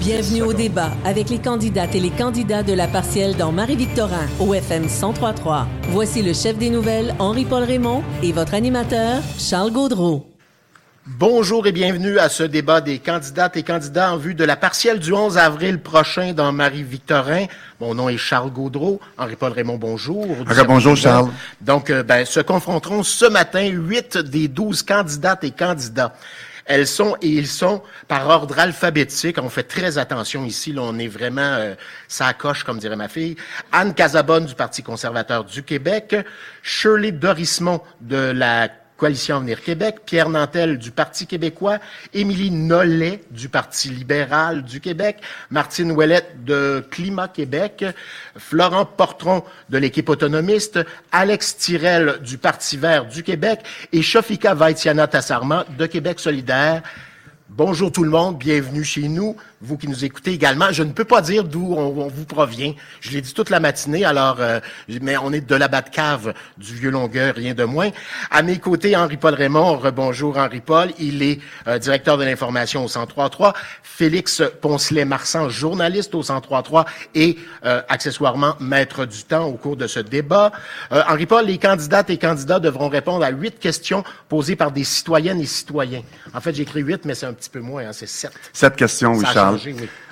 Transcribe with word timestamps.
Bienvenue 0.00 0.40
au 0.40 0.54
débat 0.54 0.92
avec 1.04 1.28
les 1.28 1.38
candidates 1.38 1.94
et 1.94 2.00
les 2.00 2.08
candidats 2.08 2.62
de 2.62 2.72
la 2.72 2.88
partielle 2.88 3.36
dans 3.36 3.52
Marie-Victorin 3.52 4.26
au 4.40 4.54
FM 4.54 4.84
1033. 4.84 5.66
Voici 5.90 6.22
le 6.22 6.32
chef 6.32 6.56
des 6.56 6.70
nouvelles, 6.70 7.14
Henri-Paul 7.18 7.64
Raymond, 7.64 8.02
et 8.22 8.32
votre 8.32 8.54
animateur, 8.54 9.20
Charles 9.38 9.72
Gaudreau. 9.72 10.26
Bonjour 11.04 11.66
et 11.66 11.72
bienvenue 11.72 12.18
à 12.18 12.30
ce 12.30 12.42
débat 12.44 12.80
des 12.80 12.98
candidates 12.98 13.58
et 13.58 13.62
candidats 13.62 14.14
en 14.14 14.16
vue 14.16 14.34
de 14.34 14.44
la 14.44 14.56
partielle 14.56 15.00
du 15.00 15.12
11 15.12 15.36
avril 15.36 15.78
prochain 15.82 16.32
dans 16.32 16.50
Marie-Victorin. 16.50 17.44
Mon 17.78 17.94
nom 17.94 18.08
est 18.08 18.16
Charles 18.16 18.52
Gaudreau. 18.52 19.00
Henri-Paul 19.18 19.52
Raymond, 19.52 19.76
bonjour. 19.76 20.26
bonjour, 20.66 20.96
Charles. 20.96 21.28
Donc, 21.60 21.90
euh, 21.90 22.02
ben, 22.02 22.24
se 22.24 22.40
confronteront 22.40 23.02
ce 23.02 23.26
matin 23.26 23.66
huit 23.66 24.16
des 24.16 24.48
douze 24.48 24.82
candidates 24.82 25.44
et 25.44 25.50
candidats. 25.50 26.14
Elles 26.70 26.86
sont 26.86 27.16
et 27.20 27.26
ils 27.26 27.48
sont 27.48 27.82
par 28.06 28.28
ordre 28.28 28.56
alphabétique. 28.60 29.38
On 29.42 29.48
fait 29.48 29.64
très 29.64 29.98
attention 29.98 30.44
ici. 30.44 30.72
Là, 30.72 30.82
on 30.84 31.00
est 31.00 31.08
vraiment 31.08 31.40
euh, 31.40 31.74
ça 32.06 32.32
coche, 32.32 32.62
comme 32.62 32.78
dirait 32.78 32.94
ma 32.94 33.08
fille. 33.08 33.34
Anne 33.72 33.92
Casabonne 33.92 34.46
du 34.46 34.54
Parti 34.54 34.84
conservateur 34.84 35.42
du 35.42 35.64
Québec, 35.64 36.14
Shirley 36.62 37.10
Dorismont 37.10 37.80
de 38.00 38.30
la 38.30 38.68
Coalition 39.00 39.36
Avenir 39.36 39.62
Québec, 39.62 40.00
Pierre 40.04 40.28
Nantel 40.28 40.76
du 40.76 40.90
Parti 40.90 41.26
québécois, 41.26 41.78
Émilie 42.12 42.50
Nollet 42.50 43.22
du 43.30 43.48
Parti 43.48 43.88
libéral 43.88 44.62
du 44.62 44.78
Québec, 44.78 45.22
Martine 45.48 45.90
Ouellette 45.92 46.44
de 46.44 46.84
Climat 46.90 47.28
Québec, 47.28 47.82
Florent 48.36 48.84
Portron 48.84 49.42
de 49.70 49.78
l'équipe 49.78 50.10
autonomiste, 50.10 50.80
Alex 51.12 51.56
Tirel 51.56 52.18
du 52.22 52.36
Parti 52.36 52.76
vert 52.76 53.06
du 53.06 53.22
Québec 53.22 53.60
et 53.90 54.02
Shofika 54.02 54.52
Vaitiana 54.52 55.06
Tassarma 55.06 55.64
de 55.78 55.86
Québec 55.86 56.20
solidaire. 56.20 56.82
Bonjour 57.48 57.90
tout 57.90 58.04
le 58.04 58.10
monde, 58.10 58.36
bienvenue 58.36 58.84
chez 58.84 59.08
nous 59.08 59.34
vous 59.62 59.76
qui 59.76 59.88
nous 59.88 60.04
écoutez 60.04 60.32
également. 60.32 60.72
Je 60.72 60.82
ne 60.82 60.92
peux 60.92 61.04
pas 61.04 61.20
dire 61.20 61.44
d'où 61.44 61.74
on, 61.74 62.08
vous 62.08 62.24
provient. 62.24 62.72
Je 63.00 63.10
l'ai 63.10 63.20
dit 63.20 63.34
toute 63.34 63.50
la 63.50 63.60
matinée, 63.60 64.04
alors, 64.04 64.38
euh, 64.40 64.58
mais 65.02 65.16
on 65.18 65.32
est 65.32 65.46
de 65.46 65.54
la 65.54 65.68
cave 65.82 66.34
du 66.56 66.74
vieux 66.74 66.90
longueur, 66.90 67.34
rien 67.34 67.52
de 67.54 67.64
moins. 67.64 67.90
À 68.30 68.42
mes 68.42 68.58
côtés, 68.58 68.96
Henri-Paul 68.96 69.34
Raymond. 69.34 69.80
Bonjour 69.94 70.38
Henri-Paul. 70.38 70.92
Il 70.98 71.22
est 71.22 71.40
euh, 71.66 71.78
directeur 71.78 72.16
de 72.16 72.24
l'information 72.24 72.84
au 72.84 72.88
103.3. 72.88 73.52
Félix 73.82 74.42
Poncelet-Marsan, 74.62 75.50
journaliste 75.50 76.14
au 76.14 76.22
103.3 76.22 76.86
et 77.14 77.36
euh, 77.64 77.82
accessoirement 77.88 78.54
maître 78.60 79.04
du 79.04 79.24
temps 79.24 79.44
au 79.44 79.54
cours 79.54 79.76
de 79.76 79.86
ce 79.86 80.00
débat. 80.00 80.52
Henri-Paul, 80.90 81.44
les 81.44 81.58
candidates 81.58 82.08
et 82.08 82.16
candidats 82.16 82.60
devront 82.60 82.88
répondre 82.88 83.24
à 83.24 83.30
huit 83.30 83.58
questions 83.58 84.04
posées 84.28 84.56
par 84.56 84.72
des 84.72 84.84
citoyennes 84.84 85.40
et 85.40 85.46
citoyens. 85.46 86.02
En 86.32 86.40
fait, 86.40 86.54
j'ai 86.54 86.62
écrit 86.62 86.80
huit, 86.80 87.04
mais 87.04 87.14
c'est 87.14 87.26
un 87.26 87.32
petit 87.32 87.50
peu 87.50 87.60
moins, 87.60 87.84
hein, 87.86 87.92
c'est 87.92 88.08
sept. 88.08 88.32
Sept 88.52 88.76
questions, 88.76 89.12
oui, 89.12 89.24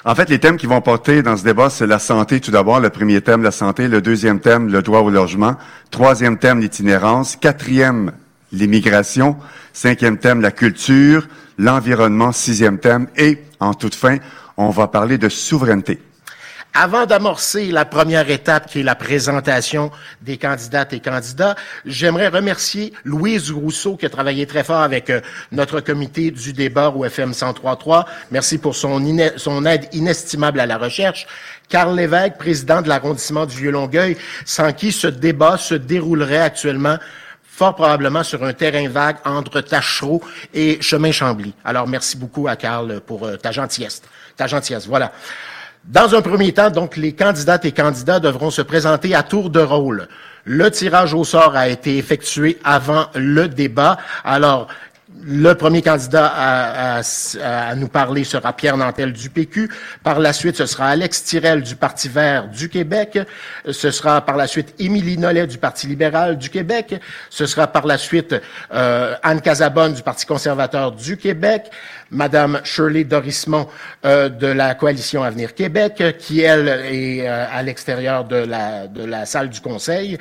En 0.05 0.14
fait, 0.14 0.31
les 0.31 0.39
thèmes 0.39 0.56
qui 0.56 0.67
vont 0.67 0.81
porter 0.81 1.22
dans 1.22 1.36
ce 1.36 1.44
débat, 1.44 1.70
c'est 1.70 1.86
la 1.86 1.98
santé 1.98 2.41
tout 2.41 2.50
d'abord. 2.50 2.81
Le 2.81 2.91
premier 2.91 3.20
thème, 3.20 3.42
la 3.42 3.50
santé. 3.50 3.89
Le 3.89 4.00
deuxième 4.00 4.41
thème, 4.41 4.69
le 4.69 4.83
droit 4.83 5.00
au 5.00 5.11
logement. 5.11 5.56
Troisième 5.91 6.39
thème, 6.39 6.61
l'itinérance. 6.61 7.36
Quatrième, 7.36 8.12
l'immigration. 8.53 9.36
Cinquième 9.72 10.19
thème, 10.19 10.41
la 10.41 10.50
culture. 10.50 11.28
L'environnement. 11.58 12.33
Sixième 12.33 12.78
thème. 12.78 13.08
Et, 13.17 13.42
en 13.61 13.75
toute 13.75 13.95
fin, 13.95 14.19
on 14.56 14.70
va 14.70 14.89
parler 14.89 15.19
de 15.19 15.28
souveraineté. 15.28 16.00
Avant 16.74 17.06
d'amorcer 17.06 17.72
la 17.72 17.84
première 17.84 18.30
étape 18.30 18.70
qui 18.70 18.80
est 18.80 18.83
la 18.84 18.94
présentation 18.94 19.91
des 20.20 20.36
candidates 20.36 20.92
et 20.92 21.00
candidats, 21.00 21.56
j'aimerais 21.84 22.28
remercier 22.28 22.92
Louise 23.05 23.50
Rousseau 23.50 23.97
qui 23.97 24.06
a 24.06 24.11
travaillé 24.11 24.47
très 24.47 24.62
fort 24.62 24.83
avec 24.83 25.11
euh, 25.11 25.20
notre 25.50 25.80
comité 25.80 26.30
du 26.30 26.52
débat 26.52 26.91
au 26.91 27.05
FM 27.05 27.33
103.3. 27.33 28.05
Merci 28.30 28.58
pour 28.58 28.77
son, 28.77 29.02
aide 29.66 29.89
inestimable 29.92 30.61
à 30.61 30.66
la 30.66 30.78
recherche. 30.78 31.27
Carl 31.69 31.96
Lévesque, 31.96 32.36
président 32.39 32.80
de 32.80 32.89
l'arrondissement 32.89 33.46
du 33.46 33.56
Vieux-Longueuil, 33.56 34.16
sans 34.44 34.72
qui 34.72 34.92
ce 34.92 35.08
débat 35.08 35.56
se 35.56 35.74
déroulerait 35.74 36.42
actuellement 36.42 36.98
fort 37.42 37.74
probablement 37.74 38.23
sur 38.23 38.45
un 38.45 38.52
terrain 38.52 38.89
vague 38.89 39.17
entre 39.24 39.62
Tachereau 39.62 40.23
et 40.55 40.80
Chemin 40.80 41.11
Chambly. 41.11 41.55
Alors, 41.64 41.89
merci 41.89 42.17
beaucoup 42.17 42.46
à 42.46 42.55
Carl 42.55 43.00
pour 43.00 43.27
euh, 43.27 43.36
ta 43.36 43.50
gentillesse. 43.50 44.00
Ta 44.36 44.46
gentillesse, 44.46 44.86
voilà. 44.86 45.12
Dans 45.88 46.14
un 46.14 46.20
premier 46.20 46.52
temps, 46.52 46.68
donc, 46.68 46.98
les 46.98 47.14
candidates 47.14 47.64
et 47.64 47.72
candidats 47.72 48.20
devront 48.20 48.50
se 48.50 48.60
présenter 48.60 49.14
à 49.14 49.22
tour 49.22 49.48
de 49.48 49.60
rôle. 49.60 50.06
Le 50.44 50.70
tirage 50.70 51.14
au 51.14 51.24
sort 51.24 51.56
a 51.56 51.70
été 51.70 51.96
effectué 51.96 52.58
avant 52.62 53.06
le 53.14 53.48
débat. 53.48 53.96
Alors, 54.22 54.68
le 55.24 55.54
premier 55.54 55.80
candidat 55.80 56.30
à, 56.36 57.74
nous 57.74 57.88
parler 57.88 58.24
sera 58.24 58.52
Pierre 58.52 58.76
Nantel 58.76 59.14
du 59.14 59.30
PQ. 59.30 59.70
Par 60.02 60.20
la 60.20 60.34
suite, 60.34 60.56
ce 60.56 60.66
sera 60.66 60.88
Alex 60.88 61.24
Tirel 61.24 61.62
du 61.62 61.74
Parti 61.74 62.08
vert 62.08 62.48
du 62.48 62.68
Québec. 62.68 63.18
Ce 63.70 63.90
sera 63.90 64.20
par 64.20 64.36
la 64.36 64.46
suite 64.46 64.74
Émilie 64.78 65.16
Nollet 65.16 65.46
du 65.46 65.56
Parti 65.56 65.86
libéral 65.86 66.36
du 66.36 66.50
Québec. 66.50 67.00
Ce 67.30 67.46
sera 67.46 67.66
par 67.66 67.86
la 67.86 67.96
suite 67.96 68.34
euh, 68.74 69.14
Anne 69.22 69.40
Casabonne 69.40 69.94
du 69.94 70.02
Parti 70.02 70.26
conservateur 70.26 70.92
du 70.92 71.16
Québec. 71.16 71.70
Madame 72.11 72.61
Shirley 72.64 73.05
Dorismont 73.05 73.69
euh, 74.05 74.29
de 74.29 74.46
la 74.46 74.74
Coalition 74.74 75.23
Avenir 75.23 75.55
Québec, 75.55 76.02
qui, 76.19 76.41
elle, 76.41 76.69
est 76.69 77.29
euh, 77.29 77.46
à 77.51 77.63
l'extérieur 77.63 78.24
de 78.24 78.36
la, 78.36 78.86
de 78.86 79.05
la 79.05 79.27
salle 79.27 79.51
du 79.51 79.61
Conseil. 79.61 80.18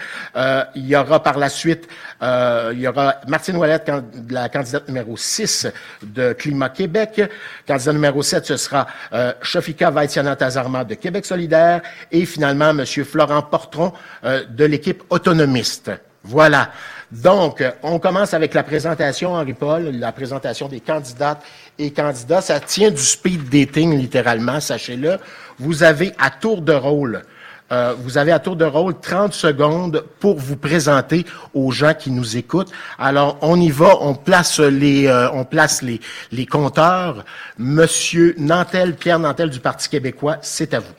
il 0.76 0.88
y 0.88 0.96
aura 0.96 1.24
par 1.24 1.38
la 1.38 1.50
suite, 1.50 1.88
il 2.22 2.80
y 2.80 2.88
aura 2.88 3.16
Martine 3.28 3.58
Ouellette, 3.58 3.92
la 4.30 4.50
candidate 4.50 4.88
numéro 4.88 5.16
6 5.18 5.68
de 6.04 6.34
Climat 6.34 6.70
Québec. 6.70 7.22
Candidat 7.68 7.94
numéro 7.94 8.22
7, 8.22 8.46
ce 8.46 8.58
sera 8.58 8.88
euh, 9.14 9.34
Shofika 9.42 9.90
Vaitiana-Tazarma 9.90 10.84
de 10.84 10.96
Québec 10.96 11.26
solidaire 11.26 11.82
et 12.12 12.26
finalement 12.26 12.70
M. 12.70 12.86
Florent 12.86 13.42
Portron 13.44 13.94
euh, 14.24 14.44
de 14.46 14.66
l'équipe 14.66 15.04
autonomiste. 15.10 15.92
Voilà. 16.24 16.72
Donc, 17.10 17.64
on 17.84 18.00
commence 18.00 18.34
avec 18.34 18.54
la 18.54 18.64
présentation, 18.64 19.34
Henri-Paul, 19.34 19.92
la 19.92 20.12
présentation 20.12 20.68
des 20.68 20.82
candidates 20.82 21.42
et 21.80 21.92
candidats. 21.92 22.42
Ça 22.42 22.60
tient 22.60 22.92
du 22.92 23.02
speed 23.02 23.50
dating, 23.50 23.98
littéralement, 23.98 24.60
sachez-le. 24.60 25.18
Vous 25.60 25.84
avez 25.84 26.14
à 26.18 26.30
tour 26.30 26.62
de 26.62 26.74
rôle 26.74 27.24
euh, 27.72 27.94
vous 28.00 28.18
avez 28.18 28.32
à 28.32 28.40
tour 28.40 28.56
de 28.56 28.64
rôle 28.64 28.98
30 29.00 29.34
secondes 29.34 30.06
pour 30.20 30.38
vous 30.38 30.56
présenter 30.56 31.26
aux 31.54 31.72
gens 31.72 31.94
qui 31.94 32.12
nous 32.12 32.38
écoutent. 32.38 32.72
Alors, 32.98 33.38
on 33.42 33.60
y 33.60 33.70
va, 33.70 33.98
on 34.00 34.16
place 34.16 34.60
les, 34.60 35.08
euh, 35.08 35.30
on 35.32 35.44
place 35.44 35.82
les, 35.82 36.00
les 36.32 36.46
compteurs. 36.46 37.26
Monsieur 37.58 38.36
Nantel, 38.38 38.96
Pierre 38.96 39.20
Nantel 39.20 39.50
du 39.50 39.60
Parti 39.60 39.90
québécois, 39.90 40.38
c'est 40.42 40.74
à 40.74 40.80
vous. 40.80 40.94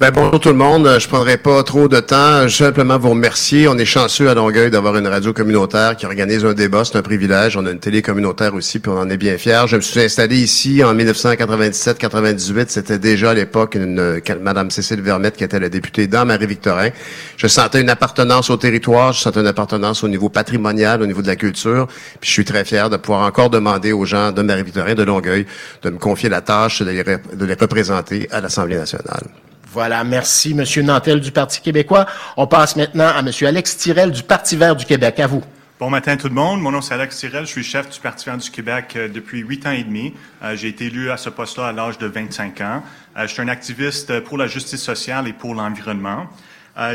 Ben, 0.00 0.12
bonjour 0.12 0.38
tout 0.38 0.50
le 0.50 0.54
monde. 0.54 0.88
Je 1.00 1.08
prendrai 1.08 1.38
pas 1.38 1.64
trop 1.64 1.88
de 1.88 1.98
temps. 1.98 2.46
Je 2.46 2.54
simplement 2.54 2.98
vous 2.98 3.10
remercier. 3.10 3.66
On 3.66 3.76
est 3.76 3.84
chanceux 3.84 4.30
à 4.30 4.34
Longueuil 4.34 4.70
d'avoir 4.70 4.96
une 4.96 5.08
radio 5.08 5.32
communautaire 5.32 5.96
qui 5.96 6.06
organise 6.06 6.44
un 6.44 6.52
débat. 6.52 6.84
C'est 6.84 6.98
un 6.98 7.02
privilège. 7.02 7.56
On 7.56 7.66
a 7.66 7.72
une 7.72 7.80
télé 7.80 8.00
communautaire 8.00 8.54
aussi, 8.54 8.78
puis 8.78 8.92
on 8.92 8.96
en 8.96 9.10
est 9.10 9.16
bien 9.16 9.36
fiers. 9.38 9.64
Je 9.66 9.74
me 9.74 9.80
suis 9.80 9.98
installé 9.98 10.36
ici 10.36 10.84
en 10.84 10.94
1997-98. 10.94 12.66
C'était 12.68 13.00
déjà 13.00 13.30
à 13.30 13.34
l'époque 13.34 13.74
une, 13.74 14.20
Madame 14.40 14.70
Cécile 14.70 15.02
Vermette 15.02 15.36
qui 15.36 15.42
était 15.42 15.58
la 15.58 15.68
députée 15.68 16.06
dans 16.06 16.24
Marie-Victorin. 16.24 16.90
Je 17.36 17.48
sentais 17.48 17.80
une 17.80 17.90
appartenance 17.90 18.50
au 18.50 18.56
territoire. 18.56 19.12
Je 19.12 19.18
sentais 19.18 19.40
une 19.40 19.48
appartenance 19.48 20.04
au 20.04 20.08
niveau 20.08 20.28
patrimonial, 20.28 21.02
au 21.02 21.06
niveau 21.06 21.22
de 21.22 21.26
la 21.26 21.34
culture. 21.34 21.88
Puis 22.20 22.28
je 22.28 22.34
suis 22.34 22.44
très 22.44 22.64
fier 22.64 22.88
de 22.88 22.98
pouvoir 22.98 23.26
encore 23.26 23.50
demander 23.50 23.90
aux 23.90 24.04
gens 24.04 24.30
de 24.30 24.42
Marie-Victorin, 24.42 24.94
de 24.94 25.02
Longueuil, 25.02 25.44
de 25.82 25.90
me 25.90 25.98
confier 25.98 26.28
la 26.28 26.40
tâche 26.40 26.82
de 26.82 27.44
les 27.44 27.54
représenter 27.54 28.28
à 28.30 28.40
l'Assemblée 28.40 28.76
nationale. 28.76 29.24
Voilà, 29.70 30.02
merci, 30.02 30.54
Monsieur 30.54 30.82
Nantel 30.82 31.20
du 31.20 31.30
Parti 31.30 31.60
québécois. 31.60 32.06
On 32.38 32.46
passe 32.46 32.74
maintenant 32.74 33.08
à 33.08 33.20
Monsieur 33.20 33.46
Alex 33.48 33.76
Tirel 33.76 34.10
du 34.10 34.22
Parti 34.22 34.56
vert 34.56 34.74
du 34.74 34.86
Québec. 34.86 35.20
À 35.20 35.26
vous. 35.26 35.42
Bon 35.78 35.90
matin 35.90 36.16
tout 36.16 36.28
le 36.28 36.34
monde. 36.34 36.62
Mon 36.62 36.70
nom 36.70 36.80
c'est 36.80 36.94
Alex 36.94 37.18
Tirel. 37.18 37.44
Je 37.44 37.50
suis 37.50 37.62
chef 37.62 37.90
du 37.90 38.00
Parti 38.00 38.24
vert 38.24 38.38
du 38.38 38.50
Québec 38.50 38.94
euh, 38.96 39.08
depuis 39.08 39.40
huit 39.40 39.66
ans 39.66 39.72
et 39.72 39.84
demi. 39.84 40.14
Euh, 40.42 40.56
j'ai 40.56 40.68
été 40.68 40.86
élu 40.86 41.10
à 41.10 41.18
ce 41.18 41.28
poste-là 41.28 41.66
à 41.66 41.72
l'âge 41.72 41.98
de 41.98 42.06
25 42.06 42.60
ans. 42.62 42.82
Euh, 43.18 43.26
je 43.26 43.32
suis 43.34 43.42
un 43.42 43.48
activiste 43.48 44.20
pour 44.20 44.38
la 44.38 44.46
justice 44.46 44.82
sociale 44.82 45.28
et 45.28 45.34
pour 45.34 45.54
l'environnement. 45.54 46.26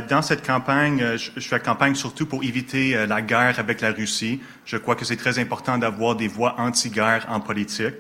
Dans 0.10 0.22
cette 0.22 0.48
campagne, 0.48 1.04
je 1.18 1.42
fais 1.42 1.60
campagne 1.60 1.94
surtout 1.94 2.26
pour 2.26 2.42
éviter 2.42 3.06
la 3.06 3.22
guerre 3.22 3.60
avec 3.60 3.82
la 3.82 3.92
Russie. 3.92 4.40
Je 4.64 4.78
crois 4.78 4.96
que 4.96 5.04
c'est 5.04 5.18
très 5.18 5.40
important 5.40 5.78
d'avoir 5.78 6.16
des 6.16 6.30
voix 6.30 6.56
anti-guerre 6.58 7.26
en 7.28 7.42
politique. 7.42 7.96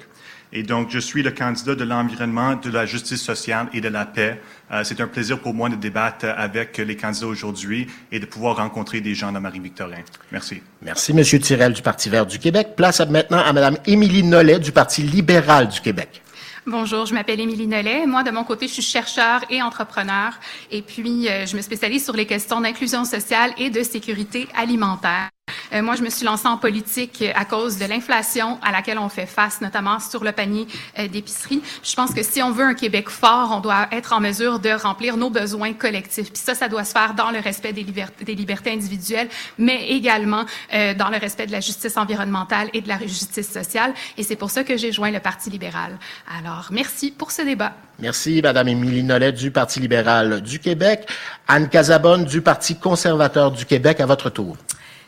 Et 0.56 0.62
donc, 0.62 0.92
je 0.92 1.00
suis 1.00 1.24
le 1.24 1.32
candidat 1.32 1.74
de 1.74 1.84
l'environnement, 1.84 2.56
de 2.56 2.70
la 2.70 2.86
justice 2.86 3.24
sociale 3.24 3.68
et 3.74 3.82
de 3.82 3.90
la 3.90 4.06
paix. 4.06 4.40
Euh, 4.72 4.84
c'est 4.84 5.02
un 5.02 5.08
plaisir 5.08 5.40
pour 5.40 5.56
moi 5.56 5.68
de 5.68 5.76
débattre 5.76 6.28
avec 6.38 6.78
les 6.78 6.96
candidats 6.96 7.26
aujourd'hui 7.26 7.88
et 8.12 8.20
de 8.20 8.28
pouvoir 8.28 8.58
rencontrer 8.58 9.02
des 9.02 9.16
gens 9.16 9.32
dans 9.32 9.42
Marie-Victorin. 9.42 10.04
Merci. 10.32 10.62
Merci, 10.84 11.12
M. 11.12 11.24
Tirel 11.40 11.74
du 11.74 11.82
Parti 11.82 12.08
vert 12.08 12.28
du 12.28 12.38
Québec. 12.38 12.76
Place 12.78 13.02
maintenant 13.02 13.40
à 13.40 13.52
Mme 13.52 13.78
Émilie 13.88 14.22
Nollet 14.22 14.60
du 14.60 14.72
Parti 14.72 15.02
libéral 15.02 15.70
du 15.70 15.82
Québec. 15.82 16.22
Bonjour, 16.68 17.08
je 17.08 17.16
m'appelle 17.16 17.40
Émilie 17.40 17.68
Nollet. 17.68 18.06
Moi, 18.06 18.22
de 18.22 18.30
mon 18.30 18.44
côté, 18.44 18.68
je 18.68 18.74
suis 18.74 18.84
chercheur 18.84 19.42
et 19.50 19.62
entrepreneur. 19.64 20.34
Et 20.70 20.84
puis, 20.84 21.28
euh, 21.30 21.48
je 21.48 21.58
me 21.58 21.62
spécialise 21.62 22.06
sur 22.06 22.16
les 22.16 22.28
questions 22.28 22.62
d'inclusion 22.62 23.06
sociale 23.06 23.52
et 23.58 23.72
de 23.72 23.82
sécurité 23.82 24.48
alimentaire. 24.56 25.33
Moi, 25.82 25.96
je 25.96 26.04
me 26.04 26.10
suis 26.10 26.26
lancée 26.26 26.48
en 26.48 26.58
politique 26.58 27.24
à 27.36 27.46
cause 27.46 27.80
de 27.80 27.86
l'inflation 27.86 28.60
à 28.62 28.72
laquelle 28.72 29.00
on 29.00 29.10
fait 29.10 29.26
face, 29.26 29.60
notamment 29.62 30.00
sur 30.00 30.24
le 30.24 30.32
panier 30.32 30.68
d'épicerie. 31.12 31.62
Je 31.84 31.96
pense 31.96 32.14
que 32.14 32.22
si 32.22 32.44
on 32.44 32.52
veut 32.52 32.66
un 32.66 32.74
Québec 32.76 33.10
fort, 33.10 33.50
on 33.52 33.60
doit 33.60 33.88
être 33.92 34.14
en 34.14 34.20
mesure 34.20 34.60
de 34.60 34.70
remplir 34.70 35.18
nos 35.18 35.30
besoins 35.30 35.74
collectifs. 35.74 36.32
Puis 36.32 36.42
ça, 36.44 36.54
ça 36.54 36.70
doit 36.70 36.84
se 36.84 36.92
faire 36.92 37.16
dans 37.16 37.32
le 37.32 37.40
respect 37.40 37.74
des, 37.74 37.84
libertés, 37.84 38.72
individuelles, 38.72 39.30
mais 39.58 39.88
également 39.90 40.46
dans 40.72 41.10
le 41.10 41.18
respect 41.18 41.48
de 41.48 41.52
la 41.52 41.60
justice 41.60 41.98
environnementale 41.98 42.70
et 42.74 42.82
de 42.82 42.88
la 42.88 43.00
justice 43.00 43.52
sociale. 43.52 43.94
Et 44.18 44.24
c'est 44.24 44.36
pour 44.36 44.52
ça 44.52 44.64
que 44.64 44.78
j'ai 44.78 44.92
joint 44.92 45.12
le 45.12 45.20
Parti 45.20 45.50
libéral. 45.50 45.98
Alors, 46.40 46.68
merci 46.72 47.12
pour 47.12 47.32
ce 47.32 47.42
débat. 47.42 47.74
Merci, 48.00 48.42
Madame 48.44 48.68
Émilie 48.68 49.04
Nollet 49.04 49.32
du 49.32 49.50
Parti 49.50 49.80
libéral 49.80 50.42
du 50.42 50.60
Québec. 50.60 51.08
Anne 51.48 51.70
Casabonne 51.70 52.26
du 52.26 52.42
Parti 52.42 52.76
conservateur 52.76 53.52
du 53.52 53.66
Québec, 53.66 54.00
à 54.00 54.06
votre 54.06 54.30
tour. 54.30 54.58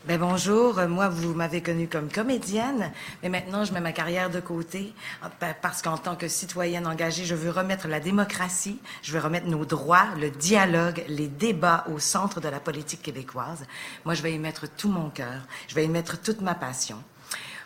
Ben 0.07 0.19
bonjour, 0.19 0.79
moi 0.87 1.09
vous 1.09 1.33
m'avez 1.33 1.61
connue 1.61 1.87
comme 1.87 2.11
comédienne, 2.11 2.91
mais 3.23 3.29
maintenant 3.29 3.65
je 3.65 3.73
mets 3.73 3.79
ma 3.79 3.91
carrière 3.91 4.29
de 4.29 4.39
côté 4.39 4.93
ah, 5.23 5.31
ben, 5.41 5.55
parce 5.59 5.81
qu'en 5.81 5.97
tant 5.97 6.15
que 6.15 6.27
citoyenne 6.27 6.85
engagée, 6.85 7.25
je 7.25 7.33
veux 7.33 7.49
remettre 7.49 7.87
la 7.87 7.99
démocratie, 7.99 8.79
je 9.01 9.13
veux 9.13 9.19
remettre 9.19 9.47
nos 9.47 9.65
droits, 9.65 10.09
le 10.19 10.29
dialogue, 10.29 11.03
les 11.07 11.27
débats 11.27 11.85
au 11.91 11.97
centre 11.97 12.39
de 12.39 12.47
la 12.47 12.59
politique 12.59 13.01
québécoise. 13.01 13.65
Moi 14.05 14.13
je 14.13 14.21
vais 14.21 14.31
y 14.31 14.37
mettre 14.37 14.67
tout 14.67 14.89
mon 14.89 15.09
cœur, 15.09 15.41
je 15.67 15.73
vais 15.73 15.85
y 15.85 15.89
mettre 15.89 16.21
toute 16.21 16.41
ma 16.41 16.53
passion. 16.53 17.01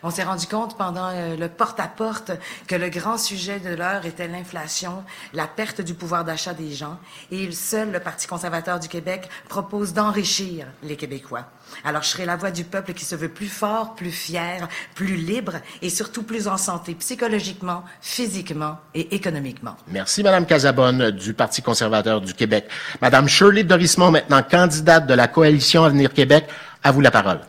On 0.02 0.10
s'est 0.10 0.22
rendu 0.22 0.46
compte 0.46 0.78
pendant 0.78 1.10
euh, 1.10 1.36
le 1.36 1.48
porte-à-porte 1.48 2.32
que 2.66 2.74
le 2.74 2.88
grand 2.88 3.18
sujet 3.18 3.60
de 3.60 3.74
l'heure 3.74 4.06
était 4.06 4.28
l'inflation, 4.28 5.04
la 5.34 5.46
perte 5.46 5.82
du 5.82 5.94
pouvoir 5.94 6.24
d'achat 6.24 6.54
des 6.54 6.72
gens, 6.72 6.98
et 7.30 7.50
seul 7.52 7.92
le 7.92 8.00
Parti 8.00 8.26
conservateur 8.26 8.80
du 8.80 8.88
Québec 8.88 9.28
propose 9.48 9.92
d'enrichir 9.92 10.66
les 10.82 10.96
Québécois. 10.96 11.46
Alors, 11.84 12.02
je 12.02 12.08
serai 12.08 12.24
la 12.24 12.36
voix 12.36 12.50
du 12.50 12.64
peuple 12.64 12.94
qui 12.94 13.04
se 13.04 13.14
veut 13.14 13.28
plus 13.28 13.48
fort, 13.48 13.94
plus 13.94 14.10
fier, 14.10 14.68
plus 14.94 15.16
libre 15.16 15.54
et 15.82 15.90
surtout 15.90 16.22
plus 16.22 16.48
en 16.48 16.56
santé 16.56 16.94
psychologiquement, 16.94 17.84
physiquement 18.00 18.78
et 18.94 19.14
économiquement. 19.14 19.76
Merci, 19.88 20.22
Madame 20.22 20.46
Casabonne 20.46 21.10
du 21.10 21.34
Parti 21.34 21.62
conservateur 21.62 22.20
du 22.20 22.34
Québec. 22.34 22.68
Madame 23.00 23.28
Shirley 23.28 23.64
Dorismont, 23.64 24.10
maintenant 24.10 24.42
candidate 24.42 25.06
de 25.06 25.14
la 25.14 25.28
Coalition 25.28 25.84
Avenir 25.84 26.12
Québec, 26.12 26.46
à 26.82 26.90
vous 26.90 27.00
la 27.00 27.10
parole. 27.10 27.40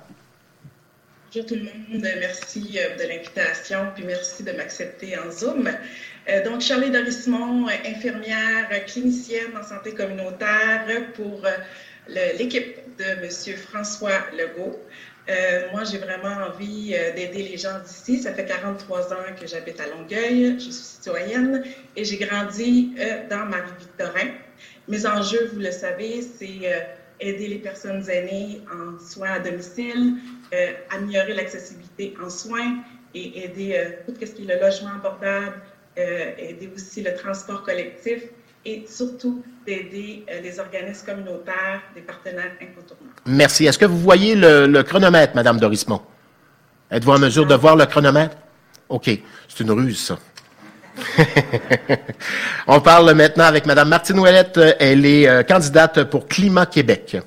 Bonjour 1.33 1.47
tout 1.47 1.55
le 1.55 1.63
monde, 1.63 2.05
merci 2.19 2.77
euh, 2.77 2.97
de 2.97 3.07
l'invitation, 3.07 3.87
puis 3.95 4.03
merci 4.03 4.43
de 4.43 4.51
m'accepter 4.51 5.17
en 5.17 5.31
Zoom. 5.31 5.69
Euh, 6.27 6.43
donc, 6.43 6.59
Charlie 6.59 6.91
Dorismont, 6.91 7.69
infirmière 7.85 8.67
clinicienne 8.85 9.55
en 9.57 9.63
santé 9.63 9.93
communautaire 9.93 10.83
pour 11.13 11.45
euh, 11.45 12.31
l'équipe 12.37 12.75
de 12.97 13.03
M. 13.05 13.57
François 13.69 14.25
Legault. 14.33 14.77
moi, 15.71 15.85
j'ai 15.85 15.99
vraiment 15.99 16.35
envie 16.49 16.89
d'aider 17.15 17.43
les 17.43 17.57
gens 17.57 17.79
d'ici. 17.79 18.19
Ça 18.19 18.33
fait 18.33 18.45
43 18.45 19.13
ans 19.13 19.35
que 19.39 19.47
j'habite 19.47 19.79
à 19.79 19.87
Longueuil, 19.87 20.55
je 20.55 20.65
suis 20.65 20.73
citoyenne 20.73 21.63
et 21.95 22.03
j'ai 22.03 22.17
grandi 22.17 22.93
dans 23.29 23.45
Marie-Victorin. 23.45 24.31
Mes 24.89 25.05
enjeux, 25.05 25.49
vous 25.53 25.59
le 25.61 25.71
savez, 25.71 26.21
c'est 26.21 26.97
aider 27.21 27.47
les 27.47 27.59
personnes 27.59 28.03
aînées 28.09 28.61
en 28.69 28.99
soins 28.99 29.33
à 29.33 29.39
domicile, 29.39 30.15
euh, 30.53 30.73
améliorer 30.89 31.33
l'accessibilité 31.33 32.13
en 32.21 32.29
soins 32.29 32.79
et 33.15 33.45
aider 33.45 33.73
euh, 33.73 33.91
tout 34.05 34.13
ce 34.19 34.31
qui 34.31 34.43
est 34.43 34.53
le 34.53 34.59
logement 34.59 34.89
abordable, 34.95 35.61
euh, 35.97 36.31
aider 36.37 36.69
aussi 36.75 37.01
le 37.01 37.15
transport 37.15 37.63
collectif 37.63 38.23
et 38.65 38.83
surtout 38.85 39.41
d'aider 39.65 40.25
les 40.43 40.59
organismes 40.59 41.05
communautaires, 41.05 41.81
des 41.95 42.01
partenaires 42.01 42.51
incontournables. 42.61 43.15
Merci. 43.25 43.65
Est-ce 43.65 43.79
que 43.79 43.85
vous 43.85 43.97
voyez 43.97 44.35
le, 44.35 44.81
chronomètre, 44.83 45.35
Madame 45.35 45.57
Dorismont? 45.57 46.01
Êtes-vous 46.91 47.11
en 47.13 47.19
mesure 47.19 47.45
de 47.45 47.55
voir 47.55 47.77
le 47.77 47.85
chronomètre? 47.85 48.35
OK. 48.89 49.09
C'est 49.47 49.63
une 49.63 49.71
ruse, 49.71 49.99
ça. 49.99 50.19
On 52.67 52.81
parle 52.81 53.13
maintenant 53.13 53.45
avec 53.45 53.65
Mme 53.65 53.87
Martine 53.87 54.19
Ouellette. 54.19 54.59
Elle 54.79 55.05
est 55.05 55.47
candidate 55.47 56.03
pour 56.03 56.27
Climat 56.27 56.65
Québec. 56.65 57.17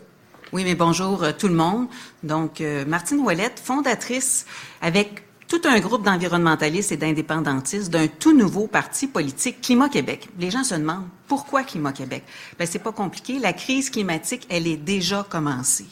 Oui, 0.55 0.63
mais 0.63 0.77
bonjour 0.77 1.27
tout 1.37 1.49
le 1.49 1.55
monde. 1.55 1.89
Donc, 2.23 2.61
euh, 2.61 2.85
Martine 2.85 3.19
Ouellette, 3.19 3.59
fondatrice 3.59 4.47
avec 4.81 5.25
tout 5.49 5.61
un 5.65 5.81
groupe 5.81 6.05
d'environnementalistes 6.05 6.93
et 6.93 6.97
d'indépendantistes 6.97 7.91
d'un 7.91 8.07
tout 8.07 8.37
nouveau 8.37 8.69
parti 8.69 9.09
politique, 9.09 9.61
Climat 9.63 9.89
Québec. 9.89 10.29
Les 10.39 10.53
gens 10.53 10.63
se 10.63 10.77
demandent 10.77 11.09
pourquoi 11.27 11.65
Climat 11.65 11.93
Québec? 11.93 12.23
Ben, 12.57 12.69
c'est 12.71 12.79
pas 12.79 12.93
compliqué. 12.93 13.41
La 13.41 13.53
crise 13.53 13.91
climatique, 13.91 14.47
elle 14.49 14.69
est 14.69 14.77
déjà 14.77 15.27
commencée. 15.29 15.89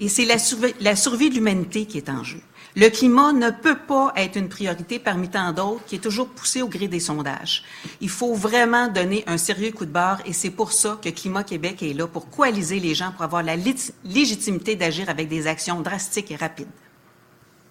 Et 0.00 0.08
c'est 0.08 0.24
la, 0.24 0.34
la 0.80 0.96
survie 0.96 1.30
de 1.30 1.36
l'humanité 1.36 1.86
qui 1.86 1.98
est 1.98 2.08
en 2.08 2.24
jeu. 2.24 2.40
Le 2.76 2.88
climat 2.88 3.32
ne 3.32 3.50
peut 3.50 3.78
pas 3.78 4.12
être 4.16 4.36
une 4.36 4.48
priorité 4.48 5.00
parmi 5.00 5.28
tant 5.28 5.52
d'autres 5.52 5.84
qui 5.86 5.96
est 5.96 6.00
toujours 6.00 6.28
poussée 6.28 6.62
au 6.62 6.68
gré 6.68 6.86
des 6.86 7.00
sondages. 7.00 7.64
Il 8.00 8.08
faut 8.08 8.34
vraiment 8.34 8.86
donner 8.86 9.24
un 9.26 9.38
sérieux 9.38 9.72
coup 9.72 9.86
de 9.86 9.90
barre 9.90 10.20
et 10.24 10.32
c'est 10.32 10.50
pour 10.50 10.72
ça 10.72 10.98
que 11.02 11.08
Climat 11.08 11.42
Québec 11.42 11.82
est 11.82 11.94
là, 11.94 12.06
pour 12.06 12.30
coaliser 12.30 12.78
les 12.78 12.94
gens, 12.94 13.10
pour 13.10 13.22
avoir 13.22 13.42
la 13.42 13.56
légitimité 13.56 14.76
d'agir 14.76 15.08
avec 15.08 15.28
des 15.28 15.48
actions 15.48 15.80
drastiques 15.80 16.30
et 16.30 16.36
rapides. 16.36 16.68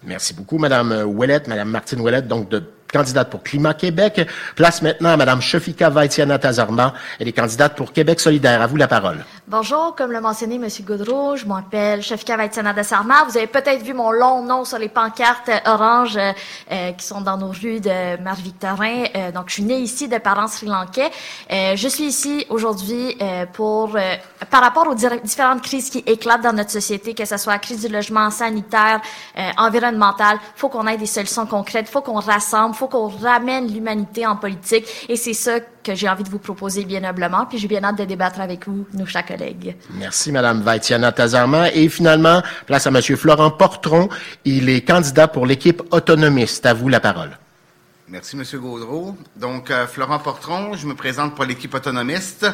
Merci 0.02 0.34
beaucoup, 0.34 0.58
Madame 0.58 0.92
Ouellette, 1.06 1.46
Madame 1.48 1.70
Martine 1.70 2.00
Ouellette, 2.00 2.28
donc 2.28 2.48
de 2.48 2.62
candidate 2.90 3.30
pour 3.30 3.42
Climat 3.42 3.74
Québec. 3.74 4.28
Place 4.56 4.82
maintenant 4.82 5.10
à 5.10 5.16
Mme 5.16 5.40
Shafika 5.40 5.90
Vaitiana 5.90 6.38
Tazarma. 6.38 6.94
Elle 7.18 7.28
est 7.28 7.32
candidate 7.32 7.76
pour 7.76 7.92
Québec 7.92 8.20
solidaire. 8.20 8.62
À 8.62 8.66
vous 8.66 8.76
la 8.76 8.88
parole. 8.88 9.24
Bonjour, 9.46 9.94
comme 9.96 10.12
l'a 10.12 10.20
mentionné 10.20 10.56
M. 10.56 10.68
Goudreau, 10.82 11.36
je 11.36 11.44
m'appelle 11.44 12.02
Shafika 12.02 12.36
Vaitiana 12.36 12.74
Tazarma. 12.74 13.24
Vous 13.28 13.36
avez 13.36 13.46
peut-être 13.46 13.82
vu 13.82 13.94
mon 13.94 14.10
long 14.10 14.42
nom 14.44 14.64
sur 14.64 14.78
les 14.78 14.88
pancartes 14.88 15.50
oranges 15.66 16.18
euh, 16.18 16.92
qui 16.92 17.04
sont 17.04 17.20
dans 17.20 17.36
nos 17.36 17.50
rues 17.50 17.80
de 17.80 18.20
Marie-Victorin. 18.22 19.04
Euh, 19.16 19.32
donc, 19.32 19.48
je 19.48 19.54
suis 19.54 19.62
née 19.62 19.78
ici 19.78 20.08
de 20.08 20.18
parents 20.18 20.48
sri-lankais. 20.48 21.10
Euh, 21.50 21.76
je 21.76 21.88
suis 21.88 22.04
ici 22.04 22.46
aujourd'hui 22.48 23.16
pour, 23.52 23.96
par 24.50 24.62
rapport 24.62 24.88
aux 24.88 24.94
différentes 24.94 25.62
crises 25.62 25.90
qui 25.90 25.98
éclatent 26.06 26.42
dans 26.42 26.52
notre 26.52 26.70
société, 26.70 27.14
que 27.14 27.24
ce 27.24 27.36
soit 27.36 27.54
la 27.54 27.58
crise 27.58 27.84
du 27.84 27.92
logement 27.92 28.30
sanitaire, 28.30 29.00
environnemental. 29.56 30.38
faut 30.56 30.68
qu'on 30.68 30.86
ait 30.86 30.96
des 30.96 31.06
solutions 31.06 31.46
concrètes. 31.46 31.88
faut 31.88 32.02
qu'on 32.02 32.20
rassemble 32.20 32.74
faut 32.80 32.88
qu'on 32.88 33.08
ramène 33.08 33.70
l'humanité 33.70 34.26
en 34.26 34.36
politique 34.36 34.86
et 35.10 35.16
c'est 35.16 35.34
ça 35.34 35.60
que 35.60 35.94
j'ai 35.94 36.08
envie 36.08 36.24
de 36.24 36.30
vous 36.30 36.38
proposer 36.38 36.86
bien 36.86 37.00
noblement. 37.00 37.44
Puis 37.44 37.58
j'ai 37.58 37.68
bien 37.68 37.84
hâte 37.84 37.98
de 37.98 38.04
débattre 38.04 38.40
avec 38.40 38.66
vous, 38.66 38.86
nos 38.94 39.04
chers 39.04 39.26
collègues. 39.26 39.76
Merci, 39.98 40.32
Madame 40.32 40.62
Vaitiana 40.62 41.12
Tazarma. 41.12 41.70
Et 41.72 41.90
finalement, 41.90 42.42
place 42.64 42.86
à 42.86 42.90
Monsieur 42.90 43.16
Florent 43.16 43.50
Portron. 43.50 44.08
Il 44.46 44.70
est 44.70 44.80
candidat 44.80 45.28
pour 45.28 45.44
l'équipe 45.44 45.82
autonomiste. 45.90 46.64
À 46.64 46.72
vous 46.72 46.88
la 46.88 47.00
parole. 47.00 47.36
Merci, 48.12 48.36
Monsieur 48.36 48.58
Gaudreau. 48.58 49.16
Donc, 49.36 49.70
euh, 49.70 49.86
Florent 49.86 50.18
Portron, 50.18 50.74
je 50.74 50.84
me 50.84 50.96
présente 50.96 51.36
pour 51.36 51.44
l'équipe 51.44 51.72
autonomiste. 51.72 52.44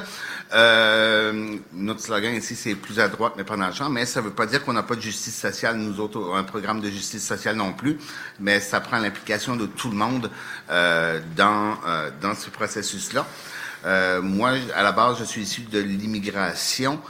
Euh, 0.53 1.57
notre 1.73 2.01
slogan 2.01 2.35
ici, 2.35 2.55
c'est 2.55 2.75
plus 2.75 3.01
à 3.01 3.09
droite, 3.09 3.33
mais 3.39 3.45
pas 3.45 3.57
dans 3.57 3.69
le 3.69 3.73
champ. 3.73 3.89
Mais 3.89 4.05
ça 4.05 4.21
ne 4.21 4.27
veut 4.27 4.35
pas 4.35 4.45
dire 4.45 4.63
qu'on 4.63 4.75
n'a 4.75 4.83
pas 4.83 4.97
de 4.97 5.01
justice 5.01 5.35
sociale, 5.35 5.79
nous 5.79 5.99
autres, 5.99 6.35
un 6.35 6.43
programme 6.43 6.83
de 6.83 6.91
justice 6.91 7.27
sociale 7.27 7.57
non 7.57 7.73
plus. 7.73 7.97
Mais 8.39 8.61
ça 8.61 8.81
prend 8.81 8.99
l'implication 8.99 9.57
de 9.57 9.65
tout 9.65 9.89
le 9.89 9.97
monde 9.97 10.31
euh, 10.69 11.23
dans, 11.35 11.79
euh, 11.87 12.11
dans 12.21 12.35
ce 12.35 12.51
processus-là. 12.51 13.27
Euh, 13.87 14.21
moi, 14.21 14.51
à 14.75 14.83
la 14.83 14.93
base, 14.93 15.19
je 15.21 15.25
suis 15.25 15.41
issu 15.41 15.63
de 15.63 15.79
l'immigration 15.79 17.01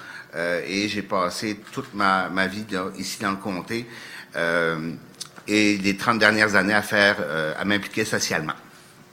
et 0.68 0.86
j'ai 0.88 1.00
passé 1.00 1.58
toute 1.72 1.94
ma, 1.94 2.28
ma 2.28 2.46
vie 2.46 2.66
ici 2.98 3.18
dans 3.22 3.30
le 3.30 3.38
comté 3.38 3.86
et 5.48 5.76
les 5.76 5.96
30 5.96 6.18
dernières 6.18 6.54
années 6.54 6.74
à 6.74 6.82
faire, 6.82 7.16
euh, 7.20 7.54
à 7.58 7.64
m'impliquer 7.64 8.04
socialement. 8.04 8.54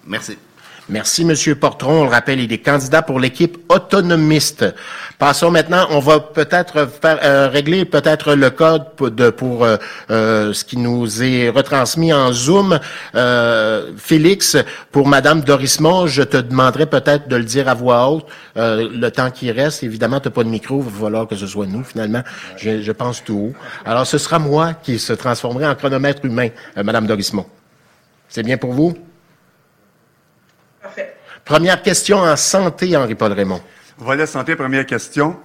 Merci. 0.05 0.37
Merci, 0.89 1.23
Monsieur 1.23 1.55
Portron. 1.55 2.01
On 2.01 2.03
le 2.03 2.09
rappelle, 2.09 2.41
il 2.41 2.51
est 2.51 2.57
candidat 2.57 3.01
pour 3.01 3.17
l'équipe 3.17 3.57
autonomiste. 3.69 4.65
Passons 5.17 5.49
maintenant, 5.49 5.87
on 5.91 5.99
va 5.99 6.19
peut-être 6.19 6.89
euh, 7.05 7.47
régler 7.47 7.85
peut-être 7.85 8.33
le 8.33 8.49
code 8.49 8.93
pour, 8.97 9.09
de, 9.09 9.29
pour 9.29 9.63
euh, 9.63 9.77
euh, 10.09 10.51
ce 10.51 10.65
qui 10.65 10.75
nous 10.75 11.23
est 11.23 11.47
retransmis 11.47 12.11
en 12.11 12.33
Zoom. 12.33 12.79
Félix, 13.95 14.57
pour 14.91 15.07
Madame 15.07 15.41
Dorismont, 15.41 16.05
je 16.05 16.23
te 16.23 16.35
demanderai 16.35 16.85
peut-être 16.85 17.29
de 17.29 17.37
le 17.37 17.45
dire 17.45 17.69
à 17.69 17.75
voix 17.75 18.09
haute 18.09 18.27
le 18.55 19.09
temps 19.09 19.31
qui 19.31 19.51
reste. 19.51 19.83
Évidemment, 19.83 20.19
tu 20.19 20.27
n'as 20.27 20.33
pas 20.33 20.43
de 20.43 20.49
micro, 20.49 20.83
il 20.85 20.91
va 20.91 21.05
falloir 21.05 21.27
que 21.29 21.37
ce 21.37 21.47
soit 21.47 21.65
nous, 21.65 21.85
finalement. 21.85 22.23
Je, 22.57 22.81
je 22.81 22.91
pense 22.91 23.23
tout 23.23 23.53
haut. 23.53 23.53
Alors, 23.85 24.05
ce 24.05 24.17
sera 24.17 24.37
moi 24.37 24.73
qui 24.73 24.99
se 24.99 25.13
transformerai 25.13 25.65
en 25.65 25.75
chronomètre 25.75 26.25
humain, 26.25 26.49
Madame 26.75 27.07
Dorismont. 27.07 27.45
C'est 28.27 28.43
bien 28.43 28.57
pour 28.57 28.73
vous? 28.73 28.93
Première 31.45 31.81
question 31.81 32.19
en 32.19 32.37
santé, 32.37 32.95
Henri-Paul 32.95 33.33
Raymond. 33.33 33.61
Voilà, 33.97 34.25
santé, 34.25 34.55
première 34.55 34.85
question. 34.85 35.35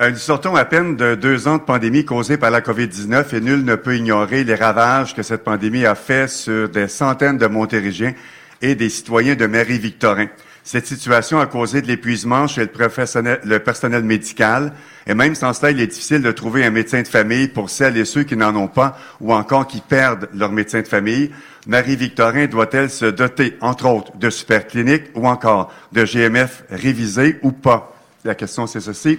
Euh, 0.00 0.10
nous 0.10 0.16
sortons 0.16 0.56
à 0.56 0.64
peine 0.64 0.96
de 0.96 1.14
deux 1.14 1.46
ans 1.46 1.58
de 1.58 1.62
pandémie 1.62 2.06
causée 2.06 2.38
par 2.38 2.50
la 2.50 2.62
COVID-19 2.62 3.36
et 3.36 3.40
nul 3.42 3.62
ne 3.62 3.74
peut 3.74 3.94
ignorer 3.94 4.44
les 4.44 4.54
ravages 4.54 5.14
que 5.14 5.22
cette 5.22 5.44
pandémie 5.44 5.84
a 5.84 5.94
fait 5.94 6.26
sur 6.26 6.70
des 6.70 6.88
centaines 6.88 7.36
de 7.36 7.46
Montérégiens 7.46 8.14
et 8.62 8.74
des 8.74 8.88
citoyens 8.88 9.34
de 9.34 9.44
Marie-Victorin. 9.44 10.28
Cette 10.64 10.86
situation 10.86 11.40
a 11.40 11.46
causé 11.46 11.82
de 11.82 11.88
l'épuisement 11.88 12.46
chez 12.46 12.62
le, 12.62 13.58
personnel 13.58 14.04
médical 14.04 14.72
et 15.06 15.14
même 15.14 15.34
sans 15.34 15.52
cela, 15.52 15.72
il 15.72 15.80
est 15.80 15.88
difficile 15.88 16.22
de 16.22 16.30
trouver 16.30 16.64
un 16.64 16.70
médecin 16.70 17.02
de 17.02 17.08
famille 17.08 17.48
pour 17.48 17.68
celles 17.68 17.96
et 17.96 18.04
ceux 18.04 18.22
qui 18.22 18.36
n'en 18.36 18.54
ont 18.54 18.68
pas 18.68 18.96
ou 19.20 19.34
encore 19.34 19.66
qui 19.66 19.80
perdent 19.80 20.28
leur 20.32 20.52
médecin 20.52 20.80
de 20.80 20.86
famille. 20.86 21.32
Marie-Victorin 21.66 22.46
doit-elle 22.46 22.90
se 22.90 23.06
doter, 23.06 23.56
entre 23.60 23.86
autres, 23.86 24.16
de 24.16 24.30
supercliniques 24.30 25.06
ou 25.14 25.26
encore 25.26 25.72
de 25.90 26.04
GMF 26.04 26.62
révisés 26.70 27.40
ou 27.42 27.50
pas? 27.50 27.96
La 28.24 28.36
question, 28.36 28.68
c'est 28.68 28.80
ceci. 28.80 29.18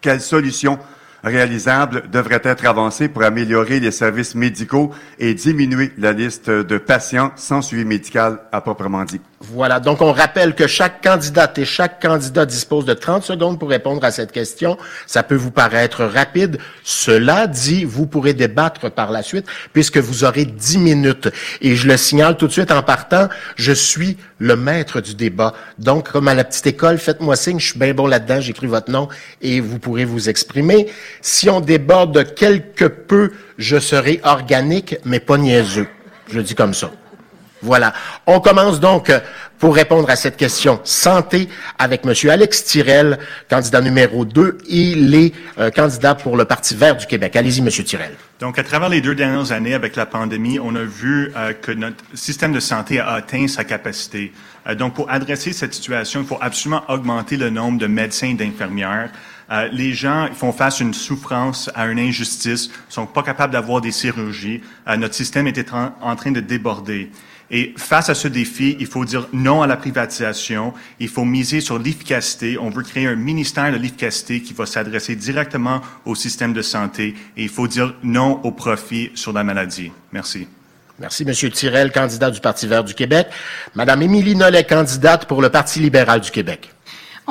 Quelle 0.00 0.22
solution 0.22 0.78
réalisables 1.22 2.08
devraient 2.10 2.40
être 2.42 2.64
avancées 2.64 3.08
pour 3.08 3.22
améliorer 3.22 3.80
les 3.80 3.90
services 3.90 4.34
médicaux 4.34 4.92
et 5.18 5.34
diminuer 5.34 5.92
la 5.98 6.12
liste 6.12 6.48
de 6.48 6.78
patients 6.78 7.32
sans 7.36 7.60
suivi 7.60 7.84
médical 7.84 8.40
à 8.50 8.62
proprement 8.62 9.04
dit? 9.04 9.20
Voilà, 9.42 9.80
donc 9.80 10.02
on 10.02 10.12
rappelle 10.12 10.54
que 10.54 10.66
chaque 10.66 11.02
candidate 11.02 11.56
et 11.56 11.64
chaque 11.64 12.02
candidat 12.02 12.44
dispose 12.44 12.84
de 12.84 12.92
30 12.92 13.24
secondes 13.24 13.58
pour 13.58 13.70
répondre 13.70 14.04
à 14.04 14.10
cette 14.10 14.32
question. 14.32 14.76
Ça 15.06 15.22
peut 15.22 15.34
vous 15.34 15.50
paraître 15.50 16.04
rapide. 16.04 16.58
Cela 16.84 17.46
dit, 17.46 17.86
vous 17.86 18.06
pourrez 18.06 18.34
débattre 18.34 18.90
par 18.90 19.10
la 19.10 19.22
suite 19.22 19.46
puisque 19.72 19.96
vous 19.96 20.24
aurez 20.24 20.44
10 20.44 20.76
minutes. 20.76 21.30
Et 21.62 21.74
je 21.74 21.88
le 21.88 21.96
signale 21.96 22.36
tout 22.36 22.48
de 22.48 22.52
suite 22.52 22.70
en 22.70 22.82
partant, 22.82 23.30
je 23.56 23.72
suis 23.72 24.18
le 24.38 24.56
maître 24.56 25.00
du 25.00 25.14
débat. 25.14 25.54
Donc, 25.78 26.12
comme 26.12 26.28
à 26.28 26.34
la 26.34 26.44
petite 26.44 26.66
école, 26.66 26.98
faites-moi 26.98 27.34
signe, 27.34 27.58
je 27.58 27.68
suis 27.68 27.78
bien 27.78 27.94
bon 27.94 28.06
là-dedans, 28.06 28.42
j'écris 28.42 28.66
votre 28.66 28.90
nom 28.90 29.08
et 29.40 29.60
vous 29.60 29.78
pourrez 29.78 30.04
vous 30.04 30.28
exprimer. 30.28 30.86
Si 31.22 31.48
on 31.48 31.62
déborde 31.62 32.34
quelque 32.34 32.84
peu, 32.84 33.32
je 33.56 33.78
serai 33.78 34.20
organique, 34.22 34.96
mais 35.06 35.18
pas 35.18 35.38
niaiseux. 35.38 35.88
Je 36.28 36.36
le 36.36 36.42
dis 36.42 36.54
comme 36.54 36.74
ça. 36.74 36.90
Voilà. 37.62 37.92
On 38.26 38.40
commence 38.40 38.80
donc 38.80 39.10
euh, 39.10 39.20
pour 39.58 39.74
répondre 39.74 40.08
à 40.08 40.16
cette 40.16 40.38
question 40.38 40.80
santé 40.84 41.48
avec 41.78 42.06
M. 42.06 42.14
Alex 42.30 42.64
Tirel, 42.64 43.18
candidat 43.50 43.82
numéro 43.82 44.24
2. 44.24 44.58
Il 44.68 45.14
est 45.14 45.34
euh, 45.58 45.70
candidat 45.70 46.14
pour 46.14 46.38
le 46.38 46.46
Parti 46.46 46.74
vert 46.74 46.96
du 46.96 47.06
Québec. 47.06 47.36
Allez-y, 47.36 47.60
M. 47.60 47.68
Tirel. 47.68 48.12
Donc, 48.40 48.58
à 48.58 48.64
travers 48.64 48.88
les 48.88 49.02
deux 49.02 49.14
dernières 49.14 49.52
années 49.52 49.74
avec 49.74 49.94
la 49.96 50.06
pandémie, 50.06 50.58
on 50.58 50.74
a 50.74 50.82
vu 50.82 51.32
euh, 51.36 51.52
que 51.52 51.72
notre 51.72 52.02
système 52.14 52.52
de 52.52 52.60
santé 52.60 52.98
a 52.98 53.10
atteint 53.10 53.46
sa 53.46 53.64
capacité. 53.64 54.32
donc, 54.78 54.94
pour 54.94 55.10
adresser 55.10 55.52
cette 55.52 55.74
situation, 55.74 56.20
il 56.22 56.26
faut 56.26 56.38
absolument 56.40 56.82
augmenter 56.88 57.36
le 57.36 57.50
nombre 57.50 57.78
de 57.78 57.86
médecins 57.86 58.28
et 58.28 58.34
d'infirmières. 58.34 59.10
les 59.72 59.92
gens 59.92 60.28
font 60.32 60.52
face 60.52 60.80
à 60.80 60.84
une 60.84 60.94
souffrance, 60.94 61.70
à 61.74 61.86
une 61.86 61.98
injustice, 61.98 62.70
sont 62.88 63.06
pas 63.06 63.22
capables 63.22 63.52
d'avoir 63.52 63.80
des 63.80 63.90
chirurgies. 63.90 64.62
notre 64.96 65.14
système 65.14 65.46
est 65.46 65.72
en 65.72 66.16
train 66.16 66.30
de 66.30 66.40
déborder. 66.40 67.10
Et 67.50 67.74
face 67.76 68.08
à 68.08 68.14
ce 68.14 68.28
défi, 68.28 68.76
il 68.78 68.86
faut 68.86 69.04
dire 69.04 69.26
non 69.32 69.62
à 69.62 69.66
la 69.66 69.76
privatisation. 69.76 70.72
Il 71.00 71.08
faut 71.08 71.24
miser 71.24 71.60
sur 71.60 71.78
l'efficacité. 71.78 72.58
On 72.58 72.70
veut 72.70 72.82
créer 72.82 73.06
un 73.06 73.16
ministère 73.16 73.72
de 73.72 73.76
l'efficacité 73.76 74.40
qui 74.40 74.52
va 74.52 74.66
s'adresser 74.66 75.16
directement 75.16 75.80
au 76.04 76.14
système 76.14 76.52
de 76.52 76.62
santé. 76.62 77.14
Et 77.36 77.42
il 77.42 77.48
faut 77.48 77.66
dire 77.66 77.94
non 78.02 78.40
au 78.44 78.52
profit 78.52 79.10
sur 79.14 79.32
la 79.32 79.42
maladie. 79.42 79.90
Merci. 80.12 80.46
Merci, 81.00 81.24
M. 81.26 81.50
Tirel, 81.50 81.92
candidat 81.92 82.30
du 82.30 82.40
Parti 82.40 82.66
vert 82.66 82.84
du 82.84 82.94
Québec. 82.94 83.28
Madame 83.74 84.02
Émilie 84.02 84.36
Nollet, 84.36 84.64
candidate 84.64 85.24
pour 85.24 85.40
le 85.40 85.48
Parti 85.48 85.80
libéral 85.80 86.20
du 86.20 86.30
Québec. 86.30 86.70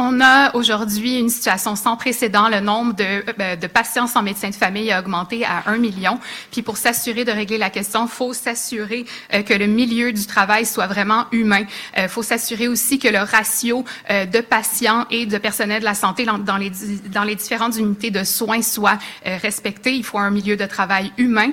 On 0.01 0.21
a 0.21 0.55
aujourd'hui 0.55 1.19
une 1.19 1.27
situation 1.27 1.75
sans 1.75 1.97
précédent. 1.97 2.47
Le 2.47 2.61
nombre 2.61 2.93
de, 2.93 3.03
euh, 3.03 3.55
de, 3.57 3.67
patients 3.67 4.07
sans 4.07 4.23
médecin 4.23 4.49
de 4.49 4.55
famille 4.55 4.93
a 4.93 5.01
augmenté 5.01 5.43
à 5.43 5.63
un 5.65 5.75
million. 5.75 6.19
Puis 6.53 6.61
pour 6.61 6.77
s'assurer 6.77 7.25
de 7.25 7.33
régler 7.33 7.57
la 7.57 7.69
question, 7.69 8.07
faut 8.07 8.31
s'assurer 8.31 9.03
euh, 9.33 9.41
que 9.41 9.53
le 9.53 9.67
milieu 9.67 10.13
du 10.13 10.25
travail 10.25 10.65
soit 10.65 10.87
vraiment 10.87 11.25
humain. 11.33 11.63
Euh, 11.97 12.07
faut 12.07 12.23
s'assurer 12.23 12.69
aussi 12.69 12.97
que 12.97 13.09
le 13.09 13.19
ratio 13.19 13.83
de 14.09 14.39
patients 14.39 15.05
et 15.11 15.25
de 15.25 15.37
personnel 15.37 15.81
de 15.81 15.85
la 15.85 15.93
santé 15.93 16.25
dans 16.25 16.57
les, 16.57 16.71
dans 17.11 17.23
les 17.23 17.35
différentes 17.35 17.75
unités 17.75 18.09
de 18.09 18.23
soins 18.23 18.61
soit 18.61 18.97
respecté. 19.25 19.93
Il 19.93 20.05
faut 20.05 20.17
un 20.17 20.31
milieu 20.31 20.55
de 20.55 20.65
travail 20.65 21.11
humain. 21.17 21.51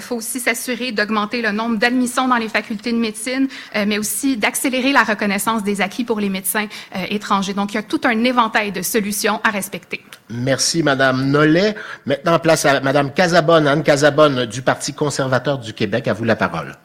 Faut 0.00 0.16
aussi 0.16 0.40
s'assurer 0.40 0.92
d'augmenter 0.92 1.42
le 1.42 1.50
nombre 1.50 1.76
d'admissions 1.76 2.28
dans 2.28 2.36
les 2.36 2.48
facultés 2.48 2.92
de 2.92 2.98
médecine, 2.98 3.48
mais 3.74 3.98
aussi 3.98 4.36
d'accélérer 4.36 4.92
la 4.92 5.02
reconnaissance 5.02 5.62
des 5.62 5.80
acquis 5.80 6.04
pour 6.04 6.20
les 6.20 6.28
médecins 6.28 6.66
étrangers. 7.10 7.54
Donc, 7.54 7.74
tout 7.88 8.00
un 8.04 8.24
éventail 8.24 8.72
de 8.72 8.82
solutions 8.82 9.40
à 9.44 9.50
respecter. 9.50 10.04
Merci, 10.30 10.82
Madame 10.82 11.30
Nollet. 11.30 11.74
Maintenant, 12.06 12.38
place 12.38 12.64
à 12.66 12.80
Madame 12.80 13.12
Casabonne, 13.12 13.66
Anne 13.66 13.82
Casabonne 13.82 14.46
du 14.46 14.62
Parti 14.62 14.92
conservateur 14.92 15.58
du 15.58 15.72
Québec. 15.72 16.06
À 16.08 16.12
vous 16.12 16.24
la 16.24 16.36
parole. 16.36 16.76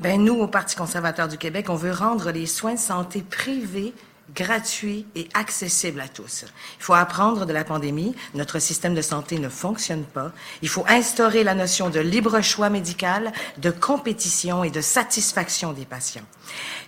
Ben, 0.00 0.22
nous, 0.22 0.34
au 0.34 0.46
Parti 0.46 0.76
conservateur 0.76 1.28
du 1.28 1.38
Québec, 1.38 1.66
on 1.70 1.74
veut 1.74 1.92
rendre 1.92 2.30
les 2.30 2.46
soins 2.46 2.74
de 2.74 2.78
santé 2.78 3.24
privés 3.28 3.94
gratuit 4.34 5.06
et 5.14 5.28
accessible 5.34 6.00
à 6.00 6.08
tous. 6.08 6.44
Il 6.78 6.82
faut 6.82 6.94
apprendre 6.94 7.46
de 7.46 7.52
la 7.52 7.64
pandémie. 7.64 8.14
Notre 8.34 8.58
système 8.58 8.94
de 8.94 9.02
santé 9.02 9.38
ne 9.38 9.48
fonctionne 9.48 10.04
pas. 10.04 10.32
Il 10.62 10.68
faut 10.68 10.84
instaurer 10.88 11.44
la 11.44 11.54
notion 11.54 11.90
de 11.90 12.00
libre 12.00 12.40
choix 12.40 12.70
médical, 12.70 13.32
de 13.58 13.70
compétition 13.70 14.64
et 14.64 14.70
de 14.70 14.80
satisfaction 14.80 15.72
des 15.72 15.84
patients. 15.84 16.26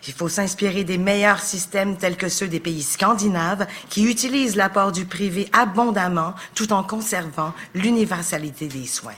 Il 0.06 0.14
faut 0.14 0.28
s'inspirer 0.28 0.84
des 0.84 0.98
meilleurs 0.98 1.40
systèmes 1.40 1.96
tels 1.96 2.16
que 2.16 2.28
ceux 2.28 2.48
des 2.48 2.60
pays 2.60 2.82
scandinaves 2.82 3.66
qui 3.88 4.04
utilisent 4.04 4.56
l'apport 4.56 4.92
du 4.92 5.04
privé 5.04 5.48
abondamment 5.52 6.34
tout 6.54 6.72
en 6.72 6.82
conservant 6.82 7.52
l'universalité 7.74 8.66
des 8.66 8.86
soins. 8.86 9.14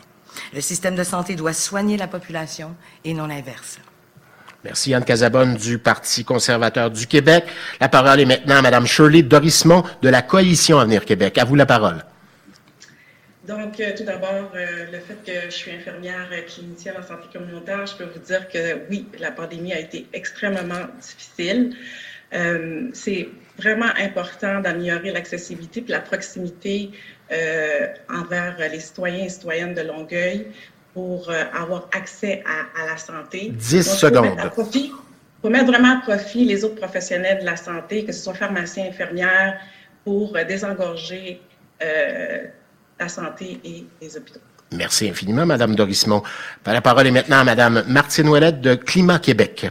Le 0.52 0.60
système 0.60 0.96
de 0.96 1.04
santé 1.04 1.36
doit 1.36 1.52
soigner 1.52 1.96
la 1.96 2.08
population 2.08 2.74
et 3.04 3.14
non 3.14 3.26
l'inverse. 3.26 3.78
Merci 4.64 4.94
Anne 4.94 5.04
Casabonne 5.04 5.56
du 5.56 5.78
Parti 5.78 6.24
conservateur 6.24 6.90
du 6.90 7.06
Québec. 7.06 7.44
La 7.80 7.88
parole 7.88 8.20
est 8.20 8.24
maintenant 8.24 8.56
à 8.56 8.62
Mme 8.62 8.86
Shirley 8.86 9.22
Dorismont 9.22 9.82
de 10.02 10.08
la 10.08 10.22
Coalition 10.22 10.78
Avenir 10.78 11.04
Québec. 11.04 11.38
À 11.38 11.44
vous 11.44 11.56
la 11.56 11.66
parole. 11.66 12.04
Donc, 13.46 13.80
euh, 13.80 13.92
tout 13.96 14.04
d'abord, 14.04 14.52
euh, 14.54 14.87
le 14.92 14.99
fait 15.00 15.18
que 15.26 15.46
je 15.46 15.50
suis 15.50 15.72
infirmière 15.72 16.28
clinicienne 16.46 16.94
en 16.99 17.02
santé 17.02 17.26
communautaire, 17.32 17.87
je 17.87 17.96
peux 17.96 18.04
vous 18.04 18.20
dire 18.20 18.49
que 18.49 18.82
oui, 18.88 19.06
la 19.18 19.32
pandémie 19.32 19.72
a 19.72 19.80
été 19.80 20.06
extrêmement 20.12 20.87
difficile. 21.00 21.76
Euh, 22.32 22.88
c'est 22.92 23.28
vraiment 23.58 23.90
important 23.99 24.61
d'améliorer 24.61 25.11
l'accessibilité 25.11 25.84
et 25.87 25.90
la 25.90 26.00
proximité 26.00 26.90
envers 28.11 28.58
les 28.58 28.80
citoyens 28.80 29.25
et 29.25 29.28
citoyennes 29.30 29.72
de 29.72 29.80
Longueuil 29.80 30.49
pour 30.94 31.30
euh, 31.30 31.44
avoir 31.52 31.88
accès 31.92 32.42
à, 32.46 32.87
la 32.87 32.96
santé. 32.96 33.52
10 33.54 33.82
secondes. 33.82 34.38
Il 34.75 34.90
faut 35.42 35.50
mettre 35.50 35.66
vraiment 35.66 35.99
à 35.99 36.00
profit 36.02 36.44
les 36.44 36.64
autres 36.64 36.76
professionnels 36.76 37.40
de 37.40 37.44
la 37.44 37.56
santé, 37.56 38.04
que 38.04 38.12
ce 38.12 38.22
soit 38.22 38.34
pharmaciens, 38.34 38.87
infirmières, 38.87 39.58
pour 40.04 40.37
euh, 40.37 40.44
désengorger 40.44 41.40
euh, 41.82 42.44
la 43.02 43.09
santé 43.09 43.61
et 43.64 43.85
les 44.00 44.16
hôpitaux. 44.16 44.40
Merci 44.73 45.09
infiniment, 45.09 45.44
Madame 45.44 45.75
Dorismont. 45.75 46.23
La 46.64 46.80
parole 46.80 47.06
est 47.06 47.11
maintenant 47.11 47.38
à 47.38 47.44
Madame 47.44 47.85
Martine 47.88 48.28
Ouellette 48.28 48.61
de 48.61 48.75
Climat 48.75 49.18
Québec. 49.18 49.71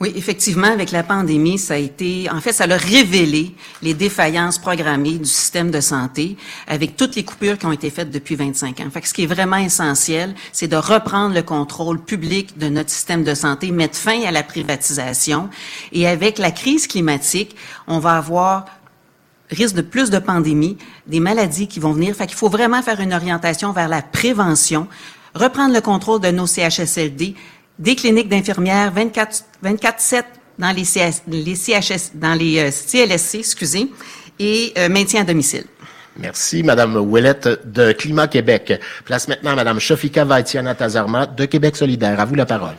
Oui, 0.00 0.12
effectivement, 0.14 0.68
avec 0.68 0.92
la 0.92 1.02
pandémie, 1.02 1.58
ça 1.58 1.74
a 1.74 1.76
été, 1.76 2.30
en 2.30 2.40
fait, 2.40 2.52
ça 2.52 2.64
a 2.64 2.76
révélé 2.76 3.52
les 3.82 3.94
défaillances 3.94 4.60
programmées 4.60 5.18
du 5.18 5.24
système 5.24 5.72
de 5.72 5.80
santé 5.80 6.36
avec 6.68 6.96
toutes 6.96 7.16
les 7.16 7.24
coupures 7.24 7.58
qui 7.58 7.66
ont 7.66 7.72
été 7.72 7.90
faites 7.90 8.12
depuis 8.12 8.36
25 8.36 8.78
ans. 8.78 8.90
Fait 8.92 9.00
que 9.00 9.08
ce 9.08 9.14
qui 9.14 9.24
est 9.24 9.26
vraiment 9.26 9.56
essentiel, 9.56 10.36
c'est 10.52 10.68
de 10.68 10.76
reprendre 10.76 11.34
le 11.34 11.42
contrôle 11.42 12.00
public 12.00 12.56
de 12.58 12.68
notre 12.68 12.90
système 12.90 13.24
de 13.24 13.34
santé, 13.34 13.72
mettre 13.72 13.96
fin 13.96 14.22
à 14.22 14.30
la 14.30 14.44
privatisation. 14.44 15.50
Et 15.90 16.06
avec 16.06 16.38
la 16.38 16.52
crise 16.52 16.86
climatique, 16.86 17.56
on 17.88 17.98
va 17.98 18.18
avoir 18.18 18.66
risque 19.50 19.74
de 19.74 19.82
plus 19.82 20.10
de 20.10 20.18
pandémies, 20.18 20.76
des 21.06 21.20
maladies 21.20 21.68
qui 21.68 21.80
vont 21.80 21.92
venir. 21.92 22.14
Fait 22.14 22.26
qu'il 22.26 22.36
faut 22.36 22.48
vraiment 22.48 22.82
faire 22.82 23.00
une 23.00 23.12
orientation 23.12 23.72
vers 23.72 23.88
la 23.88 24.02
prévention, 24.02 24.88
reprendre 25.34 25.74
le 25.74 25.80
contrôle 25.80 26.20
de 26.20 26.30
nos 26.30 26.46
CHSLD, 26.46 27.34
des 27.78 27.94
cliniques 27.94 28.28
d'infirmières 28.28 28.92
24 28.92 29.44
24/7 29.64 30.24
dans 30.58 30.72
les, 30.72 30.84
CHS, 30.84 32.12
dans 32.14 32.34
les 32.34 32.58
euh, 32.58 32.70
CLSC, 32.70 33.36
excusez, 33.36 33.90
et 34.38 34.72
euh, 34.76 34.88
maintien 34.88 35.22
à 35.22 35.24
domicile. 35.24 35.64
Merci, 36.16 36.64
Madame 36.64 36.96
Ouellette 36.96 37.48
de 37.64 37.92
Climat 37.92 38.26
Québec. 38.26 38.80
Place 39.04 39.28
maintenant 39.28 39.52
à 39.52 39.54
Madame 39.54 39.78
Shofika 39.78 40.24
Vaitiana 40.24 40.74
Tazarma 40.74 41.26
de 41.26 41.44
Québec 41.44 41.76
solidaire. 41.76 42.18
À 42.18 42.24
vous 42.24 42.34
la 42.34 42.46
parole. 42.46 42.74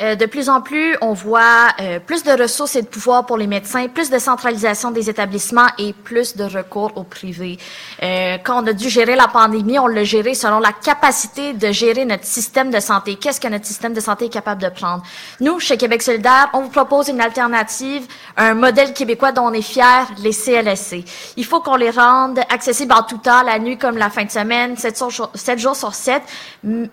Euh, 0.00 0.14
de 0.14 0.26
plus 0.26 0.48
en 0.48 0.60
plus, 0.60 0.96
on 1.00 1.12
voit 1.12 1.68
euh, 1.80 1.98
plus 1.98 2.22
de 2.22 2.30
ressources 2.30 2.76
et 2.76 2.82
de 2.82 2.86
pouvoir 2.86 3.26
pour 3.26 3.36
les 3.36 3.48
médecins, 3.48 3.88
plus 3.88 4.10
de 4.10 4.18
centralisation 4.18 4.92
des 4.92 5.10
établissements 5.10 5.66
et 5.76 5.92
plus 5.92 6.36
de 6.36 6.44
recours 6.44 6.92
au 6.94 7.02
privé. 7.02 7.58
Euh, 8.02 8.38
quand 8.44 8.62
on 8.62 8.66
a 8.68 8.72
dû 8.72 8.88
gérer 8.88 9.16
la 9.16 9.26
pandémie, 9.26 9.78
on 9.78 9.88
l'a 9.88 10.04
géré 10.04 10.34
selon 10.34 10.60
la 10.60 10.72
capacité 10.72 11.52
de 11.52 11.72
gérer 11.72 12.04
notre 12.04 12.24
système 12.24 12.70
de 12.70 12.78
santé. 12.78 13.16
Qu'est-ce 13.16 13.40
que 13.40 13.48
notre 13.48 13.66
système 13.66 13.92
de 13.92 14.00
santé 14.00 14.26
est 14.26 14.32
capable 14.32 14.62
de 14.62 14.68
prendre? 14.68 15.02
Nous, 15.40 15.58
chez 15.58 15.76
Québec 15.76 16.02
solidaire, 16.02 16.48
on 16.52 16.60
vous 16.60 16.70
propose 16.70 17.08
une 17.08 17.20
alternative, 17.20 18.06
un 18.36 18.54
modèle 18.54 18.92
québécois 18.92 19.32
dont 19.32 19.46
on 19.46 19.52
est 19.52 19.62
fier, 19.62 20.06
les 20.22 20.32
CLSC. 20.32 21.04
Il 21.36 21.44
faut 21.44 21.60
qu'on 21.60 21.76
les 21.76 21.90
rende 21.90 22.38
accessibles 22.50 22.92
en 22.92 23.02
tout 23.02 23.18
temps, 23.18 23.42
la 23.42 23.58
nuit 23.58 23.76
comme 23.76 23.98
la 23.98 24.10
fin 24.10 24.24
de 24.24 24.30
semaine, 24.30 24.76
7 24.76 25.58
jours, 25.58 25.76
sur 25.76 25.94
7. 25.94 26.22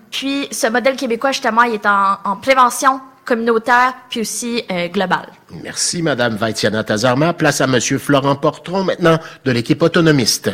Puis, 0.10 0.48
ce 0.52 0.68
modèle 0.68 0.96
québécois, 0.96 1.32
justement, 1.32 1.64
il 1.64 1.76
est 1.76 1.86
en 1.86 2.36
prévention 2.42 2.95
communautaire, 3.25 3.94
puis 4.10 4.22
aussi 4.22 4.63
euh, 4.72 4.88
globale. 4.88 5.29
Merci, 5.63 6.01
Madame 6.01 6.36
Vaitiana 6.36 6.84
Tazarma. 6.84 7.34
Place 7.34 7.62
à 7.62 7.67
Monsieur 7.67 7.98
Florent 7.98 8.36
Portron, 8.36 8.84
maintenant, 8.84 9.20
de 9.44 9.51
l'équipe 9.51 9.82
autonomiste. 9.82 10.51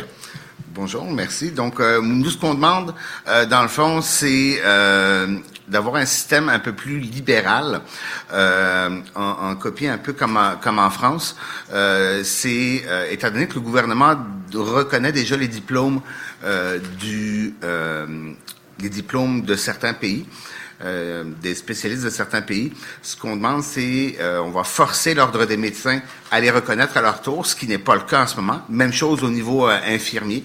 Bonjour, 0.74 1.04
merci. 1.04 1.50
Donc, 1.50 1.80
euh, 1.80 2.00
nous, 2.02 2.30
ce 2.30 2.38
qu'on 2.38 2.54
demande, 2.54 2.94
euh, 3.28 3.44
dans 3.44 3.62
le 3.62 3.68
fond, 3.68 4.00
c'est 4.00 4.60
euh, 4.64 5.36
d'avoir 5.68 5.96
un 5.96 6.06
système 6.06 6.48
un 6.48 6.58
peu 6.58 6.72
plus 6.72 6.98
libéral, 6.98 7.82
euh, 8.32 8.88
en, 9.14 9.50
en 9.50 9.54
copie 9.56 9.86
un 9.86 9.98
peu 9.98 10.14
comme 10.14 10.38
en, 10.38 10.56
comme 10.56 10.78
en 10.78 10.88
France. 10.88 11.36
Euh, 11.72 12.22
c'est, 12.24 12.84
euh, 12.86 13.06
étant 13.10 13.30
donné 13.30 13.48
que 13.48 13.54
le 13.54 13.60
gouvernement 13.60 14.16
reconnaît 14.54 15.12
déjà 15.12 15.36
les 15.36 15.48
diplômes 15.48 16.00
euh, 16.44 16.78
du, 16.98 17.54
euh, 17.64 18.32
les 18.80 18.88
diplômes 18.88 19.42
de 19.42 19.54
certains 19.56 19.92
pays, 19.92 20.26
euh, 20.84 21.24
des 21.42 21.54
spécialistes 21.54 22.04
de 22.04 22.10
certains 22.10 22.42
pays. 22.42 22.72
Ce 23.02 23.16
qu'on 23.16 23.36
demande, 23.36 23.62
c'est 23.62 24.16
euh, 24.20 24.40
on 24.40 24.50
va 24.50 24.64
forcer 24.64 25.14
l'ordre 25.14 25.44
des 25.44 25.56
médecins 25.56 26.00
à 26.30 26.40
les 26.40 26.50
reconnaître 26.50 26.96
à 26.96 27.02
leur 27.02 27.20
tour, 27.22 27.46
ce 27.46 27.54
qui 27.54 27.66
n'est 27.66 27.78
pas 27.78 27.94
le 27.94 28.02
cas 28.02 28.24
en 28.24 28.26
ce 28.26 28.36
moment. 28.36 28.62
Même 28.68 28.92
chose 28.92 29.22
au 29.22 29.30
niveau 29.30 29.68
euh, 29.68 29.78
infirmier. 29.86 30.44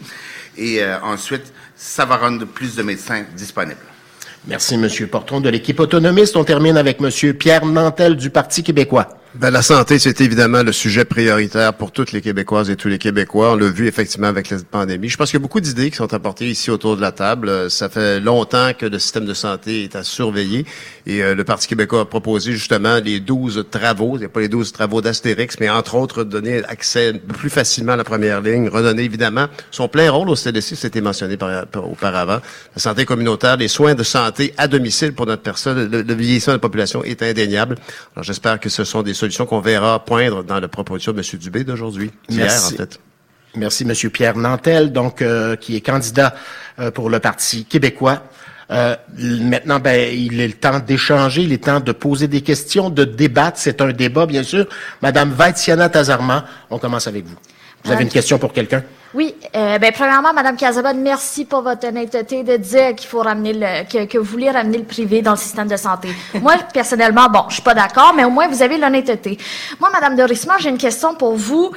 Et 0.58 0.82
euh, 0.82 1.00
ensuite, 1.01 1.53
ça 1.75 2.06
va 2.06 2.17
rendre 2.17 2.46
plus 2.46 2.75
de 2.75 2.84
médecins 2.84 3.24
disponibles. 3.36 3.77
Merci, 4.48 4.77
Monsieur 4.77 5.08
Portron, 5.08 5.41
de 5.41 5.50
l'équipe 5.50 5.79
autonomiste. 5.79 6.36
On 6.38 6.44
termine 6.44 6.77
avec 6.77 7.00
Monsieur 7.00 7.34
Pierre 7.34 7.65
Nantel 7.65 8.15
du 8.15 8.29
Parti 8.29 8.63
québécois. 8.63 9.10
Ben, 9.39 9.51
la 9.51 9.62
santé, 9.62 10.00
c'est 10.00 10.20
évidemment 10.22 10.63
le 10.63 10.72
sujet 10.72 11.06
prioritaire 11.06 11.74
pour 11.75 11.91
toutes 11.91 12.12
les 12.12 12.22
Québécoises 12.22 12.72
et 12.72 12.75
tous 12.75 12.88
les 12.88 12.98
Québécois. 12.98 13.51
On 13.51 13.56
l'a 13.56 13.70
vu 13.70 13.86
effectivement 13.86 14.25
avec 14.27 14.50
la 14.50 14.58
pandémie. 14.60 15.10
Je 15.10 15.17
pense 15.17 15.29
qu'il 15.29 15.38
y 15.38 15.41
a 15.41 15.44
beaucoup 15.44 15.60
d'idées 15.60 15.91
qui 15.91 15.98
sont 15.98 16.12
apportées 16.12 16.48
ici 16.50 16.72
autour 16.72 16.96
de 16.96 17.01
la 17.01 17.12
table. 17.12 17.48
Euh, 17.50 17.70
Ça 17.70 17.88
fait 17.88 18.20
longtemps 18.20 18.72
que 18.75 18.88
le 18.88 18.98
système 18.98 19.25
de 19.25 19.36
santé 19.36 19.84
est 19.84 19.96
à 19.96 20.01
surveiller 20.03 20.65
et 21.06 21.22
euh, 21.22 21.36
le 21.36 21.44
Parti 21.44 21.67
québécois 21.67 22.01
a 22.01 22.06
proposé 22.06 22.53
justement 22.53 22.98
les 22.98 23.20
12 23.20 23.65
travaux, 23.70 24.15
il 24.15 24.22
n'y 24.22 24.25
a 24.25 24.29
pas 24.29 24.39
les 24.39 24.48
12 24.48 24.72
travaux 24.72 25.01
d'Astérix, 25.01 25.58
mais 25.60 25.70
entre 25.70 25.94
autres 25.96 26.24
donner 26.24 26.63
accès 26.65 27.13
plus 27.13 27.51
facilement 27.51 27.91
à 27.94 27.98
la 27.98 28.03
première 28.03 28.41
ligne, 28.41 28.70
redonner 28.70 29.03
évidemment 29.03 29.48
son 29.70 29.88
plein 29.88 30.10
rôle 30.10 30.29
au 30.29 30.36
CDC, 30.36 30.75
c'était 30.75 31.01
mentionné 31.01 31.38
par, 31.38 31.67
par- 31.67 31.88
auparavant. 31.88 32.39
La 32.75 32.82
santé 32.82 33.06
communautaire, 33.06 33.58
les 33.58 33.67
soins 33.67 33.94
de 33.94 34.03
santé 34.03 34.56
à 34.58 34.67
domicile 34.67 35.13
pour 35.13 35.27
notre 35.27 35.44
personne, 35.44 35.91
le, 35.91 36.01
le 36.01 36.13
vieillissement 36.15 36.53
de 36.53 36.58
la 36.58 36.62
population 36.62 37.03
est 37.03 37.22
indéniable. 37.22 37.75
Alors 38.15 38.24
j'espère 38.24 38.60
que 38.60 38.70
ce 38.70 38.84
sont 38.84 39.03
des 39.03 39.13
solutions 39.13 39.26
qu'on 39.46 39.60
verra 39.60 40.03
poindre 40.03 40.43
dans 40.43 40.60
la 40.60 40.67
proposition 40.67 41.12
de 41.13 41.19
M. 41.19 41.39
Dubé 41.39 41.63
d'aujourd'hui, 41.63 42.12
hier 42.29 42.46
Merci. 42.46 42.74
en 42.74 42.77
fait. 42.77 43.00
Merci, 43.55 43.86
Monsieur 43.86 44.10
Pierre 44.10 44.38
Nantel, 44.38 44.91
donc 44.91 45.22
euh, 45.22 45.55
qui 45.55 45.75
est 45.75 45.81
candidat 45.81 46.36
euh, 46.79 46.91
pour 46.91 47.10
le 47.10 47.19
Parti 47.19 47.65
québécois. 47.65 48.22
Euh, 48.69 48.96
maintenant, 49.17 49.79
ben, 49.79 50.13
il 50.13 50.39
est 50.41 50.48
le 50.48 50.53
temps 50.53 50.79
d'échanger, 50.79 51.41
il 51.43 51.53
est 51.53 51.63
temps 51.63 51.79
de 51.79 51.91
poser 51.93 52.27
des 52.27 52.41
questions, 52.41 52.89
de 52.89 53.05
débattre. 53.05 53.57
C'est 53.57 53.81
un 53.81 53.91
débat, 53.93 54.25
bien 54.25 54.43
sûr. 54.43 54.67
Madame 55.01 55.31
Vaitiana 55.31 55.89
Tazarma, 55.89 56.46
on 56.69 56.77
commence 56.77 57.07
avec 57.07 57.25
vous. 57.25 57.31
Vous 57.84 57.89
avez 57.91 57.96
Madame- 57.96 58.03
une 58.03 58.10
question 58.12 58.38
pour 58.38 58.51
quelqu'un? 58.53 58.84
Oui, 59.14 59.36
euh, 59.56 59.78
ben 59.80 59.92
premièrement, 59.94 60.34
Madame 60.34 60.58
Casabonne, 60.58 61.00
merci 61.00 61.46
pour 61.46 61.62
votre 61.62 61.88
honnêteté 61.88 62.44
de 62.44 62.58
dire 62.58 62.94
qu'il 62.94 63.08
faut 63.08 63.22
ramener 63.22 63.54
le, 63.54 63.84
que, 63.90 64.06
que 64.06 64.18
vous 64.18 64.26
voulez 64.26 64.52
ramener 64.52 64.80
le 64.80 64.84
privé 64.84 65.22
dans 65.22 65.32
le 65.32 65.38
système 65.38 65.68
de 65.68 65.78
santé. 65.78 66.10
Moi, 66.42 66.56
personnellement, 66.74 67.30
bon, 67.30 67.44
je 67.48 67.56
suis 67.56 67.64
pas 67.64 67.74
d'accord, 67.74 68.14
mais 68.14 68.26
au 68.26 68.30
moins 68.30 68.48
vous 68.50 68.62
avez 68.62 68.78
l'honnêteté. 68.78 69.38
Moi, 69.80 69.90
Madame 69.94 70.16
Dorisman, 70.18 70.58
j'ai 70.60 70.70
une 70.70 70.78
question 70.78 71.16
pour 71.16 71.36
vous. 71.36 71.72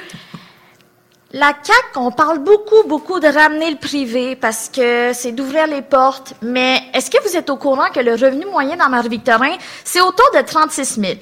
La 1.33 1.53
CAC, 1.53 1.95
on 1.95 2.11
parle 2.11 2.39
beaucoup, 2.39 2.85
beaucoup 2.89 3.21
de 3.21 3.27
ramener 3.27 3.71
le 3.71 3.77
privé 3.77 4.35
parce 4.35 4.67
que 4.67 5.13
c'est 5.13 5.31
d'ouvrir 5.31 5.65
les 5.65 5.81
portes. 5.81 6.33
Mais 6.41 6.81
est-ce 6.93 7.09
que 7.09 7.25
vous 7.25 7.37
êtes 7.37 7.49
au 7.49 7.55
courant 7.55 7.89
que 7.93 8.01
le 8.01 8.11
revenu 8.15 8.45
moyen 8.47 8.75
dans 8.75 8.89
Marie-Victorin, 8.89 9.55
c'est 9.85 10.01
autour 10.01 10.29
de 10.35 10.41
36 10.41 10.99
000? 10.99 11.13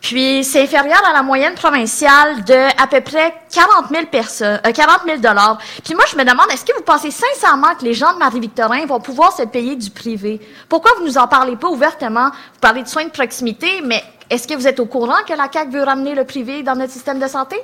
Puis 0.00 0.42
c'est 0.42 0.62
inférieur 0.62 1.02
à 1.06 1.12
la 1.12 1.22
moyenne 1.22 1.52
provinciale 1.52 2.44
de 2.44 2.82
à 2.82 2.86
peu 2.86 3.02
près 3.02 3.34
40 3.52 3.90
000 3.90 4.06
personnes, 4.06 4.58
40 4.62 5.00
000 5.04 5.18
dollars. 5.18 5.58
Puis 5.84 5.94
moi, 5.94 6.04
je 6.10 6.16
me 6.16 6.24
demande, 6.24 6.46
est-ce 6.50 6.64
que 6.64 6.74
vous 6.74 6.82
pensez 6.82 7.10
sincèrement 7.10 7.74
que 7.78 7.84
les 7.84 7.92
gens 7.92 8.14
de 8.14 8.18
Marie-Victorin 8.18 8.86
vont 8.86 9.00
pouvoir 9.00 9.36
se 9.36 9.42
payer 9.42 9.76
du 9.76 9.90
privé? 9.90 10.40
Pourquoi 10.70 10.92
vous 10.98 11.04
nous 11.04 11.18
en 11.18 11.28
parlez 11.28 11.56
pas 11.56 11.68
ouvertement? 11.68 12.30
Vous 12.30 12.60
parlez 12.62 12.84
de 12.84 12.88
soins 12.88 13.04
de 13.04 13.10
proximité, 13.10 13.82
mais 13.84 14.02
est-ce 14.30 14.48
que 14.48 14.54
vous 14.54 14.66
êtes 14.66 14.80
au 14.80 14.86
courant 14.86 15.22
que 15.28 15.34
la 15.34 15.48
CAC 15.48 15.68
veut 15.68 15.82
ramener 15.82 16.14
le 16.14 16.24
privé 16.24 16.62
dans 16.62 16.74
notre 16.74 16.92
système 16.92 17.18
de 17.18 17.28
santé? 17.28 17.56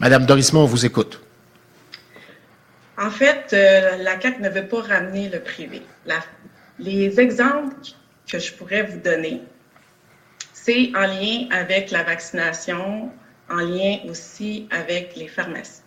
Madame 0.00 0.24
Dorismont, 0.24 0.62
on 0.62 0.66
vous 0.66 0.86
écoute. 0.86 1.20
En 3.02 3.10
fait, 3.10 3.52
euh, 3.52 3.96
la 3.96 4.14
CAC 4.14 4.38
ne 4.38 4.48
veut 4.48 4.68
pas 4.68 4.80
ramener 4.80 5.28
le 5.28 5.40
privé. 5.40 5.82
Les 6.78 7.18
exemples 7.18 7.74
que 8.30 8.38
je 8.38 8.52
pourrais 8.52 8.84
vous 8.84 9.00
donner, 9.00 9.42
c'est 10.52 10.92
en 10.94 11.08
lien 11.08 11.48
avec 11.50 11.90
la 11.90 12.04
vaccination, 12.04 13.10
en 13.50 13.56
lien 13.56 13.98
aussi 14.08 14.68
avec 14.70 15.16
les 15.16 15.26
pharmacies. 15.26 15.82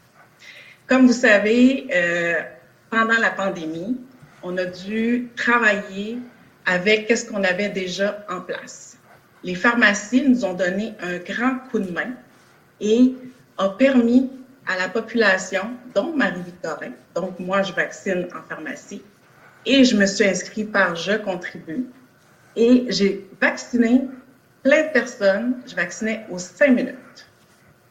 Comme 0.88 1.08
vous 1.08 1.13
savez, 1.13 1.88
euh, 1.94 2.42
pendant 2.89 3.18
la 3.22 3.30
pandémie, 3.30 3.98
on 4.44 4.58
a 4.58 4.66
dû 4.66 5.30
travailler 5.38 6.18
avec 6.66 7.10
ce 7.16 7.26
qu'on 7.30 7.46
avait 7.46 7.70
déjà 7.70 8.26
en 8.30 8.42
place. 8.42 8.98
Les 9.42 9.56
pharmacies 9.56 10.28
nous 10.28 10.44
ont 10.44 10.54
donné 10.54 10.94
un 11.00 11.18
grand 11.20 11.60
coup 11.72 11.80
de 11.80 11.92
main 11.92 12.12
et 12.82 13.13
ont 13.58 13.70
permis 13.70 14.30
à 14.67 14.78
la 14.78 14.89
population, 14.89 15.71
dont 15.93 16.15
Marie-Victorin, 16.15 16.91
donc 17.13 17.39
moi 17.39 17.62
je 17.62 17.73
vaccine 17.73 18.28
en 18.36 18.41
pharmacie, 18.47 19.01
et 19.65 19.84
je 19.84 19.95
me 19.95 20.06
suis 20.06 20.25
inscrite 20.25 20.71
par 20.71 20.95
Je 20.95 21.13
contribue, 21.13 21.86
et 22.56 22.86
j'ai 22.89 23.28
vacciné 23.41 24.08
plein 24.63 24.88
de 24.88 24.91
personnes, 24.91 25.62
je 25.67 25.75
vaccinais 25.75 26.25
aux 26.30 26.39
cinq 26.39 26.69
minutes. 26.69 27.28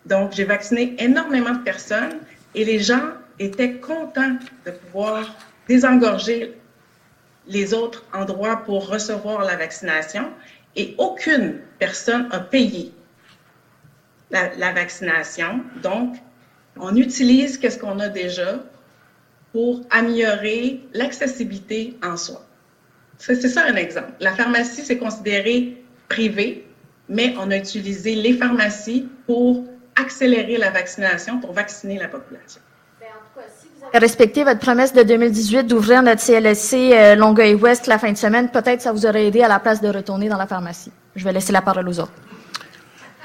Donc 0.07 0.33
j'ai 0.33 0.45
vacciné 0.45 0.97
énormément 0.99 1.55
de 1.55 1.63
personnes 1.63 2.19
et 2.55 2.65
les 2.65 2.79
gens 2.79 3.13
étaient 3.39 3.75
contents 3.75 4.37
de 4.67 4.71
pouvoir 4.71 5.35
désengorger 5.69 6.55
les 7.47 7.75
autres 7.75 8.05
endroits 8.13 8.57
pour 8.57 8.89
recevoir 8.89 9.45
la 9.45 9.57
vaccination 9.57 10.31
et 10.77 10.95
aucune 10.99 11.61
personne 11.79 12.29
a 12.33 12.41
payé 12.41 12.93
la, 14.31 14.55
la 14.57 14.73
vaccination. 14.73 15.63
Donc, 15.83 16.17
on 16.79 16.97
utilise 16.97 17.59
qu'est-ce 17.59 17.79
qu'on 17.79 17.99
a 18.01 18.09
déjà 18.09 18.61
pour 19.53 19.83
améliorer 19.91 20.81
l'accessibilité 20.93 21.97
en 22.03 22.17
soi. 22.17 22.45
C'est 23.19 23.37
ça 23.49 23.65
un 23.67 23.77
exemple. 23.77 24.13
La 24.21 24.33
pharmacie, 24.33 24.83
c'est 24.83 24.99
considéré 24.99 25.85
privé, 26.09 26.67
mais 27.09 27.35
on 27.39 27.51
a 27.51 27.57
utilisé 27.57 28.17
les 28.17 28.35
pharmacies 28.35 29.09
pour 29.27 29.65
accélérer 29.97 30.57
la 30.57 30.71
vaccination, 30.71 31.39
pour 31.39 31.53
vacciner 31.53 31.99
la 31.99 32.09
population. 32.09 32.61
respecter 33.93 34.43
votre 34.43 34.59
promesse 34.59 34.93
de 34.93 35.03
2018 35.03 35.65
d'ouvrir 35.65 36.03
notre 36.03 36.21
CLSC 36.21 36.75
euh, 36.75 37.15
Longueuil-Ouest 37.15 37.87
la 37.87 37.99
fin 37.99 38.11
de 38.11 38.17
semaine, 38.17 38.49
peut-être 38.51 38.81
ça 38.81 38.93
vous 38.93 39.07
aurait 39.07 39.27
aidé 39.27 39.43
à 39.43 39.49
la 39.49 39.61
place 39.61 39.81
de 39.81 39.89
retourner 39.89 40.29
dans 40.29 40.39
la 40.39 40.49
pharmacie. 40.49 40.91
Je 41.15 41.25
vais 41.25 41.33
laisser 41.33 41.53
la 41.53 41.63
parole 41.63 41.89
aux 41.89 42.01
autres. 42.01 42.13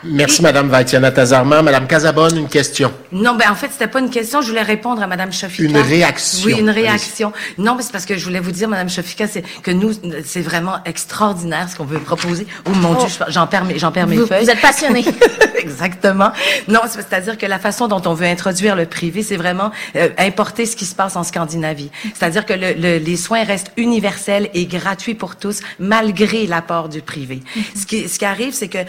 Merci, 0.03 0.41
Madame 0.41 0.69
Vaitiana 0.69 1.11
Tazarma. 1.11 1.61
Madame 1.61 1.85
Casabonne, 1.87 2.37
une 2.37 2.47
question. 2.47 2.91
Non, 3.11 3.35
ben 3.35 3.51
en 3.51 3.55
fait, 3.55 3.69
c'était 3.71 3.87
pas 3.87 3.99
une 3.99 4.09
question. 4.09 4.41
Je 4.41 4.47
voulais 4.49 4.61
répondre 4.61 5.01
à 5.01 5.07
Madame 5.07 5.31
Chofika. 5.33 5.63
Une 5.63 5.77
réaction. 5.77 6.45
Oui, 6.45 6.53
une 6.59 6.69
Allez-y. 6.69 6.83
réaction. 6.85 7.33
Non, 7.57 7.75
mais 7.75 7.83
c'est 7.83 7.91
parce 7.91 8.05
que 8.05 8.17
je 8.17 8.23
voulais 8.23 8.39
vous 8.39 8.51
dire, 8.51 8.69
Madame 8.69 8.89
Chofika, 8.89 9.27
c'est 9.27 9.43
que 9.61 9.71
nous, 9.71 9.91
c'est 10.25 10.41
vraiment 10.41 10.77
extraordinaire 10.85 11.67
ce 11.69 11.75
qu'on 11.75 11.83
veut 11.85 11.99
proposer. 11.99 12.47
Oh 12.65 12.69
mon 12.75 12.93
Dieu, 12.95 13.07
je- 13.09 13.31
j'en 13.31 13.47
perds 13.47 13.65
mes, 13.65 13.77
j'en 13.77 13.91
perds 13.91 14.07
mes 14.07 14.17
Vous- 14.17 14.25
feuilles. 14.27 14.43
vous 14.45 14.49
êtes 14.49 14.61
passionnée. 14.61 15.03
Exactement. 15.57 16.31
Non, 16.67 16.81
c'est- 16.87 16.99
c'est-à-dire 17.01 17.37
que 17.37 17.45
la 17.45 17.59
façon 17.59 17.87
dont 17.87 18.01
on 18.05 18.13
veut 18.13 18.27
introduire 18.27 18.75
le 18.75 18.85
privé, 18.85 19.21
c'est 19.23 19.37
vraiment 19.37 19.71
euh, 19.95 20.09
importer 20.17 20.65
ce 20.65 20.75
qui 20.75 20.85
se 20.85 20.95
passe 20.95 21.15
en 21.17 21.23
Scandinavie. 21.23 21.91
C'est-à-dire 22.13 22.45
que 22.45 22.53
le- 22.53 22.73
le- 22.73 22.97
les 22.97 23.17
soins 23.17 23.43
restent 23.43 23.71
universels 23.75 24.49
et 24.53 24.65
gratuits 24.65 25.15
pour 25.15 25.35
tous, 25.35 25.59
malgré 25.79 26.47
l'apport 26.47 26.87
du 26.89 27.01
privé. 27.01 27.41
Ce 27.75 27.85
qui, 27.85 28.07
ce 28.07 28.17
qui 28.19 28.25
arrive, 28.25 28.53
c'est 28.53 28.67
que 28.69 28.79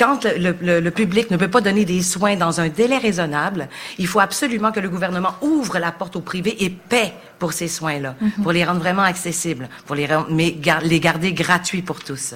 quand 0.00 0.24
le, 0.24 0.50
le- 0.68 0.80
le 0.80 0.90
public 0.90 1.30
ne 1.30 1.36
peut 1.42 1.48
pas 1.56 1.60
donner 1.68 1.84
des 1.84 2.02
soins 2.02 2.36
dans 2.44 2.54
un 2.64 2.68
délai 2.80 2.98
raisonnable, 3.08 3.68
il 3.98 4.06
faut 4.06 4.20
absolument 4.28 4.72
que 4.72 4.80
le 4.80 4.88
gouvernement 4.94 5.34
ouvre 5.42 5.78
la 5.78 5.92
porte 5.92 6.16
au 6.16 6.22
privé 6.32 6.50
et 6.64 6.70
paie 6.70 7.12
pour 7.38 7.52
ces 7.52 7.68
soins-là, 7.68 8.12
pour 8.42 8.52
les 8.56 8.64
rendre 8.64 8.80
vraiment 8.80 9.02
accessibles, 9.14 9.68
pour 9.86 9.94
les 9.96 10.08
mais 10.30 10.50
gar- 10.52 10.80
les 10.92 11.00
garder 11.00 11.32
gratuits 11.42 11.82
pour 11.82 11.98
tous. 12.08 12.34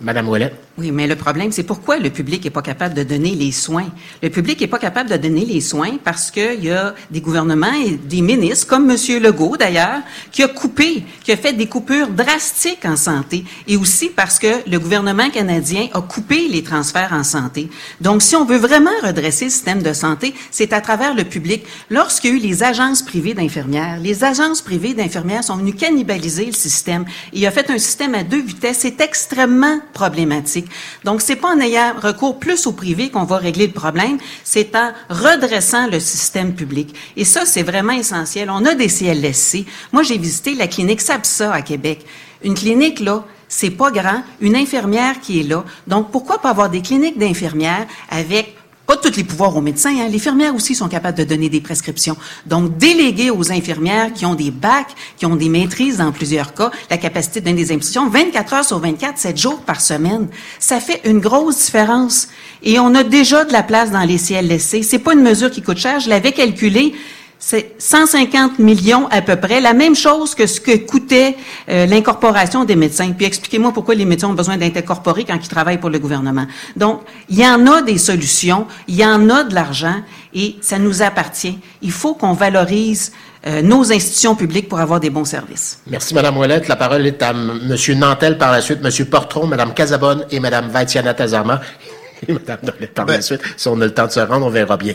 Madame 0.00 0.28
Ouellet. 0.28 0.52
Oui, 0.76 0.90
mais 0.90 1.06
le 1.06 1.14
problème, 1.14 1.52
c'est 1.52 1.62
pourquoi 1.62 1.98
le 1.98 2.10
public 2.10 2.44
est 2.44 2.50
pas 2.50 2.62
capable 2.62 2.94
de 2.94 3.04
donner 3.04 3.30
les 3.30 3.52
soins? 3.52 3.86
Le 4.22 4.28
public 4.28 4.60
est 4.60 4.66
pas 4.66 4.80
capable 4.80 5.08
de 5.08 5.16
donner 5.16 5.44
les 5.44 5.60
soins 5.60 5.98
parce 6.02 6.32
qu'il 6.32 6.64
y 6.64 6.70
a 6.70 6.94
des 7.12 7.20
gouvernements 7.20 7.72
et 7.72 7.92
des 7.92 8.20
ministres, 8.22 8.66
comme 8.66 8.86
Monsieur 8.86 9.20
Legault 9.20 9.56
d'ailleurs, 9.56 10.00
qui 10.32 10.42
a 10.42 10.48
coupé, 10.48 11.04
qui 11.22 11.30
a 11.30 11.36
fait 11.36 11.52
des 11.52 11.68
coupures 11.68 12.08
drastiques 12.08 12.84
en 12.84 12.96
santé, 12.96 13.44
et 13.68 13.76
aussi 13.76 14.08
parce 14.08 14.40
que 14.40 14.68
le 14.68 14.78
gouvernement 14.80 15.30
canadien 15.30 15.86
a 15.92 16.00
coupé 16.00 16.48
les 16.48 16.64
transferts 16.64 17.12
en 17.12 17.22
santé. 17.22 17.70
Donc, 18.00 18.22
si 18.22 18.34
on 18.34 18.44
veut 18.44 18.58
vraiment 18.58 18.90
redresser 19.04 19.44
le 19.44 19.50
système 19.52 19.82
de 19.82 19.92
santé, 19.92 20.34
c'est 20.50 20.72
à 20.72 20.80
travers 20.80 21.14
le 21.14 21.22
public. 21.22 21.64
Lorsqu'il 21.88 22.30
y 22.30 22.32
a 22.32 22.36
eu 22.36 22.40
les 22.40 22.62
agences 22.64 23.02
privées 23.02 23.34
d'infirmières, 23.34 24.00
les 24.00 24.24
agences 24.24 24.60
privées 24.60 24.94
d'infirmières 24.94 25.44
sont 25.44 25.56
venues 25.56 25.74
cannibaliser 25.74 26.46
le 26.46 26.52
système. 26.52 27.04
Il 27.32 27.46
a 27.46 27.52
fait 27.52 27.70
un 27.70 27.78
système 27.78 28.16
à 28.16 28.24
deux 28.24 28.42
vitesses. 28.42 28.78
C'est 28.80 29.00
extrêmement 29.00 29.78
problématique. 29.94 30.66
Donc, 31.04 31.22
c'est 31.22 31.36
pas 31.36 31.54
en 31.54 31.60
ayant 31.60 31.94
recours 31.96 32.38
plus 32.38 32.66
au 32.66 32.72
privé 32.72 33.10
qu'on 33.10 33.24
va 33.24 33.38
régler 33.38 33.68
le 33.68 33.72
problème, 33.72 34.18
c'est 34.42 34.76
en 34.76 34.92
redressant 35.08 35.86
le 35.86 36.00
système 36.00 36.54
public. 36.54 36.94
Et 37.16 37.24
ça, 37.24 37.46
c'est 37.46 37.62
vraiment 37.62 37.92
essentiel. 37.92 38.50
On 38.50 38.64
a 38.66 38.74
des 38.74 38.88
CLSC. 38.88 39.64
Moi, 39.92 40.02
j'ai 40.02 40.18
visité 40.18 40.54
la 40.54 40.66
clinique 40.66 41.00
SAPSA 41.00 41.52
à 41.52 41.62
Québec. 41.62 42.04
Une 42.42 42.54
clinique, 42.54 43.00
là, 43.00 43.24
c'est 43.48 43.70
pas 43.70 43.90
grand, 43.90 44.22
une 44.40 44.56
infirmière 44.56 45.20
qui 45.20 45.40
est 45.40 45.44
là. 45.44 45.64
Donc, 45.86 46.10
pourquoi 46.10 46.40
pas 46.40 46.50
avoir 46.50 46.68
des 46.68 46.82
cliniques 46.82 47.18
d'infirmières 47.18 47.86
avec 48.10 48.56
pas 48.86 48.96
tous 48.96 49.16
les 49.16 49.24
pouvoirs 49.24 49.56
aux 49.56 49.62
médecins, 49.62 49.94
hein. 49.98 50.08
les 50.08 50.16
infirmières 50.16 50.54
aussi 50.54 50.74
sont 50.74 50.88
capables 50.88 51.16
de 51.16 51.24
donner 51.24 51.48
des 51.48 51.60
prescriptions. 51.60 52.16
Donc, 52.46 52.76
déléguer 52.76 53.30
aux 53.30 53.50
infirmières 53.50 54.12
qui 54.12 54.26
ont 54.26 54.34
des 54.34 54.50
bacs, 54.50 54.94
qui 55.16 55.24
ont 55.26 55.36
des 55.36 55.48
maîtrises 55.48 55.98
dans 55.98 56.12
plusieurs 56.12 56.52
cas, 56.54 56.70
la 56.90 56.98
capacité 56.98 57.40
de 57.40 57.46
donner 57.46 57.64
des 57.64 57.72
impulsions 57.72 58.08
24 58.08 58.52
heures 58.54 58.64
sur 58.64 58.78
24, 58.78 59.16
7 59.16 59.36
jours 59.36 59.60
par 59.60 59.80
semaine, 59.80 60.28
ça 60.58 60.80
fait 60.80 61.00
une 61.04 61.20
grosse 61.20 61.64
différence. 61.64 62.28
Et 62.62 62.78
on 62.78 62.94
a 62.94 63.04
déjà 63.04 63.44
de 63.44 63.52
la 63.52 63.62
place 63.62 63.90
dans 63.90 64.04
les 64.04 64.18
CLSC. 64.18 64.82
C'est 64.82 64.98
pas 64.98 65.14
une 65.14 65.22
mesure 65.22 65.50
qui 65.50 65.62
coûte 65.62 65.78
cher. 65.78 66.00
Je 66.00 66.08
l'avais 66.08 66.32
calculé. 66.32 66.94
C'est 67.38 67.74
150 67.78 68.58
millions 68.58 69.06
à 69.10 69.20
peu 69.20 69.36
près, 69.36 69.60
la 69.60 69.74
même 69.74 69.94
chose 69.94 70.34
que 70.34 70.46
ce 70.46 70.60
que 70.60 70.76
coûtait 70.76 71.36
euh, 71.68 71.84
l'incorporation 71.84 72.64
des 72.64 72.76
médecins. 72.76 73.12
Puis 73.12 73.26
expliquez-moi 73.26 73.72
pourquoi 73.72 73.94
les 73.94 74.06
médecins 74.06 74.28
ont 74.28 74.34
besoin 74.34 74.56
d'incorporer 74.56 75.24
quand 75.24 75.38
ils 75.42 75.48
travaillent 75.48 75.80
pour 75.80 75.90
le 75.90 75.98
gouvernement. 75.98 76.46
Donc, 76.74 77.02
il 77.28 77.38
y 77.38 77.46
en 77.46 77.66
a 77.66 77.82
des 77.82 77.98
solutions, 77.98 78.66
il 78.88 78.94
y 78.94 79.04
en 79.04 79.28
a 79.28 79.44
de 79.44 79.54
l'argent 79.54 79.96
et 80.32 80.56
ça 80.60 80.78
nous 80.78 81.02
appartient. 81.02 81.58
Il 81.82 81.92
faut 81.92 82.14
qu'on 82.14 82.32
valorise 82.32 83.12
euh, 83.46 83.60
nos 83.60 83.92
institutions 83.92 84.34
publiques 84.34 84.70
pour 84.70 84.80
avoir 84.80 85.00
des 85.00 85.10
bons 85.10 85.26
services. 85.26 85.80
Merci, 85.86 86.14
Madame 86.14 86.38
Ouellette. 86.38 86.66
La 86.66 86.76
parole 86.76 87.06
est 87.06 87.22
à 87.22 87.30
M. 87.30 87.76
Nantel 87.98 88.38
par 88.38 88.52
la 88.52 88.62
suite, 88.62 88.78
M. 88.82 89.06
Portron, 89.06 89.46
Mme 89.46 89.74
Casabonne 89.74 90.24
et 90.30 90.40
Mme 90.40 90.68
Vaitiana 90.68 91.12
Tazarma. 91.12 91.60
Et 92.26 92.32
Mme 92.32 92.58
Ouellette 92.62 92.94
par 92.94 93.04
la 93.04 93.20
suite. 93.20 93.42
Si 93.58 93.68
on 93.68 93.78
a 93.82 93.84
le 93.84 93.92
temps 93.92 94.06
de 94.06 94.12
se 94.12 94.20
rendre, 94.20 94.46
on 94.46 94.50
verra 94.50 94.78
bien. 94.78 94.94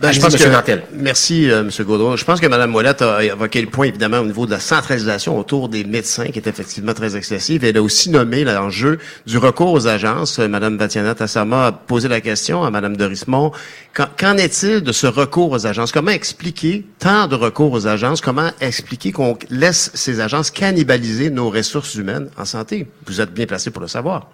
Ben, 0.00 0.12
je 0.12 0.20
pense 0.20 0.36
que, 0.36 0.80
merci, 0.92 1.50
euh, 1.50 1.62
M. 1.62 1.70
Gaudreau. 1.84 2.16
Je 2.16 2.24
pense 2.24 2.40
que 2.40 2.46
Mme 2.46 2.70
Mollette 2.70 3.02
a 3.02 3.24
évoqué 3.24 3.60
le 3.60 3.66
point, 3.66 3.86
évidemment, 3.86 4.18
au 4.20 4.26
niveau 4.26 4.46
de 4.46 4.52
la 4.52 4.60
centralisation 4.60 5.36
autour 5.36 5.68
des 5.68 5.82
médecins, 5.82 6.26
qui 6.26 6.38
est 6.38 6.46
effectivement 6.46 6.94
très 6.94 7.16
excessive. 7.16 7.64
Elle 7.64 7.76
a 7.76 7.82
aussi 7.82 8.08
nommé 8.08 8.44
l'enjeu 8.44 8.98
du 9.26 9.38
recours 9.38 9.72
aux 9.72 9.88
agences. 9.88 10.38
Euh, 10.38 10.46
Mme 10.46 10.76
Batiana 10.76 11.16
Tassama 11.16 11.66
a 11.66 11.72
posé 11.72 12.06
la 12.06 12.20
question 12.20 12.62
à 12.62 12.70
Mme 12.70 12.96
Dorismont. 12.96 13.50
Qu'en 13.92 14.36
est-il 14.36 14.82
de 14.82 14.92
ce 14.92 15.08
recours 15.08 15.50
aux 15.50 15.66
agences? 15.66 15.90
Comment 15.90 16.12
expliquer 16.12 16.86
tant 17.00 17.26
de 17.26 17.34
recours 17.34 17.72
aux 17.72 17.88
agences? 17.88 18.20
Comment 18.20 18.50
expliquer 18.60 19.10
qu'on 19.10 19.36
laisse 19.50 19.90
ces 19.94 20.20
agences 20.20 20.52
cannibaliser 20.52 21.28
nos 21.30 21.50
ressources 21.50 21.96
humaines 21.96 22.30
en 22.36 22.44
santé? 22.44 22.86
Vous 23.06 23.20
êtes 23.20 23.34
bien 23.34 23.46
placé 23.46 23.72
pour 23.72 23.82
le 23.82 23.88
savoir. 23.88 24.28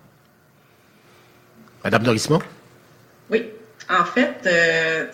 Mme 1.85 2.03
Dorismont? 2.03 2.40
Oui. 3.31 3.44
En 3.90 4.05
fait, 4.05 4.35
euh, 4.47 5.07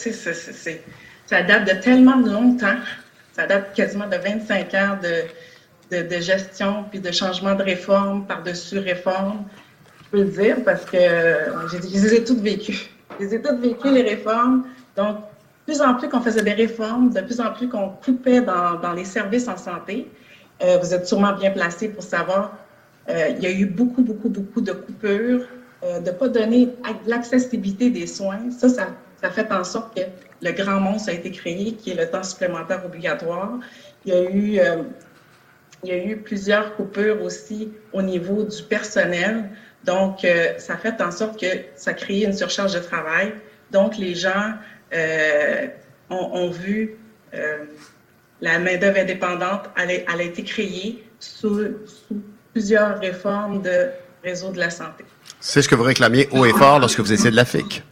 ça 1.27 1.43
date 1.43 1.65
de 1.65 1.83
tellement 1.83 2.17
de 2.17 2.31
longtemps. 2.31 2.77
Ça 3.33 3.47
date 3.47 3.75
quasiment 3.75 4.07
de 4.07 4.17
25 4.17 4.75
ans 4.75 4.99
de, 5.03 6.03
de, 6.03 6.21
gestion 6.21 6.85
puis 6.91 7.01
de 7.01 7.11
changement 7.11 7.55
de 7.55 7.63
réforme 7.63 8.27
par-dessus 8.27 8.79
réforme. 8.79 9.45
Je 10.05 10.09
peux 10.11 10.19
le 10.19 10.31
dire 10.31 10.57
parce 10.65 10.85
que 10.85 10.97
euh, 10.97 11.69
je 11.69 11.79
les 11.79 12.15
ai 12.15 12.25
toutes 12.25 12.41
vécues. 12.41 12.91
Je 13.19 13.25
les 13.25 13.35
ai 13.35 13.43
toutes 13.43 13.61
vécues, 13.61 13.93
les 13.93 14.03
réformes. 14.03 14.65
Donc, 14.97 15.17
de 15.17 15.73
plus 15.73 15.81
en 15.81 15.95
plus 15.95 16.09
qu'on 16.09 16.21
faisait 16.21 16.43
des 16.43 16.53
réformes, 16.53 17.11
de 17.11 17.21
plus 17.21 17.41
en 17.41 17.53
plus 17.53 17.69
qu'on 17.69 17.91
coupait 17.91 18.41
dans, 18.41 18.75
dans, 18.81 18.93
les 18.93 19.05
services 19.05 19.47
en 19.49 19.57
santé, 19.57 20.11
euh, 20.63 20.79
vous 20.79 20.93
êtes 20.93 21.07
sûrement 21.07 21.33
bien 21.33 21.51
placé 21.51 21.89
pour 21.89 22.03
savoir, 22.03 22.57
euh, 23.09 23.29
il 23.37 23.43
y 23.43 23.47
a 23.47 23.51
eu 23.51 23.67
beaucoup, 23.67 24.03
beaucoup, 24.03 24.29
beaucoup 24.29 24.61
de 24.61 24.73
coupures 24.73 25.47
euh, 25.83 26.01
de 26.01 26.11
ne 26.11 26.15
pas 26.15 26.29
donner 26.29 26.69
l'accessibilité 27.07 27.89
des 27.91 28.07
soins, 28.07 28.51
ça, 28.51 28.69
ça, 28.69 29.31
fait 29.31 29.51
en 29.51 29.65
sorte 29.65 29.97
que 29.97 30.03
le 30.43 30.53
grand 30.53 30.79
monstre 30.79 31.09
a 31.09 31.13
été 31.13 31.31
créé, 31.31 31.73
qui 31.73 31.91
est 31.91 31.95
le 31.95 32.09
temps 32.09 32.23
supplémentaire 32.23 32.85
obligatoire. 32.85 33.59
Il 34.05 34.13
y 34.13 34.17
a 34.17 34.31
eu, 34.31 34.59
euh, 34.59 34.83
il 35.83 35.89
y 35.89 35.93
a 35.93 36.05
eu 36.05 36.19
plusieurs 36.19 36.77
coupures 36.77 37.23
aussi 37.23 37.73
au 37.95 38.03
niveau 38.03 38.45
du 38.45 38.63
personnel. 38.65 39.51
Donc, 39.85 40.23
euh, 40.25 40.59
ça 40.59 40.77
fait 40.77 41.01
en 41.01 41.11
sorte 41.11 41.41
que 41.41 41.47
ça 41.77 41.95
crée 41.95 42.25
une 42.25 42.35
surcharge 42.35 42.75
de 42.75 42.81
travail. 42.81 43.33
Donc, 43.71 43.97
les 43.97 44.15
gens 44.15 44.55
ont, 46.11 46.51
vu 46.51 46.99
la 48.41 48.59
main-d'œuvre 48.59 48.99
indépendante, 48.99 49.71
elle 49.77 50.03
a, 50.09 50.23
été 50.23 50.43
créée 50.43 51.05
sous, 51.21 51.61
sous 51.87 52.21
plusieurs 52.53 52.99
réformes 52.99 53.63
de 53.63 53.89
réseau 54.23 54.51
de 54.51 54.59
la 54.59 54.71
santé. 54.71 55.05
C'est 55.41 55.63
ce 55.63 55.69
que 55.69 55.75
vous 55.75 55.83
réclamiez 55.83 56.29
haut 56.33 56.45
et 56.45 56.53
fort 56.53 56.79
lorsque 56.79 57.01
vous 57.01 57.13
étiez 57.13 57.31
de 57.31 57.37
la 57.37 57.47
FIC. 57.47 57.83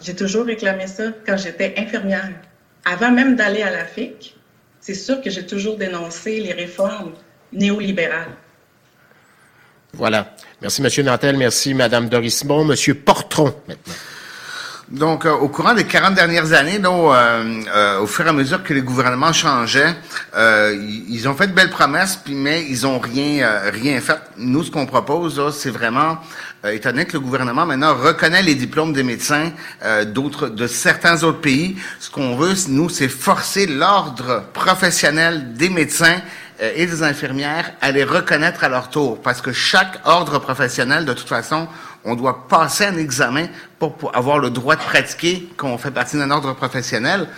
J'ai 0.00 0.16
toujours 0.16 0.46
réclamé 0.46 0.86
ça 0.86 1.12
quand 1.24 1.36
j'étais 1.36 1.74
infirmière. 1.76 2.30
Avant 2.84 3.12
même 3.12 3.36
d'aller 3.36 3.62
à 3.62 3.70
la 3.70 3.84
FIC, 3.84 4.36
c'est 4.80 4.94
sûr 4.94 5.20
que 5.20 5.30
j'ai 5.30 5.46
toujours 5.46 5.76
dénoncé 5.76 6.40
les 6.40 6.52
réformes 6.52 7.12
néolibérales. 7.52 8.34
Voilà. 9.92 10.34
Merci, 10.60 10.82
M. 10.82 11.04
Nantel. 11.04 11.36
Merci, 11.36 11.74
Mme 11.74 12.08
Dorismont. 12.08 12.68
M. 12.70 12.94
Portron, 12.96 13.54
maintenant. 13.68 13.94
Donc, 14.90 15.24
euh, 15.24 15.30
au 15.30 15.48
courant 15.48 15.72
des 15.72 15.84
40 15.84 16.14
dernières 16.14 16.52
années, 16.52 16.80
euh, 16.84 17.62
euh, 17.72 18.00
au 18.00 18.08
fur 18.08 18.26
et 18.26 18.28
à 18.28 18.32
mesure 18.32 18.64
que 18.64 18.74
les 18.74 18.82
gouvernements 18.82 19.32
changeaient, 19.32 19.94
ils 20.36 21.28
ont 21.28 21.34
fait 21.34 21.46
de 21.46 21.52
belles 21.52 21.70
promesses, 21.70 22.16
puis 22.16 22.34
mais 22.34 22.66
ils 22.68 22.86
ont 22.88 22.98
rien 22.98 23.48
rien 23.72 24.00
fait. 24.00 24.18
Nous, 24.36 24.64
ce 24.64 24.70
qu'on 24.70 24.86
propose, 24.86 25.54
c'est 25.56 25.70
vraiment, 25.70 26.18
étant 26.64 26.90
donné 26.90 27.04
que 27.04 27.12
le 27.12 27.20
gouvernement 27.20 27.66
maintenant 27.66 27.94
reconnaît 27.94 28.42
les 28.42 28.56
diplômes 28.56 28.92
des 28.92 29.04
médecins 29.04 29.52
d'autres 30.06 30.48
de 30.48 30.66
certains 30.66 31.22
autres 31.22 31.40
pays, 31.40 31.76
ce 32.00 32.10
qu'on 32.10 32.36
veut, 32.36 32.54
nous, 32.68 32.88
c'est 32.88 33.08
forcer 33.08 33.66
l'ordre 33.66 34.44
professionnel 34.52 35.54
des 35.54 35.68
médecins 35.68 36.20
et 36.60 36.86
des 36.86 37.02
infirmières 37.02 37.72
à 37.80 37.90
les 37.92 38.04
reconnaître 38.04 38.64
à 38.64 38.68
leur 38.68 38.90
tour, 38.90 39.22
parce 39.22 39.40
que 39.40 39.52
chaque 39.52 40.00
ordre 40.04 40.38
professionnel, 40.38 41.04
de 41.04 41.12
toute 41.12 41.28
façon, 41.28 41.68
on 42.04 42.14
doit 42.14 42.46
passer 42.48 42.84
un 42.84 42.96
examen 42.96 43.46
pour, 43.78 44.10
avoir 44.14 44.38
le 44.38 44.50
droit 44.50 44.76
de 44.76 44.80
pratiquer 44.80 45.48
quand 45.56 45.68
on 45.68 45.78
fait 45.78 45.90
partie 45.90 46.16
d'un 46.16 46.30
ordre 46.30 46.54
professionnel. 46.54 47.28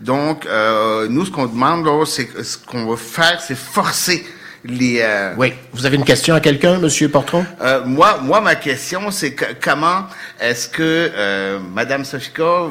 Donc, 0.00 0.46
euh, 0.46 1.08
nous, 1.08 1.24
ce 1.24 1.30
qu'on 1.30 1.46
demande, 1.46 1.86
c'est 2.06 2.28
ce 2.42 2.58
qu'on 2.58 2.86
va 2.86 2.96
faire, 2.96 3.40
c'est 3.40 3.56
forcer 3.56 4.24
les. 4.64 5.00
Euh, 5.00 5.34
oui. 5.36 5.52
Vous 5.72 5.86
avez 5.86 5.96
une 5.96 6.04
question 6.04 6.34
à 6.34 6.40
quelqu'un, 6.40 6.78
Monsieur 6.78 7.08
Portron? 7.08 7.44
Euh, 7.60 7.84
Moi, 7.84 8.18
moi, 8.22 8.40
ma 8.40 8.54
question, 8.54 9.10
c'est 9.10 9.34
comment 9.60 10.06
est-ce 10.40 10.68
que 10.68 11.10
euh, 11.14 11.58
Madame 11.58 12.04
Sofika 12.04 12.66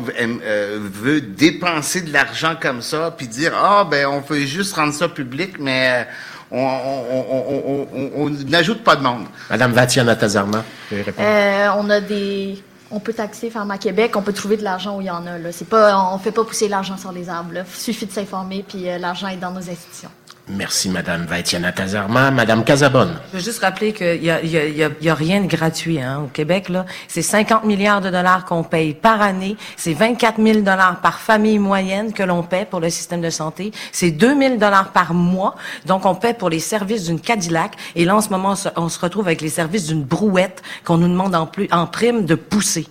veut 0.93 1.21
dépenser 1.21 2.01
de 2.01 2.13
l'argent 2.13 2.55
comme 2.59 2.81
ça, 2.81 3.13
puis 3.15 3.27
dire 3.27 3.53
ah 3.55 3.85
ben 3.89 4.07
on 4.07 4.21
peut 4.21 4.39
juste 4.41 4.75
rendre 4.75 4.93
ça 4.93 5.09
public, 5.09 5.55
mais 5.59 6.07
on 6.51 8.29
n'ajoute 8.49 8.83
pas 8.83 8.95
de 8.95 9.03
monde. 9.03 9.25
Madame 9.49 9.71
Vatiana 9.71 10.15
Tazarma, 10.15 10.63
euh, 10.91 11.67
on 11.77 11.89
a 11.89 12.01
des... 12.01 12.61
On 12.93 12.99
peut 12.99 13.13
taxer 13.13 13.49
Pharma 13.49 13.77
Québec, 13.77 14.17
on 14.17 14.21
peut 14.21 14.33
trouver 14.33 14.57
de 14.57 14.63
l'argent 14.63 14.97
où 14.97 15.01
il 15.01 15.07
y 15.07 15.09
en 15.09 15.25
a. 15.25 15.37
Là. 15.37 15.53
C'est 15.53 15.67
pas, 15.69 15.97
on 16.13 16.17
fait 16.17 16.33
pas 16.33 16.43
pousser 16.43 16.67
l'argent 16.67 16.97
sur 16.97 17.13
les 17.13 17.29
arbres. 17.29 17.51
Il 17.55 17.65
suffit 17.65 18.05
de 18.05 18.11
s'informer, 18.11 18.65
puis 18.67 18.89
euh, 18.89 18.97
l'argent 18.97 19.29
est 19.29 19.37
dans 19.37 19.51
nos 19.51 19.59
institutions. 19.59 20.09
Merci, 20.53 20.89
Madame 20.89 21.25
Vaitiana 21.25 21.71
Tazarma. 21.71 22.29
Madame 22.29 22.65
Casabonne. 22.65 23.17
Je 23.31 23.37
veux 23.37 23.43
juste 23.43 23.61
rappeler 23.61 23.93
qu'il 23.93 24.23
y 24.23 24.29
a, 24.29 24.43
y, 24.43 25.09
a, 25.09 25.15
rien 25.15 25.41
de 25.41 25.47
gratuit 25.47 26.01
hein, 26.01 26.23
au 26.25 26.27
Québec. 26.27 26.67
C'est 27.07 27.21
50 27.21 27.63
milliards 27.63 28.01
de 28.01 28.09
dollars 28.09 28.45
qu'on 28.45 28.63
paye 28.63 28.93
par 28.93 29.21
année. 29.21 29.55
C'est 29.77 29.93
24 29.93 30.41
000 30.41 30.59
dollars 30.59 30.99
par 31.01 31.19
famille 31.19 31.59
moyenne 31.59 32.11
que 32.11 32.23
l'on 32.23 32.43
paie 32.43 32.67
pour 32.69 32.79
le 32.79 32.89
système 32.89 33.21
de 33.21 33.29
santé. 33.29 33.71
C'est 33.91 34.11
2 34.11 34.37
000 34.37 34.57
dollars 34.57 34.91
par 34.91 35.13
mois. 35.13 35.55
Donc, 35.85 36.05
on 36.05 36.15
paie 36.15 36.33
pour 36.33 36.49
les 36.49 36.59
services 36.59 37.05
d'une 37.05 37.21
Cadillac. 37.21 37.73
Et 37.95 38.03
là, 38.03 38.15
en 38.15 38.21
ce 38.21 38.29
moment, 38.29 38.55
on 38.75 38.89
se, 38.89 38.99
retrouve 38.99 39.27
avec 39.27 39.41
les 39.41 39.49
services 39.49 39.87
d'une 39.87 40.03
brouette 40.03 40.61
qu'on 40.83 40.97
nous 40.97 41.07
demande 41.07 41.33
en, 41.33 41.45
plus, 41.45 41.69
en 41.71 41.87
prime 41.87 42.25
de 42.25 42.35
pousser. 42.35 42.87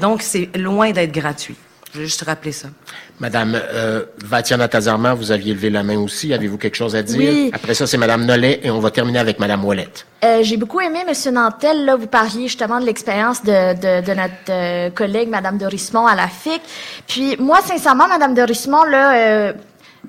Donc, 0.00 0.22
c'est 0.22 0.50
loin 0.56 0.90
d'être 0.90 1.12
gratuit. 1.12 1.56
Je 1.92 1.98
veux 1.98 2.04
juste 2.04 2.22
rappeler 2.22 2.52
ça. 2.52 2.68
Madame 3.20 3.54
euh, 3.54 4.04
Vatiana 4.24 4.66
Tazarman, 4.66 5.14
vous 5.14 5.30
aviez 5.30 5.52
levé 5.52 5.68
la 5.68 5.82
main 5.82 5.98
aussi. 5.98 6.32
Avez-vous 6.32 6.56
quelque 6.56 6.74
chose 6.74 6.96
à 6.96 7.02
dire? 7.02 7.18
Oui. 7.18 7.50
Après 7.52 7.74
ça, 7.74 7.86
c'est 7.86 7.98
Madame 7.98 8.24
Nollet 8.24 8.60
et 8.62 8.70
on 8.70 8.80
va 8.80 8.90
terminer 8.90 9.18
avec 9.18 9.38
Madame 9.38 9.62
Ouellette. 9.62 10.06
Euh, 10.24 10.38
J'ai 10.42 10.56
beaucoup 10.56 10.80
aimé, 10.80 11.00
Monsieur 11.06 11.30
Nantel, 11.30 11.84
là, 11.84 11.96
vous 11.96 12.06
parliez 12.06 12.48
justement 12.48 12.80
de 12.80 12.86
l'expérience 12.86 13.42
de, 13.42 13.74
de, 13.74 14.06
de, 14.06 14.14
notre 14.14 14.32
euh, 14.48 14.88
collègue 14.90 15.28
Madame 15.28 15.58
Dorismont 15.58 16.06
à 16.06 16.14
la 16.16 16.28
FIC. 16.28 16.62
Puis 17.06 17.36
moi, 17.38 17.60
sincèrement, 17.62 18.08
Madame 18.08 18.32
Dorismont, 18.34 18.84
là, 18.84 19.14
euh, 19.14 19.52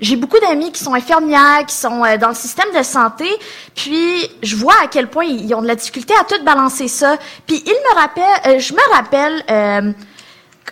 j'ai 0.00 0.16
beaucoup 0.16 0.40
d'amis 0.40 0.72
qui 0.72 0.82
sont 0.82 0.94
infirmières, 0.94 1.66
qui 1.66 1.74
sont 1.74 2.02
euh, 2.06 2.16
dans 2.16 2.28
le 2.30 2.34
système 2.34 2.68
de 2.74 2.82
santé, 2.82 3.26
puis 3.74 4.26
je 4.42 4.56
vois 4.56 4.74
à 4.82 4.86
quel 4.86 5.08
point 5.08 5.26
ils 5.26 5.54
ont 5.54 5.60
de 5.60 5.66
la 5.68 5.74
difficulté 5.74 6.14
à 6.18 6.24
tout 6.24 6.42
balancer 6.44 6.88
ça. 6.88 7.18
Puis 7.46 7.62
il 7.66 7.72
me 7.72 7.94
rappelle, 8.00 8.58
je 8.58 8.72
me 8.72 8.94
rappelle 8.94 9.94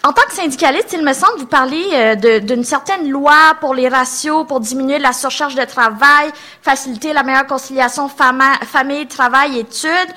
en 0.02 0.12
tant 0.12 0.22
que 0.22 0.32
syndicaliste, 0.32 0.92
il 0.94 1.04
me 1.04 1.12
semble, 1.12 1.38
vous 1.38 1.46
parlez 1.46 1.84
euh, 1.92 2.40
d'une 2.40 2.64
certaine 2.64 3.10
loi 3.10 3.54
pour 3.60 3.74
les 3.74 3.88
ratios, 3.88 4.46
pour 4.46 4.60
diminuer 4.60 4.98
la 4.98 5.12
surcharge 5.12 5.54
de 5.54 5.64
travail, 5.64 6.30
faciliter 6.62 7.12
la 7.12 7.22
meilleure 7.22 7.46
conciliation 7.46 8.08
famille, 8.08 9.06
travail, 9.08 9.58
études. 9.58 10.14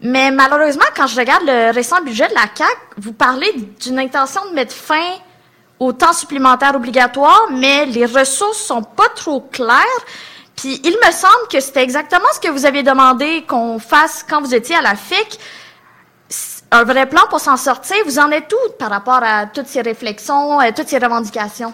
Mais 0.00 0.30
malheureusement, 0.30 0.86
quand 0.94 1.06
je 1.06 1.16
regarde 1.16 1.42
le 1.44 1.70
récent 1.70 2.00
budget 2.02 2.28
de 2.28 2.34
la 2.34 2.46
CAC, 2.46 2.76
vous 2.98 3.12
parlez 3.12 3.52
d'une 3.80 3.98
intention 3.98 4.40
de 4.48 4.54
mettre 4.54 4.74
fin 4.74 5.12
au 5.78 5.92
temps 5.92 6.14
supplémentaire 6.14 6.74
obligatoire, 6.74 7.48
mais 7.50 7.84
les 7.84 8.06
ressources 8.06 8.58
sont 8.58 8.82
pas 8.82 9.08
trop 9.14 9.40
claires. 9.40 9.84
Puis 10.56 10.80
il 10.82 10.96
me 11.06 11.12
semble 11.12 11.48
que 11.50 11.60
c'était 11.60 11.82
exactement 11.82 12.28
ce 12.34 12.40
que 12.40 12.50
vous 12.50 12.64
aviez 12.64 12.82
demandé 12.82 13.44
qu'on 13.46 13.78
fasse 13.78 14.24
quand 14.26 14.40
vous 14.40 14.54
étiez 14.54 14.76
à 14.76 14.80
la 14.80 14.94
FIC. 14.94 15.38
Un 16.78 16.84
vrai 16.84 17.08
plan 17.08 17.22
pour 17.30 17.40
s'en 17.40 17.56
sortir? 17.56 17.96
Vous 18.04 18.18
en 18.18 18.30
êtes 18.30 18.52
où 18.52 18.72
par 18.78 18.90
rapport 18.90 19.22
à 19.22 19.46
toutes 19.46 19.66
ces 19.66 19.80
réflexions, 19.80 20.60
et 20.60 20.74
toutes 20.74 20.88
ces 20.88 20.98
revendications? 20.98 21.72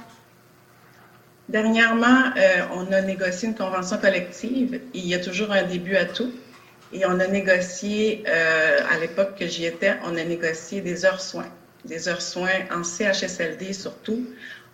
Dernièrement, 1.49 2.31
euh, 2.37 2.63
on 2.77 2.93
a 2.93 3.01
négocié 3.01 3.49
une 3.49 3.57
convention 3.57 3.99
collective. 3.99 4.81
Il 4.95 5.05
y 5.05 5.17
a 5.17 5.19
toujours 5.19 5.51
un 5.51 5.65
début 5.65 5.97
à 5.97 6.05
tout. 6.05 6.31
Et 6.93 7.05
on 7.05 7.19
a 7.19 7.27
négocié, 7.27 8.23
euh, 8.29 8.79
à 8.95 8.97
l'époque 9.01 9.35
que 9.37 9.49
j'y 9.49 9.67
étais, 9.67 9.95
on 10.05 10.17
a 10.17 10.23
négocié 10.23 10.81
des 10.83 11.05
heures 11.05 11.21
soins, 11.21 11.51
des 11.85 12.09
heures 12.09 12.23
soins 12.23 12.61
en 12.73 12.85
CHSLD 12.85 13.73
surtout. 13.73 14.25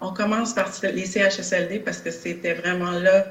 On 0.02 0.12
commence 0.12 0.52
par 0.52 0.68
les 0.82 1.06
CHSLD 1.06 1.78
parce 1.78 2.00
que 2.00 2.10
c'était 2.10 2.52
vraiment 2.52 2.90
là 2.90 3.24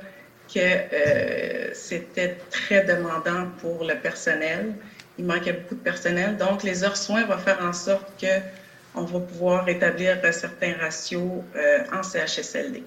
que 0.51 0.60
euh, 0.60 1.69
c'était 1.73 2.39
très 2.49 2.86
demandant 2.86 3.49
pour 3.62 3.83
le 3.83 3.93
personnel. 3.99 4.73
Il 5.17 5.25
manquait 5.25 5.53
beaucoup 5.53 5.75
de 5.75 5.80
personnel. 5.80 6.38
Donc, 6.38 6.63
les 6.63 6.84
heures 6.84 6.97
soins 6.97 7.25
vont 7.25 7.38
faire 7.38 7.60
en 7.63 7.73
sorte 7.73 8.06
qu'on 8.19 9.03
va 9.03 9.19
pouvoir 9.19 9.67
établir 9.67 10.17
certains 10.32 10.75
ratios 10.80 11.43
euh, 11.56 11.80
en 11.93 12.03
CHSLD. 12.03 12.84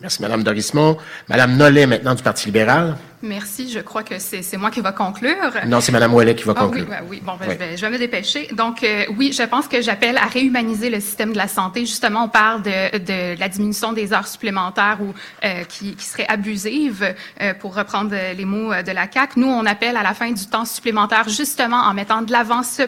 Merci, 0.00 0.22
Mme 0.22 0.42
Dorismont. 0.42 0.96
Mme 1.28 1.56
Nollet, 1.56 1.86
maintenant, 1.86 2.14
du 2.14 2.22
Parti 2.22 2.46
libéral. 2.46 2.96
Merci. 3.22 3.70
Je 3.70 3.78
crois 3.78 4.02
que 4.02 4.18
c'est 4.18 4.56
moi 4.56 4.70
qui 4.70 4.80
va 4.80 4.90
conclure. 4.90 5.36
Non, 5.66 5.80
c'est 5.80 5.92
Mme 5.92 6.12
Ouellet 6.12 6.34
qui 6.34 6.42
va 6.42 6.54
ah 6.56 6.60
conclure. 6.60 6.84
oui, 6.84 6.90
ben 6.90 7.06
oui. 7.08 7.22
Bon, 7.24 7.32
ben, 7.38 7.76
Je, 7.76 7.80
vais, 7.80 7.90
me 7.90 7.98
dépêcher. 7.98 8.48
Donc, 8.52 8.82
euh, 8.82 9.04
oui, 9.16 9.32
je 9.32 9.44
pense 9.44 9.68
que 9.68 9.80
j'appelle 9.80 10.16
à 10.16 10.26
réhumaniser 10.26 10.90
le 10.90 10.98
système 10.98 11.32
de 11.32 11.36
la 11.36 11.46
santé. 11.46 11.86
Justement, 11.86 12.24
on 12.24 12.28
parle 12.28 12.62
de, 12.62 12.98
de 12.98 13.38
la 13.38 13.48
diminution 13.48 13.92
des 13.92 14.12
heures 14.12 14.26
supplémentaires 14.26 14.98
ou 15.00 15.14
euh, 15.44 15.62
qui, 15.64 15.94
qui 15.94 16.04
seraient 16.04 16.26
abusives, 16.28 17.14
euh, 17.40 17.54
pour 17.54 17.76
reprendre 17.76 18.14
les 18.36 18.44
mots 18.44 18.72
de 18.74 18.90
la 18.90 19.06
CAC. 19.06 19.36
Nous, 19.36 19.46
on 19.46 19.66
appelle 19.66 19.96
à 19.96 20.02
la 20.02 20.14
fin 20.14 20.32
du 20.32 20.46
temps 20.46 20.64
supplémentaire, 20.64 21.28
justement, 21.28 21.76
en 21.76 21.94
mettant 21.94 22.22
de 22.22 22.32
l'avant 22.32 22.62
ce, 22.62 22.82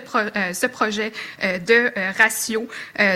ce 0.53 0.67
projet 0.67 1.13
de 1.43 1.93
ratio, 2.19 2.69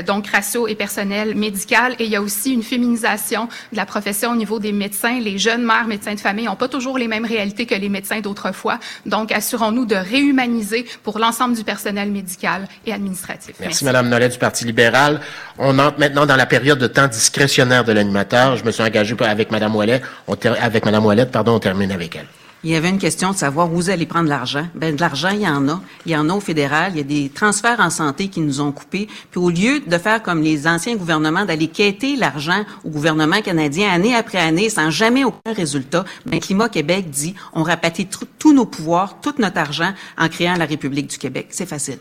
donc 0.06 0.28
ratio 0.28 0.68
et 0.68 0.74
personnel 0.74 1.34
médical. 1.34 1.94
Et 1.98 2.04
il 2.04 2.10
y 2.10 2.16
a 2.16 2.22
aussi 2.22 2.52
une 2.52 2.62
féminisation 2.62 3.48
de 3.72 3.76
la 3.76 3.86
profession 3.86 4.32
au 4.32 4.36
niveau 4.36 4.58
des 4.58 4.72
médecins. 4.72 5.18
Les 5.20 5.38
jeunes 5.38 5.64
mères 5.64 5.86
médecins 5.86 6.14
de 6.14 6.20
famille 6.20 6.46
n'ont 6.46 6.56
pas 6.56 6.68
toujours 6.68 6.98
les 6.98 7.07
mêmes 7.08 7.24
réalités 7.24 7.66
que 7.66 7.74
les 7.74 7.88
médecins 7.88 8.20
d'autrefois. 8.20 8.78
Donc, 9.06 9.32
assurons-nous 9.32 9.86
de 9.86 9.96
réhumaniser 9.96 10.86
pour 11.02 11.18
l'ensemble 11.18 11.56
du 11.56 11.64
personnel 11.64 12.10
médical 12.10 12.68
et 12.86 12.92
administratif. 12.92 13.56
Merci, 13.60 13.84
Mme 13.84 13.98
Madame 13.98 14.10
Nollet 14.10 14.28
du 14.28 14.38
Parti 14.38 14.64
libéral. 14.64 15.20
On 15.58 15.78
entre 15.78 15.98
maintenant 15.98 16.26
dans 16.26 16.36
la 16.36 16.46
période 16.46 16.78
de 16.78 16.86
temps 16.86 17.08
discrétionnaire 17.08 17.84
de 17.84 17.92
l'animateur. 17.92 18.56
Je 18.56 18.64
me 18.64 18.70
suis 18.70 18.82
engagé 18.82 19.16
avec 19.20 19.50
Mme 19.50 19.74
Ouellet. 19.74 20.02
avec 20.60 20.86
Ouellet, 20.86 21.26
pardon, 21.26 21.54
on 21.54 21.58
termine 21.58 21.90
avec 21.90 22.14
elle. 22.16 22.26
Il 22.64 22.70
y 22.70 22.74
avait 22.74 22.88
une 22.88 22.98
question 22.98 23.30
de 23.30 23.36
savoir 23.36 23.70
où 23.72 23.76
vous 23.76 23.90
allez 23.90 24.04
prendre 24.04 24.28
l'argent. 24.28 24.66
Ben 24.74 24.94
de 24.94 25.00
l'argent, 25.00 25.28
il 25.28 25.42
y 25.42 25.48
en 25.48 25.68
a. 25.68 25.80
Il 26.06 26.12
y 26.12 26.16
en 26.16 26.28
a 26.28 26.34
au 26.34 26.40
fédéral. 26.40 26.92
Il 26.94 26.98
y 26.98 27.00
a 27.00 27.04
des 27.04 27.28
transferts 27.28 27.78
en 27.78 27.90
santé 27.90 28.28
qui 28.28 28.40
nous 28.40 28.60
ont 28.60 28.72
coupés. 28.72 29.06
Puis 29.30 29.40
au 29.40 29.48
lieu 29.48 29.78
de 29.78 29.98
faire 29.98 30.22
comme 30.22 30.42
les 30.42 30.66
anciens 30.66 30.96
gouvernements, 30.96 31.44
d'aller 31.44 31.68
quêter 31.68 32.16
l'argent 32.16 32.64
au 32.84 32.88
gouvernement 32.88 33.40
canadien 33.42 33.90
année 33.90 34.14
après 34.14 34.38
année 34.38 34.70
sans 34.70 34.90
jamais 34.90 35.22
aucun 35.22 35.52
résultat, 35.52 36.04
ben 36.26 36.40
Climat 36.40 36.68
Québec 36.68 37.10
dit 37.10 37.34
on 37.52 37.62
rapatrie 37.62 38.08
tous 38.38 38.52
nos 38.52 38.66
pouvoirs, 38.66 39.20
tout 39.20 39.34
notre 39.38 39.58
argent 39.58 39.92
en 40.16 40.28
créant 40.28 40.56
la 40.56 40.64
République 40.64 41.06
du 41.06 41.18
Québec. 41.18 41.48
C'est 41.50 41.66
facile. 41.66 41.98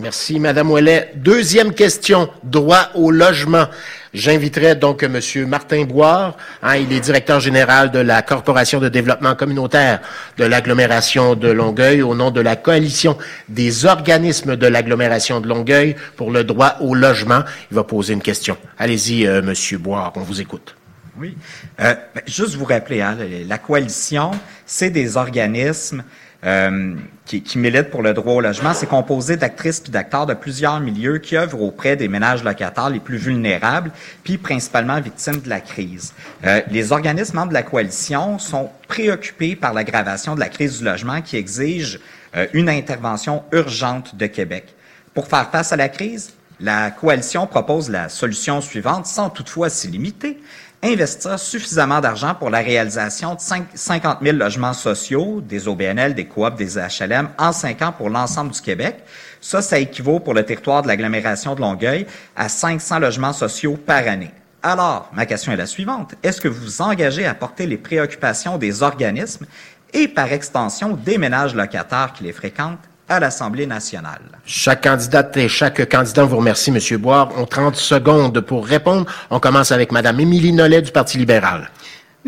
Merci, 0.00 0.38
Madame 0.38 0.70
Ouellet. 0.70 1.10
Deuxième 1.16 1.74
question, 1.74 2.30
droit 2.44 2.90
au 2.94 3.10
logement. 3.10 3.66
J'inviterai 4.14 4.76
donc 4.76 5.02
M. 5.02 5.18
Martin 5.46 5.84
Boire. 5.84 6.36
Hein, 6.62 6.76
il 6.76 6.92
est 6.92 7.00
directeur 7.00 7.40
général 7.40 7.90
de 7.90 7.98
la 7.98 8.22
Corporation 8.22 8.78
de 8.78 8.88
développement 8.88 9.34
communautaire 9.34 10.00
de 10.36 10.44
l'agglomération 10.44 11.34
de 11.34 11.48
Longueuil 11.48 12.02
au 12.02 12.14
nom 12.14 12.30
de 12.30 12.40
la 12.40 12.54
coalition 12.54 13.18
des 13.48 13.86
organismes 13.86 14.56
de 14.56 14.66
l'agglomération 14.68 15.40
de 15.40 15.48
Longueuil 15.48 15.96
pour 16.16 16.30
le 16.30 16.44
droit 16.44 16.76
au 16.80 16.94
logement. 16.94 17.42
Il 17.72 17.74
va 17.74 17.82
poser 17.82 18.12
une 18.12 18.22
question. 18.22 18.56
Allez-y, 18.78 19.26
euh, 19.26 19.42
M. 19.42 19.78
Boire, 19.78 20.12
on 20.14 20.20
vous 20.20 20.40
écoute. 20.40 20.76
Oui. 21.18 21.36
Euh, 21.80 21.94
ben, 22.14 22.22
juste 22.26 22.54
vous 22.54 22.64
rappeler, 22.64 23.00
hein, 23.00 23.16
la 23.48 23.58
coalition, 23.58 24.30
c'est 24.64 24.90
des 24.90 25.16
organismes 25.16 26.04
euh, 26.44 26.94
qui, 27.26 27.42
qui 27.42 27.58
milite 27.58 27.90
pour 27.90 28.02
le 28.02 28.14
droit 28.14 28.34
au 28.34 28.40
logement. 28.40 28.72
C'est 28.72 28.86
composé 28.86 29.36
d'actrices 29.36 29.82
et 29.86 29.90
d'acteurs 29.90 30.24
de 30.24 30.34
plusieurs 30.34 30.78
milieux 30.78 31.18
qui 31.18 31.36
œuvrent 31.36 31.62
auprès 31.62 31.96
des 31.96 32.06
ménages 32.06 32.44
locataires 32.44 32.90
les 32.90 33.00
plus 33.00 33.16
vulnérables, 33.16 33.90
puis 34.22 34.38
principalement 34.38 35.00
victimes 35.00 35.40
de 35.40 35.48
la 35.48 35.60
crise. 35.60 36.14
Euh, 36.44 36.60
les 36.70 36.92
organismes 36.92 37.36
membres 37.36 37.48
de 37.48 37.54
la 37.54 37.64
coalition 37.64 38.38
sont 38.38 38.70
préoccupés 38.86 39.56
par 39.56 39.74
l'aggravation 39.74 40.36
de 40.36 40.40
la 40.40 40.48
crise 40.48 40.78
du 40.78 40.84
logement 40.84 41.22
qui 41.22 41.36
exige 41.36 41.98
euh, 42.36 42.46
une 42.52 42.68
intervention 42.68 43.42
urgente 43.52 44.14
de 44.14 44.26
Québec. 44.26 44.74
Pour 45.14 45.26
faire 45.26 45.50
face 45.50 45.72
à 45.72 45.76
la 45.76 45.88
crise, 45.88 46.34
la 46.60 46.90
coalition 46.90 47.46
propose 47.46 47.90
la 47.90 48.08
solution 48.08 48.60
suivante, 48.60 49.06
sans 49.06 49.30
toutefois 49.30 49.70
s'y 49.70 49.88
limiter 49.88 50.38
investir 50.82 51.38
suffisamment 51.38 52.00
d'argent 52.00 52.34
pour 52.34 52.50
la 52.50 52.58
réalisation 52.58 53.34
de 53.34 53.40
50 53.40 54.18
000 54.22 54.36
logements 54.36 54.72
sociaux, 54.72 55.40
des 55.40 55.66
OBNL, 55.66 56.14
des 56.14 56.26
coop, 56.26 56.54
des 56.54 56.76
HLM, 56.76 57.30
en 57.38 57.52
cinq 57.52 57.82
ans 57.82 57.92
pour 57.92 58.10
l'ensemble 58.10 58.52
du 58.52 58.60
Québec. 58.60 58.96
Ça, 59.40 59.62
ça 59.62 59.78
équivaut 59.78 60.20
pour 60.20 60.34
le 60.34 60.44
territoire 60.44 60.82
de 60.82 60.88
l'agglomération 60.88 61.54
de 61.54 61.60
Longueuil 61.60 62.06
à 62.36 62.48
500 62.48 63.00
logements 63.00 63.32
sociaux 63.32 63.76
par 63.76 64.06
année. 64.06 64.30
Alors, 64.62 65.10
ma 65.12 65.26
question 65.26 65.52
est 65.52 65.56
la 65.56 65.66
suivante. 65.66 66.14
Est-ce 66.22 66.40
que 66.40 66.48
vous 66.48 66.60
vous 66.60 66.82
engagez 66.82 67.26
à 67.26 67.34
porter 67.34 67.66
les 67.66 67.76
préoccupations 67.76 68.58
des 68.58 68.82
organismes 68.82 69.46
et 69.92 70.08
par 70.08 70.32
extension 70.32 70.94
des 70.94 71.18
ménages 71.18 71.54
locataires 71.54 72.12
qui 72.12 72.24
les 72.24 72.32
fréquentent? 72.32 72.87
À 73.08 73.20
l'Assemblée 73.20 73.66
nationale. 73.66 74.20
Chaque 74.44 74.84
candidate 74.84 75.36
et 75.36 75.48
chaque 75.48 75.88
candidat 75.88 76.24
vous 76.24 76.36
remercie, 76.36 76.70
M. 76.70 76.98
Boire. 76.98 77.30
On 77.36 77.46
30 77.46 77.76
secondes 77.76 78.40
pour 78.40 78.66
répondre. 78.66 79.06
On 79.30 79.40
commence 79.40 79.72
avec 79.72 79.92
Mme 79.92 80.20
Émilie 80.20 80.52
Nollet 80.52 80.82
du 80.82 80.92
Parti 80.92 81.18
libéral. 81.18 81.70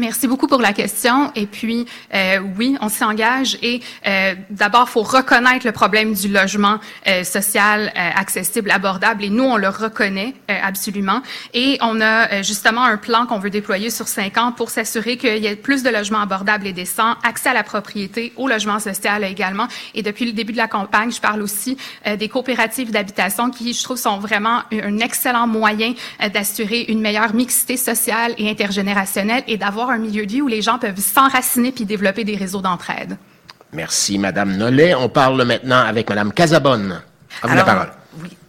Merci 0.01 0.29
beaucoup 0.29 0.47
pour 0.47 0.63
la 0.63 0.73
question. 0.73 1.31
Et 1.35 1.45
puis, 1.45 1.85
euh, 2.15 2.39
oui, 2.57 2.75
on 2.81 2.89
s'engage. 2.89 3.59
Et 3.61 3.83
euh, 4.07 4.35
d'abord, 4.49 4.89
faut 4.89 5.03
reconnaître 5.03 5.67
le 5.67 5.73
problème 5.73 6.15
du 6.15 6.29
logement 6.29 6.79
euh, 7.07 7.23
social 7.23 7.93
euh, 7.95 8.11
accessible, 8.17 8.71
abordable. 8.71 9.23
Et 9.25 9.29
nous, 9.29 9.45
on 9.45 9.59
le 9.59 9.69
reconnaît 9.69 10.33
euh, 10.51 10.55
absolument. 10.63 11.21
Et 11.53 11.77
on 11.83 12.01
a 12.01 12.33
euh, 12.33 12.43
justement 12.43 12.83
un 12.83 12.97
plan 12.97 13.27
qu'on 13.27 13.41
veut 13.41 13.51
déployer 13.51 13.91
sur 13.91 14.09
cinq 14.09 14.39
ans 14.39 14.53
pour 14.53 14.71
s'assurer 14.71 15.19
qu'il 15.19 15.37
y 15.37 15.47
ait 15.47 15.55
plus 15.55 15.83
de 15.83 15.91
logements 15.91 16.21
abordables 16.21 16.67
et 16.67 16.73
décents, 16.73 17.17
accès 17.23 17.51
à 17.51 17.55
la 17.55 17.63
propriété, 17.63 18.33
au 18.39 18.49
logement 18.49 18.79
social 18.79 19.23
également. 19.23 19.69
Et 19.95 20.03
depuis 20.03 20.25
le 20.25 20.33
début 20.33 20.53
de 20.53 20.57
la 20.57 20.69
campagne, 20.69 21.13
je 21.13 21.21
parle 21.21 21.43
aussi 21.43 21.77
des 22.19 22.29
coopératives 22.31 22.91
d'habitation 22.91 23.51
qui, 23.51 23.75
je 23.75 23.83
trouve, 23.83 23.99
sont 23.99 24.19
vraiment 24.19 24.63
un 24.73 24.99
excellent 25.01 25.47
moyen 25.47 25.93
d'assurer 26.33 26.87
une 26.89 27.03
meilleure 27.03 27.35
mixité 27.35 27.77
sociale 27.77 28.33
et 28.39 28.49
intergénérationnelle 28.49 29.45
et 29.47 29.59
d'avoir 29.59 29.90
un 29.91 29.99
milieu 29.99 30.27
de 30.27 30.31
vie 30.31 30.43
où 30.43 30.49
les 30.49 30.63
gens 30.63 30.79
peuvent 30.79 30.99
s'enraciner 30.99 31.73
puis 31.73 31.85
développer 31.85 32.25
des 32.25 32.37
réseaux 32.37 32.61
d'entraide. 32.61 33.17
Merci, 33.73 34.19
Madame 34.19 34.57
Nollet. 34.57 34.95
On 34.95 35.09
parle 35.09 35.45
maintenant 35.45 35.81
avec 35.81 36.09
Madame 36.09 36.33
Casabonne. 36.33 37.01
À 37.43 37.47
vous 37.47 37.55
la 37.55 37.65
parole. 37.65 37.89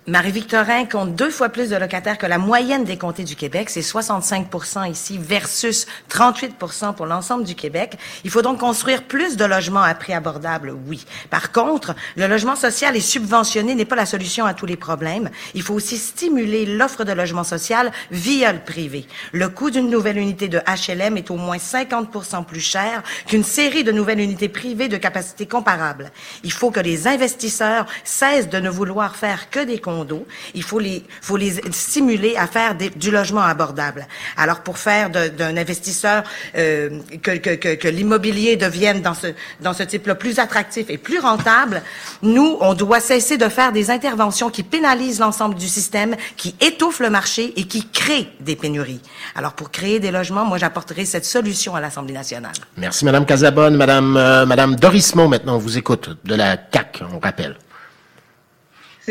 Marie-Victorin 0.07 0.85
compte 0.85 1.15
deux 1.15 1.29
fois 1.29 1.49
plus 1.49 1.69
de 1.69 1.75
locataires 1.75 2.17
que 2.17 2.25
la 2.25 2.39
moyenne 2.39 2.85
des 2.85 2.97
comtés 2.97 3.23
du 3.23 3.35
Québec. 3.35 3.69
C'est 3.69 3.83
65 3.83 4.47
ici 4.89 5.19
versus 5.21 5.85
38 6.09 6.55
pour 6.97 7.05
l'ensemble 7.05 7.43
du 7.43 7.53
Québec. 7.53 7.99
Il 8.23 8.31
faut 8.31 8.41
donc 8.41 8.59
construire 8.59 9.03
plus 9.03 9.37
de 9.37 9.45
logements 9.45 9.83
à 9.83 9.93
prix 9.93 10.13
abordable, 10.13 10.75
oui. 10.87 11.05
Par 11.29 11.51
contre, 11.51 11.93
le 12.15 12.25
logement 12.25 12.55
social 12.55 12.95
est 12.95 12.99
subventionné 12.99 13.75
n'est 13.75 13.85
pas 13.85 13.95
la 13.95 14.07
solution 14.07 14.47
à 14.47 14.55
tous 14.55 14.65
les 14.65 14.75
problèmes. 14.75 15.29
Il 15.53 15.61
faut 15.61 15.75
aussi 15.75 15.99
stimuler 15.99 16.65
l'offre 16.65 17.03
de 17.03 17.11
logement 17.11 17.43
social 17.43 17.91
via 18.09 18.53
le 18.53 18.59
privé. 18.59 19.05
Le 19.33 19.49
coût 19.49 19.69
d'une 19.69 19.91
nouvelle 19.91 20.17
unité 20.17 20.47
de 20.47 20.57
HLM 20.57 21.17
est 21.17 21.29
au 21.29 21.35
moins 21.35 21.59
50 21.59 22.47
plus 22.47 22.59
cher 22.59 23.03
qu'une 23.27 23.43
série 23.43 23.83
de 23.83 23.91
nouvelles 23.91 24.19
unités 24.19 24.49
privées 24.49 24.87
de 24.87 24.97
capacité 24.97 25.45
comparable. 25.45 26.11
Il 26.43 26.51
faut 26.51 26.71
que 26.71 26.79
les 26.79 27.07
investisseurs 27.07 27.85
cessent 28.03 28.49
de 28.49 28.59
ne 28.59 28.69
vouloir 28.71 29.15
faire 29.15 29.51
que 29.51 29.59
des 29.59 29.79
condos. 30.01 30.25
Il 30.53 30.63
faut 30.63 30.79
les, 30.79 31.03
faut 31.21 31.37
stimuler 31.71 32.35
à 32.35 32.47
faire 32.47 32.75
du 32.75 33.11
logement 33.11 33.41
abordable. 33.41 34.07
Alors, 34.37 34.61
pour 34.61 34.77
faire 34.77 35.09
d'un 35.09 35.57
investisseur 35.57 36.23
euh, 36.57 36.99
que, 37.21 37.87
l'immobilier 37.87 38.55
devienne 38.55 39.01
dans 39.01 39.13
ce, 39.13 39.27
dans 39.61 39.73
ce 39.73 39.83
type-là 39.83 40.15
plus 40.15 40.39
attractif 40.39 40.89
et 40.89 40.97
plus 40.97 41.19
rentable, 41.19 41.81
nous, 42.21 42.57
on 42.61 42.73
doit 42.73 42.99
cesser 42.99 43.37
de 43.37 43.49
faire 43.49 43.71
des 43.71 43.89
interventions 43.91 44.49
qui 44.49 44.63
pénalisent 44.63 45.19
l'ensemble 45.19 45.55
du 45.55 45.67
système, 45.67 46.15
qui 46.37 46.55
étouffent 46.61 46.99
le 46.99 47.09
marché 47.09 47.53
et 47.57 47.65
qui 47.65 47.87
créent 47.87 48.29
des 48.39 48.55
pénuries. 48.55 49.01
Alors, 49.35 49.53
pour 49.53 49.71
créer 49.71 49.99
des 49.99 50.11
logements, 50.11 50.45
moi, 50.45 50.57
j'apporterai 50.57 51.05
cette 51.05 51.25
solution 51.25 51.75
à 51.75 51.81
l'Assemblée 51.81 52.13
nationale. 52.13 52.53
Merci, 52.77 53.05
Madame 53.05 53.25
Casabonne. 53.25 53.75
Madame, 53.75 54.17
euh, 54.17 54.45
Madame 54.45 54.75
Dorismont, 54.75 55.27
maintenant, 55.27 55.55
on 55.55 55.59
vous 55.59 55.77
écoute, 55.77 56.17
de 56.23 56.35
la 56.35 56.57
CAC, 56.57 57.03
on 57.13 57.19
rappelle. 57.19 57.55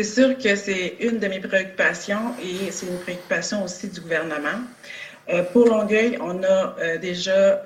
C'est 0.03 0.21
sûr 0.21 0.35
que 0.35 0.55
c'est 0.55 0.95
une 0.99 1.19
de 1.19 1.27
mes 1.27 1.39
préoccupations 1.39 2.33
et 2.41 2.71
c'est 2.71 2.87
une 2.87 2.97
préoccupation 3.01 3.63
aussi 3.63 3.87
du 3.87 4.01
gouvernement. 4.01 4.61
Euh, 5.29 5.43
pour 5.53 5.67
Longueuil, 5.67 6.17
on 6.19 6.41
a 6.41 6.75
euh, 6.79 6.97
déjà 6.97 7.61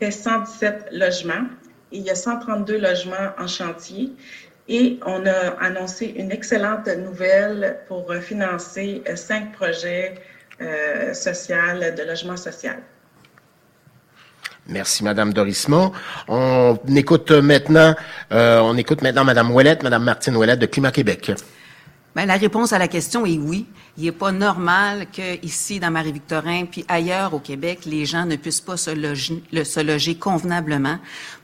fait 0.00 0.10
117 0.10 0.88
logements 0.90 1.46
il 1.92 2.02
y 2.02 2.10
a 2.10 2.16
132 2.16 2.78
logements 2.78 3.30
en 3.38 3.46
chantier. 3.46 4.10
Et 4.66 4.98
on 5.06 5.24
a 5.24 5.50
annoncé 5.60 6.06
une 6.16 6.32
excellente 6.32 6.88
nouvelle 6.88 7.78
pour 7.86 8.12
financer 8.14 9.04
cinq 9.14 9.52
projets 9.52 10.14
sociaux 11.12 11.54
de 11.96 12.02
logement 12.02 12.36
social. 12.36 12.82
Merci, 14.68 15.02
Madame 15.02 15.32
Dorismont. 15.32 15.92
On 16.28 16.78
écoute 16.94 17.30
maintenant, 17.32 17.94
euh, 18.32 18.60
on 18.60 18.76
écoute 18.76 19.02
maintenant 19.02 19.24
Madame 19.24 19.50
Ouellette, 19.50 19.82
Madame 19.82 20.04
Martine 20.04 20.36
Ouellette 20.36 20.60
de 20.60 20.66
Climat 20.66 20.92
Québec. 20.92 21.32
Bien, 22.14 22.26
la 22.26 22.36
réponse 22.36 22.74
à 22.74 22.78
la 22.78 22.88
question 22.88 23.24
est 23.24 23.38
oui. 23.38 23.64
Il 23.96 24.04
n'est 24.04 24.12
pas 24.12 24.32
normal 24.32 25.06
qu'ici, 25.10 25.80
dans 25.80 25.90
Marie-Victorin, 25.90 26.64
puis 26.64 26.84
ailleurs 26.88 27.32
au 27.34 27.38
Québec, 27.38 27.80
les 27.86 28.06
gens 28.06 28.26
ne 28.26 28.36
puissent 28.36 28.60
pas 28.60 28.76
se 28.76 28.90
loger, 28.90 29.42
se 29.64 29.80
loger 29.80 30.14
convenablement. 30.14 30.98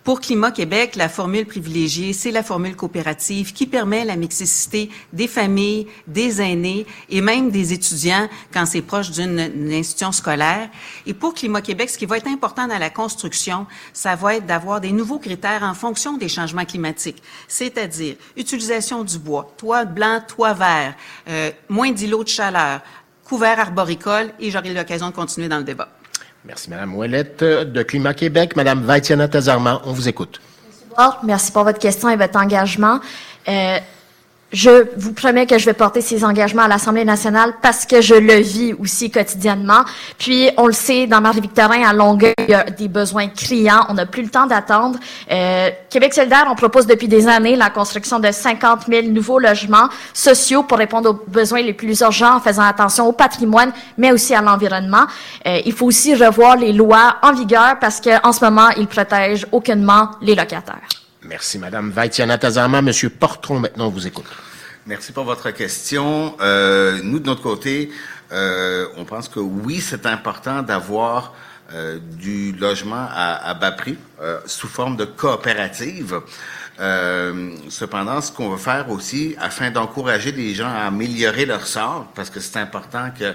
Pour 0.04 0.20
Climat 0.20 0.52
Québec, 0.52 0.96
la 0.96 1.10
formule 1.10 1.44
privilégiée, 1.44 2.14
c'est 2.14 2.30
la 2.30 2.42
formule 2.42 2.74
coopérative 2.74 3.52
qui 3.52 3.66
permet 3.66 4.06
la 4.06 4.16
mixicité 4.16 4.88
des 5.12 5.28
familles, 5.28 5.86
des 6.06 6.40
aînés 6.40 6.86
et 7.10 7.20
même 7.20 7.50
des 7.50 7.74
étudiants 7.74 8.26
quand 8.50 8.64
c'est 8.64 8.80
proche 8.80 9.10
d'une 9.10 9.70
institution 9.70 10.10
scolaire. 10.10 10.70
Et 11.04 11.12
pour 11.12 11.34
Climat 11.34 11.60
Québec, 11.60 11.90
ce 11.90 11.98
qui 11.98 12.06
va 12.06 12.16
être 12.16 12.28
important 12.28 12.66
dans 12.66 12.78
la 12.78 12.88
construction, 12.88 13.66
ça 13.92 14.16
va 14.16 14.36
être 14.36 14.46
d'avoir 14.46 14.80
des 14.80 14.92
nouveaux 14.92 15.18
critères 15.18 15.62
en 15.62 15.74
fonction 15.74 16.16
des 16.16 16.28
changements 16.28 16.64
climatiques, 16.64 17.22
c'est-à-dire 17.46 18.16
utilisation 18.38 19.04
du 19.04 19.18
bois, 19.18 19.52
toit 19.58 19.84
blanc, 19.84 20.22
toit 20.26 20.54
vert, 20.58 20.94
euh, 21.28 21.50
moins 21.68 21.92
d'îlots 21.92 22.24
de 22.24 22.28
chaleur, 22.28 22.80
couvert 23.24 23.58
arboricole 23.60 24.30
et 24.40 24.50
j'aurai 24.50 24.74
l'occasion 24.74 25.08
de 25.10 25.14
continuer 25.14 25.48
dans 25.48 25.58
le 25.58 25.64
débat. 25.64 25.88
Merci, 26.44 26.70
Madame 26.70 26.94
Ouellette 26.94 27.42
de 27.42 27.82
Climat 27.82 28.14
Québec. 28.14 28.56
Madame 28.56 28.82
Vaitiana 28.82 29.28
Tazarman, 29.28 29.80
on 29.84 29.92
vous 29.92 30.08
écoute. 30.08 30.40
Merci 31.22 31.52
pour 31.52 31.64
votre 31.64 31.78
question 31.78 32.08
et 32.08 32.16
votre 32.16 32.38
engagement. 32.38 33.00
Euh, 33.48 33.78
je 34.52 34.86
vous 34.96 35.12
promets 35.12 35.46
que 35.46 35.58
je 35.58 35.66
vais 35.66 35.74
porter 35.74 36.00
ces 36.00 36.24
engagements 36.24 36.62
à 36.62 36.68
l'Assemblée 36.68 37.04
nationale 37.04 37.54
parce 37.60 37.84
que 37.84 38.00
je 38.00 38.14
le 38.14 38.36
vis 38.36 38.72
aussi 38.74 39.10
quotidiennement. 39.10 39.84
Puis, 40.16 40.50
on 40.56 40.66
le 40.66 40.72
sait, 40.72 41.06
dans 41.06 41.20
Marie-Victorin, 41.20 41.86
à 41.86 41.92
Longueuil, 41.92 42.32
il 42.38 42.50
y 42.50 42.54
a 42.54 42.64
des 42.64 42.88
besoins 42.88 43.28
criants. 43.28 43.84
On 43.90 43.94
n'a 43.94 44.06
plus 44.06 44.22
le 44.22 44.30
temps 44.30 44.46
d'attendre. 44.46 44.98
Euh, 45.30 45.70
Québec 45.90 46.14
solidaire, 46.14 46.46
on 46.50 46.54
propose 46.54 46.86
depuis 46.86 47.08
des 47.08 47.28
années 47.28 47.56
la 47.56 47.68
construction 47.68 48.18
de 48.20 48.30
50 48.30 48.86
000 48.88 49.08
nouveaux 49.08 49.38
logements 49.38 49.88
sociaux 50.14 50.62
pour 50.62 50.78
répondre 50.78 51.10
aux 51.10 51.30
besoins 51.30 51.60
les 51.60 51.74
plus 51.74 52.00
urgents 52.00 52.36
en 52.36 52.40
faisant 52.40 52.62
attention 52.62 53.06
au 53.06 53.12
patrimoine, 53.12 53.72
mais 53.98 54.12
aussi 54.12 54.34
à 54.34 54.40
l'environnement. 54.40 55.06
Euh, 55.46 55.60
il 55.66 55.72
faut 55.72 55.86
aussi 55.86 56.14
revoir 56.14 56.56
les 56.56 56.72
lois 56.72 57.16
en 57.22 57.34
vigueur 57.34 57.78
parce 57.80 58.00
qu'en 58.00 58.32
ce 58.32 58.44
moment, 58.44 58.70
ils 58.78 58.86
protègent 58.86 59.46
aucunement 59.52 60.10
les 60.22 60.34
locataires. 60.34 60.88
Merci, 61.24 61.58
Madame 61.58 61.90
Vaitiana 61.90 62.38
Tazama. 62.38 62.80
Monsieur 62.80 63.10
Portron, 63.10 63.58
maintenant, 63.58 63.86
on 63.86 63.90
vous 63.90 64.06
écoute. 64.06 64.26
Merci 64.86 65.12
pour 65.12 65.24
votre 65.24 65.50
question. 65.50 66.36
Euh, 66.40 67.00
nous, 67.02 67.18
de 67.18 67.26
notre 67.26 67.42
côté, 67.42 67.90
euh, 68.32 68.86
on 68.96 69.04
pense 69.04 69.28
que 69.28 69.40
oui, 69.40 69.80
c'est 69.80 70.06
important 70.06 70.62
d'avoir 70.62 71.34
euh, 71.72 71.98
du 71.98 72.52
logement 72.52 73.06
à, 73.12 73.52
bas 73.54 73.72
prix 73.72 73.98
sous 74.46 74.68
forme 74.68 74.96
de 74.96 75.04
coopérative. 75.04 76.20
cependant, 77.68 78.20
ce 78.20 78.30
qu'on 78.30 78.50
veut 78.50 78.56
faire 78.56 78.88
aussi, 78.90 79.34
afin 79.40 79.70
d'encourager 79.70 80.32
les 80.32 80.54
gens 80.54 80.68
à 80.68 80.86
améliorer 80.86 81.46
leur 81.46 81.66
sort, 81.66 82.06
parce 82.14 82.30
que 82.30 82.40
c'est 82.40 82.58
important 82.58 83.10
que 83.10 83.34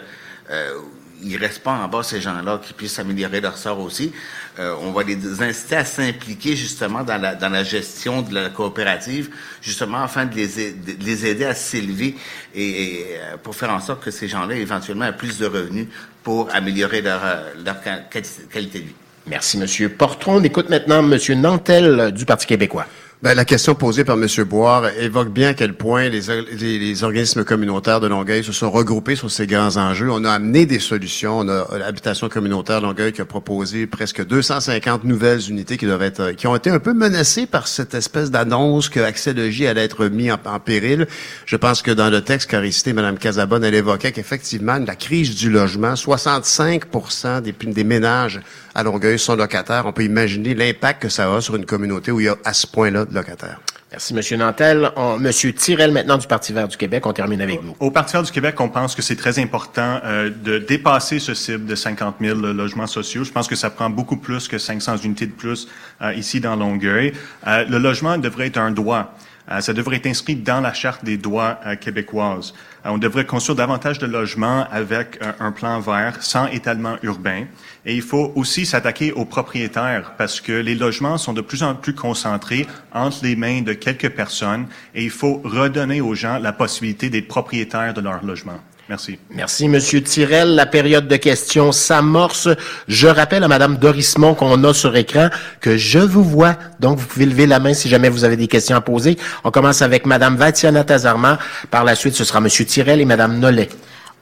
ils 1.23 1.37
restent 1.37 1.63
pas 1.63 1.71
en 1.71 1.87
bas, 1.87 2.03
ces 2.03 2.21
gens-là, 2.21 2.59
qui 2.63 2.73
puissent 2.73 2.99
améliorer 2.99 3.41
leur 3.41 3.57
sort 3.57 3.79
aussi. 3.79 4.11
Euh, 4.59 4.75
on 4.81 4.91
va 4.91 5.03
les 5.03 5.41
inciter 5.41 5.75
à 5.75 5.85
s'impliquer 5.85 6.55
justement 6.55 7.03
dans 7.03 7.19
la, 7.19 7.63
gestion 7.63 8.21
de 8.21 8.33
la 8.33 8.49
coopérative, 8.49 9.29
justement 9.61 10.03
afin 10.03 10.25
de 10.25 10.35
les, 10.35 10.59
aider, 10.59 10.97
les 10.99 11.25
aider 11.25 11.45
à 11.45 11.55
s'élever 11.55 12.15
et, 12.53 13.05
euh, 13.13 13.37
pour 13.41 13.55
faire 13.55 13.71
en 13.71 13.79
sorte 13.79 14.03
que 14.03 14.11
ces 14.11 14.27
gens-là 14.27 14.55
éventuellement 14.55 15.05
aient 15.05 15.17
plus 15.17 15.39
de 15.39 15.45
revenus 15.45 15.87
pour 16.23 16.53
améliorer 16.53 17.01
leur, 17.01 17.21
euh, 17.23 17.53
leur 17.65 17.77
qualité 17.81 18.79
de 18.79 18.85
vie. 18.85 18.95
Merci, 19.25 19.57
Monsieur 19.57 19.89
Portron. 19.89 20.35
On 20.37 20.43
écoute 20.43 20.69
maintenant 20.69 21.01
Monsieur 21.01 21.35
Nantel 21.35 22.11
du 22.11 22.25
Parti 22.25 22.45
québécois. 22.45 22.85
Ben, 23.23 23.35
la 23.35 23.45
question 23.45 23.73
posée 23.73 24.03
par 24.03 24.17
M. 24.17 24.27
Boire 24.43 24.89
évoque 24.99 25.29
bien 25.29 25.51
à 25.51 25.53
quel 25.53 25.75
point 25.75 26.09
les, 26.09 26.23
les, 26.57 27.03
organismes 27.05 27.45
communautaires 27.45 28.01
de 28.01 28.07
Longueuil 28.07 28.43
se 28.43 28.51
sont 28.51 28.69
regroupés 28.69 29.15
sur 29.15 29.31
ces 29.31 29.47
grands 29.47 29.77
enjeux. 29.77 30.11
On 30.11 30.25
a 30.25 30.31
amené 30.33 30.65
des 30.65 30.79
solutions. 30.79 31.39
On 31.39 31.47
a 31.47 31.77
l'habitation 31.77 32.27
communautaire 32.27 32.81
Longueuil 32.81 33.13
qui 33.13 33.21
a 33.21 33.25
proposé 33.25 33.87
presque 33.87 34.25
250 34.25 35.05
nouvelles 35.05 35.39
unités 35.49 35.77
qui 35.77 35.85
doivent 35.85 36.01
être, 36.01 36.31
qui 36.31 36.47
ont 36.47 36.55
été 36.57 36.69
un 36.69 36.79
peu 36.79 36.93
menacées 36.93 37.45
par 37.45 37.69
cette 37.69 37.93
espèce 37.93 38.29
d'annonce 38.29 38.89
que 38.89 38.99
Accès 38.99 39.31
Logis 39.31 39.67
allait 39.67 39.85
être 39.85 40.07
mis 40.07 40.29
en, 40.29 40.37
péril. 40.59 41.07
Je 41.45 41.55
pense 41.55 41.81
que 41.81 41.91
dans 41.91 42.09
le 42.09 42.19
texte 42.19 42.49
qu'a 42.49 42.59
récité 42.59 42.91
Mme 42.91 43.17
Casabonne, 43.17 43.63
elle 43.63 43.75
évoquait 43.75 44.11
qu'effectivement, 44.11 44.77
la 44.85 44.97
crise 44.97 45.33
du 45.35 45.49
logement, 45.49 45.93
65% 45.93 47.39
des, 47.39 47.53
des 47.53 47.83
ménages 47.85 48.41
à 48.75 48.83
Longueuil 48.83 49.17
sont 49.17 49.37
locataires. 49.37 49.85
On 49.85 49.93
peut 49.93 50.03
imaginer 50.03 50.55
l'impact 50.55 51.03
que 51.03 51.09
ça 51.09 51.33
a 51.33 51.39
sur 51.39 51.55
une 51.55 51.65
communauté 51.65 52.11
où 52.11 52.19
il 52.19 52.25
y 52.25 52.29
a 52.29 52.35
à 52.43 52.51
ce 52.51 52.67
point-là 52.67 53.05
locataires. 53.13 53.59
Merci, 53.91 54.15
M. 54.15 54.39
Nantel. 54.39 54.89
On, 54.95 55.23
M. 55.23 55.31
Tirel, 55.31 55.91
maintenant, 55.91 56.17
du 56.17 56.25
Parti 56.25 56.51
vert 56.51 56.67
du 56.67 56.77
Québec. 56.77 57.05
On 57.05 57.13
termine 57.13 57.41
avec 57.41 57.61
vous. 57.61 57.75
Au 57.79 57.91
Parti 57.91 58.13
vert 58.13 58.23
du 58.23 58.31
Québec, 58.31 58.59
on 58.59 58.69
pense 58.69 58.95
que 58.95 59.03
c'est 59.03 59.15
très 59.15 59.37
important 59.37 59.99
euh, 60.03 60.31
de 60.31 60.57
dépasser 60.57 61.19
ce 61.19 61.35
cible 61.35 61.65
de 61.65 61.75
50 61.75 62.15
000 62.19 62.39
logements 62.39 62.87
sociaux. 62.87 63.23
Je 63.23 63.31
pense 63.31 63.47
que 63.47 63.55
ça 63.55 63.69
prend 63.69 63.91
beaucoup 63.91 64.17
plus 64.17 64.47
que 64.47 64.57
500 64.57 64.97
unités 64.97 65.27
de 65.27 65.31
plus 65.31 65.67
euh, 66.01 66.13
ici 66.13 66.39
dans 66.39 66.55
Longueuil. 66.55 67.13
Euh, 67.45 67.65
le 67.69 67.77
logement 67.77 68.17
devrait 68.17 68.47
être 68.47 68.57
un 68.57 68.71
droit. 68.71 69.13
Euh, 69.51 69.59
ça 69.59 69.73
devrait 69.73 69.97
être 69.97 70.07
inscrit 70.07 70.35
dans 70.35 70.61
la 70.61 70.73
charte 70.73 71.03
des 71.03 71.17
droits 71.17 71.59
euh, 71.65 71.75
québécoises. 71.75 72.53
Euh, 72.85 72.89
on 72.91 72.97
devrait 72.97 73.25
construire 73.25 73.57
davantage 73.57 73.99
de 73.99 74.05
logements 74.05 74.65
avec 74.71 75.19
un 75.39 75.51
plan 75.51 75.79
vert, 75.79 76.17
sans 76.21 76.47
étalement 76.47 76.95
urbain. 77.03 77.45
Et 77.85 77.95
il 77.95 78.01
faut 78.01 78.31
aussi 78.35 78.65
s'attaquer 78.65 79.11
aux 79.11 79.25
propriétaires 79.25 80.13
parce 80.17 80.39
que 80.39 80.53
les 80.53 80.75
logements 80.75 81.17
sont 81.17 81.33
de 81.33 81.41
plus 81.41 81.63
en 81.63 81.75
plus 81.75 81.93
concentrés 81.93 82.65
entre 82.93 83.17
les 83.23 83.35
mains 83.35 83.61
de 83.61 83.73
quelques 83.73 84.09
personnes 84.09 84.67
et 84.95 85.03
il 85.03 85.09
faut 85.09 85.41
redonner 85.43 85.99
aux 85.99 86.15
gens 86.15 86.39
la 86.39 86.53
possibilité 86.53 87.09
d'être 87.09 87.27
propriétaires 87.27 87.93
de 87.93 88.01
leur 88.01 88.23
logement. 88.23 88.59
Merci. 88.89 89.17
Merci, 89.29 89.69
Monsieur 89.69 90.03
Tirel. 90.03 90.55
La 90.55 90.65
période 90.65 91.07
de 91.07 91.15
questions 91.15 91.71
s'amorce. 91.71 92.49
Je 92.89 93.07
rappelle 93.07 93.43
à 93.43 93.47
Madame 93.47 93.77
Dorismont 93.77 94.35
qu'on 94.35 94.61
a 94.65 94.73
sur 94.73 94.95
écran 94.97 95.29
que 95.61 95.77
je 95.77 95.99
vous 95.99 96.23
vois. 96.23 96.57
Donc, 96.81 96.99
vous 96.99 97.07
pouvez 97.07 97.25
lever 97.25 97.47
la 97.47 97.59
main 97.59 97.73
si 97.73 97.87
jamais 97.87 98.09
vous 98.09 98.25
avez 98.25 98.35
des 98.35 98.47
questions 98.47 98.75
à 98.75 98.81
poser. 98.81 99.17
On 99.45 99.51
commence 99.51 99.81
avec 99.81 100.05
Madame 100.05 100.35
Vatiana 100.35 100.83
Tazarma. 100.83 101.39
Par 101.71 101.85
la 101.85 101.95
suite, 101.95 102.15
ce 102.15 102.25
sera 102.25 102.41
Monsieur 102.41 102.65
Tirel 102.65 102.99
et 102.99 103.05
Madame 103.05 103.39
Nollet. 103.39 103.69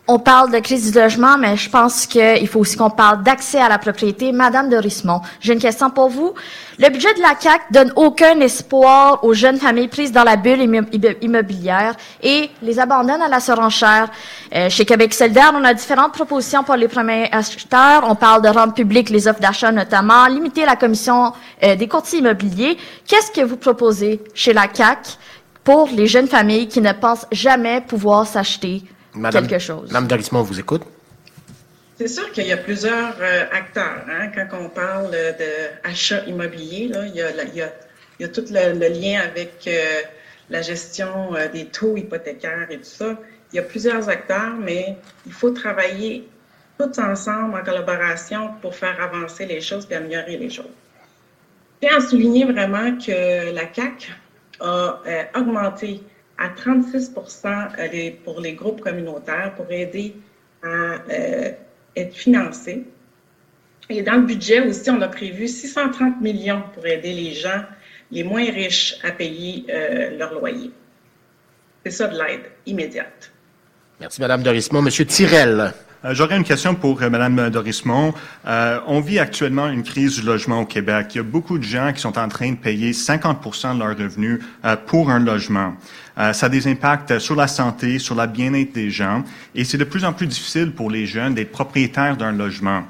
On 0.08 0.18
parle 0.18 0.52
de 0.52 0.58
crise 0.58 0.92
du 0.92 0.98
logement, 0.98 1.38
mais 1.38 1.56
je 1.56 1.70
pense 1.70 2.08
qu'il 2.08 2.48
faut 2.48 2.60
aussi 2.60 2.76
qu'on 2.76 2.90
parle 2.90 3.22
d'accès 3.22 3.62
à 3.62 3.70
la 3.70 3.78
propriété. 3.78 4.32
Madame 4.32 4.68
de 4.68 4.76
Rismont, 4.76 5.22
j'ai 5.40 5.54
une 5.54 5.60
question 5.60 5.92
pour 5.92 6.10
vous. 6.10 6.34
Le 6.80 6.90
budget 6.90 7.14
de 7.14 7.22
la 7.22 7.36
CAC 7.36 7.72
donne 7.72 7.94
aucun 7.96 8.40
espoir 8.40 9.24
aux 9.24 9.34
jeunes 9.34 9.58
familles 9.58 9.90
prises 9.90 10.12
dans 10.12 10.24
la 10.24 10.38
bulle 10.38 10.62
immobilière 11.22 11.96
et 12.24 12.50
les 12.64 12.80
abandonne 12.80 13.22
à 13.22 13.28
la 13.28 13.40
surenchère. 13.40 14.10
Euh, 14.56 14.70
chez 14.72 14.86
Québec 14.86 15.14
solidaire, 15.14 15.54
on 15.56 15.64
a 15.64 15.74
différentes 15.76 16.14
propositions 16.14 16.64
pour 16.64 16.76
les 16.78 16.88
premiers 16.88 17.30
acheteurs. 17.32 18.04
On 18.10 18.16
parle 18.16 18.42
de 18.42 18.50
rendre 18.50 18.74
public 18.74 19.12
les 19.12 19.28
offres 19.28 19.40
d'achat 19.40 19.72
notamment, 19.72 20.26
limiter 20.26 20.66
la 20.66 20.76
commission 20.76 21.32
euh, 21.64 21.76
des 21.76 21.88
courtiers 21.88 22.20
immobiliers. 22.20 22.76
Qu'est-ce 23.08 23.32
que 23.32 23.46
vous 23.46 23.58
proposez 23.58 24.20
chez 24.34 24.52
la 24.52 24.68
CAC 24.68 25.20
pour 25.64 25.90
les 25.94 26.08
jeunes 26.08 26.28
familles 26.28 26.68
qui 26.68 26.82
ne 26.82 26.92
pensent 26.92 27.28
jamais 27.32 27.82
pouvoir 27.82 28.26
s'acheter? 28.26 28.84
Madame, 29.15 29.47
quelque 29.47 29.62
chose. 29.62 29.88
Madame 29.91 30.08
Dorismont, 30.08 30.43
vous 30.43 30.60
écoute. 30.60 30.84
C'est 31.97 32.08
sûr 32.08 32.32
qu'il 32.32 32.47
y 32.47 32.52
a 32.52 32.58
plusieurs 32.58 33.15
euh, 33.21 33.45
acteurs. 33.52 34.06
Hein, 34.10 34.30
quand 34.34 34.47
on 34.60 34.69
parle 34.69 35.12
d'achat 35.12 36.24
immobilier, 36.26 36.88
là, 36.88 37.06
il, 37.06 37.15
y 37.15 37.21
a, 37.21 37.29
il, 37.44 37.56
y 37.56 37.62
a, 37.62 37.71
il 38.19 38.23
y 38.23 38.25
a 38.25 38.29
tout 38.29 38.46
le, 38.50 38.88
lien 38.88 39.21
avec 39.21 39.67
euh, 39.67 40.02
la 40.50 40.62
gestion 40.62 41.36
euh, 41.36 41.48
des 41.48 41.65
taux 41.65 41.98
hypothécaires 41.98 42.67
et 42.69 42.77
tout 42.77 42.83
ça. 42.83 43.17
Il 43.52 43.56
y 43.56 43.60
a 43.60 43.63
plusieurs 43.63 44.10
acteurs, 44.10 44.56
mais 44.60 44.98
il 45.25 45.33
faut 45.33 45.52
travailler 45.52 46.27
tous 46.77 47.00
ensemble 47.00 47.56
en 47.56 47.63
collaboration 47.63 48.52
pour 48.62 48.75
faire 48.75 49.02
avancer 49.02 49.46
les 49.46 49.62
choses 49.62 49.88
et 49.90 49.96
améliorer 49.96 50.38
les 50.38 50.50
choses. 50.50 50.65
Je 51.81 51.88
tiens 51.88 51.98
à 51.98 52.02
souligner 52.02 52.46
vraiment 52.46 52.96
que 52.98 53.54
la 53.54 53.65
CAC 53.65 54.12
a 54.60 55.02
euh, 55.06 55.23
augmenté 55.36 56.04
à 56.42 56.50
36 56.50 57.13
euh, 57.46 58.12
pour 58.23 58.39
les 58.39 58.54
groupes 58.54 58.81
communautaires 58.81 59.54
pour 59.56 59.71
aider 59.71 60.15
à 60.63 60.98
être 61.96 62.15
financés. 62.15 62.85
Et 63.89 64.02
dans 64.04 64.15
le 64.15 64.21
budget 64.21 64.62
aussi, 64.62 64.89
on 64.89 65.02
a 65.02 65.08
prévu 65.08 65.48
630 65.48 66.21
millions 66.21 66.63
pour 66.73 66.85
aider 66.85 67.13
les 67.13 67.33
gens 67.33 67.63
les 68.12 68.23
moins 68.23 68.44
riches 68.44 68.96
à 69.04 69.12
payer 69.12 69.65
euh, 69.69 70.17
leur 70.17 70.33
loyer. 70.33 70.71
C'est 71.85 71.92
ça 71.92 72.08
de 72.08 72.17
l'aide 72.17 72.52
immédiate. 72.65 73.31
Merci, 74.00 74.21
Madame 74.21 74.44
Dorismont. 74.44 74.81
Monsieur 74.81 75.06
Tirel. 75.06 75.73
Euh, 76.04 76.13
j'aurais 76.13 76.37
une 76.37 76.43
question 76.43 76.75
pour 76.75 77.02
euh, 77.02 77.10
Mme 77.10 77.49
Dorismont. 77.49 78.13
on 78.45 79.02
vit 79.02 79.19
actuellement 79.19 79.69
une 79.69 79.83
crise 79.83 80.15
du 80.15 80.25
logement 80.25 80.62
au 80.62 80.65
Québec. 80.65 81.08
Il 81.12 81.17
y 81.17 81.19
a 81.19 81.23
beaucoup 81.23 81.58
de 81.58 81.63
gens 81.63 81.91
qui 81.93 82.02
sont 82.02 82.17
en 82.17 82.27
train 82.27 82.52
de 82.52 82.58
payer 82.58 82.91
50% 82.91 83.75
de 83.75 83.79
leurs 83.79 83.97
revenus 83.97 84.39
pour 84.87 85.10
un 85.10 85.19
logement. 85.19 85.75
ça 86.17 86.45
a 86.45 86.49
des 86.49 86.67
impacts 86.67 87.19
sur 87.19 87.35
la 87.35 87.47
santé, 87.47 87.99
sur 87.99 88.15
la 88.15 88.27
bien-être 88.27 88.73
des 88.73 88.89
gens, 88.89 89.23
et 89.56 89.63
c'est 89.63 89.77
de 89.77 89.83
plus 89.83 90.06
en 90.06 90.13
plus 90.13 90.27
difficile 90.27 90.71
pour 90.71 90.89
les 90.89 91.06
jeunes 91.06 91.35
d'être 91.35 91.52
propriétaires 91.52 92.17
d'un 92.17 92.31
logement. 92.31 92.83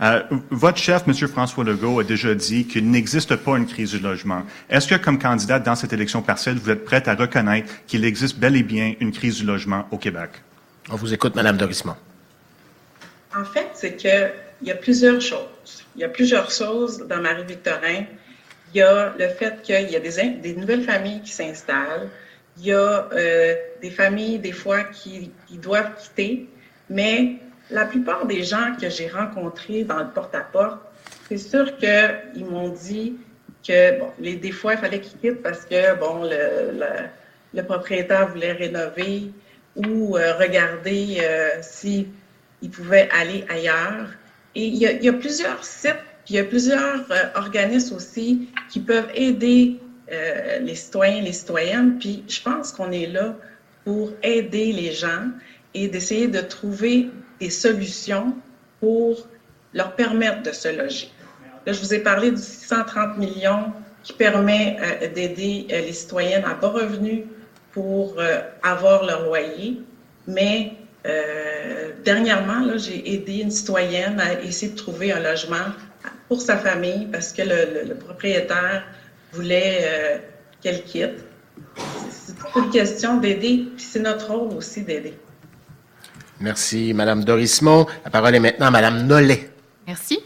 Euh, 0.00 0.22
votre 0.50 0.78
chef, 0.78 1.02
M. 1.08 1.14
François 1.28 1.64
Legault, 1.64 2.00
a 2.00 2.04
déjà 2.04 2.34
dit 2.34 2.66
qu'il 2.66 2.88
n'existe 2.90 3.34
pas 3.36 3.56
une 3.56 3.66
crise 3.66 3.90
du 3.92 3.98
logement. 3.98 4.42
Est-ce 4.70 4.86
que, 4.86 4.94
comme 4.94 5.18
candidate 5.18 5.64
dans 5.64 5.74
cette 5.74 5.92
élection 5.92 6.22
partielle, 6.22 6.56
vous 6.56 6.70
êtes 6.70 6.84
prête 6.84 7.08
à 7.08 7.14
reconnaître 7.14 7.72
qu'il 7.86 8.04
existe 8.04 8.38
bel 8.38 8.56
et 8.56 8.62
bien 8.62 8.94
une 9.00 9.12
crise 9.12 9.38
du 9.38 9.44
logement 9.44 9.86
au 9.90 9.98
Québec? 9.98 10.30
On 10.90 10.96
vous 10.96 11.12
écoute, 11.12 11.34
Mme 11.34 11.56
Dorismont. 11.56 11.96
En 13.36 13.44
fait, 13.44 13.68
c'est 13.74 13.96
qu'il 13.96 14.32
y 14.62 14.70
a 14.70 14.74
plusieurs 14.74 15.20
choses. 15.20 15.84
Il 15.94 16.00
y 16.00 16.04
a 16.04 16.08
plusieurs 16.08 16.50
choses 16.50 17.06
dans 17.06 17.20
Marie-Victorin. 17.20 18.04
Il 18.72 18.78
y 18.78 18.82
a 18.82 19.14
le 19.18 19.28
fait 19.28 19.62
qu'il 19.62 19.90
y 19.90 19.96
a 19.96 20.00
des, 20.00 20.54
nouvelles 20.54 20.84
familles 20.84 21.20
qui 21.22 21.32
s'installent. 21.32 22.08
Il 22.58 22.66
y 22.66 22.72
a 22.72 23.08
euh, 23.12 23.54
des 23.80 23.90
familles, 23.90 24.38
des 24.38 24.52
fois, 24.52 24.84
qui, 24.84 25.30
doivent 25.50 25.94
quitter, 25.96 26.48
mais 26.90 27.36
la 27.70 27.84
plupart 27.84 28.26
des 28.26 28.42
gens 28.42 28.74
que 28.80 28.88
j'ai 28.88 29.08
rencontrés 29.08 29.84
dans 29.84 29.98
le 29.98 30.08
porte-à-porte, 30.08 30.80
c'est 31.28 31.38
sûr 31.38 31.76
qu'ils 31.76 32.46
m'ont 32.46 32.70
dit 32.70 33.16
que, 33.66 33.98
bon, 33.98 34.10
les, 34.18 34.36
des 34.36 34.52
fois, 34.52 34.74
il 34.74 34.78
fallait 34.78 35.00
qu'ils 35.00 35.18
quittent 35.20 35.42
parce 35.42 35.64
que, 35.64 35.94
bon, 35.96 36.24
le, 36.24 36.80
le, 37.54 37.62
propriétaire 37.62 38.28
voulait 38.28 38.52
rénover 38.52 39.30
ou 39.76 40.16
euh, 40.16 40.34
regarder 40.34 41.18
euh, 41.20 41.62
s'il 42.60 42.70
pouvait 42.70 43.08
aller 43.12 43.44
ailleurs. 43.48 44.08
Et 44.54 44.66
il 44.66 44.76
y 44.76 45.08
a, 45.08 45.12
plusieurs 45.12 45.62
sites, 45.64 46.02
puis 46.24 46.34
il 46.34 46.36
y 46.36 46.38
a 46.38 46.44
plusieurs 46.44 47.10
euh, 47.10 47.24
organismes 47.36 47.96
aussi 47.96 48.48
qui 48.70 48.80
peuvent 48.80 49.10
aider 49.14 49.78
euh, 50.10 50.58
les 50.58 50.74
citoyens, 50.74 51.22
les 51.22 51.32
citoyennes. 51.32 51.98
Puis 51.98 52.24
je 52.28 52.42
pense 52.42 52.72
qu'on 52.72 52.90
est 52.90 53.06
là 53.06 53.36
pour 53.84 54.10
aider 54.22 54.72
les 54.72 54.92
gens 54.92 55.28
et 55.74 55.88
d'essayer 55.88 56.28
de 56.28 56.40
trouver 56.40 57.10
des 57.40 57.50
solutions 57.50 58.34
pour 58.80 59.28
leur 59.74 59.94
permettre 59.94 60.42
de 60.42 60.52
se 60.52 60.68
loger. 60.68 61.10
Là, 61.66 61.72
je 61.72 61.80
vous 61.80 61.94
ai 61.94 62.00
parlé 62.00 62.30
du 62.30 62.40
630 62.40 63.18
millions 63.18 63.72
qui 64.02 64.14
permet 64.14 64.78
euh, 64.80 65.08
d'aider 65.12 65.66
les 65.68 65.92
citoyennes 65.92 66.44
à 66.44 66.54
bas 66.54 66.68
revenus 66.68 67.24
pour 67.72 68.16
avoir 68.62 69.04
leur 69.04 69.24
loyer. 69.26 69.82
Mais 70.26 70.72
dernièrement, 72.04 72.60
là, 72.60 72.76
j'ai 72.76 73.14
aidé 73.14 73.40
une 73.40 73.50
citoyenne 73.50 74.20
à 74.20 74.40
essayer 74.42 74.72
de 74.72 74.76
trouver 74.76 75.12
un 75.12 75.20
logement 75.20 75.72
pour 76.28 76.40
sa 76.40 76.56
famille 76.58 77.06
parce 77.10 77.32
que 77.32 77.42
le, 77.42 77.94
propriétaire 77.94 78.84
voulait 79.32 80.22
qu'elle 80.60 80.82
quitte. 80.84 81.24
C'est 82.10 82.34
une 82.56 82.70
question 82.70 83.18
d'aider, 83.18 83.68
puis 83.76 83.84
c'est 83.84 84.00
notre 84.00 84.32
rôle 84.32 84.56
aussi 84.56 84.82
d'aider. 84.82 85.14
Merci, 86.40 86.92
Madame 86.94 87.24
Dorismont. 87.24 87.86
La 88.04 88.10
parole 88.10 88.34
est 88.34 88.40
maintenant 88.40 88.66
à 88.66 88.70
Madame 88.70 89.06
Nollet. 89.06 89.50
Merci. 89.86 90.20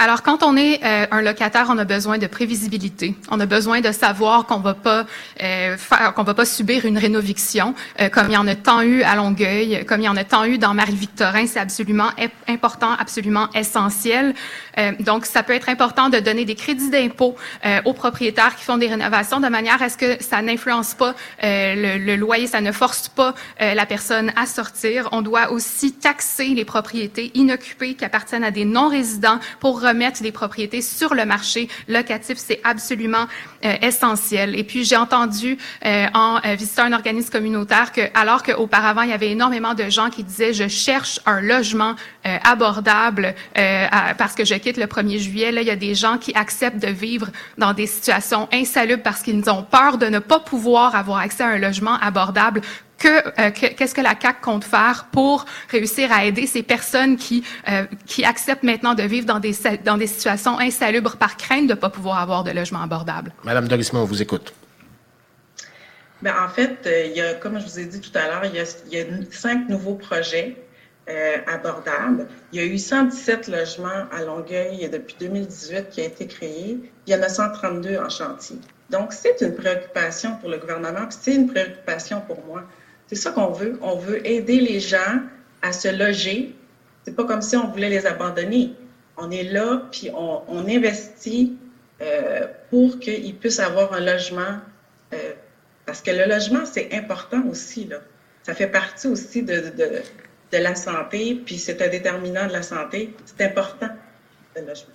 Alors, 0.00 0.22
quand 0.22 0.44
on 0.44 0.56
est 0.56 0.78
euh, 0.84 1.06
un 1.10 1.22
locataire, 1.22 1.66
on 1.70 1.76
a 1.76 1.84
besoin 1.84 2.18
de 2.18 2.28
prévisibilité. 2.28 3.16
On 3.32 3.40
a 3.40 3.46
besoin 3.46 3.80
de 3.80 3.90
savoir 3.90 4.46
qu'on 4.46 4.60
va 4.60 4.74
pas 4.74 5.06
euh, 5.42 5.76
faire, 5.76 6.14
qu'on 6.14 6.22
va 6.22 6.34
pas 6.34 6.44
subir 6.44 6.86
une 6.86 6.96
rénoviction, 6.96 7.74
euh, 8.00 8.08
comme 8.08 8.28
il 8.28 8.34
y 8.34 8.36
en 8.36 8.46
a 8.46 8.54
tant 8.54 8.82
eu 8.82 9.02
à 9.02 9.16
Longueuil, 9.16 9.84
comme 9.88 10.00
il 10.00 10.04
y 10.04 10.08
en 10.08 10.16
a 10.16 10.22
tant 10.22 10.44
eu 10.44 10.56
dans 10.56 10.72
Marie-Victorin. 10.72 11.48
C'est 11.48 11.58
absolument 11.58 12.10
important, 12.46 12.92
absolument 12.96 13.48
essentiel. 13.54 14.34
donc, 15.00 15.26
ça 15.26 15.42
peut 15.42 15.52
être 15.52 15.68
important 15.68 16.08
de 16.08 16.20
donner 16.20 16.44
des 16.44 16.54
crédits 16.54 16.90
d'impôt 16.90 17.34
aux 17.84 17.92
propriétaires 17.92 18.54
qui 18.54 18.64
font 18.64 18.78
des 18.78 18.86
rénovations 18.86 19.40
de 19.40 19.48
manière 19.48 19.82
à 19.82 19.88
ce 19.88 19.96
que 19.96 20.22
ça 20.22 20.40
n'influence 20.40 20.94
pas 20.94 21.14
le, 21.42 21.98
le, 21.98 22.14
loyer, 22.14 22.46
ça 22.46 22.60
ne 22.60 22.70
force 22.70 23.08
pas 23.08 23.34
la 23.58 23.86
personne 23.86 24.32
à 24.36 24.46
sortir. 24.46 25.08
On 25.10 25.22
doit 25.22 25.50
aussi 25.50 25.92
taxer 25.92 26.48
les 26.48 26.64
propriétés 26.64 27.32
inoccupées 27.34 27.94
qui 27.94 28.04
appartiennent 28.04 28.44
à 28.44 28.52
des 28.52 28.64
non-résidents 28.64 29.40
pour 29.58 29.80
remettre 29.88 30.22
des 30.22 30.32
propriétés 30.32 30.82
sur 30.82 31.14
le 31.14 31.24
marché 31.24 31.68
locatif, 31.88 32.38
c'est 32.38 32.60
absolument 32.64 33.26
euh, 33.64 33.74
essentiel. 33.82 34.58
Et 34.58 34.64
puis 34.64 34.84
j'ai 34.84 34.96
entendu 34.96 35.58
euh, 35.84 36.06
en 36.14 36.36
euh, 36.44 36.54
visitant 36.54 36.84
un 36.84 36.92
organisme 36.92 37.30
communautaire 37.30 37.92
que, 37.92 38.02
alors 38.14 38.42
qu'auparavant 38.42 39.02
il 39.02 39.10
y 39.10 39.12
avait 39.12 39.30
énormément 39.30 39.74
de 39.74 39.88
gens 39.90 40.10
qui 40.10 40.24
disaient 40.24 40.52
je 40.52 40.68
cherche 40.68 41.20
un 41.26 41.40
logement 41.40 41.94
abordable 42.44 43.34
parce 44.18 44.34
que 44.34 44.44
je 44.44 44.54
quitte 44.54 44.76
le 44.76 44.84
1er 44.84 45.18
juillet, 45.18 45.50
là 45.50 45.62
il 45.62 45.66
y 45.66 45.70
a 45.70 45.76
des 45.76 45.94
gens 45.94 46.18
qui 46.18 46.34
acceptent 46.34 46.78
de 46.78 46.88
vivre 46.88 47.28
dans 47.56 47.72
des 47.72 47.86
situations 47.86 48.48
insalubres 48.52 49.02
parce 49.02 49.22
qu'ils 49.22 49.48
ont 49.48 49.62
peur 49.62 49.96
de 49.96 50.06
ne 50.06 50.18
pas 50.18 50.40
pouvoir 50.40 50.94
avoir 50.94 51.18
accès 51.18 51.42
à 51.42 51.48
un 51.48 51.58
logement 51.58 51.94
abordable 52.00 52.60
euh, 53.06 53.50
que 53.50 53.66
qu'est-ce 53.74 53.94
que 53.94 54.00
la 54.00 54.14
CAC 54.14 54.40
compte 54.40 54.64
faire 54.64 55.06
pour 55.12 55.44
réussir 55.70 56.10
à 56.12 56.24
aider 56.24 56.46
ces 56.46 56.62
personnes 56.62 57.16
qui 57.16 57.44
euh, 57.68 57.84
qui 58.06 58.24
acceptent 58.24 58.64
maintenant 58.64 58.94
de 58.94 59.02
vivre 59.02 59.26
dans 59.26 59.38
des 59.38 59.54
dans 59.84 59.96
des 59.96 60.06
situations 60.06 60.58
insalubres 60.58 61.16
par 61.16 61.36
crainte 61.36 61.66
de 61.66 61.74
ne 61.74 61.78
pas 61.78 61.90
pouvoir 61.90 62.18
avoir 62.18 62.44
de 62.44 62.50
logement 62.50 62.82
abordable? 62.82 63.32
Madame 63.44 63.68
Dorisman, 63.68 64.02
on 64.02 64.04
vous 64.04 64.22
écoute. 64.22 64.52
Bien, 66.22 66.34
en 66.44 66.48
fait, 66.48 66.78
euh, 66.86 67.06
il 67.06 67.16
y 67.16 67.20
a, 67.20 67.34
comme 67.34 67.60
je 67.60 67.64
vous 67.64 67.78
ai 67.78 67.84
dit 67.84 68.00
tout 68.00 68.16
à 68.18 68.26
l'heure, 68.26 68.44
il, 68.44 68.50
il, 68.90 68.98
y 68.98 69.00
a 69.00 69.04
cinq 69.30 69.68
nouveaux 69.68 69.94
projets 69.94 70.56
abordables. 71.46 72.26
Il 72.52 72.60
y 72.60 72.62
a 72.62 72.66
eu 72.66 72.76
117 72.76 73.48
logements 73.48 74.06
à 74.12 74.24
Longueuil 74.24 74.90
depuis 74.92 75.16
2018 75.18 75.88
qui 75.88 76.02
a 76.02 76.04
été 76.04 76.26
créé. 76.26 76.78
Il 77.06 77.14
y 77.14 77.16
en 77.16 77.22
a 77.22 77.30
132 77.30 77.96
en 77.96 78.10
chantier. 78.10 78.58
Donc, 78.90 79.14
c'est 79.14 79.40
une 79.40 79.54
préoccupation 79.54 80.36
pour 80.36 80.50
le 80.50 80.58
gouvernement, 80.58 81.06
puis 81.08 81.16
c'est 81.18 81.34
une 81.34 81.46
préoccupation 81.46 82.20
pour 82.20 82.44
moi. 82.44 82.64
C'est 83.08 83.16
ça 83.16 83.30
qu'on 83.32 83.50
veut. 83.50 83.78
On 83.82 83.96
veut 83.96 84.24
aider 84.26 84.60
les 84.60 84.80
gens 84.80 85.22
à 85.62 85.72
se 85.72 85.88
loger. 85.88 86.54
C'est 87.04 87.16
pas 87.16 87.24
comme 87.24 87.42
si 87.42 87.56
on 87.56 87.68
voulait 87.68 87.88
les 87.88 88.06
abandonner. 88.06 88.74
On 89.16 89.30
est 89.30 89.44
là, 89.44 89.82
puis 89.90 90.10
on, 90.14 90.68
investit 90.68 91.56
euh, 92.00 92.46
pour 92.70 93.00
qu'ils 93.00 93.34
puissent 93.34 93.58
avoir 93.58 93.92
un 93.94 94.00
logement. 94.00 94.60
Euh, 95.12 95.32
parce 95.86 96.02
que 96.02 96.10
le 96.10 96.26
logement, 96.26 96.64
c'est 96.70 96.94
important 96.94 97.42
aussi. 97.50 97.86
Là. 97.86 97.96
Ça 98.42 98.54
fait 98.54 98.68
partie 98.68 99.08
aussi 99.08 99.42
de, 99.42 99.72
de, 99.76 100.58
la 100.58 100.74
santé, 100.74 101.40
puis 101.44 101.58
c'est 101.58 101.82
un 101.82 101.88
déterminant 101.88 102.46
de 102.46 102.52
la 102.52 102.62
santé. 102.62 103.14
C'est 103.24 103.44
important, 103.44 103.88
le 104.54 104.60
logement. 104.62 104.94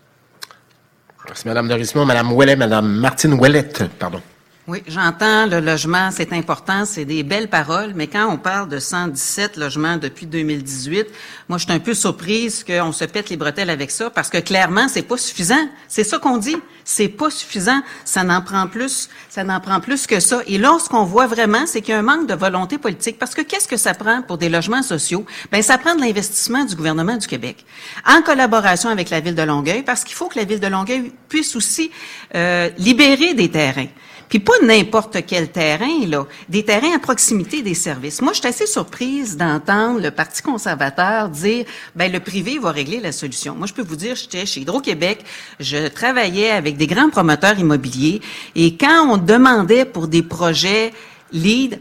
Merci, 1.26 1.48
Mme 1.48 1.68
Dorismont. 1.68 2.06
Mme 2.06 2.32
Ouellet, 2.32 2.56
Mme 2.56 2.88
Martine 2.88 3.34
Ouellette, 3.34 3.84
pardon. 4.00 4.22
Oui, 4.66 4.82
j'entends 4.88 5.46
le 5.46 5.60
logement, 5.60 6.10
c'est 6.10 6.32
important, 6.32 6.86
c'est 6.86 7.04
des 7.04 7.24
belles 7.24 7.50
paroles, 7.50 7.92
mais 7.96 8.08
quand 8.08 8.32
on 8.32 8.38
parle 8.38 8.70
de 8.70 8.80
117 8.80 9.58
logements 9.58 9.98
depuis 9.98 10.26
2018, 10.26 11.06
moi 11.50 11.58
je 11.58 11.66
suis 11.66 11.74
un 11.74 11.80
peu 11.80 11.94
surprise 11.94 12.64
qu'on 12.64 12.94
se 12.94 13.04
pète 13.04 13.30
les 13.30 13.36
bretelles 13.36 13.70
avec 13.70 13.92
ça 13.92 14.10
parce 14.10 14.30
que 14.30 14.38
clairement 14.38 14.88
c'est 14.88 15.02
pas 15.02 15.18
suffisant. 15.18 15.68
C'est 15.90 16.06
ça 16.06 16.18
qu'on 16.18 16.38
dit, 16.38 16.56
c'est 16.86 17.10
pas 17.10 17.30
suffisant, 17.30 17.82
ça 18.06 18.24
n'en 18.24 18.42
prend 18.42 18.68
plus, 18.68 19.10
ça 19.28 19.44
n'en 19.44 19.60
prend 19.60 19.82
plus 19.82 20.08
que 20.08 20.22
ça. 20.22 20.40
Et 20.48 20.58
là 20.58 20.78
ce 20.82 20.88
qu'on 20.88 21.04
voit 21.04 21.28
vraiment, 21.28 21.66
c'est 21.66 21.82
qu'il 21.82 21.94
y 21.94 21.98
a 21.98 22.00
un 22.00 22.02
manque 22.02 22.30
de 22.30 22.34
volonté 22.34 22.78
politique 22.78 23.20
parce 23.20 23.36
que 23.36 23.42
qu'est-ce 23.42 23.68
que 23.68 23.76
ça 23.76 23.94
prend 23.94 24.22
pour 24.22 24.38
des 24.38 24.48
logements 24.48 24.82
sociaux? 24.82 25.26
Ben 25.52 25.62
ça 25.62 25.78
prend 25.78 25.94
de 25.94 26.00
l'investissement 26.00 26.64
du 26.64 26.78
gouvernement 26.78 27.18
du 27.18 27.28
Québec 27.28 27.66
en 28.08 28.22
collaboration 28.22 28.88
avec 28.88 29.10
la 29.10 29.20
ville 29.20 29.36
de 29.36 29.44
Longueuil 29.44 29.84
parce 29.84 30.06
qu'il 30.06 30.16
faut 30.16 30.30
que 30.30 30.40
la 30.40 30.46
ville 30.46 30.62
de 30.62 30.68
Longueuil 30.68 31.12
puisse 31.28 31.54
aussi 31.58 31.92
euh, 32.34 32.70
libérer 32.78 33.34
des 33.34 33.52
terrains. 33.52 33.90
Puis 34.34 34.40
pas 34.40 34.60
n'importe 34.64 35.18
quel 35.28 35.52
terrain, 35.52 36.08
là, 36.08 36.26
des 36.50 36.66
terrains 36.66 36.96
à 36.96 36.98
proximité 36.98 37.62
des 37.62 37.76
services. 37.76 38.20
Moi, 38.20 38.34
je 38.34 38.40
suis 38.40 38.48
assez 38.48 38.66
surprise 38.66 39.38
d'entendre 39.38 40.02
le 40.02 40.10
Parti 40.10 40.42
conservateur 40.42 41.30
dire, 41.30 41.66
ben 41.96 42.12
le 42.12 42.20
privé 42.20 42.58
va 42.58 42.72
régler 42.72 43.00
la 43.00 43.12
solution. 43.12 43.54
Moi, 43.54 43.68
je 43.68 43.74
peux 43.74 43.84
vous 43.84 43.96
dire, 43.96 44.16
j'étais 44.16 44.48
chez 44.48 44.62
Hydro-Québec, 44.62 45.24
je 45.60 45.88
travaillais 45.88 46.50
avec 46.50 46.78
des 46.78 46.88
grands 46.88 47.12
promoteurs 47.12 47.60
immobiliers, 47.60 48.22
et 48.56 48.76
quand 48.76 49.08
on 49.08 49.18
demandait 49.18 49.86
pour 49.86 50.08
des 50.08 50.24
projets 50.24 50.94
lead 51.32 51.80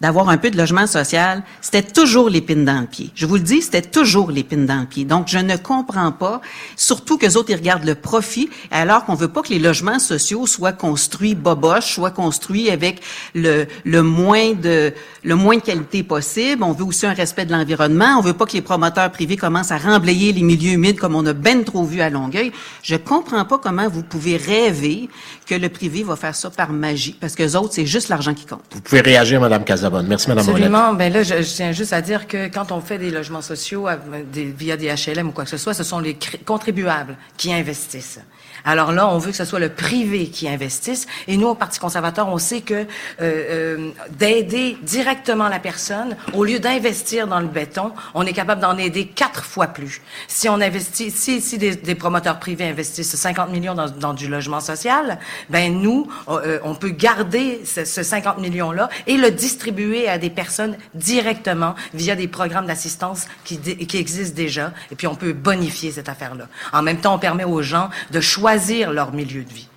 d'avoir 0.00 0.28
un 0.28 0.38
peu 0.38 0.50
de 0.50 0.56
logement 0.56 0.86
social, 0.86 1.42
c'était 1.60 1.82
toujours 1.82 2.30
l'épine 2.30 2.64
dans 2.64 2.80
le 2.80 2.86
pied. 2.86 3.10
Je 3.14 3.26
vous 3.26 3.34
le 3.34 3.42
dis, 3.42 3.62
c'était 3.62 3.82
toujours 3.82 4.30
l'épine 4.30 4.66
dans 4.66 4.80
le 4.80 4.86
pied. 4.86 5.04
Donc, 5.04 5.28
je 5.28 5.38
ne 5.38 5.56
comprends 5.56 6.12
pas, 6.12 6.40
surtout 6.76 7.18
que 7.18 7.26
les 7.26 7.36
autres, 7.36 7.50
ils 7.50 7.56
regardent 7.56 7.84
le 7.84 7.94
profit, 7.94 8.48
alors 8.70 9.04
qu'on 9.04 9.14
veut 9.14 9.28
pas 9.28 9.42
que 9.42 9.50
les 9.50 9.58
logements 9.58 9.98
sociaux 9.98 10.46
soient 10.46 10.72
construits 10.72 11.34
boboches, 11.34 11.94
soient 11.94 12.10
construits 12.10 12.70
avec 12.70 13.02
le, 13.34 13.66
le 13.84 14.02
moins 14.02 14.52
de, 14.52 14.92
le 15.22 15.34
moins 15.34 15.56
de 15.56 15.62
qualité 15.62 16.02
possible. 16.02 16.62
On 16.62 16.72
veut 16.72 16.84
aussi 16.84 17.06
un 17.06 17.12
respect 17.12 17.44
de 17.44 17.52
l'environnement. 17.52 18.16
On 18.18 18.22
veut 18.22 18.32
pas 18.32 18.46
que 18.46 18.52
les 18.52 18.62
promoteurs 18.62 19.10
privés 19.10 19.36
commencent 19.36 19.72
à 19.72 19.78
remblayer 19.78 20.32
les 20.32 20.42
milieux 20.42 20.72
humides 20.72 20.98
comme 20.98 21.14
on 21.14 21.26
a 21.26 21.32
ben 21.32 21.64
trop 21.64 21.84
vu 21.84 22.00
à 22.00 22.10
Longueuil. 22.10 22.52
Je 22.82 22.96
comprends 22.96 23.44
pas 23.44 23.58
comment 23.58 23.88
vous 23.88 24.02
pouvez 24.02 24.36
rêver 24.36 25.08
que 25.46 25.54
le 25.54 25.68
privé 25.68 26.02
va 26.02 26.16
faire 26.16 26.34
ça 26.34 26.48
par 26.50 26.72
magie, 26.72 27.16
parce 27.20 27.34
que 27.34 27.42
les 27.42 27.56
autres, 27.56 27.74
c'est 27.74 27.86
juste 27.86 28.08
l'argent 28.08 28.34
qui 28.34 28.46
compte. 28.46 28.62
Vous 28.72 28.80
pouvez 28.80 29.00
réagir, 29.00 29.40
Madame 29.40 29.64
Casabonne. 29.90 30.06
Merci, 30.08 30.28
Madame 30.28 30.48
Absolument. 30.48 30.94
Ben 30.94 31.12
là, 31.12 31.22
je, 31.22 31.34
tiens 31.42 31.72
juste 31.72 31.92
à 31.92 32.00
dire 32.00 32.26
que 32.26 32.48
quand 32.48 32.72
on 32.72 32.80
fait 32.80 32.98
des 32.98 33.10
logements 33.10 33.42
sociaux 33.42 33.88
via 34.32 34.76
des 34.76 34.88
HLM 34.88 35.28
ou 35.28 35.32
quoi 35.32 35.44
que 35.44 35.50
ce 35.50 35.56
soit, 35.56 35.74
ce 35.74 35.82
sont 35.82 35.98
les 35.98 36.16
contribuables 36.44 37.16
qui 37.36 37.52
investissent. 37.52 38.20
Alors 38.64 38.92
là, 38.92 39.08
on 39.08 39.18
veut 39.18 39.30
que 39.30 39.36
ce 39.36 39.44
soit 39.44 39.58
le 39.58 39.70
privé 39.70 40.28
qui 40.28 40.48
investisse. 40.48 41.06
Et 41.28 41.36
nous, 41.36 41.48
au 41.48 41.54
Parti 41.54 41.78
conservateur, 41.78 42.28
on 42.28 42.38
sait 42.38 42.60
que 42.60 42.74
euh, 42.74 42.84
euh, 43.20 43.90
d'aider 44.10 44.76
directement 44.82 45.48
la 45.48 45.58
personne, 45.58 46.16
au 46.34 46.44
lieu 46.44 46.58
d'investir 46.58 47.26
dans 47.26 47.40
le 47.40 47.46
béton, 47.46 47.92
on 48.14 48.26
est 48.26 48.32
capable 48.32 48.60
d'en 48.60 48.76
aider 48.76 49.06
quatre 49.06 49.44
fois 49.44 49.68
plus. 49.68 50.00
Si 50.28 50.48
on 50.48 50.60
investit, 50.60 51.10
si, 51.10 51.40
si 51.40 51.58
des, 51.58 51.76
des 51.76 51.94
promoteurs 51.94 52.38
privés 52.38 52.68
investissent 52.68 53.14
50 53.14 53.50
millions 53.50 53.74
dans, 53.74 53.88
dans 53.88 54.14
du 54.14 54.28
logement 54.28 54.60
social, 54.60 55.18
ben 55.48 55.80
nous, 55.80 56.08
euh, 56.28 56.58
on 56.62 56.74
peut 56.74 56.90
garder 56.90 57.62
ce, 57.64 57.84
ce 57.84 58.02
50 58.02 58.38
millions-là 58.38 58.88
et 59.06 59.16
le 59.16 59.30
distribuer 59.30 60.08
à 60.08 60.18
des 60.18 60.30
personnes 60.30 60.76
directement 60.94 61.74
via 61.94 62.16
des 62.16 62.28
programmes 62.28 62.66
d'assistance 62.66 63.26
qui, 63.44 63.58
qui 63.58 63.96
existent 63.96 64.36
déjà. 64.36 64.72
Et 64.90 64.96
puis 64.96 65.06
on 65.06 65.14
peut 65.14 65.32
bonifier 65.32 65.92
cette 65.92 66.08
affaire-là. 66.08 66.46
En 66.72 66.82
même 66.82 66.98
temps, 66.98 67.14
on 67.14 67.18
permet 67.18 67.44
aux 67.44 67.62
gens 67.62 67.90
de 68.10 68.20
choisir 68.20 68.49
choisir 68.50 68.92
leur 68.92 69.12
milieu 69.12 69.44
de 69.44 69.48
vie. 69.48 69.68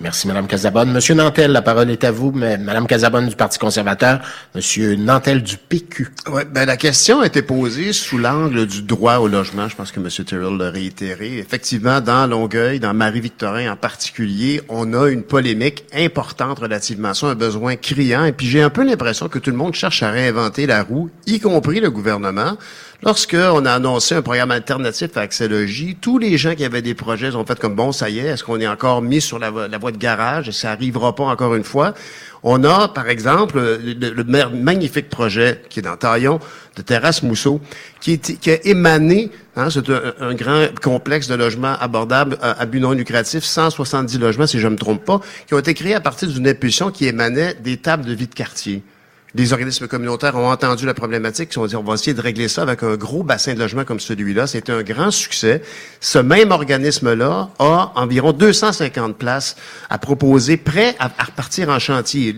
Merci, 0.00 0.28
Madame 0.28 0.46
Casabonne. 0.46 0.92
Monsieur 0.92 1.16
Nantel, 1.16 1.50
la 1.50 1.60
parole 1.60 1.90
est 1.90 2.04
à 2.04 2.12
vous. 2.12 2.30
Mais 2.30 2.56
Madame 2.56 2.86
Casabonne 2.86 3.26
du 3.26 3.34
Parti 3.34 3.58
conservateur, 3.58 4.20
Monsieur 4.54 4.94
Nantel 4.94 5.42
du 5.42 5.56
PQ. 5.56 6.06
Ouais, 6.30 6.44
ben 6.44 6.66
la 6.66 6.76
question 6.76 7.20
a 7.20 7.26
été 7.26 7.42
posée 7.42 7.92
sous 7.92 8.16
l'angle 8.16 8.64
du 8.66 8.82
droit 8.82 9.16
au 9.16 9.26
logement. 9.26 9.68
Je 9.68 9.74
pense 9.74 9.90
que 9.90 9.98
Monsieur 9.98 10.22
Tyrrell 10.22 10.56
l'a 10.56 10.70
réitéré. 10.70 11.38
Effectivement, 11.38 12.00
dans 12.00 12.28
Longueuil, 12.28 12.78
dans 12.78 12.94
Marie-Victorin 12.94 13.72
en 13.72 13.76
particulier, 13.76 14.62
on 14.68 14.94
a 14.94 15.08
une 15.08 15.24
polémique 15.24 15.84
importante 15.92 16.60
relativement 16.60 17.08
à 17.08 17.14
ça, 17.14 17.26
un 17.26 17.34
besoin 17.34 17.74
criant. 17.74 18.24
Et 18.24 18.32
puis 18.32 18.46
j'ai 18.46 18.62
un 18.62 18.70
peu 18.70 18.84
l'impression 18.84 19.28
que 19.28 19.40
tout 19.40 19.50
le 19.50 19.56
monde 19.56 19.74
cherche 19.74 20.04
à 20.04 20.12
réinventer 20.12 20.66
la 20.66 20.84
roue, 20.84 21.10
y 21.26 21.40
compris 21.40 21.80
le 21.80 21.90
gouvernement. 21.90 22.56
Lorsqu'on 23.04 23.64
a 23.64 23.74
annoncé 23.74 24.16
un 24.16 24.22
programme 24.22 24.50
alternatif 24.50 25.16
à 25.16 25.20
Axelogie, 25.20 25.96
tous 26.00 26.18
les 26.18 26.36
gens 26.36 26.56
qui 26.56 26.64
avaient 26.64 26.82
des 26.82 26.94
projets 26.94 27.32
ont 27.36 27.46
fait 27.46 27.56
comme 27.56 27.76
bon, 27.76 27.92
ça 27.92 28.10
y 28.10 28.18
est, 28.18 28.24
est-ce 28.24 28.42
qu'on 28.42 28.58
est 28.58 28.66
encore 28.66 29.02
mis 29.02 29.20
sur 29.20 29.38
la, 29.38 29.50
voie 29.50 29.92
de 29.92 29.96
garage? 29.96 30.48
Et 30.48 30.52
ça 30.52 30.72
arrivera 30.72 31.14
pas 31.14 31.22
encore 31.22 31.54
une 31.54 31.62
fois? 31.62 31.94
On 32.42 32.64
a, 32.64 32.88
par 32.88 33.08
exemple, 33.08 33.60
le, 33.60 34.24
magnifique 34.24 35.08
projet 35.10 35.62
qui 35.68 35.78
est 35.78 35.82
dans 35.82 35.96
Taillon, 35.96 36.40
de 36.74 36.82
Terrasse 36.82 37.22
Mousseau, 37.22 37.60
qui, 38.00 38.18
qui 38.18 38.50
a 38.50 38.66
émané, 38.66 39.30
hein, 39.54 39.68
c'est 39.70 39.88
un, 39.90 40.34
grand 40.34 40.66
complexe 40.82 41.28
de 41.28 41.36
logements 41.36 41.76
abordables 41.78 42.36
à, 42.42 42.60
à, 42.60 42.66
but 42.66 42.80
non 42.80 42.92
lucratif, 42.92 43.44
170 43.44 44.18
logements, 44.18 44.48
si 44.48 44.58
je 44.58 44.66
ne 44.66 44.72
me 44.72 44.78
trompe 44.78 45.04
pas, 45.04 45.20
qui 45.46 45.54
ont 45.54 45.58
été 45.60 45.72
créés 45.72 45.94
à 45.94 46.00
partir 46.00 46.26
d'une 46.26 46.48
impulsion 46.48 46.90
qui 46.90 47.06
émanait 47.06 47.54
des 47.54 47.76
tables 47.76 48.04
de 48.04 48.12
vie 48.12 48.26
de 48.26 48.34
quartier 48.34 48.82
les 49.34 49.52
organismes 49.52 49.88
communautaires 49.88 50.36
ont 50.36 50.50
entendu 50.50 50.86
la 50.86 50.94
problématique, 50.94 51.50
ils 51.52 51.58
ont 51.58 51.66
dit 51.66 51.76
on 51.76 51.82
va 51.82 51.94
essayer 51.94 52.14
de 52.14 52.20
régler 52.20 52.48
ça 52.48 52.62
avec 52.62 52.82
un 52.82 52.96
gros 52.96 53.22
bassin 53.22 53.52
de 53.54 53.58
logement 53.58 53.84
comme 53.84 54.00
celui-là. 54.00 54.46
C'était 54.46 54.72
un 54.72 54.82
grand 54.82 55.10
succès. 55.10 55.62
Ce 56.00 56.18
même 56.18 56.50
organisme-là 56.50 57.50
a 57.58 57.92
environ 57.96 58.32
250 58.32 59.18
places 59.18 59.56
à 59.90 59.98
proposer, 59.98 60.56
prêt 60.56 60.96
à, 60.98 61.08
repartir 61.08 61.68
en 61.68 61.78
chantier. 61.78 62.34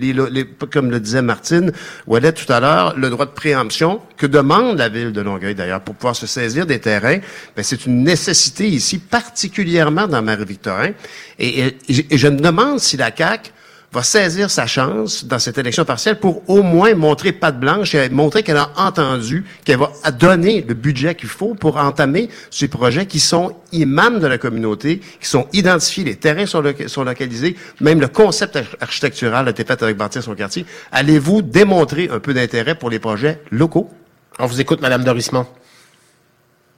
Comme 0.72 0.90
le 0.90 0.98
disait 0.98 1.22
Martine 1.22 1.72
Ouellet 2.06 2.32
tout 2.32 2.52
à 2.52 2.58
l'heure, 2.58 2.96
le 2.96 3.08
droit 3.08 3.26
de 3.26 3.30
préemption 3.30 4.00
que 4.16 4.26
demande 4.26 4.78
la 4.78 4.88
ville 4.88 5.12
de 5.12 5.20
Longueuil 5.20 5.54
d'ailleurs 5.54 5.82
pour 5.82 5.94
pouvoir 5.94 6.16
se 6.16 6.26
saisir 6.26 6.66
des 6.66 6.80
terrains, 6.80 7.18
ben, 7.56 7.62
c'est 7.62 7.86
une 7.86 8.02
nécessité 8.02 8.66
ici, 8.66 8.98
particulièrement 8.98 10.08
dans 10.08 10.22
Marie-Victorin. 10.22 10.90
Et, 11.38 11.66
et, 11.66 11.76
et 12.10 12.18
je 12.18 12.28
me 12.28 12.38
demande 12.38 12.80
si 12.80 12.96
la 12.96 13.14
CAQ 13.16 13.52
va 13.92 14.02
saisir 14.02 14.50
sa 14.50 14.66
chance 14.66 15.24
dans 15.24 15.38
cette 15.38 15.58
élection 15.58 15.84
partielle 15.84 16.20
pour 16.20 16.48
au 16.48 16.62
moins 16.62 16.94
montrer 16.94 17.32
patte 17.32 17.58
blanche 17.58 17.94
et 17.94 18.08
montrer 18.08 18.42
qu'elle 18.42 18.56
a 18.56 18.70
entendu, 18.76 19.44
qu'elle 19.64 19.78
va 19.78 19.90
donner 20.12 20.64
le 20.66 20.74
budget 20.74 21.16
qu'il 21.16 21.28
faut 21.28 21.54
pour 21.54 21.76
entamer 21.76 22.28
ces 22.50 22.68
projets 22.68 23.06
qui 23.06 23.18
sont 23.18 23.56
imams 23.72 24.20
de 24.20 24.26
la 24.28 24.38
communauté, 24.38 25.00
qui 25.20 25.28
sont 25.28 25.48
identifiés, 25.52 26.04
les 26.04 26.16
terrains 26.16 26.46
sont, 26.46 26.62
sont 26.86 27.04
localisés, 27.04 27.56
même 27.80 28.00
le 28.00 28.08
concept 28.08 28.58
architectural 28.80 29.48
a 29.48 29.50
été 29.50 29.64
fait 29.64 29.82
avec 29.82 29.96
bâtir 29.96 30.22
son 30.22 30.34
quartier. 30.34 30.64
Allez-vous 30.92 31.42
démontrer 31.42 32.08
un 32.12 32.20
peu 32.20 32.32
d'intérêt 32.32 32.76
pour 32.76 32.90
les 32.90 33.00
projets 33.00 33.40
locaux? 33.50 33.90
On 34.38 34.46
vous 34.46 34.60
écoute, 34.60 34.80
Madame 34.80 35.02
Dorismont. 35.02 35.46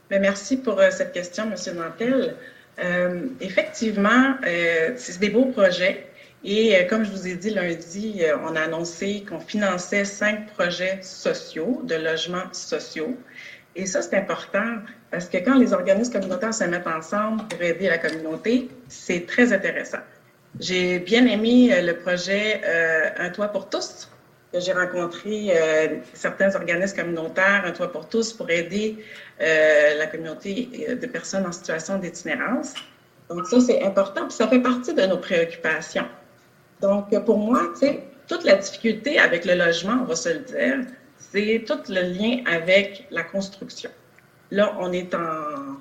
Ben, 0.08 0.20
merci 0.20 0.56
pour 0.56 0.78
euh, 0.80 0.90
cette 0.90 1.12
question, 1.12 1.46
Monsieur 1.46 1.72
Nantel. 1.72 2.34
Euh, 2.82 3.20
effectivement, 3.40 4.34
euh, 4.46 4.90
c'est 4.96 5.18
des 5.18 5.30
beaux 5.30 5.46
projets. 5.46 6.06
Et 6.44 6.76
euh, 6.76 6.84
comme 6.88 7.04
je 7.04 7.10
vous 7.10 7.28
ai 7.28 7.36
dit 7.36 7.50
lundi, 7.50 8.22
euh, 8.22 8.36
on 8.42 8.56
a 8.56 8.62
annoncé 8.62 9.24
qu'on 9.28 9.38
finançait 9.38 10.04
cinq 10.04 10.48
projets 10.48 10.98
sociaux, 11.02 11.80
de 11.84 11.94
logements 11.94 12.52
sociaux. 12.52 13.16
Et 13.76 13.86
ça, 13.86 14.02
c'est 14.02 14.16
important 14.16 14.78
parce 15.10 15.26
que 15.26 15.38
quand 15.38 15.56
les 15.56 15.72
organismes 15.72 16.12
communautaires 16.12 16.52
se 16.52 16.64
mettent 16.64 16.86
ensemble 16.86 17.44
pour 17.48 17.62
aider 17.62 17.88
la 17.88 17.98
communauté, 17.98 18.68
c'est 18.88 19.24
très 19.26 19.52
intéressant. 19.52 20.00
J'ai 20.58 20.98
bien 20.98 21.26
aimé 21.26 21.72
euh, 21.72 21.80
le 21.80 21.96
projet 21.96 22.60
Un 23.18 23.30
toit 23.30 23.48
pour 23.48 23.70
tous, 23.70 24.10
j'ai 24.52 24.72
rencontré 24.72 25.50
certains 26.12 26.54
organismes 26.54 26.96
communautaires, 26.96 27.62
Un 27.64 27.70
toit 27.70 27.90
pour 27.90 28.06
tous, 28.06 28.34
pour 28.34 28.50
aider 28.50 29.02
la 29.40 30.06
communauté 30.08 30.88
de 31.00 31.06
personnes 31.06 31.46
en 31.46 31.52
situation 31.52 31.96
d'itinérance. 31.96 32.74
Donc 33.30 33.46
ça, 33.46 33.60
c'est 33.60 33.82
important, 33.82 34.26
puis 34.26 34.36
ça 34.36 34.48
fait 34.48 34.60
partie 34.60 34.92
de 34.92 35.06
nos 35.06 35.16
préoccupations. 35.16 36.04
Donc, 36.82 37.16
pour 37.24 37.38
moi, 37.38 37.72
toute 38.26 38.44
la 38.44 38.56
difficulté 38.56 39.18
avec 39.18 39.44
le 39.44 39.54
logement, 39.54 39.98
on 40.02 40.04
va 40.04 40.16
se 40.16 40.28
le 40.30 40.40
dire, 40.40 40.86
c'est 41.16 41.64
tout 41.66 41.78
le 41.88 42.02
lien 42.12 42.42
avec 42.44 43.06
la 43.10 43.22
construction. 43.22 43.90
Là, 44.50 44.76
on 44.80 44.92
est 44.92 45.14
en 45.14 45.76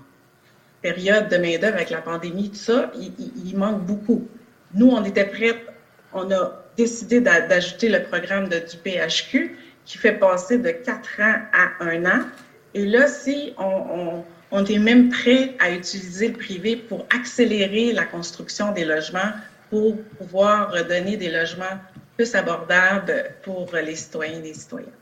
période 0.84 1.28
de 1.30 1.38
main-d'œuvre 1.38 1.76
avec 1.76 1.90
la 1.90 2.02
pandémie, 2.02 2.50
tout 2.50 2.56
ça, 2.56 2.92
il, 2.96 3.58
manque 3.58 3.82
beaucoup. 3.82 4.28
Nous, 4.76 4.90
on 4.90 5.04
était 5.04 5.26
prêts, 5.26 5.66
on 6.14 6.32
a 6.32 6.64
décidé 6.78 7.20
d'ajouter 7.20 7.90
le 7.90 8.04
programme 8.04 8.48
du 8.48 8.78
PHQ 8.84 9.58
qui 9.86 9.98
fait 9.98 10.14
passer 10.14 10.60
de 10.60 10.70
4 10.70 11.20
ans 11.20 11.36
à 11.52 11.84
1 11.84 12.06
an. 12.06 12.26
Et 12.74 12.86
là, 12.86 13.08
si 13.08 13.54
on, 13.58 14.24
on 14.52 14.66
est 14.66 14.80
même 14.80 15.10
prêt 15.10 15.56
à 15.60 15.72
utiliser 15.72 16.30
le 16.30 16.38
privé 16.38 16.76
pour 16.76 17.06
accélérer 17.16 17.92
la 17.92 18.06
construction 18.06 18.72
des 18.72 18.86
logements 18.86 19.32
pour 19.72 19.96
pouvoir 20.20 20.72
donner 20.86 21.18
des 21.18 21.32
logements 21.32 21.80
plus 22.18 22.36
abordables 22.36 23.36
pour 23.42 23.74
les 23.74 23.96
citoyens 23.96 24.38
et 24.38 24.42
les 24.42 24.54
citoyennes. 24.54 25.01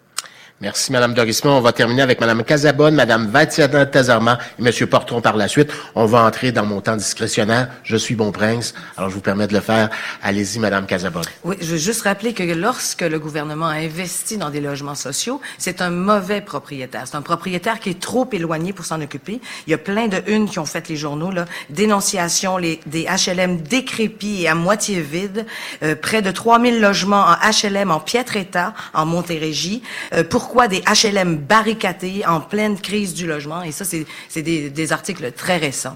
Merci, 0.61 0.91
Madame 0.91 1.13
Dorismont. 1.13 1.51
On 1.51 1.61
va 1.61 1.71
terminer 1.71 2.01
avec 2.01 2.19
Madame 2.19 2.43
Casabonne, 2.43 2.93
Madame 2.93 3.27
Vatiana 3.27 3.85
Tazarma 3.85 4.39
et 4.59 4.61
Monsieur 4.61 4.87
Portron 4.87 5.21
par 5.21 5.37
la 5.37 5.47
suite. 5.47 5.71
On 5.95 6.05
va 6.05 6.25
entrer 6.25 6.51
dans 6.51 6.65
mon 6.65 6.81
temps 6.81 6.97
discrétionnaire. 6.97 7.69
Je 7.83 7.95
suis 7.95 8.15
bon 8.15 8.33
prince, 8.33 8.73
alors 8.97 9.09
je 9.09 9.15
vous 9.15 9.21
permets 9.21 9.47
de 9.47 9.53
le 9.53 9.61
faire. 9.61 9.89
Allez-y, 10.21 10.59
Madame 10.59 10.85
Casabonne. 10.85 11.23
Oui, 11.45 11.55
je 11.61 11.65
veux 11.65 11.77
juste 11.77 12.01
rappeler 12.01 12.33
que 12.33 12.43
lorsque 12.43 13.03
le 13.03 13.19
gouvernement 13.19 13.67
a 13.67 13.75
investi 13.75 14.35
dans 14.35 14.49
des 14.49 14.59
logements 14.59 14.95
sociaux, 14.95 15.39
c'est 15.57 15.81
un 15.81 15.91
mauvais 15.91 16.41
propriétaire. 16.41 17.03
C'est 17.05 17.15
un 17.15 17.21
propriétaire 17.21 17.79
qui 17.79 17.91
est 17.91 17.99
trop 18.01 18.27
éloigné 18.29 18.73
pour 18.73 18.83
s'en 18.83 18.99
occuper. 18.99 19.39
Il 19.65 19.71
y 19.71 19.73
a 19.73 19.77
plein 19.77 20.09
de 20.09 20.21
unes 20.27 20.49
qui 20.49 20.59
ont 20.59 20.65
fait 20.65 20.89
les 20.89 20.97
journaux, 20.97 21.31
là. 21.31 21.45
Dénonciation, 21.69 22.59
des 22.59 23.07
HLM 23.07 23.61
décrépits 23.61 24.41
et 24.41 24.49
à 24.49 24.55
moitié 24.55 24.99
vides. 24.99 25.45
Euh, 25.83 25.95
près 25.95 26.21
de 26.21 26.31
3000 26.31 26.81
logements 26.81 27.27
en 27.27 27.35
HLM 27.49 27.91
en 27.91 28.01
piètre 28.01 28.35
état, 28.35 28.73
en 28.93 29.05
Montérégie. 29.05 29.83
Euh, 30.13 30.25
pourquoi 30.49 30.67
des 30.67 30.81
HLM 30.81 31.37
barricadés 31.37 32.23
en 32.27 32.41
pleine 32.41 32.79
crise 32.79 33.13
du 33.13 33.27
logement? 33.27 33.61
Et 33.61 33.71
ça, 33.71 33.85
c'est 33.85 34.41
des, 34.41 34.71
des, 34.71 34.91
articles 34.91 35.31
très 35.33 35.57
récents. 35.57 35.95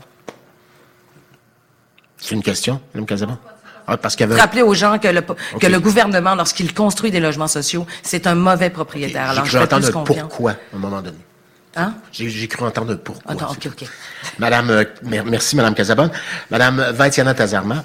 C'est 2.20 2.36
une 2.36 2.44
question, 2.44 2.80
Mme 2.94 3.08
Casabon? 3.08 3.40
Ah, 3.88 3.98
parce 3.98 4.20
avait... 4.22 4.40
Rappeler 4.40 4.62
aux 4.62 4.76
gens 4.76 5.00
que 5.00 5.08
le, 5.08 5.22
que 5.22 5.66
le 5.66 5.80
gouvernement, 5.80 6.36
lorsqu'il 6.36 6.72
construit 6.72 7.10
des 7.10 7.20
logements 7.20 7.48
sociaux, 7.48 7.88
c'est 8.04 8.28
un 8.28 8.36
mauvais 8.36 8.70
propriétaire. 8.70 9.32
Okay. 9.32 9.50
J'ai 9.50 9.58
cru 9.58 9.64
entendre 9.64 10.04
pourquoi, 10.06 10.52
à 10.52 10.56
un 10.76 10.78
moment 10.78 11.02
donné. 11.02 11.18
Hein? 11.76 11.96
J'ai 12.12 12.48
cru 12.48 12.64
entendre 12.64 12.94
pourquoi. 12.94 13.32
Attends, 13.32 13.50
OK. 13.50 13.86
Madame, 14.38 14.70
euh, 14.70 14.84
merci, 15.02 15.56
Madame 15.56 15.74
Casabonne. 15.74 16.12
Madame 16.52 16.92
Vaitiana 16.92 17.34
Tazarma. 17.34 17.84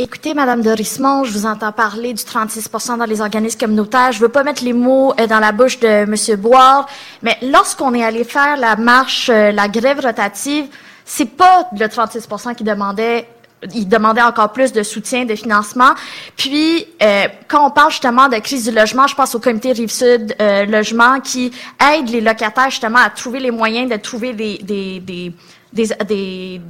Écoutez, 0.00 0.32
Madame 0.32 0.62
Dorismont, 0.62 1.24
je 1.24 1.32
vous 1.32 1.44
entends 1.44 1.72
parler 1.72 2.14
du 2.14 2.22
36% 2.22 2.98
dans 2.98 3.04
les 3.04 3.20
organismes 3.20 3.58
communautaires. 3.58 4.12
Je 4.12 4.20
veux 4.20 4.28
pas 4.28 4.44
mettre 4.44 4.62
les 4.62 4.72
mots 4.72 5.12
euh, 5.18 5.26
dans 5.26 5.40
la 5.40 5.50
bouche 5.50 5.80
de 5.80 6.04
Monsieur 6.04 6.36
Boire, 6.36 6.86
mais 7.20 7.36
lorsqu'on 7.42 7.92
est 7.94 8.04
allé 8.04 8.22
faire 8.22 8.56
la 8.58 8.76
marche, 8.76 9.28
euh, 9.28 9.50
la 9.50 9.66
grève 9.66 9.98
rotative, 9.98 10.66
c'est 11.04 11.36
pas 11.36 11.68
le 11.76 11.88
36 11.88 12.28
qui 12.56 12.62
demandait 12.62 13.26
il 13.74 13.88
demandait 13.88 14.22
encore 14.22 14.52
plus 14.52 14.72
de 14.72 14.84
soutien, 14.84 15.24
de 15.24 15.34
financement. 15.34 15.94
Puis, 16.36 16.86
euh, 17.02 17.26
quand 17.48 17.66
on 17.66 17.72
parle 17.72 17.90
justement 17.90 18.28
de 18.28 18.36
crise 18.36 18.68
du 18.68 18.70
logement, 18.70 19.08
je 19.08 19.16
pense 19.16 19.34
au 19.34 19.40
comité 19.40 19.72
Rive-Sud 19.72 20.36
Logement 20.68 21.18
qui 21.18 21.50
aide 21.92 22.08
les 22.08 22.20
locataires 22.20 22.70
justement 22.70 23.00
à 23.00 23.10
trouver 23.10 23.40
les 23.40 23.50
moyens 23.50 23.90
de 23.90 23.96
trouver 23.96 24.32
des, 24.32 24.58
des, 24.58 25.00
des 25.00 25.32
des, 25.72 25.88
des, 26.06 26.60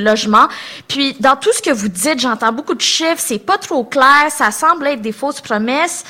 logements. 0.00 0.48
Puis, 0.86 1.14
dans 1.20 1.36
tout 1.36 1.52
ce 1.52 1.62
que 1.62 1.70
vous 1.70 1.88
dites, 1.88 2.20
j'entends 2.20 2.52
beaucoup 2.52 2.74
de 2.74 2.80
chiffres, 2.80 3.18
c'est 3.18 3.38
pas 3.38 3.58
trop 3.58 3.84
clair, 3.84 4.26
ça 4.30 4.50
semble 4.50 4.86
être 4.86 5.00
des 5.00 5.12
fausses 5.12 5.40
promesses. 5.40 6.04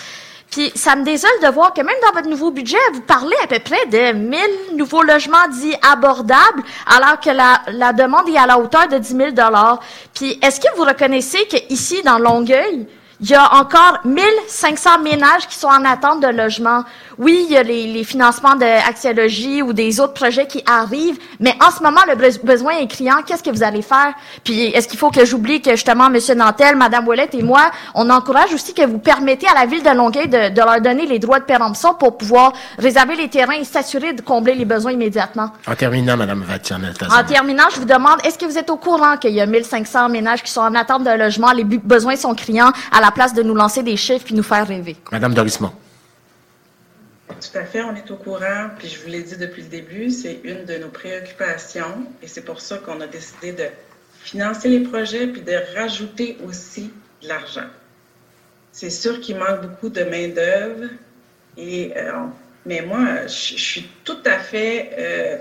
Puis, 0.51 0.73
ça 0.75 0.97
me 0.97 1.05
désole 1.05 1.31
de 1.43 1.49
voir 1.49 1.75
que 1.75 1.83
même 1.83 1.97
dans 2.07 2.13
votre 2.15 2.29
nouveau 2.29 2.51
budget, 2.51 2.79
vous 2.95 3.03
parlez 3.03 3.37
à 3.45 3.47
peu 3.47 3.59
près 3.59 3.85
de 3.87 4.17
1000 4.17 4.41
nouveaux 4.77 5.03
logements 5.03 5.47
dits 5.53 5.75
abordables, 5.83 6.63
alors 6.87 7.21
que 7.21 7.31
la, 7.31 7.61
la 7.73 7.93
demande 7.93 8.29
est 8.29 8.39
à 8.39 8.47
la 8.47 8.59
hauteur 8.59 8.89
de 8.89 8.97
10 8.97 9.09
000 9.09 9.31
Puis, 10.15 10.39
est-ce 10.43 10.59
que 10.59 10.75
vous 10.77 10.85
reconnaissez 10.85 11.47
qu'ici, 11.47 12.03
dans 12.03 12.19
Longueuil, 12.19 12.87
il 13.21 13.29
y 13.31 13.35
a 13.35 13.53
encore 13.55 13.99
1500 14.05 15.01
ménages 15.03 15.49
qui 15.49 15.57
sont 15.57 15.67
en 15.69 15.85
attente 15.85 16.21
de 16.23 16.29
logement. 16.29 16.85
Oui, 17.19 17.47
il 17.49 17.53
y 17.53 17.57
a 17.57 17.65
les, 17.65 17.93
les 17.93 18.05
financements 18.05 18.55
d'Axiologie 18.55 19.61
ou 19.61 19.73
des 19.73 19.99
autres 19.99 20.13
projets 20.15 20.47
qui 20.47 20.63
arrivent, 20.67 21.19
mais 21.41 21.53
en 21.61 21.73
ce 21.73 21.83
moment, 21.83 22.01
le 22.07 22.15
besoin 22.45 22.79
est 22.79 22.87
criant. 22.87 23.17
Qu'est-ce 23.27 23.43
que 23.43 23.51
vous 23.51 23.65
allez 23.65 23.83
faire? 23.83 24.15
Puis, 24.45 24.67
est-ce 24.67 24.87
qu'il 24.87 24.99
faut 24.99 25.11
que 25.11 25.25
j'oublie 25.25 25.61
que 25.61 25.73
justement, 25.73 26.07
M. 26.07 26.19
Nantel, 26.37 26.77
Mme 26.77 27.09
Ouellette 27.09 27.35
et 27.35 27.43
moi, 27.43 27.73
on 27.95 28.09
encourage 28.09 28.55
aussi 28.55 28.73
que 28.73 28.87
vous 28.87 28.99
permettez 28.99 29.49
à 29.49 29.55
la 29.55 29.67
Ville 29.67 29.83
de 29.83 29.91
Longueuil 29.91 30.29
de, 30.29 30.51
de 30.51 30.61
leur 30.61 30.81
donner 30.81 31.07
les 31.07 31.19
droits 31.19 31.41
de 31.41 31.45
péremption 31.45 31.95
pour 31.95 32.17
pouvoir 32.17 32.53
réserver 32.79 33.17
les 33.17 33.29
terrains 33.29 33.55
et 33.55 33.65
s'assurer 33.65 34.13
de 34.13 34.23
combler 34.23 34.55
les 34.55 34.65
besoins 34.65 34.93
immédiatement. 34.93 35.51
En 35.67 35.75
terminant, 35.75 36.17
Mme 36.17 36.43
Vatiana. 36.43 36.89
En 37.11 37.25
terminant, 37.25 37.65
je 37.75 37.81
vous 37.81 37.85
demande, 37.85 38.21
est-ce 38.25 38.39
que 38.39 38.47
vous 38.47 38.59
êtes 38.59 38.71
au 38.71 38.77
courant 38.77 39.17
qu'il 39.17 39.33
y 39.33 39.41
a 39.41 39.47
1500 39.47 40.09
ménages 40.09 40.45
qui 40.45 40.53
sont 40.53 40.61
en 40.61 40.75
attente 40.77 41.03
de 41.03 41.11
logement? 41.11 41.51
Les 41.51 41.65
besoins 41.65 42.15
sont 42.15 42.35
criants 42.35 42.71
à 42.93 43.01
la 43.01 43.08
place 43.11 43.35
de 43.35 43.43
nous 43.43 43.55
lancer 43.55 43.83
des 43.83 43.97
chiffres 43.97 44.25
puis 44.25 44.35
nous 44.35 44.43
faire 44.43 44.67
rêver. 44.67 44.97
Madame 45.13 45.35
Dorismont. 45.35 45.73
Tout 47.29 47.59
à 47.59 47.65
fait, 47.65 47.83
on 47.83 47.95
est 47.95 48.11
au 48.11 48.17
courant, 48.17 48.71
puis 48.79 48.89
je 48.89 49.01
vous 49.01 49.09
l'ai 49.09 49.23
dit 49.23 49.37
depuis 49.37 49.63
le 49.63 49.69
début, 49.69 50.11
c'est 50.11 50.41
une 50.45 50.65
de 50.65 50.77
nos 50.79 50.89
préoccupations 50.89 52.07
et 52.23 52.27
c'est 52.27 52.45
pour 52.45 52.61
ça 52.61 52.79
qu'on 52.79 53.01
a 53.01 53.07
décidé 53.07 53.53
de 53.53 53.65
financer 54.21 54.69
les 54.69 54.81
projets 54.81 55.27
puis 55.29 55.43
de 55.43 55.55
rajouter 55.77 56.37
aussi 56.47 56.91
de 57.23 57.29
l'argent. 57.29 57.69
C'est 58.73 58.91
sûr 58.91 59.21
qu'il 59.21 59.37
manque 59.37 59.63
beaucoup 59.63 59.89
de 59.89 60.03
main-d'œuvre, 60.05 60.89
et, 61.57 61.93
euh, 61.97 62.13
mais 62.67 62.83
moi, 62.83 63.27
je, 63.27 63.57
suis 63.57 63.89
tout 64.05 64.19
à 64.25 64.39
fait 64.39 64.91
euh, 64.99 65.39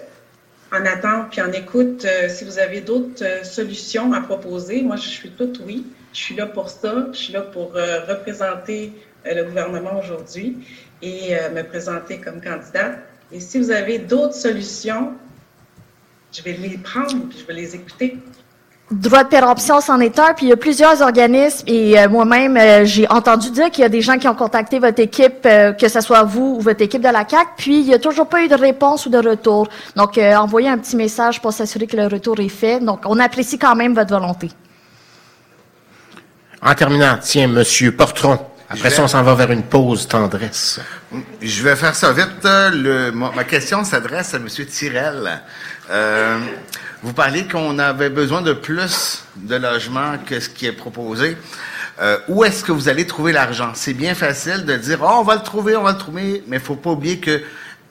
en 0.71 0.85
attente 0.85 1.29
puis 1.31 1.41
en 1.41 1.51
écoute. 1.51 2.05
Euh, 2.05 2.29
si 2.29 2.45
vous 2.45 2.57
avez 2.57 2.81
d'autres 2.81 3.45
solutions 3.45 4.13
à 4.13 4.21
proposer, 4.21 4.81
moi, 4.81 4.95
je 4.95 5.07
suis 5.07 5.29
toute 5.29 5.61
oui. 5.65 5.85
Je 6.17 6.23
suis 6.23 6.35
là 6.35 6.47
pour 6.47 6.67
ça. 6.71 7.09
Je 7.13 7.17
suis 7.17 7.33
là 7.33 7.41
pour 7.41 7.73
représenter 7.73 8.91
le 9.23 9.43
gouvernement 9.43 9.99
aujourd'hui 9.99 10.57
et 11.01 11.35
euh, 11.35 11.49
me 11.51 11.61
présenter 11.63 12.17
comme 12.17 12.41
candidate. 12.41 12.99
Et 13.31 13.39
si 13.39 13.59
vous 13.59 13.69
avez 13.69 13.99
d'autres 13.99 14.33
solutions, 14.33 15.11
je 16.33 16.41
vais 16.41 16.53
les 16.53 16.77
prendre 16.77 17.11
et 17.11 17.39
je 17.39 17.45
vais 17.45 17.53
les 17.53 17.75
écouter. 17.75 18.17
Droit 18.89 19.25
de 19.25 19.29
péremption, 19.29 19.79
c'en 19.79 19.99
est 19.99 20.17
un. 20.17 20.33
Puis 20.33 20.45
il 20.45 20.49
y 20.49 20.53
a 20.53 20.57
plusieurs 20.57 21.01
organismes 21.01 21.65
et 21.67 21.99
euh, 21.99 22.09
moi-même, 22.09 22.57
euh, 22.57 22.85
j'ai 22.85 23.07
entendu 23.09 23.51
dire 23.51 23.69
qu'il 23.69 23.81
y 23.81 23.85
a 23.85 23.89
des 23.89 24.01
gens 24.01 24.17
qui 24.17 24.27
ont 24.27 24.35
contacté 24.35 24.79
votre 24.79 25.01
équipe, 25.01 25.43
que 25.43 25.87
ce 25.87 26.01
soit 26.01 26.23
vous 26.23 26.55
ou 26.57 26.61
votre 26.61 26.81
équipe 26.81 27.01
de 27.01 27.09
la 27.09 27.25
CAC. 27.25 27.49
Puis 27.57 27.79
il 27.81 27.85
n'y 27.85 27.93
a 27.93 27.99
toujours 27.99 28.27
pas 28.27 28.43
eu 28.43 28.47
de 28.47 28.55
réponse 28.55 29.05
ou 29.05 29.09
de 29.09 29.17
retour. 29.19 29.67
Donc 29.95 30.17
envoyez 30.17 30.69
un 30.69 30.77
petit 30.77 30.95
message 30.95 31.41
pour 31.41 31.53
s'assurer 31.53 31.85
que 31.85 31.97
le 31.97 32.07
retour 32.07 32.39
est 32.39 32.49
fait. 32.49 32.79
Donc 32.79 33.01
on 33.05 33.19
apprécie 33.19 33.59
quand 33.59 33.75
même 33.75 33.93
votre 33.93 34.09
volonté. 34.17 34.49
En 36.61 36.73
terminant, 36.73 37.17
tiens, 37.21 37.47
Monsieur 37.47 37.91
Portron. 37.91 38.39
Après 38.69 38.89
ça, 38.89 39.03
on 39.03 39.07
s'en 39.07 39.23
va 39.23 39.35
vers 39.35 39.51
une 39.51 39.63
pause 39.63 40.07
tendresse. 40.07 40.81
Je 41.41 41.63
vais 41.63 41.75
faire 41.75 41.95
ça 41.95 42.11
vite. 42.11 42.43
Le, 42.43 43.11
ma, 43.11 43.43
question 43.43 43.83
s'adresse 43.83 44.33
à 44.33 44.37
M. 44.37 44.47
Tirel. 44.47 45.41
Euh, 45.89 46.39
vous 47.03 47.13
parlez 47.13 47.47
qu'on 47.47 47.79
avait 47.79 48.09
besoin 48.09 48.41
de 48.41 48.53
plus 48.53 49.23
de 49.37 49.55
logements 49.55 50.17
que 50.25 50.39
ce 50.39 50.49
qui 50.49 50.65
est 50.65 50.73
proposé. 50.73 51.37
Euh, 52.01 52.17
où 52.27 52.43
est-ce 52.43 52.63
que 52.63 52.71
vous 52.71 52.89
allez 52.89 53.07
trouver 53.07 53.31
l'argent? 53.31 53.71
C'est 53.73 53.93
bien 53.93 54.15
facile 54.15 54.65
de 54.65 54.75
dire, 54.75 54.99
oh, 55.01 55.17
on 55.19 55.23
va 55.23 55.35
le 55.35 55.43
trouver, 55.43 55.75
on 55.75 55.83
va 55.83 55.93
le 55.93 55.97
trouver, 55.97 56.43
mais 56.47 56.57
il 56.57 56.63
faut 56.63 56.75
pas 56.75 56.91
oublier 56.91 57.19
que 57.19 57.41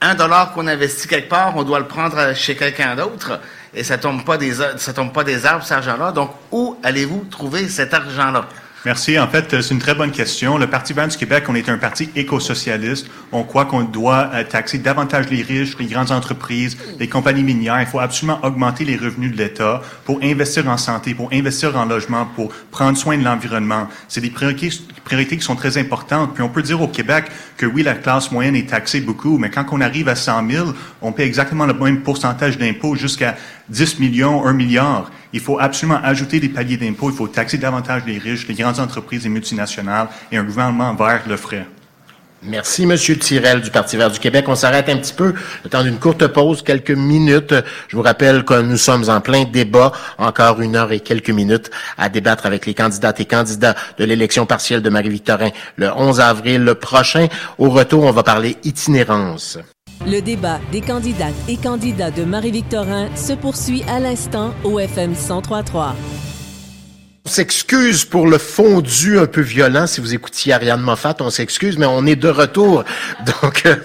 un 0.00 0.14
dollar 0.14 0.52
qu'on 0.52 0.66
investit 0.66 1.08
quelque 1.08 1.28
part, 1.28 1.56
on 1.56 1.62
doit 1.62 1.78
le 1.78 1.86
prendre 1.86 2.34
chez 2.34 2.54
quelqu'un 2.54 2.96
d'autre, 2.96 3.40
et 3.74 3.84
ça 3.84 3.98
tombe 3.98 4.24
pas 4.24 4.36
des, 4.36 4.54
ça 4.54 4.92
tombe 4.94 5.12
pas 5.12 5.24
des 5.24 5.44
arbres, 5.46 5.64
cet 5.64 5.78
argent-là. 5.78 6.12
Donc, 6.12 6.30
où 6.52 6.76
allez-vous 6.82 7.24
trouver 7.30 7.68
cet 7.68 7.94
argent-là? 7.94 8.46
Merci. 8.86 9.18
En 9.18 9.26
fait, 9.26 9.62
c'est 9.62 9.74
une 9.74 9.80
très 9.80 9.96
bonne 9.96 10.12
question. 10.12 10.58
Le 10.58 10.68
Parti 10.68 10.92
vert 10.92 11.08
du 11.08 11.16
Québec, 11.16 11.46
on 11.48 11.56
est 11.56 11.68
un 11.68 11.76
parti 11.76 12.08
éco-socialiste. 12.14 13.08
On 13.32 13.42
croit 13.42 13.64
qu'on 13.64 13.82
doit 13.82 14.30
euh, 14.32 14.44
taxer 14.44 14.78
davantage 14.78 15.28
les 15.28 15.42
riches, 15.42 15.76
les 15.80 15.86
grandes 15.86 16.12
entreprises, 16.12 16.78
les 17.00 17.08
compagnies 17.08 17.42
minières. 17.42 17.80
Il 17.80 17.88
faut 17.88 17.98
absolument 17.98 18.38
augmenter 18.44 18.84
les 18.84 18.96
revenus 18.96 19.32
de 19.32 19.38
l'État 19.38 19.82
pour 20.04 20.20
investir 20.22 20.68
en 20.68 20.76
santé, 20.76 21.14
pour 21.14 21.30
investir 21.32 21.76
en 21.76 21.84
logement, 21.84 22.26
pour 22.36 22.52
prendre 22.70 22.96
soin 22.96 23.18
de 23.18 23.24
l'environnement. 23.24 23.88
C'est 24.06 24.20
des 24.20 24.30
priorités 24.30 25.36
qui 25.36 25.44
sont 25.44 25.56
très 25.56 25.78
importantes. 25.78 26.34
Puis 26.34 26.44
on 26.44 26.48
peut 26.48 26.62
dire 26.62 26.80
au 26.80 26.86
Québec 26.86 27.24
que 27.56 27.66
oui, 27.66 27.82
la 27.82 27.94
classe 27.94 28.30
moyenne 28.30 28.54
est 28.54 28.70
taxée 28.70 29.00
beaucoup, 29.00 29.36
mais 29.36 29.50
quand 29.50 29.64
on 29.72 29.80
arrive 29.80 30.08
à 30.08 30.14
100 30.14 30.48
000, 30.48 30.68
on 31.02 31.10
paie 31.10 31.26
exactement 31.26 31.66
le 31.66 31.74
même 31.74 32.02
pourcentage 32.02 32.56
d'impôts 32.56 32.94
jusqu'à 32.94 33.34
10 33.68 33.98
millions, 33.98 34.46
1 34.46 34.52
milliard. 34.52 35.10
Il 35.36 35.42
faut 35.42 35.58
absolument 35.60 36.00
ajouter 36.02 36.40
des 36.40 36.48
paliers 36.48 36.78
d'impôts. 36.78 37.10
Il 37.10 37.14
faut 37.14 37.28
taxer 37.28 37.58
davantage 37.58 38.04
les 38.06 38.16
riches, 38.16 38.48
les 38.48 38.54
grandes 38.54 38.80
entreprises 38.80 39.26
et 39.26 39.28
multinationales 39.28 40.08
et 40.32 40.38
un 40.38 40.44
gouvernement 40.44 40.94
vert 40.94 41.24
le 41.28 41.36
ferait. 41.36 41.66
Merci, 42.42 42.86
Monsieur 42.86 43.18
Tirel 43.18 43.60
du 43.60 43.70
Parti 43.70 43.98
vert 43.98 44.10
du 44.10 44.18
Québec. 44.18 44.46
On 44.48 44.54
s'arrête 44.54 44.88
un 44.88 44.96
petit 44.96 45.12
peu, 45.12 45.34
le 45.62 45.68
temps 45.68 45.82
d'une 45.82 45.98
courte 45.98 46.26
pause, 46.28 46.62
quelques 46.62 46.90
minutes. 46.90 47.54
Je 47.88 47.96
vous 47.96 48.02
rappelle 48.02 48.46
que 48.46 48.62
nous 48.62 48.78
sommes 48.78 49.10
en 49.10 49.20
plein 49.20 49.44
débat, 49.44 49.92
encore 50.16 50.62
une 50.62 50.74
heure 50.74 50.92
et 50.92 51.00
quelques 51.00 51.28
minutes 51.28 51.70
à 51.98 52.08
débattre 52.08 52.46
avec 52.46 52.64
les 52.64 52.72
candidates 52.72 53.20
et 53.20 53.26
candidats 53.26 53.74
de 53.98 54.04
l'élection 54.06 54.46
partielle 54.46 54.80
de 54.80 54.88
Marie-Victorin 54.88 55.50
le 55.76 55.92
11 55.92 56.18
avril 56.18 56.76
prochain. 56.80 57.26
Au 57.58 57.68
retour, 57.68 58.04
on 58.04 58.12
va 58.12 58.22
parler 58.22 58.56
itinérance. 58.64 59.58
Le 60.04 60.20
débat 60.20 60.60
des 60.70 60.80
candidates 60.80 61.34
et 61.48 61.56
candidats 61.56 62.10
de 62.10 62.24
Marie-Victorin 62.24 63.08
se 63.16 63.32
poursuit 63.32 63.82
à 63.88 63.98
l'instant 63.98 64.54
au 64.62 64.78
FM 64.78 65.10
1033. 65.10 65.96
On 67.24 67.28
s'excuse 67.28 68.04
pour 68.04 68.28
le 68.28 68.38
fondu 68.38 69.18
un 69.18 69.26
peu 69.26 69.40
violent. 69.40 69.88
Si 69.88 70.00
vous 70.00 70.14
écoutiez 70.14 70.52
Ariane 70.52 70.80
Moffat, 70.80 71.16
on 71.20 71.30
s'excuse, 71.30 71.76
mais 71.76 71.86
on 71.86 72.06
est 72.06 72.14
de 72.14 72.28
retour. 72.28 72.84
Donc, 73.42 73.66
euh, 73.66 73.76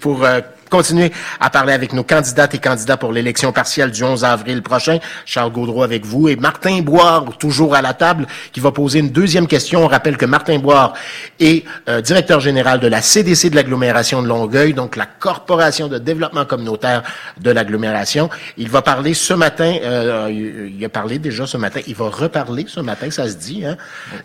pour 0.00 0.24
euh, 0.24 0.40
continuer 0.68 1.12
à 1.40 1.50
parler 1.50 1.72
avec 1.72 1.92
nos 1.92 2.04
candidates 2.04 2.54
et 2.54 2.58
candidats 2.58 2.96
pour 2.96 3.12
l'élection 3.12 3.52
partielle 3.52 3.90
du 3.90 4.02
11 4.02 4.24
avril 4.24 4.62
prochain. 4.62 4.98
Charles 5.24 5.52
Gaudreau 5.52 5.82
avec 5.82 6.04
vous 6.04 6.28
et 6.28 6.36
Martin 6.36 6.80
Boire, 6.80 7.24
toujours 7.38 7.74
à 7.74 7.82
la 7.82 7.94
table, 7.94 8.26
qui 8.52 8.60
va 8.60 8.72
poser 8.72 9.00
une 9.00 9.10
deuxième 9.10 9.46
question. 9.46 9.84
On 9.84 9.88
rappelle 9.88 10.16
que 10.16 10.26
Martin 10.26 10.58
Boire 10.58 10.94
est 11.40 11.64
euh, 11.88 12.00
directeur 12.00 12.40
général 12.40 12.80
de 12.80 12.86
la 12.86 13.02
CDC 13.02 13.50
de 13.50 13.56
l'agglomération 13.56 14.22
de 14.22 14.28
Longueuil, 14.28 14.74
donc 14.74 14.96
la 14.96 15.06
Corporation 15.06 15.88
de 15.88 15.98
développement 15.98 16.44
communautaire 16.44 17.02
de 17.40 17.50
l'agglomération. 17.50 18.28
Il 18.56 18.68
va 18.68 18.82
parler 18.82 19.14
ce 19.14 19.34
matin, 19.34 19.76
euh, 19.82 20.28
il 20.30 20.84
a 20.84 20.88
parlé 20.88 21.18
déjà 21.18 21.46
ce 21.46 21.56
matin, 21.56 21.80
il 21.86 21.94
va 21.94 22.08
reparler 22.08 22.64
ce 22.68 22.80
matin, 22.80 23.10
ça 23.10 23.28
se 23.28 23.34
dit, 23.34 23.64
hein? 23.64 23.76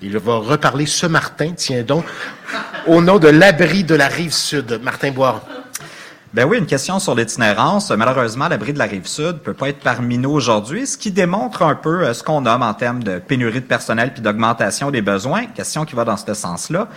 Il 0.01 0.17
va 0.17 0.35
reparler 0.35 0.85
ce 0.85 1.05
matin, 1.05 1.51
tiens 1.55 1.83
donc, 1.83 2.05
au 2.87 3.01
nom 3.01 3.19
de 3.19 3.27
l'abri 3.27 3.83
de 3.83 3.95
la 3.95 4.07
rive 4.07 4.33
sud. 4.33 4.79
Martin 4.81 5.11
Boire. 5.11 5.41
Ben 6.33 6.45
oui, 6.45 6.57
une 6.57 6.65
question 6.65 6.97
sur 6.97 7.13
l'itinérance. 7.13 7.91
Malheureusement, 7.91 8.47
l'abri 8.47 8.73
de 8.73 8.79
la 8.79 8.85
rive 8.85 9.05
sud 9.05 9.37
peut 9.43 9.53
pas 9.53 9.69
être 9.69 9.81
parmi 9.81 10.17
nous 10.17 10.31
aujourd'hui, 10.31 10.87
ce 10.87 10.97
qui 10.97 11.11
démontre 11.11 11.61
un 11.61 11.75
peu 11.75 12.05
euh, 12.05 12.13
ce 12.15 12.23
qu'on 12.23 12.41
nomme 12.41 12.63
en 12.63 12.73
termes 12.73 13.03
de 13.03 13.19
pénurie 13.19 13.61
de 13.61 13.67
personnel 13.67 14.13
puis 14.13 14.23
d'augmentation 14.23 14.89
des 14.89 15.03
besoins. 15.03 15.45
Question 15.45 15.85
qui 15.85 15.93
va 15.93 16.05
dans 16.05 16.17
ce 16.17 16.33
sens-là. 16.33 16.87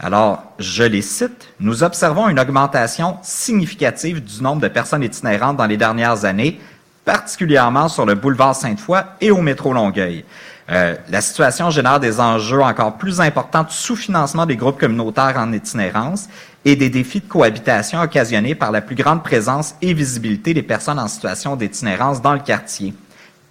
Alors, 0.00 0.42
je 0.58 0.82
les 0.82 1.02
cite. 1.02 1.50
Nous 1.60 1.84
observons 1.84 2.28
une 2.28 2.40
augmentation 2.40 3.16
significative 3.22 4.24
du 4.24 4.42
nombre 4.42 4.60
de 4.60 4.66
personnes 4.66 5.04
itinérantes 5.04 5.56
dans 5.56 5.66
les 5.66 5.76
dernières 5.76 6.24
années, 6.24 6.58
particulièrement 7.04 7.88
sur 7.88 8.06
le 8.06 8.16
boulevard 8.16 8.56
Sainte-Foy 8.56 9.04
et 9.20 9.30
au 9.30 9.40
métro 9.40 9.72
Longueuil. 9.72 10.24
Euh, 10.70 10.94
la 11.08 11.20
situation 11.20 11.70
génère 11.70 11.98
des 11.98 12.20
enjeux 12.20 12.62
encore 12.62 12.96
plus 12.96 13.20
importants 13.20 13.64
de 13.64 13.70
sous-financement 13.70 14.46
des 14.46 14.54
groupes 14.54 14.78
communautaires 14.78 15.34
en 15.36 15.52
itinérance 15.52 16.28
et 16.64 16.76
des 16.76 16.90
défis 16.90 17.20
de 17.20 17.26
cohabitation 17.26 18.00
occasionnés 18.00 18.54
par 18.54 18.70
la 18.70 18.80
plus 18.80 18.94
grande 18.94 19.24
présence 19.24 19.74
et 19.82 19.92
visibilité 19.94 20.54
des 20.54 20.62
personnes 20.62 21.00
en 21.00 21.08
situation 21.08 21.56
d'itinérance 21.56 22.22
dans 22.22 22.34
le 22.34 22.40
quartier. 22.40 22.94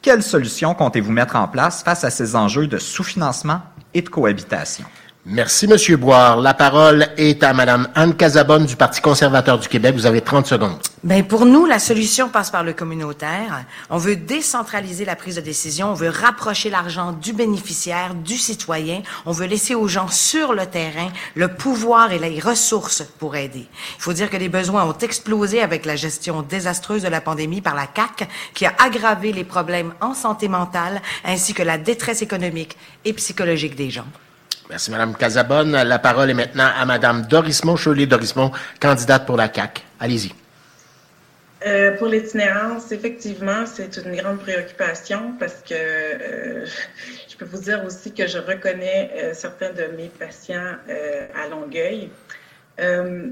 Quelles 0.02 0.24
solutions 0.24 0.74
comptez-vous 0.74 1.12
mettre 1.12 1.36
en 1.36 1.50
place 1.50 1.84
face 1.84 2.06
à 2.06 2.10
ces 2.10 2.38
enjeux 2.38 2.68
de 2.68 2.78
sous-financement 2.78 3.62
et 3.94 4.02
de 4.02 4.08
cohabitation? 4.08 4.86
Merci, 5.26 5.68
Monsieur 5.68 5.98
Boire. 5.98 6.38
La 6.38 6.54
parole 6.54 7.10
est 7.18 7.44
à 7.44 7.54
Madame 7.54 7.90
Anne 7.94 8.16
Casabonne 8.16 8.66
du 8.66 8.78
Parti 8.78 9.02
conservateur 9.02 9.60
du 9.60 9.68
Québec. 9.68 9.94
Vous 9.94 10.06
avez 10.06 10.22
30 10.22 10.48
secondes. 10.48 10.80
Ben 11.04 11.24
pour 11.24 11.46
nous, 11.46 11.66
la 11.66 11.78
solution 11.78 12.30
passe 12.30 12.50
par 12.50 12.64
le 12.64 12.72
communautaire. 12.72 13.66
On 13.90 13.98
veut 13.98 14.16
décentraliser 14.16 15.04
la 15.04 15.18
prise 15.18 15.36
de 15.36 15.42
décision. 15.42 15.92
On 15.92 15.94
veut 15.94 16.10
rapprocher 16.10 16.70
l'argent 16.70 17.12
du 17.12 17.34
bénéficiaire, 17.34 18.16
du 18.16 18.38
citoyen. 18.38 19.04
On 19.26 19.34
veut 19.34 19.46
laisser 19.46 19.76
aux 19.76 19.90
gens 19.90 20.08
sur 20.08 20.54
le 20.54 20.66
terrain 20.66 21.12
le 21.36 21.50
pouvoir 21.50 22.14
et 22.14 22.20
les 22.20 22.40
ressources 22.40 23.04
pour 23.20 23.36
aider. 23.36 23.68
Il 23.98 24.02
faut 24.02 24.14
dire 24.14 24.30
que 24.30 24.38
les 24.38 24.50
besoins 24.50 24.86
ont 24.86 24.98
explosé 24.98 25.62
avec 25.62 25.86
la 25.86 25.98
gestion 25.98 26.44
désastreuse 26.44 27.04
de 27.04 27.10
la 27.10 27.20
pandémie 27.20 27.62
par 27.62 27.76
la 27.76 27.88
CAC, 27.88 28.30
qui 28.54 28.66
a 28.66 28.74
aggravé 28.80 29.34
les 29.34 29.44
problèmes 29.44 29.94
en 30.00 30.14
santé 30.14 30.48
mentale 30.48 31.02
ainsi 31.26 31.54
que 31.54 31.62
la 31.62 31.78
détresse 31.78 32.22
économique 32.22 32.78
et 33.04 33.12
psychologique 33.12 33.76
des 33.76 33.90
gens. 33.90 34.08
Merci, 34.70 34.92
Madame 34.92 35.16
Casabonne. 35.16 35.72
La 35.72 35.98
parole 35.98 36.30
est 36.30 36.36
maintenant 36.36 36.70
à 36.78 36.86
Madame 36.86 37.24
Dorismont, 37.24 37.76
Shirley 37.76 38.06
Dorismont, 38.06 38.52
candidate 38.80 39.26
pour 39.26 39.36
la 39.36 39.48
CAC. 39.48 39.84
Allez-y. 40.00 40.32
Euh, 41.66 41.98
pour 41.98 42.08
l'itinérance, 42.08 42.92
effectivement, 42.92 43.66
c'est 43.66 43.98
une 43.98 44.16
grande 44.16 44.38
préoccupation 44.40 45.34
parce 45.40 45.64
que 45.68 45.74
euh, 45.74 46.66
je 47.28 47.36
peux 47.36 47.46
vous 47.46 47.58
dire 47.58 47.84
aussi 47.84 48.14
que 48.14 48.28
je 48.28 48.38
reconnais 48.38 49.12
euh, 49.16 49.34
certains 49.34 49.72
de 49.72 49.88
mes 49.98 50.08
patients 50.08 50.76
à 51.36 51.48
Longueuil. 51.50 52.12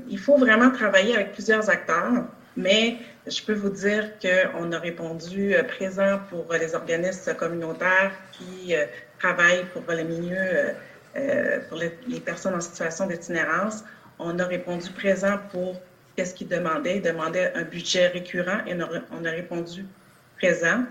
Il 0.10 0.20
faut 0.20 0.38
vraiment 0.38 0.72
travailler 0.72 1.16
avec 1.16 1.34
plusieurs 1.34 1.70
acteurs, 1.70 2.26
mais 2.58 2.98
je 3.28 3.42
peux 3.44 3.54
vous 3.54 3.70
dire 3.70 4.10
qu'on 4.20 4.72
a 4.72 4.80
répondu 4.80 5.56
présent 5.68 6.20
pour 6.30 6.52
les 6.52 6.76
organismes 6.76 7.34
communautaires 7.36 8.12
qui 8.34 8.74
travaillent 9.20 9.66
pour 9.72 9.84
le 9.88 10.04
milieu 10.04 10.74
euh, 11.18 11.60
pour 11.68 11.78
les, 11.78 12.20
personnes 12.20 12.56
en 12.56 12.62
situation 12.62 13.08
d'itinérance, 13.08 13.84
on 14.20 14.38
a 14.40 14.46
répondu 14.46 14.90
présent 14.92 15.38
pour 15.52 15.76
qu'est-ce 16.16 16.34
qu'ils 16.34 16.48
demandaient. 16.48 16.98
Ils 16.98 17.02
demandaient 17.02 17.52
un 17.56 17.64
budget 17.64 18.08
récurrent 18.08 18.60
et 18.68 18.74
on 18.76 18.82
a, 18.82 18.90
on 19.20 19.26
a 19.26 19.32
répondu 19.32 19.86
présent. 20.38 20.84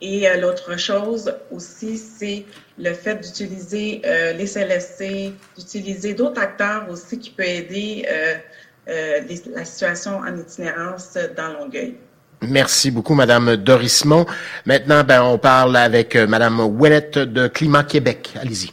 Et 0.00 0.28
euh, 0.28 0.36
l'autre 0.36 0.78
chose 0.78 1.34
aussi, 1.50 1.96
c'est 1.96 2.44
le 2.78 2.92
fait 2.92 3.16
d'utiliser 3.16 4.02
euh, 4.04 4.32
les 4.32 4.46
CLSC, 4.46 5.32
d'utiliser 5.56 6.14
d'autres 6.14 6.40
acteurs 6.40 6.90
aussi 6.90 7.18
qui 7.18 7.30
peuvent 7.30 7.46
aider 7.46 8.06
la 8.86 9.64
situation 9.64 10.18
en 10.18 10.36
itinérance 10.36 11.16
dans 11.36 11.54
Longueuil. 11.54 11.96
Merci 12.42 12.90
beaucoup, 12.90 13.14
Madame 13.14 13.56
Dorismont. 13.56 14.26
Maintenant, 14.66 15.02
ben, 15.04 15.22
on 15.22 15.38
parle 15.38 15.76
avec 15.76 16.16
Madame 16.16 16.60
Ouellette 16.60 17.18
de 17.18 17.48
Climat 17.48 17.84
Québec. 17.84 18.34
Allez-y. 18.38 18.72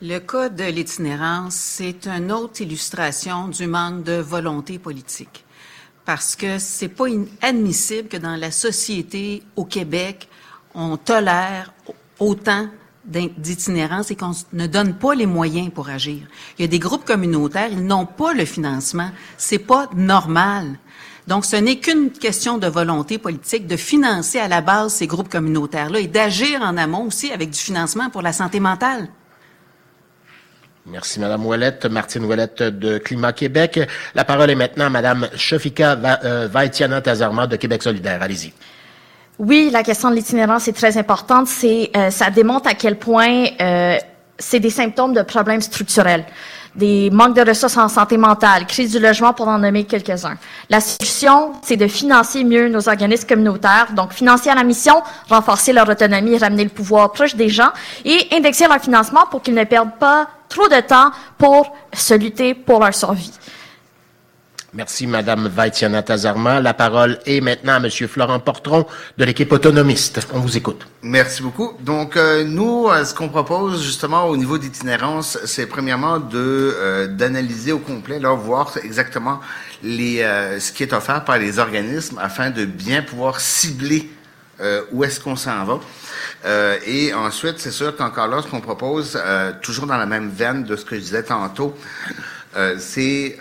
Le 0.00 0.20
cas 0.20 0.48
de 0.48 0.62
l'itinérance, 0.62 1.56
c'est 1.56 2.06
une 2.06 2.30
autre 2.30 2.60
illustration 2.60 3.48
du 3.48 3.66
manque 3.66 4.04
de 4.04 4.12
volonté 4.12 4.78
politique. 4.78 5.44
Parce 6.04 6.36
que 6.36 6.60
c'est 6.60 6.88
pas 6.88 7.06
admissible 7.42 8.06
que 8.06 8.16
dans 8.16 8.36
la 8.36 8.52
société 8.52 9.42
au 9.56 9.64
Québec, 9.64 10.28
on 10.72 10.96
tolère 10.96 11.74
autant 12.20 12.68
d'itinérance 13.04 14.12
et 14.12 14.16
qu'on 14.16 14.30
ne 14.52 14.68
donne 14.68 14.94
pas 14.94 15.16
les 15.16 15.26
moyens 15.26 15.72
pour 15.74 15.88
agir. 15.88 16.28
Il 16.56 16.62
y 16.62 16.64
a 16.64 16.68
des 16.68 16.78
groupes 16.78 17.04
communautaires, 17.04 17.70
ils 17.72 17.84
n'ont 17.84 18.06
pas 18.06 18.34
le 18.34 18.44
financement. 18.44 19.10
C'est 19.36 19.58
pas 19.58 19.90
normal. 19.96 20.78
Donc, 21.26 21.44
ce 21.44 21.56
n'est 21.56 21.80
qu'une 21.80 22.12
question 22.12 22.58
de 22.58 22.68
volonté 22.68 23.18
politique 23.18 23.66
de 23.66 23.76
financer 23.76 24.38
à 24.38 24.46
la 24.46 24.60
base 24.60 24.92
ces 24.92 25.08
groupes 25.08 25.28
communautaires-là 25.28 25.98
et 25.98 26.06
d'agir 26.06 26.62
en 26.62 26.76
amont 26.76 27.06
aussi 27.08 27.32
avec 27.32 27.50
du 27.50 27.58
financement 27.58 28.10
pour 28.10 28.22
la 28.22 28.32
santé 28.32 28.60
mentale. 28.60 29.08
Merci, 30.90 31.20
Madame 31.20 31.44
Ouellette. 31.44 31.86
Martine 31.86 32.24
Ouellette 32.24 32.62
de 32.62 32.98
Climat 32.98 33.32
Québec. 33.32 33.80
La 34.14 34.24
parole 34.24 34.50
est 34.50 34.54
maintenant 34.54 34.86
à 34.86 34.90
Madame 34.90 35.28
Shofika 35.36 35.96
Vaitiana 36.46 37.00
Tazarma 37.00 37.46
de 37.46 37.56
Québec 37.56 37.82
solidaire. 37.82 38.22
Allez-y. 38.22 38.52
Oui, 39.38 39.70
la 39.72 39.84
question 39.84 40.10
de 40.10 40.16
l'itinérance 40.16 40.66
est 40.66 40.72
très 40.72 40.96
importante. 40.96 41.46
C'est, 41.46 41.90
euh, 41.96 42.10
ça 42.10 42.30
démontre 42.30 42.68
à 42.68 42.74
quel 42.74 42.96
point 42.96 43.46
euh, 43.60 43.96
c'est 44.36 44.58
des 44.58 44.70
symptômes 44.70 45.12
de 45.12 45.22
problèmes 45.22 45.60
structurels 45.60 46.24
des 46.74 47.10
manques 47.10 47.34
de 47.34 47.46
ressources 47.46 47.76
en 47.76 47.88
santé 47.88 48.16
mentale, 48.16 48.66
crise 48.66 48.92
du 48.92 48.98
logement 48.98 49.32
pour 49.32 49.48
en 49.48 49.58
nommer 49.58 49.84
quelques-uns. 49.84 50.36
La 50.70 50.80
solution, 50.80 51.52
c'est 51.62 51.76
de 51.76 51.86
financer 51.86 52.44
mieux 52.44 52.68
nos 52.68 52.88
organismes 52.88 53.26
communautaires, 53.26 53.88
donc 53.94 54.12
financer 54.12 54.50
la 54.54 54.64
mission, 54.64 55.02
renforcer 55.28 55.72
leur 55.72 55.88
autonomie, 55.88 56.38
ramener 56.38 56.64
le 56.64 56.70
pouvoir 56.70 57.12
proche 57.12 57.34
des 57.34 57.48
gens 57.48 57.70
et 58.04 58.28
indexer 58.32 58.66
leur 58.66 58.80
financement 58.80 59.24
pour 59.30 59.42
qu'ils 59.42 59.54
ne 59.54 59.64
perdent 59.64 59.96
pas 59.98 60.28
trop 60.48 60.68
de 60.68 60.80
temps 60.80 61.10
pour 61.36 61.74
se 61.92 62.14
lutter 62.14 62.54
pour 62.54 62.80
leur 62.80 62.94
survie. 62.94 63.32
Merci, 64.74 65.06
Madame 65.06 65.48
Vaitiana 65.48 66.02
Tazarma. 66.02 66.60
La 66.60 66.74
parole 66.74 67.18
est 67.24 67.40
maintenant 67.40 67.74
à 67.74 67.80
Monsieur 67.80 68.06
Florent 68.06 68.38
Portron 68.38 68.84
de 69.16 69.24
l'équipe 69.24 69.50
autonomiste. 69.50 70.28
On 70.34 70.40
vous 70.40 70.58
écoute. 70.58 70.86
Merci 71.02 71.42
beaucoup. 71.42 71.72
Donc, 71.80 72.18
euh, 72.18 72.44
nous, 72.44 72.86
euh, 72.86 73.02
ce 73.06 73.14
qu'on 73.14 73.30
propose 73.30 73.82
justement 73.82 74.26
au 74.26 74.36
niveau 74.36 74.58
d'itinérance, 74.58 75.38
c'est 75.46 75.64
premièrement 75.64 76.18
de 76.18 76.36
euh, 76.76 77.06
d'analyser 77.06 77.72
au 77.72 77.78
complet, 77.78 78.18
là, 78.18 78.34
voir 78.34 78.70
exactement 78.84 79.40
les 79.82 80.20
euh, 80.20 80.60
ce 80.60 80.70
qui 80.70 80.82
est 80.82 80.92
offert 80.92 81.24
par 81.24 81.38
les 81.38 81.58
organismes 81.58 82.18
afin 82.20 82.50
de 82.50 82.66
bien 82.66 83.00
pouvoir 83.02 83.40
cibler 83.40 84.10
où 84.90 85.04
est-ce 85.04 85.20
qu'on 85.20 85.36
s'en 85.36 85.64
va. 85.64 85.78
et 86.84 87.14
ensuite, 87.14 87.60
c'est 87.60 87.70
sûr 87.70 87.94
qu'encore 87.94 88.26
là, 88.26 88.42
ce 88.42 88.48
qu'on 88.48 88.60
propose, 88.60 89.16
toujours 89.62 89.86
dans 89.86 89.96
la 89.96 90.04
même 90.04 90.30
veine 90.30 90.64
de 90.64 90.74
ce 90.74 90.84
que 90.84 90.96
je 90.96 91.00
disais 91.00 91.22
tantôt, 91.22 91.76
c'est 92.76 93.38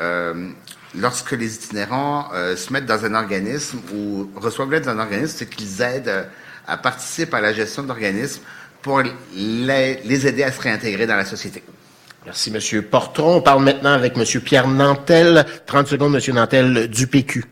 lorsque 0.96 1.32
les 1.32 1.56
itinérants 1.56 2.30
euh, 2.34 2.56
se 2.56 2.72
mettent 2.72 2.86
dans 2.86 3.06
un 3.06 3.14
organisme 3.14 3.80
ou 3.94 4.30
reçoivent 4.36 4.72
l'aide 4.72 4.86
d'un 4.86 5.00
organisme, 5.00 5.34
c'est 5.38 5.50
qu'ils 5.50 5.82
aident 5.82 6.08
euh, 6.08 6.24
à 6.68 6.78
participer 6.78 7.38
à 7.38 7.42
la 7.42 7.54
gestion 7.54 7.84
de 7.84 7.88
l'organisme 7.88 8.42
pour 8.82 9.02
les, 9.02 10.02
les, 10.04 10.28
aider 10.28 10.44
à 10.44 10.52
se 10.52 10.62
réintégrer 10.62 11.08
dans 11.08 11.16
la 11.16 11.26
société. 11.26 11.64
Merci, 12.26 12.52
Monsieur 12.52 12.82
Portron. 12.82 13.38
On 13.38 13.42
parle 13.42 13.64
maintenant 13.64 13.94
avec 13.94 14.18
Monsieur 14.18 14.40
Pierre 14.40 14.68
Nantel. 14.68 15.46
30 15.66 15.88
secondes, 15.88 16.14
Monsieur 16.14 16.34
Nantel, 16.34 16.90
du 16.90 17.08
PQ. 17.08 17.46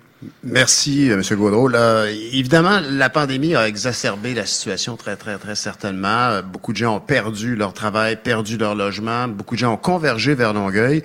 Merci, 0.43 1.11
euh, 1.11 1.15
M. 1.15 1.37
Gaudreau. 1.37 1.67
Là, 1.67 2.05
évidemment, 2.09 2.79
la 2.89 3.09
pandémie 3.09 3.55
a 3.55 3.67
exacerbé 3.67 4.33
la 4.33 4.45
situation 4.45 4.97
très, 4.97 5.15
très, 5.15 5.37
très 5.37 5.55
certainement. 5.55 6.41
Beaucoup 6.41 6.71
de 6.71 6.77
gens 6.77 6.97
ont 6.97 7.01
perdu 7.01 7.55
leur 7.55 7.73
travail, 7.73 8.17
perdu 8.21 8.57
leur 8.57 8.75
logement. 8.75 9.27
Beaucoup 9.27 9.55
de 9.55 9.59
gens 9.59 9.73
ont 9.73 9.77
convergé 9.77 10.35
vers 10.35 10.53
Longueuil. 10.53 11.03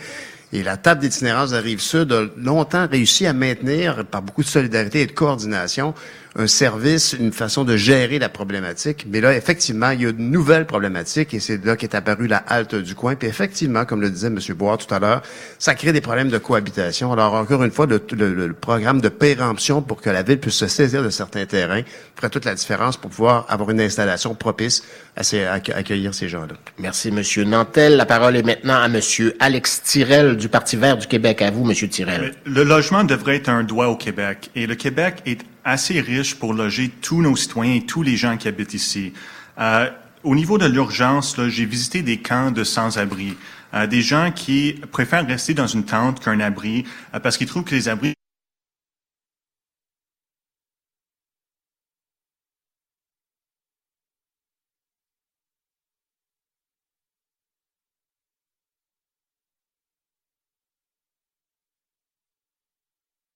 Et 0.52 0.62
la 0.62 0.76
table 0.76 1.00
d'itinérance 1.00 1.50
de 1.50 1.56
la 1.56 1.62
Rive-Sud 1.62 2.12
a 2.12 2.22
longtemps 2.36 2.88
réussi 2.90 3.26
à 3.26 3.32
maintenir, 3.32 4.04
par 4.04 4.22
beaucoup 4.22 4.42
de 4.42 4.48
solidarité 4.48 5.02
et 5.02 5.06
de 5.06 5.12
coordination, 5.12 5.94
un 6.36 6.46
service, 6.46 7.12
une 7.12 7.32
façon 7.32 7.64
de 7.64 7.76
gérer 7.76 8.18
la 8.18 8.28
problématique. 8.28 9.06
Mais 9.08 9.20
là, 9.20 9.34
effectivement, 9.34 9.90
il 9.90 10.02
y 10.02 10.06
a 10.06 10.12
de 10.12 10.20
nouvelles 10.20 10.66
problématiques 10.66 11.34
et 11.34 11.40
c'est 11.40 11.64
là 11.64 11.76
qu'est 11.76 11.94
apparue 11.94 12.28
la 12.28 12.38
halte 12.38 12.74
du 12.74 12.94
coin. 12.94 13.16
Puis 13.16 13.28
effectivement, 13.28 13.84
comme 13.84 14.00
le 14.00 14.10
disait 14.10 14.28
M. 14.28 14.38
Bois 14.56 14.76
tout 14.76 14.92
à 14.94 15.00
l'heure, 15.00 15.22
ça 15.58 15.74
crée 15.74 15.92
des 15.92 16.00
problèmes 16.00 16.28
de 16.28 16.38
cohabitation. 16.38 17.12
Alors, 17.12 17.34
encore 17.34 17.64
une 17.64 17.72
fois, 17.72 17.86
le, 17.86 18.00
le, 18.12 18.34
le, 18.34 18.52
programme 18.52 19.00
de 19.00 19.08
péremption 19.08 19.82
pour 19.82 20.00
que 20.00 20.10
la 20.10 20.22
ville 20.22 20.38
puisse 20.38 20.54
se 20.54 20.68
saisir 20.68 21.02
de 21.02 21.10
certains 21.10 21.46
terrains 21.46 21.82
ferait 22.14 22.30
toute 22.30 22.44
la 22.44 22.54
différence 22.54 22.96
pour 22.96 23.10
pouvoir 23.10 23.46
avoir 23.48 23.70
une 23.70 23.80
installation 23.80 24.34
propice 24.34 24.84
à, 25.16 25.24
ces, 25.24 25.44
à 25.44 25.54
accueillir 25.54 26.14
ces 26.14 26.28
gens-là. 26.28 26.54
Merci, 26.78 27.08
M. 27.08 27.22
Nantel. 27.48 27.96
La 27.96 28.06
parole 28.06 28.36
est 28.36 28.42
maintenant 28.42 28.80
à 28.80 28.86
M. 28.86 29.00
Alex 29.40 29.82
Tirel 29.82 30.36
du 30.36 30.48
Parti 30.48 30.76
vert 30.76 30.96
du 30.96 31.06
Québec. 31.06 31.42
À 31.42 31.50
vous, 31.50 31.68
M. 31.68 31.74
Tirel. 31.88 32.34
Le 32.44 32.62
logement 32.62 33.02
devrait 33.02 33.36
être 33.36 33.48
un 33.48 33.64
droit 33.64 33.86
au 33.86 33.96
Québec 33.96 34.50
et 34.54 34.66
le 34.66 34.74
Québec 34.74 35.22
est 35.26 35.40
assez 35.64 36.00
riche 36.00 36.36
pour 36.36 36.54
loger 36.54 36.90
tous 37.00 37.22
nos 37.22 37.36
citoyens 37.36 37.74
et 37.74 37.86
tous 37.86 38.02
les 38.02 38.16
gens 38.16 38.36
qui 38.36 38.48
habitent 38.48 38.74
ici. 38.74 39.12
Euh, 39.58 39.88
au 40.22 40.34
niveau 40.34 40.58
de 40.58 40.66
l'urgence, 40.66 41.36
j'ai 41.48 41.64
visité 41.64 42.02
des 42.02 42.18
camps 42.18 42.50
de 42.50 42.64
sans-abri, 42.64 43.36
euh, 43.74 43.86
des 43.86 44.02
gens 44.02 44.30
qui 44.34 44.80
préfèrent 44.92 45.26
rester 45.26 45.54
dans 45.54 45.66
une 45.66 45.84
tente 45.84 46.20
qu'un 46.20 46.40
abri 46.40 46.84
euh, 47.14 47.20
parce 47.20 47.36
qu'ils 47.38 47.46
trouvent 47.46 47.64
que 47.64 47.74
les 47.74 47.88
abris 47.88 48.14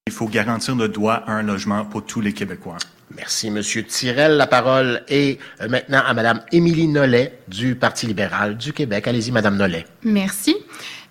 Il 0.07 0.12
faut 0.12 0.28
garantir 0.28 0.76
le 0.76 0.90
droit 0.90 1.14
à 1.14 1.32
un 1.32 1.42
logement 1.42 1.86
pour 1.86 2.05
tous 2.05 2.20
les 2.20 2.34
Québécois. 2.34 2.76
Merci, 3.16 3.50
Monsieur 3.50 3.84
Tirel. 3.84 4.36
La 4.36 4.46
parole 4.46 5.02
est 5.09 5.40
maintenant 5.66 6.02
à 6.05 6.12
Madame 6.12 6.42
Émilie 6.52 6.88
Nollet 6.88 7.38
du 7.48 7.74
Parti 7.74 8.07
libéral 8.07 8.59
du 8.59 8.74
Québec. 8.74 9.09
Allez-y, 9.09 9.32
Madame 9.32 9.57
Nollet. 9.57 9.86
Merci. 10.02 10.57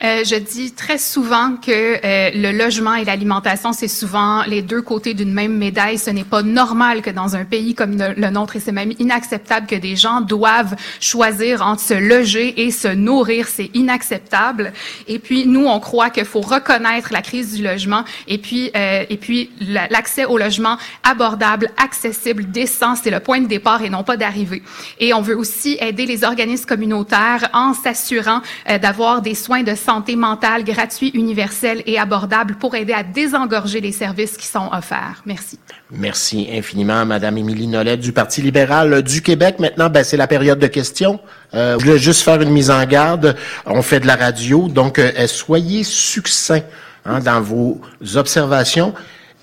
Euh, 0.04 0.24
je 0.26 0.36
dis 0.36 0.72
très 0.72 0.98
souvent 0.98 1.56
que 1.56 1.72
euh, 1.72 2.32
le 2.34 2.52
logement 2.52 2.96
et 2.96 3.06
l'alimentation, 3.06 3.74
c'est 3.74 3.88
souvent 3.88 4.44
les 4.44 4.62
deux 4.62 4.82
côtés 4.82 5.14
d'une 5.14 5.34
même 5.34 5.58
médaille. 5.58 5.98
Ce 5.98 6.10
n'est 6.10 6.24
pas 6.24 6.42
normal 6.42 7.02
que 7.02 7.10
dans 7.10 7.36
un 7.36 7.46
pays 7.46 7.76
comme 7.76 7.98
le, 7.98 8.30
nôtre, 8.30 8.56
et 8.56 8.60
c'est 8.60 8.72
même 8.72 8.94
inacceptable 9.00 9.68
que 9.68 9.76
des 9.76 9.96
gens 9.96 10.22
doivent 10.22 10.76
choisir 11.00 11.62
entre 11.62 11.82
se 11.82 11.94
loger 11.94 12.66
et 12.66 12.72
se 12.72 12.88
nourrir. 12.88 13.48
C'est 13.48 13.70
inacceptable. 13.74 14.74
Et 15.08 15.20
puis, 15.20 15.46
nous, 15.46 15.68
on 15.68 15.80
croit 15.80 16.10
qu'il 16.10 16.26
faut 16.26 16.42
reconnaître 16.42 17.14
la 17.14 17.22
crise 17.22 17.54
du 17.54 17.64
logement 17.64 18.04
et 18.28 18.38
puis, 18.38 18.72
euh, 18.76 19.06
et 19.10 19.18
puis 19.18 19.52
l'accès 19.90 20.26
au 20.26 20.38
logement 20.38 20.78
abordable, 21.04 21.72
accessible, 21.78 22.50
décent, 22.52 22.96
c'est 22.96 23.12
le 23.12 23.20
point 23.20 23.40
de 23.40 23.48
départ 23.48 23.82
et 23.84 23.90
non 23.90 24.04
pas 24.04 24.18
d'arrivée. 24.18 24.64
Et 25.00 25.14
on 25.14 25.22
veut 25.22 25.38
aussi 25.38 25.78
aider 25.80 26.06
les 26.06 26.24
organismes 26.24 26.66
communautaires 26.66 27.50
en 27.54 27.74
s'assurant 27.74 28.42
d'avoir 28.82 29.22
des 29.22 29.36
soins 29.36 29.64
de 29.64 29.76
santé 29.84 30.16
mentale 30.16 30.64
gratuit, 30.64 31.12
universel 31.14 31.84
et 31.86 32.00
abordable 32.00 32.56
pour 32.56 32.76
aider 32.76 32.94
à 32.94 33.04
désengorger 33.04 33.82
les 33.82 33.92
services 33.92 34.38
qui 34.38 34.48
sont 34.48 34.70
offerts. 34.72 35.22
Merci. 35.26 35.60
Merci 35.92 36.48
infiniment, 36.52 37.06
Madame 37.06 37.38
Émilie 37.38 37.68
Nollet 37.68 37.98
du 37.98 38.12
Parti 38.12 38.42
libéral 38.42 39.04
du 39.04 39.22
Québec. 39.22 39.60
Maintenant, 39.60 39.90
ben, 39.90 40.04
c'est 40.04 40.18
la 40.18 40.28
période 40.28 40.60
de 40.60 40.68
questions. 40.68 41.20
Euh, 41.54 41.78
je 41.78 41.86
voulais 41.86 42.00
juste 42.00 42.22
faire 42.22 42.42
une 42.42 42.52
mise 42.52 42.72
en 42.72 42.84
garde. 42.86 43.36
On 43.66 43.82
fait 43.82 44.00
de 44.00 44.08
la 44.08 44.16
radio, 44.16 44.68
donc 44.68 45.00
euh, 45.00 45.12
soyez 45.28 45.84
succinct 45.84 46.64
hein, 47.06 47.20
dans 47.20 47.42
vos 47.42 47.82
observations 48.16 48.94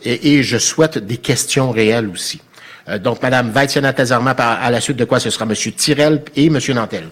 et, 0.02 0.34
et, 0.34 0.42
je 0.42 0.58
souhaite 0.58 0.98
des 0.98 1.18
questions 1.18 1.70
réelles 1.70 2.08
aussi. 2.08 2.40
Euh, 2.88 2.98
donc, 2.98 3.22
Madame 3.22 3.50
Vaitiana 3.50 3.92
Tazarma, 3.92 4.32
à 4.32 4.70
la 4.70 4.80
suite 4.80 4.96
de 4.96 5.04
quoi 5.04 5.20
ce 5.20 5.30
sera 5.30 5.44
Monsieur 5.44 5.72
Tirel 5.72 6.22
et 6.36 6.50
Monsieur 6.50 6.74
Nantel. 6.74 7.08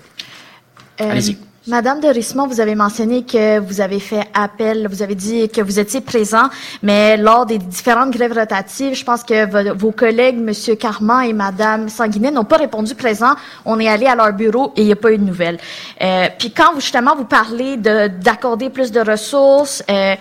Euh, 1.00 1.10
Allez-y. 1.10 1.38
Madame 1.68 2.00
de 2.00 2.08
Rismont, 2.08 2.46
vous 2.46 2.62
avez 2.62 2.74
mentionné 2.74 3.24
que 3.24 3.58
vous 3.58 3.82
avez 3.82 4.00
fait 4.00 4.26
appel, 4.32 4.88
vous 4.90 5.02
avez 5.02 5.14
dit 5.14 5.50
que 5.50 5.60
vous 5.60 5.78
étiez 5.78 6.00
présent, 6.00 6.48
mais 6.82 7.18
lors 7.18 7.44
des 7.44 7.58
différentes 7.58 8.10
grèves 8.10 8.32
rotatives, 8.32 8.94
je 8.94 9.04
pense 9.04 9.22
que 9.22 9.74
vos 9.74 9.92
collègues, 9.92 10.38
Monsieur 10.38 10.76
Carman 10.76 11.28
et 11.28 11.34
Madame 11.34 11.90
Sanguinet, 11.90 12.30
n'ont 12.30 12.46
pas 12.46 12.56
répondu 12.56 12.94
présent. 12.94 13.34
On 13.66 13.78
est 13.80 13.88
allé 13.88 14.06
à 14.06 14.16
leur 14.16 14.32
bureau 14.32 14.72
et 14.76 14.80
il 14.80 14.86
n'y 14.86 14.92
a 14.92 14.96
pas 14.96 15.12
eu 15.12 15.18
de 15.18 15.24
nouvelles. 15.24 15.58
Euh, 16.00 16.28
puis 16.38 16.52
quand 16.52 16.72
vous, 16.72 16.80
justement 16.80 17.14
vous 17.14 17.26
parlez 17.26 17.76
d'accorder 17.76 18.70
plus 18.70 18.90
de 18.90 19.00
ressources, 19.00 19.84
euh, 19.90 20.14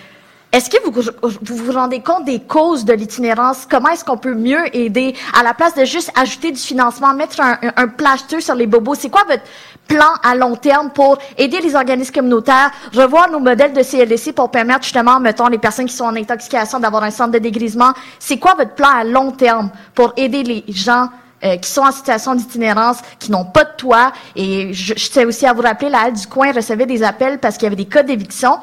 est-ce 0.58 0.72
que 0.72 0.84
vous, 0.84 0.92
vous, 0.92 1.56
vous 1.56 1.72
rendez 1.72 2.00
compte 2.00 2.26
des 2.26 2.40
causes 2.40 2.84
de 2.84 2.92
l'itinérance? 2.92 3.68
Comment 3.70 3.90
est-ce 3.90 4.04
qu'on 4.04 4.18
peut 4.18 4.34
mieux 4.34 4.76
aider 4.76 5.16
à 5.40 5.44
la 5.44 5.54
place 5.54 5.76
de 5.76 5.86
juste 5.86 6.12
ajouter 6.20 6.52
du 6.52 6.60
financement, 6.60 7.14
mettre 7.14 7.40
un, 7.40 7.60
un, 7.62 7.74
un 7.76 7.88
plaster 7.88 8.42
sur 8.42 8.56
les 8.56 8.66
bobos? 8.66 8.96
C'est 8.96 9.12
quoi 9.12 9.24
votre 9.28 9.44
plan 9.88 10.10
à 10.24 10.34
long 10.34 10.56
terme 10.56 10.90
pour 10.90 11.20
aider 11.38 11.60
les 11.60 11.76
organismes 11.76 12.12
communautaires, 12.12 12.72
revoir 12.92 13.30
nos 13.30 13.40
modèles 13.40 13.74
de 13.74 13.84
CLDC 13.84 14.34
pour 14.34 14.50
permettre 14.50 14.82
justement, 14.82 15.20
mettons, 15.20 15.46
les 15.46 15.60
personnes 15.60 15.86
qui 15.86 15.94
sont 15.94 16.06
en 16.06 16.16
intoxication 16.16 16.80
d'avoir 16.80 17.04
un 17.04 17.12
centre 17.12 17.34
de 17.34 17.40
dégrisement? 17.40 17.94
C'est 18.18 18.40
quoi 18.40 18.56
votre 18.56 18.74
plan 18.74 18.90
à 18.90 19.04
long 19.04 19.30
terme 19.30 19.70
pour 19.94 20.12
aider 20.18 20.42
les 20.42 20.66
gens 20.70 21.10
euh, 21.44 21.58
qui 21.58 21.70
sont 21.70 21.82
en 21.84 21.92
situation 21.92 22.34
d'itinérance, 22.34 22.98
qui 23.20 23.30
n'ont 23.30 23.46
pas 23.46 23.64
de 23.64 23.76
toit? 23.78 24.12
Et 24.36 24.74
je, 24.74 24.96
je 24.98 25.10
tiens 25.12 25.28
aussi 25.28 25.46
à 25.46 25.54
vous 25.54 25.62
rappeler, 25.62 25.92
la 25.92 26.00
Halle 26.06 26.14
du 26.14 26.26
coin 26.26 26.52
recevait 26.52 26.88
des 26.88 27.04
appels 27.04 27.38
parce 27.38 27.58
qu'il 27.58 27.66
y 27.66 27.68
avait 27.68 27.76
des 27.76 27.86
cas 27.86 28.02
d'éviction 28.02 28.58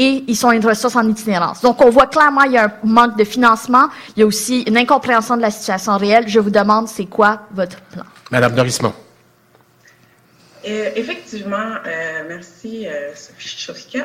et 0.00 0.24
ils 0.26 0.36
sont 0.36 0.50
une 0.50 0.64
ressource 0.64 0.96
en 0.96 1.06
itinérance. 1.06 1.60
Donc, 1.60 1.82
on 1.82 1.90
voit 1.90 2.06
clairement 2.06 2.44
il 2.44 2.52
y 2.52 2.56
a 2.56 2.64
un 2.64 2.72
manque 2.84 3.18
de 3.18 3.24
financement. 3.24 3.88
Il 4.16 4.20
y 4.20 4.22
a 4.22 4.26
aussi 4.26 4.62
une 4.62 4.78
incompréhension 4.78 5.36
de 5.36 5.42
la 5.42 5.50
situation 5.50 5.98
réelle. 5.98 6.26
Je 6.26 6.40
vous 6.40 6.48
demande, 6.48 6.88
c'est 6.88 7.04
quoi 7.04 7.42
votre 7.52 7.78
plan? 7.82 8.04
Madame 8.30 8.54
Dorismont. 8.54 8.94
Euh, 10.66 10.90
effectivement, 10.96 11.56
euh, 11.86 12.24
merci 12.28 12.86
euh, 12.86 13.12
Sophie 13.14 13.98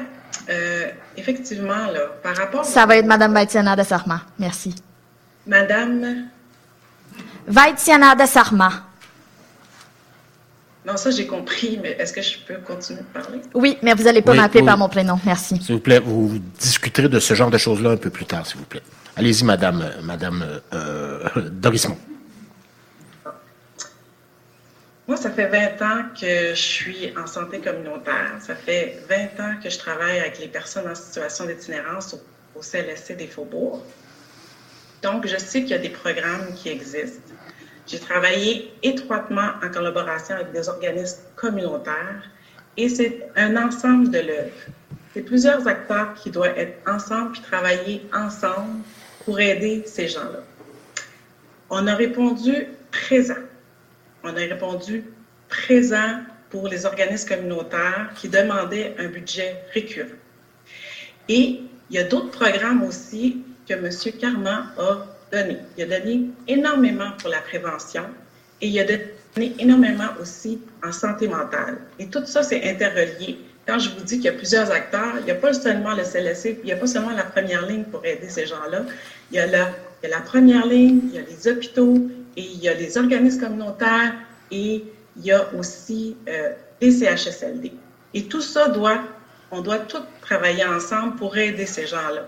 Euh, 0.49 0.87
effectivement, 1.15 1.87
là, 1.93 2.01
par 2.21 2.35
rapport... 2.35 2.65
Ça 2.65 2.85
va 2.85 2.97
être 2.97 3.05
Madame 3.05 3.33
Vaitiana 3.33 3.77
de 3.77 3.83
Sarma. 3.83 4.21
Merci. 4.37 4.75
Madame... 5.47 6.27
Vaitiana 7.47 8.15
de 8.15 8.25
Sarma. 8.25 8.84
Non, 10.85 10.97
ça 10.97 11.09
j'ai 11.09 11.25
compris, 11.25 11.79
mais 11.81 11.91
est-ce 11.99 12.13
que 12.13 12.21
je 12.21 12.37
peux 12.45 12.57
continuer 12.57 12.99
de 13.01 13.05
parler? 13.05 13.41
Oui, 13.55 13.77
mais 13.81 13.93
vous 13.95 14.03
n'allez 14.03 14.21
pas 14.21 14.31
Oui, 14.33 14.37
m'appeler 14.37 14.61
oui. 14.61 14.67
par 14.67 14.77
mon 14.77 14.87
prénom. 14.87 15.19
Merci. 15.25 15.59
S'il 15.61 15.75
vous 15.75 15.81
plaît, 15.81 15.99
vous 15.99 16.37
discuterez 16.59 17.09
de 17.09 17.19
ce 17.19 17.33
genre 17.33 17.49
de 17.49 17.57
choses-là 17.57 17.91
un 17.91 17.97
peu 17.97 18.11
plus 18.11 18.25
tard, 18.25 18.45
s'il 18.45 18.57
vous 18.57 18.65
plaît. 18.65 18.83
Allez-y, 19.15 19.43
Madame, 19.43 19.81
euh, 19.81 20.01
Madame 20.03 20.45
euh, 20.73 21.27
Dorismont. 21.51 21.97
Moi, 25.07 25.17
ça 25.17 25.29
fait 25.31 25.47
20 25.47 25.85
ans 25.85 26.03
que 26.19 26.49
je 26.55 26.61
suis 26.61 27.13
en 27.17 27.27
santé 27.27 27.59
communautaire. 27.59 28.31
Ça 28.39 28.55
fait 28.55 28.99
20 29.07 29.43
ans 29.43 29.55
que 29.63 29.69
je 29.69 29.77
travaille 29.77 30.19
avec 30.19 30.39
les 30.39 30.47
personnes 30.47 30.87
en 30.89 30.95
situation 30.95 31.45
d'itinérance 31.45 32.13
au, 32.15 32.59
au 32.59 32.61
CLSC 32.61 33.15
des 33.15 33.27
Faubourgs. 33.27 33.81
Donc, 35.03 35.27
je 35.27 35.37
sais 35.37 35.61
qu'il 35.61 35.69
y 35.71 35.73
a 35.75 35.79
des 35.79 35.89
programmes 35.89 36.53
qui 36.55 36.69
existent. 36.69 37.21
J'ai 37.87 37.99
travaillé 37.99 38.73
étroitement 38.81 39.51
en 39.63 39.69
collaboration 39.69 40.35
avec 40.35 40.51
des 40.51 40.67
organismes 40.69 41.19
communautaires 41.35 42.23
et 42.77 42.89
c'est 42.89 43.29
un 43.35 43.55
ensemble 43.57 44.09
de 44.09 44.19
l'œuvre. 44.19 44.51
C'est 45.13 45.21
plusieurs 45.21 45.67
acteurs 45.67 46.13
qui 46.15 46.31
doivent 46.31 46.57
être 46.57 46.77
ensemble 46.89 47.33
puis 47.33 47.41
travailler 47.41 48.05
ensemble 48.13 48.81
pour 49.23 49.39
aider 49.39 49.83
ces 49.85 50.07
gens-là. 50.07 50.43
On 51.69 51.85
a 51.87 51.95
répondu 51.95 52.67
présent. 52.91 53.43
On 54.23 54.29
a 54.29 54.39
répondu 54.39 55.03
présent 55.47 56.21
pour 56.49 56.67
les 56.67 56.85
organismes 56.85 57.29
communautaires 57.29 58.09
qui 58.15 58.29
demandaient 58.29 58.95
un 58.97 59.07
budget 59.07 59.63
récurrent. 59.73 60.09
Et 61.29 61.61
il 61.89 61.95
y 61.95 61.99
a 61.99 62.03
d'autres 62.03 62.31
programmes 62.31 62.83
aussi 62.83 63.43
que 63.67 63.73
M. 63.73 63.89
Carman 64.19 64.71
a 64.77 65.05
donné. 65.41 65.57
Il 65.77 65.91
a 65.91 65.99
donné 65.99 66.29
énormément 66.47 67.11
pour 67.19 67.29
la 67.29 67.41
prévention 67.41 68.03
et 68.61 68.67
il 68.67 68.79
a 68.79 68.83
donné 68.85 69.55
énormément 69.59 70.09
aussi 70.21 70.59
en 70.83 70.91
santé 70.91 71.27
mentale. 71.27 71.77
Et 71.99 72.07
tout 72.07 72.25
ça, 72.25 72.43
c'est 72.43 72.63
interrelié. 72.69 73.39
Quand 73.67 73.79
je 73.79 73.89
vous 73.89 74.03
dis 74.03 74.15
qu'il 74.17 74.25
y 74.25 74.29
a 74.29 74.33
plusieurs 74.33 74.71
acteurs, 74.71 75.15
il 75.19 75.25
n'y 75.25 75.31
a 75.31 75.35
pas 75.35 75.53
seulement 75.53 75.95
le 75.95 76.03
CLSC, 76.03 76.59
il 76.59 76.65
n'y 76.65 76.71
a 76.71 76.75
pas 76.75 76.87
seulement 76.87 77.11
la 77.11 77.23
première 77.23 77.65
ligne 77.65 77.83
pour 77.83 78.05
aider 78.05 78.29
ces 78.29 78.45
gens-là. 78.45 78.83
Il 79.31 79.37
y 79.37 79.39
a 79.39 79.47
la, 79.47 80.19
première 80.23 80.67
ligne, 80.67 81.01
il 81.09 81.15
y 81.15 81.17
a 81.17 81.21
les 81.21 81.47
hôpitaux 81.47 81.95
et 82.37 82.41
il 82.41 82.59
y 82.59 82.69
a 82.69 82.75
les 82.75 82.97
organismes 82.97 83.41
communautaires 83.41 84.13
et 84.51 84.83
il 85.17 85.25
y 85.25 85.31
a 85.31 85.51
aussi 85.55 86.15
euh, 86.29 86.51
les 86.79 86.91
CHSLD. 86.91 87.71
Et 88.13 88.23
tout 88.25 88.41
ça 88.41 88.69
doit, 88.69 89.01
on 89.51 89.61
doit 89.61 89.79
tout 89.79 90.03
travailler 90.21 90.65
ensemble 90.65 91.15
pour 91.15 91.35
aider 91.35 91.65
ces 91.65 91.87
gens-là. 91.87 92.25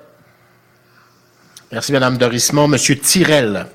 Merci, 1.69 1.91
Madame 1.91 2.17
Dorismont. 2.17 2.69
Monsieur 2.69 2.97
Tirel. 2.97 3.65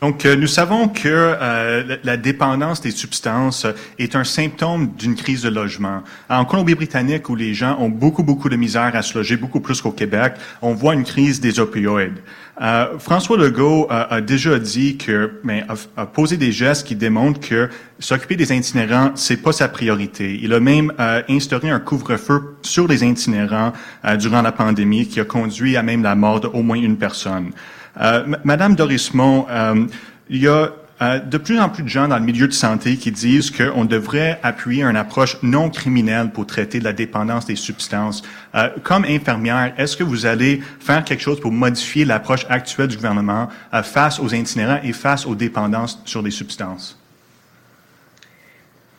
Donc, 0.00 0.26
euh, 0.26 0.34
nous 0.34 0.48
savons 0.48 0.88
que 0.88 1.08
euh, 1.08 1.96
la, 2.02 2.16
dépendance 2.16 2.80
des 2.80 2.90
substances 2.90 3.64
euh, 3.64 3.72
est 3.98 4.16
un 4.16 4.24
symptôme 4.24 4.92
d'une 4.96 5.14
crise 5.14 5.42
de 5.42 5.48
logement. 5.48 6.02
En 6.28 6.44
Colombie-Britannique, 6.44 7.28
où 7.28 7.36
les 7.36 7.54
gens 7.54 7.76
ont 7.80 7.88
beaucoup, 7.88 8.22
beaucoup 8.22 8.48
de 8.48 8.56
misère 8.56 8.94
à 8.94 9.02
se 9.02 9.16
loger, 9.16 9.36
beaucoup 9.36 9.60
plus 9.60 9.80
qu'au 9.80 9.90
Québec, 9.92 10.34
on 10.62 10.74
voit 10.74 10.94
une 10.94 11.04
crise 11.04 11.40
des 11.40 11.60
opioïdes. 11.60 12.18
Euh, 12.60 12.98
François 12.98 13.36
Legault 13.36 13.86
a, 13.88 14.14
a 14.14 14.20
déjà 14.20 14.58
dit 14.58 14.96
que, 14.96 15.40
mais 15.44 15.64
a, 15.68 16.02
a 16.02 16.06
posé 16.06 16.36
des 16.36 16.50
gestes 16.50 16.86
qui 16.86 16.96
démontrent 16.96 17.40
que 17.40 17.68
s'occuper 18.00 18.34
des 18.36 18.52
itinérants, 18.52 19.12
c'est 19.14 19.36
pas 19.36 19.52
sa 19.52 19.68
priorité. 19.68 20.38
Il 20.42 20.52
a 20.52 20.60
même 20.60 20.92
euh, 20.98 21.22
instauré 21.28 21.70
un 21.70 21.78
couvre-feu 21.78 22.56
sur 22.62 22.88
les 22.88 23.04
itinérants 23.04 23.72
euh, 24.04 24.16
durant 24.16 24.42
la 24.42 24.52
pandémie, 24.52 25.06
qui 25.06 25.20
a 25.20 25.24
conduit 25.24 25.76
à 25.76 25.82
même 25.82 26.02
la 26.02 26.16
mort 26.16 26.40
d'au 26.40 26.62
moins 26.62 26.78
une 26.78 26.96
personne. 26.96 27.52
Euh, 28.00 28.24
Madame 28.44 28.74
Dorismont, 28.74 29.46
euh, 29.50 29.86
il 30.28 30.42
y 30.42 30.48
a 30.48 30.70
euh, 31.00 31.20
de 31.20 31.38
plus 31.38 31.60
en 31.60 31.68
plus 31.68 31.84
de 31.84 31.88
gens 31.88 32.08
dans 32.08 32.18
le 32.18 32.24
milieu 32.24 32.48
de 32.48 32.52
santé 32.52 32.96
qui 32.96 33.12
disent 33.12 33.52
qu'on 33.52 33.84
devrait 33.84 34.40
appuyer 34.42 34.82
une 34.82 34.96
approche 34.96 35.36
non 35.42 35.70
criminelle 35.70 36.30
pour 36.30 36.44
traiter 36.46 36.80
de 36.80 36.84
la 36.84 36.92
dépendance 36.92 37.46
des 37.46 37.54
substances. 37.54 38.22
Euh, 38.56 38.68
comme 38.82 39.04
infirmière, 39.04 39.74
est-ce 39.78 39.96
que 39.96 40.02
vous 40.02 40.26
allez 40.26 40.60
faire 40.80 41.04
quelque 41.04 41.22
chose 41.22 41.38
pour 41.38 41.52
modifier 41.52 42.04
l'approche 42.04 42.46
actuelle 42.48 42.88
du 42.88 42.96
gouvernement 42.96 43.48
euh, 43.72 43.84
face 43.84 44.18
aux 44.18 44.28
itinérants 44.28 44.80
et 44.82 44.92
face 44.92 45.24
aux 45.24 45.36
dépendances 45.36 46.02
sur 46.04 46.20
les 46.20 46.32
substances? 46.32 46.98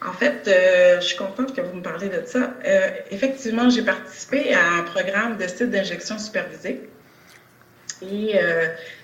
En 0.07 0.13
fait, 0.13 0.49
je 1.01 1.05
suis 1.05 1.17
contente 1.17 1.53
que 1.53 1.59
vous 1.59 1.75
me 1.75 1.81
parlez 1.81 2.07
de 2.07 2.23
ça. 2.25 2.53
Effectivement, 3.11 3.69
j'ai 3.69 3.81
participé 3.81 4.53
à 4.53 4.79
un 4.79 4.83
programme 4.83 5.35
de 5.35 5.45
site 5.45 5.71
d'injection 5.71 6.17
supervisée 6.17 6.89
et 8.01 8.35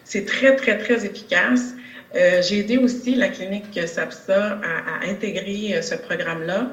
c'est 0.06 0.24
très, 0.24 0.56
très, 0.56 0.78
très 0.78 1.06
efficace. 1.06 1.74
Euh, 2.16 2.41
j'ai 2.41 2.59
aidé 2.59 2.78
aussi 2.78 3.16
la 3.16 3.28
clinique 3.28 3.78
SAPSA 3.86 4.59
à, 4.63 5.05
intégrer 5.09 5.76
euh, 5.76 5.82
ce 5.82 5.95
programme-là. 5.95 6.72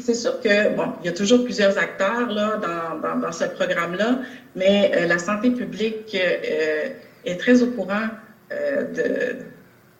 C'est 0.00 0.14
sûr 0.14 0.38
que, 0.40 0.76
bon, 0.76 0.92
il 1.00 1.06
y 1.06 1.08
a 1.08 1.12
toujours 1.12 1.44
plusieurs 1.44 1.78
acteurs 1.78 2.28
là, 2.28 2.58
dans, 2.58 3.18
dans, 3.18 3.32
ce 3.32 3.44
programme-là, 3.44 4.18
mais 4.54 4.92
euh, 4.94 5.06
la 5.06 5.18
santé 5.18 5.50
publique 5.50 6.14
est 6.14 7.40
très 7.40 7.62
au 7.62 7.68
courant 7.68 8.08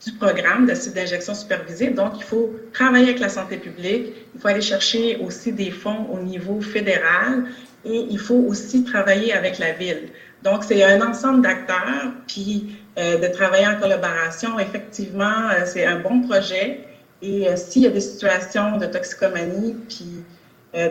du 0.05 0.13
programme 0.19 0.67
de 0.67 0.75
site 0.75 0.95
d'injection 0.95 1.35
supervisée. 1.35 1.89
Donc, 1.89 2.13
il 2.19 2.25
faut 2.25 2.55
travailler 2.75 3.07
avec 3.07 3.21
la 3.21 3.31
santé 3.31 3.57
publique. 3.57 4.13
Il 4.35 4.41
faut 4.41 4.49
aller 4.49 4.61
chercher 4.61 5.17
aussi 5.17 5.53
des 5.53 5.71
fonds 5.71 6.07
au 6.13 6.19
niveau 6.19 6.61
fédéral. 6.61 7.45
et 7.87 8.07
il 8.11 8.19
faut 8.19 8.45
aussi 8.51 8.85
travailler 8.85 9.33
avec 9.33 9.59
la 9.59 9.73
ville. 9.73 10.11
Donc, 10.43 10.65
c'est 10.65 10.85
un 10.85 11.01
ensemble 11.01 11.43
d'acteurs, 11.43 12.13
puis 12.27 12.77
de 12.97 13.27
travailler 13.29 13.67
en 13.67 13.79
collaboration. 13.79 14.59
Effectivement, 14.59 15.49
euh, 15.51 15.63
c'est 15.65 15.85
un 15.85 16.01
bon 16.01 16.21
projet. 16.23 16.81
Et 17.23 17.49
euh, 17.49 17.57
s'il 17.57 17.83
y 17.83 17.87
a 17.87 17.91
des 17.91 18.01
situations 18.01 18.77
de 18.77 18.87
toxicomanie, 18.87 19.77
puis 19.89 20.25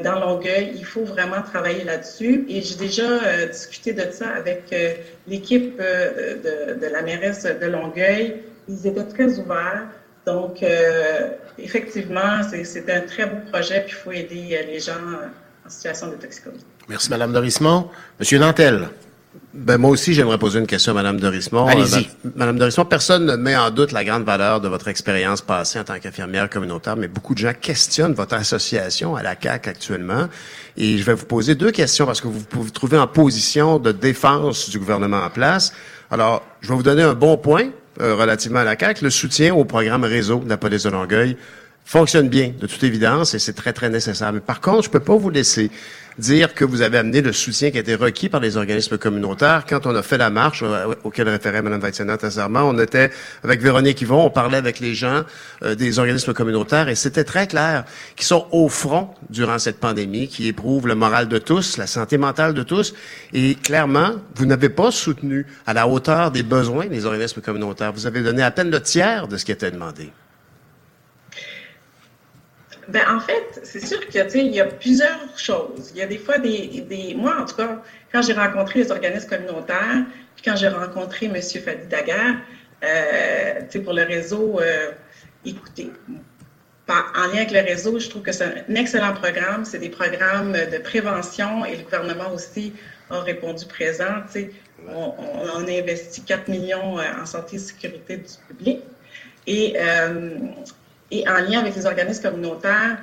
dans 0.03 0.19
Longueuil, 0.19 0.73
il 0.75 0.85
faut 0.85 1.05
vraiment 1.05 1.41
travailler 1.41 1.83
là-dessus. 1.83 2.45
Et 2.47 2.61
j'ai 2.61 2.75
déjà 2.75 3.47
discuté 3.47 3.93
de 3.93 4.11
ça 4.11 4.29
avec 4.29 4.71
l'équipe 5.27 5.75
de, 5.75 6.75
de, 6.79 6.85
la 6.85 7.01
mairesse 7.01 7.45
de 7.45 7.65
Longueuil. 7.65 8.43
Ils 8.69 8.85
étaient 8.85 9.07
très 9.07 9.39
ouverts. 9.39 9.87
Donc, 10.27 10.63
effectivement, 11.57 12.43
c'est 12.43 12.91
un 12.91 13.01
très 13.01 13.25
beau 13.25 13.37
projet, 13.51 13.81
puis 13.87 13.95
il 13.97 14.03
faut 14.03 14.11
aider 14.11 14.63
les 14.67 14.79
gens 14.79 15.01
en 15.65 15.69
situation 15.71 16.11
de 16.11 16.15
toxicomanie. 16.15 16.63
Merci, 16.87 17.09
Mme 17.09 17.33
Dorismont. 17.33 17.89
Monsieur 18.19 18.37
Nantel. 18.37 18.87
Ben, 19.53 19.77
moi 19.77 19.89
aussi, 19.91 20.13
j'aimerais 20.13 20.37
poser 20.37 20.59
une 20.59 20.67
question 20.67 20.93
à 20.93 20.95
Mme 20.95 21.19
Dorismont. 21.19 21.65
Allez-y. 21.65 22.05
Euh, 22.25 22.29
Madame 22.35 22.57
Dorismont, 22.57 22.85
personne 22.85 23.25
ne 23.25 23.35
met 23.35 23.55
en 23.57 23.69
doute 23.69 23.91
la 23.91 24.05
grande 24.05 24.23
valeur 24.23 24.61
de 24.61 24.69
votre 24.69 24.87
expérience 24.87 25.41
passée 25.41 25.77
en 25.77 25.83
tant 25.83 25.99
qu'infirmière 25.99 26.49
communautaire, 26.49 26.95
mais 26.95 27.09
beaucoup 27.09 27.33
de 27.33 27.39
gens 27.39 27.53
questionnent 27.59 28.13
votre 28.13 28.35
association 28.35 29.15
à 29.17 29.23
la 29.23 29.35
CAC 29.35 29.67
actuellement. 29.67 30.29
Et 30.77 30.97
je 30.97 31.03
vais 31.03 31.13
vous 31.13 31.25
poser 31.25 31.55
deux 31.55 31.71
questions 31.71 32.05
parce 32.05 32.21
que 32.21 32.29
vous 32.29 32.41
vous 32.51 32.69
trouvez 32.69 32.97
en 32.97 33.07
position 33.07 33.77
de 33.77 33.91
défense 33.91 34.69
du 34.69 34.79
gouvernement 34.79 35.21
en 35.21 35.29
place. 35.29 35.73
Alors, 36.11 36.45
je 36.61 36.69
vais 36.69 36.75
vous 36.75 36.83
donner 36.83 37.03
un 37.03 37.13
bon 37.13 37.35
point 37.35 37.71
euh, 37.99 38.15
relativement 38.15 38.59
à 38.59 38.63
la 38.63 38.77
CAC. 38.77 39.01
Le 39.01 39.09
soutien 39.09 39.53
au 39.53 39.65
programme 39.65 40.05
réseau 40.05 40.39
de 40.39 40.49
la 40.49 40.55
police 40.55 40.83
de 40.83 40.89
Longueuil 40.89 41.35
fonctionne 41.83 42.29
bien, 42.29 42.53
de 42.57 42.67
toute 42.67 42.83
évidence, 42.83 43.33
et 43.33 43.39
c'est 43.39 43.53
très, 43.53 43.73
très 43.73 43.89
nécessaire. 43.89 44.31
Mais 44.31 44.39
par 44.39 44.61
contre, 44.61 44.83
je 44.83 44.89
peux 44.89 45.01
pas 45.01 45.15
vous 45.17 45.29
laisser 45.29 45.71
dire 46.21 46.53
que 46.53 46.63
vous 46.63 46.81
avez 46.81 46.99
amené 46.99 47.21
le 47.21 47.33
soutien 47.33 47.71
qui 47.71 47.77
a 47.77 47.81
été 47.81 47.95
requis 47.95 48.29
par 48.29 48.39
les 48.39 48.55
organismes 48.55 48.97
communautaires. 48.97 49.65
Quand 49.67 49.85
on 49.85 49.95
a 49.95 50.03
fait 50.03 50.17
la 50.17 50.29
marche 50.29 50.63
euh, 50.63 50.93
auquel 51.03 51.27
référait 51.27 51.61
Mme 51.61 51.81
récemment, 52.21 52.61
on 52.69 52.79
était 52.79 53.11
avec 53.43 53.61
Véronique 53.61 54.01
Yvon, 54.01 54.25
on 54.25 54.29
parlait 54.29 54.57
avec 54.57 54.79
les 54.79 54.93
gens 54.93 55.23
euh, 55.63 55.75
des 55.75 55.99
organismes 55.99 56.33
communautaires 56.33 56.87
et 56.87 56.95
c'était 56.95 57.23
très 57.23 57.47
clair 57.47 57.85
qu'ils 58.15 58.27
sont 58.27 58.47
au 58.51 58.69
front 58.69 59.09
durant 59.29 59.59
cette 59.59 59.79
pandémie, 59.79 60.27
qui 60.27 60.47
éprouvent 60.47 60.87
le 60.87 60.95
moral 60.95 61.27
de 61.27 61.39
tous, 61.39 61.77
la 61.77 61.87
santé 61.87 62.17
mentale 62.17 62.53
de 62.53 62.63
tous. 62.63 62.93
Et 63.33 63.55
clairement, 63.55 64.11
vous 64.35 64.45
n'avez 64.45 64.69
pas 64.69 64.91
soutenu 64.91 65.45
à 65.65 65.73
la 65.73 65.87
hauteur 65.87 66.31
des 66.31 66.43
besoins 66.43 66.85
des 66.85 67.05
organismes 67.05 67.41
communautaires. 67.41 67.91
Vous 67.91 68.05
avez 68.05 68.21
donné 68.21 68.43
à 68.43 68.51
peine 68.51 68.69
le 68.69 68.81
tiers 68.81 69.27
de 69.27 69.37
ce 69.37 69.45
qui 69.45 69.51
était 69.51 69.71
demandé. 69.71 70.11
Ben, 72.91 73.03
en 73.09 73.21
fait, 73.21 73.61
c'est 73.63 73.85
sûr 73.85 74.05
qu'il 74.07 74.51
y, 74.53 74.59
a 74.59 74.65
plusieurs 74.65 75.37
choses. 75.37 75.91
Il 75.93 75.97
y 75.97 76.01
a 76.01 76.07
des 76.07 76.17
fois 76.17 76.39
des, 76.39 76.81
des 76.81 77.13
moi, 77.15 77.37
en 77.39 77.45
tout 77.45 77.55
cas, 77.55 77.81
quand 78.11 78.21
j'ai 78.21 78.33
rencontré 78.33 78.79
les 78.79 78.91
organismes 78.91 79.29
communautaires, 79.29 80.03
puis 80.35 80.43
quand 80.43 80.57
j'ai 80.57 80.67
rencontré 80.67 81.27
M. 81.27 81.41
Fadi 81.41 81.87
Daguerre, 81.87 82.41
euh, 82.83 83.81
pour 83.83 83.93
le 83.93 84.03
réseau, 84.03 84.59
euh, 84.59 84.91
écoutez, 85.45 85.89
en 86.89 87.27
lien 87.27 87.35
avec 87.35 87.51
le 87.51 87.61
réseau, 87.61 87.97
je 87.97 88.09
trouve 88.09 88.23
que 88.23 88.33
c'est 88.33 88.43
un 88.43 88.75
excellent 88.75 89.13
programme. 89.13 89.63
C'est 89.63 89.79
des 89.79 89.89
programmes 89.89 90.51
de 90.51 90.77
prévention 90.79 91.63
et 91.63 91.77
le 91.77 91.83
gouvernement 91.83 92.33
aussi 92.33 92.73
a 93.09 93.21
répondu 93.21 93.65
présent. 93.67 94.23
On, 94.89 95.65
a 95.65 95.71
investi 95.71 96.23
4 96.23 96.49
millions 96.49 96.99
euh, 96.99 97.03
en 97.21 97.25
santé 97.25 97.55
et 97.55 97.59
sécurité 97.59 98.17
du 98.17 98.33
public. 98.49 98.79
Et 99.47 99.75
et 101.11 101.27
en 101.27 101.39
lien 101.39 101.59
avec 101.59 101.75
les 101.75 101.85
organismes 101.85 102.23
communautaires, 102.23 102.97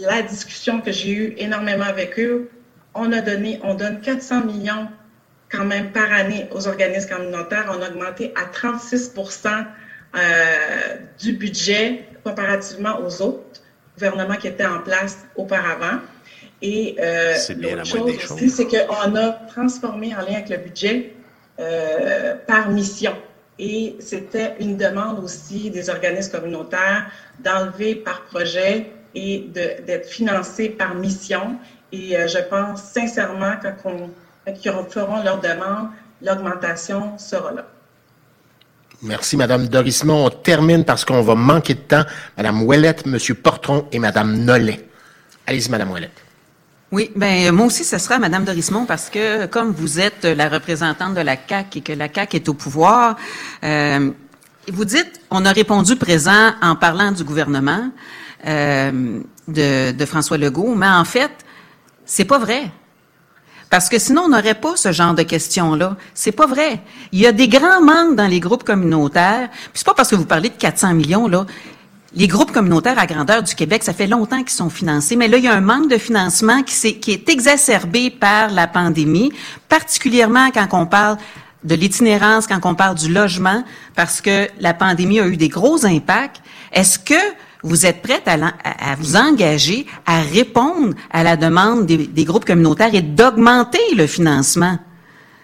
la 0.00 0.22
discussion 0.22 0.80
que 0.80 0.92
j'ai 0.92 1.10
eue 1.10 1.34
énormément 1.38 1.84
avec 1.84 2.18
eux, 2.18 2.50
on 2.94 3.12
a 3.12 3.20
donné, 3.20 3.60
on 3.62 3.74
donne 3.74 4.00
400 4.00 4.44
millions 4.44 4.88
quand 5.50 5.64
même 5.64 5.92
par 5.92 6.12
année 6.12 6.48
aux 6.50 6.66
organismes 6.66 7.08
communautaires. 7.08 7.66
On 7.68 7.82
a 7.82 7.88
augmenté 7.88 8.32
à 8.34 8.46
36% 8.50 9.64
euh, 10.16 10.20
du 11.18 11.32
budget 11.32 12.04
comparativement 12.24 13.00
aux 13.00 13.22
autres 13.22 13.60
gouvernements 13.94 14.36
qui 14.36 14.48
étaient 14.48 14.66
en 14.66 14.80
place 14.80 15.26
auparavant. 15.36 16.00
Et 16.62 16.96
euh, 16.98 17.34
l'autre 17.58 17.84
chose 17.84 18.32
aussi, 18.32 18.50
c'est 18.50 18.66
qu'on 18.66 19.14
a 19.14 19.32
transformé 19.48 20.14
en 20.14 20.20
lien 20.20 20.34
avec 20.34 20.48
le 20.48 20.56
budget 20.56 21.12
euh, 21.60 22.34
par 22.46 22.70
mission. 22.70 23.14
Et 23.58 23.96
c'était 24.00 24.54
une 24.60 24.76
demande 24.76 25.24
aussi 25.24 25.70
des 25.70 25.88
organismes 25.88 26.32
communautaires 26.32 27.06
d'enlever 27.42 27.94
par 27.94 28.22
projet 28.22 28.90
et 29.14 29.46
d'être 29.54 30.08
financés 30.08 30.68
par 30.68 30.94
mission. 30.94 31.56
Et 31.90 32.16
euh, 32.16 32.28
je 32.28 32.38
pense 32.50 32.82
sincèrement 32.82 33.54
que 33.62 33.68
quand, 33.82 34.90
feront 34.90 35.22
leur 35.22 35.40
demande, 35.40 35.88
l'augmentation 36.20 37.16
sera 37.18 37.52
là. 37.52 37.66
Merci, 39.02 39.36
Madame 39.36 39.68
Dorismont. 39.68 40.26
On 40.26 40.30
termine 40.30 40.84
parce 40.84 41.04
qu'on 41.04 41.22
va 41.22 41.34
manquer 41.34 41.74
de 41.74 41.80
temps. 41.80 42.04
Madame 42.36 42.62
Ouellette, 42.62 43.06
Monsieur 43.06 43.34
Portron 43.34 43.86
et 43.92 43.98
Madame 43.98 44.36
Nollet. 44.44 44.86
Allez-y, 45.46 45.70
Madame 45.70 45.90
Ouellette. 45.92 46.25
Oui, 46.92 47.10
ben 47.16 47.50
moi 47.50 47.66
aussi, 47.66 47.82
ce 47.82 47.98
sera 47.98 48.20
Madame 48.20 48.44
Dorismont 48.44 48.86
parce 48.86 49.10
que 49.10 49.46
comme 49.46 49.72
vous 49.72 49.98
êtes 49.98 50.24
la 50.24 50.48
représentante 50.48 51.14
de 51.14 51.20
la 51.20 51.36
CAC 51.36 51.78
et 51.78 51.80
que 51.80 51.92
la 51.92 52.08
CAC 52.08 52.36
est 52.36 52.48
au 52.48 52.54
pouvoir, 52.54 53.16
euh, 53.64 54.12
vous 54.72 54.84
dites, 54.84 55.20
on 55.30 55.44
a 55.44 55.50
répondu 55.50 55.96
présent 55.96 56.52
en 56.62 56.76
parlant 56.76 57.10
du 57.10 57.24
gouvernement 57.24 57.90
euh, 58.46 59.20
de, 59.48 60.04
François 60.04 60.38
Legault, 60.38 60.76
mais 60.76 60.86
en 60.86 61.04
fait, 61.04 61.32
c'est 62.04 62.24
pas 62.24 62.38
vrai. 62.38 62.70
Parce 63.68 63.88
que 63.88 63.98
sinon, 63.98 64.22
on 64.26 64.28
n'aurait 64.28 64.54
pas 64.54 64.76
ce 64.76 64.92
genre 64.92 65.14
de 65.14 65.24
questions-là. 65.24 65.96
C'est 66.14 66.30
pas 66.30 66.46
vrai. 66.46 66.80
Il 67.10 67.18
y 67.18 67.26
a 67.26 67.32
des 67.32 67.48
grands 67.48 67.82
manques 67.82 68.14
dans 68.14 68.28
les 68.28 68.38
groupes 68.38 68.62
communautaires. 68.62 69.48
Puis 69.50 69.70
c'est 69.74 69.86
pas 69.86 69.94
parce 69.94 70.10
que 70.10 70.14
vous 70.14 70.24
parlez 70.24 70.50
de 70.50 70.54
400 70.54 70.94
millions, 70.94 71.26
là 71.26 71.46
les 72.16 72.28
groupes 72.28 72.50
communautaires 72.50 72.98
à 72.98 73.06
grandeur 73.06 73.42
du 73.42 73.54
Québec, 73.54 73.84
ça 73.84 73.92
fait 73.92 74.06
longtemps 74.06 74.38
qu'ils 74.38 74.48
sont 74.48 74.70
financés, 74.70 75.16
mais 75.16 75.28
là, 75.28 75.36
il 75.36 75.44
y 75.44 75.48
a 75.48 75.54
un 75.54 75.60
manque 75.60 75.90
de 75.90 75.98
financement 75.98 76.62
qui, 76.62 77.12
est, 77.12 77.28
exacerbé 77.28 78.08
par 78.08 78.50
la 78.50 78.66
pandémie, 78.66 79.32
particulièrement 79.68 80.50
quand 80.50 80.66
on 80.72 80.86
parle 80.86 81.18
de 81.62 81.74
l'itinérance, 81.74 82.46
quand 82.46 82.60
on 82.64 82.74
parle 82.74 82.96
du 82.96 83.12
logement, 83.12 83.62
parce 83.94 84.22
que 84.22 84.48
la 84.60 84.72
pandémie 84.72 85.20
a 85.20 85.26
eu 85.26 85.36
des 85.36 85.48
gros 85.48 85.84
impacts. 85.84 86.40
Est-ce 86.72 86.98
que 86.98 87.14
vous 87.62 87.84
êtes 87.84 88.00
prête 88.00 88.26
à, 88.26 88.94
vous 88.98 89.16
engager 89.16 89.86
à 90.06 90.20
répondre 90.20 90.94
à 91.10 91.22
la 91.22 91.36
demande 91.36 91.84
des 91.84 92.24
groupes 92.24 92.46
communautaires 92.46 92.94
et 92.94 93.02
d'augmenter 93.02 93.94
le 93.94 94.06
financement? 94.06 94.78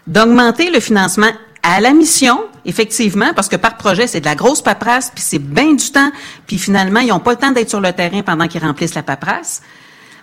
D'augmenter 0.06 0.70
le 0.70 0.80
financement 0.80 1.30
à 1.62 1.80
la 1.80 1.92
mission, 1.92 2.44
effectivement, 2.64 3.32
parce 3.34 3.48
que 3.48 3.56
par 3.56 3.76
projet, 3.76 4.06
c'est 4.06 4.20
de 4.20 4.24
la 4.24 4.34
grosse 4.34 4.62
paperasse, 4.62 5.12
puis 5.14 5.22
c'est 5.24 5.38
bien 5.38 5.74
du 5.74 5.90
temps, 5.90 6.10
puis 6.46 6.58
finalement, 6.58 7.00
ils 7.00 7.08
n'ont 7.08 7.20
pas 7.20 7.32
le 7.32 7.36
temps 7.38 7.52
d'être 7.52 7.70
sur 7.70 7.80
le 7.80 7.92
terrain 7.92 8.22
pendant 8.22 8.48
qu'ils 8.48 8.62
remplissent 8.62 8.94
la 8.94 9.02
paperasse. 9.02 9.62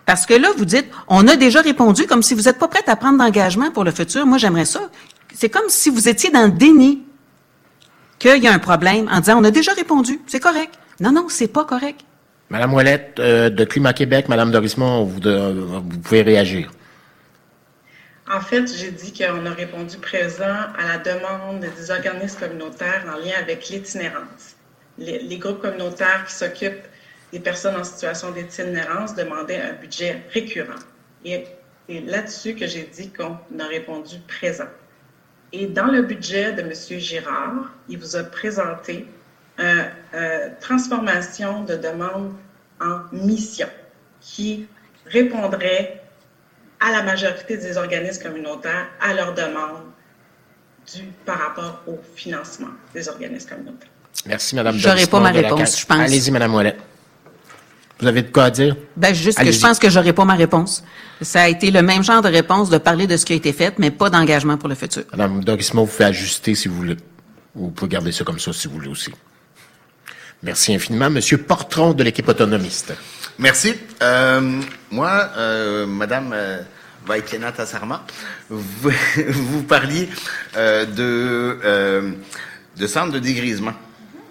Parce 0.05 0.25
que 0.25 0.33
là, 0.33 0.49
vous 0.57 0.65
dites, 0.65 0.87
on 1.07 1.27
a 1.27 1.35
déjà 1.35 1.61
répondu 1.61 2.07
comme 2.07 2.23
si 2.23 2.33
vous 2.33 2.43
n'êtes 2.43 2.57
pas 2.57 2.67
prête 2.67 2.89
à 2.89 2.95
prendre 2.95 3.17
d'engagement 3.19 3.71
pour 3.71 3.83
le 3.83 3.91
futur. 3.91 4.25
Moi, 4.25 4.37
j'aimerais 4.37 4.65
ça. 4.65 4.81
C'est 5.33 5.49
comme 5.49 5.69
si 5.69 5.89
vous 5.89 6.09
étiez 6.09 6.31
dans 6.31 6.45
le 6.45 6.51
déni 6.51 7.03
qu'il 8.17 8.43
y 8.43 8.47
a 8.47 8.53
un 8.53 8.59
problème 8.59 9.07
en 9.11 9.19
disant, 9.19 9.39
on 9.39 9.43
a 9.43 9.51
déjà 9.51 9.71
répondu, 9.73 10.19
c'est 10.27 10.39
correct. 10.39 10.73
Non, 10.99 11.11
non, 11.11 11.27
c'est 11.29 11.47
pas 11.47 11.63
correct. 11.63 12.01
Madame 12.49 12.73
Ouellette, 12.73 13.17
euh, 13.19 13.49
de 13.49 13.63
Climat 13.63 13.93
Québec, 13.93 14.27
Madame 14.27 14.51
Dorismont, 14.51 15.03
vous, 15.03 15.19
vous 15.21 15.99
pouvez 15.99 16.23
réagir. 16.23 16.71
En 18.31 18.41
fait, 18.41 18.67
j'ai 18.67 18.91
dit 18.91 19.11
qu'on 19.11 19.43
a 19.47 19.53
répondu 19.53 19.97
présent 19.97 20.67
à 20.77 20.87
la 20.87 20.97
demande 20.99 21.61
des 21.61 21.89
organismes 21.89 22.39
communautaires 22.39 23.03
en 23.11 23.17
lien 23.17 23.33
avec 23.39 23.69
l'itinérance. 23.69 24.55
Les, 24.99 25.37
groupes 25.37 25.61
communautaires 25.61 26.25
qui 26.27 26.35
s'occupent 26.35 26.85
des 27.31 27.39
personnes 27.39 27.75
en 27.75 27.83
situation 27.83 28.31
d'itinérance 28.31 29.15
demandaient 29.15 29.59
un 29.59 29.73
budget 29.73 30.21
récurrent. 30.31 30.79
Et 31.25 31.45
c'est 31.87 32.01
là-dessus 32.01 32.53
que 32.53 32.67
j'ai 32.67 32.83
dit 32.83 33.09
qu'on 33.09 33.59
a 33.59 33.65
répondu 33.65 34.17
présent. 34.27 34.69
Et 35.51 35.65
dans 35.65 35.87
le 35.87 36.03
budget 36.03 36.53
de 36.53 36.61
M. 36.61 36.99
Girard, 36.99 37.71
il 37.87 37.97
vous 37.97 38.15
a 38.15 38.23
présenté 38.23 39.07
une 39.57 40.55
transformation 40.59 41.63
de 41.63 41.75
demande 41.75 42.31
en 42.79 42.99
mission 43.11 43.67
qui 44.21 44.67
répondrait 45.07 45.98
à 46.79 46.91
la 46.91 47.03
majorité 47.03 47.57
des 47.57 47.77
organismes 47.77 48.23
communautaires 48.23 48.87
à 49.01 49.13
leur 49.13 49.33
demande 49.33 49.81
du, 50.93 51.03
par 51.25 51.39
rapport 51.39 51.81
au 51.87 51.99
financement 52.15 52.69
des 52.93 53.07
organismes 53.09 53.49
communautaires. 53.49 53.89
Merci, 54.25 54.55
Mme 54.55 54.77
J'aurais 54.77 55.07
pas 55.07 55.19
ma 55.19 55.31
réponse, 55.31 55.79
je 55.79 55.85
pense. 55.85 55.99
Allez-y, 55.99 56.31
Mme 56.31 56.53
Ouellet. 56.53 56.77
Vous 57.99 58.07
avez 58.07 58.21
de 58.21 58.31
quoi 58.31 58.49
dire? 58.49 58.77
Ben, 58.95 59.13
juste 59.13 59.37
que 59.37 59.51
je 59.51 59.59
pense 59.59 59.77
que 59.77 59.89
j'aurais 59.89 60.13
pas 60.13 60.23
ma 60.23 60.35
réponse. 60.35 60.83
Ça 61.21 61.43
a 61.43 61.47
été 61.49 61.69
le 61.69 61.81
même 61.81 62.01
genre 62.01 62.21
de 62.21 62.29
réponse 62.29 62.69
de 62.69 62.77
parler 62.77 63.07
de 63.07 63.17
ce 63.17 63.25
qui 63.25 63.33
a 63.33 63.35
été 63.35 63.51
fait, 63.51 63.77
mais 63.77 63.91
pas 63.91 64.09
d'engagement 64.09 64.57
pour 64.57 64.69
le 64.69 64.75
futur. 64.75 65.03
Mme 65.11 65.43
Dorismo, 65.43 65.83
vous 65.83 65.91
pouvez 65.91 66.05
ajuster 66.05 66.55
si 66.55 66.69
vous 66.69 66.75
voulez. 66.75 66.97
Vous 67.53 67.71
pouvez 67.71 67.89
garder 67.89 68.13
ça 68.13 68.23
comme 68.23 68.39
ça 68.39 68.53
si 68.53 68.67
vous 68.67 68.75
voulez 68.75 68.87
aussi. 68.87 69.11
Merci 70.41 70.73
infiniment. 70.73 71.09
Monsieur 71.09 71.37
Portron 71.37 71.93
de 71.93 72.03
l'équipe 72.03 72.27
autonomiste. 72.27 72.93
Merci. 73.37 73.73
Euh, 74.01 74.61
moi, 74.89 75.29
euh, 75.37 75.85
Madame 75.85 76.31
euh, 76.33 76.61
Tassarma, 77.55 78.05
vous, 78.49 78.91
vous 79.27 79.63
parliez 79.63 80.07
euh, 80.55 80.85
de, 80.85 81.59
euh, 81.65 82.11
de 82.77 82.87
centres 82.87 83.11
de 83.11 83.19
dégrisement 83.19 83.73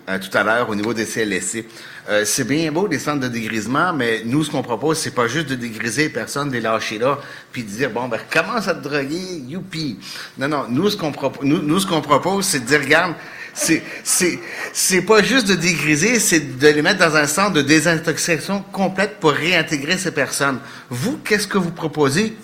euh, 0.08 0.18
tout 0.18 0.36
à 0.36 0.42
l'heure 0.42 0.70
au 0.70 0.74
niveau 0.74 0.94
des 0.94 1.04
CLSC. 1.04 1.66
Euh, 2.08 2.24
c'est 2.24 2.44
bien 2.44 2.72
beau 2.72 2.88
des 2.88 2.98
centres 2.98 3.20
de 3.20 3.28
dégrisement, 3.28 3.92
mais 3.92 4.22
nous, 4.24 4.42
ce 4.44 4.50
qu'on 4.50 4.62
propose, 4.62 4.96
c'est 4.96 5.14
pas 5.14 5.28
juste 5.28 5.48
de 5.48 5.56
dégriser 5.56 6.04
les 6.04 6.08
personnes, 6.08 6.48
de 6.48 6.54
les 6.54 6.62
lâcher 6.62 6.98
là, 6.98 7.18
puis 7.52 7.64
de 7.64 7.68
dire, 7.68 7.90
bon, 7.90 8.08
ben, 8.08 8.18
commence 8.32 8.66
à 8.66 8.74
te 8.74 8.82
droguer, 8.82 9.42
youpi. 9.46 9.98
Non, 10.38 10.48
non, 10.48 10.64
nous, 10.70 10.88
ce 10.88 10.96
qu'on 10.96 11.12
nous, 11.42 11.80
ce 11.80 11.86
qu'on 11.86 12.00
propose, 12.00 12.46
c'est 12.46 12.60
de 12.60 12.64
dire, 12.64 12.80
regarde, 12.80 13.12
c'est, 13.58 15.02
pas 15.02 15.22
juste 15.22 15.48
de 15.48 15.54
dégriser, 15.54 16.20
c'est 16.20 16.58
de 16.58 16.68
les 16.68 16.82
mettre 16.82 17.00
dans 17.00 17.16
un 17.16 17.26
centre 17.26 17.52
de 17.52 17.62
désintoxication 17.62 18.62
complète 18.72 19.18
pour 19.18 19.32
réintégrer 19.32 19.98
ces 19.98 20.12
personnes. 20.12 20.60
Vous, 20.90 21.18
qu'est-ce 21.18 21.46
que 21.46 21.58
vous 21.58 21.72
proposez? 21.72 22.36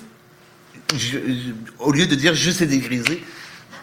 Au 1.78 1.92
lieu 1.92 2.06
de 2.06 2.14
dire 2.14 2.34
juste 2.34 2.60
les 2.60 2.66
dégriser, 2.66 3.22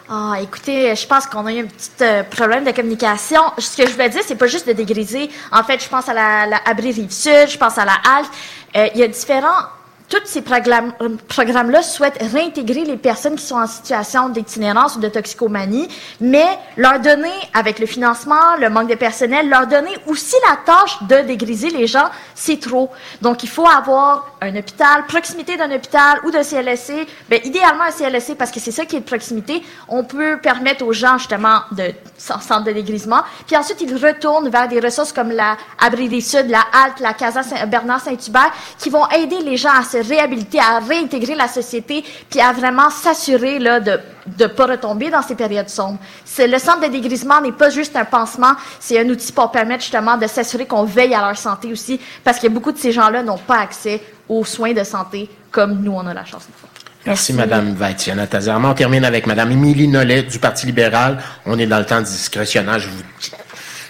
Ah, 0.08 0.34
écoutez, 0.42 0.94
je 0.94 1.06
pense 1.06 1.26
qu'on 1.26 1.46
a 1.46 1.52
eu 1.52 1.60
un 1.60 1.66
petit 1.66 1.90
euh, 2.02 2.22
problème 2.22 2.64
de 2.64 2.72
communication. 2.72 3.40
Ce 3.58 3.76
que 3.76 3.86
je 3.86 3.92
voulais 3.92 4.10
dire, 4.10 4.22
c'est 4.26 4.36
pas 4.36 4.46
juste 4.46 4.68
de 4.68 4.72
dégriser. 4.72 5.30
En 5.50 5.64
fait, 5.64 5.82
je 5.82 5.88
pense 5.88 6.08
à 6.08 6.14
la, 6.14 6.46
la 6.46 6.60
Abri 6.66 6.92
Rive-Sud, 6.92 7.48
je 7.48 7.56
pense 7.56 7.78
à 7.78 7.84
la 7.84 7.96
halte. 8.04 8.30
Euh, 8.76 8.88
il 8.94 9.00
y 9.00 9.04
a 9.04 9.08
différents... 9.08 9.66
Tous 10.12 10.18
ces 10.26 10.40
euh, 10.40 11.08
programmes-là 11.26 11.80
souhaitent 11.80 12.18
réintégrer 12.20 12.84
les 12.84 12.98
personnes 12.98 13.36
qui 13.36 13.46
sont 13.46 13.56
en 13.56 13.66
situation 13.66 14.28
d'itinérance 14.28 14.96
ou 14.96 15.00
de 15.00 15.08
toxicomanie, 15.08 15.88
mais 16.20 16.44
leur 16.76 17.00
donner, 17.00 17.32
avec 17.54 17.78
le 17.78 17.86
financement, 17.86 18.56
le 18.60 18.68
manque 18.68 18.90
de 18.90 18.94
personnel, 18.94 19.48
leur 19.48 19.66
donner 19.66 19.96
aussi 20.06 20.36
la 20.50 20.56
tâche 20.66 21.02
de 21.04 21.26
dégriser 21.26 21.70
les 21.70 21.86
gens, 21.86 22.10
c'est 22.34 22.60
trop. 22.60 22.90
Donc, 23.22 23.42
il 23.42 23.48
faut 23.48 23.66
avoir 23.66 24.36
un 24.42 24.54
hôpital, 24.54 25.06
proximité 25.06 25.56
d'un 25.56 25.74
hôpital 25.74 26.18
ou 26.26 26.30
d'un 26.30 26.42
CLSC, 26.42 27.06
ben, 27.30 27.40
idéalement 27.44 27.84
un 27.84 27.90
CLSC 27.90 28.34
parce 28.34 28.50
que 28.50 28.60
c'est 28.60 28.70
ça 28.70 28.84
qui 28.84 28.96
est 28.96 29.00
de 29.00 29.06
proximité. 29.06 29.62
On 29.88 30.04
peut 30.04 30.38
permettre 30.42 30.84
aux 30.84 30.92
gens, 30.92 31.16
justement, 31.16 31.60
de 31.70 31.90
centre 32.18 32.64
de 32.64 32.72
dégrisement. 32.72 33.22
Puis 33.46 33.56
ensuite, 33.56 33.80
ils 33.80 33.96
retournent 33.96 34.50
vers 34.50 34.68
des 34.68 34.80
ressources 34.80 35.12
comme 35.12 35.30
la 35.30 35.56
Abri 35.80 36.10
des 36.10 36.20
Sud, 36.20 36.50
la 36.50 36.64
Halte, 36.70 37.00
la 37.00 37.14
Casa 37.14 37.40
Bernard 37.66 38.00
Saint-Hubert, 38.00 38.52
qui 38.78 38.90
vont 38.90 39.08
aider 39.08 39.38
les 39.40 39.56
gens 39.56 39.72
à 39.72 39.82
se 39.84 40.01
réhabiliter, 40.02 40.58
à 40.58 40.78
réintégrer 40.80 41.34
la 41.34 41.48
société, 41.48 42.04
puis 42.30 42.40
à 42.40 42.52
vraiment 42.52 42.90
s'assurer 42.90 43.58
là 43.58 43.80
de 43.80 43.98
de 44.26 44.46
pas 44.46 44.66
retomber 44.66 45.10
dans 45.10 45.22
ces 45.22 45.34
périodes 45.34 45.68
sombres. 45.68 45.98
C'est 46.24 46.46
le 46.46 46.58
centre 46.58 46.80
de 46.80 46.92
dégrisement 46.92 47.40
n'est 47.40 47.52
pas 47.52 47.70
juste 47.70 47.96
un 47.96 48.04
pansement, 48.04 48.52
c'est 48.78 48.98
un 49.00 49.08
outil 49.08 49.32
pour 49.32 49.50
permettre 49.50 49.82
justement 49.82 50.16
de 50.16 50.26
s'assurer 50.26 50.66
qu'on 50.66 50.84
veille 50.84 51.14
à 51.14 51.26
leur 51.26 51.36
santé 51.36 51.72
aussi, 51.72 52.00
parce 52.22 52.38
que 52.38 52.46
beaucoup 52.46 52.72
de 52.72 52.78
ces 52.78 52.92
gens-là 52.92 53.22
n'ont 53.22 53.38
pas 53.38 53.58
accès 53.58 54.00
aux 54.28 54.44
soins 54.44 54.72
de 54.72 54.84
santé 54.84 55.28
comme 55.50 55.82
nous 55.82 55.92
on 55.92 56.06
a 56.06 56.14
la 56.14 56.24
chance 56.24 56.46
de 56.46 56.52
faire. 56.52 56.70
Merci, 57.04 57.32
Madame 57.32 57.74
Vaitiana 57.74 58.28
Tazarma. 58.28 58.70
On 58.70 58.74
termine 58.74 59.04
avec 59.04 59.26
Madame 59.26 59.50
Émilie 59.50 59.88
Nollet 59.88 60.22
du 60.22 60.38
Parti 60.38 60.66
libéral. 60.66 61.18
On 61.46 61.58
est 61.58 61.66
dans 61.66 61.80
le 61.80 61.84
temps 61.84 62.00
discrétionnaire. 62.00 62.78
Je 62.78 62.88
vous 62.88 63.02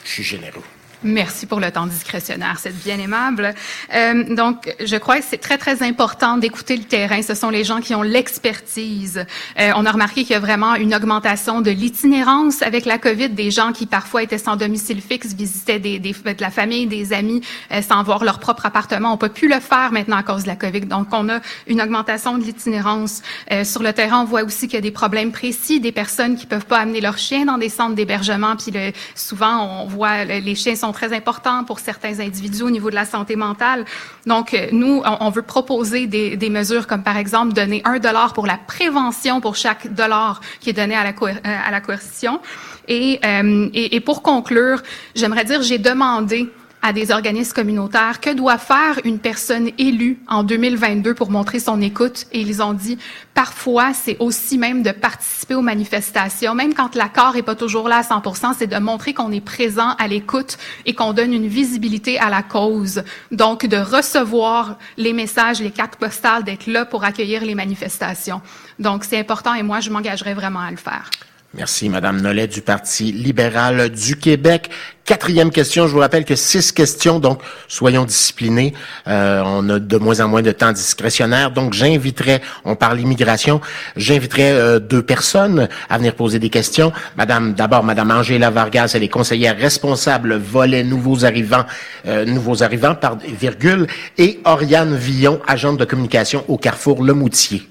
je 0.05 0.11
suis 0.11 0.23
généreux. 0.23 0.63
Merci 1.05 1.47
pour 1.47 1.59
le 1.59 1.71
temps 1.73 1.87
discrétionnaire, 1.87 2.59
c'est 2.61 2.77
bien 2.85 2.97
aimable. 2.99 3.55
Euh, 3.93 4.35
donc, 4.37 4.73
je 4.85 4.97
crois 4.97 5.19
que 5.19 5.25
c'est 5.29 5.39
très, 5.41 5.59
très 5.59 5.83
important 5.83 6.37
d'écouter 6.37 6.77
le 6.77 6.85
terrain. 6.85 7.23
Ce 7.23 7.35
sont 7.35 7.51
les 7.51 7.65
gens 7.65 7.81
qui 7.81 7.93
ont 7.97 8.03
l'expertise. 8.03 9.25
Euh, 9.59 9.73
on 9.75 9.85
a 9.85 9.91
remarqué 9.91 10.23
qu'il 10.23 10.31
y 10.35 10.37
a 10.37 10.41
vraiment 10.41 10.77
une 10.77 10.95
augmentation 10.95 11.61
de 11.61 11.73
l'itinérance 11.73 12.63
avec 12.63 12.85
la 12.85 12.99
COVID, 12.99 13.31
des 13.31 13.51
gens 13.51 13.73
qui 13.73 13.87
parfois 13.87 14.23
étaient 14.23 14.39
sans 14.39 14.55
domicile 14.55 15.01
fixe, 15.01 15.35
visitaient 15.35 15.81
des, 15.81 15.99
des- 15.99 16.13
de 16.13 16.41
la 16.41 16.51
famille, 16.51 16.87
des 16.87 17.13
amis, 17.13 17.41
euh, 17.73 17.83
sans 17.83 18.03
voir 18.05 18.23
leur 18.23 18.39
propre 18.39 18.67
appartement. 18.67 19.13
On 19.13 19.17
peut 19.17 19.29
plus 19.29 19.49
le 19.49 19.59
faire 19.59 19.91
maintenant 19.91 20.19
à 20.19 20.23
cause 20.23 20.45
de 20.45 20.49
la 20.49 20.57
COVID. 20.57 20.83
Donc, 20.83 21.09
on 21.11 21.29
a 21.29 21.41
une 21.67 21.83
augmentation 21.83 22.39
de 22.39 22.45
l'itinérance. 22.45 23.23
Euh, 23.51 23.65
sur 23.65 23.83
le 23.83 23.93
terrain, 23.93 24.21
on 24.21 24.25
voit 24.25 24.45
aussi 24.45 24.67
qu'il 24.69 24.75
y 24.75 24.79
a 24.79 24.81
des 24.83 24.93
problèmes 24.93 25.33
précis, 25.33 25.81
des 25.81 25.91
personnes 25.93 26.37
qui 26.37 26.47
peuvent 26.47 26.67
pas 26.67 26.79
amener 26.79 27.01
leurs 27.01 27.19
chiens 27.19 27.45
dans 27.45 27.59
des 27.59 27.69
centres 27.71 27.97
d'hébergement. 27.97 28.55
Puis 28.55 28.71
le- 28.71 28.93
souvent, 29.17 29.83
on 29.83 29.87
voit 29.89 30.25
le- 30.25 30.39
les 30.39 30.55
chiens 30.55 30.77
sont 30.77 30.92
très 30.93 31.13
importants 31.13 31.65
pour 31.65 31.81
certains 31.81 32.21
individus 32.21 32.63
au 32.63 32.71
niveau 32.71 32.91
de 32.91 32.95
la 32.95 33.05
santé 33.05 33.37
mentale. 33.37 33.85
Donc, 34.27 34.55
euh, 34.55 34.69
nous, 34.73 35.03
on, 35.05 35.31
veut 35.31 35.43
proposer 35.43 36.07
des, 36.07 36.37
des 36.37 36.51
mesures 36.51 36.87
comme 36.87 37.03
par 37.03 37.17
exemple 37.17 37.53
donner 37.53 37.83
un 37.85 37.99
dollar 37.99 38.33
pour 38.33 38.47
la 38.47 38.59
prévention 38.59 39.41
pour 39.41 39.57
chaque 39.57 39.93
dollar 39.93 40.41
qui 40.61 40.71
est 40.71 40.73
donné 40.73 40.95
à 40.95 41.05
la, 41.05 41.11
euh, 41.11 41.33
à 41.45 41.71
la 41.71 41.81
coercition. 41.81 42.41
Et, 42.89 43.21
euh, 43.25 43.69
et, 43.75 43.97
et 43.97 44.01
pour 44.01 44.23
conclure, 44.23 44.83
j'aimerais 45.15 45.45
dire, 45.45 45.63
j'ai 45.63 45.79
demandé 45.79 46.51
à 46.83 46.93
des 46.93 47.13
organismes 47.13 47.53
communautaires 47.53 48.21
que 48.21 48.31
doit 48.31 48.59
faire 48.59 49.01
une 49.05 49.21
personne 49.21 49.71
élue 49.79 50.19
en 50.29 50.43
2022 50.43 51.15
pour 51.15 51.31
montrer 51.31 51.61
son 51.61 51.81
écoute. 51.81 52.27
Et 52.33 52.41
ils 52.41 52.61
ont 52.61 52.73
dit, 52.73 52.99
parfois, 53.35 53.95
c'est 53.95 54.17
aussi 54.19 54.59
même 54.59 54.83
de 54.83 54.91
participer 54.91 55.55
aux 55.55 55.63
manifestations, 55.63 56.55
même 56.55 56.75
quand 56.75 56.97
l'accord 56.97 57.37
est 57.37 57.43
pas 57.43 57.55
toujours 57.55 57.89
là 57.89 57.99
à 57.99 58.03
100 58.03 58.23
c'est 58.59 58.67
de 58.67 58.79
montrer 58.79 59.15
qu'on 59.15 59.31
est 59.31 59.41
présent 59.41 59.95
à 59.99 60.09
l'écoute 60.09 60.59
et 60.85 60.95
qu'on 60.95 61.13
donne 61.13 61.33
une 61.33 61.47
visibilité 61.47 62.19
à 62.19 62.29
la 62.29 62.43
cause. 62.43 63.03
Donc, 63.31 63.65
de 63.65 63.77
recevoir 63.77 64.79
les 64.97 65.13
messages, 65.13 65.61
les 65.61 65.71
cartes 65.71 65.97
postales, 65.97 66.43
d'être 66.43 66.67
là 66.67 66.85
pour 66.85 67.05
accueillir 67.05 67.45
les 67.45 67.55
manifestations. 67.55 68.43
Donc, 68.79 69.05
c'est 69.05 69.19
important 69.19 69.55
et 69.55 69.63
moi, 69.63 69.81
je 69.81 69.91
m'engagerai 69.91 70.35
vraiment 70.35 70.61
à 70.61 70.71
le 70.71 70.77
faire. 70.77 71.11
Merci, 71.55 71.91
Madame 71.91 72.23
Nollet 72.23 72.47
du 72.47 72.63
Parti 72.63 73.13
libéral 73.13 73.91
du 73.91 74.17
Québec. 74.17 74.71
Quatrième 75.05 75.51
question. 75.51 75.87
Je 75.87 75.93
vous 75.93 75.99
rappelle 75.99 76.25
que 76.25 76.35
six 76.35 76.73
questions, 76.73 77.19
donc 77.19 77.43
soyons 77.69 78.07
disciplinés. 78.07 78.73
Euh, 79.07 79.43
on 79.45 79.69
a 79.69 79.79
de 79.79 79.97
moins 79.99 80.21
en 80.21 80.29
moins 80.29 80.41
de 80.41 80.51
temps 80.51 80.73
discrétionnaire. 80.73 81.51
Donc, 81.51 81.75
j'inviterai, 81.75 82.41
on 82.65 82.75
parle 82.75 83.01
immigration, 83.01 83.61
j'inviterai 83.97 84.51
euh, 84.51 84.79
deux 84.79 85.03
personnes 85.03 85.69
à 85.91 85.99
venir 85.99 86.15
poser 86.15 86.39
des 86.39 86.49
questions. 86.49 86.91
Madame, 87.19 87.53
d'abord, 87.53 87.85
Madame 87.85 88.13
Angela 88.13 88.49
Vargas, 88.49 88.93
elle 88.95 89.03
est 89.03 89.09
conseillère 89.09 89.59
responsable 89.59 90.37
volet 90.37 90.83
nouveaux 90.83 91.27
arrivants, 91.27 91.67
euh, 92.07 92.25
nouveaux 92.25 92.63
arrivants, 92.63 92.95
par 92.95 93.19
virgule, 93.19 93.89
et 94.17 94.41
Oriane 94.47 94.97
Villon, 94.97 95.39
agente 95.47 95.77
de 95.77 95.85
communication 95.85 96.47
au 96.49 96.57
Carrefour 96.57 97.03
Le 97.03 97.13
Moutier. 97.13 97.69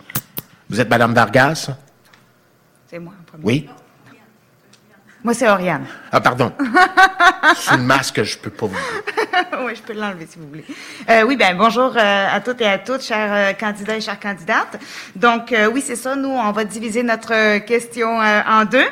Vous 0.69 0.79
êtes 0.79 0.89
Madame 0.89 1.15
Vargas? 1.15 1.71
C'est 2.87 2.99
moi. 2.99 3.13
Oui? 3.39 3.69
Moi, 5.23 5.35
c'est 5.35 5.47
Oriane. 5.47 5.85
Ah, 6.11 6.19
pardon. 6.19 6.51
Sous 7.55 7.77
le 7.77 7.83
masque, 7.83 8.23
je 8.23 8.37
peux 8.39 8.49
pas 8.49 8.65
vous. 8.65 8.75
oui, 9.65 9.75
je 9.75 9.81
peux 9.81 9.93
l'enlever 9.93 10.25
si 10.27 10.39
vous 10.39 10.47
voulez. 10.47 10.65
Euh, 11.09 11.21
oui, 11.23 11.37
ben 11.37 11.55
bonjour 11.55 11.95
euh, 11.95 12.27
à 12.31 12.41
toutes 12.41 12.59
et 12.61 12.65
à 12.65 12.79
toutes, 12.79 13.03
chers 13.03 13.31
euh, 13.31 13.53
candidats 13.53 13.97
et 13.97 14.01
chères 14.01 14.19
candidates. 14.19 14.79
Donc, 15.15 15.51
euh, 15.51 15.69
oui, 15.71 15.83
c'est 15.85 15.95
ça. 15.95 16.15
Nous, 16.15 16.29
on 16.29 16.51
va 16.51 16.63
diviser 16.63 17.03
notre 17.03 17.59
question 17.59 18.19
euh, 18.19 18.41
en 18.47 18.65
deux. 18.65 18.87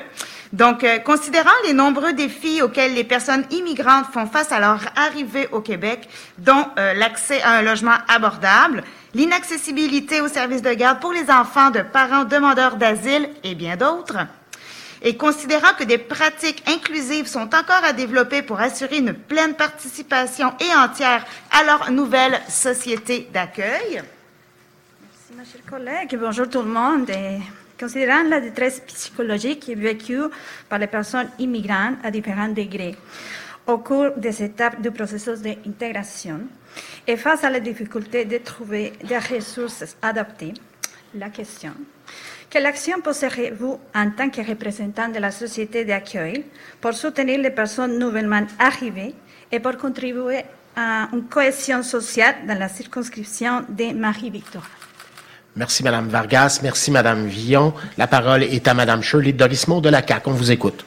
Donc, 0.51 0.83
euh, 0.83 0.97
considérant 0.97 1.49
les 1.65 1.73
nombreux 1.73 2.13
défis 2.13 2.61
auxquels 2.61 2.95
les 2.95 3.03
personnes 3.03 3.45
immigrantes 3.51 4.07
font 4.11 4.25
face 4.25 4.51
à 4.51 4.59
leur 4.59 4.81
arrivée 4.95 5.47
au 5.51 5.61
Québec, 5.61 6.09
dont 6.39 6.65
euh, 6.77 6.93
l'accès 6.95 7.41
à 7.43 7.51
un 7.51 7.61
logement 7.61 7.97
abordable, 8.07 8.83
l'inaccessibilité 9.13 10.21
aux 10.21 10.27
services 10.27 10.63
de 10.63 10.73
garde 10.73 10.99
pour 10.99 11.13
les 11.13 11.29
enfants 11.29 11.69
de 11.69 11.81
parents 11.81 12.25
demandeurs 12.25 12.77
d'asile 12.77 13.29
et 13.43 13.53
bien 13.53 13.77
d'autres, 13.77 14.17
et 15.03 15.15
considérant 15.15 15.73
que 15.77 15.83
des 15.83 15.99
pratiques 15.99 16.63
inclusives 16.67 17.27
sont 17.27 17.55
encore 17.55 17.83
à 17.83 17.93
développer 17.93 18.41
pour 18.41 18.59
assurer 18.59 18.97
une 18.97 19.13
pleine 19.13 19.53
participation 19.53 20.53
et 20.59 20.73
entière 20.75 21.25
à 21.51 21.63
leur 21.63 21.91
nouvelle 21.91 22.41
société 22.49 23.29
d'accueil. 23.31 24.01
Merci, 25.01 25.37
ma 25.37 25.43
chère 25.43 25.65
collègue. 25.69 26.17
Bonjour 26.19 26.49
tout 26.49 26.63
le 26.63 26.69
monde. 26.69 27.09
Considérant 27.79 28.23
la 28.23 28.41
détresse 28.41 28.81
psychologique 28.81 29.71
vécue 29.75 30.23
par 30.67 30.79
les 30.79 30.87
personnes 30.87 31.29
immigrantes 31.39 31.97
à 32.03 32.11
différents 32.11 32.49
degrés 32.49 32.95
au 33.67 33.77
cours 33.77 34.11
des 34.17 34.43
étapes 34.43 34.81
du 34.81 34.91
processus 34.91 35.41
d'intégration 35.41 36.41
et 37.07 37.17
face 37.17 37.43
à 37.43 37.49
la 37.49 37.59
difficulté 37.59 38.25
de 38.25 38.37
trouver 38.39 38.93
des 39.03 39.17
ressources 39.17 39.95
adaptées, 40.01 40.53
la 41.15 41.29
question 41.29 41.73
quelle 42.49 42.65
action 42.65 42.99
poserez-vous 42.99 43.79
en 43.93 44.09
tant 44.09 44.31
que 44.31 44.41
représentant 44.41 45.07
de 45.07 45.19
la 45.19 45.29
société 45.29 45.85
d'accueil 45.85 46.45
pour 46.81 46.93
soutenir 46.93 47.39
les 47.39 47.51
personnes 47.51 47.99
nouvellement 47.99 48.41
arrivées 48.57 49.13
et 49.51 49.59
pour 49.59 49.77
contribuer 49.77 50.41
à 50.75 51.09
une 51.13 51.25
cohésion 51.25 51.83
sociale 51.83 52.37
dans 52.47 52.57
la 52.57 52.67
circonscription 52.67 53.65
de 53.69 53.93
Marie-Victorin? 53.93 54.78
Merci, 55.55 55.83
Madame 55.83 56.07
Vargas. 56.07 56.59
Merci, 56.63 56.91
Madame 56.91 57.27
Villon. 57.27 57.73
La 57.97 58.07
parole 58.07 58.43
est 58.43 58.67
à 58.67 58.73
Madame 58.73 59.01
Shirley 59.01 59.33
Dorismont 59.33 59.81
de 59.81 59.89
la 59.89 60.05
CAQ. 60.05 60.29
On 60.29 60.33
vous 60.33 60.51
écoute. 60.51 60.85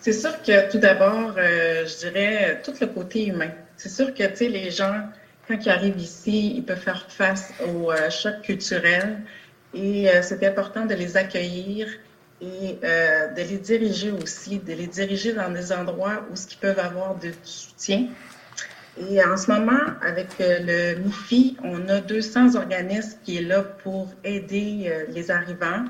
C'est 0.00 0.12
sûr 0.12 0.42
que 0.42 0.70
tout 0.70 0.78
d'abord, 0.78 1.34
euh, 1.36 1.84
je 1.86 2.08
dirais 2.08 2.60
tout 2.64 2.72
le 2.80 2.86
côté 2.86 3.26
humain. 3.26 3.50
C'est 3.76 3.90
sûr 3.90 4.14
que 4.14 4.24
tu 4.36 4.48
les 4.48 4.70
gens, 4.70 5.08
quand 5.46 5.56
ils 5.64 5.70
arrivent 5.70 5.98
ici, 5.98 6.54
ils 6.56 6.64
peuvent 6.64 6.78
faire 6.78 7.06
face 7.08 7.52
au 7.66 7.90
euh, 7.90 8.10
choc 8.10 8.42
culturel 8.42 9.20
et 9.74 10.08
euh, 10.08 10.22
c'est 10.22 10.44
important 10.46 10.86
de 10.86 10.94
les 10.94 11.16
accueillir 11.16 11.88
et 12.40 12.78
euh, 12.84 13.28
de 13.28 13.42
les 13.42 13.58
diriger 13.58 14.10
aussi, 14.10 14.58
de 14.58 14.72
les 14.72 14.86
diriger 14.86 15.32
dans 15.32 15.50
des 15.50 15.72
endroits 15.72 16.24
où 16.30 16.34
ils 16.34 16.56
peuvent 16.56 16.78
avoir 16.78 17.14
de 17.16 17.32
soutien. 17.44 18.06
Et 19.08 19.24
en 19.24 19.36
ce 19.36 19.50
moment, 19.50 19.80
avec 20.02 20.28
le 20.38 20.98
MIFI, 20.98 21.56
on 21.64 21.88
a 21.88 22.00
200 22.00 22.54
organismes 22.54 23.18
qui 23.24 23.38
est 23.38 23.42
là 23.42 23.62
pour 23.62 24.08
aider 24.24 24.92
les 25.08 25.30
arrivants 25.30 25.84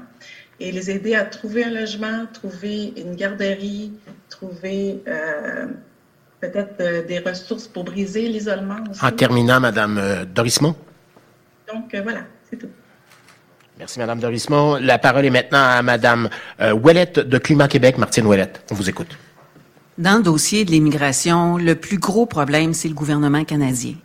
et 0.60 0.70
les 0.70 0.90
aider 0.90 1.14
à 1.14 1.24
trouver 1.24 1.64
un 1.64 1.70
logement, 1.70 2.26
trouver 2.32 2.92
une 2.96 3.16
garderie, 3.16 3.92
trouver 4.28 5.02
peut-être 6.40 7.06
des 7.06 7.18
ressources 7.18 7.66
pour 7.66 7.84
briser 7.84 8.28
l'isolement 8.28 8.78
aussi. 8.88 9.04
En 9.04 9.10
terminant, 9.10 9.58
Madame 9.58 10.24
Dorismont. 10.32 10.76
Donc, 11.72 11.94
voilà, 12.04 12.20
c'est 12.48 12.58
tout. 12.58 12.68
Merci, 13.80 13.98
Madame 13.98 14.20
Dorismont. 14.20 14.76
La 14.76 14.98
parole 14.98 15.24
est 15.24 15.30
maintenant 15.30 15.64
à 15.64 15.80
Madame 15.80 16.28
euh, 16.60 16.74
Ouellette 16.74 17.18
de 17.18 17.38
Climat 17.38 17.66
Québec. 17.66 17.96
Martine 17.96 18.26
Ouellette, 18.26 18.62
on 18.70 18.74
vous 18.74 18.90
écoute. 18.90 19.16
Dans 20.00 20.16
le 20.16 20.22
dossier 20.22 20.64
de 20.64 20.70
l'immigration, 20.70 21.58
le 21.58 21.74
plus 21.74 21.98
gros 21.98 22.24
problème, 22.24 22.72
c'est 22.72 22.88
le 22.88 22.94
gouvernement 22.94 23.44
canadien. 23.44 23.96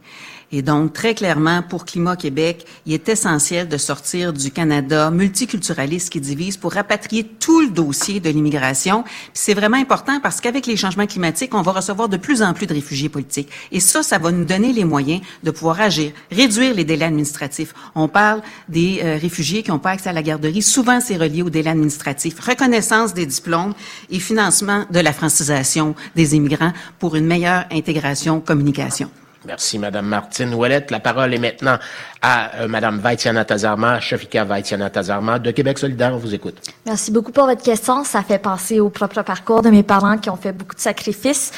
Et 0.55 0.61
donc, 0.61 0.93
très 0.93 1.13
clairement, 1.15 1.61
pour 1.63 1.83
Climat 1.83 2.15
Québec, 2.15 2.65
il 2.85 2.93
est 2.93 3.09
essentiel 3.09 3.67
de 3.67 3.75
sortir 3.75 4.31
du 4.31 4.51
Canada 4.51 5.11
multiculturaliste 5.11 6.09
qui 6.09 6.21
divise 6.21 6.55
pour 6.55 6.71
rapatrier 6.71 7.25
tout 7.25 7.59
le 7.59 7.67
dossier 7.67 8.21
de 8.21 8.29
l'immigration. 8.29 9.03
c'est 9.33 9.53
vraiment 9.53 9.75
important 9.75 10.21
parce 10.21 10.39
qu'avec 10.39 10.65
les 10.65 10.77
changements 10.77 11.07
climatiques, 11.07 11.53
on 11.53 11.61
va 11.61 11.73
recevoir 11.73 12.07
de 12.07 12.15
plus 12.15 12.41
en 12.41 12.53
plus 12.53 12.67
de 12.67 12.73
réfugiés 12.73 13.09
politiques. 13.09 13.49
Et 13.73 13.81
ça, 13.81 14.01
ça 14.01 14.17
va 14.17 14.31
nous 14.31 14.45
donner 14.45 14.71
les 14.71 14.85
moyens 14.85 15.19
de 15.43 15.51
pouvoir 15.51 15.81
agir, 15.81 16.13
réduire 16.31 16.73
les 16.73 16.85
délais 16.85 17.03
administratifs. 17.03 17.73
On 17.93 18.07
parle 18.07 18.41
des 18.69 19.01
euh, 19.03 19.17
réfugiés 19.21 19.61
qui 19.61 19.71
n'ont 19.71 19.79
pas 19.79 19.91
accès 19.91 20.11
à 20.11 20.13
la 20.13 20.23
garderie. 20.23 20.61
Souvent, 20.61 21.01
c'est 21.01 21.17
relié 21.17 21.41
aux 21.41 21.49
délais 21.49 21.71
administratifs. 21.71 22.39
Reconnaissance 22.39 23.13
des 23.13 23.25
diplômes 23.25 23.73
et 24.09 24.19
financement 24.19 24.85
de 24.89 25.01
la 25.01 25.11
francisation 25.11 25.95
des 26.15 26.33
immigrants 26.33 26.71
pour 26.97 27.17
une 27.17 27.25
meilleure 27.25 27.65
intégration 27.71 28.39
communication. 28.39 29.11
Merci, 29.45 29.79
Madame 29.79 30.07
Martine 30.07 30.53
Ouellette. 30.53 30.91
La 30.91 30.99
parole 30.99 31.33
est 31.33 31.39
maintenant 31.39 31.77
à 32.21 32.55
euh, 32.55 32.67
Madame 32.67 32.99
Vaitiana 32.99 33.45
Tazarma, 33.45 33.99
Shafika 33.99 34.43
Vaitiana 34.43 34.89
Tazarma 34.89 35.39
de 35.39 35.51
Québec 35.51 35.77
solidaire. 35.77 36.13
On 36.13 36.17
vous 36.17 36.33
écoute. 36.33 36.57
Merci 36.85 37.11
beaucoup 37.11 37.31
pour 37.31 37.45
votre 37.45 37.63
question. 37.63 38.03
Ça 38.03 38.23
fait 38.23 38.39
penser 38.39 38.79
au 38.79 38.89
propre 38.89 39.21
parcours 39.21 39.61
de 39.61 39.69
mes 39.69 39.83
parents 39.83 40.17
qui 40.17 40.29
ont 40.29 40.37
fait 40.37 40.51
beaucoup 40.51 40.75
de 40.75 40.79
sacrifices. 40.79 41.51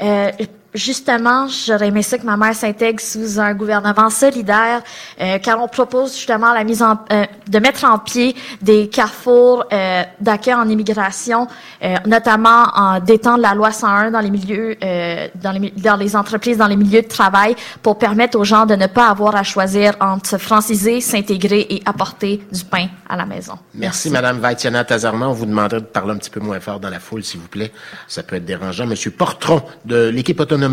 Euh, 0.00 0.30
justement, 0.78 1.48
j'aurais 1.48 1.88
aimé 1.88 2.02
ça 2.02 2.18
que 2.18 2.24
ma 2.24 2.36
mère 2.36 2.54
s'intègre 2.54 3.00
sous 3.00 3.38
un 3.38 3.52
gouvernement 3.54 4.10
solidaire, 4.10 4.82
euh, 5.20 5.38
car 5.38 5.60
on 5.62 5.68
propose 5.68 6.14
justement 6.14 6.52
la 6.52 6.64
mise 6.64 6.82
en, 6.82 6.98
euh, 7.12 7.24
de 7.48 7.58
mettre 7.58 7.84
en 7.84 7.98
pied 7.98 8.34
des 8.62 8.88
carrefours 8.88 9.64
euh, 9.72 10.02
d'accueil 10.20 10.54
en 10.54 10.68
immigration, 10.68 11.48
euh, 11.82 11.96
notamment 12.06 12.66
en 12.74 13.00
d'étendre 13.00 13.40
la 13.40 13.54
loi 13.54 13.72
101 13.72 14.10
dans 14.10 14.20
les 14.20 14.30
milieux, 14.30 14.76
euh, 14.82 15.28
dans 15.34 15.52
les, 15.52 15.70
dans 15.76 15.96
les 15.96 16.16
entreprises, 16.16 16.58
dans 16.58 16.66
les 16.66 16.76
milieux 16.76 17.02
de 17.02 17.08
travail, 17.08 17.56
pour 17.82 17.98
permettre 17.98 18.38
aux 18.38 18.44
gens 18.44 18.64
de 18.66 18.74
ne 18.74 18.86
pas 18.86 19.08
avoir 19.08 19.36
à 19.36 19.42
choisir 19.42 19.94
entre 20.00 20.28
se 20.30 20.36
franciser, 20.36 21.00
s'intégrer 21.00 21.66
et 21.70 21.82
apporter 21.86 22.42
du 22.52 22.64
pain 22.64 22.86
à 23.08 23.16
la 23.16 23.26
maison. 23.26 23.54
Merci, 23.74 24.08
Merci. 24.08 24.10
Madame 24.10 24.38
Vaitiana 24.38 24.84
Tazarman. 24.84 25.28
On 25.28 25.32
vous 25.32 25.46
demanderait 25.46 25.80
de 25.80 25.86
parler 25.86 26.12
un 26.12 26.18
petit 26.18 26.30
peu 26.30 26.40
moins 26.40 26.60
fort 26.60 26.78
dans 26.78 26.90
la 26.90 27.00
foule, 27.00 27.24
s'il 27.24 27.40
vous 27.40 27.48
plaît. 27.48 27.72
Ça 28.06 28.22
peut 28.22 28.36
être 28.36 28.44
dérangeant. 28.44 28.86
Monsieur 28.86 29.10
Portron 29.10 29.62
de 29.84 30.08
l'équipe 30.08 30.38
autonome 30.38 30.67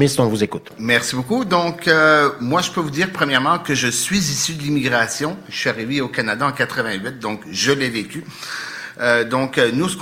Merci 0.78 1.16
beaucoup. 1.16 1.46
Donc, 1.46 1.88
euh, 1.88 2.30
moi, 2.40 2.62
je 2.62 2.72
peux 2.72 2.82
vous 2.82 2.90
dire 2.90 3.12
premièrement 3.12 3.60
que 3.60 3.74
je 3.74 3.88
suis 3.88 4.18
issu 4.18 4.54
de 4.54 4.62
l'immigration. 4.62 5.38
Je 5.50 5.58
suis 5.58 5.70
arrivé 5.70 6.02
au 6.02 6.08
Canada 6.08 6.46
en 6.46 6.52
88, 6.52 7.20
donc 7.20 7.42
je 7.50 7.72
l'ai 7.72 7.90
vécu. 7.90 8.24
Euh, 9.02 9.24
donc, 9.24 9.58
euh, 9.58 9.72
nous, 9.74 9.90
ce 9.90 9.96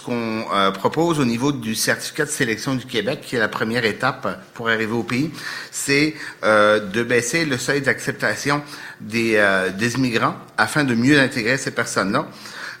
qu'on 0.00 0.44
propose 0.72 1.20
au 1.20 1.24
niveau 1.24 1.52
du 1.52 1.74
certificat 1.74 2.24
de 2.24 2.30
sélection 2.30 2.74
du 2.74 2.86
Québec, 2.86 3.20
qui 3.22 3.36
est 3.36 3.38
la 3.38 3.48
première 3.48 3.84
étape 3.84 4.44
pour 4.54 4.68
arriver 4.68 4.92
au 4.92 5.02
pays, 5.02 5.30
c'est 5.70 6.14
de 6.42 7.02
baisser 7.02 7.44
le 7.44 7.58
seuil 7.58 7.80
d'acceptation 7.80 8.62
des, 9.00 9.42
des 9.76 9.94
immigrants 9.94 10.36
afin 10.56 10.84
de 10.84 10.94
mieux 10.94 11.18
intégrer 11.18 11.56
ces 11.58 11.70
personnes-là, 11.70 12.26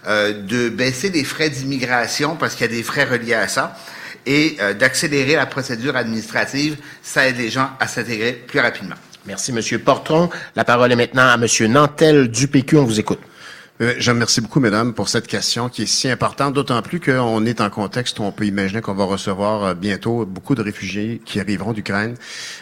de 0.06 0.68
baisser 0.68 1.10
les 1.10 1.24
frais 1.24 1.50
d'immigration 1.50 2.36
parce 2.36 2.54
qu'il 2.54 2.66
y 2.66 2.70
a 2.70 2.72
des 2.72 2.82
frais 2.82 3.04
reliés 3.04 3.34
à 3.34 3.48
ça, 3.48 3.76
et 4.26 4.56
euh, 4.60 4.74
d'accélérer 4.74 5.34
la 5.36 5.46
procédure 5.46 5.96
administrative. 5.96 6.76
Ça 7.02 7.26
aide 7.26 7.38
les 7.38 7.50
gens 7.50 7.70
à 7.78 7.86
s'intégrer 7.86 8.32
plus 8.32 8.60
rapidement. 8.60 8.96
Merci, 9.26 9.52
Monsieur 9.52 9.78
Portron. 9.78 10.30
La 10.56 10.64
parole 10.64 10.92
est 10.92 10.96
maintenant 10.96 11.28
à 11.28 11.36
Monsieur 11.36 11.66
Nantel 11.66 12.28
du 12.28 12.48
PQ. 12.48 12.78
On 12.78 12.84
vous 12.84 13.00
écoute. 13.00 13.20
Euh, 13.80 13.94
je 13.98 14.10
remercie 14.10 14.42
beaucoup, 14.42 14.60
mesdames, 14.60 14.92
pour 14.92 15.08
cette 15.08 15.26
question 15.26 15.70
qui 15.70 15.82
est 15.82 15.86
si 15.86 16.08
importante, 16.10 16.52
d'autant 16.52 16.82
plus 16.82 17.00
qu'on 17.00 17.46
est 17.46 17.62
en 17.62 17.70
contexte 17.70 18.18
où 18.18 18.24
on 18.24 18.32
peut 18.32 18.44
imaginer 18.44 18.82
qu'on 18.82 18.94
va 18.94 19.04
recevoir 19.04 19.64
euh, 19.64 19.74
bientôt 19.74 20.26
beaucoup 20.26 20.54
de 20.54 20.60
réfugiés 20.60 21.22
qui 21.24 21.40
arriveront 21.40 21.72
d'Ukraine. 21.72 22.14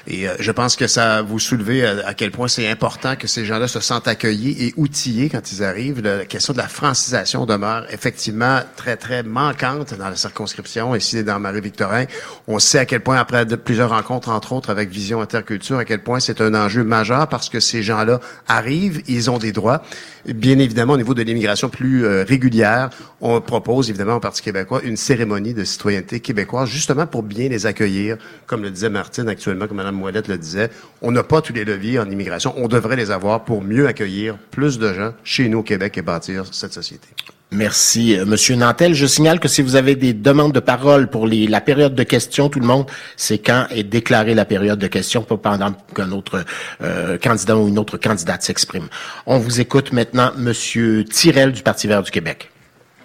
Et 0.07 0.29
euh, 0.29 0.37
je 0.39 0.53
pense 0.53 0.77
que 0.77 0.87
ça 0.87 1.23
vous 1.23 1.41
soulevez 1.41 1.85
à, 1.85 2.15
quel 2.15 2.31
point 2.31 2.47
c'est 2.47 2.71
important 2.71 3.17
que 3.17 3.27
ces 3.27 3.45
gens-là 3.45 3.67
se 3.67 3.81
sentent 3.81 4.07
accueillis 4.07 4.65
et 4.65 4.75
outillés 4.77 5.29
quand 5.29 5.51
ils 5.51 5.65
arrivent. 5.65 6.03
La 6.03 6.25
question 6.25 6.53
de 6.53 6.59
la 6.59 6.69
francisation 6.69 7.47
demeure 7.47 7.87
effectivement 7.91 8.61
très, 8.77 8.97
très 8.97 9.25
manquante 9.25 9.95
dans 9.95 10.09
la 10.09 10.17
circonscription. 10.17 10.95
Ici, 10.95 11.25
dans 11.25 11.41
Marie-Victorin, 11.41 12.05
on 12.47 12.61
sait 12.61 12.79
à 12.79 12.87
quel 12.87 13.01
point, 13.01 13.17
après 13.17 13.45
plusieurs 13.45 13.91
rencontres, 13.91 14.29
entre 14.29 14.53
autres, 14.53 14.71
avec 14.71 14.89
Vision 14.89 15.21
Interculture, 15.21 15.79
à 15.79 15.85
quel 15.85 16.01
point 16.01 16.21
c'est 16.21 16.41
un 16.41 16.55
enjeu 16.55 16.85
majeur 16.85 17.27
parce 17.27 17.49
que 17.49 17.59
ces 17.59 17.83
gens-là 17.83 18.21
arrivent, 18.47 19.03
ils 19.09 19.31
ont 19.31 19.39
des 19.39 19.51
droits. 19.51 19.83
Bien 20.29 20.59
évidemment, 20.59 20.93
au 20.93 20.97
niveau 20.99 21.15
de 21.15 21.23
l'immigration 21.23 21.71
plus 21.71 22.05
euh, 22.05 22.23
régulière, 22.23 22.91
on 23.23 23.41
propose 23.41 23.89
évidemment 23.89 24.17
au 24.17 24.21
Parti 24.21 24.43
québécois 24.43 24.83
une 24.85 24.99
cérémonie 24.99 25.55
de 25.55 25.65
citoyenneté 25.65 26.21
québécoise, 26.21 26.69
justement 26.69 27.07
pour 27.07 27.23
bien 27.23 27.49
les 27.49 27.65
accueillir. 27.65 28.19
Comme 28.47 28.63
le 28.63 28.71
disait 28.71 28.91
Martine 28.91 29.27
actuellement, 29.29 29.67
comme 29.67 29.79
Mme 29.79 29.97
Moellette 29.97 30.29
le 30.29 30.37
disait, 30.37 30.71
on 31.01 31.13
n'a 31.13 31.23
pas 31.23 31.41
tous 31.41 31.55
les 31.55 31.65
leviers 31.65 31.99
en 31.99 32.11
immigration. 32.11 32.53
On 32.59 32.69
devrait 32.69 32.97
les 32.97 33.11
avoir 33.11 33.47
pour 33.47 33.63
mieux 33.63 33.87
accueillir 33.87 34.37
plus 34.51 34.79
de 34.79 34.93
gens 34.93 35.15
chez 35.25 35.49
nous 35.49 35.61
au 35.61 35.63
Québec 35.63 35.97
et 35.97 36.03
bâtir 36.03 36.45
cette 36.53 36.75
société. 36.75 37.09
Merci, 37.51 38.15
euh, 38.15 38.27
Monsieur 38.27 38.57
Nantel. 38.57 38.95
Je 38.95 39.07
signale 39.07 39.41
que 39.41 39.49
si 39.49 39.63
vous 39.63 39.75
avez 39.75 39.97
des 39.97 40.13
demandes 40.13 40.53
de 40.53 40.61
parole 40.61 41.09
pour 41.09 41.27
la 41.27 41.61
période 41.63 41.95
de 41.95 42.03
questions, 42.03 42.51
tout 42.51 42.61
le 42.61 42.67
monde, 42.67 42.87
c'est 43.17 43.39
quand 43.39 43.67
est 43.71 43.85
déclarée 43.85 44.35
la 44.35 44.45
période 44.45 44.79
de 44.79 44.87
questions, 44.87 45.23
pas 45.23 45.39
pendant 45.39 45.73
qu'un 45.95 46.13
autre 46.13 46.45
euh, 46.83 47.17
candidat 47.17 47.57
ou 47.57 47.69
une 47.69 47.79
autre 47.79 47.97
candidate 47.97 48.43
s'exprime. 48.43 48.89
On 49.25 49.39
vous 49.39 49.61
écoute 49.61 49.93
maintenant, 49.93 50.33
Monsieur 50.37 51.05
Tirel 51.05 51.53
du 51.53 51.63
Parti 51.63 51.87
vert 51.87 52.03
du 52.03 52.11
Québec. 52.11 52.51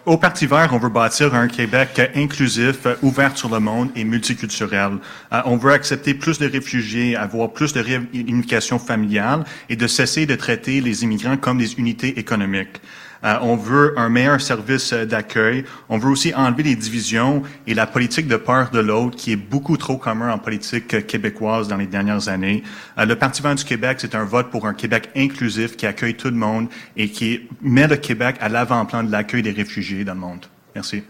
Au 0.05 0.17
Parti 0.17 0.45
vert, 0.45 0.71
on 0.73 0.77
veut 0.77 0.89
bâtir 0.89 1.33
un 1.33 1.47
Québec 1.47 2.11
inclusif, 2.13 2.85
ouvert 3.01 3.37
sur 3.37 3.47
le 3.47 3.61
monde 3.61 3.87
et 3.95 4.03
multiculturel. 4.03 4.97
Euh, 5.31 5.41
on 5.45 5.55
veut 5.55 5.71
accepter 5.71 6.13
plus 6.13 6.39
de 6.39 6.49
réfugiés, 6.49 7.15
avoir 7.15 7.53
plus 7.53 7.71
de 7.71 7.79
réunification 7.79 8.77
familiale 8.77 9.45
et 9.69 9.77
de 9.77 9.87
cesser 9.87 10.25
de 10.25 10.35
traiter 10.35 10.81
les 10.81 11.03
immigrants 11.03 11.37
comme 11.37 11.59
des 11.59 11.75
unités 11.75 12.19
économiques. 12.19 12.81
Euh, 13.23 13.37
on 13.41 13.55
veut 13.55 13.93
un 13.97 14.09
meilleur 14.09 14.41
service 14.41 14.91
euh, 14.93 15.05
d'accueil. 15.05 15.63
On 15.89 15.97
veut 15.97 16.09
aussi 16.09 16.33
enlever 16.33 16.63
les 16.63 16.75
divisions 16.75 17.43
et 17.67 17.73
la 17.73 17.87
politique 17.87 18.27
de 18.27 18.35
peur 18.35 18.69
de 18.71 18.79
l'autre 18.79 19.15
qui 19.15 19.31
est 19.31 19.37
beaucoup 19.37 19.77
trop 19.77 19.97
commun 19.97 20.31
en 20.31 20.37
politique 20.37 20.93
euh, 20.93 21.01
québécoise 21.01 21.67
dans 21.67 21.77
les 21.77 21.87
dernières 21.87 22.27
années. 22.27 22.63
le 22.97 23.13
Parti 23.15 23.41
vert 23.41 23.55
du 23.55 23.63
Québec, 23.63 23.97
c'est 23.99 24.15
un 24.15 24.25
vote 24.25 24.49
pour 24.49 24.65
un 24.65 24.73
Québec 24.73 25.09
inclusif 25.15 25.77
qui 25.77 25.85
accueille 25.85 26.15
tout 26.15 26.29
le 26.29 26.35
monde 26.35 26.67
et 26.97 27.09
qui 27.09 27.47
met 27.61 27.87
le 27.87 27.97
Québec 27.97 28.35
à 28.41 28.49
l'avant-plan 28.49 29.03
de 29.03 29.11
l'accueil 29.11 29.41
des 29.41 29.51
réfugiés 29.51 30.03
dans 30.03 30.13
le 30.13 30.19
monde. 30.19 30.45
Merci. 30.75 31.03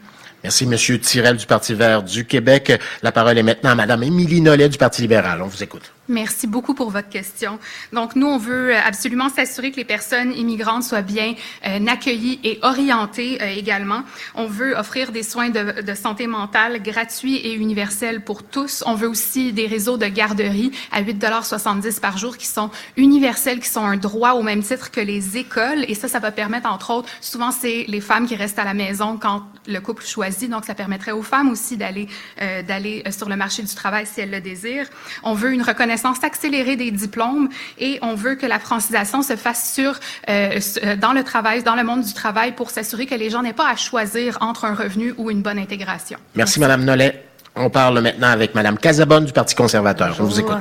Merci, 0.43 0.65
Monsieur 0.67 0.99
Tirel 0.99 1.37
du 1.37 1.45
Parti 1.45 1.73
vert 1.73 2.03
du 2.03 2.25
Québec. 2.25 2.73
La 3.01 3.13
parole 3.13 3.37
est 3.37 3.43
maintenant 3.43 3.69
à 3.71 3.75
Madame 3.75 4.03
Émilie 4.03 4.41
Nollet 4.41 4.67
du 4.67 4.77
Parti 4.77 5.01
libéral. 5.01 5.41
On 5.41 5.47
vous 5.47 5.63
écoute. 5.63 5.93
Merci 6.09 6.47
beaucoup 6.47 6.73
pour 6.73 6.91
votre 6.91 7.07
question. 7.07 7.59
Donc, 7.93 8.17
nous, 8.17 8.27
on 8.27 8.37
veut 8.37 8.75
absolument 8.75 9.29
s'assurer 9.29 9.71
que 9.71 9.77
les 9.77 9.85
personnes 9.85 10.33
immigrantes 10.33 10.83
soient 10.83 11.01
bien 11.01 11.33
euh, 11.65 11.87
accueillies 11.87 12.41
et 12.43 12.59
orientées 12.61 13.41
euh, 13.41 13.45
également. 13.45 14.01
On 14.35 14.45
veut 14.45 14.75
offrir 14.75 15.13
des 15.13 15.23
soins 15.23 15.49
de, 15.49 15.93
santé 15.93 16.27
mentale 16.27 16.83
gratuits 16.83 17.37
et 17.37 17.53
universels 17.53 18.21
pour 18.21 18.43
tous. 18.43 18.83
On 18.85 18.95
veut 18.95 19.07
aussi 19.07 19.53
des 19.53 19.65
réseaux 19.65 19.95
de 19.95 20.07
garderie 20.07 20.73
à 20.91 21.01
8,70 21.01 22.01
par 22.01 22.17
jour 22.17 22.35
qui 22.37 22.47
sont 22.47 22.69
universels, 22.97 23.61
qui 23.61 23.69
sont 23.69 23.85
un 23.85 23.95
droit 23.95 24.31
au 24.31 24.41
même 24.41 24.61
titre 24.61 24.91
que 24.91 24.99
les 24.99 25.37
écoles. 25.37 25.85
Et 25.87 25.95
ça, 25.95 26.09
ça 26.09 26.19
va 26.19 26.31
permettre, 26.31 26.69
entre 26.69 26.91
autres, 26.91 27.07
souvent, 27.21 27.51
c'est 27.51 27.85
les 27.87 28.01
femmes 28.01 28.27
qui 28.27 28.35
restent 28.35 28.59
à 28.59 28.65
la 28.65 28.73
maison 28.73 29.17
quand 29.17 29.43
le 29.67 29.79
couple 29.79 30.05
choisit. 30.05 30.49
Donc, 30.49 30.65
ça 30.65 30.75
permettrait 30.75 31.13
aux 31.13 31.23
femmes 31.23 31.49
aussi 31.49 31.77
d'aller 31.77 32.09
euh, 32.41 32.61
d'aller 32.61 33.03
sur 33.09 33.29
le 33.29 33.37
marché 33.37 33.63
du 33.63 33.73
travail 33.73 34.05
si 34.05 34.19
elles 34.19 34.31
le 34.31 34.41
désirent. 34.41 34.87
On 35.23 35.33
veut 35.33 35.53
une 35.53 35.61
reconnaissance 35.61 35.92
reconnaissance 35.93 36.23
accélérée 36.23 36.75
des 36.75 36.91
diplômes 36.91 37.49
et 37.77 37.99
on 38.01 38.15
veut 38.15 38.35
que 38.35 38.45
la 38.45 38.59
francisation 38.59 39.21
se 39.21 39.35
fasse 39.35 39.73
sur 39.73 39.99
euh, 40.29 40.59
euh, 40.83 40.95
dans 40.95 41.13
le 41.13 41.23
travail, 41.23 41.63
dans 41.63 41.75
le 41.75 41.83
monde 41.83 42.01
du 42.01 42.13
travail 42.13 42.53
pour 42.53 42.69
s'assurer 42.69 43.05
que 43.05 43.15
les 43.15 43.29
gens 43.29 43.41
n'aient 43.41 43.53
pas 43.53 43.69
à 43.69 43.75
choisir 43.75 44.37
entre 44.41 44.65
un 44.65 44.73
revenu 44.73 45.13
ou 45.17 45.29
une 45.29 45.41
bonne 45.41 45.59
intégration. 45.59 46.17
Merci, 46.35 46.59
Merci. 46.59 46.59
Madame 46.59 46.83
Nollet. 46.83 47.23
On 47.55 47.69
parle 47.69 47.99
maintenant 48.01 48.29
avec 48.29 48.55
Madame 48.55 48.79
Casabonne 48.79 49.25
du 49.25 49.31
Parti 49.31 49.53
conservateur. 49.53 50.15
On 50.19 50.23
vous 50.23 50.39
écoute. 50.39 50.57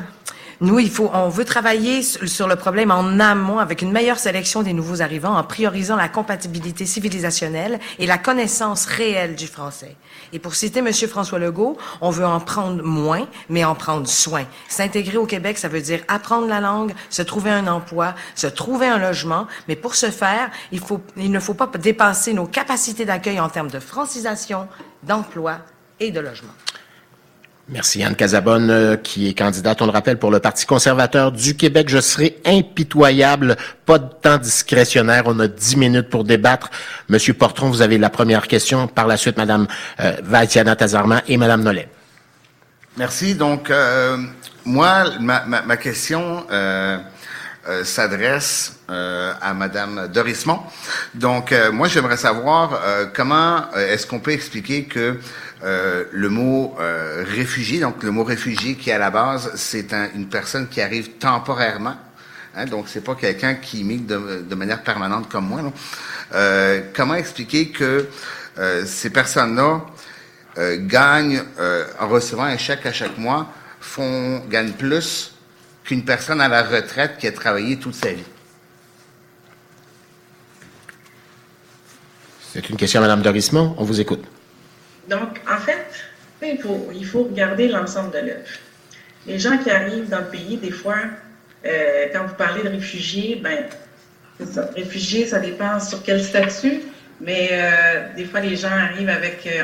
Nous, 0.62 0.78
il 0.78 0.90
faut, 0.90 1.10
on 1.12 1.28
veut 1.28 1.44
travailler 1.44 2.02
sur 2.02 2.47
le 2.47 2.55
problème 2.55 2.93
en 2.93 3.18
amont 3.18 3.59
avec 3.59 3.82
une 3.82 3.90
meilleure 3.90 4.20
sélection 4.20 4.62
des 4.62 4.72
nouveaux 4.72 5.02
arrivants 5.02 5.36
en 5.36 5.43
priorisant 5.43 5.97
la 5.97 6.09
compatibilité 6.09 6.86
civilisationnelle 6.86 7.80
et 7.98 8.06
la 8.06 8.16
connaissance 8.16 8.86
réelle 8.86 9.34
du 9.34 9.48
français. 9.48 9.97
Et 10.32 10.39
pour 10.39 10.55
citer 10.55 10.78
M. 10.78 10.93
François 10.93 11.40
Legault, 11.40 11.76
on 12.01 12.10
veut 12.10 12.24
en 12.24 12.39
prendre 12.39 12.80
moins, 12.84 13.26
mais 13.48 13.64
en 13.64 13.74
prendre 13.74 14.06
soin. 14.06 14.44
S'intégrer 14.68 15.16
au 15.16 15.26
Québec, 15.26 15.59
ça 15.59 15.66
veut 15.66 15.80
dire 15.80 16.05
apprendre 16.06 16.47
la 16.47 16.60
langue, 16.60 16.94
se 17.10 17.22
trouver 17.22 17.51
un 17.51 17.66
emploi, 17.66 18.14
se 18.36 18.47
trouver 18.47 18.86
un 18.86 18.98
logement, 18.98 19.48
mais 19.66 19.74
pour 19.74 19.97
ce 19.97 20.12
faire, 20.12 20.48
il, 20.70 20.78
faut, 20.78 21.01
il 21.16 21.32
ne 21.32 21.40
faut 21.40 21.55
pas 21.55 21.66
dépasser 21.66 22.34
nos 22.34 22.47
capacités 22.47 23.05
d'accueil 23.05 23.40
en 23.40 23.48
termes 23.48 23.70
de 23.70 23.80
francisation, 23.80 24.68
d'emploi 25.02 25.59
et 25.98 26.12
de 26.12 26.20
logement. 26.20 26.55
Merci 27.73 28.05
Anne 28.05 28.16
Casabonne, 28.16 28.70
euh, 28.70 28.97
qui 28.97 29.28
est 29.28 29.32
candidate, 29.32 29.81
on 29.81 29.86
le 29.86 29.93
rappelle, 29.93 30.19
pour 30.19 30.31
le 30.31 30.40
Parti 30.40 30.66
conservateur 30.66 31.32
du 31.32 31.57
Québec. 31.57 31.89
Je 31.89 32.01
serai 32.01 32.36
impitoyable, 32.44 33.57
pas 33.86 33.99
de 33.99 34.09
temps 34.20 34.36
discrétionnaire. 34.36 35.23
On 35.24 35.40
a 35.40 35.49
dix 35.49 35.77
minutes 35.77 36.11
pour 36.11 36.24
débattre. 36.24 36.70
Monsieur 37.09 37.32
Portron, 37.32 37.70
vous 37.70 37.81
avez 37.81 37.97
la 37.97 38.11
première 38.11 38.47
question. 38.47 38.89
Par 38.89 39.07
la 39.07 39.16
suite, 39.16 39.39
Madame 39.39 39.66
euh, 40.01 40.74
Tazarma 40.77 41.23
et 41.27 41.39
Madame 41.39 41.62
Nollet. 41.62 41.89
Merci. 42.99 43.35
Donc, 43.35 43.70
euh, 43.70 44.19
moi, 44.66 45.05
ma, 45.19 45.44
ma, 45.47 45.62
ma 45.62 45.77
question 45.78 46.44
euh, 46.51 46.99
euh, 47.69 47.85
s'adresse 47.85 48.81
euh, 48.90 49.32
à 49.40 49.55
Madame 49.55 50.09
Dorismont. 50.12 50.61
Donc, 51.15 51.55
moi, 51.73 51.89
j'aimerais 51.89 52.19
savoir 52.19 52.78
comment 53.15 53.73
est-ce 53.74 54.07
qu'on 54.07 54.20
peut 54.20 54.32
expliquer 54.32 54.85
que 54.85 55.19
euh, 55.64 56.05
le 56.10 56.28
mot 56.28 56.74
euh, 56.80 57.24
réfugié, 57.24 57.78
donc 57.78 58.02
le 58.02 58.10
mot 58.10 58.24
réfugié 58.24 58.74
qui 58.74 58.90
à 58.90 58.98
la 58.98 59.10
base, 59.10 59.52
c'est 59.55 59.93
un, 59.93 60.09
une 60.14 60.28
personne 60.28 60.68
qui 60.68 60.80
arrive 60.80 61.10
temporairement. 61.18 61.94
Hein, 62.56 62.64
donc 62.64 62.89
c'est 62.89 63.05
pas 63.05 63.14
quelqu'un 63.14 63.55
qui 63.55 63.84
migre 63.84 64.43
de, 64.43 64.55
manière 64.56 64.82
permanente 64.82 65.28
comme 65.28 65.47
moi. 65.47 65.60
Euh, 66.34 66.82
comment 66.94 67.14
expliquer 67.14 67.68
que 67.68 68.09
ces 68.84 69.09
personnes-là 69.09 69.86
gagnent 70.80 71.43
en 71.98 72.09
recevant 72.09 72.43
un 72.43 72.59
chèque 72.59 72.84
à 72.84 72.93
chaque 72.93 73.16
mois, 73.16 73.51
font 73.80 74.43
gagnent 74.51 74.72
plus 74.72 75.32
qu'une 75.84 76.05
personne 76.05 76.43
à 76.43 76.48
la 76.48 76.62
retraite 76.62 77.16
qui 77.18 77.26
a 77.26 77.32
travaillé 77.32 77.78
toute 77.78 77.94
sa 77.94 78.12
vie? 78.12 78.24
C'est 82.52 82.68
une 82.68 82.76
question 82.76 83.01
à 83.01 83.05
Mme 83.05 83.22
Dorismont. 83.22 83.74
On 83.78 83.84
vous 83.84 84.02
écoute. 84.02 84.22
Donc, 85.09 85.41
en 85.51 85.59
fait, 85.59 85.87
il 86.43 87.05
faut, 87.07 87.24
regarder 87.24 87.69
l'ensemble 87.69 88.12
de 88.12 88.19
l'œuvre. 88.19 88.49
Les 89.27 89.39
gens 89.39 89.59
qui 89.59 89.70
arrivent 89.70 90.09
dans 90.09 90.20
le 90.20 90.27
pays, 90.27 90.57
des 90.57 90.70
fois, 90.70 90.97
euh, 91.65 92.07
quand 92.12 92.27
vous 92.27 92.35
parlez 92.35 92.62
de 92.62 92.69
réfugiés, 92.69 93.41
ben. 93.43 93.66
Réfugiés, 94.74 95.27
ça 95.27 95.39
dépend 95.39 95.79
sur 95.79 96.03
quel 96.03 96.20
statut, 96.24 96.81
mais 97.20 97.51
euh, 97.53 98.15
des 98.16 98.24
fois, 98.24 98.41
les 98.41 98.57
gens 98.57 98.70
arrivent 98.70 99.11
avec 99.11 99.47
euh, 99.47 99.62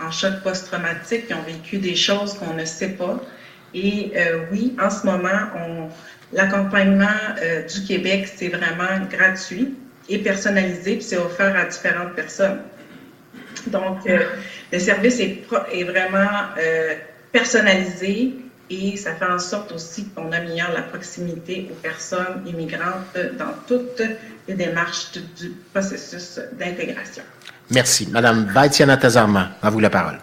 en, 0.00 0.06
en, 0.06 0.10
choc 0.12 0.34
post-traumatique, 0.44 1.26
qui 1.26 1.34
ont 1.34 1.42
vécu 1.42 1.78
des 1.78 1.96
choses 1.96 2.34
qu'on 2.34 2.54
ne 2.54 2.64
sait 2.64 2.90
pas. 2.90 3.20
Et 3.74 4.12
oui, 4.52 4.76
en 4.78 4.90
ce 4.90 5.06
moment, 5.06 5.48
l'accompagnement 6.30 7.06
du 7.72 7.84
Québec, 7.86 8.30
c'est 8.36 8.48
vraiment 8.48 9.06
gratuit 9.10 9.74
et 10.10 10.18
personnalisé, 10.18 10.96
puis 10.96 11.02
c'est 11.02 11.16
offert 11.16 11.56
à 11.56 11.64
différentes 11.64 12.12
personnes. 12.12 12.60
Donc, 13.66 14.06
euh, 14.06 14.20
le 14.72 14.78
service 14.78 15.20
est, 15.20 15.44
est 15.72 15.84
vraiment 15.84 16.46
euh, 16.58 16.94
personnalisé 17.30 18.34
et 18.70 18.96
ça 18.96 19.14
fait 19.14 19.26
en 19.26 19.38
sorte 19.38 19.72
aussi 19.72 20.08
qu'on 20.08 20.32
améliore 20.32 20.72
la 20.72 20.82
proximité 20.82 21.68
aux 21.70 21.74
personnes 21.74 22.42
immigrantes 22.46 23.16
dans 23.38 23.54
toutes 23.66 24.02
les 24.48 24.54
démarches 24.54 25.12
du, 25.38 25.50
processus 25.72 26.40
d'intégration. 26.58 27.22
Merci. 27.70 28.08
Madame 28.10 28.44
Baitiana 28.54 28.96
Tazarma, 28.96 29.50
à 29.62 29.70
vous 29.70 29.80
la 29.80 29.90
parole. 29.90 30.18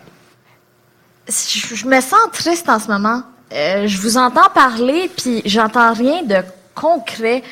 Je, 1.27 1.75
je 1.75 1.85
me 1.85 2.01
sens 2.01 2.19
triste 2.33 2.67
en 2.69 2.79
ce 2.79 2.87
moment. 2.87 3.23
Euh, 3.51 3.87
je 3.87 3.99
vous 3.99 4.17
entends 4.17 4.49
parler, 4.53 5.09
puis 5.15 5.41
j'entends 5.45 5.93
rien 5.93 6.23
de 6.23 6.37
concret. 6.75 7.43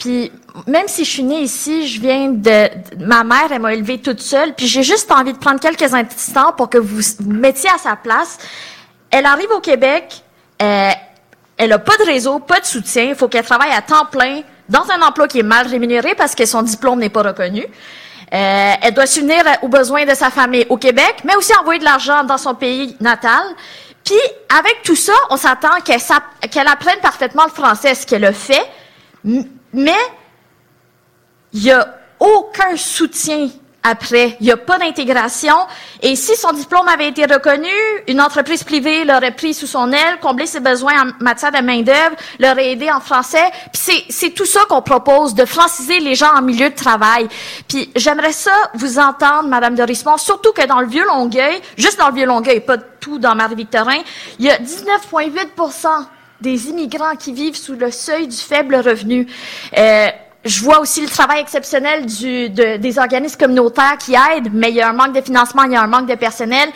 Puis 0.00 0.32
même 0.66 0.88
si 0.88 1.04
je 1.04 1.10
suis 1.10 1.22
née 1.22 1.42
ici, 1.42 1.86
je 1.86 2.00
viens 2.00 2.30
de, 2.30 2.70
ma 2.98 3.22
mère, 3.22 3.52
elle 3.52 3.60
m'a 3.60 3.74
élevée 3.74 3.98
toute 3.98 4.20
seule, 4.20 4.54
puis 4.54 4.66
j'ai 4.66 4.82
juste 4.82 5.12
envie 5.12 5.34
de 5.34 5.38
prendre 5.38 5.60
quelques 5.60 5.92
instants 5.94 6.52
pour 6.56 6.70
que 6.70 6.78
vous 6.78 6.96
vous 6.96 7.30
mettiez 7.30 7.68
à 7.70 7.78
sa 7.78 7.96
place. 7.96 8.38
Elle 9.10 9.26
arrive 9.26 9.50
au 9.50 9.60
Québec, 9.60 10.22
euh, 10.62 10.90
elle 11.58 11.72
a 11.72 11.78
pas 11.78 11.96
de 11.98 12.04
réseau, 12.04 12.38
pas 12.38 12.60
de 12.60 12.64
soutien, 12.64 13.04
il 13.04 13.14
faut 13.14 13.28
qu'elle 13.28 13.44
travaille 13.44 13.72
à 13.72 13.82
temps 13.82 14.06
plein 14.10 14.40
dans 14.70 14.90
un 14.90 15.02
emploi 15.02 15.28
qui 15.28 15.40
est 15.40 15.44
mal 15.44 15.66
rémunéré 15.66 16.14
parce 16.14 16.34
que 16.34 16.46
son 16.46 16.62
diplôme 16.62 17.00
n'est 17.00 17.10
pas 17.10 17.22
reconnu. 17.22 17.66
Euh, 18.32 18.72
elle 18.80 18.94
doit 18.94 19.06
s'unir 19.06 19.42
aux 19.60 19.68
besoins 19.68 20.06
de 20.06 20.14
sa 20.14 20.30
famille 20.30 20.64
au 20.70 20.78
Québec, 20.78 21.16
mais 21.24 21.34
aussi 21.36 21.52
envoyer 21.56 21.80
de 21.80 21.84
l'argent 21.84 22.24
dans 22.24 22.38
son 22.38 22.54
pays 22.54 22.96
natal. 23.00 23.42
Puis, 24.02 24.20
avec 24.58 24.82
tout 24.82 24.96
ça, 24.96 25.12
on 25.28 25.36
s'attend 25.36 25.80
qu'elle, 25.84 26.00
qu'elle 26.50 26.68
apprenne 26.68 27.00
parfaitement 27.02 27.44
le 27.44 27.50
français, 27.50 27.94
ce 27.94 28.06
qu'elle 28.06 28.24
a 28.24 28.32
fait, 28.32 28.64
mais 29.72 29.98
il 31.52 31.62
n'y 31.62 31.70
a 31.70 31.98
aucun 32.18 32.76
soutien 32.76 33.48
après. 33.82 34.36
Il 34.40 34.46
n'y 34.46 34.52
a 34.52 34.56
pas 34.56 34.78
d'intégration. 34.78 35.54
Et 36.02 36.16
si 36.16 36.36
son 36.36 36.52
diplôme 36.52 36.86
avait 36.88 37.08
été 37.08 37.24
reconnu, 37.24 37.68
une 38.08 38.20
entreprise 38.20 38.62
privée 38.62 39.04
l'aurait 39.04 39.34
pris 39.34 39.54
sous 39.54 39.66
son 39.66 39.90
aile, 39.92 40.18
comblé 40.20 40.46
ses 40.46 40.60
besoins 40.60 40.92
en 41.02 41.24
matière 41.24 41.52
de 41.52 41.58
main-d'œuvre, 41.58 42.16
l'aurait 42.38 42.72
aidé 42.72 42.90
en 42.90 43.00
français. 43.00 43.50
Puis 43.72 44.04
c'est 44.10 44.30
tout 44.30 44.44
ça 44.44 44.60
qu'on 44.68 44.82
propose, 44.82 45.34
de 45.34 45.44
franciser 45.44 46.00
les 46.00 46.14
gens 46.14 46.34
en 46.36 46.42
milieu 46.42 46.70
de 46.70 46.74
travail. 46.74 47.28
Puis 47.68 47.90
j'aimerais 47.96 48.32
ça 48.32 48.52
vous 48.74 48.98
entendre, 48.98 49.48
Madame 49.48 49.74
Dorismont, 49.74 50.18
surtout 50.18 50.52
que 50.52 50.66
dans 50.66 50.80
le 50.80 50.86
Vieux-Longueuil, 50.86 51.60
juste 51.76 51.98
dans 51.98 52.08
le 52.08 52.14
Vieux-Longueuil, 52.14 52.60
pas 52.60 52.76
tout 52.76 53.18
dans 53.18 53.34
Marie-Victorin, 53.34 54.02
il 54.38 54.46
y 54.46 54.50
a 54.50 54.58
19,8 54.58 55.48
des 56.40 56.68
immigrants 56.68 57.16
qui 57.16 57.32
vivent 57.32 57.56
sous 57.56 57.74
le 57.74 57.90
seuil 57.90 58.28
du 58.28 58.36
faible 58.36 58.76
revenu. 58.76 59.26
Euh, 59.76 60.08
je 60.44 60.62
vois 60.62 60.80
aussi 60.80 61.02
le 61.02 61.08
travail 61.08 61.40
exceptionnel 61.40 62.06
des 62.06 62.98
organismes 62.98 63.38
communautaires 63.38 63.98
qui 63.98 64.14
aident, 64.14 64.50
mais 64.52 64.70
il 64.70 64.76
y 64.76 64.80
a 64.80 64.88
un 64.88 64.94
manque 64.94 65.14
de 65.14 65.20
financement, 65.20 65.64
il 65.64 65.72
y 65.72 65.76
a 65.76 65.82
un 65.82 65.86
manque 65.86 66.08
de 66.08 66.14
personnel. 66.14 66.70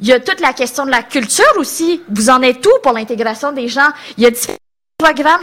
Il 0.00 0.06
y 0.06 0.12
a 0.12 0.20
toute 0.20 0.40
la 0.40 0.52
question 0.52 0.84
de 0.84 0.90
la 0.90 1.02
culture 1.02 1.56
aussi. 1.56 2.02
Vous 2.10 2.30
en 2.30 2.42
êtes 2.42 2.60
tout 2.60 2.78
pour 2.82 2.92
l'intégration 2.92 3.52
des 3.52 3.68
gens? 3.68 3.88
Il 4.16 4.24
y 4.24 4.26
a 4.26 4.30
différents 4.30 4.58
programmes 4.98 5.40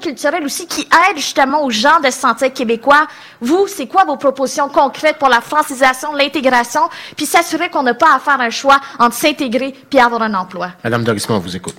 culturels 0.00 0.44
aussi 0.44 0.66
qui 0.66 0.82
aident 0.82 1.18
justement 1.18 1.64
aux 1.64 1.70
gens 1.70 2.00
de 2.00 2.06
se 2.06 2.18
sentir 2.18 2.52
québécois. 2.52 3.06
Vous, 3.40 3.66
c'est 3.66 3.86
quoi 3.86 4.04
vos 4.04 4.16
propositions 4.16 4.68
concrètes 4.68 5.18
pour 5.18 5.28
la 5.28 5.40
francisation, 5.40 6.12
l'intégration, 6.14 6.82
puis 7.16 7.26
s'assurer 7.26 7.68
qu'on 7.68 7.82
n'a 7.82 7.94
pas 7.94 8.14
à 8.14 8.20
faire 8.20 8.40
un 8.40 8.50
choix 8.50 8.80
entre 8.98 9.14
s'intégrer 9.14 9.74
puis 9.90 9.98
avoir 9.98 10.22
un 10.22 10.34
emploi? 10.34 10.70
Madame 10.82 11.04
Dorisman, 11.04 11.38
on 11.38 11.40
vous 11.40 11.56
écoute. 11.56 11.74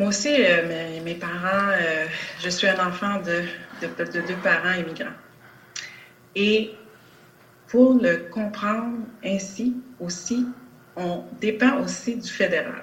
Moi 0.00 0.08
aussi, 0.08 0.34
euh, 0.34 0.66
mes, 0.66 1.00
mes, 1.00 1.14
parents, 1.14 1.72
euh, 1.78 2.06
je 2.42 2.48
suis 2.48 2.66
un 2.66 2.88
enfant 2.88 3.18
de, 3.18 3.42
de, 3.82 4.04
de, 4.04 4.26
deux 4.26 4.36
parents 4.42 4.72
immigrants. 4.72 5.12
Et 6.34 6.70
pour 7.68 7.92
le 8.00 8.30
comprendre 8.32 8.96
ainsi 9.22 9.76
aussi, 10.00 10.46
on 10.96 11.24
dépend 11.38 11.82
aussi 11.82 12.16
du 12.16 12.30
fédéral. 12.30 12.82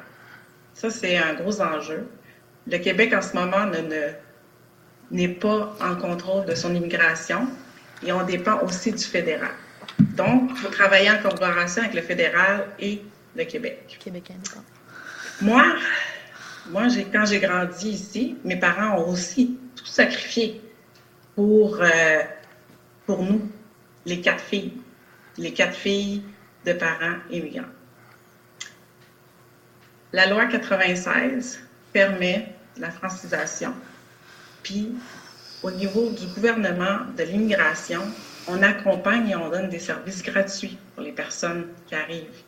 Ça, 0.76 0.91
c'est 0.91 1.18
un 1.18 1.34
gros 1.34 1.60
enjeu. 1.60 2.07
Le 2.68 2.77
Québec, 2.77 3.11
en 3.15 3.23
ce 3.23 3.35
moment, 3.35 3.65
ne, 3.65 3.80
ne, 3.80 4.10
n'est 5.10 5.34
pas 5.34 5.76
en 5.81 5.95
contrôle 5.95 6.45
de 6.45 6.53
son 6.53 6.76
immigration 6.76 7.48
et 8.06 8.11
on 8.11 8.23
dépend 8.26 8.60
aussi 8.60 8.91
du 8.91 9.03
fédéral. 9.03 9.56
Donc, 9.98 10.52
il 10.52 10.57
faut 10.57 10.69
travailler 10.69 11.10
en 11.10 11.18
collaboration 11.18 11.81
avec 11.81 11.95
le 11.95 12.03
fédéral 12.03 12.68
et 12.77 13.02
le 13.35 13.44
Québec. 13.45 13.98
Québec 13.99 14.34
Moi, 15.41 15.64
moi, 16.69 16.88
quand 17.11 17.26
j'ai 17.26 17.39
grandi 17.39 17.89
ici, 17.89 18.38
mes 18.44 18.57
parents 18.57 18.99
ont 18.99 19.10
aussi 19.11 19.57
tout 19.76 19.85
sacrifié 19.85 20.61
pour, 21.35 21.80
euh, 21.81 22.22
pour 23.06 23.23
nous, 23.23 23.49
les 24.06 24.22
quatre 24.22 24.44
filles, 24.44 24.73
les 25.38 25.53
quatre 25.53 25.76
filles 25.76 26.23
de 26.65 26.73
parents 26.73 27.18
immigrants. 27.30 27.69
La 30.14 30.27
loi 30.27 30.45
96 30.45 31.60
permet 31.94 32.53
la 32.77 32.91
francisation, 32.91 33.73
puis 34.64 34.94
au 35.64 35.72
niveau 35.72 36.10
du 36.11 36.26
gouvernement 36.27 36.99
de 37.18 37.23
l'immigration, 37.23 38.02
on 38.48 38.61
accompagne 38.61 39.30
et 39.30 39.35
on 39.35 39.49
donne 39.49 39.69
des 39.69 39.80
services 39.80 40.23
gratuits 40.23 40.77
pour 40.95 41.03
les 41.03 41.11
personnes 41.11 41.68
qui 41.88 41.95
arrivent. 41.95 42.44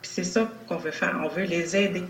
Puis 0.00 0.10
c'est 0.10 0.24
ça 0.24 0.50
qu'on 0.66 0.76
veut 0.76 0.90
faire, 0.90 1.20
on 1.22 1.28
veut 1.28 1.44
les 1.44 1.76
aider 1.76 2.04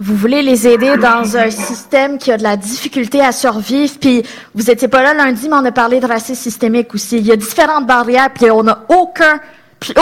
vous 0.00 0.16
voulez 0.16 0.42
les 0.42 0.66
aider 0.66 0.96
dans 0.96 1.36
un 1.36 1.50
système 1.50 2.16
qui 2.16 2.32
a 2.32 2.38
de 2.38 2.42
la 2.42 2.56
difficulté 2.56 3.20
à 3.20 3.32
survivre, 3.32 3.92
puis 4.00 4.22
vous 4.54 4.70
étiez 4.70 4.88
pas 4.88 5.02
là 5.02 5.12
lundi, 5.12 5.46
mais 5.48 5.56
on 5.56 5.64
a 5.64 5.72
parlé 5.72 6.00
de 6.00 6.06
racisme 6.06 6.40
systémique 6.40 6.94
aussi. 6.94 7.18
Il 7.18 7.26
y 7.26 7.32
a 7.32 7.36
différentes 7.36 7.86
barrières, 7.86 8.30
puis 8.32 8.50
on 8.50 8.62
n'a 8.62 8.84
aucun 8.88 9.38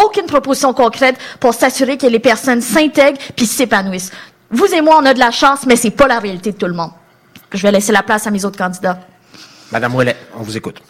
aucune 0.05 0.27
proposition 0.27 0.73
concrète 0.73 1.17
pour 1.39 1.55
s'assurer 1.55 1.97
que 1.97 2.07
les 2.07 2.19
personnes 2.19 2.61
s'intègrent 2.61 3.21
puis 3.37 3.47
s'épanouissent. 3.47 4.11
Vous 4.51 4.67
et 4.67 4.81
moi, 4.81 4.99
on 5.01 5.05
a 5.05 5.15
de 5.15 5.21
la 5.21 5.31
chance, 5.31 5.67
mais 5.67 5.77
c'est 5.77 5.91
pas 5.91 6.09
la 6.09 6.19
réalité 6.19 6.51
de 6.53 6.57
tout 6.57 6.67
le 6.67 6.73
monde. 6.73 6.91
Je 7.53 7.63
vais 7.63 7.71
laisser 7.71 7.93
la 7.93 8.03
place 8.03 8.27
à 8.27 8.31
mes 8.31 8.45
autres 8.45 8.59
candidats. 8.59 8.99
Madame 9.71 9.95
Ouellet, 9.95 10.17
on 10.37 10.43
vous 10.43 10.57
écoute. 10.57 10.83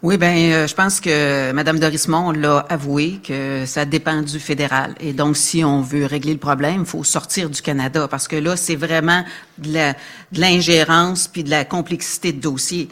Oui, 0.00 0.16
ben, 0.16 0.52
euh, 0.52 0.66
je 0.68 0.76
pense 0.76 1.00
que 1.00 1.50
Mme 1.50 1.80
Dorismont 1.80 2.30
l'a 2.30 2.64
avoué 2.68 3.18
que 3.26 3.64
ça 3.66 3.84
dépend 3.84 4.22
du 4.22 4.38
fédéral. 4.38 4.94
Et 5.00 5.12
donc, 5.12 5.36
si 5.36 5.64
on 5.64 5.82
veut 5.82 6.06
régler 6.06 6.34
le 6.34 6.38
problème, 6.38 6.82
il 6.82 6.86
faut 6.86 7.02
sortir 7.02 7.50
du 7.50 7.60
Canada 7.60 8.06
parce 8.06 8.28
que 8.28 8.36
là, 8.36 8.56
c'est 8.56 8.76
vraiment 8.76 9.24
de 9.58 9.92
l'ingérence 10.34 11.26
puis 11.26 11.42
de 11.42 11.50
la 11.50 11.64
complexité 11.64 12.32
de 12.32 12.40
dossier. 12.40 12.88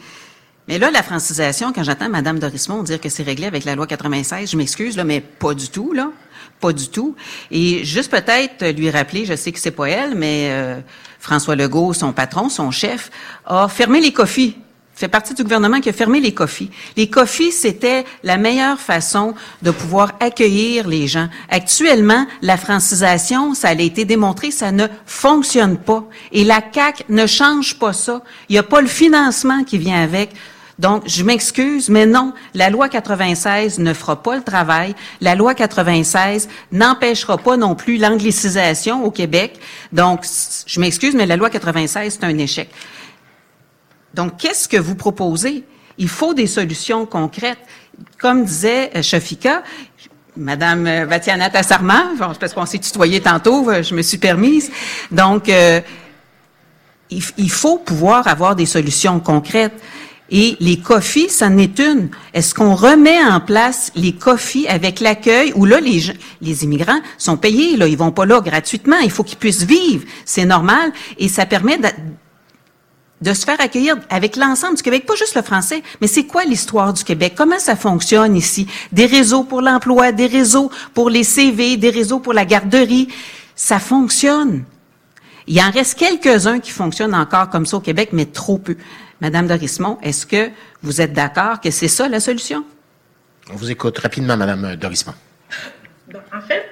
Mais 0.67 0.79
là, 0.79 0.91
la 0.91 1.01
francisation, 1.01 1.71
quand 1.71 1.85
j'entends 1.85 2.09
Mme 2.09 2.39
Dorismont 2.39 2.83
dire 2.83 2.99
que 2.99 3.07
c'est 3.07 3.23
réglé 3.23 3.47
avec 3.47 3.63
la 3.63 3.75
loi 3.75 3.87
96, 3.87 4.51
je 4.51 4.57
m'excuse, 4.57 4.97
mais 4.97 5.21
pas 5.21 5.53
du 5.53 5.69
tout, 5.69 5.93
là. 5.93 6.11
Pas 6.59 6.73
du 6.73 6.89
tout. 6.89 7.15
Et 7.51 7.85
juste 7.85 8.11
peut-être 8.11 8.75
lui 8.75 8.89
rappeler, 8.89 9.25
je 9.25 9.35
sais 9.37 9.53
que 9.53 9.59
c'est 9.59 9.71
pas 9.71 9.87
elle, 9.87 10.15
mais 10.15 10.49
euh, 10.51 10.81
François 11.19 11.55
Legault, 11.55 11.93
son 11.93 12.11
patron, 12.11 12.49
son 12.49 12.69
chef, 12.69 13.11
a 13.45 13.69
fermé 13.69 14.01
les 14.01 14.11
coffis 14.11 14.57
fait 14.97 15.07
partie 15.07 15.35
du 15.35 15.43
gouvernement 15.43 15.79
qui 15.79 15.89
a 15.89 15.93
fermé 15.93 16.19
les 16.19 16.33
coffis. 16.33 16.71
Les 16.95 17.07
coffis, 17.07 17.51
c'était 17.51 18.03
la 18.23 18.37
meilleure 18.37 18.79
façon 18.79 19.35
de 19.61 19.69
pouvoir 19.69 20.13
accueillir 20.19 20.87
les 20.87 21.05
gens. 21.05 21.29
Actuellement, 21.49 22.25
la 22.41 22.57
francisation, 22.57 23.53
ça 23.53 23.69
a 23.69 23.73
été 23.73 24.05
démontré, 24.05 24.49
ça 24.49 24.71
ne 24.71 24.87
fonctionne 25.05 25.77
pas. 25.77 26.03
Et 26.31 26.43
la 26.43 26.61
CAC 26.61 27.05
ne 27.09 27.27
change 27.27 27.77
pas 27.77 27.93
ça. 27.93 28.23
Il 28.49 28.53
n'y 28.53 28.57
a 28.57 28.63
pas 28.63 28.81
le 28.81 28.87
financement 28.87 29.63
qui 29.63 29.77
vient 29.77 30.01
avec. 30.01 30.31
Donc, 30.79 31.03
je 31.05 31.23
m'excuse, 31.23 31.89
mais 31.89 32.05
non, 32.05 32.33
la 32.55 32.69
loi 32.71 32.89
96 32.89 33.77
ne 33.79 33.93
fera 33.93 34.21
pas 34.21 34.35
le 34.35 34.43
travail. 34.43 34.95
La 35.21 35.35
loi 35.35 35.53
96 35.53 36.49
n'empêchera 36.71 37.37
pas 37.37 37.57
non 37.57 37.75
plus 37.75 37.97
l'anglicisation 37.97 39.03
au 39.03 39.11
Québec. 39.11 39.59
Donc, 39.91 40.25
je 40.65 40.79
m'excuse, 40.79 41.13
mais 41.13 41.27
la 41.27 41.35
loi 41.35 41.51
96, 41.51 42.17
c'est 42.19 42.25
un 42.25 42.37
échec. 42.37 42.69
Donc, 44.17 44.37
qu'est-ce 44.37 44.67
que 44.67 44.77
vous 44.77 44.95
proposez? 44.95 45.63
Il 45.99 46.09
faut 46.09 46.33
des 46.33 46.47
solutions 46.47 47.05
concrètes. 47.05 47.59
Comme 48.19 48.43
disait 48.43 48.91
euh, 48.95 49.01
Shafika, 49.03 49.63
Madame 50.35 50.87
euh, 50.87 51.05
Vatiana 51.05 51.49
Tassarma, 51.51 52.09
parce 52.39 52.53
qu'on 52.53 52.65
s'est 52.65 52.79
tutoyé 52.79 53.21
tantôt, 53.21 53.69
euh, 53.69 53.83
je 53.83 53.93
me 53.93 54.01
suis 54.01 54.17
permise. 54.17 54.71
Donc, 55.11 55.51
il, 57.09 57.51
faut 57.51 57.77
pouvoir 57.77 58.27
avoir 58.27 58.55
des 58.55 58.65
solutions 58.65 59.19
concrètes. 59.19 59.79
Et 60.29 60.57
les 60.59 60.79
COFI, 60.79 61.29
ça 61.29 61.47
n'est 61.47 61.71
une. 61.77 62.09
Est-ce 62.33 62.53
qu'on 62.53 62.75
remet 62.75 63.23
en 63.23 63.39
place 63.39 63.91
les 63.95 64.13
COFI 64.13 64.67
avec 64.67 64.99
l'accueil 64.99 65.53
où 65.55 65.63
là, 65.63 65.79
les, 65.79 66.11
les 66.41 66.63
immigrants 66.65 66.99
sont 67.17 67.37
payés, 67.37 67.77
là, 67.77 67.87
ils 67.87 67.97
vont 67.97 68.11
pas 68.11 68.25
là 68.25 68.41
gratuitement, 68.41 68.97
il 68.97 69.11
faut 69.11 69.23
qu'ils 69.23 69.37
puissent 69.37 69.63
vivre, 69.63 70.05
c'est 70.25 70.43
normal, 70.43 70.91
et 71.17 71.29
ça 71.29 71.45
permet 71.45 71.77
de 73.21 73.33
se 73.33 73.45
faire 73.45 73.59
accueillir 73.59 73.97
avec 74.09 74.35
l'ensemble 74.35 74.77
du 74.77 74.83
Québec, 74.83 75.05
pas 75.05 75.15
juste 75.15 75.35
le 75.35 75.41
français, 75.41 75.81
mais 76.01 76.07
c'est 76.07 76.25
quoi 76.25 76.43
l'histoire 76.43 76.93
du 76.93 77.03
Québec? 77.03 77.33
Comment 77.35 77.59
ça 77.59 77.75
fonctionne 77.75 78.35
ici? 78.35 78.67
Des 78.91 79.07
réseaux 79.07 79.43
pour 79.43 79.61
l'emploi, 79.61 80.11
des 80.11 80.27
réseaux 80.27 80.71
pour 80.93 81.09
les 81.09 81.23
CV, 81.23 81.77
des 81.77 81.89
réseaux 81.89 82.19
pour 82.19 82.33
la 82.33 82.45
garderie. 82.45 83.07
Ça 83.55 83.79
fonctionne. 83.79 84.63
Il 85.47 85.59
en 85.61 85.71
reste 85.71 85.97
quelques-uns 85.97 86.59
qui 86.59 86.71
fonctionnent 86.71 87.15
encore 87.15 87.49
comme 87.49 87.65
ça 87.65 87.77
au 87.77 87.81
Québec, 87.81 88.09
mais 88.11 88.25
trop 88.25 88.57
peu. 88.57 88.75
Madame 89.19 89.47
Dorismont, 89.47 89.97
est-ce 90.03 90.27
que 90.27 90.51
vous 90.83 91.01
êtes 91.01 91.13
d'accord 91.13 91.59
que 91.59 91.71
c'est 91.71 91.87
ça 91.87 92.07
la 92.07 92.19
solution? 92.19 92.63
On 93.49 93.55
vous 93.55 93.71
écoute 93.71 93.97
rapidement, 93.97 94.37
Madame 94.37 94.75
Dorismont. 94.75 95.15
En 96.35 96.41
fait, 96.41 96.65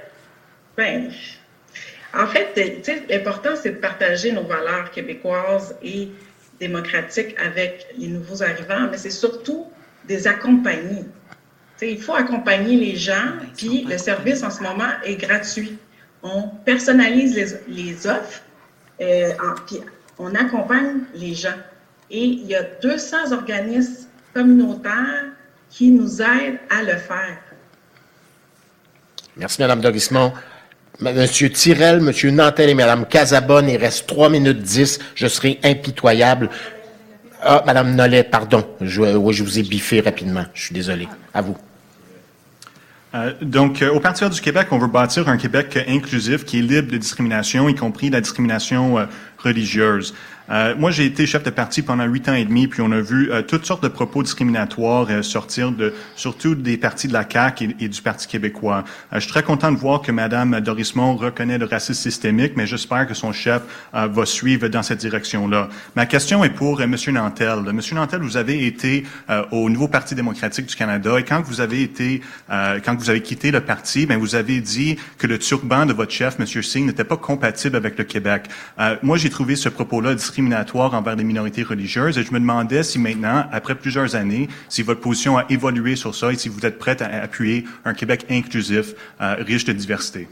ben, 0.78 1.10
en 2.14 2.28
fait, 2.28 3.04
l'important, 3.10 3.52
c'est 3.62 3.72
de 3.72 3.78
partager 3.78 4.32
nos 4.32 4.44
valeurs 4.44 4.92
québécoises 4.92 5.76
et 5.82 6.10
démocratique 6.60 7.36
avec 7.40 7.88
les 7.98 8.08
nouveaux 8.08 8.42
arrivants, 8.42 8.88
mais 8.90 8.98
c'est 8.98 9.10
surtout 9.10 9.68
des 10.08 10.28
accompagner. 10.28 11.06
il 11.82 12.02
faut 12.02 12.16
accompagner 12.16 12.78
les 12.78 12.96
gens, 12.96 13.34
puis 13.58 13.86
le 13.90 13.98
service 13.98 14.44
en 14.44 14.52
ce 14.52 14.62
moment 14.62 14.92
est 15.04 15.16
gratuit. 15.16 15.78
On 16.24 16.48
personnalise 16.66 17.36
les, 17.36 17.48
les 17.68 18.08
offres, 18.08 18.42
euh, 19.02 19.32
puis 19.68 19.82
on 20.18 20.34
accompagne 20.36 21.02
les 21.14 21.34
gens. 21.34 21.58
Et 22.10 22.24
il 22.24 22.46
y 22.46 22.56
a 22.56 22.64
200 22.82 23.32
organismes 23.34 24.08
communautaires 24.34 25.26
qui 25.70 25.90
nous 25.90 26.22
aident 26.22 26.60
à 26.70 26.84
le 26.84 26.96
faire. 26.96 27.40
Merci, 29.36 29.62
Mme 29.62 29.82
Dorismont. 29.82 30.32
Monsieur 31.02 31.50
Tirel, 31.50 32.00
Monsieur 32.00 32.32
Nantel 32.32 32.70
et 32.70 32.74
Madame 32.74 33.06
Casabonne, 33.06 33.70
il 33.70 33.78
reste 33.78 34.08
3 34.08 34.30
minutes 34.30 34.62
10. 34.62 35.00
Je 35.16 35.28
serai 35.28 35.60
impitoyable. 35.64 36.50
Ah, 37.42 37.64
Madame 37.66 37.96
Nollet, 37.96 38.24
pardon. 38.24 38.66
Je, 38.82 39.02
oui, 39.02 39.34
je 39.34 39.44
vous 39.44 39.60
ai 39.60 39.64
biffé 39.64 40.00
rapidement. 40.00 40.46
Je 40.54 40.64
suis 40.64 40.74
désolé. 40.74 41.08
À 41.34 41.42
vous. 41.42 41.58
Euh, 43.14 43.34
donc, 43.42 43.82
euh, 43.82 43.92
au 43.92 44.00
Parti 44.00 44.28
du 44.30 44.42
Québec, 44.42 44.68
on 44.72 44.78
veut 44.78 44.88
bâtir 44.88 45.28
un 45.30 45.38
Québec 45.38 45.78
inclusif 45.88 46.44
qui 46.46 46.60
est 46.60 46.62
libre 46.62 46.92
de 46.92 46.98
discrimination, 46.98 47.70
y 47.70 47.76
compris 47.76 48.10
la 48.10 48.20
discrimination 48.20 48.98
euh, 48.98 49.06
religieuse. 49.38 50.14
Euh, 50.50 50.76
moi, 50.78 50.92
j'ai 50.92 51.06
été 51.06 51.26
chef 51.26 51.44
de 51.44 51.50
parti 51.50 51.82
pendant 51.82 52.06
huit 52.06 52.30
ans 52.30 52.34
et 52.34 52.46
demi, 52.46 52.68
puis 52.68 52.82
on 52.82 52.92
a 52.92 53.02
vu 53.02 53.32
euh, 53.32 53.42
toutes 53.42 53.66
sortes 53.66 53.84
de 53.84 53.88
propos 53.88 54.22
discriminatoires 54.22 55.08
euh, 55.10 55.22
sortir 55.22 55.72
de, 55.72 55.94
surtout 56.16 56.54
des 56.54 56.78
partis 56.78 57.08
de 57.08 57.14
la 57.14 57.26
CAQ 57.28 57.76
et, 57.80 57.90
du 57.90 58.02
Parti 58.02 58.28
québécois. 58.28 58.84
je 59.12 59.20
suis 59.20 59.30
très 59.30 59.42
content 59.42 59.72
de 59.72 59.78
voir 59.78 60.02
que 60.02 60.12
Mme 60.12 60.60
Dorismont 60.60 61.16
reconnaît 61.16 61.58
le 61.58 61.66
racisme 61.66 62.02
systémique, 62.02 62.54
mais 62.56 62.68
j'espère 62.68 63.08
que 63.08 63.14
son 63.14 63.32
chef 63.32 63.62
va 63.94 64.26
suivre 64.26 64.68
dans 64.68 64.84
cette 64.84 65.00
direction-là. 65.00 65.70
Ma 65.96 66.06
question 66.06 66.44
est 66.44 66.50
pour 66.50 66.82
M. 66.82 66.96
Nantel. 67.08 67.60
M. 67.68 67.80
Nantel, 67.94 68.22
vous 68.22 68.38
avez 68.38 68.66
été 68.68 69.06
au 69.52 69.70
nouveau 69.70 69.88
Parti 69.88 70.14
démocratique 70.14 70.66
du 70.66 70.76
Canada 70.76 71.18
et 71.20 71.24
quand 71.24 71.42
vous 71.42 71.62
avez 71.62 71.82
été, 71.82 72.22
quand 72.50 72.96
vous 72.98 73.10
avez 73.10 73.22
quitté 73.22 73.52
le 73.52 73.62
parti, 73.62 74.06
ben 74.06 74.18
vous 74.18 74.36
avez 74.36 74.60
dit 74.60 74.98
que 75.18 75.28
le 75.28 75.40
turban 75.40 75.86
de 75.86 75.94
votre 75.94 76.12
chef, 76.12 76.38
M. 76.40 76.46
Singh, 76.46 76.86
n'était 76.86 77.04
pas 77.04 77.18
compatible 77.18 77.76
avec 77.76 77.98
le 77.98 78.04
Québec. 78.04 78.44
moi, 79.02 79.18
j'ai 79.18 79.30
trouvé 79.30 79.56
ce 79.56 79.70
propos-là 79.70 80.14
discriminatoire 80.14 80.35
envers 80.42 81.16
les 81.16 81.24
minorités 81.24 81.64
religieuses. 81.64 82.18
Et 82.18 82.24
je 82.24 82.34
me 82.34 82.40
demandais 82.40 82.84
si 82.84 83.00
maintenant, 83.00 83.46
après 83.52 83.76
plusieurs 83.76 84.16
années, 84.16 84.48
si 84.70 84.82
votre 84.82 85.02
position 85.02 85.38
a 85.38 85.46
évolué 85.50 85.96
sur 85.96 86.16
ça 86.16 86.32
et 86.32 86.36
si 86.36 86.50
vous 86.50 86.66
êtes 86.66 86.80
prête 86.80 87.02
à 87.02 87.08
appuyer 87.22 87.66
un 87.86 87.94
Québec 87.94 88.26
inclusif, 88.30 88.94
euh, 89.22 89.36
riche 89.40 89.66
de 89.66 89.74
diversité. 89.74 90.28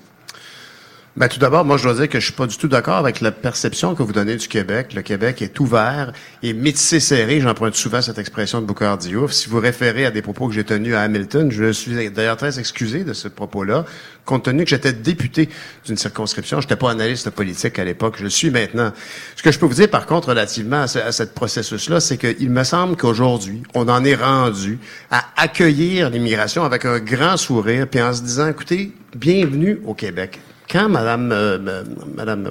Ben, 1.15 1.27
tout 1.27 1.37
d'abord, 1.37 1.63
moi, 1.63 1.77
je 1.77 1.83
dois 1.83 1.93
dire 1.93 2.09
que 2.09 2.19
je 2.19 2.25
suis 2.25 2.33
pas 2.33 2.47
du 2.47 2.57
tout 2.57 2.67
d'accord 2.67 2.95
avec 2.95 3.21
la 3.21 3.31
perception 3.31 3.93
que 3.93 4.01
vous 4.01 4.13
donnez 4.13 4.35
du 4.35 4.47
Québec. 4.47 4.95
Le 4.95 5.03
Québec 5.03 5.43
est 5.43 5.59
ouvert 5.59 6.11
et 6.41 6.53
métissé 6.53 6.99
serré. 6.99 7.39
J'emprunte 7.39 7.75
souvent 7.75 8.01
cette 8.01 8.17
expression 8.17 8.61
de 8.61 8.65
Boucard 8.65 8.97
Diouf. 8.97 9.31
Si 9.31 9.47
vous 9.47 9.59
référez 9.59 10.07
à 10.07 10.11
des 10.11 10.23
propos 10.23 10.47
que 10.47 10.55
j'ai 10.55 10.63
tenus 10.63 10.95
à 10.95 11.01
Hamilton, 11.01 11.51
je 11.51 11.71
suis 11.71 12.09
d'ailleurs 12.09 12.37
très 12.37 12.57
excusé 12.57 13.03
de 13.03 13.13
ce 13.13 13.27
propos-là, 13.27 13.85
compte 14.25 14.45
tenu 14.45 14.63
que 14.63 14.71
j'étais 14.71 14.91
député 14.91 15.49
d'une 15.85 15.97
circonscription. 15.97 16.59
Je 16.61 16.65
n'étais 16.65 16.77
pas 16.77 16.89
analyste 16.89 17.29
politique 17.29 17.77
à 17.77 17.83
l'époque. 17.83 18.15
Je 18.17 18.23
le 18.23 18.31
suis 18.31 18.49
maintenant. 18.49 18.91
Ce 19.35 19.43
que 19.43 19.51
je 19.51 19.59
peux 19.59 19.67
vous 19.67 19.75
dire, 19.75 19.91
par 19.91 20.07
contre, 20.07 20.29
relativement 20.29 20.81
à 20.81 20.87
ce, 20.87 21.23
processus-là, 21.25 21.99
c'est 21.99 22.17
qu'il 22.17 22.49
me 22.49 22.63
semble 22.63 22.95
qu'aujourd'hui, 22.95 23.61
on 23.75 23.87
en 23.87 24.03
est 24.03 24.15
rendu 24.15 24.79
à 25.11 25.25
accueillir 25.37 26.09
l'immigration 26.09 26.63
avec 26.63 26.85
un 26.85 26.97
grand 26.97 27.37
sourire, 27.37 27.87
puis 27.87 28.01
en 28.01 28.13
se 28.13 28.23
disant, 28.23 28.47
écoutez, 28.47 28.93
bienvenue 29.15 29.79
au 29.85 29.93
Québec 29.93 30.39
quand 30.73 30.89
Madame, 30.89 31.31
euh, 31.31 31.83
Madame, 32.15 32.49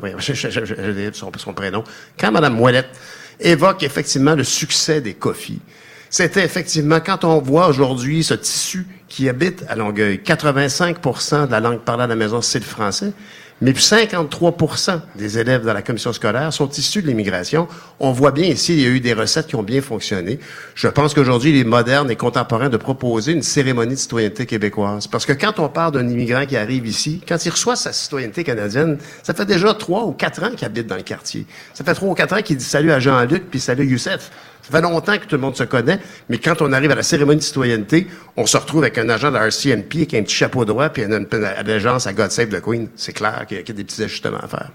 son, 1.13 1.53
prénom, 1.53 1.83
quand 2.19 2.31
Madame 2.31 2.57
évoque 3.41 3.83
effectivement 3.83 4.37
le 4.37 4.45
succès 4.45 5.01
des 5.01 5.15
coffees, 5.15 5.59
c'était 6.09 6.45
effectivement 6.45 7.01
quand 7.01 7.25
on 7.25 7.41
voit 7.41 7.67
aujourd'hui 7.67 8.23
ce 8.23 8.35
tissu 8.35 8.87
qui 9.09 9.29
habite 9.29 9.65
à 9.69 9.75
Longueuil, 9.75 10.21
85% 10.25 11.47
de 11.47 11.51
la 11.51 11.59
langue 11.59 11.81
parlée 11.81 12.05
à 12.05 12.07
la 12.07 12.15
maison, 12.15 12.41
c'est 12.41 12.61
le 12.61 12.65
français 12.65 13.13
mais 13.63 13.73
53% 13.73 15.01
des 15.15 15.39
élèves 15.39 15.65
dans 15.65 15.73
la 15.73 15.83
commission 15.83 16.13
scolaire 16.13 16.53
sont 16.53 16.69
issus 16.69 17.01
de 17.01 17.07
l'immigration. 17.07 17.69
On 18.01 18.11
voit 18.11 18.33
bien 18.33 18.47
ici, 18.47 18.75
il 18.75 18.81
y 18.81 18.87
a 18.87 18.89
eu 18.89 18.99
des 18.99 19.13
recettes 19.13 19.47
qui 19.47 19.55
ont 19.55 19.63
bien 19.63 19.81
fonctionné. 19.81 20.41
Je 20.75 20.89
pense 20.89 21.15
qu'aujourd'hui, 21.15 21.51
il 21.51 21.61
est 21.61 21.65
moderne 21.65 22.11
et 22.11 22.17
contemporain 22.17 22.69
de 22.69 22.77
proposer 22.77 23.31
une 23.33 23.43
cérémonie 23.43 23.95
de 23.95 23.99
citoyenneté 23.99 24.47
québécoise. 24.47 25.07
Parce 25.07 25.25
que 25.25 25.33
quand 25.33 25.61
on 25.61 25.69
parle 25.69 25.93
d'un 25.93 26.09
immigrant 26.09 26.45
qui 26.45 26.57
arrive 26.57 26.89
ici, 26.89 27.23
quand 27.27 27.47
il 27.47 27.51
reçoit 27.51 27.77
sa 27.77 27.93
citoyenneté 27.93 28.43
canadienne, 28.43 28.99
ça 29.23 29.33
fait 29.33 29.47
déjà 29.47 29.73
trois 29.75 30.07
ou 30.07 30.13
quatre 30.13 30.43
ans 30.43 30.51
qu'il 30.51 30.67
habite 30.67 30.89
dans 30.89 30.97
le 30.97 31.03
quartier. 31.03 31.47
Ça 31.73 31.85
fait 31.85 31.95
trois 31.95 32.11
ou 32.11 32.15
quatre 32.15 32.37
ans 32.37 32.43
qu'il 32.43 32.57
dit 32.57 32.65
salut 32.65 32.91
à 32.91 32.99
Jean-Luc 32.99 33.49
puis 33.49 33.61
salut 33.61 33.87
Youssef. 33.87 34.33
Ça 34.63 34.71
fait 34.71 34.81
longtemps 34.81 35.19
que 35.19 35.25
tout 35.25 35.35
le 35.35 35.41
monde 35.41 35.57
se 35.57 35.65
connaît, 35.65 35.99
mais 36.29 36.39
quand 36.39 36.63
on 36.63 36.73
arrive 36.73 36.93
à 36.93 36.95
la 36.95 37.03
cérémonie 37.03 37.41
de 37.41 37.45
citoyenneté, 37.45 38.07
on 38.37 38.47
se 38.47 38.57
retrouve 38.57 38.83
avec 38.85 38.97
un 38.97 39.09
agent 39.09 39.31
de 39.31 39.35
la 39.35 39.47
RCNP 39.47 39.97
avec 39.97 40.15
un 40.15 40.23
petit 40.23 40.37
chapeau 40.37 40.65
droit 40.65 40.89
puis 40.89 41.03
une, 41.03 41.27
une 41.31 41.45
allégeance 41.45 42.07
à 42.07 42.13
God 42.13 42.31
Save 42.31 42.49
the 42.49 42.61
Queen. 42.61 42.89
C'est 42.95 43.13
clair 43.13 43.45
qu'il 43.49 43.57
y, 43.57 43.61
a 43.61 43.63
des 43.65 43.85
petits 43.85 44.03
ajustements 44.03 44.39
à 44.39 44.47
faire. 44.47 44.71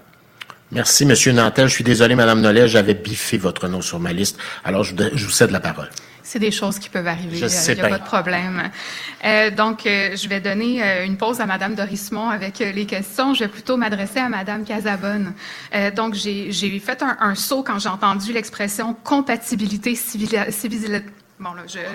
Merci, 0.72 1.06
Monsieur 1.06 1.32
Nantel. 1.32 1.68
Je 1.68 1.72
suis 1.72 1.84
désolé, 1.84 2.14
Madame 2.14 2.42
Nollet, 2.42 2.68
j'avais 2.68 2.92
biffé 2.92 3.38
votre 3.38 3.66
nom 3.68 3.80
sur 3.80 3.98
ma 3.98 4.12
liste. 4.12 4.36
Alors, 4.64 4.84
je 4.84 4.94
vous 4.94 5.30
cède 5.30 5.50
la 5.50 5.60
parole. 5.60 5.88
C'est 6.30 6.38
des 6.38 6.50
choses 6.50 6.78
qui 6.78 6.90
peuvent 6.90 7.06
arriver. 7.08 7.38
Je 7.38 7.46
Il 7.72 7.74
n'y 7.76 7.80
a 7.80 7.88
pas 7.88 7.98
de 7.98 8.04
problème. 8.04 8.70
Euh, 9.24 9.50
donc, 9.50 9.86
euh, 9.86 10.14
je 10.14 10.28
vais 10.28 10.40
donner 10.40 10.82
euh, 10.82 11.06
une 11.06 11.16
pause 11.16 11.40
à 11.40 11.46
Madame 11.46 11.74
Dorismont 11.74 12.28
avec 12.28 12.60
euh, 12.60 12.70
les 12.70 12.84
questions. 12.84 13.32
Je 13.32 13.44
vais 13.44 13.48
plutôt 13.48 13.78
m'adresser 13.78 14.18
à 14.18 14.28
Madame 14.28 14.64
Casabonne. 14.64 15.32
Euh, 15.74 15.90
donc, 15.90 16.12
j'ai 16.12 16.52
fait 16.80 17.02
un, 17.02 17.16
un 17.20 17.34
saut 17.34 17.62
quand 17.62 17.78
j'ai 17.78 17.88
entendu 17.88 18.34
l'expression 18.34 18.94
compatibilité 19.04 19.94
civila- 19.94 20.50
Bon, 21.40 21.50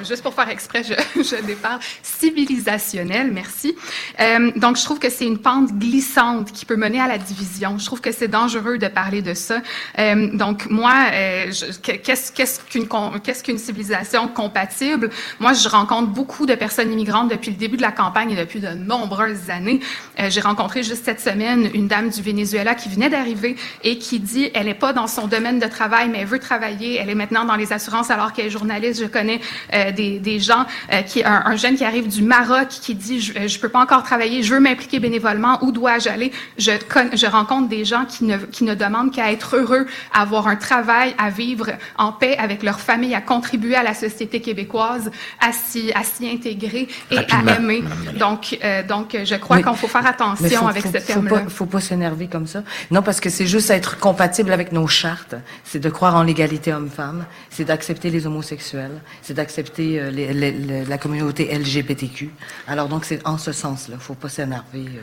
juste 0.07 0.23
pour 0.23 0.33
faire 0.33 0.47
exprès, 0.47 0.83
je, 0.85 0.93
je 1.21 1.41
déparle. 1.43 1.79
Civilisationnel, 2.01 3.29
merci. 3.33 3.75
Euh, 4.21 4.51
donc, 4.55 4.77
je 4.77 4.85
trouve 4.85 4.99
que 4.99 5.09
c'est 5.09 5.25
une 5.25 5.37
pente 5.37 5.73
glissante 5.73 6.53
qui 6.53 6.65
peut 6.65 6.77
mener 6.77 7.01
à 7.01 7.09
la 7.09 7.17
division. 7.17 7.77
Je 7.77 7.85
trouve 7.85 7.99
que 7.99 8.13
c'est 8.13 8.29
dangereux 8.29 8.77
de 8.77 8.87
parler 8.87 9.21
de 9.21 9.33
ça. 9.33 9.61
Euh, 9.99 10.29
donc, 10.33 10.69
moi, 10.69 10.93
euh, 11.11 11.51
qu'est-ce 11.81 13.43
qu'une 13.43 13.57
civilisation 13.57 14.29
compatible? 14.29 15.09
Moi, 15.41 15.51
je 15.51 15.67
rencontre 15.67 16.07
beaucoup 16.07 16.45
de 16.45 16.55
personnes 16.55 16.93
immigrantes 16.93 17.29
depuis 17.29 17.51
le 17.51 17.57
début 17.57 17.75
de 17.75 17.81
la 17.81 17.91
campagne 17.91 18.31
et 18.31 18.37
depuis 18.37 18.61
de 18.61 18.69
nombreuses 18.69 19.49
années. 19.49 19.81
J'ai 20.29 20.41
rencontré 20.41 20.83
juste 20.83 21.03
cette 21.03 21.19
semaine 21.19 21.69
une 21.73 21.89
dame 21.89 22.09
du 22.09 22.21
Venezuela 22.21 22.75
qui 22.75 22.87
venait 22.87 23.09
d'arriver 23.09 23.57
et 23.83 23.97
qui 23.97 24.21
dit, 24.21 24.51
elle 24.53 24.67
n'est 24.67 24.73
pas 24.73 24.93
dans 24.93 25.07
son 25.07 25.27
domaine 25.27 25.59
de 25.59 25.67
travail, 25.67 26.07
mais 26.07 26.19
elle 26.19 26.27
veut 26.27 26.39
travailler. 26.39 26.95
Elle 26.95 27.09
est 27.09 27.15
maintenant 27.15 27.43
dans 27.43 27.55
les 27.55 27.73
assurances 27.73 28.09
alors 28.09 28.31
qu'elle 28.31 28.45
est 28.45 28.49
journaliste. 28.49 29.01
Je 29.01 29.07
connais 29.07 29.32
euh, 29.73 29.91
des, 29.91 30.19
des 30.19 30.39
gens, 30.39 30.65
euh, 30.91 31.01
qui, 31.01 31.23
un, 31.23 31.43
un 31.45 31.55
jeune 31.55 31.75
qui 31.75 31.85
arrive 31.85 32.07
du 32.07 32.21
Maroc 32.21 32.67
qui 32.69 32.95
dit, 32.95 33.19
je, 33.21 33.33
euh, 33.37 33.47
je 33.47 33.59
peux 33.59 33.69
pas 33.69 33.79
encore 33.81 34.03
travailler, 34.03 34.43
je 34.43 34.53
veux 34.53 34.59
m'impliquer 34.59 34.99
bénévolement. 34.99 35.63
Où 35.63 35.71
dois-je 35.71 36.09
aller? 36.09 36.31
Je, 36.57 36.71
je 37.13 37.25
rencontre 37.27 37.69
des 37.69 37.85
gens 37.85 38.05
qui 38.05 38.23
ne, 38.25 38.37
qui 38.37 38.63
ne 38.63 38.73
demandent 38.75 39.11
qu'à 39.13 39.31
être 39.31 39.55
heureux, 39.57 39.85
à 40.13 40.21
avoir 40.21 40.47
un 40.47 40.55
travail, 40.55 41.15
à 41.17 41.29
vivre 41.29 41.67
en 41.97 42.11
paix 42.11 42.35
avec 42.37 42.63
leur 42.63 42.79
famille, 42.79 43.13
à 43.15 43.21
contribuer 43.21 43.75
à 43.75 43.83
la 43.83 43.93
société 43.93 44.41
québécoise, 44.41 45.11
à 45.39 45.51
s'y, 45.51 45.91
à 45.93 46.03
s'y 46.03 46.29
intégrer 46.29 46.87
et 47.11 47.17
à 47.17 47.55
aimer. 47.57 47.83
Donc, 48.19 48.57
euh, 48.63 48.83
donc, 48.83 49.17
je 49.23 49.35
crois 49.35 49.61
qu'on 49.61 49.73
faut 49.75 49.87
faire 49.87 50.05
attention 50.05 50.61
faut- 50.61 50.67
avec 50.67 50.83
faut- 50.83 50.91
ce 50.93 50.97
faut 50.99 51.05
terme-là. 51.05 51.39
pas- 51.41 51.49
faut 51.49 51.65
pas 51.65 51.81
s'énerver 51.81 52.27
comme 52.27 52.47
ça. 52.47 52.63
Non, 52.91 53.01
parce 53.01 53.19
que 53.19 53.29
c'est 53.29 53.47
juste 53.47 53.69
être 53.69 53.99
compatible 53.99 54.51
avec 54.51 54.71
nos 54.71 54.87
chartes. 54.87 55.35
C'est 55.63 55.79
de 55.79 55.89
croire 55.89 56.15
en 56.15 56.23
l'égalité 56.23 56.73
homme-femme. 56.73 57.25
C'est 57.49 57.65
d'accepter 57.65 58.09
les 58.09 58.25
homosexuels. 58.27 58.99
C'est 59.25 59.33
d'accepter 59.33 59.99
euh, 59.99 60.11
les- 60.11 60.33
les- 60.33 60.51
les- 60.51 60.85
la 60.85 60.97
communauté 60.97 61.49
LGBTQ. 61.51 62.29
Alors 62.67 62.89
donc, 62.89 63.05
c'est 63.05 63.25
en 63.25 63.37
ce 63.37 63.51
sens-là. 63.53 63.95
Faut 63.99 64.15
pas 64.15 64.29
s'énerver. 64.29 64.85
euh. 64.87 65.01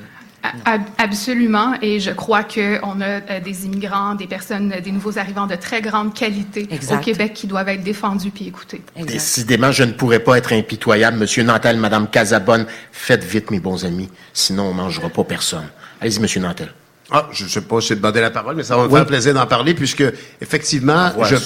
Ab- 0.64 0.82
Absolument, 0.96 1.74
et 1.82 2.00
je 2.00 2.10
crois 2.10 2.44
qu'on 2.44 3.00
a 3.02 3.04
euh, 3.04 3.40
des 3.44 3.66
immigrants, 3.66 4.14
des 4.14 4.26
personnes, 4.26 4.74
des 4.82 4.90
nouveaux 4.92 5.18
arrivants 5.18 5.46
de 5.46 5.54
très 5.54 5.82
grande 5.82 6.14
qualité 6.14 6.66
Exact. 6.70 6.96
au 6.96 6.98
Québec 7.00 7.32
qui 7.34 7.46
doivent 7.46 7.68
être 7.68 7.82
défendus 7.82 8.30
puis 8.30 8.46
écoutés. 8.48 8.80
Décidément, 9.06 9.70
je 9.72 9.84
ne 9.84 9.92
pourrais 9.92 10.20
pas 10.20 10.38
être 10.38 10.52
impitoyable. 10.54 11.18
Monsieur 11.18 11.42
Nantel, 11.42 11.76
Madame 11.78 12.08
Casabonne, 12.08 12.66
faites 12.92 13.24
vite, 13.24 13.50
mes 13.50 13.60
bons 13.60 13.84
amis. 13.84 14.08
Sinon, 14.32 14.64
on 14.68 14.72
mangera 14.74 15.08
pas 15.10 15.24
personne. 15.24 15.66
Allez-y, 16.00 16.20
Monsieur 16.20 16.40
Nantel. 16.40 16.72
Ah, 17.10 17.28
je 17.32 17.46
sais 17.46 17.60
pas 17.62 17.80
si 17.82 17.88
j'ai 17.88 17.96
demandé 17.96 18.20
la 18.22 18.30
parole, 18.30 18.56
mais 18.56 18.62
ça 18.62 18.76
va 18.76 18.84
me 18.84 18.88
Oui. 18.88 18.94
faire 18.96 19.06
plaisir 19.06 19.34
d'en 19.34 19.46
parler 19.46 19.74
puisque, 19.74 20.04
effectivement, 20.40 21.10
je... 21.24 21.36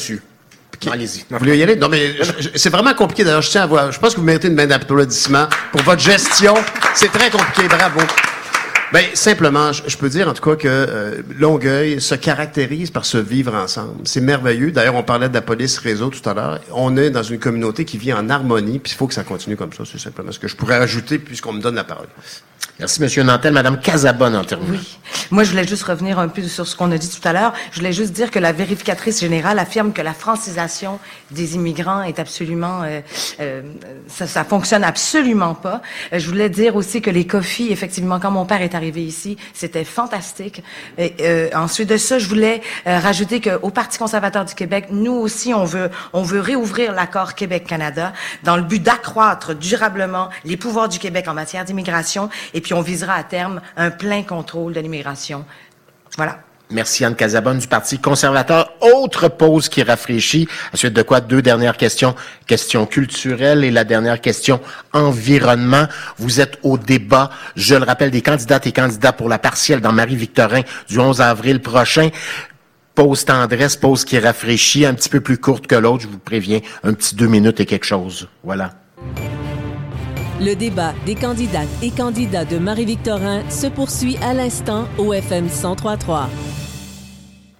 Allez-y. 0.93 1.24
Vous 1.31 1.39
voulez 1.39 1.56
y 1.56 1.62
aller? 1.62 1.77
Non, 1.77 1.89
mais 1.89 2.15
c'est 2.55 2.70
vraiment 2.70 2.94
compliqué. 2.94 3.24
D'ailleurs, 3.24 3.43
je 3.43 3.51
tiens 3.51 3.62
à 3.62 3.66
voir. 3.66 3.93
Je 3.93 3.98
pense 3.98 4.15
que 4.15 4.20
vous 4.20 4.27
méritez 4.27 4.48
une 4.48 4.55
main 4.55 4.66
d'applaudissement 4.66 5.47
pour 5.73 5.82
votre 5.82 6.02
gestion. 6.02 6.55
C'est 6.94 7.12
très 7.12 7.31
compliqué. 7.31 7.69
Bravo. 7.69 8.01
Ben, 8.95 9.07
simplement, 9.15 9.73
je, 9.73 9.83
je 9.89 9.97
peux 9.97 10.09
dire 10.09 10.29
en 10.29 10.35
tout 10.35 10.51
cas 10.51 10.55
que 10.55 10.69
euh, 10.69 11.21
Longueuil 11.37 12.01
se 12.01 12.15
caractérise 12.15 12.93
par 12.93 13.05
ce 13.05 13.19
vivre 13.19 13.53
ensemble. 13.53 14.03
C'est 14.05 14.21
merveilleux. 14.21 14.71
D'ailleurs, 14.71 14.95
on 14.95 15.03
parlait 15.03 15.29
de 15.29 15.35
la 15.35 15.43
police 15.43 15.79
réseau 15.79 16.11
tout 16.11 16.29
à 16.31 16.33
l'heure. 16.33 16.61
On 16.71 16.97
est 16.97 17.11
dans 17.11 17.25
une 17.25 17.41
communauté 17.41 17.85
qui 17.85 17.99
vit 17.99 18.12
en 18.12 18.31
harmonie, 18.31 18.79
puis 18.79 18.93
il 18.93 18.95
faut 18.95 19.09
que 19.09 19.15
ça 19.15 19.25
continue 19.25 19.57
comme 19.57 19.73
ça. 19.73 19.83
C'est 19.85 19.99
simplement 19.99 20.31
ce 20.31 20.39
que 20.39 20.47
je 20.47 20.55
pourrais 20.55 20.77
ajouter 20.77 21.19
puisqu'on 21.19 21.55
me 21.55 21.61
donne 21.61 21.75
la 21.75 21.83
parole. 21.83 22.07
Merci, 22.79 23.01
Monsieur 23.01 23.23
Nantel. 23.23 23.53
Madame 23.53 23.79
Casabonne 23.79 24.35
en 24.35 24.43
terminant. 24.43 24.73
Oui. 24.73 24.99
Moi, 25.31 25.45
je 25.45 25.51
voulais 25.51 25.66
juste 25.66 25.85
revenir 25.85 26.19
un 26.19 26.27
peu 26.27 26.43
sur 26.43 26.66
ce 26.66 26.75
qu'on 26.75 26.91
a 26.91 26.99
dit 26.99 27.09
tout 27.09 27.27
à 27.27 27.33
l'heure. 27.33 27.53
Je 27.71 27.79
voulais 27.79 27.93
juste 27.93 28.12
dire 28.12 28.33
que 28.33 28.41
la 28.41 28.51
vérificatrice 28.51 29.21
générale 29.21 29.61
affirme 29.61 29.93
que 29.93 30.03
la 30.03 30.12
francisation 30.12 30.99
des 31.31 31.55
immigrants 31.55 32.03
est 32.03 32.19
absolument, 32.19 32.83
euh, 32.83 33.01
euh, 33.41 33.62
ça, 34.09 34.27
ça 34.27 34.43
fonctionne 34.45 34.83
absolument 34.83 35.55
pas. 35.55 35.83
Euh, 36.12 36.19
je 36.19 36.29
voulais 36.29 36.51
dire 36.51 36.75
aussi 36.75 37.01
que 37.01 37.11
les 37.11 37.29
coffees, 37.29 37.71
effectivement, 37.71 38.19
quand 38.19 38.33
mon 38.33 38.45
père 38.45 38.61
est 38.61 38.75
arrivé 38.75 38.84
ici, 38.89 39.36
c'était 39.52 39.85
fantastique. 39.85 40.62
Et, 40.98 41.15
euh, 41.20 41.51
ensuite 41.55 41.89
de 41.89 41.97
ça, 41.97 42.19
je 42.19 42.28
voulais 42.28 42.62
euh, 42.86 42.98
rajouter 42.98 43.40
qu'au 43.40 43.70
Parti 43.70 43.98
conservateur 43.98 44.44
du 44.44 44.55
Québec, 44.55 44.86
nous 44.90 45.12
aussi, 45.12 45.55
on 45.55 45.65
veut, 45.65 45.90
on 46.12 46.23
veut 46.23 46.40
réouvrir 46.40 46.93
l'accord 46.93 47.35
Québec-Canada 47.35 48.12
dans 48.43 48.56
le 48.56 48.62
but 48.62 48.82
d'accroître 48.82 49.55
durablement 49.55 50.28
les 50.44 50.56
pouvoirs 50.56 50.89
du 50.89 50.98
Québec 50.98 51.28
en 51.28 51.35
matière 51.35 51.65
d'immigration 51.65 52.28
et 52.52 52.61
puis 52.61 52.74
on 52.74 52.81
visera 52.81 53.15
à 53.15 53.23
terme 53.24 53.61
un 53.77 53.90
plein 53.90 54.23
contrôle 54.23 54.73
de 54.73 54.81
l'immigration. 54.81 55.44
Voilà. 56.16 56.39
Merci 56.74 57.05
Anne 57.05 57.14
Casabonne 57.14 57.59
du 57.59 57.68
Parti 57.68 58.01
conservateur. 58.01 58.72
Autre 58.80 59.28
pause 59.28 59.68
qui 59.68 59.84
rafraîchit. 59.84 60.48
Ensuite 60.72 60.92
de 60.92 61.02
quoi, 61.02 61.20
deux 61.20 61.40
dernières 61.40 61.76
questions. 61.76 62.16
Question 62.48 62.84
culturelle 62.84 63.62
et 63.62 63.70
la 63.70 63.84
dernière 63.84 64.20
question 64.20 64.60
environnement. 64.92 65.86
Vous 66.18 66.40
êtes 66.40 66.59
au 66.64 66.76
débat, 66.76 67.30
je 67.55 67.76
le 67.76 67.84
rappelle, 67.84 68.10
des 68.10 68.22
candidates 68.22 68.66
et 68.66 68.72
candidats 68.72 69.12
pour 69.12 69.28
la 69.28 69.38
partielle 69.38 69.80
dans 69.80 69.92
Marie-Victorin 69.92 70.62
du 70.88 70.98
11 70.98 71.20
avril 71.20 71.62
prochain. 71.62 72.10
Pause 72.96 73.24
tendresse, 73.24 73.76
pause 73.76 74.05
qui 74.05 74.18
rafraîchit, 74.18 74.84
un 74.84 74.94
petit 74.94 75.09
peu 75.09 75.20
plus 75.20 75.38
courte 75.38 75.68
que 75.68 75.76
l'autre, 75.76 76.02
je 76.02 76.09
vous 76.09 76.18
préviens, 76.18 76.59
un 76.82 76.92
petit 76.92 77.14
deux 77.14 77.28
minutes 77.28 77.60
et 77.60 77.66
quelque 77.66 77.86
chose. 77.86 78.28
Voilà. 78.42 78.72
Le 80.40 80.55
débat 80.55 80.92
des 81.06 81.14
candidates 81.14 81.68
et 81.82 81.92
candidats 81.92 82.44
de 82.44 82.59
Marie-Victorin 82.59 83.48
se 83.48 83.68
poursuit 83.68 84.16
à 84.22 84.34
l'instant 84.34 84.88
au 84.98 85.12
FM 85.12 85.44
1033. 85.44 86.28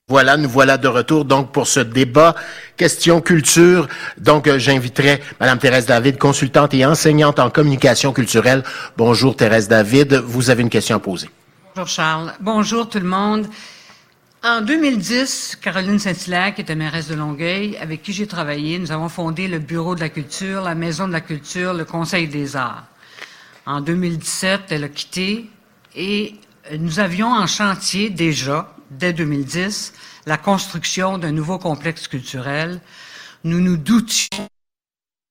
Voilà, 0.09 0.37
nous 0.37 0.51
voilà 0.51 0.77
de 0.77 0.87
retour 0.87 1.25
donc 1.25 1.51
pour 1.51 1.67
ce 1.67 1.81
débat 1.81 2.35
question 2.77 3.23
culture. 3.23 3.89
Donc 4.19 4.47
euh, 4.47 4.59
j'inviterai 4.59 5.23
Madame 5.41 5.59
Thérèse 5.59 5.87
David, 5.87 6.19
consultante 6.19 6.75
et 6.75 6.85
enseignante 6.85 7.39
en 7.39 7.49
communication 7.49 8.13
culturelle. 8.13 8.63
Bonjour 8.99 9.35
Thérèse 9.35 9.67
David, 9.67 10.13
vous 10.27 10.51
avez 10.51 10.61
une 10.61 10.69
question 10.69 10.97
à 10.97 10.99
poser. 10.99 11.31
Bonjour 11.75 11.89
Charles. 11.89 12.35
Bonjour 12.41 12.87
tout 12.87 12.99
le 12.99 13.07
monde. 13.07 13.47
En 14.45 14.61
2010, 14.61 15.57
Caroline 15.63 15.99
Saint-Hilaire, 15.99 16.55
qui 16.55 16.61
était 16.61 16.75
mairesse 16.75 17.09
de 17.09 17.15
Longueuil, 17.15 17.79
avec 17.79 18.03
qui 18.03 18.13
j'ai 18.13 18.27
travaillé, 18.27 18.79
nous 18.79 18.93
avons 18.93 19.09
fondé 19.09 19.49
le 19.49 19.59
Bureau 19.59 19.95
de 19.95 20.01
la 20.01 20.11
culture, 20.11 20.61
la 20.61 20.75
Maison 20.75 21.09
de 21.09 21.15
la 21.15 21.23
culture, 21.23 21.73
le 21.73 21.87
Conseil 21.87 22.29
des 22.29 22.57
arts. 22.57 22.85
En 23.65 23.81
2017, 23.81 24.65
elle 24.69 24.85
a 24.85 24.89
quitté 24.91 25.49
et 25.97 26.35
nous 26.79 27.01
avions 27.01 27.33
en 27.33 27.47
chantier 27.47 28.11
déjà, 28.11 28.74
dès 28.99 29.13
2010, 29.13 29.93
la 30.27 30.37
construction 30.37 31.19
d'un 31.19 31.33
nouveau 31.33 31.59
complexe 31.59 32.09
culturel. 32.09 32.81
Nous 33.45 33.61
nous 33.61 33.77
doutions 33.77 34.49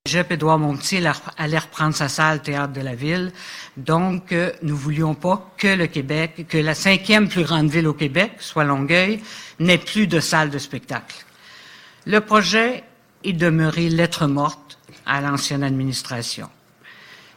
Cégep 0.05 0.33
Édouard 0.33 0.59
Montier 0.59 1.01
allait 1.37 1.57
reprendre 1.57 1.95
sa 1.95 2.09
salle 2.09 2.41
Théâtre 2.41 2.73
de 2.73 2.81
la 2.81 2.93
Ville. 2.93 3.31
Donc, 3.77 4.33
euh, 4.33 4.51
nous 4.61 4.75
voulions 4.75 5.15
pas 5.15 5.53
que 5.57 5.69
le 5.69 5.87
Québec, 5.87 6.45
que 6.49 6.57
la 6.57 6.75
cinquième 6.75 7.29
plus 7.29 7.43
grande 7.43 7.69
ville 7.69 7.87
au 7.87 7.93
Québec, 7.93 8.33
soit 8.39 8.65
Longueuil, 8.65 9.21
n'ait 9.59 9.77
plus 9.77 10.07
de 10.07 10.19
salle 10.19 10.49
de 10.49 10.57
spectacle. 10.57 11.25
Le 12.05 12.19
projet 12.19 12.83
est 13.23 13.31
demeuré 13.31 13.87
lettre 13.87 14.27
morte 14.27 14.77
à 15.05 15.21
l'ancienne 15.21 15.63
administration. 15.63 16.49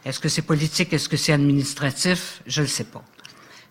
Est-ce 0.03 0.19
que 0.19 0.27
c'est 0.27 0.41
politique, 0.41 0.91
est-ce 0.91 1.07
que 1.07 1.15
c'est 1.15 1.31
administratif? 1.31 2.41
Je 2.47 2.63
ne 2.63 2.67
sais 2.67 2.83
pas. 2.83 3.03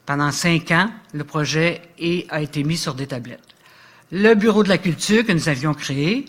Pendant 0.06 0.30
cinq 0.30 0.70
ans, 0.70 0.88
le 1.12 1.24
projet 1.24 1.82
a 2.30 2.40
été 2.40 2.62
mis 2.62 2.76
sur 2.76 2.94
des 2.94 3.08
tablettes. 3.08 3.40
Le 4.12 4.34
Bureau 4.34 4.62
de 4.62 4.68
la 4.68 4.78
culture 4.78 5.26
que 5.26 5.32
nous 5.32 5.48
avions 5.48 5.74
créé 5.74 6.26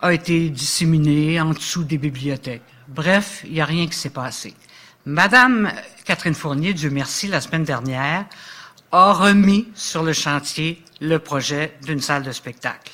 a 0.00 0.14
été 0.14 0.48
disséminé 0.50 1.40
en 1.40 1.50
dessous 1.50 1.82
des 1.82 1.98
bibliothèques. 1.98 2.62
Bref, 2.86 3.42
il 3.44 3.54
n'y 3.54 3.60
a 3.60 3.64
rien 3.64 3.88
qui 3.88 3.96
s'est 3.96 4.10
passé. 4.10 4.54
Madame 5.04 5.72
Catherine 6.04 6.34
Fournier, 6.34 6.74
Dieu 6.74 6.90
merci, 6.90 7.26
la 7.26 7.40
semaine 7.40 7.64
dernière, 7.64 8.24
a 8.92 9.12
remis 9.12 9.66
sur 9.74 10.04
le 10.04 10.12
chantier 10.12 10.80
le 11.00 11.18
projet 11.18 11.74
d'une 11.84 12.00
salle 12.00 12.22
de 12.22 12.30
spectacle. 12.30 12.92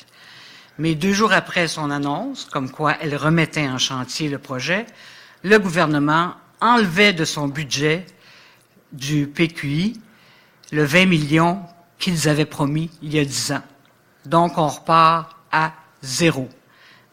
Mais 0.78 0.94
deux 0.94 1.12
jours 1.12 1.34
après 1.34 1.68
son 1.68 1.90
annonce, 1.90 2.46
comme 2.46 2.70
quoi 2.70 2.96
elle 3.02 3.14
remettait 3.14 3.68
en 3.68 3.76
chantier 3.76 4.30
le 4.30 4.38
projet, 4.38 4.86
le 5.42 5.58
gouvernement 5.58 6.34
enlevait 6.62 7.12
de 7.12 7.26
son 7.26 7.48
budget 7.48 8.06
du 8.92 9.26
PQI 9.26 10.00
le 10.72 10.84
20 10.84 11.06
millions 11.06 11.60
qu'ils 11.98 12.28
avaient 12.28 12.44
promis 12.44 12.90
il 13.02 13.14
y 13.14 13.18
a 13.18 13.24
dix 13.24 13.52
ans. 13.52 13.62
Donc, 14.26 14.58
on 14.58 14.68
repart 14.68 15.36
à 15.50 15.72
zéro. 16.02 16.48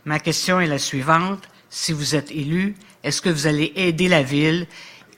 Ma 0.05 0.19
question 0.19 0.59
est 0.59 0.67
la 0.67 0.79
suivante. 0.79 1.43
Si 1.69 1.91
vous 1.91 2.15
êtes 2.15 2.31
élu, 2.31 2.75
est-ce 3.03 3.21
que 3.21 3.29
vous 3.29 3.47
allez 3.47 3.71
aider 3.75 4.07
la 4.07 4.23
Ville 4.23 4.67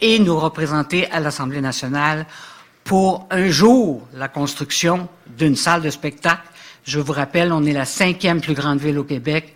et 0.01 0.19
nous 0.19 0.39
représenter 0.39 1.09
à 1.11 1.19
l'Assemblée 1.19 1.61
nationale 1.61 2.25
pour 2.83 3.27
un 3.31 3.49
jour 3.49 4.07
la 4.13 4.27
construction 4.27 5.09
d'une 5.37 5.55
salle 5.55 5.81
de 5.81 5.89
spectacle? 5.89 6.47
Je 6.83 6.99
vous 6.99 7.11
rappelle, 7.11 7.51
on 7.51 7.65
est 7.65 7.73
la 7.73 7.85
cinquième 7.85 8.39
plus 8.39 8.53
grande 8.53 8.79
ville 8.79 8.97
au 8.97 9.03
Québec 9.03 9.55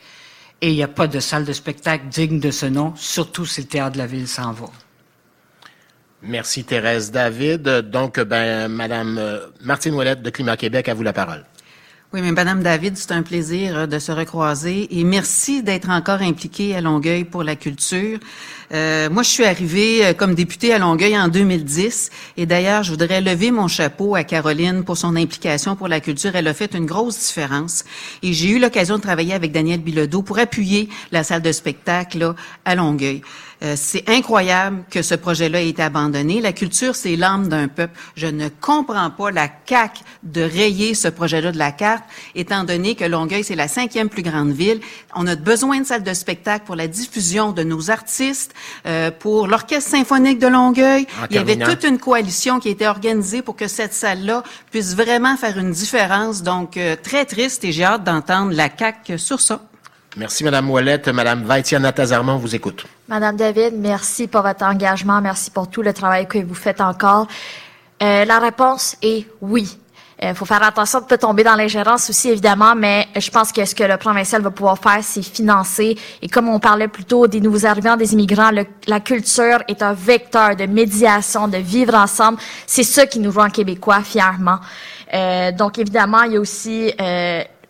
et 0.60 0.70
il 0.70 0.76
n'y 0.76 0.84
a 0.84 0.88
pas 0.88 1.08
de 1.08 1.20
salle 1.20 1.46
de 1.46 1.54
spectacle 1.54 2.08
digne 2.08 2.40
de 2.40 2.52
ce 2.52 2.66
nom, 2.66 2.94
surtout 2.96 3.46
si 3.46 3.62
le 3.62 3.68
théâtre 3.68 3.94
de 3.94 3.98
la 4.00 4.08
ville 4.08 4.28
s'en 4.28 4.52
va. 4.52 4.70
Merci 6.24 6.64
Thérèse 6.64 7.12
David. 7.12 7.64
Donc, 7.90 8.20
ben, 8.20 8.68
Madame 8.68 9.18
euh, 9.18 9.48
Martine 9.62 9.94
Ouellette 9.96 10.22
de 10.22 10.30
Climat 10.30 10.58
Québec, 10.58 10.88
à 10.88 10.94
vous 10.94 11.04
la 11.04 11.14
parole. 11.14 11.46
Oui, 12.14 12.20
mais 12.22 12.34
Madame 12.34 12.62
David, 12.62 12.98
c'est 12.98 13.14
un 13.14 13.22
plaisir 13.22 13.78
euh, 13.78 13.86
de 13.86 13.98
se 13.98 14.12
recroiser 14.12 15.00
et 15.00 15.06
merci 15.06 15.64
d'être 15.64 15.90
encore 15.90 16.22
impliquée 16.22 16.76
à 16.76 16.82
Longueuil 16.82 17.24
pour 17.24 17.42
la 17.42 17.56
culture. 17.56 18.20
Euh, 18.74 19.10
moi, 19.10 19.24
je 19.24 19.30
suis 19.30 19.46
arrivée 19.46 20.06
euh, 20.06 20.14
comme 20.14 20.36
députée 20.36 20.74
à 20.74 20.78
Longueuil 20.78 21.18
en 21.18 21.30
2010 21.30 22.10
et 22.36 22.46
d'ailleurs, 22.46 22.84
je 22.84 22.92
voudrais 22.92 23.22
lever 23.22 23.52
mon 23.52 23.70
chapeau 23.70 24.16
à 24.16 24.26
Caroline 24.26 24.84
pour 24.84 24.98
son 24.98 25.16
implication 25.16 25.78
pour 25.78 25.88
la 25.88 26.02
culture. 26.02 26.36
Elle 26.36 26.50
a 26.50 26.54
fait 26.54 26.76
une 26.76 26.86
grosse 26.86 27.18
différence 27.18 27.86
et 28.22 28.34
j'ai 28.34 28.50
eu 28.50 28.60
l'occasion 28.60 28.98
de 28.98 29.02
travailler 29.02 29.34
avec 29.34 29.54
Daniel 29.54 29.80
Bilodeau 29.80 30.22
pour 30.22 30.38
appuyer 30.38 30.90
la 31.14 31.24
salle 31.24 31.42
de 31.42 31.54
spectacle 31.54 32.18
là, 32.20 32.36
à 32.66 32.76
Longueuil. 32.76 33.22
Euh, 33.64 33.76
c'est 33.78 34.10
incroyable 34.10 34.84
que 34.90 35.02
ce 35.02 35.14
projet-là 35.14 35.62
ait 35.62 35.70
été 35.70 35.84
abandonné. 35.84 36.42
La 36.42 36.52
culture, 36.52 36.96
c'est 36.96 37.16
l'âme 37.16 37.48
d'un 37.48 37.68
peuple. 37.68 37.94
Je 38.16 38.28
ne 38.28 38.50
comprends 38.50 39.12
pas 39.12 39.30
la 39.30 39.48
CAQ 39.68 40.02
de 40.24 40.42
rayer 40.42 40.96
ce 40.96 41.08
projet-là 41.08 41.52
de 41.52 41.58
la 41.58 41.72
carte, 41.72 42.04
étant 42.34 42.64
donné 42.64 42.96
que 42.96 43.06
Longueuil, 43.06 43.44
c'est 43.44 43.56
la 43.56 43.68
cinquième 43.68 44.10
plus 44.10 44.24
grande 44.24 44.52
ville. 44.52 44.82
On 45.16 45.28
a 45.28 45.36
besoin 45.36 45.80
de 45.80 45.86
salles 45.86 46.04
de 46.04 46.14
spectacle 46.14 46.66
pour 46.66 46.76
la 46.76 46.88
diffusion 46.88 47.52
de 47.52 47.64
nos 47.64 47.92
artistes, 47.92 48.54
euh, 48.88 49.12
pour 49.12 49.48
l'Orchestre 49.48 49.92
symphonique 49.92 50.40
de 50.40 50.48
Longueuil. 50.48 51.06
Il 51.30 51.36
y 51.36 51.40
avait 51.40 51.58
toute 51.58 51.84
une 51.84 52.00
coalition 52.00 52.60
qui 52.60 52.70
a 52.70 52.72
été 52.72 52.88
organisée 52.88 53.42
pour 53.42 53.56
que 53.56 53.68
cette 53.68 53.94
salle-là 53.94 54.44
puisse 54.72 54.96
vraiment 54.96 55.38
faire 55.38 55.58
une 55.58 55.72
différence. 55.72 56.42
Donc, 56.42 56.78
euh, 56.78 56.96
très 57.02 57.26
triste 57.26 57.64
et 57.64 57.72
j'ai 57.72 57.84
hâte 57.84 58.04
d'entendre 58.04 58.54
la 58.54 58.70
CAQ 58.76 59.20
sur 59.20 59.40
ça. 59.40 59.62
Merci, 60.18 60.44
Madame 60.44 60.70
Ouellette. 60.70 61.08
Madame 61.08 61.44
Vaitiana 61.44 61.92
Tazarman 61.92 62.38
vous 62.38 62.54
écoute. 62.54 62.86
Madame 63.12 63.36
David, 63.36 63.74
merci 63.76 64.30
pour 64.30 64.42
votre 64.42 64.64
engagement. 64.64 65.20
Merci 65.20 65.52
pour 65.52 65.70
tout 65.70 65.82
le 65.82 65.92
travail 65.92 66.30
que 66.30 66.38
vous 66.38 66.56
faites 66.56 66.80
encore. 66.80 67.28
Euh, 68.02 68.24
la 68.24 68.40
réponse 68.40 68.96
est 69.02 69.28
oui. 69.42 69.78
Il 70.22 70.28
euh, 70.30 70.34
faut 70.34 70.46
faire 70.46 70.64
attention 70.64 71.00
de 71.00 71.04
ne 71.04 71.10
pas 71.10 71.18
tomber 71.18 71.44
dans 71.44 71.56
l'ingérence 71.56 72.10
aussi, 72.10 72.30
évidemment, 72.30 72.74
mais 72.74 73.10
je 73.20 73.30
pense 73.30 73.52
que 73.52 73.66
ce 73.66 73.76
que 73.76 73.84
le 73.84 73.98
provincial 73.98 74.42
va 74.42 74.50
pouvoir 74.50 74.80
faire, 74.80 75.00
c'est 75.02 75.24
financer. 75.24 75.98
Et 76.22 76.30
comme 76.30 76.48
on 76.48 76.62
parlait 76.62 76.88
plus 76.88 77.04
tôt 77.04 77.28
des 77.28 77.42
nouveaux 77.42 77.66
arrivants, 77.66 77.98
des 77.98 78.14
immigrants, 78.14 78.52
la 78.88 79.00
culture 79.02 79.62
est 79.68 79.82
un 79.82 79.92
vecteur 79.92 80.56
de 80.56 80.66
médiation, 80.66 81.50
de 81.50 81.58
vivre 81.58 81.96
ensemble. 81.96 82.38
C'est 82.66 82.84
ça 82.84 83.08
qui 83.08 83.20
nous 83.20 83.32
rend 83.32 83.50
québécois 83.50 84.04
fièrement. 84.04 84.60
Euh, 85.14 85.52
donc, 85.52 85.80
évidemment, 85.80 86.22
il 86.22 86.32
y 86.32 86.38
a 86.38 86.40
aussi... 86.40 86.94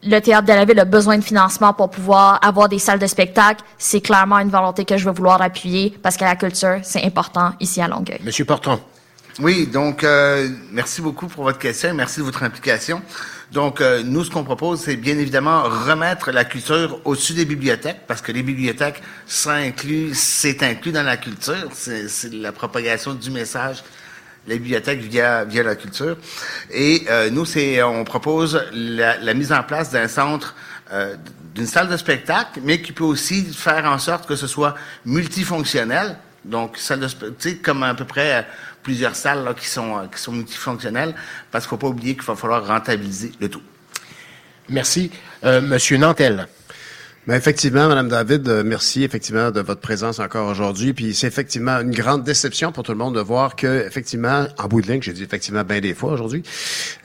Le 0.04 0.20
théâtre 0.20 0.48
de 0.48 0.54
la 0.54 0.66
ville 0.66 0.80
a 0.80 0.86
besoin 0.86 1.18
de 1.18 1.24
financement 1.24 1.74
pour 1.74 1.90
pouvoir 1.92 2.40
avoir 2.44 2.68
des 2.68 2.80
salles 2.80 3.00
de 3.00 3.06
spectacle. 3.06 3.64
C'est 3.78 4.02
clairement 4.02 4.40
une 4.40 4.50
volonté 4.50 4.84
que 4.84 4.98
je 4.98 5.06
vais 5.06 5.12
vouloir 5.12 5.42
appuyer 5.42 5.94
parce 6.02 6.18
que 6.18 6.24
la 6.24 6.36
culture, 6.36 6.80
c'est 6.82 7.04
important 7.04 7.54
ici 7.60 7.82
à 7.82 7.88
Longueuil. 7.88 8.20
Monsieur 8.24 8.46
Porton. 8.46 8.80
Oui, 9.40 9.68
donc 9.68 10.04
euh, 10.04 10.50
merci 10.72 11.02
beaucoup 11.02 11.28
pour 11.28 11.46
votre 11.46 11.60
question, 11.60 11.94
merci 11.94 12.20
de 12.20 12.26
votre 12.26 12.44
implication. 12.44 13.02
Donc, 13.52 13.82
euh, 13.82 14.02
nous, 14.04 14.24
ce 14.24 14.32
qu'on 14.32 14.44
propose, 14.44 14.82
c'est 14.82 14.96
bien 14.96 15.18
évidemment 15.18 15.64
remettre 15.64 16.32
la 16.32 16.46
culture 16.46 17.00
au-dessus 17.06 17.34
des 17.34 17.46
bibliothèques, 17.46 18.02
parce 18.08 18.22
que 18.22 18.32
les 18.32 18.44
bibliothèques, 18.44 19.02
ça 19.28 19.54
inclut, 19.54 20.12
c'est 20.14 20.64
inclus 20.64 20.92
dans 20.92 21.04
la 21.04 21.18
culture, 21.18 21.70
c'est 21.74 22.34
la 22.34 22.52
propagation 22.52 23.14
du 23.14 23.30
message 23.30 23.84
la 24.48 24.56
bibliothèque 24.56 25.00
via, 25.00 25.46
via 25.46 25.64
la 25.64 25.76
culture. 25.76 26.18
Et 26.72 27.04
euh, 27.10 27.30
nous, 27.30 27.46
on 27.84 28.04
propose 28.04 28.64
la, 28.74 29.18
la, 29.18 29.34
mise 29.34 29.52
en 29.52 29.64
place 29.64 29.92
d'un 29.92 30.08
centre, 30.08 30.56
euh, 30.92 31.16
d'une 31.54 31.68
salle 31.68 31.90
de 31.90 31.98
spectacle, 31.98 32.60
mais 32.64 32.82
qui 32.82 32.92
peut 32.92 33.04
aussi 33.04 33.46
faire 33.46 33.86
en 33.86 33.98
sorte 34.00 34.28
que 34.28 34.36
ce 34.36 34.48
soit 34.48 34.76
multifonctionnel. 35.06 36.18
Donc, 36.44 36.78
salle 36.78 37.02
de 37.02 37.08
spectacle, 37.08 37.58
comme 37.62 37.84
à 37.84 37.94
peu 37.94 38.06
près 38.06 38.40
euh, 38.40 38.42
plusieurs 38.82 39.16
salles 39.16 39.44
là, 39.44 39.54
qui, 39.54 39.68
sont, 39.68 39.98
euh, 39.98 40.06
qui 40.14 40.20
sont 40.20 40.32
multifonctionnelles, 40.32 41.14
parce 41.52 41.66
qu'il 41.66 41.76
ne 41.76 41.80
faut 41.80 41.88
pas 41.88 41.92
oublier 41.92 42.16
qu'il 42.16 42.24
va 42.24 42.36
falloir 42.36 42.66
rentabiliser 42.66 43.32
le 43.40 43.50
tout. 43.50 43.62
Merci. 44.70 45.12
Euh, 45.44 45.62
Monsieur 45.62 45.98
Nantel. 45.98 46.48
Mais 47.28 47.38
effectivement, 47.38 47.88
Madame 47.88 48.10
David, 48.10 48.48
euh, 48.48 48.64
merci 48.66 49.04
effectivement 49.04 49.52
de 49.52 49.62
votre 49.62 49.80
présence 49.80 50.18
encore 50.18 50.50
aujourd'hui. 50.50 50.92
Puis 50.92 51.14
c'est 51.14 51.28
effectivement 51.28 51.80
une 51.80 51.92
grande 51.92 52.24
déception 52.24 52.72
pour 52.72 52.84
tout 52.84 52.94
le 52.94 52.98
monde 52.98 53.14
de 53.14 53.20
voir 53.20 53.56
que, 53.56 53.86
effectivement, 53.86 54.48
en 54.58 54.68
bout 54.68 54.82
de 54.82 54.88
ligne, 54.88 55.04
j'ai 55.04 55.14
dit 55.14 55.22
effectivement 55.22 55.64
bien 55.64 55.82
des 55.82 55.94
fois 55.94 56.14
aujourd'hui, 56.14 56.42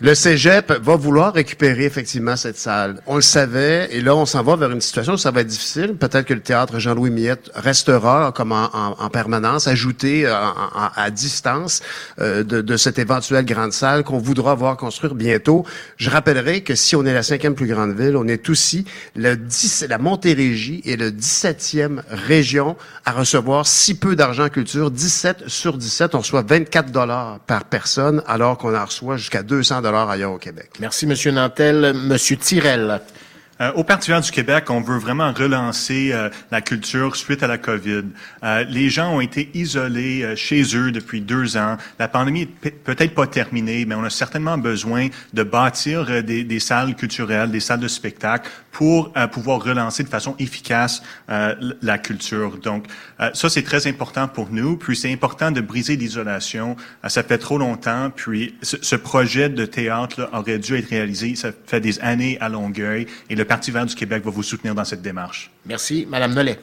le 0.01 0.15
Cégep 0.15 0.73
va 0.73 0.97
vouloir 0.97 1.35
récupérer 1.35 1.85
effectivement 1.85 2.35
cette 2.35 2.57
salle. 2.57 3.03
On 3.07 3.17
le 3.17 3.21
savait, 3.21 3.91
et 3.93 4.01
là 4.01 4.17
on 4.17 4.25
s'en 4.25 4.43
va 4.43 4.57
vers 4.57 4.71
une 4.71 4.81
situation 4.81 5.13
où 5.13 5.19
ça 5.19 5.31
va 5.33 5.43
être 5.43 5.49
difficile. 5.49 5.97
Peut-être 5.97 6.25
que 6.25 6.33
le 6.33 6.41
théâtre 6.41 6.79
Jean-Louis 6.79 7.11
Miette 7.11 7.51
restera 7.55 8.33
comme 8.35 8.53
en, 8.53 8.71
en, 8.73 9.11
permanence, 9.11 9.69
ajouté 9.69 10.25
euh, 10.25 10.33
à 10.35 11.11
distance 11.11 11.83
euh, 12.21 12.43
de, 12.43 12.63
de, 12.63 12.77
cette 12.79 12.99
éventuelle 12.99 13.45
grande 13.45 13.75
salle 13.75 14.03
qu'on 14.03 14.19
voudra 14.19 14.55
voir 14.55 14.79
construire 14.79 15.15
bientôt. 15.15 15.67
Je 15.99 16.09
rappellerai 16.09 16.63
que 16.63 16.75
si 16.75 16.97
on 16.97 17.05
est 17.05 17.13
la 17.13 17.23
cinquième 17.23 17.55
plus 17.55 17.67
grande 17.67 17.95
ville, 17.95 18.17
on 18.17 18.27
est 18.27 18.49
aussi 18.49 18.87
le 19.15 19.37
10, 19.37 19.85
la 19.91 19.99
Montérégie 20.07 20.83
est 20.85 20.95
le 20.95 21.11
17e 21.11 22.01
région 22.09 22.77
à 23.05 23.11
recevoir 23.11 23.67
si 23.67 23.99
peu 23.99 24.15
d'argent 24.15 24.45
en 24.45 24.49
culture. 24.49 24.93
17 24.93 25.49
sur 25.49 25.77
17, 25.77 26.15
on 26.15 26.21
reçoit 26.21 26.43
24 26.43 26.93
dollars 26.93 27.41
par 27.41 27.65
personne, 27.65 28.23
alors 28.29 28.57
qu'on 28.57 28.73
en 28.73 28.85
reçoit 28.85 29.17
jusqu'à 29.17 29.43
200 29.43 29.83
dollars 29.83 30.09
ailleurs 30.09 30.31
au 30.31 30.39
Québec. 30.39 30.71
Merci, 30.79 31.09
Monsieur 31.09 31.33
Nantel. 31.33 31.93
Monsieur 31.93 32.37
Tirel. 32.37 33.01
Euh, 33.61 33.73
au 33.73 33.85
Parti 33.85 34.11
vert 34.11 34.21
du 34.21 34.31
Québec, 34.31 34.69
on 34.69 34.83
veut 34.83 34.99
vraiment 34.99 35.33
relancer 35.33 36.11
euh, 36.13 36.29
la 36.51 36.61
culture 36.61 37.17
suite 37.17 37.43
à 37.43 37.47
la 37.47 37.57
COVID. 37.57 38.05
Euh, 38.45 38.65
les 38.69 38.91
gens 38.91 39.15
ont 39.15 39.21
été 39.23 39.49
isolés 39.55 40.23
euh, 40.23 40.37
chez 40.37 40.77
eux 40.77 40.93
depuis 40.93 41.23
deux 41.23 41.57
ans. 41.57 41.79
La 41.99 42.07
pandémie 42.07 42.43
est 42.43 42.71
peut-être 42.71 43.15
pas 43.15 43.27
terminée, 43.27 43.87
mais 43.87 43.95
on 43.95 44.05
a 44.05 44.11
certainement 44.11 44.59
besoin 44.59 45.09
de 45.33 45.43
bâtir 45.43 46.05
euh, 46.11 46.21
des, 46.21 46.45
des, 46.45 46.61
salles 46.61 46.95
culturelles, 46.97 47.51
des 47.51 47.61
salles 47.61 47.81
de 47.81 47.89
spectacle 47.89 48.51
pour 48.73 49.15
pouvoir 49.33 49.65
relancer 49.65 50.03
de 50.03 50.09
façon 50.11 50.35
efficace 50.39 51.01
la 51.29 51.97
culture. 51.97 52.59
Donc, 52.59 52.85
ça, 53.33 53.49
c'est 53.49 53.63
très 53.63 53.87
important 53.87 54.29
pour 54.29 54.51
nous. 54.51 54.77
Puis, 54.77 54.97
c'est 54.97 55.11
important 55.11 55.51
de 55.51 55.63
briser 55.63 55.97
l'isolation. 55.97 56.77
ça 57.09 57.23
fait 57.23 57.39
trop 57.39 57.57
longtemps. 57.57 58.11
Puis, 58.15 58.55
ce, 58.61 58.77
ce 58.83 58.95
projet 58.95 59.49
de 59.49 59.65
théâtre 59.65 60.21
là, 60.21 60.29
aurait 60.39 60.59
dû 60.59 60.77
être 60.77 60.91
réalisé. 60.91 61.37
Ça 61.37 61.53
fait 61.67 61.81
des 61.81 61.99
années 62.01 62.37
à 62.43 62.51
Longueuil. 62.51 63.07
Et 63.31 63.35
le 63.35 63.46
Parti 63.47 63.71
vert 63.71 63.87
du 63.87 63.95
Québec 63.95 64.25
va 64.25 64.31
vous 64.31 64.43
soutenir 64.43 64.75
dans 64.75 64.85
cette 64.85 65.03
démarche. 65.03 65.51
Merci. 65.65 66.07
Madame 66.09 66.35
Nollet. 66.35 66.59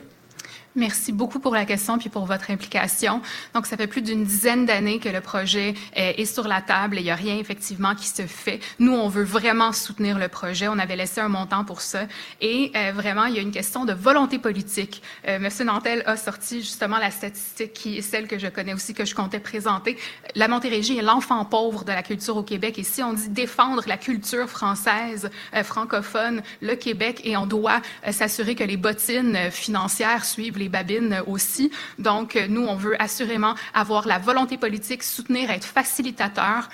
Merci 0.75 1.11
beaucoup 1.11 1.39
pour 1.39 1.53
la 1.53 1.65
question 1.65 1.97
puis 1.97 2.09
pour 2.09 2.25
votre 2.25 2.51
implication. 2.51 3.21
Donc, 3.53 3.67
ça 3.67 3.77
fait 3.77 3.87
plus 3.87 4.01
d'une 4.01 4.23
dizaine 4.23 4.65
d'années 4.65 4.99
que 4.99 5.09
le 5.09 5.21
projet 5.21 5.73
est 5.93 6.25
sur 6.25 6.47
la 6.47 6.61
table 6.61 6.97
et 6.97 7.01
il 7.01 7.05
n'y 7.05 7.11
a 7.11 7.15
rien 7.15 7.37
effectivement 7.37 7.95
qui 7.95 8.07
se 8.07 8.25
fait. 8.25 8.59
Nous, 8.79 8.93
on 8.93 9.07
veut 9.07 9.23
vraiment 9.23 9.71
soutenir 9.71 10.17
le 10.17 10.27
projet. 10.27 10.67
On 10.67 10.79
avait 10.79 10.95
laissé 10.95 11.21
un 11.21 11.29
montant 11.29 11.63
pour 11.63 11.81
ça. 11.81 12.05
Et 12.41 12.71
euh, 12.75 12.91
vraiment, 12.93 13.25
il 13.25 13.35
y 13.35 13.39
a 13.39 13.41
une 13.41 13.51
question 13.51 13.85
de 13.85 13.93
volonté 13.93 14.39
politique. 14.39 15.01
Euh, 15.27 15.39
Monsieur 15.39 15.65
Nantel 15.65 16.03
a 16.05 16.17
sorti 16.17 16.61
justement 16.61 16.97
la 16.97 17.11
statistique 17.11 17.73
qui 17.73 17.97
est 17.97 18.01
celle 18.01 18.27
que 18.27 18.37
je 18.37 18.47
connais 18.47 18.73
aussi, 18.73 18.93
que 18.93 19.05
je 19.05 19.15
comptais 19.15 19.39
présenter. 19.39 19.97
La 20.35 20.47
Montérégie 20.47 20.97
est 20.97 21.01
l'enfant 21.01 21.43
pauvre 21.45 21.83
de 21.83 21.91
la 21.91 22.03
culture 22.03 22.37
au 22.37 22.43
Québec. 22.43 22.79
Et 22.79 22.83
si 22.83 23.03
on 23.03 23.13
dit 23.13 23.29
défendre 23.29 23.83
la 23.87 23.97
culture 23.97 24.49
française, 24.49 25.29
euh, 25.55 25.63
francophone, 25.63 26.41
le 26.61 26.75
Québec, 26.75 27.21
et 27.23 27.37
on 27.37 27.45
doit 27.45 27.81
euh, 28.07 28.11
s'assurer 28.11 28.55
que 28.55 28.63
les 28.63 28.77
bottines 28.77 29.51
financières 29.51 30.25
suivent 30.25 30.57
les 30.57 30.62
babines 30.69 31.21
aussi. 31.27 31.71
Donc, 31.99 32.35
nous, 32.49 32.65
on 32.65 32.75
veut 32.75 33.01
assurément 33.01 33.55
avoir 33.73 34.07
la 34.07 34.19
volonté 34.19 34.57
politique, 34.57 35.03
soutenir, 35.03 35.49
être 35.51 35.65
facilitateur 35.65 36.69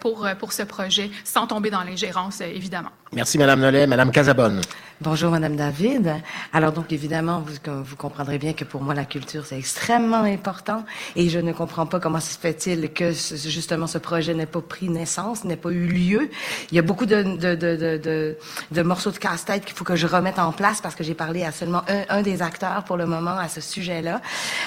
pour, 0.00 0.24
euh, 0.24 0.34
pour 0.34 0.52
ce 0.52 0.62
projet, 0.62 1.10
sans 1.24 1.46
tomber 1.46 1.70
dans 1.70 1.82
l'ingérence, 1.82 2.40
évidemment. 2.40 2.90
Merci, 3.12 3.38
Madame 3.38 3.60
Nollet. 3.60 3.86
Madame 3.86 4.10
Casabonne. 4.10 4.60
Bonjour, 5.00 5.30
Madame 5.30 5.56
David. 5.56 6.14
Alors 6.52 6.72
donc, 6.72 6.92
évidemment, 6.92 7.44
vous, 7.44 7.82
vous 7.82 7.96
comprendrez 7.96 8.38
bien 8.38 8.52
que 8.52 8.64
pour 8.64 8.80
moi, 8.82 8.94
la 8.94 9.04
culture, 9.04 9.44
c'est 9.44 9.58
extrêmement 9.58 10.22
important 10.22 10.84
et 11.16 11.28
je 11.28 11.38
ne 11.38 11.52
comprends 11.52 11.86
pas 11.86 12.00
comment 12.00 12.20
se 12.20 12.38
fait-il 12.38 12.92
que 12.92 13.10
justement 13.10 13.86
ce 13.86 13.98
projet 13.98 14.34
n'ait 14.34 14.46
pas 14.46 14.60
pris 14.60 14.88
naissance, 14.88 15.44
n'ait 15.44 15.56
pas 15.56 15.70
eu 15.70 15.86
lieu. 15.86 16.30
Il 16.70 16.76
y 16.76 16.78
a 16.78 16.82
beaucoup 16.82 17.06
de, 17.06 17.22
de, 17.22 17.54
de, 17.54 17.76
de, 17.98 18.38
de 18.70 18.82
morceaux 18.82 19.10
de 19.10 19.18
casse-tête 19.18 19.64
qu'il 19.64 19.76
faut 19.76 19.84
que 19.84 19.96
je 19.96 20.06
remette 20.06 20.38
en 20.38 20.52
place 20.52 20.80
parce 20.80 20.94
que 20.94 21.04
j'ai 21.04 21.14
parlé 21.14 21.44
à 21.44 21.52
seulement 21.52 21.82
un, 21.88 22.18
un, 22.18 22.22
des 22.22 22.40
acteurs 22.40 22.84
pour 22.84 22.96
le 22.96 23.06
moment 23.06 23.36
à 23.36 23.48
ce 23.48 23.60
sujet-là. 23.60 24.20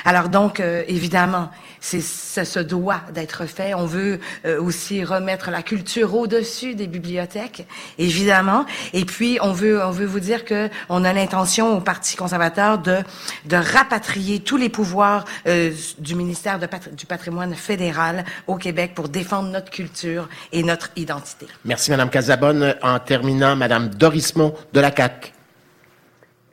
Alors 0.06 0.30
donc, 0.30 0.60
euh, 0.60 0.84
évidemment, 0.88 1.50
c'est 1.80 2.02
ça 2.02 2.46
se 2.46 2.60
doit 2.60 3.02
d'être 3.14 3.46
fait. 3.46 3.74
On 3.74 3.86
veut 3.86 4.20
euh, 4.46 4.62
aussi 4.62 4.97
remettre 5.04 5.50
la 5.52 5.64
culture 5.64 6.14
au-dessus 6.16 6.76
des 6.76 6.88
bibliothèques. 6.88 7.66
Évidemment, 7.98 8.18
évidemment. 8.18 8.66
Et 8.94 9.06
puis, 9.06 9.38
on 9.42 9.54
veut, 9.54 9.84
on 9.84 9.92
veut 9.92 10.06
vous 10.06 10.20
dire 10.20 10.44
que 10.44 10.70
on 10.90 11.04
a 11.04 11.14
l'intention 11.14 11.78
au 11.78 11.82
Parti 11.82 12.16
conservateur 12.16 12.80
de, 12.80 12.98
de 13.46 13.56
rapatrier 13.56 14.40
tous 14.40 14.58
les 14.58 14.70
pouvoirs 14.70 15.26
euh, 15.48 15.72
du 16.00 16.16
ministère 16.16 16.60
de 16.60 16.68
du 16.92 17.06
patrimoine 17.06 17.56
fédéral 17.56 18.26
au 18.48 18.56
Québec 18.56 18.92
pour 18.96 19.08
défendre 19.10 19.50
notre 19.50 19.72
culture 19.72 20.28
et 20.52 20.64
notre 20.64 20.90
identité. 20.96 21.48
Merci, 21.64 21.92
Madame 21.92 22.10
Casabonne. 22.10 22.76
En 22.82 23.00
terminant, 23.00 23.56
Madame 23.56 23.90
Dorismont 23.90 24.54
de 24.74 24.80
la 24.80 24.92
CAC. 24.92 25.34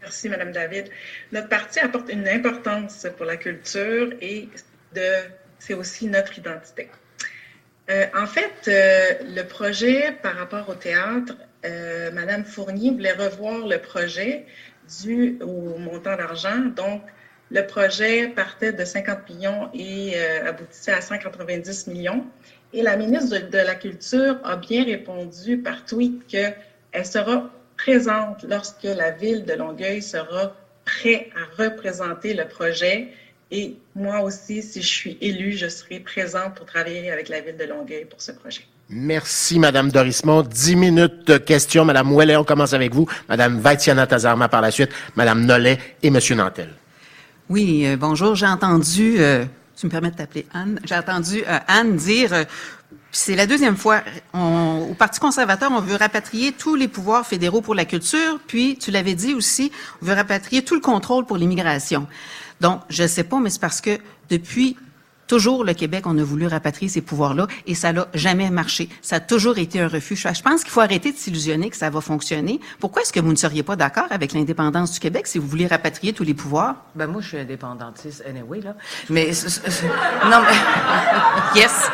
Merci, 0.00 0.28
Madame 0.28 0.52
David. 0.52 0.90
Notre 1.32 1.48
parti 1.48 1.80
apporte 1.80 2.10
une 2.12 2.28
importance 2.28 3.06
pour 3.16 3.26
la 3.26 3.36
culture 3.36 4.12
et 4.20 4.48
de, 4.94 5.02
c'est 5.58 5.74
aussi 5.74 6.06
notre 6.06 6.38
identité. 6.38 6.88
Euh, 7.90 8.06
en 8.16 8.26
fait, 8.26 8.68
euh, 8.68 9.24
le 9.36 9.42
projet 9.42 10.12
par 10.22 10.36
rapport 10.36 10.68
au 10.70 10.74
théâtre, 10.74 11.36
euh, 11.66 12.10
Madame 12.12 12.44
Fournier 12.44 12.90
voulait 12.90 13.12
revoir 13.12 13.66
le 13.66 13.78
projet 13.78 14.46
dû 15.02 15.38
au 15.42 15.76
montant 15.78 16.16
d'argent. 16.16 16.60
Donc, 16.74 17.02
le 17.50 17.66
projet 17.66 18.28
partait 18.28 18.72
de 18.72 18.84
50 18.84 19.28
millions 19.28 19.70
et 19.74 20.18
aboutissait 20.46 20.92
à 20.92 21.02
190 21.02 21.86
millions. 21.88 22.24
Et 22.72 22.82
la 22.82 22.96
ministre 22.96 23.36
de, 23.38 23.46
de, 23.46 23.58
la 23.58 23.74
Culture 23.74 24.38
a 24.44 24.56
bien 24.56 24.84
répondu 24.84 25.58
par 25.58 25.84
tweet 25.84 26.26
qu'elle 26.26 27.06
sera 27.06 27.50
présente 27.76 28.44
lorsque 28.48 28.84
la 28.84 29.10
ville 29.10 29.44
de 29.44 29.52
Longueuil 29.52 30.02
sera 30.02 30.56
prête 30.84 31.28
à 31.36 31.62
représenter 31.62 32.34
le 32.34 32.46
projet 32.48 33.08
et 33.50 33.76
moi 33.94 34.20
aussi, 34.20 34.62
si 34.62 34.82
je 34.82 34.86
suis 34.86 35.18
élue, 35.20 35.52
je 35.52 35.68
serai 35.68 36.00
présente 36.00 36.54
pour 36.54 36.66
travailler 36.66 37.10
avec 37.10 37.28
la 37.28 37.40
ville 37.40 37.56
de 37.56 37.64
Longueuil 37.64 38.06
pour 38.06 38.20
ce 38.20 38.32
projet. 38.32 38.62
Merci, 38.88 39.58
Madame 39.58 39.90
Dorismont. 39.90 40.42
Dix 40.42 40.76
minutes 40.76 41.26
de 41.26 41.38
questions. 41.38 41.84
Madame 41.84 42.12
Ouellet, 42.12 42.36
on 42.36 42.44
commence 42.44 42.74
avec 42.74 42.92
vous. 42.92 43.06
Madame 43.28 43.58
Vaitiana 43.60 44.06
Tazarma 44.06 44.48
par 44.48 44.60
la 44.60 44.70
suite. 44.70 44.90
Madame 45.16 45.44
Nollet 45.44 45.78
et 46.02 46.10
Monsieur 46.10 46.34
Nantel. 46.34 46.70
Oui, 47.48 47.86
euh, 47.86 47.96
bonjour. 47.96 48.34
J'ai 48.34 48.46
entendu, 48.46 49.16
euh, 49.18 49.44
tu 49.76 49.86
me 49.86 49.90
permets 49.90 50.10
de 50.10 50.16
t'appeler 50.16 50.46
Anne, 50.52 50.80
j'ai 50.84 50.96
entendu 50.96 51.44
euh, 51.46 51.58
Anne 51.68 51.96
dire, 51.96 52.46
c'est 53.10 53.36
la 53.36 53.46
deuxième 53.46 53.76
fois, 53.76 54.02
au 54.32 54.94
Parti 54.94 55.20
conservateur, 55.20 55.70
on 55.70 55.80
veut 55.80 55.96
rapatrier 55.96 56.52
tous 56.52 56.74
les 56.74 56.88
pouvoirs 56.88 57.26
fédéraux 57.26 57.60
pour 57.60 57.74
la 57.74 57.84
culture, 57.84 58.40
puis 58.46 58.76
tu 58.78 58.90
l'avais 58.90 59.14
dit 59.14 59.34
aussi, 59.34 59.70
on 60.02 60.06
veut 60.06 60.14
rapatrier 60.14 60.64
tout 60.64 60.74
le 60.74 60.80
contrôle 60.80 61.26
pour 61.26 61.36
l'immigration. 61.36 62.06
Donc, 62.60 62.80
je 62.88 63.02
ne 63.02 63.08
sais 63.08 63.24
pas, 63.24 63.40
mais 63.40 63.50
c'est 63.50 63.60
parce 63.60 63.80
que 63.80 63.98
depuis 64.30 64.76
toujours, 65.26 65.64
le 65.64 65.74
Québec, 65.74 66.06
on 66.06 66.16
a 66.18 66.22
voulu 66.22 66.46
rapatrier 66.46 66.88
ces 66.88 67.00
pouvoirs-là 67.00 67.46
et 67.66 67.74
ça 67.74 67.92
n'a 67.92 68.06
jamais 68.14 68.50
marché. 68.50 68.88
Ça 69.02 69.16
a 69.16 69.20
toujours 69.20 69.58
été 69.58 69.80
un 69.80 69.88
refus. 69.88 70.16
Je 70.16 70.42
pense 70.42 70.62
qu'il 70.62 70.70
faut 70.70 70.80
arrêter 70.80 71.12
de 71.12 71.16
s'illusionner 71.16 71.70
que 71.70 71.76
ça 71.76 71.90
va 71.90 72.00
fonctionner. 72.00 72.60
Pourquoi 72.80 73.02
est-ce 73.02 73.12
que 73.12 73.20
vous 73.20 73.30
ne 73.30 73.36
seriez 73.36 73.62
pas 73.62 73.76
d'accord 73.76 74.06
avec 74.10 74.32
l'indépendance 74.32 74.92
du 74.92 75.00
Québec 75.00 75.26
si 75.26 75.38
vous 75.38 75.46
voulez 75.46 75.66
rapatrier 75.66 76.12
tous 76.12 76.24
les 76.24 76.34
pouvoirs? 76.34 76.76
Ben, 76.94 77.06
moi, 77.06 77.20
je 77.20 77.28
suis 77.28 77.38
indépendantiste 77.38 78.22
anyway, 78.28 78.60
là. 78.60 78.76
Mais, 79.10 79.30
non, 80.30 80.40
mais, 80.42 81.60
yes. 81.60 81.90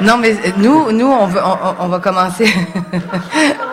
Non, 0.00 0.18
mais 0.18 0.36
nous, 0.58 0.92
nous, 0.92 1.06
on, 1.06 1.26
veut, 1.26 1.40
on 1.44 1.88
va 1.88 1.98
commencer. 2.00 2.46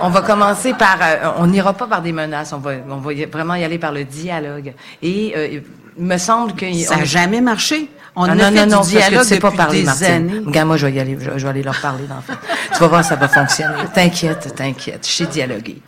On 0.00 0.08
va 0.08 0.22
commencer 0.22 0.74
par, 0.74 0.98
euh, 1.02 1.30
on 1.38 1.46
n'ira 1.46 1.72
pas 1.72 1.86
par 1.86 2.02
des 2.02 2.12
menaces, 2.12 2.52
on 2.52 2.58
va, 2.58 2.72
on 2.88 2.96
va 2.96 3.12
vraiment 3.30 3.54
y 3.54 3.64
aller 3.64 3.78
par 3.78 3.92
le 3.92 4.04
dialogue. 4.04 4.74
Et 5.02 5.32
euh, 5.36 5.60
il 5.96 6.04
me 6.04 6.18
semble 6.18 6.54
que 6.54 6.72
ça 6.74 6.96
n'a 6.96 7.04
jamais 7.04 7.40
marché. 7.40 7.88
On 8.16 8.24
ah, 8.24 8.32
a 8.32 8.34
non, 8.34 8.56
fait 8.56 8.66
non, 8.66 8.80
du 8.82 8.90
dialogue 8.90 9.24
depuis 9.24 9.40
pas 9.40 9.50
parler, 9.50 9.82
des 9.82 10.04
années. 10.04 10.40
Regarde, 10.44 10.68
moi, 10.68 10.76
je 10.76 10.86
vais 10.86 10.92
y 10.92 11.00
aller, 11.00 11.18
je, 11.20 11.30
vais 11.30 11.48
aller 11.48 11.62
leur 11.62 11.80
parler, 11.80 12.04
dans 12.06 12.20
fait. 12.20 12.38
tu 12.72 12.78
vas 12.78 12.86
voir, 12.86 13.04
ça 13.04 13.16
va 13.16 13.28
fonctionner. 13.28 13.74
T'inquiète, 13.92 14.54
t'inquiète. 14.54 15.06
Je 15.06 15.12
sais 15.12 15.26
dialoguer. 15.26 15.80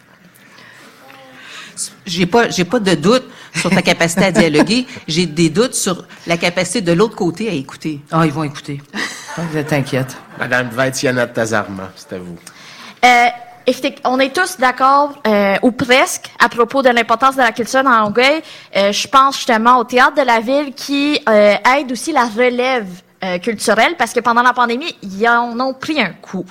J'ai 2.05 2.27
pas, 2.27 2.49
j'ai 2.49 2.65
pas 2.65 2.81
de 2.81 2.95
doute 2.95 3.24
sur 3.55 3.70
ta 3.70 3.83
capacité 3.83 4.24
à 4.24 4.33
dialoguer. 4.33 4.87
J'ai 5.07 5.27
des 5.27 5.51
doutes 5.51 5.74
sur 5.74 6.05
la 6.27 6.37
capacité 6.37 6.81
de 6.81 6.93
l'autre 6.93 7.15
côté 7.15 7.49
à 7.49 7.53
écouter. 7.53 8.01
Ah, 8.11 8.23
ils 8.24 8.33
vont 8.33 8.45
écouter. 8.45 8.81
T'inquiète. 9.69 10.16
Madame 10.39 10.69
Vaitiana 10.70 11.27
Tazarma, 11.27 11.93
c'est 11.95 12.15
à 12.15 12.19
vous. 12.19 12.37
Euh, 13.05 13.27
on 14.05 14.18
est 14.20 14.34
tous 14.34 14.59
d'accord, 14.59 15.14
euh, 15.26 15.56
ou 15.62 15.72
presque, 15.72 16.30
à 16.38 16.48
propos 16.48 16.82
de 16.82 16.88
l'importance 16.88 17.36
de 17.36 17.43
la 17.43 17.52
culture 17.52 17.82
dans 17.82 18.01
Longueuil. 18.01 18.43
Euh, 18.76 18.93
je 18.93 19.09
pense 19.09 19.36
justement 19.36 19.78
au 19.78 19.84
théâtre 19.84 20.14
de 20.14 20.22
la 20.22 20.40
ville 20.40 20.72
qui 20.74 21.20
euh, 21.28 21.55
aide 21.76 21.90
aussi 21.90 22.12
la 22.12 22.26
relève 22.26 22.86
culturelle 23.43 23.97
parce 23.98 24.12
que 24.12 24.20
pendant 24.20 24.43
la 24.43 24.52
pandémie, 24.52 24.94
ils 25.02 25.26
en 25.26 25.59
ont 25.59 25.74
pris 25.74 26.01
un 26.01 26.12
coup. 26.12 26.44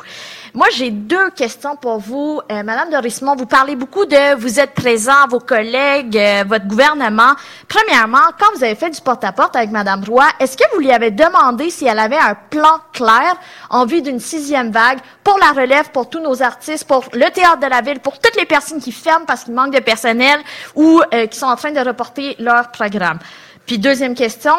Moi, 0.55 0.67
j'ai 0.71 0.89
deux 0.89 1.31
questions 1.31 1.75
pour 1.75 1.99
vous. 1.99 2.39
Euh, 2.49 2.63
Madame 2.63 2.89
Dorismont, 2.89 3.35
vous 3.35 3.45
parlez 3.45 3.75
beaucoup 3.75 4.05
de 4.05 4.35
vous 4.35 4.57
êtes 4.57 4.73
présent, 4.73 5.27
vos 5.29 5.41
collègues, 5.41 6.17
euh, 6.17 6.45
votre 6.47 6.65
gouvernement. 6.65 7.33
Premièrement, 7.67 8.31
quand 8.39 8.55
vous 8.55 8.63
avez 8.63 8.75
fait 8.75 8.89
du 8.89 9.01
porte-à-porte 9.01 9.57
avec 9.57 9.71
Madame 9.71 10.01
Roy, 10.07 10.23
est-ce 10.39 10.55
que 10.55 10.63
vous 10.73 10.79
lui 10.79 10.93
avez 10.93 11.11
demandé 11.11 11.69
si 11.69 11.85
elle 11.85 11.99
avait 11.99 12.17
un 12.17 12.35
plan 12.49 12.79
clair 12.93 13.35
en 13.69 13.85
vue 13.85 14.01
d'une 14.01 14.21
sixième 14.21 14.71
vague 14.71 14.99
pour 15.25 15.37
la 15.39 15.51
relève, 15.51 15.91
pour 15.91 16.09
tous 16.09 16.21
nos 16.21 16.41
artistes, 16.41 16.87
pour 16.87 17.03
le 17.11 17.29
théâtre 17.31 17.59
de 17.59 17.67
la 17.67 17.81
ville, 17.81 17.99
pour 17.99 18.17
toutes 18.17 18.37
les 18.37 18.45
personnes 18.45 18.79
qui 18.79 18.93
ferment 18.93 19.25
parce 19.25 19.43
qu'il 19.43 19.53
manque 19.53 19.73
de 19.73 19.81
personnel 19.81 20.39
ou 20.73 21.01
euh, 21.13 21.27
qui 21.27 21.37
sont 21.37 21.47
en 21.47 21.57
train 21.57 21.71
de 21.71 21.81
reporter 21.81 22.37
leur 22.39 22.71
programme? 22.71 23.19
Puis 23.65 23.77
deuxième 23.77 24.15
question, 24.15 24.53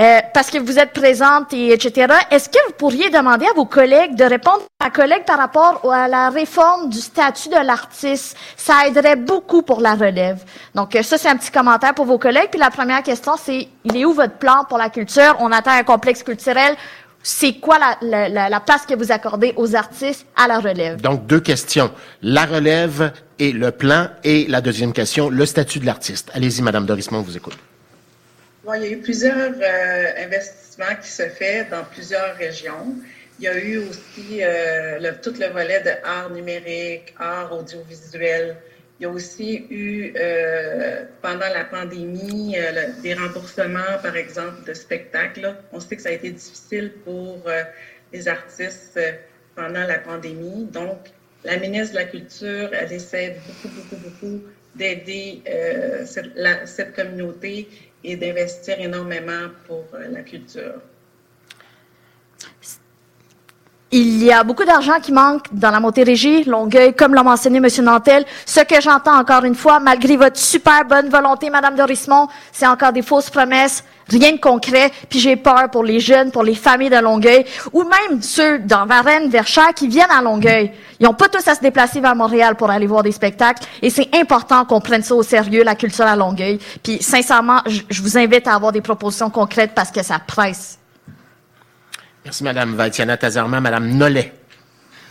euh, 0.00 0.18
parce 0.32 0.50
que 0.50 0.58
vous 0.58 0.78
êtes 0.78 0.92
présente 0.92 1.52
et 1.52 1.72
etc. 1.72 2.12
Est-ce 2.30 2.48
que 2.48 2.58
vous 2.66 2.74
pourriez 2.76 3.10
demander 3.10 3.46
à 3.46 3.52
vos 3.54 3.64
collègues 3.64 4.16
de 4.16 4.24
répondre 4.24 4.62
à 4.84 4.90
collègues 4.90 5.24
par 5.24 5.38
rapport 5.38 5.92
à 5.92 6.08
la 6.08 6.30
réforme 6.30 6.88
du 6.88 6.98
statut 6.98 7.48
de 7.48 7.64
l'artiste? 7.64 8.36
Ça 8.56 8.86
aiderait 8.86 9.16
beaucoup 9.16 9.62
pour 9.62 9.80
la 9.80 9.94
relève. 9.94 10.42
Donc, 10.74 10.96
euh, 10.96 11.02
ça, 11.02 11.18
c'est 11.18 11.28
un 11.28 11.36
petit 11.36 11.50
commentaire 11.50 11.94
pour 11.94 12.06
vos 12.06 12.18
collègues. 12.18 12.48
Puis 12.50 12.60
la 12.60 12.70
première 12.70 13.02
question, 13.02 13.32
c'est, 13.36 13.68
il 13.84 13.96
est 13.96 14.04
où 14.04 14.12
votre 14.12 14.34
plan 14.34 14.64
pour 14.68 14.78
la 14.78 14.90
culture? 14.90 15.36
On 15.38 15.52
attend 15.52 15.72
un 15.72 15.84
complexe 15.84 16.22
culturel. 16.22 16.74
C'est 17.22 17.54
quoi 17.54 17.78
la, 17.78 18.28
la, 18.28 18.48
la 18.50 18.60
place 18.60 18.84
que 18.84 18.94
vous 18.94 19.10
accordez 19.10 19.54
aux 19.56 19.74
artistes 19.74 20.26
à 20.36 20.46
la 20.46 20.58
relève? 20.58 21.00
Donc, 21.00 21.26
deux 21.26 21.40
questions. 21.40 21.90
La 22.20 22.44
relève 22.44 23.12
et 23.38 23.52
le 23.52 23.70
plan. 23.70 24.08
Et 24.24 24.46
la 24.48 24.60
deuxième 24.60 24.92
question, 24.92 25.30
le 25.30 25.46
statut 25.46 25.78
de 25.78 25.86
l'artiste. 25.86 26.30
Allez-y, 26.34 26.62
Madame 26.62 26.84
Dorismont, 26.84 27.20
on 27.20 27.22
vous 27.22 27.36
écoute 27.36 27.56
il 28.72 28.82
y 28.82 28.86
a 28.86 28.90
eu 28.90 28.98
plusieurs 28.98 29.52
euh, 29.60 30.24
investissements 30.24 30.96
qui 31.02 31.08
se 31.08 31.28
font 31.28 31.66
dans 31.70 31.84
plusieurs 31.84 32.34
régions. 32.36 32.96
Il 33.38 33.44
y 33.44 33.48
a 33.48 33.58
eu 33.58 33.78
aussi 33.78 34.42
euh, 34.42 35.12
tout 35.22 35.34
le 35.38 35.48
volet 35.48 35.80
de 35.80 35.90
art 36.04 36.30
numérique, 36.30 37.14
art 37.18 37.52
audiovisuel. 37.52 38.56
Il 38.98 39.02
y 39.02 39.06
a 39.06 39.10
aussi 39.10 39.66
eu, 39.70 40.14
euh, 40.16 41.04
pendant 41.20 41.48
la 41.52 41.64
pandémie, 41.64 42.56
des 43.02 43.14
remboursements, 43.14 43.98
par 44.02 44.16
exemple, 44.16 44.64
de 44.66 44.72
spectacles. 44.72 45.56
On 45.72 45.80
sait 45.80 45.96
que 45.96 46.02
ça 46.02 46.10
a 46.10 46.12
été 46.12 46.30
difficile 46.30 46.92
pour 47.04 47.42
les 48.12 48.28
artistes 48.28 49.00
pendant 49.56 49.84
la 49.84 49.98
pandémie. 49.98 50.66
Donc, 50.66 50.98
la 51.42 51.56
ministre 51.56 51.94
de 51.94 51.98
la 51.98 52.04
Culture, 52.04 52.70
elle 52.72 52.92
essaie 52.92 53.36
beaucoup, 53.46 53.74
beaucoup, 53.74 53.96
beaucoup 53.96 54.42
d'aider 54.76 55.42
cette 56.06 56.94
communauté 56.94 57.68
et 58.04 58.16
d'investir 58.16 58.78
énormément 58.78 59.48
pour 59.66 59.84
euh, 59.94 60.08
la 60.10 60.22
culture. 60.22 60.74
Il 63.90 64.24
y 64.24 64.32
a 64.32 64.42
beaucoup 64.42 64.64
d'argent 64.64 64.98
qui 65.00 65.12
manque 65.12 65.46
dans 65.52 65.70
la 65.70 65.78
Montérégie, 65.78 66.42
Longueuil, 66.44 66.94
comme 66.94 67.14
l'a 67.14 67.22
mentionné 67.22 67.58
M. 67.58 67.68
Nantel. 67.84 68.24
Ce 68.44 68.60
que 68.60 68.80
j'entends 68.80 69.16
encore 69.16 69.44
une 69.44 69.54
fois, 69.54 69.78
malgré 69.78 70.16
votre 70.16 70.36
super 70.36 70.84
bonne 70.84 71.08
volonté, 71.08 71.48
Mme 71.48 71.76
Dorismont, 71.76 72.26
c'est 72.50 72.66
encore 72.66 72.92
des 72.92 73.02
fausses 73.02 73.30
promesses, 73.30 73.84
rien 74.08 74.32
de 74.32 74.38
concret. 74.38 74.90
Puis 75.08 75.20
j'ai 75.20 75.36
peur 75.36 75.70
pour 75.70 75.84
les 75.84 76.00
jeunes, 76.00 76.30
pour 76.30 76.42
les 76.42 76.54
familles 76.54 76.90
de 76.90 76.98
Longueuil, 76.98 77.44
ou 77.72 77.82
même 77.82 78.22
ceux 78.22 78.58
dans 78.60 78.86
Varennes, 78.86 79.28
Verchères, 79.28 79.74
qui 79.74 79.88
viennent 79.88 80.10
à 80.10 80.22
Longueuil. 80.22 80.72
Ils 81.00 81.04
n'ont 81.04 81.14
pas 81.14 81.28
tous 81.28 81.46
à 81.48 81.54
se 81.54 81.60
déplacer 81.60 82.00
vers 82.00 82.14
Montréal 82.14 82.56
pour 82.56 82.70
aller 82.70 82.86
voir 82.86 83.02
des 83.02 83.12
spectacles. 83.12 83.64
Et 83.82 83.90
c'est 83.90 84.08
important 84.14 84.64
qu'on 84.64 84.80
prenne 84.80 85.02
ça 85.02 85.14
au 85.14 85.22
sérieux, 85.22 85.64
la 85.64 85.74
culture 85.74 86.06
à 86.06 86.16
Longueuil. 86.16 86.58
Puis 86.82 87.02
sincèrement, 87.02 87.60
je 87.66 88.02
vous 88.02 88.18
invite 88.18 88.46
à 88.46 88.54
avoir 88.54 88.72
des 88.72 88.80
propositions 88.80 89.30
concrètes 89.30 89.72
parce 89.74 89.90
que 89.90 90.02
ça 90.02 90.18
presse. 90.18 90.78
Merci, 92.24 92.42
Madame 92.42 92.74
Valtiana 92.74 93.16
Tazarma. 93.16 93.60
Madame 93.60 93.88
Nollet. 93.88 94.32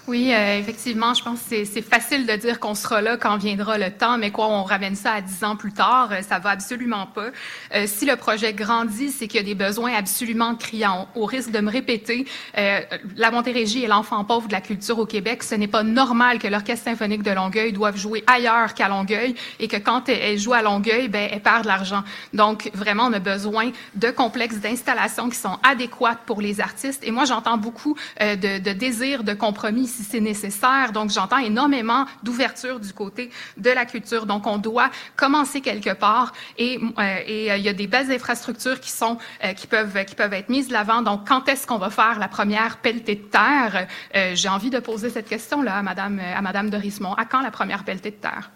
Oui, 0.06 0.34
euh, 0.34 0.60
effectivement, 0.60 1.14
je 1.14 1.24
pense 1.24 1.40
que 1.50 1.64
c'est 1.64 1.82
facile 1.82 2.26
de 2.26 2.36
dire 2.36 2.60
qu'on 2.60 2.76
sera 2.76 3.02
là 3.02 3.16
quand 3.16 3.38
viendra 3.38 3.78
le 3.78 3.90
temps, 3.90 4.18
mais 4.18 4.32
quoi, 4.32 4.48
on 4.50 4.64
ramène 4.64 4.96
ça 4.98 5.14
à 5.14 5.22
dix 5.22 5.46
ans 5.46 5.56
plus 5.56 5.72
tard, 5.72 6.10
euh, 6.12 6.22
ça 6.22 6.40
va 6.40 6.50
absolument 6.50 7.06
pas. 7.06 7.28
Euh, 7.74 7.86
si 7.88 8.06
le 8.06 8.18
projet 8.18 8.52
grandit, 8.52 9.12
c'est 9.12 9.30
qu'il 9.30 9.40
y 9.40 9.44
a 9.44 9.46
des 9.46 9.56
besoins 9.56 9.94
absolument 9.94 10.56
criants. 10.56 11.08
Au 11.16 11.24
risque 11.24 11.52
de 11.52 11.60
me 11.60 11.72
répéter, 11.72 12.26
la 12.56 13.32
Montérégie 13.32 13.84
est 13.84 13.88
l'enfant 13.88 14.24
pauvre 14.26 14.48
de 14.48 14.54
la 14.54 14.60
culture 14.60 15.00
au 15.00 15.06
Québec. 15.06 15.42
Ce 15.42 15.56
n'est 15.56 15.68
pas 15.68 15.84
normal 15.84 16.38
que 16.40 16.48
l'Orchestre 16.48 16.84
symphonique 16.84 17.24
de 17.24 17.32
Longueuil 17.32 17.72
doive 17.72 17.96
jouer 17.96 18.24
ailleurs 18.28 18.74
qu'à 18.74 18.90
Longueuil 18.90 19.36
et 19.60 19.68
que 19.68 19.78
quand 19.78 20.10
elle 20.10 20.38
joue 20.38 20.54
à 20.54 20.62
Longueuil, 20.62 21.08
ben, 21.08 21.30
elle 21.32 21.42
perd 21.42 21.64
de 21.64 21.68
l'argent. 21.68 22.04
Donc, 22.34 22.70
vraiment, 22.74 23.06
on 23.06 23.14
a 23.14 23.20
besoin 23.20 23.72
de 23.96 24.10
complexes 24.10 24.58
d'installations 24.58 25.30
qui 25.30 25.38
sont 25.38 25.58
adéquates 25.64 26.20
pour 26.26 26.42
les 26.42 26.60
artistes. 26.60 27.04
Et 27.04 27.12
moi, 27.12 27.26
j'entends 27.26 27.58
beaucoup 27.58 27.96
de, 28.20 28.60
de 28.60 28.74
désirs 28.74 29.24
de 29.24 29.34
compromis 29.34 29.93
si 29.94 30.04
c'est 30.04 30.20
nécessaire. 30.20 30.92
Donc, 30.92 31.12
j'entends 31.12 31.38
énormément 31.38 32.06
d'ouverture 32.24 32.80
du 32.80 32.92
côté 32.94 33.30
de 33.58 33.70
la 33.70 33.86
culture. 33.86 34.26
Donc, 34.26 34.48
on 34.48 34.58
doit 34.58 34.90
commencer 35.16 35.62
quelque 35.62 35.94
part 35.94 36.34
et, 36.58 36.80
et 37.28 37.56
il 37.56 37.64
y 37.64 37.70
a 37.70 37.74
des 37.74 37.88
belles 37.88 38.12
infrastructures 38.12 38.80
qui 38.80 38.92
sont 38.92 39.18
qui 39.56 39.68
peuvent 39.68 40.04
qui 40.06 40.16
peuvent 40.16 40.34
être 40.34 40.50
mises 40.50 40.68
de 40.68 40.74
l'avant. 40.74 41.02
Donc, 41.02 41.28
quand 41.28 41.48
est-ce 41.48 41.66
qu'on 41.68 41.78
va 41.78 41.90
faire 41.90 42.18
la 42.20 42.28
première 42.28 42.78
pelletée 42.78 43.16
de 43.16 43.28
terre? 43.40 43.88
J'ai 44.34 44.50
envie 44.50 44.70
de 44.70 44.80
poser 44.80 45.10
cette 45.10 45.30
question 45.30 45.62
là 45.62 45.78
à 45.78 45.84
Madame 45.84 46.20
à 46.20 46.42
Madame 46.42 46.70
de 46.70 46.78
Rismont. 46.78 47.14
À 47.14 47.26
quand 47.26 47.42
la 47.42 47.52
première 47.52 47.84
pelletée 47.84 48.12
de 48.12 48.22
terre? 48.28 48.52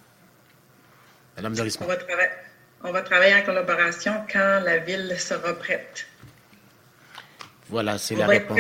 Madame 1.36 1.54
de 1.54 1.62
Rismont. 1.62 1.86
On 1.86 1.90
va, 1.90 1.98
on 2.84 2.92
va 2.92 3.02
travailler 3.02 3.36
en 3.36 3.44
collaboration 3.44 4.14
quand 4.32 4.62
la 4.64 4.78
ville 4.80 5.16
sera 5.20 5.54
prête. 5.54 6.08
Voilà, 7.70 7.98
c'est 7.98 8.16
la 8.16 8.28
réponse. 8.28 8.60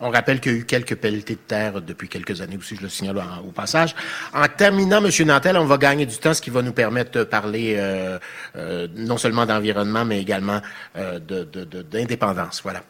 On 0.00 0.10
rappelle 0.10 0.40
qu'il 0.40 0.52
y 0.52 0.54
a 0.54 0.58
eu 0.58 0.64
quelques 0.64 0.96
pelletés 0.96 1.34
de 1.34 1.40
terre 1.40 1.82
depuis 1.82 2.08
quelques 2.08 2.40
années 2.40 2.56
aussi, 2.56 2.76
je 2.76 2.82
le 2.82 2.88
signale 2.88 3.22
au 3.46 3.50
passage. 3.50 3.94
En 4.32 4.46
terminant, 4.48 5.04
M. 5.04 5.10
Nantel, 5.26 5.56
on 5.58 5.66
va 5.66 5.76
gagner 5.76 6.06
du 6.06 6.16
temps, 6.16 6.32
ce 6.32 6.40
qui 6.40 6.50
va 6.50 6.62
nous 6.62 6.72
permettre 6.72 7.10
de 7.10 7.24
parler 7.24 7.74
euh, 7.76 8.18
euh, 8.56 8.88
non 8.96 9.18
seulement 9.18 9.44
d'environnement, 9.44 10.04
mais 10.06 10.20
également 10.20 10.60
euh, 10.96 11.18
d'indépendance. 11.90 12.62
Voilà. 12.62 12.82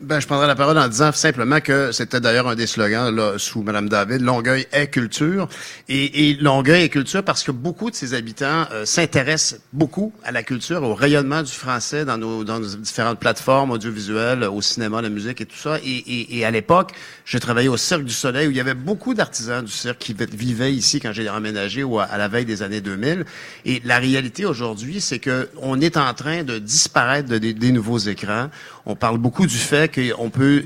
Ben, 0.00 0.20
je 0.20 0.26
prendrai 0.26 0.46
la 0.46 0.54
parole 0.54 0.78
en 0.78 0.88
disant 0.88 1.12
simplement 1.12 1.60
que 1.60 1.92
c'était 1.92 2.20
d'ailleurs 2.20 2.48
un 2.48 2.54
des 2.54 2.66
slogans 2.66 3.14
là, 3.14 3.34
sous 3.38 3.62
Mme 3.62 3.88
David, 3.88 4.22
Longueuil 4.22 4.66
est 4.72 4.88
culture. 4.88 5.48
Et, 5.88 6.30
et 6.30 6.34
Longueuil 6.34 6.84
est 6.84 6.88
culture 6.88 7.22
parce 7.22 7.42
que 7.42 7.50
beaucoup 7.50 7.90
de 7.90 7.94
ses 7.94 8.14
habitants 8.14 8.66
euh, 8.72 8.84
s'intéressent 8.84 9.60
beaucoup 9.72 10.12
à 10.24 10.32
la 10.32 10.42
culture, 10.42 10.82
au 10.82 10.94
rayonnement 10.94 11.42
du 11.42 11.52
français 11.52 12.04
dans 12.04 12.18
nos, 12.18 12.44
dans 12.44 12.60
nos 12.60 12.76
différentes 12.76 13.20
plateformes 13.20 13.70
audiovisuelles, 13.70 14.44
au 14.44 14.60
cinéma, 14.60 15.02
la 15.02 15.08
musique 15.08 15.40
et 15.40 15.46
tout 15.46 15.56
ça. 15.56 15.78
Et, 15.84 15.88
et, 15.88 16.38
et 16.38 16.44
à 16.44 16.50
l'époque, 16.50 16.92
j'ai 17.24 17.40
travaillé 17.40 17.68
au 17.68 17.76
Cirque 17.76 18.04
du 18.04 18.12
Soleil 18.12 18.48
où 18.48 18.50
il 18.50 18.56
y 18.56 18.60
avait 18.60 18.74
beaucoup 18.74 19.14
d'artisans 19.14 19.64
du 19.64 19.72
cirque 19.72 19.98
qui 19.98 20.14
vivaient 20.14 20.72
ici 20.72 21.00
quand 21.00 21.12
j'ai 21.12 21.28
emménagé 21.28 21.84
ou 21.84 22.00
à, 22.00 22.16
la 22.18 22.28
veille 22.28 22.44
des 22.44 22.62
années 22.62 22.80
2000. 22.80 23.24
Et 23.64 23.80
la 23.84 23.98
réalité 23.98 24.44
aujourd'hui, 24.44 25.00
c'est 25.00 25.18
que 25.18 25.48
on 25.60 25.80
est 25.80 25.96
en 25.96 26.12
train 26.14 26.42
de 26.42 26.58
disparaître 26.58 27.28
de, 27.28 27.38
des 27.38 27.72
nouveaux 27.72 27.98
écrans. 27.98 28.48
On 28.86 28.96
parle 28.96 29.18
beaucoup 29.18 29.29
du 29.38 29.56
fait 29.56 29.92
qu'on 29.94 30.30
peut, 30.30 30.64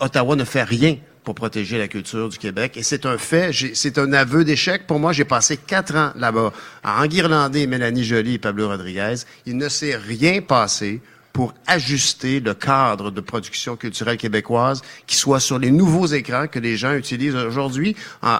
Ottawa 0.00 0.36
ne 0.36 0.44
fait 0.44 0.64
rien 0.64 0.96
pour 1.24 1.34
protéger 1.34 1.76
la 1.76 1.88
culture 1.88 2.28
du 2.28 2.38
Québec. 2.38 2.76
Et 2.76 2.82
c'est 2.84 3.04
un 3.04 3.18
fait, 3.18 3.50
c'est 3.74 3.98
un 3.98 4.12
aveu 4.12 4.44
d'échec. 4.44 4.86
Pour 4.86 5.00
moi, 5.00 5.12
j'ai 5.12 5.24
passé 5.24 5.56
quatre 5.56 5.96
ans 5.96 6.12
là-bas 6.14 6.52
à 6.84 7.02
enguirlander 7.02 7.66
Mélanie 7.66 8.04
Joly 8.04 8.34
et 8.34 8.38
Pablo 8.38 8.68
Rodriguez. 8.68 9.16
Il 9.44 9.56
ne 9.56 9.68
s'est 9.68 9.96
rien 9.96 10.40
passé 10.40 11.00
pour 11.32 11.52
ajuster 11.66 12.40
le 12.40 12.54
cadre 12.54 13.10
de 13.10 13.20
production 13.20 13.76
culturelle 13.76 14.16
québécoise 14.16 14.80
qui 15.06 15.16
soit 15.16 15.40
sur 15.40 15.58
les 15.58 15.70
nouveaux 15.70 16.06
écrans 16.06 16.46
que 16.46 16.58
les 16.58 16.78
gens 16.78 16.94
utilisent 16.94 17.34
aujourd'hui 17.34 17.94
en, 18.22 18.38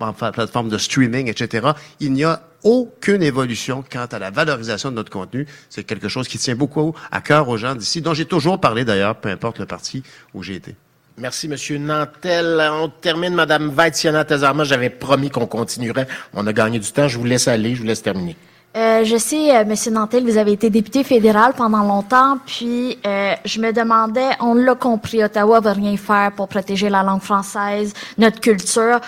en, 0.00 0.12
plateforme 0.12 0.68
de 0.68 0.76
streaming, 0.76 1.28
etc. 1.30 1.68
Il 2.00 2.12
n'y 2.12 2.24
a 2.24 2.42
aucune 2.66 3.22
évolution 3.22 3.84
quant 3.90 4.06
à 4.10 4.18
la 4.18 4.30
valorisation 4.30 4.90
de 4.90 4.96
notre 4.96 5.10
contenu. 5.10 5.46
C'est 5.70 5.84
quelque 5.84 6.08
chose 6.08 6.26
qui 6.26 6.36
tient 6.36 6.56
beaucoup 6.56 6.94
à 7.12 7.20
cœur 7.20 7.48
aux 7.48 7.56
gens 7.56 7.76
d'ici, 7.76 8.00
dont 8.02 8.12
j'ai 8.12 8.24
toujours 8.24 8.60
parlé 8.60 8.84
d'ailleurs, 8.84 9.14
peu 9.16 9.28
importe 9.28 9.60
le 9.60 9.66
parti 9.66 10.02
où 10.34 10.42
j'ai 10.42 10.56
été. 10.56 10.74
Merci, 11.16 11.48
Monsieur 11.48 11.78
Nantel. 11.78 12.60
On 12.72 12.88
termine, 12.88 13.34
Madame 13.34 13.70
Vaitiana 13.70 14.24
Tazarma. 14.24 14.64
J'avais 14.64 14.90
promis 14.90 15.30
qu'on 15.30 15.46
continuerait. 15.46 16.08
On 16.34 16.46
a 16.46 16.52
gagné 16.52 16.78
du 16.78 16.90
temps. 16.92 17.08
Je 17.08 17.16
vous 17.16 17.24
laisse 17.24 17.48
aller. 17.48 17.74
Je 17.74 17.80
vous 17.80 17.86
laisse 17.86 18.02
terminer. 18.02 18.36
Euh, 18.76 19.04
je 19.04 19.16
sais, 19.16 19.56
euh, 19.56 19.64
Monsieur 19.64 19.92
Nantel, 19.92 20.24
vous 20.24 20.36
avez 20.36 20.52
été 20.52 20.68
député 20.68 21.02
fédéral 21.02 21.54
pendant 21.56 21.82
longtemps, 21.82 22.36
puis 22.44 22.98
euh, 23.06 23.32
je 23.46 23.58
me 23.58 23.72
demandais, 23.72 24.28
on 24.38 24.52
l'a 24.52 24.74
compris, 24.74 25.24
Ottawa 25.24 25.60
veut 25.60 25.70
rien 25.70 25.96
faire 25.96 26.32
pour 26.32 26.46
protéger 26.46 26.90
la 26.90 27.02
langue 27.02 27.22
française, 27.22 27.94
notre 28.18 28.38
culture. 28.38 29.00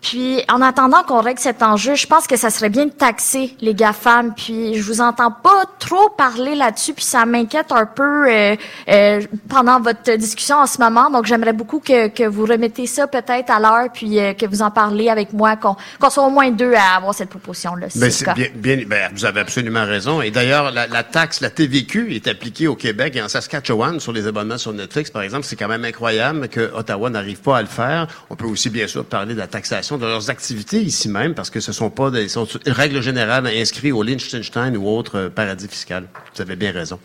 Puis, 0.00 0.42
en 0.48 0.62
attendant 0.62 1.02
qu'on 1.02 1.20
règle 1.20 1.40
cet 1.40 1.62
enjeu, 1.62 1.96
je 1.96 2.06
pense 2.06 2.28
que 2.28 2.36
ça 2.36 2.50
serait 2.50 2.68
bien 2.68 2.86
de 2.86 2.92
taxer 2.92 3.56
les 3.60 3.74
GAFAM. 3.74 4.32
Puis, 4.34 4.74
je 4.74 4.82
vous 4.82 5.00
entends 5.00 5.32
pas 5.32 5.64
trop 5.80 6.08
parler 6.10 6.54
là-dessus, 6.54 6.94
puis 6.94 7.04
ça 7.04 7.26
m'inquiète 7.26 7.72
un 7.72 7.84
peu 7.84 8.30
euh, 8.30 8.54
euh, 8.88 9.20
pendant 9.48 9.80
votre 9.80 10.14
discussion 10.16 10.56
en 10.56 10.66
ce 10.66 10.78
moment. 10.78 11.10
Donc, 11.10 11.26
j'aimerais 11.26 11.52
beaucoup 11.52 11.80
que, 11.80 12.08
que 12.08 12.22
vous 12.22 12.46
remettez 12.46 12.86
ça 12.86 13.08
peut-être 13.08 13.50
à 13.50 13.58
l'heure, 13.58 13.88
puis 13.92 14.20
euh, 14.20 14.34
que 14.34 14.46
vous 14.46 14.62
en 14.62 14.70
parlez 14.70 15.08
avec 15.08 15.32
moi, 15.32 15.56
qu'on 15.56 15.76
soit 16.10 16.24
au 16.24 16.30
moins 16.30 16.50
deux 16.52 16.74
à 16.74 16.96
avoir 16.96 17.12
cette 17.12 17.30
proposition-là. 17.30 17.88
Ben, 17.96 18.10
c'est 18.10 18.32
bien, 18.34 18.48
bien 18.54 18.82
ben, 18.86 19.10
vous 19.12 19.24
avez 19.24 19.40
absolument 19.40 19.84
raison. 19.84 20.22
Et 20.22 20.30
d'ailleurs, 20.30 20.70
la, 20.70 20.86
la, 20.86 21.02
taxe, 21.02 21.40
la 21.40 21.50
TVQ, 21.50 22.14
est 22.14 22.28
appliquée 22.28 22.68
au 22.68 22.76
Québec 22.76 23.16
et 23.16 23.22
en 23.22 23.28
Saskatchewan 23.28 23.98
sur 23.98 24.12
les 24.12 24.28
abonnements 24.28 24.58
sur 24.58 24.72
Netflix, 24.72 25.10
par 25.10 25.22
exemple. 25.22 25.44
C'est 25.44 25.56
quand 25.56 25.68
même 25.68 25.84
incroyable 25.84 26.48
que 26.48 26.72
Ottawa 26.72 27.10
n'arrive 27.10 27.40
pas 27.40 27.58
à 27.58 27.62
le 27.62 27.68
faire. 27.68 28.06
On 28.30 28.36
peut 28.36 28.46
aussi, 28.46 28.70
bien 28.70 28.86
sûr, 28.86 29.04
parler 29.04 29.34
de 29.34 29.38
la 29.38 29.48
taxation 29.48 29.87
de 29.96 30.04
leurs 30.04 30.28
activités 30.28 30.82
ici 30.82 31.08
même, 31.08 31.34
parce 31.34 31.48
que 31.50 31.60
ce 31.60 31.72
sont 31.72 31.88
pas 31.88 32.10
des 32.10 32.28
sont, 32.28 32.46
règles 32.66 33.00
générales 33.00 33.46
inscrits 33.46 33.92
au 33.92 34.02
Liechtenstein 34.02 34.76
ou 34.76 34.88
autre 34.88 35.16
euh, 35.16 35.28
paradis 35.30 35.68
fiscal. 35.68 36.08
Vous 36.34 36.42
avez 36.42 36.56
bien 36.56 36.72
raison. 36.72 36.98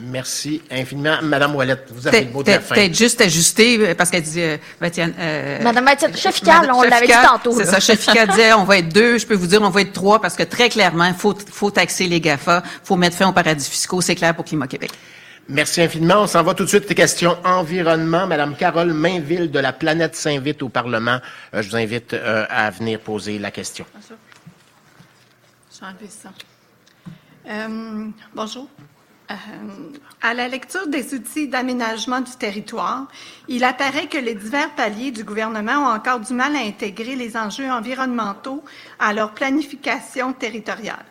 Merci 0.00 0.62
infiniment. 0.70 1.16
Madame 1.22 1.56
Ouellette, 1.56 1.88
vous 1.92 2.06
avez 2.06 2.24
le 2.24 2.30
mot 2.30 2.42
de 2.42 2.50
la 2.50 2.60
fin. 2.60 2.76
Peut-être 2.76 2.96
juste 2.96 3.20
ajusté, 3.20 3.78
euh, 3.80 3.94
parce 3.96 4.10
qu'elle 4.10 4.22
dit, 4.22 4.40
euh, 4.40 4.56
euh, 4.80 5.58
Madame 5.62 5.84
Mathieu, 5.84 6.08
chef 6.14 6.40
on 6.44 6.82
l'avait 6.82 7.06
dit 7.06 7.12
tantôt. 7.24 7.52
C'est 7.52 7.64
ça, 7.64 7.80
chef 7.80 8.06
disait, 8.30 8.52
on 8.52 8.64
va 8.64 8.78
être 8.78 8.92
deux, 8.92 9.18
je 9.18 9.26
peux 9.26 9.34
vous 9.34 9.48
dire, 9.48 9.60
on 9.60 9.70
va 9.70 9.80
être 9.80 9.92
trois, 9.92 10.20
parce 10.20 10.36
que 10.36 10.44
très 10.44 10.68
clairement, 10.68 11.06
il 11.06 11.14
faut, 11.14 11.34
faut 11.50 11.70
taxer 11.70 12.06
les 12.06 12.20
GAFA, 12.20 12.62
il 12.64 12.86
faut 12.86 12.96
mettre 12.96 13.16
fin 13.16 13.28
aux 13.28 13.32
paradis 13.32 13.68
fiscaux, 13.68 14.00
c'est 14.00 14.14
clair 14.14 14.36
pour 14.36 14.44
Climat 14.44 14.68
Québec. 14.68 14.92
Merci 15.48 15.80
infiniment. 15.80 16.22
On 16.22 16.26
s'en 16.26 16.42
va 16.42 16.52
tout 16.52 16.64
de 16.64 16.68
suite 16.68 16.90
aux 16.90 16.94
questions 16.94 17.36
environnement. 17.42 18.26
Madame 18.26 18.54
Carole 18.54 18.92
Mainville 18.92 19.50
de 19.50 19.58
la 19.58 19.72
Planète 19.72 20.14
s'invite 20.14 20.62
au 20.62 20.68
Parlement. 20.68 21.20
Euh, 21.54 21.62
je 21.62 21.70
vous 21.70 21.76
invite 21.76 22.12
euh, 22.12 22.44
à 22.50 22.68
venir 22.70 23.00
poser 23.00 23.38
la 23.38 23.50
question. 23.50 23.86
ça. 25.70 26.32
Euh, 27.48 28.08
bonjour. 28.34 28.68
Euh, 29.30 29.34
à 30.22 30.34
la 30.34 30.48
lecture 30.48 30.86
des 30.86 31.14
outils 31.14 31.48
d'aménagement 31.48 32.20
du 32.20 32.32
territoire, 32.32 33.06
il 33.46 33.64
apparaît 33.64 34.06
que 34.06 34.18
les 34.18 34.34
divers 34.34 34.74
paliers 34.74 35.10
du 35.10 35.24
gouvernement 35.24 35.90
ont 35.90 35.94
encore 35.94 36.20
du 36.20 36.32
mal 36.32 36.56
à 36.56 36.60
intégrer 36.60 37.14
les 37.14 37.36
enjeux 37.36 37.70
environnementaux 37.70 38.64
à 38.98 39.12
leur 39.12 39.32
planification 39.32 40.32
territoriale. 40.32 41.04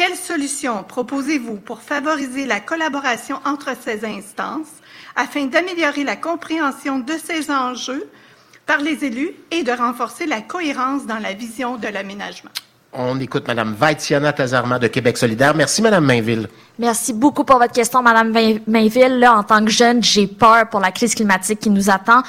Quelles 0.00 0.16
solutions 0.16 0.82
proposez-vous 0.82 1.56
pour 1.56 1.82
favoriser 1.82 2.46
la 2.46 2.58
collaboration 2.60 3.38
entre 3.44 3.72
ces 3.78 4.02
instances 4.02 4.72
afin 5.14 5.44
d'améliorer 5.44 6.04
la 6.04 6.16
compréhension 6.16 7.00
de 7.00 7.12
ces 7.22 7.50
enjeux 7.50 8.08
par 8.64 8.78
les 8.78 9.04
élus 9.04 9.32
et 9.50 9.62
de 9.62 9.70
renforcer 9.70 10.24
la 10.24 10.40
cohérence 10.40 11.04
dans 11.04 11.18
la 11.18 11.34
vision 11.34 11.76
de 11.76 11.86
l'aménagement? 11.86 12.48
On 12.94 13.20
écoute 13.20 13.46
Mme 13.46 13.74
Vaitiana 13.74 14.32
Tazarma 14.32 14.78
de 14.78 14.86
Québec 14.86 15.18
solidaire. 15.18 15.54
Merci, 15.54 15.82
Mme 15.82 16.06
Mainville. 16.06 16.48
Merci 16.78 17.12
beaucoup 17.12 17.44
pour 17.44 17.58
votre 17.58 17.74
question, 17.74 18.02
Mme 18.02 18.32
Mainville. 18.66 19.18
Là, 19.18 19.36
en 19.36 19.42
tant 19.42 19.62
que 19.62 19.70
jeune, 19.70 20.02
j'ai 20.02 20.26
peur 20.26 20.70
pour 20.70 20.80
la 20.80 20.92
crise 20.92 21.14
climatique 21.14 21.60
qui 21.60 21.68
nous 21.68 21.90
attend. 21.90 22.22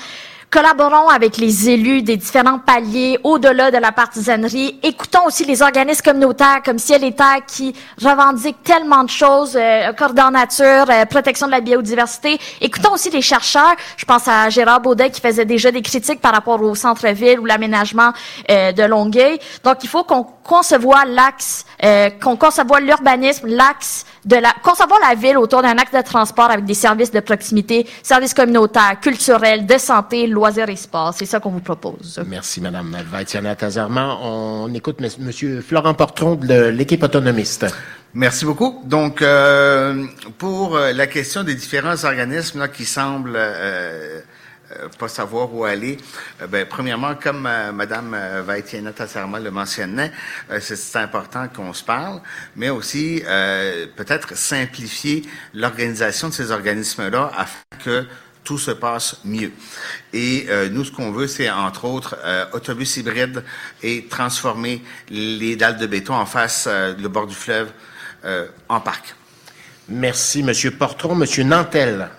Collaborons 0.52 1.08
avec 1.08 1.38
les 1.38 1.70
élus 1.70 2.02
des 2.02 2.18
différents 2.18 2.60
paliers 2.60 3.18
au-delà 3.24 3.72
de 3.72 3.78
la 3.78 3.94
partisanerie. 3.94 4.78
Écoutons 4.84 5.26
aussi 5.26 5.46
les 5.46 5.62
organismes 5.62 6.02
communautaires 6.04 6.60
comme 6.66 6.78
Ciel 6.78 7.06
et 7.06 7.14
Terre 7.14 7.46
qui 7.48 7.74
revendiquent 8.04 8.62
tellement 8.62 9.06
de 9.06 9.10
choses, 9.10 9.56
euh, 9.56 9.94
nature, 10.30 10.90
euh, 10.90 11.06
protection 11.06 11.48
de 11.48 11.52
la 11.52 11.62
biodiversité. 11.62 12.38
Écoutons 12.60 12.92
aussi 12.92 13.10
les 13.12 13.22
chercheurs. 13.22 13.76
Je 13.96 14.04
pense 14.04 14.28
à 14.28 14.50
Gérard 14.50 14.82
Baudet 14.82 15.10
qui 15.10 15.22
faisait 15.22 15.46
déjà 15.46 15.72
des 15.72 15.82
critiques 15.82 16.20
par 16.20 16.34
rapport 16.34 16.62
au 16.62 16.76
centre-ville 16.76 17.40
ou 17.40 17.46
l'aménagement 17.46 18.12
euh, 18.50 18.74
de 18.74 18.84
Longueuil. 18.84 19.40
Donc, 19.64 19.78
il 19.84 19.88
faut 19.88 20.04
qu'on 20.04 20.28
concevoir 20.44 21.06
l'axe, 21.06 21.66
euh, 21.82 22.10
qu'on 22.22 22.36
concevoir 22.36 22.82
l'urbanisme, 22.82 23.48
l'axe 23.48 24.06
de 24.26 24.36
la, 24.36 24.54
concevoir 24.64 25.00
la 25.00 25.16
ville 25.16 25.38
autour 25.38 25.62
d'un 25.62 25.78
axe 25.78 25.92
de 25.92 26.02
transport 26.02 26.50
avec 26.52 26.66
des 26.66 26.74
services 26.74 27.12
de 27.12 27.20
proximité, 27.20 27.88
services 28.04 28.34
communautaires, 28.34 29.00
culturels, 29.02 29.66
de 29.66 29.78
santé, 29.78 30.28
loisirs 30.28 30.70
et 30.70 30.76
sport. 30.76 31.14
C'est 31.16 31.26
ça 31.26 31.40
qu'on 31.40 31.50
vous 31.52 31.60
propose. 31.60 32.22
Merci, 32.28 32.62
Madame 32.62 32.96
Vaitiana 33.12 33.56
Tazarman. 33.56 34.18
On 34.22 34.74
écoute 34.74 35.00
Monsieur 35.20 35.62
Florent 35.62 35.94
Portron 35.94 36.36
de 36.36 36.68
l'équipe 36.68 37.04
autonomiste. 37.04 37.66
Merci 38.14 38.44
beaucoup. 38.44 38.82
Donc, 38.86 39.22
euh, 39.22 40.06
pour 40.38 40.78
la 40.78 41.08
question 41.08 41.44
des 41.44 41.56
différents 41.56 42.04
organismes 42.04 42.60
là, 42.60 42.68
qui 42.68 42.84
semblent 42.86 43.38
euh, 43.38 44.20
pas 44.98 45.08
savoir 45.08 45.54
où 45.54 45.66
aller. 45.66 45.98
Euh, 46.42 46.48
ben, 46.48 46.66
premièrement, 46.68 47.16
comme 47.16 47.46
euh, 47.46 47.72
Madame 47.72 48.16
Vaitiana 48.46 48.92
Tassarma 48.92 49.40
le 49.40 49.52
mentionnait, 49.52 50.12
c'est 50.60 50.98
important 50.98 51.48
qu'on 51.48 51.74
se 51.74 51.84
parle, 51.84 52.22
mais 52.56 52.70
aussi 52.70 53.24
peut-être 53.96 54.36
simplifier 54.36 55.24
l'organisation 55.54 56.30
de 56.30 56.34
ces 56.34 56.52
organismes-là 56.52 57.32
afin 57.36 57.60
que 57.84 58.06
tout 58.44 58.58
se 58.58 58.72
passe 58.72 59.18
mieux. 59.24 59.52
Et 60.14 60.48
nous, 60.72 60.84
ce 60.84 60.92
qu'on 60.92 61.12
veut, 61.12 61.28
c'est 61.28 61.50
entre 61.50 61.86
autres 61.86 62.18
autobus 62.54 62.98
hybrides 62.98 63.44
et 63.82 64.08
transformer 64.10 64.84
les 65.10 65.56
dalles 65.56 65.78
de 65.78 65.88
béton 65.88 66.16
en 66.16 66.26
face 66.26 66.68
le 66.68 67.08
bord 67.08 67.28
du 67.28 67.36
fleuve 67.36 67.72
en 68.68 68.80
parc. 68.80 69.16
Merci, 69.90 70.44
Monsieur 70.44 70.72
Portron. 70.72 71.16
Monsieur 71.16 71.44
Nantel. 71.44 72.10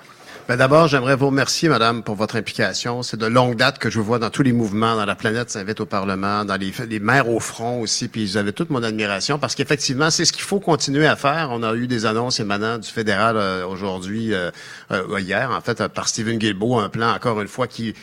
Ben 0.53 0.59
d'abord, 0.59 0.87
j'aimerais 0.87 1.17
vous 1.17 1.29
remercier, 1.29 1.71
Madame, 1.71 2.03
pour 2.03 2.15
votre 2.15 2.37
implication. 2.37 3.03
C'est 3.03 3.17
de 3.17 3.25
longue 3.25 3.57
date 3.57 3.79
que 3.79 3.89
je 3.89 3.99
vous 3.99 4.05
vois 4.05 4.19
dans 4.19 4.29
tous 4.29 4.43
les 4.43 4.53
mouvements, 4.53 4.97
dans 4.97 5.07
la 5.07 5.15
planète 5.15 5.49
s'invite 5.49 5.81
au 5.81 5.87
Parlement, 5.87 6.45
dans 6.45 6.57
les, 6.57 7.01
maires 7.01 7.31
au 7.31 7.41
front 7.41 7.81
aussi, 7.81 8.07
puis 8.07 8.27
vous 8.27 8.37
avez 8.37 8.53
toute 8.53 8.69
mon 8.69 8.83
admiration 8.83 9.39
parce 9.39 9.55
qu'effectivement, 9.55 10.11
c'est 10.11 10.27
ce 10.27 10.33
qu'il 10.35 10.43
faut 10.43 10.61
continuer 10.61 11.07
à 11.07 11.17
faire. 11.17 11.49
On 11.53 11.63
a 11.63 11.75
eu 11.75 11.87
des 11.87 12.05
annonces 12.05 12.39
émanant 12.39 12.77
du 12.77 12.87
fédéral 12.87 13.39
euh, 13.39 13.67
aujourd'hui, 13.67 14.35
euh, 14.35 14.51
euh, 14.91 15.19
hier, 15.21 15.51
en 15.53 15.63
fait, 15.63 15.89
par 15.89 16.07
Stephen 16.07 16.37
Guilbeault, 16.37 16.79
un 16.81 16.91
plan, 16.91 17.15
encore 17.15 17.41
une 17.41 17.49
fois, 17.49 17.67
qui 17.67 17.95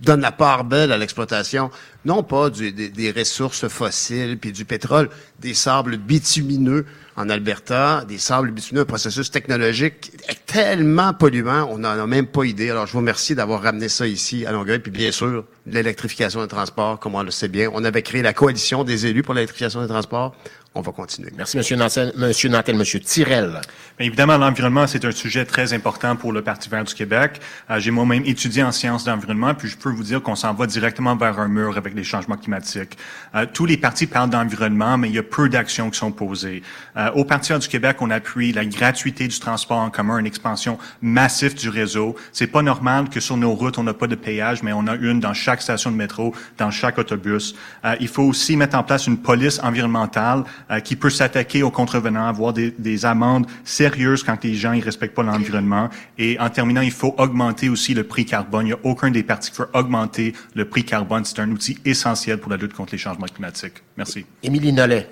donne 0.00 0.22
la 0.22 0.32
part 0.32 0.64
belle 0.64 0.92
à 0.92 0.96
l'exploitation, 0.96 1.70
non 2.06 2.22
pas 2.22 2.48
des, 2.48 2.72
des, 2.72 3.10
ressources 3.10 3.68
fossiles 3.68 4.38
puis 4.38 4.52
du 4.52 4.64
pétrole, 4.64 5.10
des 5.40 5.52
sables 5.52 5.98
bitumineux 5.98 6.86
en 7.16 7.28
Alberta, 7.28 8.04
des 8.06 8.18
sables 8.18 8.50
bitumineux, 8.50 8.82
un 8.82 8.86
processus 8.86 9.30
technologique 9.30 10.12
tellement 10.46 11.12
polluant, 11.12 11.68
on 11.70 11.78
n'en 11.78 11.90
a 11.90 12.06
même 12.06 12.26
pas 12.26 12.44
idée. 12.44 12.70
Alors, 12.70 12.86
je 12.86 12.92
vous 12.92 12.98
remercie 12.98 13.34
d'avoir 13.34 13.62
ramené 13.62 13.88
ça 13.88 14.06
ici 14.06 14.46
à 14.46 14.52
Longueuil. 14.52 14.78
Puis, 14.78 14.90
bien 14.90 15.12
sûr, 15.12 15.44
l'électrification 15.66 16.42
des 16.42 16.48
transports, 16.48 16.98
comme 16.98 17.14
on 17.14 17.22
le 17.22 17.30
sait 17.30 17.48
bien. 17.48 17.70
On 17.72 17.84
avait 17.84 18.02
créé 18.02 18.22
la 18.22 18.32
coalition 18.32 18.84
des 18.84 19.06
élus 19.06 19.22
pour 19.22 19.34
l'électrification 19.34 19.82
des 19.82 19.88
transports 19.88 20.34
on 20.74 20.80
va 20.80 20.92
continuer. 20.92 21.30
Merci, 21.36 21.56
Monsieur 21.58 21.76
Nantel. 21.76 22.12
Monsieur 22.16 22.48
Nantel, 22.48 22.76
Monsieur 22.76 22.98
Tirel. 22.98 23.60
Bien, 23.98 24.06
évidemment, 24.06 24.38
l'environnement, 24.38 24.86
c'est 24.86 25.04
un 25.04 25.10
sujet 25.10 25.44
très 25.44 25.74
important 25.74 26.16
pour 26.16 26.32
le 26.32 26.40
Parti 26.42 26.70
vert 26.70 26.84
du 26.84 26.94
Québec. 26.94 27.40
Euh, 27.70 27.78
J'ai 27.78 27.90
moi-même 27.90 28.24
étudié 28.24 28.62
en 28.62 28.72
sciences 28.72 29.04
d'environnement, 29.04 29.54
puis 29.54 29.68
je 29.68 29.76
peux 29.76 29.90
vous 29.90 30.02
dire 30.02 30.22
qu'on 30.22 30.34
s'en 30.34 30.54
va 30.54 30.66
directement 30.66 31.14
vers 31.14 31.38
un 31.38 31.48
mur 31.48 31.76
avec 31.76 31.94
les 31.94 32.04
changements 32.04 32.38
climatiques. 32.38 32.96
Euh, 33.34 33.44
tous 33.52 33.66
les 33.66 33.76
partis 33.76 34.06
parlent 34.06 34.30
d'environnement, 34.30 34.96
mais 34.96 35.10
il 35.10 35.14
y 35.14 35.18
a 35.18 35.22
peu 35.22 35.50
d'actions 35.50 35.90
qui 35.90 35.98
sont 35.98 36.10
posées. 36.10 36.62
Euh, 36.96 37.10
au 37.12 37.24
Parti 37.24 37.50
vert 37.50 37.58
du 37.58 37.68
Québec, 37.68 37.98
on 38.00 38.10
appuie 38.10 38.52
la 38.52 38.64
gratuité 38.64 39.28
du 39.28 39.38
transport 39.38 39.78
en 39.78 39.90
commun, 39.90 40.18
une 40.18 40.26
expansion 40.26 40.78
massive 41.02 41.54
du 41.54 41.68
réseau. 41.68 42.16
C'est 42.32 42.46
pas 42.46 42.62
normal 42.62 43.10
que 43.10 43.20
sur 43.20 43.36
nos 43.36 43.52
routes, 43.52 43.76
on 43.76 43.82
n'a 43.82 43.94
pas 43.94 44.06
de 44.06 44.14
péage, 44.14 44.62
mais 44.62 44.72
on 44.72 44.86
a 44.86 44.94
une 44.94 45.20
dans 45.20 45.34
chaque 45.34 45.60
station 45.60 45.90
de 45.90 45.96
métro, 45.96 46.34
dans 46.56 46.70
chaque 46.70 46.96
autobus. 46.96 47.54
Euh, 47.84 47.94
il 48.00 48.08
faut 48.08 48.22
aussi 48.22 48.56
mettre 48.56 48.76
en 48.76 48.82
place 48.82 49.06
une 49.06 49.18
police 49.18 49.60
environnementale 49.62 50.44
euh, 50.72 50.80
qui 50.80 50.96
peut 50.96 51.10
s'attaquer 51.10 51.62
aux 51.62 51.70
contrevenants, 51.70 52.26
avoir 52.26 52.52
des, 52.52 52.70
des, 52.70 53.04
amendes 53.04 53.46
sérieuses 53.64 54.22
quand 54.22 54.42
les 54.42 54.54
gens 54.54 54.72
ne 54.72 54.82
respectent 54.82 55.14
pas 55.14 55.22
l'environnement. 55.22 55.90
Et 56.18 56.38
en 56.40 56.48
terminant, 56.48 56.80
il 56.80 56.90
faut 56.90 57.14
augmenter 57.18 57.68
aussi 57.68 57.94
le 57.94 58.04
prix 58.04 58.24
carbone. 58.24 58.66
Il 58.66 58.70
n'y 58.70 58.72
a 58.72 58.78
aucun 58.82 59.10
des 59.10 59.22
partis 59.22 59.50
qui 59.50 59.58
veut 59.58 59.68
augmenter 59.74 60.32
le 60.54 60.64
prix 60.64 60.84
carbone. 60.84 61.24
C'est 61.24 61.40
un 61.40 61.50
outil 61.50 61.78
essentiel 61.84 62.38
pour 62.38 62.50
la 62.50 62.56
lutte 62.56 62.72
contre 62.72 62.92
les 62.92 62.98
changements 62.98 63.26
climatiques. 63.26 63.82
Merci. 63.96 64.24
Émilie 64.42 64.72
Nollet. 64.72 65.08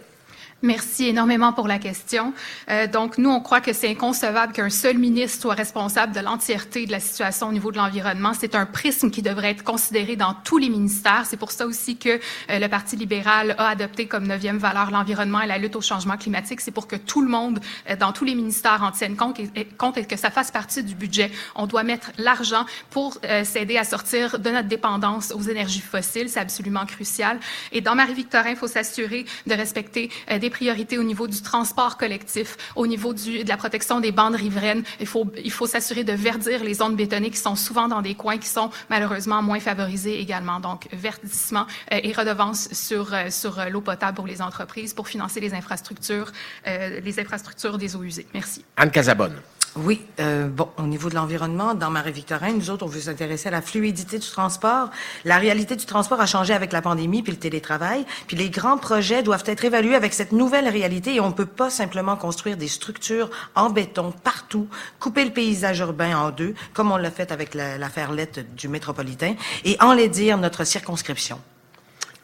Merci 0.63 1.07
énormément 1.07 1.55
pour 1.55 1.69
la 1.69 1.79
question. 1.79 2.35
Euh, 2.69 2.87
donc, 2.87 3.17
nous, 3.17 3.31
on 3.31 3.41
croit 3.41 3.63
que 3.63 3.73
c'est 3.73 3.89
inconcevable 3.89 4.53
qu'un 4.53 4.69
seul 4.69 4.99
ministre 4.99 5.41
soit 5.41 5.55
responsable 5.55 6.15
de 6.15 6.21
l'entièreté 6.21 6.85
de 6.85 6.93
la 6.93 7.01
situation 7.01 7.49
au 7.49 7.53
niveau 7.53 7.73
de 7.73 7.79
l'environnement. 7.79 8.33
C'est 8.39 8.55
un 8.55 8.67
prisme 8.67 9.11
qui 9.11 9.23
devrait 9.23 9.53
être 9.53 9.65
considéré 9.65 10.17
dans 10.17 10.35
tous 10.45 10.59
les 10.59 10.69
ministères. 10.69 11.25
C'est 11.25 11.39
pour 11.39 11.51
ça 11.51 11.67
aussi 11.67 11.97
que 11.97 12.11
euh, 12.11 12.59
le 12.59 12.69
Parti 12.69 12.97
libéral 12.97 13.55
a 13.57 13.69
adopté 13.69 14.07
comme 14.07 14.27
neuvième 14.27 14.59
valeur 14.59 14.91
l'environnement 14.91 15.41
et 15.41 15.47
la 15.47 15.57
lutte 15.57 15.77
au 15.77 15.81
changement 15.81 16.19
climatique. 16.19 16.61
C'est 16.61 16.73
pour 16.73 16.87
que 16.87 16.97
tout 16.97 17.23
le 17.23 17.29
monde, 17.29 17.59
euh, 17.89 17.97
dans 17.97 18.13
tous 18.13 18.27
les 18.27 18.35
ministères, 18.35 18.83
en 18.83 18.91
tienne 18.91 19.17
compte 19.17 19.41
et, 19.41 19.65
compte 19.79 19.97
et 19.97 20.05
que 20.05 20.17
ça 20.17 20.31
fasse 20.31 20.51
partie 20.51 20.83
du 20.83 20.95
budget. 20.95 21.31
On 21.55 21.67
doit 21.67 21.85
mettre 21.85 22.11
l'argent 22.19 22.67
pour 22.91 23.17
euh, 23.25 23.45
s'aider 23.45 23.79
à 23.79 23.85
sortir 23.85 24.39
de 24.39 24.51
notre 24.51 24.69
dépendance 24.69 25.33
aux 25.33 25.41
énergies 25.41 25.81
fossiles. 25.81 26.29
C'est 26.29 26.41
absolument 26.41 26.85
crucial. 26.85 27.41
Et 27.73 27.81
dans 27.81 27.95
Marie-Victorin, 27.95 28.51
il 28.51 28.57
faut 28.57 28.67
s'assurer 28.67 29.25
de 29.47 29.55
respecter 29.55 30.11
euh, 30.31 30.39
des 30.51 30.57
priorités 30.57 30.99
au 30.99 31.03
niveau 31.05 31.29
du 31.29 31.41
transport 31.43 31.97
collectif, 31.97 32.57
au 32.75 32.87
niveau 32.87 33.15
de 33.15 33.49
la 33.49 33.57
protection 33.57 34.01
des 34.01 34.13
bandes 34.13 34.35
riveraines. 34.35 34.83
Il 34.99 35.07
faut, 35.07 35.27
il 35.43 35.53
faut 35.53 35.67
s'assurer 35.67 36.05
de 36.05 36.13
verdir 36.13 36.65
les 36.65 36.75
zones 36.75 36.97
bétonnées 36.97 37.31
qui 37.31 37.39
sont 37.39 37.57
souvent 37.57 37.89
dans 37.89 38.03
des 38.03 38.15
coins 38.15 38.39
qui 38.39 38.49
sont 38.49 38.71
malheureusement 38.89 39.43
moins 39.43 39.61
favorisés 39.61 40.21
également. 40.21 40.59
Donc, 40.61 40.89
verdissement 40.93 41.67
euh, 41.93 42.01
et 42.03 42.13
redevances 42.13 42.69
sur, 42.73 43.15
euh, 43.15 43.31
sur 43.31 43.53
l'eau 43.71 43.81
potable 43.81 44.17
pour 44.17 44.27
les 44.27 44.43
entreprises 44.43 44.93
pour 44.93 45.09
financer 45.09 45.41
les 45.41 45.55
infrastructures, 45.55 46.33
euh, 46.67 47.01
les 47.01 47.21
infrastructures 47.21 47.79
des 47.79 47.95
eaux 47.95 48.03
usées. 48.03 48.27
Merci. 48.35 48.65
Anne 48.77 48.91
Casabonne. 48.91 49.37
Oui, 49.77 50.03
euh, 50.19 50.49
bon, 50.49 50.69
au 50.79 50.83
niveau 50.83 51.09
de 51.11 51.15
l'environnement, 51.15 51.75
dans 51.75 51.91
Marie-Victorin, 51.91 52.53
nous 52.53 52.71
autres, 52.71 52.85
on 52.85 52.89
veut 52.89 53.01
s'intéresser 53.01 53.49
à 53.49 53.53
la 53.53 53.63
fluidité 53.63 54.19
du 54.19 54.29
transport. 54.29 54.91
La 55.25 55.39
réalité 55.39 55.77
du 55.77 55.87
transport 55.87 56.21
a 56.21 56.27
changé 56.27 56.53
avec 56.53 56.73
la 56.73 56.83
pandémie 56.83 57.23
puis 57.23 57.33
le 57.33 57.39
télétravail. 57.39 58.05
Puis 58.27 58.37
les 58.37 58.51
grands 58.51 58.79
projets 58.79 59.23
doivent 59.23 59.45
être 59.47 59.65
évalués 59.65 59.95
avec 59.95 60.13
cette 60.13 60.33
nouvelle 60.33 60.69
réalité 60.69 61.15
et 61.15 61.21
on 61.21 61.31
peut 61.31 61.47
pas 61.47 61.71
simplement 61.71 62.17
construire 62.17 62.57
des 62.57 62.67
structures 62.67 63.31
en 63.55 63.71
béton 63.71 64.13
partout, 64.25 64.67
couper 64.99 65.25
le 65.25 65.31
paysage 65.31 65.79
urbain 65.79 66.19
en 66.19 66.31
deux, 66.31 66.55
comme 66.75 66.91
on 66.91 66.97
l'a 66.97 67.13
fait 67.13 67.31
avec 67.31 67.55
l'affaire 67.55 68.11
Lette 68.11 68.55
du 68.57 68.67
métropolitain, 68.67 69.35
et 69.65 69.77
enlaidir 69.81 70.37
notre 70.39 70.65
circonscription. 70.65 71.41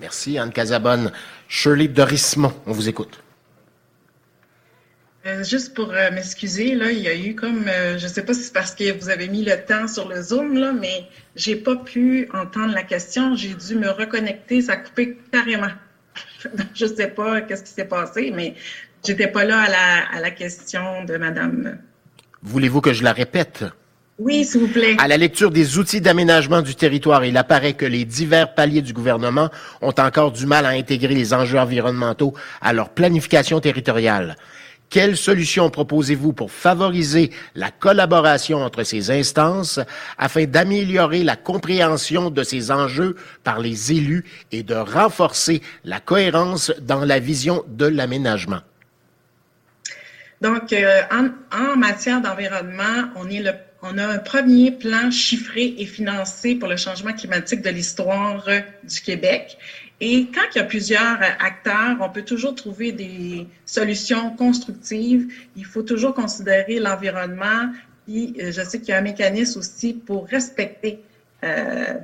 Merci, 0.00 0.36
Anne 0.36 0.52
Casabonne. 0.52 1.12
Shirley 1.48 1.86
Dorismont, 1.86 2.52
on 2.66 2.72
vous 2.72 2.88
écoute. 2.88 3.20
Euh, 5.26 5.42
juste 5.42 5.74
pour 5.74 5.90
euh, 5.90 6.10
m'excuser, 6.12 6.76
là, 6.76 6.92
il 6.92 7.00
y 7.00 7.08
a 7.08 7.16
eu 7.16 7.34
comme, 7.34 7.64
euh, 7.66 7.98
je 7.98 8.06
sais 8.06 8.24
pas 8.24 8.32
si 8.32 8.44
c'est 8.44 8.52
parce 8.52 8.76
que 8.76 8.96
vous 8.96 9.08
avez 9.08 9.26
mis 9.26 9.44
le 9.44 9.56
temps 9.56 9.88
sur 9.88 10.08
le 10.08 10.22
Zoom, 10.22 10.56
là, 10.56 10.72
mais 10.72 11.04
j'ai 11.34 11.56
pas 11.56 11.74
pu 11.74 12.28
entendre 12.32 12.72
la 12.72 12.84
question. 12.84 13.34
J'ai 13.34 13.54
dû 13.54 13.74
me 13.74 13.90
reconnecter, 13.90 14.62
ça 14.62 14.72
a 14.74 14.76
coupé 14.76 15.18
carrément. 15.32 15.72
je 16.74 16.86
sais 16.86 17.08
pas 17.08 17.40
qu'est-ce 17.40 17.64
qui 17.64 17.72
s'est 17.72 17.86
passé, 17.86 18.32
mais 18.32 18.54
j'étais 19.04 19.26
pas 19.26 19.44
là 19.44 19.62
à 19.62 19.68
la, 19.68 20.16
à 20.16 20.20
la 20.20 20.30
question 20.30 21.04
de 21.04 21.16
Madame. 21.16 21.78
Voulez-vous 22.42 22.80
que 22.80 22.92
je 22.92 23.02
la 23.02 23.12
répète? 23.12 23.64
Oui, 24.20 24.44
s'il 24.44 24.60
vous 24.60 24.68
plaît. 24.68 24.96
À 24.98 25.08
la 25.08 25.16
lecture 25.16 25.50
des 25.50 25.76
outils 25.76 26.00
d'aménagement 26.00 26.62
du 26.62 26.76
territoire, 26.76 27.24
il 27.24 27.36
apparaît 27.36 27.74
que 27.74 27.84
les 27.84 28.04
divers 28.04 28.54
paliers 28.54 28.80
du 28.80 28.92
gouvernement 28.92 29.50
ont 29.82 29.94
encore 29.98 30.30
du 30.30 30.46
mal 30.46 30.66
à 30.66 30.70
intégrer 30.70 31.14
les 31.14 31.34
enjeux 31.34 31.58
environnementaux 31.58 32.32
à 32.62 32.72
leur 32.72 32.90
planification 32.90 33.60
territoriale. 33.60 34.36
Quelles 34.88 35.16
solutions 35.16 35.68
proposez-vous 35.68 36.32
pour 36.32 36.52
favoriser 36.52 37.30
la 37.54 37.70
collaboration 37.70 38.58
entre 38.58 38.84
ces 38.84 39.10
instances 39.10 39.80
afin 40.16 40.44
d'améliorer 40.44 41.24
la 41.24 41.36
compréhension 41.36 42.30
de 42.30 42.42
ces 42.44 42.70
enjeux 42.70 43.16
par 43.42 43.58
les 43.58 43.92
élus 43.92 44.24
et 44.52 44.62
de 44.62 44.74
renforcer 44.74 45.60
la 45.84 45.98
cohérence 45.98 46.72
dans 46.80 47.04
la 47.04 47.18
vision 47.18 47.64
de 47.68 47.86
l'aménagement? 47.86 48.60
Donc, 50.40 50.72
euh, 50.72 51.02
en, 51.50 51.76
matière 51.76 52.20
d'environnement, 52.20 53.10
on 53.16 53.98
a 53.98 54.06
un 54.06 54.18
premier 54.18 54.70
plan 54.70 55.10
chiffré 55.10 55.74
et 55.78 55.86
financé 55.86 56.54
pour 56.54 56.68
le 56.68 56.76
changement 56.76 57.12
climatique 57.12 57.62
de 57.62 57.70
l'histoire 57.70 58.44
du 58.84 59.00
Québec. 59.00 59.56
Et 60.00 60.26
quand 60.26 60.42
il 60.54 60.58
y 60.58 60.60
a 60.60 60.64
plusieurs 60.64 61.22
acteurs, 61.22 61.96
on 62.00 62.10
peut 62.10 62.22
toujours 62.22 62.54
trouver 62.54 62.92
des 62.92 63.46
solutions 63.64 64.30
constructives. 64.36 65.32
Il 65.56 65.64
faut 65.64 65.82
toujours 65.82 66.14
considérer 66.14 66.78
l'environnement. 66.78 67.72
Puis, 68.06 68.34
je 68.38 68.62
sais 68.62 68.78
qu'il 68.78 68.90
y 68.90 68.92
a 68.92 68.98
un 68.98 69.02
mécanisme 69.02 69.60
aussi 69.60 69.94
pour 69.94 70.26
respecter 70.26 71.00
euh, 71.44 71.94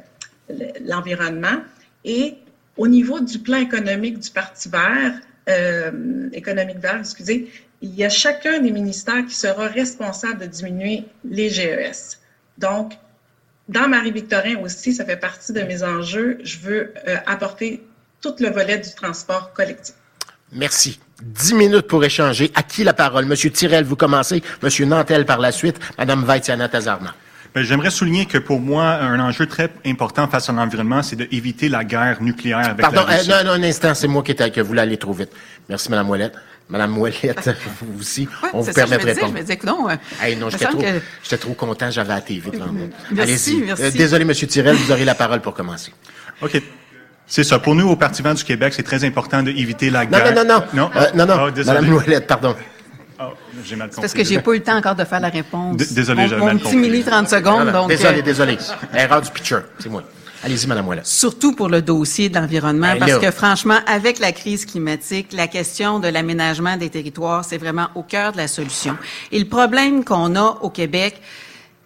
l'environnement. 0.84 1.58
Et 2.04 2.36
au 2.76 2.88
niveau 2.88 3.20
du 3.20 3.38
plan 3.38 3.58
économique 3.58 4.18
du 4.18 4.30
Parti 4.30 4.68
vert, 4.68 5.20
euh, 5.48 6.28
économique 6.32 6.78
vert, 6.78 7.00
excusez, 7.00 7.50
il 7.82 7.94
y 7.94 8.04
a 8.04 8.08
chacun 8.08 8.60
des 8.60 8.70
ministères 8.70 9.26
qui 9.26 9.34
sera 9.34 9.66
responsable 9.66 10.40
de 10.40 10.46
diminuer 10.46 11.04
les 11.24 11.50
GES. 11.50 12.20
Donc, 12.56 12.92
dans 13.68 13.88
Marie-Victorin 13.88 14.56
aussi, 14.62 14.92
ça 14.92 15.04
fait 15.04 15.16
partie 15.16 15.52
de 15.52 15.60
mes 15.62 15.82
enjeux. 15.82 16.38
Je 16.42 16.58
veux 16.58 16.94
euh, 17.08 17.16
apporter 17.26 17.82
tout 18.20 18.34
le 18.40 18.50
volet 18.50 18.78
du 18.78 18.92
transport 18.94 19.52
collectif. 19.52 19.94
Merci. 20.52 21.00
Dix 21.22 21.54
minutes 21.54 21.86
pour 21.86 22.04
échanger. 22.04 22.50
À 22.54 22.62
qui 22.62 22.84
la 22.84 22.92
parole? 22.92 23.24
Monsieur 23.26 23.50
Tirel, 23.50 23.84
vous 23.84 23.96
commencez. 23.96 24.42
Monsieur 24.62 24.84
Nantel 24.84 25.24
par 25.24 25.38
la 25.38 25.52
suite. 25.52 25.78
Madame 25.96 26.24
Vaitiana 26.24 26.68
Tazarna. 26.68 27.14
Ben, 27.54 27.62
J'aimerais 27.62 27.90
souligner 27.90 28.26
que 28.26 28.38
pour 28.38 28.60
moi, 28.60 28.84
un 28.84 29.20
enjeu 29.20 29.46
très 29.46 29.70
important 29.86 30.26
face 30.26 30.48
à 30.48 30.52
l'environnement, 30.52 31.02
c'est 31.02 31.16
d'éviter 31.16 31.68
la 31.68 31.84
guerre 31.84 32.22
nucléaire 32.22 32.70
avec 32.70 32.80
Pardon, 32.80 33.04
la 33.06 33.16
Russie. 33.16 33.30
Euh, 33.30 33.42
non, 33.42 33.50
non, 33.50 33.62
un 33.62 33.62
instant, 33.62 33.94
c'est 33.94 34.08
moi 34.08 34.22
qui, 34.22 34.32
étais, 34.32 34.50
qui 34.50 34.60
voulais 34.60 34.82
aller 34.82 34.96
trop 34.96 35.12
vite. 35.12 35.30
Merci, 35.68 35.90
Madame 35.90 36.08
Ouellette. 36.08 36.34
Madame 36.72 36.96
Ouellette, 36.96 37.50
vous 37.82 38.00
aussi, 38.00 38.22
ouais, 38.42 38.48
on 38.54 38.62
vous 38.62 38.72
permet 38.72 38.96
de 38.96 39.04
répondre. 39.04 39.28
Je 39.28 39.34
me 39.34 39.40
disais 39.42 39.56
que 39.58 39.66
non. 39.66 39.90
Euh, 39.90 39.96
hey, 40.22 40.36
non, 40.36 40.48
j'étais 40.48 40.64
trop, 40.64 40.80
que... 40.80 41.36
trop 41.36 41.52
content, 41.52 41.90
j'avais 41.90 42.14
la 42.14 42.22
TV 42.22 42.50
devant 42.50 42.72
moi. 42.72 42.86
Merci, 43.10 43.62
merci. 43.62 43.82
Euh, 43.82 43.90
désolé, 43.90 44.24
Monsieur 44.24 44.46
Tirel, 44.46 44.74
vous 44.76 44.90
aurez 44.90 45.04
la 45.04 45.14
parole 45.14 45.42
pour 45.42 45.52
commencer. 45.52 45.92
OK. 46.40 46.62
C'est 47.26 47.44
ça. 47.44 47.58
Pour 47.58 47.74
nous, 47.74 47.86
au 47.90 47.96
Parti 47.96 48.22
vert 48.22 48.34
du 48.34 48.42
Québec, 48.42 48.72
c'est 48.74 48.82
très 48.82 49.04
important 49.04 49.42
d'éviter 49.42 49.90
la 49.90 50.06
non, 50.06 50.10
guerre. 50.12 50.34
Non, 50.34 50.44
non, 50.44 50.54
non? 50.54 50.64
Non, 50.72 50.90
euh, 50.96 51.06
non, 51.14 51.26
non. 51.26 51.42
Oh, 51.44 51.50
désolé. 51.50 51.78
Madame 51.78 51.94
Ouellette, 51.94 52.26
pardon. 52.26 52.56
Oh, 53.20 53.24
j'ai 53.62 53.76
mal 53.76 53.88
compris. 53.88 54.00
Parce 54.00 54.14
que 54.14 54.24
j'ai 54.24 54.40
pas 54.40 54.52
eu 54.52 54.56
le 54.56 54.62
temps 54.62 54.76
encore 54.78 54.96
de 54.96 55.04
faire 55.04 55.20
la 55.20 55.28
réponse. 55.28 55.76
D 55.76 55.84
désolé, 55.90 56.26
j'ai 56.26 56.36
mal 56.36 56.52
compris. 56.52 56.64
Mon 56.64 56.70
petit 56.70 56.76
mini 56.76 57.04
30 57.04 57.28
secondes, 57.28 57.66
non, 57.66 57.72
non, 57.72 57.80
donc. 57.82 57.88
Désolé, 57.90 58.20
euh... 58.20 58.22
désolé. 58.22 58.56
Erreur 58.94 59.20
du 59.20 59.30
pitcher, 59.30 59.58
c'est 59.78 59.90
moi. 59.90 60.02
Allez-y, 60.44 60.66
Madame 60.66 60.88
Ouellette. 60.88 61.06
Surtout 61.06 61.54
pour 61.54 61.68
le 61.68 61.82
dossier 61.82 62.28
de 62.28 62.34
l'environnement, 62.34 62.92
Ben 62.94 62.98
parce 62.98 63.12
là. 63.12 63.18
que 63.18 63.30
franchement, 63.30 63.78
avec 63.86 64.18
la 64.18 64.32
crise 64.32 64.66
climatique, 64.66 65.32
la 65.32 65.46
question 65.46 66.00
de 66.00 66.08
l'aménagement 66.08 66.76
des 66.76 66.90
territoires, 66.90 67.44
c'est 67.44 67.58
vraiment 67.58 67.88
au 67.94 68.02
cœur 68.02 68.32
de 68.32 68.38
la 68.38 68.48
solution. 68.48 68.96
Et 69.30 69.38
le 69.38 69.44
problème 69.44 70.04
qu'on 70.04 70.34
a 70.34 70.58
au 70.62 70.70
Québec, 70.70 71.20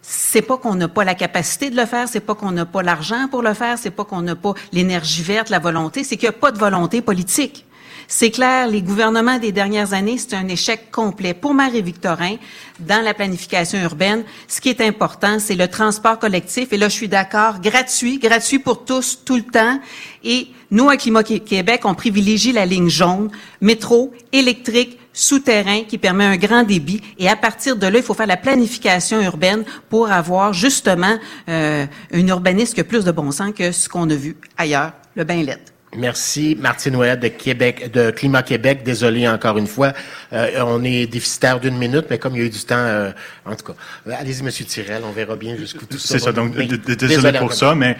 c'est 0.01 0.41
pas 0.41 0.57
qu'on 0.57 0.73
n'a 0.73 0.87
pas 0.87 1.03
la 1.03 1.13
capacité 1.13 1.69
de 1.69 1.75
le 1.75 1.85
faire, 1.85 2.07
c'est 2.07 2.21
pas 2.21 2.33
qu'on 2.33 2.51
n'a 2.51 2.65
pas 2.65 2.81
l'argent 2.81 3.27
pour 3.29 3.43
le 3.43 3.53
faire, 3.53 3.77
c'est 3.77 3.91
pas 3.91 4.05
qu'on 4.05 4.21
n'a 4.21 4.35
pas 4.35 4.53
l'énergie 4.71 5.21
verte, 5.21 5.49
la 5.49 5.59
volonté, 5.59 6.03
c'est 6.03 6.17
qu'il 6.17 6.29
n'y 6.29 6.35
a 6.35 6.39
pas 6.39 6.51
de 6.51 6.57
volonté 6.57 7.01
politique. 7.01 7.66
C'est 8.09 8.31
clair, 8.31 8.69
les 8.69 8.81
gouvernements 8.81 9.37
des 9.37 9.51
dernières 9.51 9.93
années, 9.93 10.17
c'est 10.17 10.33
un 10.33 10.47
échec 10.47 10.91
complet. 10.91 11.33
Pour 11.33 11.53
Marie-Victorin, 11.53 12.37
dans 12.79 13.03
la 13.03 13.13
planification 13.13 13.81
urbaine, 13.81 14.23
ce 14.47 14.61
qui 14.61 14.69
est 14.69 14.79
important, 14.79 15.39
c'est 15.39 15.55
le 15.55 15.67
transport 15.67 16.17
collectif. 16.17 16.71
Et 16.71 16.77
là, 16.77 16.87
je 16.87 16.93
suis 16.93 17.09
d'accord, 17.09 17.59
gratuit, 17.59 18.17
gratuit 18.17 18.59
pour 18.59 18.85
tous, 18.85 19.19
tout 19.25 19.35
le 19.35 19.43
temps. 19.43 19.81
Et 20.23 20.47
nous, 20.71 20.87
à 20.87 20.95
Climat 20.95 21.23
Québec, 21.23 21.81
on 21.83 21.95
privilégie 21.95 22.53
la 22.53 22.65
ligne 22.65 22.87
jaune, 22.87 23.29
métro, 23.59 24.13
électrique, 24.31 24.97
souterrain 25.11 25.83
qui 25.83 25.97
permet 25.97 26.23
un 26.23 26.37
grand 26.37 26.63
débit. 26.63 27.01
Et 27.19 27.27
à 27.27 27.35
partir 27.35 27.75
de 27.75 27.87
là, 27.87 27.97
il 27.97 28.03
faut 28.03 28.13
faire 28.13 28.27
la 28.27 28.37
planification 28.37 29.21
urbaine 29.21 29.65
pour 29.89 30.11
avoir 30.11 30.53
justement 30.53 31.17
euh, 31.49 31.85
une 32.11 32.29
urbaniste 32.29 32.75
qui 32.75 32.81
a 32.81 32.83
plus 32.85 33.03
de 33.03 33.11
bon 33.11 33.31
sens 33.31 33.51
que 33.53 33.73
ce 33.73 33.89
qu'on 33.89 34.09
a 34.09 34.15
vu 34.15 34.37
ailleurs, 34.57 34.93
le 35.15 35.25
bain 35.25 35.43
LED. 35.43 35.76
Merci, 35.97 36.55
Martine 36.59 36.95
Ouellet 36.95 37.17
de 37.17 37.27
Québec, 37.27 37.91
de 37.91 38.11
Climat 38.11 38.43
Québec. 38.43 38.83
Désolé 38.83 39.27
encore 39.27 39.57
une 39.57 39.65
fois. 39.65 39.93
Euh, 40.33 40.61
on 40.65 40.83
est 40.83 41.07
déficitaire 41.07 41.59
d'une 41.59 41.77
minute, 41.77 42.05
mais 42.09 42.17
comme 42.17 42.35
il 42.35 42.39
y 42.39 42.43
a 42.43 42.45
eu 42.45 42.49
du 42.49 42.59
temps, 42.59 42.75
euh, 42.77 43.11
en 43.45 43.55
tout 43.55 43.65
cas. 43.65 43.73
Euh, 44.07 44.13
allez-y, 44.19 44.43
Monsieur 44.43 44.65
Tirel, 44.65 45.03
on 45.05 45.11
verra 45.11 45.35
bien 45.35 45.55
jusqu'où 45.55 45.85
tout 45.85 45.97
ça 45.97 46.07
C'est 46.07 46.19
ça, 46.19 46.31
donc 46.31 46.55
désolé, 46.55 47.39
pour 47.39 47.53
ça, 47.53 47.75
mais 47.75 47.97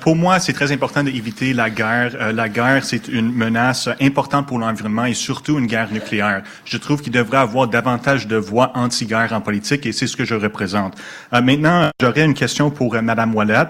pour 0.00 0.16
moi, 0.16 0.38
c'est 0.40 0.52
très 0.52 0.72
important 0.72 1.02
d'éviter 1.02 1.52
la 1.52 1.70
guerre. 1.70 2.32
la 2.32 2.48
guerre, 2.48 2.84
c'est 2.84 3.08
une 3.08 3.32
menace 3.32 3.88
importante 4.00 4.46
pour 4.46 4.58
l'environnement 4.58 5.04
et 5.04 5.14
surtout 5.14 5.58
une 5.58 5.66
guerre 5.66 5.92
nucléaire. 5.92 6.42
Je 6.64 6.76
trouve 6.76 7.02
qu'il 7.02 7.12
devrait 7.12 7.38
avoir 7.38 7.68
davantage 7.68 8.26
de 8.26 8.36
voix 8.36 8.72
anti-guerre 8.74 9.32
en 9.32 9.40
politique 9.40 9.86
et 9.86 9.92
c'est 9.92 10.06
ce 10.06 10.16
que 10.16 10.24
je 10.24 10.34
représente. 10.34 10.94
maintenant, 11.32 11.90
j'aurais 12.00 12.24
une 12.24 12.34
question 12.34 12.70
pour 12.70 12.94
Madame 13.02 13.34
Ouellet. 13.34 13.68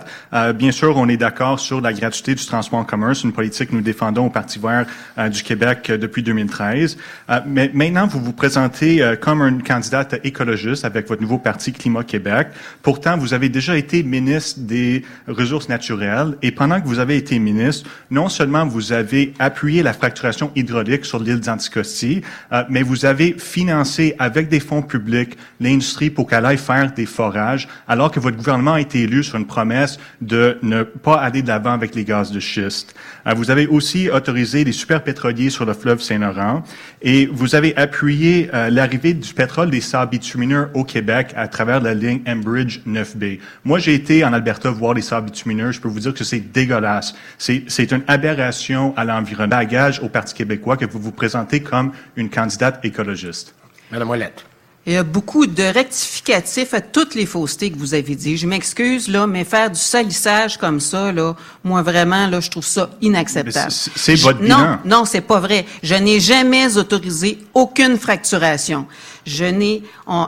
bien 0.54 0.72
sûr, 0.72 0.96
on 0.96 1.08
est 1.08 1.16
d'accord 1.16 1.60
sur 1.60 1.80
la 1.80 1.92
gratuité 1.92 2.34
du 2.34 2.44
transport 2.44 2.78
en 2.78 2.84
commun, 2.84 3.12
une 3.12 3.32
politique 3.32 3.70
que 3.70 3.74
nous 3.74 3.80
défendons 3.80 4.26
au 4.26 4.30
Parti 4.30 4.58
vert 4.58 4.86
euh, 5.18 5.28
du 5.28 5.42
Québec 5.42 5.90
euh, 5.90 5.98
depuis 5.98 6.22
2013. 6.22 6.96
Euh, 7.30 7.40
mais 7.46 7.70
maintenant, 7.72 7.93
vous 8.02 8.20
vous 8.20 8.32
présentez 8.32 9.14
comme 9.20 9.40
une 9.42 9.62
candidate 9.62 10.16
écologiste 10.24 10.84
avec 10.84 11.08
votre 11.08 11.22
nouveau 11.22 11.38
parti 11.38 11.72
Climat 11.72 12.02
Québec. 12.02 12.48
Pourtant, 12.82 13.16
vous 13.16 13.34
avez 13.34 13.48
déjà 13.48 13.76
été 13.76 14.02
ministre 14.02 14.60
des 14.60 15.04
Ressources 15.28 15.68
naturelles 15.68 16.36
et 16.42 16.50
pendant 16.50 16.80
que 16.80 16.88
vous 16.88 16.98
avez 16.98 17.16
été 17.16 17.38
ministre, 17.38 17.88
non 18.10 18.28
seulement 18.28 18.66
vous 18.66 18.92
avez 18.92 19.32
appuyé 19.38 19.84
la 19.84 19.92
fracturation 19.92 20.50
hydraulique 20.56 21.04
sur 21.04 21.20
l'île 21.20 21.38
d'Anticosti, 21.38 22.22
mais 22.68 22.82
vous 22.82 23.04
avez 23.04 23.36
financé 23.38 24.16
avec 24.18 24.48
des 24.48 24.60
fonds 24.60 24.82
publics 24.82 25.38
l'industrie 25.60 26.10
pour 26.10 26.26
qu'elle 26.26 26.46
aille 26.46 26.58
faire 26.58 26.92
des 26.92 27.06
forages, 27.06 27.68
alors 27.86 28.10
que 28.10 28.18
votre 28.18 28.36
gouvernement 28.36 28.74
a 28.74 28.80
été 28.80 29.02
élu 29.02 29.22
sur 29.22 29.36
une 29.36 29.46
promesse 29.46 30.00
de 30.20 30.58
ne 30.62 30.82
pas 30.82 31.16
aller 31.16 31.42
de 31.42 31.48
l'avant 31.48 31.72
avec 31.72 31.94
les 31.94 32.04
gaz 32.04 32.32
de 32.32 32.40
schiste. 32.40 32.96
Vous 33.36 33.50
avez 33.50 33.66
aussi 33.66 34.10
autorisé 34.10 34.64
les 34.64 34.72
superpétroliers 34.72 35.50
sur 35.50 35.64
le 35.64 35.72
fleuve 35.72 36.02
Saint-Laurent 36.02 36.62
et 37.00 37.26
vous 37.26 37.54
avez 37.54 37.76
appuyé 37.76 38.50
euh, 38.52 38.68
l'arrivée 38.68 39.14
du 39.14 39.32
pétrole 39.32 39.70
des 39.70 39.80
sables 39.80 40.10
bitumineux 40.10 40.68
au 40.74 40.84
Québec 40.84 41.32
à 41.36 41.48
travers 41.48 41.80
la 41.80 41.94
ligne 41.94 42.20
Enbridge 42.26 42.80
9B. 42.86 43.40
Moi, 43.64 43.78
j'ai 43.78 43.94
été 43.94 44.24
en 44.24 44.32
Alberta 44.32 44.70
voir 44.70 44.94
les 44.94 45.02
sables 45.02 45.26
bitumineux. 45.26 45.72
Je 45.72 45.80
peux 45.80 45.88
vous 45.88 46.00
dire 46.00 46.12
que 46.12 46.24
c'est 46.24 46.40
dégueulasse. 46.40 47.14
C'est 47.38 47.92
une 47.92 48.02
aberration 48.08 48.94
à 48.96 49.04
l'environnement. 49.04 49.44
Bagage 49.54 50.00
au 50.00 50.08
Parti 50.08 50.34
québécois 50.34 50.76
que 50.76 50.86
vous 50.86 50.98
vous 50.98 51.12
présentez 51.12 51.60
comme 51.60 51.92
une 52.16 52.30
candidate 52.30 52.84
écologiste. 52.84 53.54
Madame 53.90 54.10
Ouellette. 54.10 54.44
Il 54.86 54.92
y 54.92 54.96
a 54.96 55.02
beaucoup 55.02 55.46
de 55.46 55.62
rectificatifs 55.62 56.74
à 56.74 56.82
toutes 56.82 57.14
les 57.14 57.24
faussetés 57.24 57.70
que 57.70 57.78
vous 57.78 57.94
avez 57.94 58.14
dit. 58.14 58.36
Je 58.36 58.46
m'excuse, 58.46 59.08
là, 59.08 59.26
mais 59.26 59.44
faire 59.44 59.70
du 59.70 59.80
salissage 59.80 60.58
comme 60.58 60.78
ça, 60.78 61.10
là, 61.10 61.34
moi, 61.62 61.80
vraiment, 61.80 62.26
là, 62.26 62.40
je 62.40 62.50
trouve 62.50 62.66
ça 62.66 62.90
inacceptable. 63.00 63.70
C'est 63.70 64.16
votre 64.16 64.40
bilan. 64.40 64.58
Non, 64.58 64.78
non, 64.84 65.04
c'est 65.06 65.22
pas 65.22 65.40
vrai. 65.40 65.64
Je 65.82 65.94
n'ai 65.94 66.20
jamais 66.20 66.76
autorisé 66.76 67.38
aucune 67.54 67.98
fracturation. 67.98 68.86
Je 69.24 69.46
n'ai, 69.46 69.82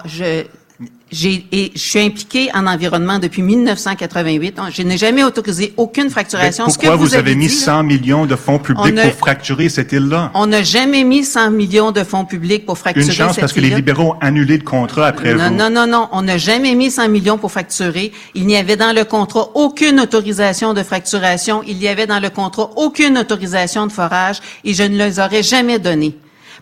je, 0.07 0.45
j'ai, 1.17 1.47
et 1.51 1.73
je 1.75 1.81
suis 1.81 2.01
impliqué 2.01 2.51
en 2.55 2.67
environnement 2.67 3.19
depuis 3.19 3.43
1988. 3.43 4.61
Je 4.71 4.83
n'ai 4.83 4.99
jamais 4.99 5.25
autorisé 5.25 5.73
aucune 5.77 6.11
fracturation. 6.11 6.65
pourquoi 6.65 6.85
Ce 6.85 6.91
que 6.91 6.97
vous, 6.97 7.15
avez, 7.15 7.35
mis 7.35 7.49
100 7.49 7.83
millions 7.85 8.27
de 8.27 8.37
fonds 8.37 8.59
publics 8.59 8.95
pour 8.95 9.13
fracturer 9.13 9.69
cette 9.69 9.93
île-là? 9.93 10.31
On 10.35 10.47
n'a 10.47 10.63
jamais 10.63 11.05
mis 11.05 11.25
100 11.25 11.51
millions 11.53 11.91
de 11.91 12.05
fonds 12.05 12.25
publics 12.25 12.67
pour 12.67 12.77
fracturer 12.77 13.07
cette 13.07 13.15
île 13.15 13.21
Une 13.23 13.29
chance 13.29 13.39
parce 13.39 13.53
que 13.53 13.61
les 13.61 13.71
libéraux 13.71 14.13
ont 14.13 14.19
annulé 14.21 14.59
le 14.59 14.65
contrat 14.65 15.07
après 15.07 15.35
non, 15.35 15.49
vous. 15.49 15.55
Non, 15.55 15.71
non, 15.71 15.87
non. 15.87 16.09
On 16.13 16.23
n'a 16.23 16.39
jamais 16.39 16.75
mis 16.75 16.91
100 16.91 17.09
millions 17.09 17.39
pour 17.39 17.51
fracturer. 17.51 18.13
Il 18.35 18.47
n'y 18.47 18.57
avait 18.57 18.77
dans 18.77 18.95
le 18.95 19.05
contrat 19.05 19.49
aucune 19.55 20.01
autorisation 20.01 20.75
de 20.75 20.83
fracturation. 20.83 21.63
Il 21.67 21.79
y 21.79 21.89
avait 21.89 22.07
dans 22.07 22.21
le 22.21 22.31
contrat 22.31 22.71
aucune 22.77 23.17
autorisation 23.17 23.87
de 23.87 23.93
forage 23.93 24.39
et 24.65 24.75
je 24.75 24.83
ne 24.83 24.97
les 24.99 25.19
aurais 25.19 25.43
jamais 25.43 25.79
données 25.79 26.15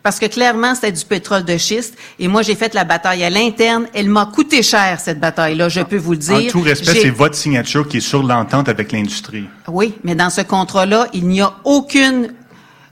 parce 0.04 0.18
que 0.18 0.26
clairement, 0.26 0.74
c'était 0.74 0.92
du 0.92 1.02
pétrole 1.02 1.44
de 1.44 1.56
schiste. 1.56 1.96
Et 2.18 2.28
moi, 2.28 2.42
j'ai 2.42 2.54
fait 2.54 2.74
la 2.74 2.84
bataille 2.84 3.24
à 3.24 3.30
l'interne. 3.30 3.86
Elle 3.94 4.10
m'a 4.10 4.26
coûté 4.26 4.62
cher, 4.62 5.00
cette 5.00 5.18
bataille-là, 5.18 5.70
je 5.70 5.80
peux 5.80 5.96
vous 5.96 6.12
le 6.12 6.18
dire. 6.18 6.34
En 6.36 6.46
tout 6.50 6.60
respect, 6.60 7.00
c'est 7.00 7.08
votre 7.08 7.34
signature 7.34 7.88
qui 7.88 7.96
est 7.96 8.00
sur 8.00 8.22
l'entente 8.22 8.68
avec 8.68 8.92
l'industrie. 8.92 9.48
Oui, 9.66 9.94
mais 10.04 10.14
dans 10.14 10.28
ce 10.28 10.42
contrat-là, 10.42 11.08
il 11.14 11.26
n'y 11.26 11.40
a 11.40 11.54
aucune 11.64 12.34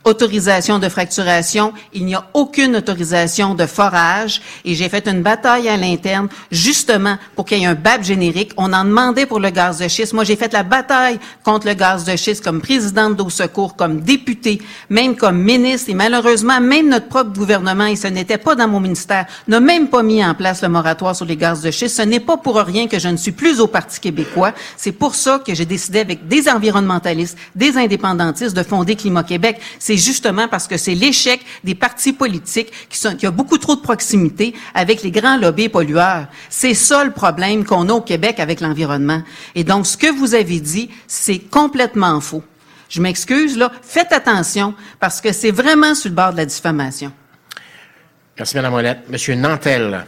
autorisation 0.05 0.79
de 0.79 0.89
fracturation, 0.89 1.73
il 1.93 2.05
n'y 2.05 2.15
a 2.15 2.27
aucune 2.35 2.77
autorisation 2.77 3.55
de 3.55 3.67
forage 3.67 4.43
et 4.65 4.75
j'ai 4.75 4.89
fait 4.89 5.07
une 5.07 5.23
bataille 5.23 5.69
à 5.69 5.77
l'interne 5.77 6.29
justement 6.51 7.17
pour 7.37 7.45
qu'il 7.45 7.59
y 7.59 7.63
ait 7.63 7.67
un 7.67 7.75
BAP 7.75 8.03
générique. 8.03 8.53
On 8.57 8.73
en 8.73 8.85
demandait 8.85 9.27
pour 9.27 9.41
le 9.41 9.51
gaz 9.51 9.79
de 9.79 9.89
schiste. 9.89 10.13
Moi, 10.13 10.25
j'ai 10.25 10.37
fait 10.37 10.53
la 10.53 10.63
bataille 10.63 11.19
contre 11.45 11.67
le 11.67 11.75
gaz 11.75 12.05
de 12.05 12.17
schiste 12.17 12.45
comme 12.45 12.61
présidente 12.61 13.17
d'Au 13.17 13.31
Secours, 13.31 13.77
comme 13.77 14.01
députée, 14.01 14.61
même 14.91 15.17
comme 15.17 15.39
ministre 15.39 15.91
et 15.91 15.95
malheureusement, 15.95 16.61
même 16.61 16.89
notre 16.89 17.09
propre 17.09 17.33
gouvernement, 17.33 17.87
et 17.87 17.97
ce 17.97 18.09
n'était 18.09 18.39
pas 18.39 18.55
dans 18.55 18.69
mon 18.69 18.81
ministère, 18.81 19.27
n'a 19.49 19.61
même 19.61 19.89
pas 19.89 20.03
mis 20.03 20.25
en 20.25 20.35
place 20.35 20.63
le 20.63 20.69
moratoire 20.69 21.15
sur 21.15 21.27
les 21.27 21.37
gaz 21.37 21.63
de 21.63 21.71
schiste. 21.71 21.97
Ce 21.97 22.03
n'est 22.03 22.21
pas 22.21 22.37
pour 22.37 22.57
rien 22.57 22.87
que 22.89 22.99
je 22.99 23.09
ne 23.09 23.17
suis 23.17 23.33
plus 23.33 23.61
au 23.61 23.67
Parti 23.67 24.01
québécois. 24.01 24.53
C'est 24.77 24.93
pour 24.93 25.15
ça 25.15 25.41
que 25.45 25.55
j'ai 25.55 25.67
décidé 25.67 26.01
avec 26.01 26.27
des 26.27 26.49
environnementalistes, 26.49 27.37
des 27.55 27.77
indépendantistes 27.77 28.57
de 28.57 28.63
fonder 28.63 28.97
Climat 28.97 29.23
Québec 29.23 29.61
justement 29.97 30.49
parce 30.49 30.67
que 30.67 30.77
c'est 30.77 30.95
l'échec 30.95 31.41
des 31.65 31.75
partis 31.75 32.13
politiques 32.13 32.73
qui 32.89 32.99
sont, 32.99 33.17
qui 33.17 33.27
a 33.27 33.31
beaucoup 33.31 33.59
trop 33.59 33.77
de 33.77 33.81
proximité 33.81 34.55
avec 34.75 35.03
les 35.03 35.11
grands 35.11 35.37
lobbies 35.37 35.69
pollueurs. 35.69 36.27
C'est 36.49 36.75
ça 36.75 37.05
le 37.05 37.13
problème 37.13 37.65
qu'on 37.65 37.89
a 37.89 37.93
au 37.93 38.01
Québec 38.01 38.41
avec 38.41 38.61
l'environnement. 38.61 39.23
Et 39.55 39.65
donc, 39.65 39.87
ce 39.87 39.97
que 39.97 40.11
vous 40.11 40.35
avez 40.35 40.61
dit, 40.61 40.91
c'est 41.07 41.39
complètement 41.39 42.21
faux. 42.21 42.43
Je 42.89 43.01
m'excuse, 43.01 43.57
là. 43.57 43.73
Faites 43.83 44.13
attention 44.13 44.75
parce 45.01 45.21
que 45.21 45.33
c'est 45.33 45.51
vraiment 45.51 45.95
sur 45.95 46.11
le 46.11 46.15
bord 46.15 46.33
de 46.33 46.37
la 46.37 46.47
diffamation. 46.47 47.13
Merci, 48.37 48.57
Mme 48.57 48.75
Ouellette. 48.75 49.09
Monsieur 49.09 49.35
Nantel. 49.35 50.05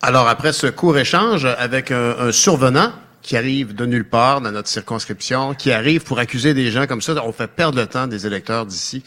Alors, 0.00 0.28
après 0.28 0.52
ce 0.52 0.68
court 0.68 0.96
échange 0.96 1.44
avec 1.44 1.90
un 1.90 2.32
survenant, 2.32 2.92
qui 3.22 3.36
arrive 3.36 3.74
de 3.74 3.86
nulle 3.86 4.08
part 4.08 4.40
dans 4.40 4.52
notre 4.52 4.68
circonscription, 4.68 5.54
qui 5.54 5.72
arrive 5.72 6.02
pour 6.02 6.18
accuser 6.18 6.54
des 6.54 6.70
gens 6.70 6.86
comme 6.86 7.02
ça. 7.02 7.14
On 7.24 7.32
fait 7.32 7.48
perdre 7.48 7.78
le 7.78 7.86
temps 7.86 8.06
des 8.06 8.26
électeurs 8.26 8.66
d'ici. 8.66 9.02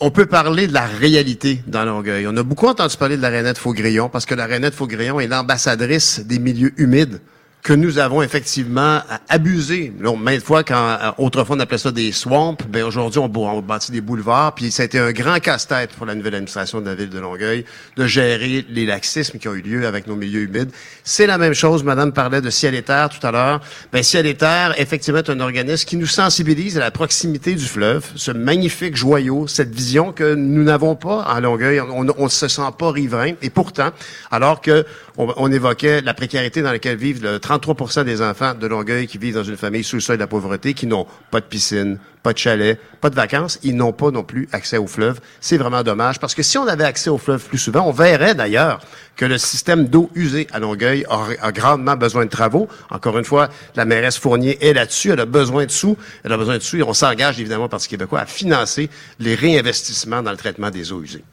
On 0.00 0.10
peut 0.10 0.26
parler 0.26 0.66
de 0.66 0.72
la 0.72 0.86
réalité 0.86 1.62
dans 1.66 1.84
Longueuil. 1.84 2.26
On 2.28 2.36
a 2.36 2.42
beaucoup 2.42 2.68
entendu 2.68 2.96
parler 2.96 3.16
de 3.16 3.22
la 3.22 3.30
Rainette 3.30 3.58
Faugrillon 3.58 4.08
parce 4.08 4.26
que 4.26 4.34
la 4.34 4.46
Rainette 4.46 4.74
Faugrillon 4.74 5.18
est 5.20 5.26
l'ambassadrice 5.26 6.20
des 6.20 6.38
milieux 6.38 6.72
humides 6.76 7.20
que 7.62 7.72
nous 7.72 7.98
avons 7.98 8.22
effectivement 8.22 9.00
abusé. 9.28 9.92
Maintes 10.18 10.42
fois, 10.42 10.64
quand 10.64 10.74
euh, 11.00 11.10
autrefois 11.18 11.56
on 11.56 11.60
appelait 11.60 11.78
ça 11.78 11.92
des 11.92 12.10
swamps, 12.10 12.56
ben 12.68 12.82
aujourd'hui 12.82 13.20
on, 13.20 13.30
on 13.32 13.62
bâtit 13.62 13.92
des 13.92 14.00
boulevards, 14.00 14.54
puis 14.56 14.72
ça 14.72 14.82
a 14.82 14.86
été 14.86 14.98
un 14.98 15.12
grand 15.12 15.38
casse-tête 15.38 15.90
pour 15.92 16.04
la 16.06 16.16
nouvelle 16.16 16.34
administration 16.34 16.80
de 16.80 16.86
la 16.86 16.96
ville 16.96 17.08
de 17.10 17.20
Longueuil 17.20 17.64
de 17.96 18.06
gérer 18.06 18.66
les 18.68 18.84
laxismes 18.84 19.38
qui 19.38 19.46
ont 19.46 19.54
eu 19.54 19.60
lieu 19.60 19.86
avec 19.86 20.08
nos 20.08 20.16
milieux 20.16 20.42
humides. 20.42 20.70
C'est 21.04 21.26
la 21.26 21.38
même 21.38 21.54
chose, 21.54 21.84
Madame 21.84 22.12
parlait 22.12 22.40
de 22.40 22.50
Ciel 22.50 22.74
et 22.74 22.82
Terre 22.82 23.08
tout 23.10 23.24
à 23.24 23.30
l'heure. 23.30 23.60
Ben, 23.92 24.02
Ciel 24.02 24.26
et 24.26 24.34
Terre, 24.34 24.74
effectivement, 24.78 25.20
est 25.20 25.30
un 25.30 25.40
organisme 25.40 25.86
qui 25.86 25.96
nous 25.96 26.06
sensibilise 26.06 26.76
à 26.76 26.80
la 26.80 26.90
proximité 26.90 27.54
du 27.54 27.64
fleuve, 27.64 28.04
ce 28.16 28.32
magnifique 28.32 28.96
joyau, 28.96 29.46
cette 29.46 29.72
vision 29.72 30.10
que 30.10 30.34
nous 30.34 30.64
n'avons 30.64 30.96
pas 30.96 31.22
à 31.22 31.40
Longueuil. 31.40 31.80
On 31.80 32.04
ne 32.04 32.28
se 32.28 32.48
sent 32.48 32.62
pas 32.76 32.90
riverain. 32.90 33.34
Et 33.40 33.50
pourtant, 33.50 33.90
alors 34.32 34.60
que 34.60 34.84
on, 35.16 35.52
évoquait 35.52 36.00
la 36.00 36.14
précarité 36.14 36.62
dans 36.62 36.72
laquelle 36.72 36.96
vivent 36.96 37.22
le 37.22 37.38
33 37.58 38.04
des 38.04 38.22
enfants 38.22 38.54
de 38.54 38.66
Longueuil 38.66 39.06
qui 39.06 39.18
vivent 39.18 39.34
dans 39.34 39.44
une 39.44 39.56
famille 39.56 39.84
sous 39.84 39.96
le 39.96 40.00
seuil 40.00 40.16
de 40.16 40.22
la 40.22 40.26
pauvreté, 40.26 40.74
qui 40.74 40.86
n'ont 40.86 41.06
pas 41.30 41.40
de 41.40 41.46
piscine, 41.46 41.98
pas 42.22 42.32
de 42.32 42.38
chalet, 42.38 42.78
pas 43.00 43.10
de 43.10 43.14
vacances. 43.14 43.58
Ils 43.62 43.76
n'ont 43.76 43.92
pas 43.92 44.10
non 44.10 44.22
plus 44.22 44.48
accès 44.52 44.78
au 44.78 44.86
fleuve. 44.86 45.20
C'est 45.40 45.56
vraiment 45.56 45.82
dommage 45.82 46.18
parce 46.18 46.34
que 46.34 46.42
si 46.42 46.58
on 46.58 46.66
avait 46.66 46.84
accès 46.84 47.10
au 47.10 47.18
fleuve 47.18 47.44
plus 47.44 47.58
souvent, 47.58 47.86
on 47.86 47.92
verrait 47.92 48.34
d'ailleurs 48.34 48.80
que 49.16 49.24
le 49.24 49.38
système 49.38 49.86
d'eau 49.86 50.10
usée 50.14 50.46
à 50.52 50.58
Longueuil 50.58 51.04
a, 51.08 51.52
grandement 51.52 51.96
besoin 51.96 52.24
de 52.24 52.30
travaux. 52.30 52.68
Encore 52.90 53.18
une 53.18 53.24
fois, 53.24 53.48
la 53.76 53.84
mairesse 53.84 54.18
Fournier 54.18 54.58
est 54.64 54.72
là-dessus. 54.72 55.10
Elle 55.10 55.20
a 55.20 55.26
besoin 55.26 55.66
de 55.66 55.70
sous. 55.70 55.96
Elle 56.24 56.32
a 56.32 56.36
besoin 56.36 56.58
de 56.58 56.62
sous 56.62 56.76
et 56.76 56.82
on 56.82 56.94
s'engage 56.94 57.40
évidemment, 57.40 57.68
Parti 57.68 57.88
québécois, 57.88 58.20
à 58.20 58.26
financer 58.26 58.88
les 59.18 59.34
réinvestissements 59.34 60.22
dans 60.22 60.30
le 60.30 60.36
traitement 60.36 60.70
des 60.70 60.92
eaux 60.92 61.02
usées. 61.02 61.24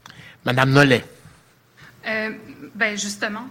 Madame 0.45 0.71
Nollet. 0.71 1.03
Euh, 2.07 2.29
ben 2.79 2.97
justement, 2.97 3.45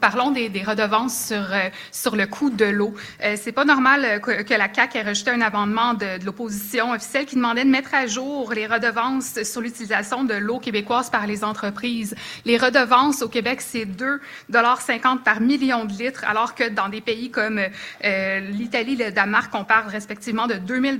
parlons 0.00 0.30
des, 0.30 0.62
redevances 0.62 1.26
sur 1.26 1.52
euh, 1.52 1.68
sur 1.90 2.16
le 2.16 2.26
coût 2.26 2.48
de 2.48 2.64
l'eau. 2.64 2.94
Euh, 3.22 3.36
c'est 3.38 3.52
pas 3.52 3.66
normal 3.66 4.20
que, 4.22 4.54
la 4.54 4.68
CAC 4.68 4.96
ait 4.96 5.02
rejeté 5.02 5.30
un 5.30 5.42
amendement 5.42 5.92
de, 5.92 6.24
l'opposition 6.24 6.92
officielle 6.92 7.26
qui 7.26 7.36
demandait 7.36 7.64
de 7.64 7.70
mettre 7.70 7.94
à 7.94 8.06
jour 8.06 8.54
les 8.54 8.66
redevances 8.66 9.42
sur 9.42 9.60
l'utilisation 9.60 10.24
de 10.24 10.34
l'eau 10.34 10.58
québécoise 10.58 11.10
par 11.10 11.26
les 11.26 11.44
entreprises. 11.44 12.14
Les 12.46 12.56
redevances 12.56 13.20
au 13.20 13.28
Québec, 13.28 13.60
c'est 13.60 13.84
2,50 13.84 15.22
par 15.22 15.42
million 15.42 15.84
de 15.84 15.92
litres, 15.92 16.24
alors 16.26 16.54
que 16.54 16.70
dans 16.70 16.88
des 16.88 17.02
pays 17.02 17.30
comme 17.30 17.60
l'Italie, 18.02 18.96
le 18.96 19.10
Danemark, 19.10 19.54
on 19.54 19.64
parle 19.64 19.90
respectivement 19.90 20.46
de 20.46 20.54
2 20.54 20.80
000 20.80 20.96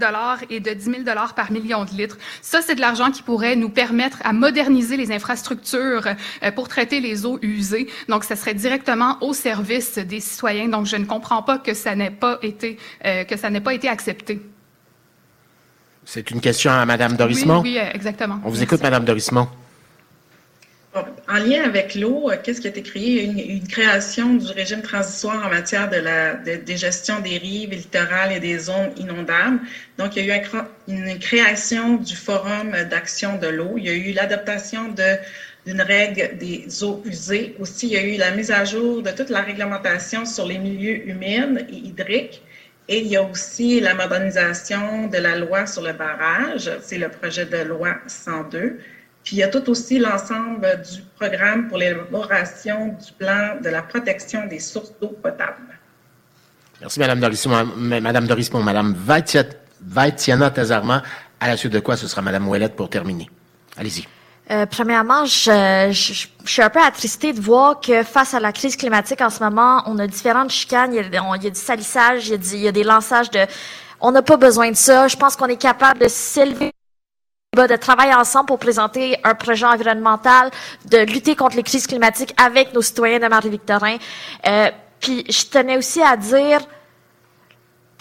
et 0.51 0.61
de 0.61 0.73
10 0.73 0.85
000 0.85 1.03
par 1.35 1.51
million 1.51 1.85
de 1.85 1.91
litres. 1.91 2.19
Ça, 2.43 2.61
c'est 2.61 2.75
de 2.75 2.81
l'argent 2.81 3.11
qui 3.11 3.23
pourrait 3.23 3.57
nous 3.57 3.71
permettre 3.71 4.19
à 4.25 4.35
moderniser 4.35 4.99
les 4.99 5.11
infrastructures 5.11 6.09
pour 6.55 6.69
traiter 6.69 7.01
les 7.01 7.25
eaux 7.25 7.39
usées. 7.41 7.62
Donc, 8.09 8.25
ça 8.25 8.37
serait 8.37 8.55
directement 8.55 9.19
au 9.21 9.33
service 9.33 9.99
des 9.99 10.21
citoyens. 10.21 10.69
Donc, 10.69 10.87
je 10.87 10.97
ne 10.97 11.05
comprends 11.05 11.43
pas 11.43 11.59
que 11.59 11.75
ça 11.75 11.95
n'ait 11.95 12.11
pas 12.11 12.39
été, 12.43 12.79
euh, 13.05 13.25
que 13.25 13.37
ça 13.37 13.51
n'ait 13.51 13.61
pas 13.61 13.75
été 13.75 13.89
accepté. 13.89 14.41
C'est 16.05 16.31
une 16.31 16.41
question 16.41 16.73
à 16.73 16.85
Mme 16.85 17.17
Dorismont? 17.17 17.63
Oui, 17.63 17.79
oui, 17.81 17.89
exactement. 17.95 18.41
On 18.45 18.51
vous 18.51 18.63
écoute, 18.63 18.83
Mme 18.83 19.05
Dorismont. 19.05 19.49
En 21.27 21.39
lien 21.39 21.63
avec 21.65 21.95
l'eau, 21.95 22.31
euh, 22.31 22.37
qu'est-ce 22.43 22.61
qui 22.61 22.67
a 22.67 22.71
été 22.71 22.83
créé? 22.83 23.25
Une, 23.25 23.67
création 23.67 24.35
du 24.35 24.53
régime 24.53 24.83
transitoire 24.83 25.47
en 25.47 25.49
matière 25.49 25.89
de 25.89 25.97
la 25.97 26.35
de, 26.35 26.75
gestion 26.75 27.21
des 27.21 27.39
rives 27.39 27.71
littorales 27.71 28.33
et 28.33 28.41
des 28.41 28.59
zones 28.59 28.93
inondables. 28.99 29.61
Donc, 29.97 30.17
il 30.17 30.27
y 30.27 30.31
a 30.31 30.37
eu 30.37 30.43
une 30.89 31.19
création 31.19 31.97
du 31.97 32.15
Forum 32.15 32.73
d'action 32.91 33.39
de 33.39 33.47
l'eau. 33.47 33.75
Il 33.79 33.85
y 33.85 33.89
a 33.89 33.95
eu 33.95 34.13
l'adaptation 34.13 34.89
de 34.89 35.17
d'une 35.67 35.81
règle 35.81 36.37
des 36.39 36.83
eaux 36.83 37.03
usées. 37.05 37.55
Aussi, 37.61 37.87
il 37.87 37.93
y 37.93 37.97
a 37.97 38.03
eu 38.03 38.17
la 38.17 38.33
mise 38.33 38.51
à 38.51 38.65
jour 38.65 39.03
de 39.03 39.11
toute 39.11 39.31
la 39.31 39.43
réglementation 39.43 40.25
sur 40.25 40.47
les 40.47 40.59
milieux 40.59 41.09
humides 41.09 41.67
et 41.71 41.77
hydriques. 41.77 42.43
Et 42.89 42.99
il 42.99 43.07
y 43.07 43.17
a 43.17 43.23
aussi 43.23 43.81
la 43.81 43.95
modernisation 43.95 45.07
de 45.07 45.19
la 45.19 45.39
loi 45.39 45.67
sur 45.67 45.83
le 45.83 45.93
barrage, 45.93 46.71
c'est 46.83 46.99
le 46.99 47.09
projet 47.09 47.47
de 47.47 47.59
loi 47.59 47.95
102. 48.07 48.81
Puis 49.23 49.37
il 49.37 49.39
y 49.39 49.43
a 49.45 49.49
tout 49.49 49.71
aussi 49.71 50.01
l'ensemble 50.01 50.83
du 50.83 51.01
programme 51.17 51.69
pour 51.69 51.79
l'élaboration 51.79 52.89
du 52.89 53.13
plan 53.17 53.57
de 53.63 53.69
la 53.69 53.83
protection 53.83 54.47
des 54.47 54.59
sources 54.59 54.93
d'eau 55.01 55.17
potable. 55.23 55.79
Merci, 56.81 56.99
Mme 56.99 57.21
Dorismont. 57.21 57.65
Mme 57.77 58.27
Dorismont, 58.27 58.63
Mme 58.63 58.97
Vaitiana 59.81 60.51
Tazarma. 60.51 61.05
À 61.39 61.47
la 61.47 61.57
suite 61.57 61.73
de 61.73 61.79
quoi, 61.79 61.97
ce 61.97 62.09
sera 62.09 62.21
Mme 62.21 62.49
Ouellette 62.49 62.75
pour 62.75 62.91
terminer. 62.91 63.31
Allez-y. 63.77 64.09
Euh, 64.51 64.67
premièrement, 64.67 65.25
je, 65.25 65.89
je, 65.93 66.27
suis 66.45 66.63
un 66.63 66.69
peu 66.69 66.81
attristée 66.83 67.33
de 67.33 67.41
voir 67.41 67.81
que 67.81 68.03
face 68.03 68.35
à 68.35 68.41
la 68.41 68.53
crise 68.53 68.77
climatique 68.77 69.21
en 69.21 69.31
ce 69.31 69.43
moment, 69.43 69.83
on 69.87 69.99
a 69.99 70.07
différentes 70.07 70.51
chicanes. 70.51 70.93
Il 70.93 70.97
y 70.97 71.17
a, 71.17 71.37
il 71.37 71.45
y 71.45 71.47
a 71.47 71.51
du 71.51 71.59
salissage, 71.59 72.29
il 72.29 72.33
y 72.33 72.35
a, 72.35 72.55
il 72.55 72.61
y 72.61 72.69
a 72.69 72.73
des 72.73 72.85
lançages 72.85 73.31
de... 73.31 73.47
On 74.01 74.11
n'a 74.11 74.23
pas 74.23 74.37
besoin 74.37 74.71
de 74.71 74.77
ça. 74.77 75.07
Je 75.07 75.17
pense 75.17 75.37
qu'on 75.37 75.47
est 75.47 75.61
capable 75.61 76.01
de 76.01 76.09
s'élever 76.09 76.73
de 77.55 77.77
travailler 77.77 78.15
ensemble 78.15 78.47
pour 78.47 78.59
présenter 78.59 79.19
un 79.25 79.35
projet 79.35 79.67
environnemental, 79.67 80.51
de 80.87 80.99
lutter 80.99 81.37
contre 81.37 81.57
les 81.57 81.63
crises 81.63 81.87
climatiques 81.87 82.35
avec 82.43 82.73
nos 82.73 82.81
citoyens 82.81 83.19
de 83.19 83.27
Marie-Victorin. 83.27 83.99
Euh, 84.47 84.71
puis 85.01 85.27
je 85.29 85.45
tenais 85.45 85.77
aussi 85.77 86.01
à 86.01 86.17
dire, 86.17 86.61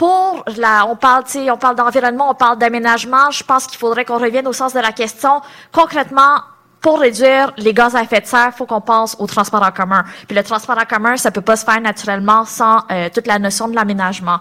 pour 0.02 0.44
la, 0.58 0.88
on 0.88 0.96
parle, 0.96 1.24
on 1.52 1.58
parle 1.58 1.76
d'environnement, 1.76 2.32
on 2.32 2.34
parle 2.34 2.58
d'aménagement. 2.58 3.30
Je 3.30 3.44
pense 3.44 3.68
qu'il 3.68 3.78
faudrait 3.78 4.04
qu'on 4.04 4.18
revienne 4.18 4.48
au 4.48 4.52
sens 4.52 4.74
de 4.74 4.80
la 4.80 4.92
question. 4.92 5.42
Concrètement, 5.72 6.40
pour 6.82 7.00
réduire 7.00 7.54
les 7.58 7.72
gaz 7.72 7.96
à 7.96 8.02
effet 8.02 8.20
de 8.20 8.26
serre, 8.26 8.52
faut 8.52 8.66
qu'on 8.66 8.82
pense 8.82 9.16
au 9.20 9.28
transport 9.28 9.62
en 9.62 9.70
commun. 9.70 10.04
Puis 10.28 10.36
le 10.36 10.42
transport 10.42 10.76
en 10.76 10.86
commun, 10.86 11.18
ça 11.18 11.30
peut 11.30 11.42
pas 11.42 11.56
se 11.56 11.64
faire 11.64 11.80
naturellement 11.80 12.46
sans 12.46 12.80
euh, 12.92 13.10
toute 13.14 13.28
la 13.28 13.38
notion 13.38 13.68
de 13.68 13.76
l'aménagement. 13.76 14.40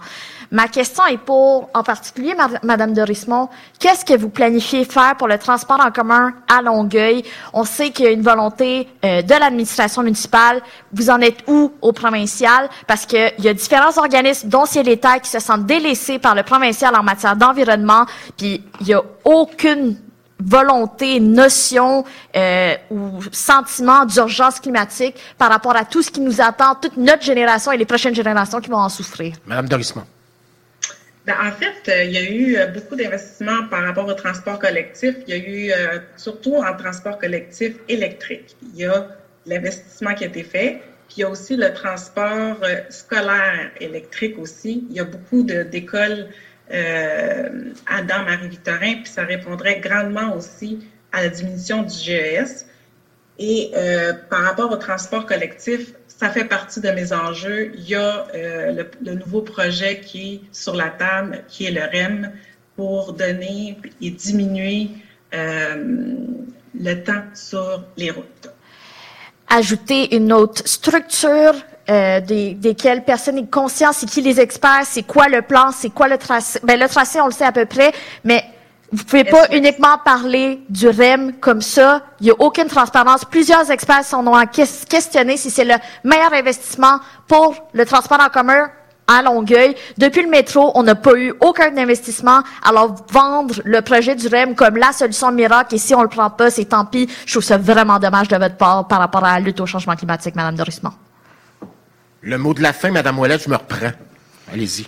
Ma 0.51 0.67
question 0.67 1.05
est 1.05 1.17
pour, 1.17 1.69
en 1.73 1.81
particulier, 1.81 2.35
Madame 2.61 2.93
de 2.93 3.01
Rismont, 3.01 3.47
qu'est-ce 3.79 4.03
que 4.03 4.17
vous 4.17 4.27
planifiez 4.27 4.83
faire 4.83 5.15
pour 5.15 5.29
le 5.29 5.37
transport 5.37 5.79
en 5.79 5.91
commun 5.91 6.33
à 6.49 6.61
Longueuil? 6.61 7.23
On 7.53 7.63
sait 7.63 7.91
qu'il 7.91 8.03
y 8.03 8.07
a 8.09 8.11
une 8.11 8.21
volonté 8.21 8.89
euh, 9.05 9.21
de 9.21 9.29
l'administration 9.29 10.03
municipale. 10.03 10.61
Vous 10.91 11.09
en 11.09 11.21
êtes 11.21 11.45
où 11.47 11.71
au 11.81 11.93
provincial? 11.93 12.69
Parce 12.85 13.05
qu'il 13.05 13.33
y 13.39 13.47
a 13.47 13.53
différents 13.53 13.97
organismes, 13.97 14.49
dont 14.49 14.65
c'est 14.65 14.83
l'État, 14.83 15.19
qui 15.19 15.29
se 15.29 15.39
sentent 15.39 15.65
délaissés 15.65 16.19
par 16.19 16.35
le 16.35 16.43
provincial 16.43 16.97
en 16.97 17.03
matière 17.03 17.37
d'environnement, 17.37 18.05
puis 18.37 18.61
il 18.81 18.87
y 18.87 18.93
a 18.93 19.01
aucune 19.23 19.97
volonté, 20.43 21.21
notion 21.21 22.03
euh, 22.35 22.75
ou 22.89 23.21
sentiment 23.31 24.03
d'urgence 24.03 24.59
climatique 24.59 25.15
par 25.37 25.49
rapport 25.49 25.77
à 25.77 25.85
tout 25.85 26.01
ce 26.01 26.11
qui 26.11 26.19
nous 26.19 26.41
attend, 26.41 26.75
toute 26.75 26.97
notre 26.97 27.23
génération 27.23 27.71
et 27.71 27.77
les 27.77 27.85
prochaines 27.85 28.15
générations 28.15 28.59
qui 28.59 28.69
vont 28.69 28.77
en 28.77 28.89
souffrir. 28.89 29.35
Madame 29.45 29.69
Dorisman. 29.69 30.03
Ben, 31.25 31.35
en 31.39 31.51
fait, 31.51 31.87
euh, 31.87 32.03
il 32.03 32.11
y 32.11 32.17
a 32.17 32.23
eu 32.23 32.57
euh, 32.57 32.65
beaucoup 32.67 32.95
d'investissements 32.95 33.67
par 33.67 33.83
rapport 33.83 34.07
au 34.07 34.13
transport 34.13 34.57
collectif. 34.57 35.15
Il 35.27 35.35
y 35.35 35.37
a 35.37 35.37
eu 35.37 35.99
surtout 36.17 36.55
en 36.55 36.75
transport 36.75 37.19
collectif 37.19 37.75
électrique. 37.87 38.55
Il 38.73 38.79
y 38.79 38.85
a 38.85 39.07
l'investissement 39.45 40.13
qui 40.15 40.23
a 40.23 40.27
été 40.27 40.43
fait. 40.43 40.81
Puis 41.07 41.17
il 41.17 41.21
y 41.21 41.23
a 41.23 41.29
aussi 41.29 41.55
le 41.57 41.71
transport 41.73 42.57
scolaire 42.89 43.71
électrique 43.79 44.39
aussi. 44.39 44.85
Il 44.89 44.95
y 44.95 44.99
a 44.99 45.03
beaucoup 45.03 45.43
d'écoles 45.43 46.29
euh, 46.73 47.73
Adam 47.87 48.23
Marie-Victorin, 48.23 48.95
puis 49.03 49.11
ça 49.11 49.23
répondrait 49.23 49.79
grandement 49.79 50.35
aussi 50.35 50.79
à 51.11 51.23
la 51.23 51.29
diminution 51.29 51.83
du 51.83 51.93
GES. 51.93 52.65
Et 53.39 53.71
euh, 53.75 54.13
par 54.29 54.43
rapport 54.43 54.71
au 54.71 54.77
transport 54.77 55.25
collectif, 55.25 55.93
ça 56.21 56.29
fait 56.29 56.45
partie 56.45 56.79
de 56.79 56.91
mes 56.91 57.13
enjeux. 57.13 57.71
Il 57.75 57.89
y 57.89 57.95
a 57.95 58.27
euh, 58.35 58.83
le, 59.01 59.15
nouveau 59.15 59.41
projet 59.41 60.01
qui 60.01 60.35
est 60.35 60.41
sur 60.55 60.75
la 60.75 60.89
table, 60.89 61.43
qui 61.47 61.65
est 61.65 61.71
le 61.71 61.81
REM, 61.81 62.31
pour 62.75 63.13
donner 63.13 63.75
et 63.99 64.11
diminuer 64.11 64.91
le 65.31 66.93
temps 67.03 67.23
sur 67.33 67.83
les 67.97 68.11
routes. 68.11 68.49
Ajouter 69.49 70.15
une 70.15 70.31
autre 70.31 70.67
structure 70.67 71.55
euh, 71.89 72.21
des, 72.21 72.53
desquels 72.53 73.03
personne 73.03 73.35
n'est 73.35 73.47
conscient, 73.47 73.91
c'est 73.91 74.05
qui 74.05 74.21
les 74.21 74.39
experts, 74.39 74.83
c'est 74.85 75.03
quoi 75.03 75.27
le 75.27 75.41
plan, 75.41 75.71
c'est 75.71 75.89
quoi 75.89 76.07
le 76.07 76.17
tracé. 76.17 76.59
Ben, 76.63 76.79
le 76.79 76.87
tracé, 76.87 77.19
on 77.19 77.25
le 77.25 77.31
sait 77.31 77.45
à 77.45 77.51
peu 77.51 77.65
près, 77.65 77.91
mais 78.23 78.45
vous 78.91 79.05
pouvez 79.05 79.23
pas 79.23 79.47
uniquement 79.53 79.97
parler 80.03 80.61
du 80.69 80.89
REM 80.89 81.33
comme 81.39 81.61
ça. 81.61 82.01
Il 82.19 82.25
n'y 82.25 82.31
a 82.31 82.35
aucune 82.39 82.67
transparence. 82.67 83.23
Plusieurs 83.23 83.71
experts 83.71 84.03
sont 84.03 84.25
ont 84.27 84.45
questionné 84.45 85.37
si 85.37 85.49
c'est 85.49 85.63
le 85.63 85.75
meilleur 86.03 86.33
investissement 86.33 86.99
pour 87.27 87.55
le 87.73 87.85
transport 87.85 88.19
en 88.19 88.29
commun 88.29 88.69
à 89.07 89.21
Longueuil. 89.21 89.75
Depuis 89.97 90.23
le 90.23 90.29
métro, 90.29 90.71
on 90.75 90.83
n'a 90.83 90.95
pas 90.95 91.13
eu 91.15 91.33
aucun 91.39 91.75
investissement. 91.77 92.41
Alors, 92.63 92.95
vendre 93.09 93.61
le 93.63 93.81
projet 93.81 94.15
du 94.15 94.27
REM 94.27 94.55
comme 94.55 94.75
la 94.75 94.91
solution 94.91 95.31
miracle, 95.31 95.75
et 95.75 95.77
si 95.77 95.95
on 95.95 96.01
le 96.01 96.09
prend 96.09 96.29
pas, 96.29 96.49
c'est 96.51 96.65
tant 96.65 96.85
pis. 96.85 97.09
Je 97.25 97.31
trouve 97.33 97.43
ça 97.43 97.57
vraiment 97.57 97.97
dommage 97.97 98.27
de 98.27 98.35
votre 98.35 98.57
part 98.57 98.87
par 98.87 98.99
rapport 98.99 99.23
à 99.23 99.33
la 99.33 99.39
lutte 99.39 99.59
au 99.61 99.65
changement 99.65 99.95
climatique, 99.95 100.35
Madame 100.35 100.55
Dorisman. 100.55 100.93
Le 102.21 102.37
mot 102.37 102.53
de 102.53 102.61
la 102.61 102.73
fin, 102.73 102.91
Madame 102.91 103.17
Ouellette, 103.19 103.43
je 103.43 103.49
me 103.49 103.55
reprends. 103.55 103.91
Allez-y. 104.53 104.85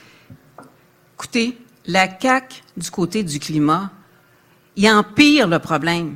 Écoutez, 1.15 1.57
la 1.85 2.07
CAQ, 2.19 2.63
du 2.77 2.89
côté 2.89 3.23
du 3.23 3.39
climat, 3.39 3.91
il 4.75 4.89
empire 4.89 5.47
le 5.47 5.59
problème. 5.59 6.15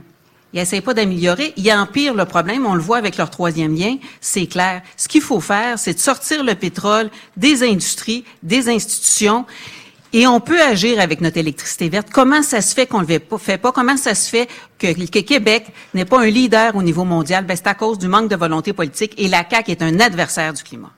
Il 0.54 0.60
n'essaie 0.60 0.82
pas 0.82 0.94
d'améliorer, 0.94 1.54
il 1.58 1.72
empire 1.72 2.14
le 2.14 2.26
problème. 2.26 2.66
On 2.66 2.74
le 2.74 2.82
voit 2.82 2.98
avec 2.98 3.18
leur 3.18 3.30
troisième 3.30 3.76
lien, 3.76 3.98
c'est 4.22 4.48
clair. 4.48 4.82
Ce 4.96 5.08
qu'il 5.08 5.22
faut 5.22 5.42
faire, 5.42 5.78
c'est 5.78 5.94
de 5.94 6.00
sortir 6.00 6.44
le 6.44 6.56
pétrole 6.56 7.10
des 7.36 7.64
industries, 7.64 8.24
des 8.44 8.70
institutions, 8.70 9.46
et 10.14 10.26
on 10.26 10.40
peut 10.40 10.62
agir 10.62 11.02
avec 11.02 11.20
notre 11.20 11.38
électricité 11.38 11.90
verte. 11.90 12.08
Comment 12.12 12.42
ça 12.42 12.62
se 12.62 12.74
fait 12.74 12.88
qu'on 12.88 13.02
ne 13.02 13.08
le 13.08 13.38
fait 13.38 13.58
pas? 13.58 13.72
Comment 13.74 13.98
ça 13.98 14.16
se 14.16 14.30
fait 14.30 14.48
que, 14.80 14.94
que 15.06 15.20
Québec 15.20 15.66
n'est 15.94 16.06
pas 16.06 16.22
un 16.22 16.28
leader 16.28 16.76
au 16.76 16.82
niveau 16.82 17.04
mondial? 17.04 17.46
Ben, 17.46 17.58
c'est 17.58 17.68
à 17.68 17.74
cause 17.74 18.00
du 18.00 18.08
manque 18.08 18.30
de 18.30 18.36
volonté 18.38 18.72
politique 18.72 19.14
et 19.18 19.28
la 19.28 19.46
CAQ 19.48 19.72
est 19.72 19.82
un 19.82 20.00
adversaire 20.00 20.54
du 20.54 20.64
climat. 20.64 20.92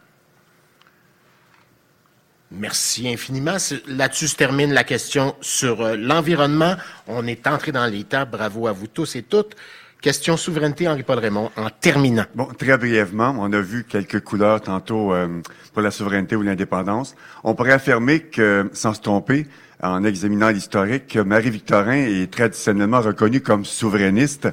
Merci 2.51 3.07
infiniment. 3.07 3.57
Là-dessus 3.87 4.27
se 4.27 4.35
termine 4.35 4.73
la 4.73 4.83
question 4.83 5.35
sur 5.39 5.81
euh, 5.81 5.95
l'environnement. 5.95 6.75
On 7.07 7.27
est 7.27 7.45
entré 7.45 7.71
dans 7.71 7.85
l'état. 7.85 8.25
Bravo 8.25 8.65
à 8.65 8.71
vous 8.71 8.87
tous 8.87 9.15
et 9.15 9.21
toutes. 9.21 9.55
Question 10.01 10.37
souveraineté, 10.37 10.87
Henri-Paul 10.87 11.19
Raymond, 11.19 11.51
en 11.57 11.69
terminant. 11.69 12.23
Bon, 12.33 12.45
très 12.45 12.77
brièvement, 12.77 13.35
on 13.37 13.51
a 13.51 13.59
vu 13.59 13.83
quelques 13.83 14.21
couleurs 14.21 14.61
tantôt 14.61 15.13
euh, 15.13 15.41
pour 15.73 15.81
la 15.81 15.91
souveraineté 15.91 16.37
ou 16.37 16.41
l'indépendance. 16.41 17.15
On 17.43 17.53
pourrait 17.53 17.73
affirmer 17.73 18.21
que, 18.21 18.69
sans 18.71 18.93
se 18.93 19.01
tromper, 19.01 19.45
en 19.83 20.03
examinant 20.03 20.49
l'historique, 20.49 21.07
que 21.07 21.19
Marie-Victorin 21.19 21.97
est 21.97 22.31
traditionnellement 22.31 23.01
reconnue 23.01 23.41
comme 23.41 23.65
souverainiste. 23.65 24.47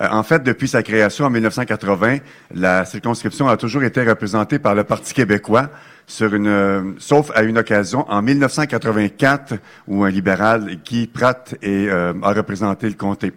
Euh, 0.00 0.08
en 0.10 0.24
fait, 0.24 0.42
depuis 0.42 0.68
sa 0.68 0.82
création 0.82 1.26
en 1.26 1.30
1980, 1.30 2.18
la 2.54 2.84
circonscription 2.84 3.48
a 3.48 3.56
toujours 3.56 3.84
été 3.84 4.02
représentée 4.02 4.58
par 4.58 4.74
le 4.74 4.84
Parti 4.84 5.14
québécois 5.14 5.70
sur 6.08 6.34
une, 6.34 6.48
euh, 6.48 6.82
sauf 6.98 7.30
à 7.34 7.42
une 7.42 7.58
occasion 7.58 8.04
en 8.10 8.22
1984 8.22 9.54
où 9.86 10.02
un 10.02 10.10
libéral, 10.10 10.78
Guy 10.84 11.06
Pratt, 11.06 11.54
est, 11.62 11.88
euh, 11.88 12.14
a 12.22 12.32
représenté 12.32 12.88
le 12.88 12.94
comté. 12.94 13.32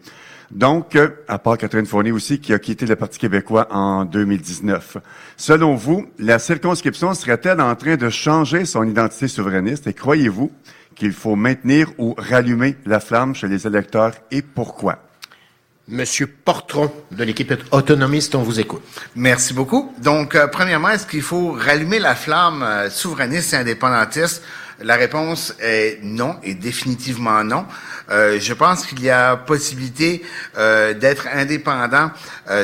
Donc, 0.50 0.96
euh, 0.96 1.10
à 1.28 1.38
part 1.38 1.58
Catherine 1.58 1.86
Fournier 1.86 2.12
aussi, 2.12 2.40
qui 2.40 2.54
a 2.54 2.60
quitté 2.60 2.86
le 2.86 2.96
Parti 2.96 3.20
québécois 3.20 3.68
en 3.72 4.06
2019. 4.06 4.98
Selon 5.38 5.76
vous, 5.76 6.08
la 6.18 6.40
circonscription 6.40 7.14
serait-elle 7.14 7.62
en 7.62 7.76
train 7.76 7.96
de 7.96 8.10
changer 8.10 8.66
son 8.66 8.84
identité 8.84 9.28
souverainiste? 9.28 9.88
Et 9.88 9.94
croyez-vous 9.94 10.52
qu'il 10.96 11.14
faut 11.14 11.36
maintenir 11.36 11.92
ou 11.98 12.16
rallumer 12.18 12.76
la 12.86 13.00
flamme 13.00 13.36
chez 13.36 13.48
les 13.48 13.68
électeurs? 13.68 14.14
Et 14.32 14.42
pourquoi? 14.42 15.11
Monsieur 15.88 16.28
Portron, 16.28 16.92
de 17.12 17.24
l'équipe 17.24 17.52
autonomiste, 17.72 18.36
on 18.36 18.44
vous 18.44 18.60
écoute. 18.60 18.84
Merci 19.16 19.54
beaucoup. 19.54 19.92
Donc, 19.98 20.36
euh, 20.36 20.48
premièrement, 20.48 20.90
est-ce 20.90 21.08
qu'il 21.08 21.24
faut 21.24 21.54
rallumer 21.54 21.98
la 21.98 22.14
flamme 22.14 22.62
euh, 22.62 22.90
souverainiste 22.90 23.54
et 23.54 23.58
indépendantiste? 23.58 24.44
La 24.84 24.96
réponse 24.96 25.56
est 25.60 26.00
non, 26.04 26.38
et 26.44 26.54
définitivement 26.54 27.44
non. 27.44 27.66
Euh, 28.10 28.40
je 28.40 28.54
pense 28.54 28.86
qu'il 28.86 29.02
y 29.04 29.10
a 29.10 29.36
possibilité 29.36 30.24
euh, 30.58 30.94
d'être 30.94 31.28
indépendant 31.32 32.12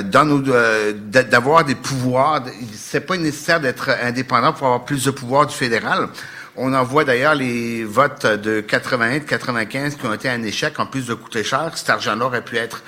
dans 0.06 0.26
nos, 0.26 0.42
d'avoir 0.42 1.64
des 1.64 1.76
pouvoirs. 1.76 2.44
C'est 2.74 3.02
pas 3.02 3.18
nécessaire 3.18 3.60
d'être 3.60 3.92
indépendant 4.02 4.54
pour 4.54 4.68
avoir 4.68 4.86
plus 4.86 5.04
de 5.04 5.12
pouvoir 5.12 5.46
du 5.46 5.56
fédéral. 5.56 6.10
On 6.60 6.74
en 6.74 6.84
voit 6.84 7.04
d'ailleurs 7.04 7.36
les 7.36 7.84
votes 7.84 8.26
de 8.26 8.62
81 8.62 9.20
de 9.20 9.24
95 9.24 9.96
qui 9.96 10.06
ont 10.08 10.14
été 10.14 10.28
un 10.28 10.42
échec 10.42 10.80
en 10.80 10.88
plus 10.88 11.06
de 11.06 11.14
coûter 11.14 11.44
cher. 11.44 11.72
Cet 11.76 11.92
argent-là 11.92 12.26
aurait 12.26 12.44
pu 12.44 12.58
être 12.58 12.84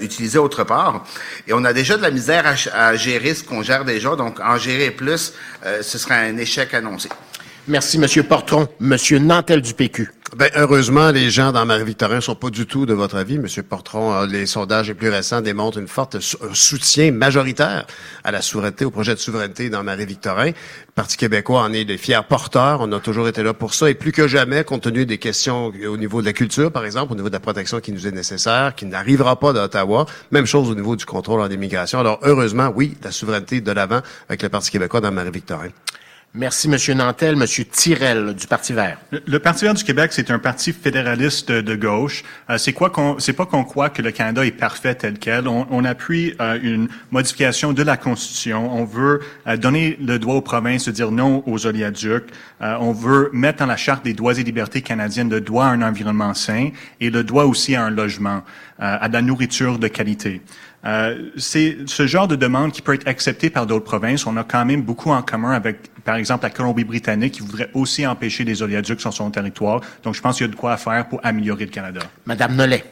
utilisé 0.00 0.38
autre 0.38 0.64
part. 0.64 1.04
Et 1.46 1.52
on 1.52 1.64
a 1.64 1.74
déjà 1.74 1.98
de 1.98 2.02
la 2.02 2.10
misère 2.10 2.44
à, 2.72 2.96
gérer 2.96 3.34
ce 3.34 3.44
qu'on 3.44 3.62
gère 3.62 3.84
déjà. 3.84 4.16
Donc, 4.16 4.40
en 4.40 4.56
gérer 4.56 4.90
plus, 4.90 5.34
ce 5.82 5.98
serait 5.98 6.14
un 6.14 6.36
échec 6.38 6.72
annoncé. 6.72 7.10
Merci, 7.66 7.98
Monsieur 7.98 8.22
Portron. 8.24 8.68
Monsieur 8.78 9.18
Nantel 9.18 9.62
du 9.62 9.72
PQ. 9.72 10.10
Ben, 10.36 10.50
heureusement, 10.54 11.10
les 11.10 11.30
gens 11.30 11.50
dans 11.50 11.64
Marie-Victorin 11.64 12.20
sont 12.20 12.34
pas 12.34 12.50
du 12.50 12.66
tout 12.66 12.84
de 12.84 12.92
votre 12.92 13.16
avis, 13.16 13.38
Monsieur 13.38 13.62
Portron. 13.62 14.12
Euh, 14.12 14.26
les 14.26 14.44
sondages 14.44 14.88
les 14.88 14.94
plus 14.94 15.08
récents 15.08 15.40
démontrent 15.40 15.78
une 15.78 15.88
forte 15.88 16.18
soutien 16.20 17.10
majoritaire 17.10 17.86
à 18.22 18.32
la 18.32 18.42
souveraineté, 18.42 18.84
au 18.84 18.90
projet 18.90 19.14
de 19.14 19.18
souveraineté 19.18 19.70
dans 19.70 19.82
Marie-Victorin. 19.82 20.48
Le 20.48 20.92
Parti 20.94 21.16
québécois 21.16 21.62
en 21.62 21.72
est 21.72 21.86
des 21.86 21.96
fiers 21.96 22.20
porteurs. 22.28 22.80
On 22.82 22.92
a 22.92 23.00
toujours 23.00 23.28
été 23.28 23.42
là 23.42 23.54
pour 23.54 23.72
ça. 23.72 23.88
Et 23.88 23.94
plus 23.94 24.12
que 24.12 24.28
jamais, 24.28 24.62
compte 24.64 24.82
tenu 24.82 25.06
des 25.06 25.16
questions 25.16 25.72
au 25.88 25.96
niveau 25.96 26.20
de 26.20 26.26
la 26.26 26.34
culture, 26.34 26.70
par 26.70 26.84
exemple, 26.84 27.12
au 27.12 27.16
niveau 27.16 27.28
de 27.28 27.34
la 27.34 27.40
protection 27.40 27.80
qui 27.80 27.92
nous 27.92 28.06
est 28.06 28.12
nécessaire, 28.12 28.74
qui 28.74 28.84
n'arrivera 28.84 29.40
pas 29.40 29.54
d'Ottawa. 29.54 30.04
Même 30.32 30.44
chose 30.44 30.68
au 30.68 30.74
niveau 30.74 30.96
du 30.96 31.06
contrôle 31.06 31.40
en 31.40 31.48
immigration. 31.48 31.98
Alors, 32.00 32.18
heureusement, 32.24 32.70
oui, 32.74 32.94
la 33.02 33.10
souveraineté 33.10 33.62
de 33.62 33.72
l'avant 33.72 34.02
avec 34.28 34.42
le 34.42 34.50
Parti 34.50 34.70
québécois 34.70 35.00
dans 35.00 35.12
Marie-Victorin. 35.12 35.70
Merci, 36.36 36.68
Monsieur 36.68 36.94
Nantel. 36.94 37.36
Monsieur 37.36 37.64
Tirel, 37.64 38.34
du 38.34 38.48
Parti 38.48 38.72
vert. 38.72 38.98
Le, 39.24 39.38
Parti 39.38 39.66
vert 39.66 39.74
du 39.74 39.84
Québec, 39.84 40.12
c'est 40.12 40.32
un 40.32 40.40
parti 40.40 40.72
fédéraliste 40.72 41.52
de, 41.52 41.76
gauche. 41.76 42.24
Euh, 42.50 42.58
c'est 42.58 42.72
quoi 42.72 42.90
qu'on, 42.90 43.20
c'est 43.20 43.34
pas 43.34 43.46
qu'on 43.46 43.62
croit 43.62 43.88
que 43.88 44.02
le 44.02 44.10
Canada 44.10 44.44
est 44.44 44.50
parfait 44.50 44.96
tel 44.96 45.20
quel. 45.20 45.46
On, 45.46 45.64
on 45.70 45.84
appuie 45.84 46.34
euh, 46.40 46.58
une 46.60 46.88
modification 47.12 47.72
de 47.72 47.84
la 47.84 47.96
Constitution. 47.96 48.68
On 48.74 48.84
veut 48.84 49.20
euh, 49.46 49.56
donner 49.56 49.96
le 50.04 50.18
droit 50.18 50.34
aux 50.34 50.40
provinces 50.40 50.86
de 50.86 50.90
dire 50.90 51.12
non 51.12 51.44
aux 51.46 51.68
oléoducs. 51.68 52.26
on 52.60 52.90
veut 52.90 53.30
mettre 53.32 53.60
dans 53.60 53.66
la 53.66 53.76
Charte 53.76 54.04
des 54.04 54.12
droits 54.12 54.36
et 54.36 54.42
libertés 54.42 54.82
canadiennes 54.82 55.30
le 55.30 55.40
droit 55.40 55.66
à 55.66 55.68
un 55.68 55.82
environnement 55.82 56.34
sain 56.34 56.70
et 57.00 57.10
le 57.10 57.22
droit 57.22 57.44
aussi 57.44 57.76
à 57.76 57.84
un 57.84 57.90
logement, 57.90 58.42
à 58.80 59.08
de 59.08 59.12
la 59.12 59.22
nourriture 59.22 59.78
de 59.78 59.86
qualité. 59.86 60.40
Euh, 60.86 61.30
c'est 61.36 61.78
ce 61.86 62.06
genre 62.06 62.28
de 62.28 62.36
demande 62.36 62.72
qui 62.72 62.82
peut 62.82 62.94
être 62.94 63.08
accepté 63.08 63.50
par 63.50 63.66
d'autres 63.66 63.84
provinces. 63.84 64.26
On 64.26 64.36
a 64.36 64.44
quand 64.44 64.64
même 64.64 64.82
beaucoup 64.82 65.10
en 65.10 65.22
commun 65.22 65.52
avec, 65.52 65.94
par 66.04 66.16
exemple, 66.16 66.44
la 66.44 66.50
Colombie-Britannique 66.50 67.34
qui 67.34 67.40
voudrait 67.40 67.70
aussi 67.74 68.06
empêcher 68.06 68.44
des 68.44 68.62
oléoducs 68.62 69.00
sur 69.00 69.12
son 69.12 69.30
territoire. 69.30 69.80
Donc, 70.02 70.14
je 70.14 70.20
pense 70.20 70.36
qu'il 70.36 70.46
y 70.46 70.48
a 70.48 70.52
de 70.52 70.56
quoi 70.56 70.76
faire 70.76 71.08
pour 71.08 71.20
améliorer 71.22 71.64
le 71.64 71.70
Canada. 71.70 72.00
Madame 72.26 72.54
Nollet. 72.54 72.84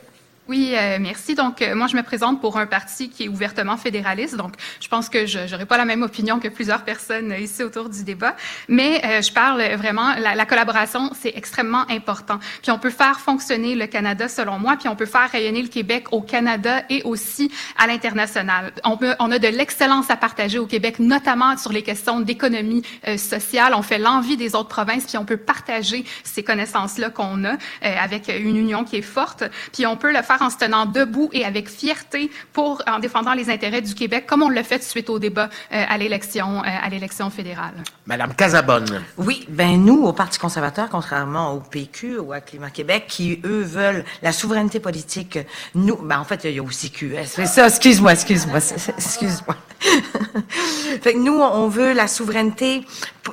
Oui, 0.53 0.75
euh, 0.77 0.99
merci. 1.01 1.35
Donc, 1.35 1.63
euh, 1.63 1.75
moi, 1.75 1.87
je 1.87 1.97
me 1.97 2.03
présente 2.03 2.43
pour 2.43 2.59
un 2.59 2.67
parti 2.67 3.09
qui 3.09 3.25
est 3.25 3.29
ouvertement 3.29 3.79
fédéraliste. 3.79 4.37
Donc, 4.37 4.53
je 4.83 4.87
pense 4.87 5.09
que 5.09 5.25
je 5.25 5.51
n'aurai 5.51 5.65
pas 5.65 5.79
la 5.79 5.87
même 5.87 6.03
opinion 6.03 6.41
que 6.41 6.49
plusieurs 6.49 6.85
personnes 6.85 7.35
ici 7.41 7.63
autour 7.63 7.89
du 7.89 8.05
débat. 8.05 8.37
Mais 8.69 9.01
euh, 9.03 9.23
je 9.23 9.33
parle 9.33 9.63
vraiment, 9.77 10.13
la, 10.17 10.35
la 10.35 10.45
collaboration, 10.45 11.11
c'est 11.19 11.33
extrêmement 11.35 11.89
important. 11.89 12.39
Puis, 12.61 12.71
on 12.71 12.79
peut 12.79 12.91
faire 12.91 13.19
fonctionner 13.19 13.75
le 13.75 13.87
Canada, 13.87 14.29
selon 14.29 14.59
moi, 14.59 14.77
puis 14.79 14.91
on 14.91 14.95
peut 14.95 15.07
faire 15.07 15.31
rayonner 15.31 15.63
le 15.63 15.69
Québec 15.69 16.09
au 16.11 16.21
Canada 16.21 16.83
et 16.91 17.03
aussi 17.05 17.51
à 17.79 17.87
l'international. 17.87 18.75
On, 18.85 18.99
on 19.21 19.31
a 19.31 19.39
de 19.39 19.49
l'excellence 19.49 20.11
à 20.11 20.17
partager 20.17 20.59
au 20.59 20.67
Québec, 20.67 20.99
notamment 20.99 21.57
sur 21.57 21.73
les 21.73 21.83
questions 21.83 22.21
d'économie 22.21 22.83
sociale. 23.17 23.73
On 23.75 23.81
fait 23.81 23.97
l'envie 23.97 24.37
des 24.37 24.55
autres 24.55 24.69
provinces, 24.69 25.07
puis 25.07 25.17
on 25.17 25.25
peut 25.25 25.39
partager 25.39 26.05
ces 26.25 26.43
connaissances-là 26.43 27.09
qu'on 27.09 27.43
a 27.47 27.57
avec 27.81 28.29
une 28.29 28.59
union 28.59 28.85
qui 28.85 28.97
est 28.97 29.01
forte. 29.01 29.45
Puis, 29.73 29.87
on 29.87 29.97
peut 29.97 30.13
le 30.13 30.21
faire 30.21 30.42
en 30.43 30.51
se 30.51 30.57
tenant 30.57 30.87
debout 30.87 31.31
et 31.33 31.45
avec 31.45 31.69
fierté 31.69 32.31
pour 32.53 32.83
en 32.87 32.99
défendant 32.99 33.35
les 33.35 33.51
intérêts 33.51 33.83
du 33.83 33.95
Québec, 33.95 34.27
comme 34.27 34.43
on 34.43 34.49
l'a 34.49 34.65
fait 34.65 34.83
suite 34.83 35.09
au 35.09 35.19
débat 35.19 35.49
euh, 35.73 35.85
à 35.89 35.97
l'élection 35.99 36.59
euh, 36.59 36.67
à 36.67 36.89
l'élection 36.89 37.31
fédérale. 37.31 37.75
Madame 38.07 38.35
Casabonne. 38.35 39.03
Oui, 39.17 39.47
ben 39.49 39.83
nous 39.83 40.05
au 40.05 40.13
Parti 40.13 40.39
conservateur, 40.39 40.89
contrairement 40.91 41.53
au 41.55 41.61
PQ 41.61 42.19
ou 42.19 42.33
à 42.33 42.41
Climat 42.41 42.71
Québec, 42.71 43.05
qui 43.09 43.41
eux 43.45 43.63
veulent 43.63 44.05
la 44.23 44.33
souveraineté 44.33 44.81
politique, 44.81 45.39
nous, 45.75 45.97
ben 45.97 46.19
en 46.19 46.25
fait 46.25 46.45
il 46.45 46.53
y 46.53 46.59
a 46.59 46.63
aussi 46.63 46.91
QS. 46.91 47.27
C'est 47.27 47.47
ça, 47.47 47.67
excuse-moi, 47.67 48.13
excuse-moi, 48.13 48.59
excuse-moi. 48.59 49.57
fait 51.03 51.15
que 51.15 51.19
nous, 51.19 51.39
on 51.41 51.69
veut 51.69 51.93
la 51.93 52.07
souveraineté, 52.07 52.85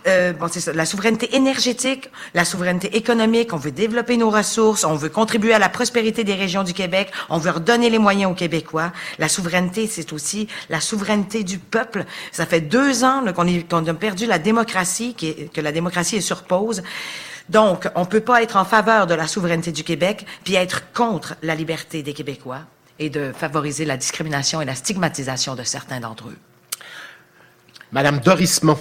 euh, 0.07 0.33
la 0.73 0.85
souveraineté 0.85 1.35
énergétique, 1.35 2.09
la 2.33 2.45
souveraineté 2.45 2.95
économique. 2.95 3.53
On 3.53 3.57
veut 3.57 3.71
développer 3.71 4.17
nos 4.17 4.29
ressources, 4.29 4.83
on 4.83 4.95
veut 4.95 5.09
contribuer 5.09 5.53
à 5.53 5.59
la 5.59 5.69
prospérité 5.69 6.23
des 6.23 6.35
régions 6.35 6.63
du 6.63 6.73
Québec, 6.73 7.11
on 7.29 7.39
veut 7.39 7.49
redonner 7.51 7.89
les 7.89 7.97
moyens 7.97 8.31
aux 8.31 8.35
Québécois. 8.35 8.91
La 9.17 9.27
souveraineté, 9.27 9.87
c'est 9.87 10.13
aussi 10.13 10.47
la 10.69 10.79
souveraineté 10.79 11.43
du 11.43 11.57
peuple. 11.57 12.05
Ça 12.31 12.45
fait 12.45 12.61
deux 12.61 13.03
ans 13.03 13.23
qu'on 13.33 13.87
a 13.87 13.93
perdu 13.93 14.25
la 14.27 14.37
démocratie, 14.37 15.15
que 15.15 15.61
la 15.61 15.71
démocratie 15.71 16.17
est 16.17 16.21
sur 16.21 16.43
pause. 16.43 16.83
Donc, 17.49 17.89
on 17.95 18.05
peut 18.05 18.21
pas 18.21 18.43
être 18.43 18.57
en 18.57 18.65
faveur 18.65 19.07
de 19.07 19.15
la 19.15 19.25
souveraineté 19.25 19.71
du 19.71 19.83
Québec 19.83 20.25
puis 20.43 20.53
être 20.53 20.91
contre 20.93 21.35
la 21.41 21.55
liberté 21.55 22.03
des 22.03 22.13
Québécois 22.13 22.61
et 22.99 23.09
de 23.09 23.31
favoriser 23.35 23.85
la 23.85 23.97
discrimination 23.97 24.61
et 24.61 24.65
la 24.65 24.75
stigmatisation 24.75 25.55
de 25.55 25.63
certains 25.63 25.99
d'entre 25.99 26.27
eux. 26.27 26.37
Madame 27.91 28.19
Dorismont. 28.19 28.77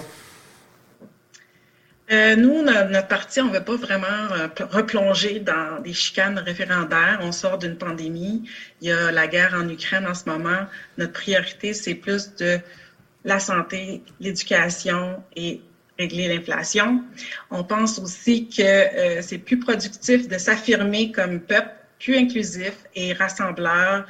Euh, 2.11 2.35
nous, 2.35 2.63
notre, 2.63 3.07
parti, 3.07 3.39
on 3.39 3.45
ne 3.45 3.53
veut 3.53 3.63
pas 3.63 3.75
vraiment 3.75 4.07
euh, 4.31 4.47
replonger 4.71 5.39
dans 5.39 5.79
des 5.81 5.93
chicanes 5.93 6.39
référendaires. 6.39 7.19
On 7.21 7.31
sort 7.31 7.59
d'une 7.59 7.77
pandémie. 7.77 8.49
Il 8.81 8.89
y 8.89 8.91
a 8.91 9.11
la 9.11 9.27
guerre 9.27 9.53
en 9.53 9.69
Ukraine 9.69 10.07
en 10.07 10.15
ce 10.15 10.27
moment. 10.27 10.65
Notre 10.97 11.13
priorité, 11.13 11.73
c'est 11.73 11.93
plus 11.93 12.33
de 12.35 12.59
la 13.25 13.39
santé, 13.39 14.01
l'éducation 14.19 15.23
et 15.35 15.61
régler 15.99 16.29
l'inflation. 16.29 17.03
On 17.51 17.63
pense 17.63 17.99
aussi 17.99 18.49
que 18.49 18.63
euh, 18.63 19.21
c'est 19.21 19.37
plus 19.37 19.59
productif 19.59 20.27
de 20.27 20.37
s'affirmer 20.39 21.11
comme 21.11 21.39
peuple 21.39 21.69
plus 21.99 22.17
inclusif 22.17 22.73
et 22.95 23.13
rassembleur, 23.13 24.07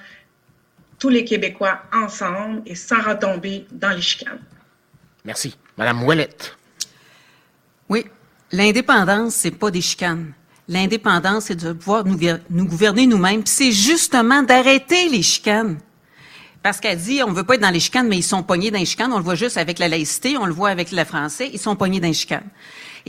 tous 0.99 1.09
les 1.09 1.25
Québécois 1.25 1.81
ensemble 1.91 2.61
et 2.65 2.75
sans 2.75 3.01
retomber 3.01 3.65
dans 3.71 3.89
les 3.89 4.01
chicanes. 4.01 4.39
Merci. 5.25 5.57
Madame 5.77 6.03
Ouellette. 6.03 6.58
Oui, 7.89 8.05
l'indépendance, 8.51 9.33
c'est 9.33 9.51
pas 9.51 9.71
des 9.71 9.81
chicanes. 9.81 10.33
L'indépendance, 10.67 11.45
c'est 11.45 11.55
de 11.55 11.73
pouvoir 11.73 12.05
nous, 12.05 12.65
gouverner 12.65 13.07
nous-mêmes. 13.07 13.41
c'est 13.45 13.71
justement 13.71 14.43
d'arrêter 14.43 15.09
les 15.09 15.23
chicanes. 15.23 15.79
Parce 16.61 16.79
qu'elle 16.79 16.99
dit, 16.99 17.21
on 17.23 17.31
veut 17.31 17.43
pas 17.43 17.55
être 17.55 17.61
dans 17.61 17.69
les 17.71 17.79
chicanes, 17.79 18.07
mais 18.07 18.17
ils 18.17 18.23
sont 18.23 18.43
pognés 18.43 18.69
dans 18.69 18.77
les. 18.77 18.95
On 18.99 19.17
le 19.17 19.23
voit 19.23 19.35
juste 19.35 19.57
avec 19.57 19.79
la 19.79 19.87
laïcité, 19.87 20.37
on 20.37 20.45
le 20.45 20.53
voit 20.53 20.69
avec 20.69 20.91
le 20.91 21.03
français, 21.05 21.49
ils 21.51 21.59
sont 21.59 21.75
pognés 21.75 21.99
dans 21.99 22.07
les 22.07 22.13
chicanes. 22.13 22.47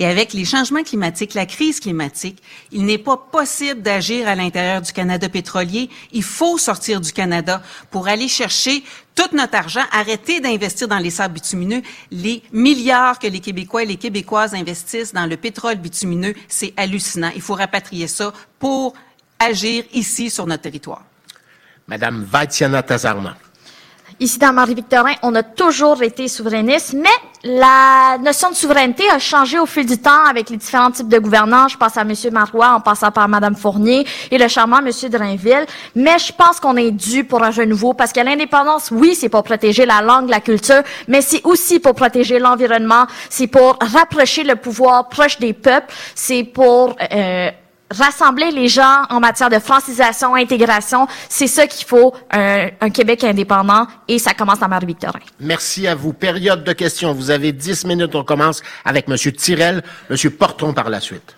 Et 0.00 0.06
avec 0.06 0.32
les 0.32 0.46
changements 0.46 0.82
climatiques, 0.82 1.34
la 1.34 1.44
crise 1.44 1.78
climatique, 1.78 2.42
il 2.72 2.86
n'est 2.86 2.96
pas 2.96 3.18
possible 3.18 3.82
d'agir 3.82 4.26
à 4.26 4.34
l'intérieur 4.34 4.80
du 4.80 4.94
Canada 4.94 5.28
pétrolier. 5.28 5.90
Il 6.10 6.22
faut 6.22 6.56
sortir 6.56 7.02
du 7.02 7.12
Canada 7.12 7.62
pour 7.90 8.08
aller 8.08 8.26
chercher 8.26 8.82
tout 9.14 9.28
notre 9.36 9.56
argent, 9.56 9.82
arrêter 9.92 10.40
d'investir 10.40 10.88
dans 10.88 10.96
les 10.96 11.10
sables 11.10 11.34
bitumineux. 11.34 11.82
Les 12.10 12.42
milliards 12.50 13.18
que 13.18 13.26
les 13.26 13.40
Québécois 13.40 13.82
et 13.82 13.86
les 13.86 13.96
Québécoises 13.96 14.54
investissent 14.54 15.12
dans 15.12 15.26
le 15.26 15.36
pétrole 15.36 15.76
bitumineux, 15.76 16.32
c'est 16.48 16.72
hallucinant. 16.78 17.30
Il 17.34 17.42
faut 17.42 17.52
rapatrier 17.52 18.06
ça 18.06 18.32
pour 18.58 18.94
agir 19.38 19.84
ici 19.92 20.30
sur 20.30 20.46
notre 20.46 20.62
territoire. 20.62 21.04
Madame 21.86 22.24
Vaitiana 22.24 22.82
Tazarna. 22.82 23.36
Ici, 24.22 24.38
dans 24.38 24.52
Marie-Victorin, 24.52 25.14
on 25.22 25.34
a 25.34 25.42
toujours 25.42 26.02
été 26.02 26.28
souverainiste, 26.28 26.92
mais 26.92 27.08
la 27.42 28.18
notion 28.18 28.50
de 28.50 28.54
souveraineté 28.54 29.08
a 29.08 29.18
changé 29.18 29.58
au 29.58 29.64
fil 29.64 29.86
du 29.86 29.96
temps 29.96 30.26
avec 30.28 30.50
les 30.50 30.58
différents 30.58 30.90
types 30.90 31.08
de 31.08 31.18
gouvernants. 31.18 31.68
Je 31.68 31.78
pense 31.78 31.96
à 31.96 32.02
M. 32.02 32.12
Marois, 32.30 32.74
en 32.74 32.80
passant 32.80 33.10
par 33.12 33.26
Mme 33.30 33.56
Fournier 33.56 34.06
et 34.30 34.36
le 34.36 34.46
charmant 34.46 34.80
M. 34.80 34.90
Drainville. 35.08 35.64
Mais 35.94 36.18
je 36.18 36.34
pense 36.34 36.60
qu'on 36.60 36.76
est 36.76 36.90
dû 36.90 37.24
pour 37.24 37.42
un 37.42 37.50
renouveau 37.50 37.94
parce 37.94 38.12
que 38.12 38.20
l'indépendance, 38.20 38.90
oui, 38.90 39.14
c'est 39.14 39.30
pour 39.30 39.42
protéger 39.42 39.86
la 39.86 40.02
langue, 40.02 40.28
la 40.28 40.40
culture, 40.40 40.82
mais 41.08 41.22
c'est 41.22 41.40
aussi 41.44 41.80
pour 41.80 41.94
protéger 41.94 42.38
l'environnement. 42.38 43.06
C'est 43.30 43.46
pour 43.46 43.78
rapprocher 43.80 44.44
le 44.44 44.56
pouvoir 44.56 45.08
proche 45.08 45.38
des 45.38 45.54
peuples. 45.54 45.94
C'est 46.14 46.44
pour 46.44 46.94
euh, 47.10 47.50
rassembler 47.90 48.50
les 48.50 48.68
gens 48.68 49.02
en 49.10 49.20
matière 49.20 49.50
de 49.50 49.58
francisation, 49.58 50.34
intégration. 50.34 51.06
C'est 51.28 51.46
ça 51.46 51.66
qu'il 51.66 51.86
faut, 51.86 52.14
un, 52.30 52.68
un, 52.80 52.90
Québec 52.90 53.24
indépendant, 53.24 53.86
et 54.08 54.18
ça 54.18 54.34
commence 54.34 54.60
dans 54.60 54.68
Marie-Victorin. 54.68 55.20
Merci 55.40 55.86
à 55.86 55.94
vous. 55.94 56.12
Période 56.12 56.64
de 56.64 56.72
questions. 56.72 57.12
Vous 57.12 57.30
avez 57.30 57.52
dix 57.52 57.84
minutes. 57.84 58.14
On 58.14 58.24
commence 58.24 58.62
avec 58.84 59.08
M. 59.08 59.16
Tirel, 59.32 59.82
M. 60.10 60.30
Portron 60.30 60.72
par 60.72 60.90
la 60.90 61.00
suite. 61.00 61.36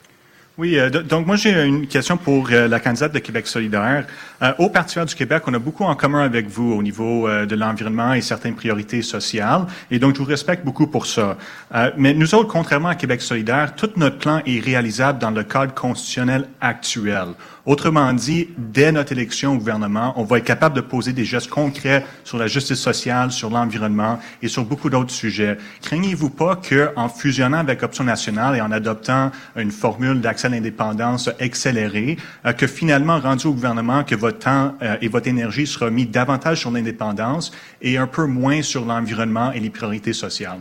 Oui, 0.59 0.79
euh, 0.79 0.91
donc 0.91 1.27
moi 1.27 1.37
j'ai 1.37 1.51
une 1.65 1.87
question 1.87 2.19
pour 2.19 2.49
euh, 2.51 2.69
la 2.69 2.79
candidate 2.79 3.13
de 3.13 3.19
Québec 3.21 3.47
solidaire. 3.47 4.07
Euh, 4.43 4.53
au 4.59 4.69
Parti 4.69 4.97
vert 4.97 5.07
du 5.07 5.15
Québec, 5.15 5.45
on 5.47 5.55
a 5.55 5.59
beaucoup 5.61 5.85
en 5.85 5.95
commun 5.95 6.25
avec 6.25 6.49
vous 6.49 6.73
au 6.73 6.83
niveau 6.83 7.29
euh, 7.29 7.47
de 7.47 7.55
l'environnement 7.55 8.13
et 8.13 8.21
certaines 8.21 8.57
priorités 8.57 9.03
sociales, 9.03 9.67
et 9.91 10.01
donc 10.01 10.17
je 10.17 10.19
vous 10.21 10.29
respecte 10.29 10.65
beaucoup 10.65 10.89
pour 10.89 11.07
ça. 11.07 11.37
Euh, 11.75 11.91
mais 11.97 12.13
nous 12.13 12.35
autres, 12.35 12.49
contrairement 12.49 12.89
à 12.89 12.97
Québec 12.97 13.23
solidaire, 13.23 13.77
tout 13.77 13.91
notre 13.97 14.19
plan 14.19 14.43
est 14.45 14.59
réalisable 14.59 15.21
dans 15.21 15.31
le 15.31 15.45
cadre 15.45 15.75
constitutionnel 15.75 16.49
actuel. 16.61 17.29
Autrement 17.65 18.13
dit, 18.13 18.49
dès 18.59 18.91
notre 18.91 19.13
élection 19.13 19.53
au 19.53 19.57
gouvernement, 19.57 20.15
on 20.17 20.25
va 20.25 20.39
être 20.39 20.45
capable 20.45 20.75
de 20.75 20.81
poser 20.81 21.13
des 21.13 21.25
gestes 21.25 21.49
concrets 21.49 22.05
sur 22.25 22.37
la 22.37 22.49
justice 22.49 22.81
sociale, 22.81 23.31
sur 23.31 23.51
l'environnement 23.51 24.19
et 24.43 24.49
sur 24.49 24.65
beaucoup 24.65 24.91
d'autres 24.91 25.13
sujets. 25.13 25.57
Craignez-vous 25.83 26.31
pas 26.31 26.57
que, 26.57 26.91
en 26.97 27.09
fusionnant 27.09 27.59
avec 27.59 27.85
Option 27.85 28.03
nationale 28.03 28.57
et 28.57 28.61
en 28.61 28.73
adoptant 28.73 29.31
une 29.55 29.71
formule 29.71 30.21
d'accès 30.21 30.49
à 30.49 30.51
l'indépendance 30.51 31.31
accélérée, 31.39 32.17
euh, 32.47 32.53
que 32.53 32.67
finalement, 32.67 33.21
rendu 33.21 33.47
au 33.47 33.53
gouvernement, 33.53 34.03
que 34.03 34.17
votre 34.17 34.32
temps 34.39 34.75
euh, 34.83 34.97
et 35.01 35.09
votre 35.09 35.29
énergie 35.29 35.67
sera 35.67 35.91
mis 35.91 36.07
davantage 36.07 36.61
sur 36.61 36.71
l'indépendance 36.71 37.53
et 37.81 37.97
un 37.97 38.07
peu 38.07 38.27
moins 38.27 38.63
sur 38.63 38.85
l'environnement 38.85 39.53
et 39.53 39.61
les 39.61 39.71
priorités 39.71 40.13
sociales? 40.13 40.59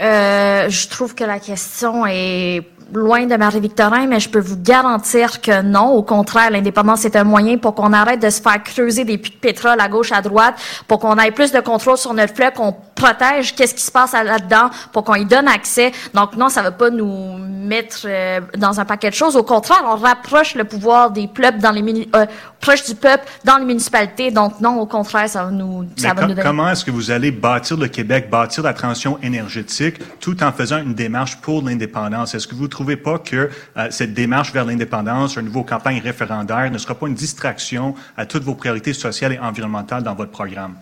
Euh, 0.00 0.68
je 0.68 0.88
trouve 0.88 1.14
que 1.14 1.24
la 1.24 1.38
question 1.38 2.06
est 2.06 2.62
loin 2.92 3.26
de 3.26 3.36
Marie-Victorin, 3.36 4.06
mais 4.06 4.20
je 4.20 4.28
peux 4.28 4.40
vous 4.40 4.56
garantir 4.56 5.40
que 5.40 5.62
non. 5.62 5.90
Au 5.90 6.02
contraire, 6.02 6.50
l'indépendance 6.50 7.04
est 7.04 7.16
un 7.16 7.24
moyen 7.24 7.58
pour 7.58 7.74
qu'on 7.74 7.92
arrête 7.92 8.20
de 8.20 8.30
se 8.30 8.40
faire 8.40 8.62
creuser 8.62 9.04
des 9.04 9.18
puits 9.18 9.32
de 9.32 9.36
pétrole 9.36 9.80
à 9.80 9.88
gauche, 9.88 10.12
à 10.12 10.22
droite, 10.22 10.54
pour 10.88 10.98
qu'on 10.98 11.16
ait 11.16 11.30
plus 11.30 11.52
de 11.52 11.60
contrôle 11.60 11.96
sur 11.96 12.14
notre 12.14 12.34
fleuve, 12.34 12.52
qu'on 12.52 12.74
protège 12.94 13.54
qu'est-ce 13.54 13.74
qui 13.74 13.82
se 13.82 13.90
passe 13.90 14.12
là-dedans, 14.12 14.70
pour 14.92 15.04
qu'on 15.04 15.14
y 15.14 15.24
donne 15.24 15.48
accès. 15.48 15.92
Donc 16.14 16.36
non, 16.36 16.48
ça 16.48 16.60
ne 16.60 16.66
va 16.66 16.72
pas 16.72 16.90
nous 16.90 17.38
mettre 17.38 18.02
euh, 18.06 18.40
dans 18.56 18.80
un 18.80 18.84
paquet 18.84 19.10
de 19.10 19.14
choses. 19.14 19.36
Au 19.36 19.42
contraire, 19.42 19.82
on 19.86 19.96
rapproche 19.96 20.54
le 20.54 20.64
pouvoir 20.64 21.10
des 21.10 21.28
peuples 21.28 21.58
dans 21.58 21.70
les 21.70 22.08
euh, 22.14 22.26
proche 22.60 22.84
du 22.84 22.94
peuple 22.94 23.24
dans 23.44 23.58
les 23.58 23.64
municipalités. 23.64 24.30
Donc 24.30 24.60
non, 24.60 24.78
au 24.80 24.86
contraire, 24.86 25.28
ça 25.28 25.44
va 25.44 25.50
nous, 25.50 25.86
ça 25.96 26.14
va 26.14 26.22
nous 26.22 26.28
donner. 26.28 26.42
Comment 26.42 26.68
est-ce 26.70 26.84
que 26.84 26.90
vous 26.90 27.10
allez 27.10 27.30
bâtir 27.30 27.76
le 27.76 27.88
Québec, 27.88 28.30
bâtir 28.30 28.62
la 28.62 28.72
transition 28.72 29.18
énergétique, 29.22 29.96
tout 30.20 30.42
en 30.42 30.52
faisant 30.52 30.78
une 30.78 30.94
démarche 30.94 31.40
pour 31.40 31.62
l'indépendance? 31.62 32.34
Est-ce 32.34 32.46
que 32.46 32.54
vous 32.54 32.68
trouvez 32.68 32.81
pas 32.96 33.18
que 33.18 33.50
euh, 33.76 33.86
cette 33.90 34.14
démarche 34.14 34.52
vers 34.52 34.64
l'indépendance, 34.64 35.36
une 35.36 35.46
nouvelle 35.46 35.64
campagne 35.64 36.00
référendaire, 36.00 36.70
ne 36.70 36.78
sera 36.78 36.94
pas 36.94 37.06
une 37.06 37.14
distraction 37.14 37.94
à 38.16 38.26
toutes 38.26 38.44
vos 38.44 38.54
priorités 38.54 38.92
sociales 38.92 39.32
et 39.32 39.38
environnementales 39.38 40.02
dans 40.02 40.14
votre 40.14 40.30
programme? 40.30 40.74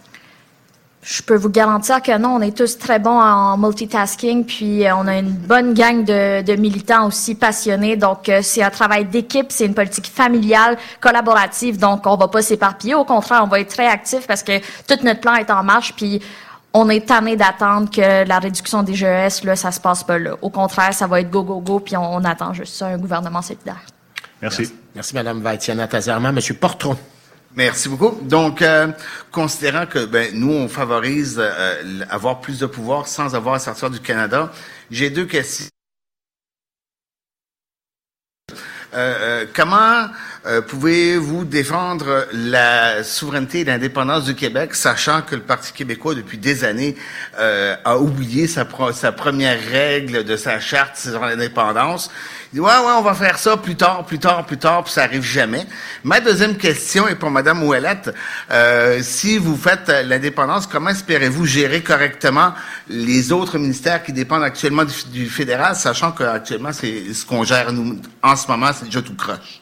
Je 1.02 1.22
peux 1.22 1.36
vous 1.36 1.48
garantir 1.48 2.02
que 2.02 2.18
non, 2.18 2.34
on 2.34 2.40
est 2.42 2.54
tous 2.54 2.76
très 2.76 2.98
bons 2.98 3.18
en 3.18 3.56
multitasking, 3.56 4.44
puis 4.44 4.86
euh, 4.86 4.94
on 4.94 5.06
a 5.06 5.18
une 5.18 5.30
bonne 5.30 5.72
gang 5.72 6.04
de, 6.04 6.56
militants 6.56 7.06
aussi 7.06 7.34
passionnés. 7.34 7.96
Donc, 7.96 8.28
euh, 8.28 8.40
c'est 8.42 8.62
un 8.62 8.68
travail 8.68 9.06
d'équipe, 9.06 9.46
c'est 9.48 9.64
une 9.64 9.72
politique 9.72 10.08
familiale, 10.08 10.76
collaborative. 11.00 11.78
Donc, 11.78 12.06
on 12.06 12.16
va 12.16 12.28
pas 12.28 12.42
s'éparpiller. 12.42 12.94
Au 12.94 13.06
contraire, 13.06 13.40
on 13.44 13.46
va 13.46 13.60
être 13.60 13.70
très 13.70 13.86
actif 13.86 14.26
parce 14.26 14.42
que 14.42 14.58
tout 14.58 15.02
notre 15.02 15.20
plan 15.20 15.36
est 15.36 15.50
en 15.50 15.62
marche. 15.62 15.94
Puis, 15.96 16.20
on 16.72 16.88
est 16.88 17.06
tanné 17.06 17.36
d'attendre 17.36 17.90
que 17.90 18.26
la 18.26 18.38
réduction 18.38 18.82
des 18.82 18.94
GES, 18.94 19.44
là, 19.44 19.56
ça 19.56 19.72
se 19.72 19.80
passe 19.80 20.04
pas 20.04 20.18
là. 20.18 20.36
Au 20.40 20.50
contraire, 20.50 20.94
ça 20.94 21.06
va 21.06 21.20
être 21.20 21.30
go, 21.30 21.42
go, 21.42 21.60
go, 21.60 21.80
puis 21.80 21.96
on, 21.96 22.14
on 22.14 22.24
attend 22.24 22.52
juste 22.52 22.74
ça, 22.74 22.86
un 22.86 22.98
gouvernement 22.98 23.42
solidaire. 23.42 23.80
Merci. 24.40 24.62
Merci, 24.62 24.74
Merci 24.94 25.14
Mme 25.14 25.40
Vaitiana 25.40 25.86
Tazerman. 25.86 26.34
Monsieur 26.34 26.54
Portron. 26.54 26.96
Merci 27.56 27.88
beaucoup. 27.88 28.16
Donc, 28.22 28.62
euh, 28.62 28.88
considérant 29.32 29.86
que 29.86 30.04
ben, 30.06 30.30
nous, 30.34 30.52
on 30.52 30.68
favorise 30.68 31.36
euh, 31.38 32.04
avoir 32.08 32.40
plus 32.40 32.60
de 32.60 32.66
pouvoir 32.66 33.08
sans 33.08 33.34
avoir 33.34 33.56
à 33.56 33.58
sortir 33.58 33.90
du 33.90 34.00
Canada, 34.00 34.52
j'ai 34.90 35.10
deux 35.10 35.26
questions. 35.26 35.66
Euh, 38.92 39.46
comment 39.54 40.08
euh, 40.46 40.62
pouvez-vous 40.62 41.44
défendre 41.44 42.26
la 42.32 43.04
souveraineté 43.04 43.60
et 43.60 43.64
l'indépendance 43.64 44.24
du 44.24 44.34
Québec, 44.34 44.74
sachant 44.74 45.22
que 45.22 45.36
le 45.36 45.42
Parti 45.42 45.72
québécois, 45.72 46.14
depuis 46.14 46.38
des 46.38 46.64
années, 46.64 46.96
euh, 47.38 47.76
a 47.84 47.98
oublié 47.98 48.48
sa, 48.48 48.66
sa 48.92 49.12
première 49.12 49.60
règle 49.60 50.24
de 50.24 50.36
sa 50.36 50.58
charte 50.58 50.96
sur 50.96 51.20
l'indépendance? 51.20 52.10
Il 52.52 52.60
ouais, 52.60 52.68
ouais, 52.68 52.92
on 52.98 53.02
va 53.02 53.14
faire 53.14 53.38
ça 53.38 53.56
plus 53.56 53.76
tard, 53.76 54.04
plus 54.04 54.18
tard, 54.18 54.44
plus 54.44 54.58
tard, 54.58 54.82
puis 54.82 54.92
ça 54.92 55.04
arrive 55.04 55.22
jamais. 55.22 55.64
Ma 56.02 56.18
deuxième 56.18 56.56
question 56.56 57.06
est 57.06 57.14
pour 57.14 57.30
Madame 57.30 57.62
Ouellette. 57.62 58.12
Euh, 58.50 58.98
si 59.02 59.38
vous 59.38 59.56
faites 59.56 59.88
l'indépendance, 60.04 60.66
comment 60.66 60.90
espérez-vous 60.90 61.46
gérer 61.46 61.80
correctement 61.80 62.52
les 62.88 63.30
autres 63.30 63.56
ministères 63.56 64.02
qui 64.02 64.12
dépendent 64.12 64.42
actuellement 64.42 64.82
du, 65.12 65.28
fédéral, 65.28 65.76
sachant 65.76 66.10
qu'actuellement, 66.10 66.72
c'est 66.72 67.14
ce 67.14 67.24
qu'on 67.24 67.44
gère 67.44 67.72
nous 67.72 68.00
en 68.20 68.34
ce 68.34 68.48
moment, 68.48 68.70
c'est 68.76 68.86
déjà 68.86 69.02
tout 69.02 69.14
croche? 69.14 69.60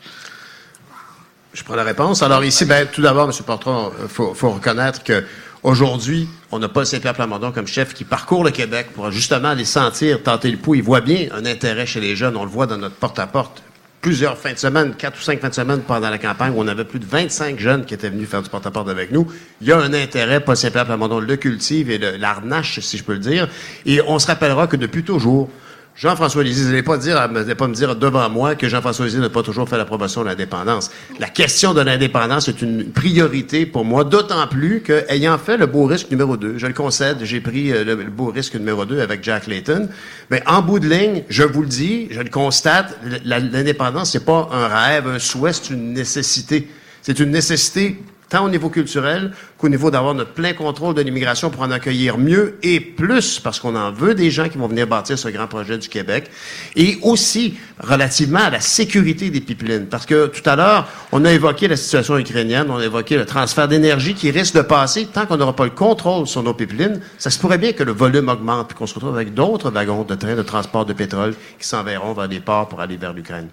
Je 1.52 1.62
prends 1.64 1.76
la 1.76 1.84
réponse. 1.84 2.22
Alors 2.22 2.42
ici, 2.42 2.64
ben, 2.64 2.86
tout 2.86 3.02
d'abord, 3.02 3.28
M. 3.28 3.32
Portron, 3.44 3.92
il 4.00 4.08
faut, 4.08 4.32
faut, 4.32 4.50
reconnaître 4.50 5.04
que 5.04 5.24
aujourd'hui, 5.62 6.28
on 6.50 6.58
n'a 6.58 6.68
pas 6.68 6.84
Saint-Pierre 6.84 7.14
Plamondon 7.14 7.52
comme 7.52 7.66
chef 7.66 7.94
qui 7.94 8.04
parcourt 8.04 8.44
le 8.44 8.50
Québec 8.50 8.88
pour 8.94 9.10
justement 9.10 9.48
aller 9.48 9.64
sentir, 9.64 10.22
tenter 10.22 10.50
le 10.50 10.56
pouls. 10.56 10.76
Il 10.76 10.82
voit 10.82 11.00
bien 11.00 11.28
un 11.32 11.44
intérêt 11.44 11.86
chez 11.86 12.00
les 12.00 12.16
jeunes. 12.16 12.36
On 12.36 12.44
le 12.44 12.50
voit 12.50 12.66
dans 12.66 12.78
notre 12.78 12.96
porte-à-porte. 12.96 13.62
Plusieurs 14.00 14.38
fins 14.38 14.52
de 14.52 14.58
semaine, 14.58 14.94
quatre 14.94 15.18
ou 15.18 15.22
cinq 15.22 15.40
fins 15.40 15.48
de 15.48 15.54
semaine 15.54 15.80
pendant 15.80 16.08
la 16.08 16.18
campagne, 16.18 16.52
où 16.54 16.60
on 16.60 16.68
avait 16.68 16.84
plus 16.84 17.00
de 17.00 17.04
25 17.04 17.58
jeunes 17.58 17.84
qui 17.84 17.94
étaient 17.94 18.10
venus 18.10 18.28
faire 18.28 18.42
du 18.42 18.48
porte-à-porte 18.48 18.88
avec 18.88 19.10
nous. 19.10 19.26
Il 19.60 19.66
y 19.66 19.72
a 19.72 19.78
un 19.78 19.92
intérêt, 19.92 20.38
pas 20.38 20.54
Saint-Pierre 20.54 20.86
Plamondon 20.86 21.18
le 21.18 21.36
cultive 21.36 21.90
et 21.90 21.98
l'arnache, 21.98 22.78
si 22.78 22.96
je 22.96 23.02
peux 23.02 23.14
le 23.14 23.18
dire. 23.18 23.48
Et 23.86 24.00
on 24.06 24.20
se 24.20 24.28
rappellera 24.28 24.68
que 24.68 24.76
depuis 24.76 25.02
toujours, 25.02 25.50
Jean-François 25.98 26.44
Lisée, 26.44 26.62
vous 26.62 26.68
n'allez 26.70 26.84
pas 26.84 26.96
dire, 26.96 27.16
pas 27.58 27.66
me 27.66 27.74
dire 27.74 27.96
devant 27.96 28.30
moi 28.30 28.54
que 28.54 28.68
Jean-François 28.68 29.06
Lisée 29.06 29.18
n'a 29.18 29.30
pas 29.30 29.42
toujours 29.42 29.68
fait 29.68 29.76
la 29.76 29.84
promotion 29.84 30.20
de 30.20 30.26
l'indépendance. 30.26 30.92
La 31.18 31.28
question 31.28 31.74
de 31.74 31.80
l'indépendance 31.80 32.46
est 32.46 32.62
une 32.62 32.92
priorité 32.92 33.66
pour 33.66 33.84
moi, 33.84 34.04
d'autant 34.04 34.46
plus 34.46 34.80
que, 34.80 35.04
ayant 35.08 35.36
fait 35.38 35.56
le 35.56 35.66
beau 35.66 35.86
risque 35.86 36.08
numéro 36.12 36.36
2, 36.36 36.56
je 36.56 36.68
le 36.68 36.72
concède, 36.72 37.18
j'ai 37.22 37.40
pris 37.40 37.72
euh, 37.72 37.82
le, 37.82 37.96
beau 37.96 38.26
risque 38.26 38.54
numéro 38.54 38.84
2 38.84 39.00
avec 39.00 39.24
Jack 39.24 39.48
Layton, 39.48 39.88
mais 40.30 40.40
en 40.46 40.62
bout 40.62 40.78
de 40.78 40.88
ligne, 40.88 41.24
je 41.28 41.42
vous 41.42 41.62
le 41.62 41.68
dis, 41.68 42.06
je 42.12 42.20
le 42.20 42.30
constate, 42.30 42.96
l'indépendance, 43.24 44.12
c'est 44.12 44.24
pas 44.24 44.48
un 44.52 44.68
rêve, 44.68 45.08
un 45.08 45.18
souhait, 45.18 45.52
c'est 45.52 45.70
une 45.70 45.94
nécessité. 45.94 46.68
C'est 47.02 47.18
une 47.18 47.32
nécessité 47.32 48.00
tant 48.28 48.44
au 48.44 48.48
niveau 48.48 48.68
culturel 48.68 49.32
qu'au 49.56 49.68
niveau 49.68 49.90
d'avoir 49.90 50.14
notre 50.14 50.32
plein 50.32 50.52
contrôle 50.52 50.94
de 50.94 51.02
l'immigration 51.02 51.50
pour 51.50 51.62
en 51.62 51.70
accueillir 51.70 52.18
mieux 52.18 52.58
et 52.62 52.80
plus, 52.80 53.40
parce 53.40 53.58
qu'on 53.58 53.74
en 53.74 53.90
veut 53.90 54.14
des 54.14 54.30
gens 54.30 54.48
qui 54.48 54.58
vont 54.58 54.68
venir 54.68 54.86
bâtir 54.86 55.18
ce 55.18 55.28
grand 55.28 55.46
projet 55.46 55.78
du 55.78 55.88
Québec, 55.88 56.30
et 56.76 56.98
aussi 57.02 57.58
relativement 57.80 58.40
à 58.40 58.50
la 58.50 58.60
sécurité 58.60 59.30
des 59.30 59.40
pipelines. 59.40 59.86
Parce 59.86 60.06
que 60.06 60.26
tout 60.26 60.48
à 60.48 60.56
l'heure, 60.56 60.88
on 61.12 61.24
a 61.24 61.32
évoqué 61.32 61.68
la 61.68 61.76
situation 61.76 62.18
ukrainienne, 62.18 62.66
on 62.70 62.78
a 62.78 62.84
évoqué 62.84 63.16
le 63.16 63.24
transfert 63.26 63.68
d'énergie 63.68 64.14
qui 64.14 64.30
risque 64.30 64.54
de 64.54 64.62
passer 64.62 65.06
tant 65.06 65.26
qu'on 65.26 65.36
n'aura 65.36 65.56
pas 65.56 65.64
le 65.64 65.70
contrôle 65.70 66.26
sur 66.26 66.42
nos 66.42 66.54
pipelines. 66.54 67.00
Ça 67.18 67.30
se 67.30 67.38
pourrait 67.38 67.58
bien 67.58 67.72
que 67.72 67.82
le 67.82 67.92
volume 67.92 68.28
augmente, 68.28 68.68
puis 68.68 68.76
qu'on 68.76 68.86
se 68.86 68.94
retrouve 68.94 69.14
avec 69.14 69.34
d'autres 69.34 69.70
wagons 69.70 70.04
de 70.04 70.14
train 70.14 70.36
de 70.36 70.42
transport 70.42 70.84
de 70.84 70.92
pétrole 70.92 71.34
qui 71.58 71.66
s'enverront 71.66 72.12
vers 72.12 72.28
des 72.28 72.40
ports 72.40 72.68
pour 72.68 72.80
aller 72.80 72.96
vers 72.96 73.12
l'Ukraine. 73.12 73.48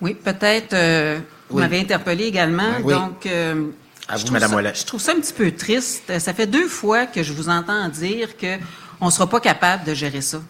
Oui, 0.00 0.14
peut-être... 0.14 0.74
Euh 0.74 1.20
vous 1.52 1.58
m'avez 1.58 1.80
interpellé 1.80 2.24
également. 2.24 2.72
Oui. 2.82 2.94
Donc, 2.94 3.26
euh, 3.26 3.66
à 4.08 4.16
vous, 4.16 4.32
Madame 4.32 4.50
ça, 4.50 4.72
je 4.72 4.84
trouve 4.84 5.00
ça 5.00 5.12
un 5.12 5.20
petit 5.20 5.32
peu 5.32 5.50
triste. 5.52 6.18
Ça 6.18 6.34
fait 6.34 6.46
deux 6.46 6.68
fois 6.68 7.06
que 7.06 7.22
je 7.22 7.32
vous 7.32 7.48
entends 7.48 7.88
dire 7.88 8.36
que 8.36 8.56
on 9.00 9.06
ne 9.06 9.10
sera 9.10 9.26
pas 9.26 9.40
capable 9.40 9.84
de 9.84 9.94
gérer 9.94 10.20
ça. 10.20 10.40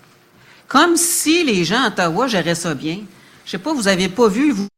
Comme 0.68 0.96
si 0.96 1.44
les 1.44 1.64
gens 1.64 1.82
à 1.82 1.88
Ottawa 1.88 2.26
géraient 2.26 2.54
ça 2.54 2.74
bien. 2.74 3.00
Je 3.44 3.50
sais 3.50 3.58
pas, 3.58 3.74
vous 3.74 3.88
avez 3.88 4.08
pas 4.08 4.28
vu, 4.28 4.52
vous, 4.52 4.68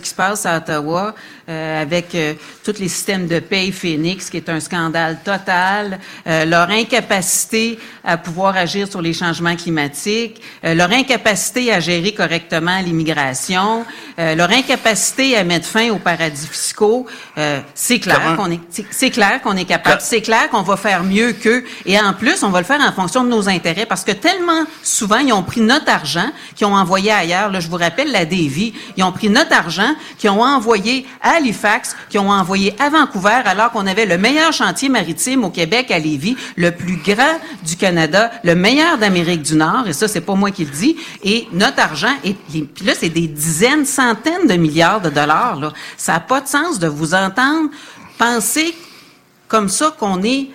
ce 0.00 0.02
qui 0.02 0.08
se 0.08 0.14
passe 0.14 0.46
à 0.46 0.56
Ottawa 0.56 1.14
euh, 1.48 1.82
avec 1.82 2.14
euh, 2.14 2.34
tous 2.64 2.78
les 2.78 2.88
systèmes 2.88 3.26
de 3.26 3.38
paye 3.38 3.70
Phoenix, 3.70 4.30
qui 4.30 4.38
est 4.38 4.48
un 4.48 4.60
scandale 4.60 5.18
total, 5.22 5.98
euh, 6.26 6.44
leur 6.46 6.70
incapacité 6.70 7.78
à 8.02 8.16
pouvoir 8.16 8.56
agir 8.56 8.88
sur 8.88 9.02
les 9.02 9.12
changements 9.12 9.56
climatiques, 9.56 10.40
euh, 10.64 10.74
leur 10.74 10.90
incapacité 10.90 11.72
à 11.72 11.80
gérer 11.80 12.12
correctement 12.12 12.80
l'immigration, 12.80 13.84
euh, 14.18 14.34
leur 14.34 14.50
incapacité 14.50 15.36
à 15.36 15.44
mettre 15.44 15.66
fin 15.66 15.90
aux 15.90 15.98
paradis 15.98 16.46
fiscaux. 16.46 17.06
c'est 17.74 17.98
clair 17.98 18.36
qu'on 18.36 18.50
est, 18.50 18.60
c'est 18.90 19.10
clair 19.10 19.42
qu'on 19.42 19.56
est 19.56 19.64
capable, 19.64 20.00
c'est 20.00 20.22
clair 20.22 20.48
qu'on 20.50 20.62
va 20.62 20.76
faire 20.76 21.02
mieux 21.02 21.32
qu'eux, 21.32 21.64
et 21.84 21.98
en 22.00 22.14
plus, 22.14 22.42
on 22.42 22.50
va 22.50 22.60
le 22.60 22.66
faire 22.66 22.80
en 22.80 22.92
fonction 22.92 23.24
de 23.24 23.28
nos 23.28 23.48
intérêts, 23.48 23.86
parce 23.86 24.04
que 24.04 24.12
tellement 24.12 24.64
souvent, 24.82 25.18
ils 25.18 25.32
ont 25.32 25.42
pris 25.42 25.60
notre 25.60 25.90
argent, 25.90 26.30
qu'ils 26.54 26.66
ont 26.66 26.76
envoyé 26.76 27.10
ailleurs. 27.10 27.50
Là, 27.50 27.60
je 27.60 27.68
vous 27.68 27.76
rappelle 27.76 28.12
la 28.12 28.24
Davy, 28.24 28.72
ils 28.96 29.04
ont 29.04 29.12
pris 29.12 29.28
notre 29.28 29.52
argent 29.52 29.79
argent 29.80 29.94
qu'ils 30.18 30.30
ont 30.30 30.42
envoyé 30.42 31.06
à 31.22 31.30
Halifax, 31.36 31.96
qu'ils 32.08 32.20
ont 32.20 32.30
envoyé 32.30 32.74
à 32.80 32.88
Vancouver, 32.90 33.40
alors 33.44 33.70
qu'on 33.70 33.86
avait 33.86 34.06
le 34.06 34.18
meilleur 34.18 34.52
chantier 34.52 34.88
maritime 34.88 35.44
au 35.44 35.50
Québec, 35.50 35.90
à 35.90 35.98
Lévis, 35.98 36.36
le 36.56 36.70
plus 36.70 36.96
grand 36.96 37.38
du 37.64 37.76
Canada, 37.76 38.30
le 38.44 38.54
meilleur 38.54 38.98
d'Amérique 38.98 39.42
du 39.42 39.54
Nord, 39.54 39.86
et 39.88 39.92
ça, 39.92 40.08
c'est 40.08 40.20
pas 40.20 40.34
moi 40.34 40.50
qui 40.50 40.64
le 40.64 40.70
dis, 40.70 40.96
et 41.24 41.48
notre 41.52 41.80
argent, 41.80 42.14
et 42.24 42.34
puis 42.34 42.84
là, 42.84 42.92
c'est 42.98 43.08
des 43.08 43.26
dizaines, 43.26 43.84
centaines 43.86 44.46
de 44.46 44.54
milliards 44.54 45.00
de 45.00 45.10
dollars, 45.10 45.56
là. 45.56 45.72
Ça 45.96 46.12
n'a 46.14 46.20
pas 46.20 46.40
de 46.40 46.48
sens 46.48 46.78
de 46.78 46.86
vous 46.88 47.14
entendre 47.14 47.70
penser 48.18 48.74
comme 49.48 49.68
ça 49.68 49.94
qu'on 49.98 50.22
est 50.22 50.48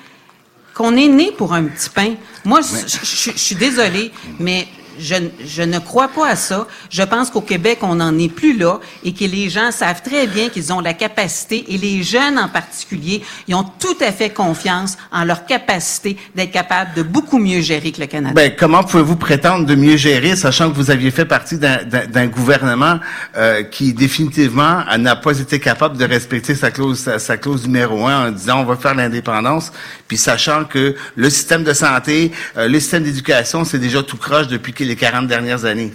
qu'on 0.73 0.95
est 0.97 1.07
né 1.07 1.31
pour 1.31 1.53
un 1.53 1.63
petit 1.63 1.89
pain. 1.89 2.15
Moi, 2.43 2.59
je, 2.61 2.85
je- 3.05 3.31
je 3.31 3.37
suis 3.37 3.55
désolée, 3.55 4.11
mais 4.39 4.67
je, 4.99 5.61
ne 5.63 5.79
crois 5.79 6.07
pas 6.07 6.29
à 6.29 6.35
ça. 6.35 6.67
Je 6.89 7.03
pense 7.03 7.29
qu'au 7.29 7.41
Québec, 7.41 7.79
on 7.81 7.95
n'en 7.95 8.17
est 8.17 8.29
plus 8.29 8.57
là 8.57 8.79
et 9.03 9.13
que 9.13 9.25
les 9.25 9.49
gens 9.49 9.71
savent 9.71 10.01
très 10.01 10.27
bien 10.27 10.49
qu'ils 10.49 10.71
ont 10.73 10.79
la 10.79 10.93
capacité, 10.93 11.65
et 11.69 11.77
les 11.77 12.03
jeunes 12.03 12.37
en 12.37 12.47
particulier, 12.47 13.21
ils 13.47 13.55
ont 13.55 13.63
tout 13.63 13.97
à 14.01 14.11
fait 14.11 14.29
confiance 14.29 14.97
en 15.11 15.25
leur 15.25 15.45
capacité 15.45 16.17
d'être 16.35 16.51
capables 16.51 16.93
de 16.95 17.03
beaucoup 17.03 17.37
mieux 17.37 17.61
gérer 17.61 17.91
que 17.91 18.01
le 18.01 18.07
Canada. 18.07 18.33
Ben, 18.35 18.53
comment 18.57 18.83
pouvez-vous 18.83 19.15
prétendre 19.15 19.65
de 19.65 19.75
mieux 19.75 19.97
gérer, 19.97 20.35
sachant 20.35 20.69
que 20.69 20.75
vous 20.75 20.91
aviez 20.91 21.11
fait 21.11 21.25
partie 21.25 21.57
d'un- 21.57 22.25
gouvernement 22.27 22.99
euh, 23.37 23.63
qui 23.63 23.93
définitivement 23.93 24.83
n'a 24.97 25.15
pas 25.15 25.39
été 25.39 25.59
capable 25.59 25.97
de 25.97 26.05
respecter 26.05 26.55
sa 26.55 26.71
clause, 26.71 27.09
sa 27.17 27.37
clause 27.37 27.65
numéro 27.67 28.07
un 28.07 28.27
en 28.27 28.31
disant 28.31 28.61
on 28.61 28.65
va 28.65 28.75
faire 28.75 28.95
l'indépendance, 28.95 29.71
puis 30.07 30.17
sachant 30.17 30.65
que 30.65 30.95
le 31.15 31.29
système 31.29 31.63
de 31.63 31.73
santé, 31.73 32.31
euh, 32.57 32.67
le 32.67 32.79
système 32.79 33.03
d'éducation, 33.03 33.63
c'est 33.65 33.79
déjà 33.79 34.03
tout 34.03 34.17
croche 34.17 34.47
depuis 34.47 34.73
les 34.85 34.95
40 34.95 35.27
dernières 35.27 35.65
années. 35.65 35.91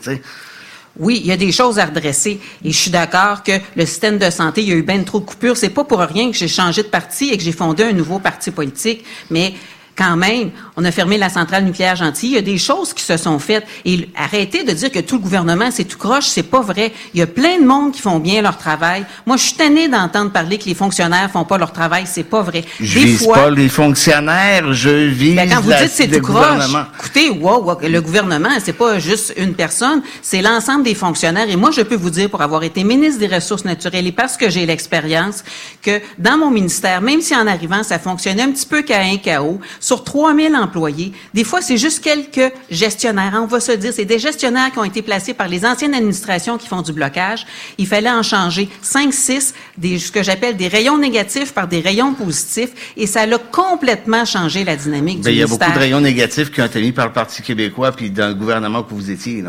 Oui, 0.99 1.21
il 1.23 1.27
y 1.27 1.33
a 1.33 1.37
des 1.37 1.53
choses 1.53 1.79
à 1.79 1.87
redresser 1.87 2.41
et 2.65 2.73
je 2.73 2.77
suis 2.77 2.91
d'accord 2.91 3.43
que 3.45 3.53
le 3.77 3.87
système 3.87 4.19
de 4.19 4.29
santé, 4.29 4.63
il 4.63 4.69
y 4.69 4.73
a 4.73 4.77
eu 4.77 4.83
bien 4.83 5.03
trop 5.05 5.21
de 5.21 5.25
coupures. 5.25 5.57
C'est 5.57 5.71
pas 5.71 5.85
pour 5.85 6.01
rien 6.01 6.31
que 6.31 6.37
j'ai 6.37 6.49
changé 6.49 6.83
de 6.83 6.89
parti 6.89 7.31
et 7.31 7.37
que 7.37 7.43
j'ai 7.43 7.53
fondé 7.53 7.85
un 7.85 7.93
nouveau 7.93 8.19
parti 8.19 8.51
politique, 8.51 9.05
mais 9.31 9.55
quand 9.97 10.17
même, 10.17 10.51
on 10.77 10.85
a 10.85 10.91
fermé 10.91 11.19
la 11.19 11.29
centrale 11.29 11.65
nucléaire 11.65 11.97
gentille. 11.97 12.31
Il 12.31 12.35
y 12.35 12.39
a 12.39 12.43
des 12.43 12.59
choses 12.59 12.95
qui 12.95 13.03
se 13.05 13.17
sont 13.17 13.39
faites. 13.39 13.65
Et 13.85 14.09
arrêtez 14.17 14.65
de 14.65 14.73
dire 14.73 14.91
que 14.91 15.01
tout 15.01 15.17
le 15.17 15.21
gouvernement, 15.23 15.71
c'est 15.71 15.85
tout 15.85 15.99
croche. 15.99 16.25
C'est 16.27 16.43
pas 16.45 16.61
vrai. 16.63 16.93
Il 17.13 17.21
y 17.21 17.23
a 17.23 17.27
plein 17.27 17.59
de 17.61 17.67
monde 17.67 17.93
qui 17.93 18.01
font 18.01 18.19
bien 18.19 18.41
leur 18.43 18.57
travail. 18.57 19.05
Moi, 19.27 19.37
je 19.37 19.43
suis 19.43 19.55
tannée 19.57 19.89
d'entendre 19.89 20.31
parler 20.31 20.59
que 20.59 20.65
les 20.65 20.75
fonctionnaires 20.75 21.31
font 21.31 21.45
pas 21.45 21.59
leur 21.59 21.73
travail. 21.73 22.05
C'est 22.07 22.23
pas 22.25 22.43
vrai. 22.43 22.65
Je 22.81 22.99
Des 22.99 23.05
vise 23.05 23.25
fois, 23.25 23.35
pas 23.35 23.51
les 23.51 23.69
fonctionnaires, 23.69 24.73
je 24.73 24.89
vise 24.91 25.37
ben, 25.37 25.49
quand 25.51 25.61
vous 25.61 25.71
la- 25.71 25.83
dites 25.83 25.93
c'est 25.95 26.09
tout 26.09 26.21
croche, 26.23 26.65
écoutez, 26.99 27.31
wow, 27.31 27.63
wow, 27.63 27.79
le 27.83 28.01
gouvernement, 28.01 28.49
c'est 28.65 28.73
pas 28.73 28.99
juste 28.99 29.35
une 29.37 29.55
personne, 29.55 30.03
c'est 30.23 30.41
l'ensemble 30.43 30.85
des 30.85 30.95
fonctionnaires. 30.95 31.49
Et 31.51 31.57
moi, 31.57 31.71
je 31.71 31.83
peux 31.83 31.97
vous 31.97 32.11
dire, 32.11 32.31
pour 32.31 32.41
avoir 32.43 32.63
été 32.63 32.85
ministre 32.85 33.19
des 33.21 33.27
Ressources 33.27 33.65
naturelles 33.65 34.07
et 34.07 34.13
parce 34.13 34.37
que 34.37 34.49
j'ai 34.49 34.65
l'expérience, 34.67 35.45
que 35.83 36.01
dans 36.19 36.39
mon 36.39 36.51
ministère, 36.51 37.01
même 37.03 37.21
si 37.21 37.35
en 37.37 37.47
arrivant, 37.47 37.83
ça 37.83 37.99
fonctionnait 37.99 38.43
un 38.43 38.51
petit 38.53 38.67
peu 38.67 38.83
qu'à 38.83 39.01
un 39.01 39.17
chaos, 39.17 39.61
sur 39.91 40.05
3000 40.05 40.55
employés, 40.55 41.11
des 41.35 41.43
fois, 41.43 41.61
c'est 41.61 41.77
juste 41.77 41.99
quelques 42.05 42.53
gestionnaires. 42.71 43.33
on 43.43 43.47
va 43.47 43.59
se 43.59 43.73
dire, 43.73 43.93
c'est 43.93 44.05
des 44.05 44.21
gestionnaires 44.21 44.71
qui 44.71 44.79
ont 44.79 44.85
été 44.85 45.03
placés 45.03 45.35
par 45.35 45.49
les 45.49 45.67
anciennes 45.67 45.95
administrations 45.95 46.59
qui 46.59 46.69
font 46.69 46.81
du 46.81 46.93
blocage. 46.93 47.45
Il 47.77 47.89
fallait 47.89 48.09
en 48.09 48.23
changer 48.23 48.69
5, 48.83 49.13
6, 49.13 49.53
des, 49.79 49.99
ce 49.99 50.13
que 50.13 50.23
j'appelle 50.23 50.57
des 50.57 50.69
rayons 50.69 50.97
négatifs 50.97 51.53
par 51.53 51.67
des 51.67 51.81
rayons 51.81 52.15
positifs. 52.15 52.71
Et 52.97 53.09
ça 53.09 53.23
a 53.23 53.39
complètement 53.39 54.25
changé 54.25 54.63
la 54.63 54.77
dynamique 54.77 55.23
Ben, 55.23 55.31
du 55.31 55.31
il 55.31 55.39
y 55.39 55.43
a 55.43 55.47
ministère. 55.47 55.67
beaucoup 55.67 55.79
de 55.81 55.83
rayons 55.83 56.01
négatifs 56.01 56.53
qui 56.53 56.63
ont 56.63 56.67
été 56.67 56.81
mis 56.81 56.93
par 56.93 57.07
le 57.07 57.13
Parti 57.13 57.43
québécois 57.43 57.91
puis 57.91 58.13
dans 58.13 58.29
le 58.29 58.35
gouvernement 58.35 58.85
que 58.85 58.95
vous 58.95 59.11
étiez. 59.11 59.43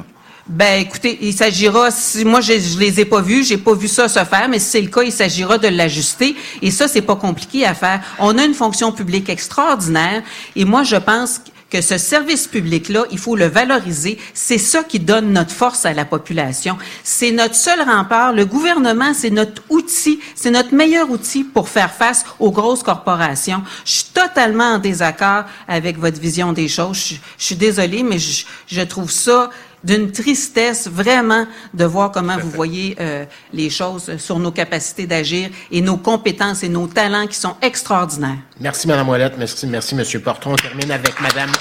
Ben, 0.47 0.81
écoutez, 0.81 1.19
il 1.21 1.33
s'agira, 1.33 1.91
si 1.91 2.25
moi 2.25 2.41
je, 2.41 2.53
je 2.53 2.79
les 2.79 2.99
ai 2.99 3.05
pas 3.05 3.21
vus, 3.21 3.43
j'ai 3.43 3.57
pas 3.57 3.73
vu 3.73 3.87
ça 3.87 4.07
se 4.07 4.23
faire, 4.25 4.47
mais 4.49 4.59
si 4.59 4.71
c'est 4.71 4.81
le 4.81 4.87
cas, 4.87 5.03
il 5.03 5.11
s'agira 5.11 5.57
de 5.57 5.67
l'ajuster. 5.67 6.35
Et 6.61 6.71
ça, 6.71 6.87
c'est 6.87 7.03
pas 7.03 7.15
compliqué 7.15 7.65
à 7.65 7.75
faire. 7.75 8.01
On 8.17 8.37
a 8.37 8.43
une 8.43 8.55
fonction 8.55 8.91
publique 8.91 9.29
extraordinaire, 9.29 10.23
et 10.55 10.65
moi, 10.65 10.83
je 10.83 10.95
pense 10.95 11.41
que 11.69 11.81
ce 11.81 11.97
service 11.97 12.47
public-là, 12.47 13.05
il 13.11 13.17
faut 13.17 13.37
le 13.37 13.45
valoriser. 13.45 14.17
C'est 14.33 14.57
ça 14.57 14.83
qui 14.83 14.99
donne 14.99 15.31
notre 15.31 15.51
force 15.51 15.85
à 15.85 15.93
la 15.93 16.03
population. 16.03 16.77
C'est 17.03 17.31
notre 17.31 17.55
seul 17.55 17.81
rempart. 17.81 18.33
Le 18.33 18.45
gouvernement, 18.45 19.13
c'est 19.13 19.29
notre 19.29 19.63
outil, 19.69 20.19
c'est 20.35 20.51
notre 20.51 20.75
meilleur 20.75 21.09
outil 21.09 21.45
pour 21.45 21.69
faire 21.69 21.93
face 21.93 22.25
aux 22.39 22.51
grosses 22.51 22.83
corporations. 22.83 23.63
Je 23.85 23.91
suis 23.91 24.05
totalement 24.13 24.73
en 24.73 24.79
désaccord 24.79 25.45
avec 25.67 25.97
votre 25.97 26.19
vision 26.19 26.51
des 26.51 26.67
choses. 26.67 26.97
Je, 26.97 27.15
je 27.37 27.45
suis 27.45 27.55
désolée, 27.55 28.03
mais 28.03 28.19
je, 28.19 28.45
je 28.67 28.81
trouve 28.81 29.09
ça 29.09 29.49
d'une 29.83 30.11
tristesse 30.11 30.87
vraiment 30.87 31.45
de 31.73 31.85
voir 31.85 32.11
comment 32.11 32.37
vous 32.37 32.49
voyez 32.49 32.95
euh, 32.99 33.25
les 33.53 33.69
choses 33.69 34.17
sur 34.17 34.39
nos 34.39 34.51
capacités 34.51 35.07
d'agir 35.07 35.49
et 35.71 35.81
nos 35.81 35.97
compétences 35.97 36.63
et 36.63 36.69
nos 36.69 36.87
talents 36.87 37.27
qui 37.27 37.35
sont 37.35 37.55
extraordinaires. 37.61 38.37
Merci, 38.59 38.87
Mme 38.87 39.09
Ouellette. 39.09 39.37
Merci, 39.37 39.65
merci, 39.67 39.95
M. 39.95 40.21
Porton. 40.21 40.53
On 40.53 40.55
termine 40.55 40.91
avec 40.91 41.19
Mme... 41.19 41.51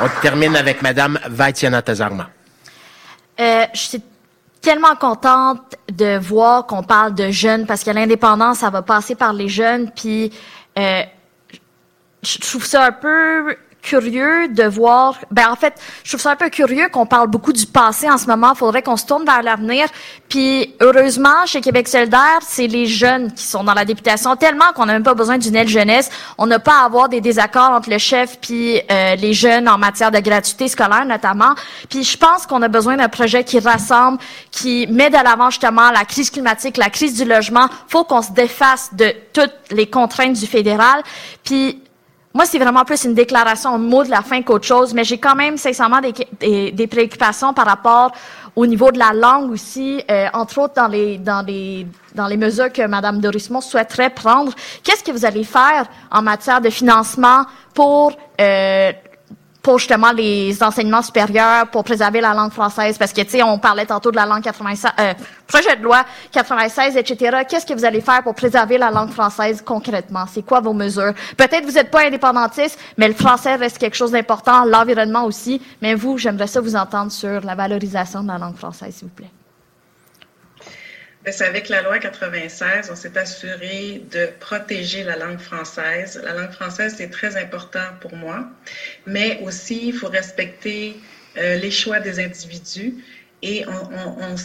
On 0.00 0.08
termine 0.20 0.56
avec 0.56 0.82
Mme 0.82 1.18
Vaitiana 1.28 1.80
Tazarma. 1.80 2.28
Euh, 3.38 3.64
je 3.72 3.78
suis 3.78 4.02
tellement 4.60 4.96
contente 4.96 5.76
de 5.92 6.18
voir 6.18 6.66
qu'on 6.66 6.82
parle 6.82 7.14
de 7.14 7.30
jeunes 7.30 7.66
parce 7.66 7.84
que 7.84 7.90
l'indépendance, 7.90 8.58
ça 8.58 8.70
va 8.70 8.82
passer 8.82 9.14
par 9.14 9.32
les 9.32 9.48
jeunes. 9.48 9.90
Puis, 9.94 10.32
euh, 10.78 11.02
je 12.22 12.38
trouve 12.38 12.64
ça 12.64 12.86
un 12.86 12.92
peu 12.92 13.56
curieux 13.84 14.48
de 14.48 14.64
voir. 14.64 15.18
Ben 15.30 15.48
en 15.50 15.56
fait, 15.56 15.74
je 16.02 16.10
trouve 16.10 16.20
ça 16.20 16.32
un 16.32 16.36
peu 16.36 16.48
curieux 16.48 16.88
qu'on 16.88 17.06
parle 17.06 17.28
beaucoup 17.28 17.52
du 17.52 17.66
passé 17.66 18.10
en 18.10 18.16
ce 18.16 18.26
moment. 18.26 18.52
Il 18.54 18.58
faudrait 18.58 18.82
qu'on 18.82 18.96
se 18.96 19.04
tourne 19.04 19.24
vers 19.24 19.42
l'avenir. 19.42 19.86
Puis 20.28 20.74
heureusement, 20.80 21.44
chez 21.46 21.60
Québec 21.60 21.86
solidaire, 21.86 22.40
c'est 22.40 22.66
les 22.66 22.86
jeunes 22.86 23.32
qui 23.32 23.44
sont 23.44 23.62
dans 23.62 23.74
la 23.74 23.84
députation 23.84 24.36
tellement 24.36 24.72
qu'on 24.74 24.86
n'a 24.86 24.94
même 24.94 25.02
pas 25.02 25.14
besoin 25.14 25.36
d'une 25.36 25.54
aide 25.54 25.68
jeunesse. 25.68 26.10
On 26.38 26.46
n'a 26.46 26.58
pas 26.58 26.80
à 26.80 26.86
avoir 26.86 27.08
des 27.08 27.20
désaccords 27.20 27.70
entre 27.70 27.90
le 27.90 27.98
chef 27.98 28.38
puis 28.40 28.80
euh, 28.90 29.16
les 29.16 29.34
jeunes 29.34 29.68
en 29.68 29.76
matière 29.76 30.10
de 30.10 30.18
gratuité 30.18 30.66
scolaire 30.68 31.04
notamment. 31.04 31.54
Puis 31.90 32.04
je 32.04 32.16
pense 32.16 32.46
qu'on 32.46 32.62
a 32.62 32.68
besoin 32.68 32.96
d'un 32.96 33.08
projet 33.08 33.44
qui 33.44 33.58
rassemble, 33.58 34.18
qui 34.50 34.86
met 34.86 35.10
de 35.10 35.22
l'avant 35.22 35.50
justement 35.50 35.90
la 35.90 36.04
crise 36.06 36.30
climatique, 36.30 36.78
la 36.78 36.88
crise 36.88 37.14
du 37.14 37.26
logement. 37.26 37.68
Faut 37.88 38.04
qu'on 38.04 38.22
se 38.22 38.32
défasse 38.32 38.94
de 38.94 39.12
toutes 39.34 39.54
les 39.70 39.86
contraintes 39.86 40.32
du 40.32 40.46
fédéral. 40.46 41.02
Puis 41.44 41.83
moi, 42.34 42.46
c'est 42.46 42.58
vraiment 42.58 42.84
plus 42.84 43.04
une 43.04 43.14
déclaration, 43.14 43.70
un 43.70 43.78
mot 43.78 44.02
de 44.02 44.10
la 44.10 44.20
fin 44.20 44.42
qu'autre 44.42 44.66
chose, 44.66 44.92
mais 44.92 45.04
j'ai 45.04 45.18
quand 45.18 45.36
même 45.36 45.56
sincèrement 45.56 46.00
des, 46.00 46.12
des, 46.40 46.72
des 46.72 46.86
préoccupations 46.88 47.54
par 47.54 47.64
rapport 47.64 48.10
au 48.56 48.66
niveau 48.66 48.90
de 48.90 48.98
la 48.98 49.12
langue 49.12 49.52
aussi, 49.52 50.02
euh, 50.10 50.26
entre 50.32 50.58
autres 50.58 50.74
dans 50.74 50.88
les 50.88 51.18
dans 51.18 51.42
les 51.46 51.86
dans 52.14 52.26
les 52.26 52.36
mesures 52.36 52.72
que 52.72 52.84
Mme 52.86 53.20
Dorismont 53.20 53.60
souhaiterait 53.60 54.10
prendre. 54.10 54.52
Qu'est-ce 54.82 55.04
que 55.04 55.12
vous 55.12 55.24
allez 55.24 55.44
faire 55.44 55.86
en 56.10 56.22
matière 56.22 56.60
de 56.60 56.70
financement 56.70 57.44
pour 57.72 58.12
euh, 58.40 58.92
pour 59.64 59.78
justement 59.78 60.12
les 60.12 60.62
enseignements 60.62 61.00
supérieurs, 61.00 61.68
pour 61.68 61.82
préserver 61.84 62.20
la 62.20 62.34
langue 62.34 62.52
française, 62.52 62.98
parce 62.98 63.14
que, 63.14 63.22
tu 63.22 63.30
sais, 63.30 63.42
on 63.42 63.58
parlait 63.58 63.86
tantôt 63.86 64.10
de 64.10 64.16
la 64.16 64.26
langue 64.26 64.42
96, 64.42 64.92
euh, 65.00 65.14
projet 65.46 65.74
de 65.74 65.82
loi 65.82 66.04
96, 66.30 66.98
etc. 66.98 67.38
Qu'est-ce 67.48 67.64
que 67.64 67.72
vous 67.72 67.86
allez 67.86 68.02
faire 68.02 68.22
pour 68.22 68.34
préserver 68.34 68.76
la 68.76 68.90
langue 68.90 69.10
française 69.10 69.62
concrètement? 69.64 70.26
C'est 70.30 70.42
quoi 70.42 70.60
vos 70.60 70.74
mesures? 70.74 71.14
Peut-être 71.38 71.64
vous 71.64 71.72
n'êtes 71.72 71.90
pas 71.90 72.06
indépendantiste, 72.06 72.78
mais 72.98 73.08
le 73.08 73.14
français 73.14 73.54
reste 73.54 73.78
quelque 73.78 73.96
chose 73.96 74.10
d'important, 74.10 74.66
l'environnement 74.66 75.24
aussi. 75.24 75.62
Mais 75.80 75.94
vous, 75.94 76.18
j'aimerais 76.18 76.46
ça 76.46 76.60
vous 76.60 76.76
entendre 76.76 77.10
sur 77.10 77.40
la 77.40 77.54
valorisation 77.54 78.22
de 78.22 78.28
la 78.28 78.36
langue 78.36 78.56
française, 78.56 78.94
s'il 78.94 79.08
vous 79.08 79.14
plaît. 79.14 79.30
C'est 81.30 81.46
avec 81.46 81.70
la 81.70 81.80
loi 81.80 81.98
96, 81.98 82.90
on 82.90 82.96
s'est 82.96 83.16
assuré 83.16 84.02
de 84.10 84.28
protéger 84.40 85.04
la 85.04 85.16
langue 85.16 85.38
française. 85.38 86.20
La 86.22 86.34
langue 86.34 86.50
française, 86.50 86.94
c'est 86.98 87.08
très 87.08 87.36
important 87.38 87.94
pour 88.02 88.14
moi, 88.14 88.46
mais 89.06 89.38
aussi, 89.42 89.88
il 89.88 89.94
faut 89.94 90.08
respecter 90.08 90.96
euh, 91.38 91.56
les 91.56 91.70
choix 91.70 91.98
des 91.98 92.20
individus 92.20 92.94
et 93.40 93.64
on, 93.66 94.18
on, 94.20 94.36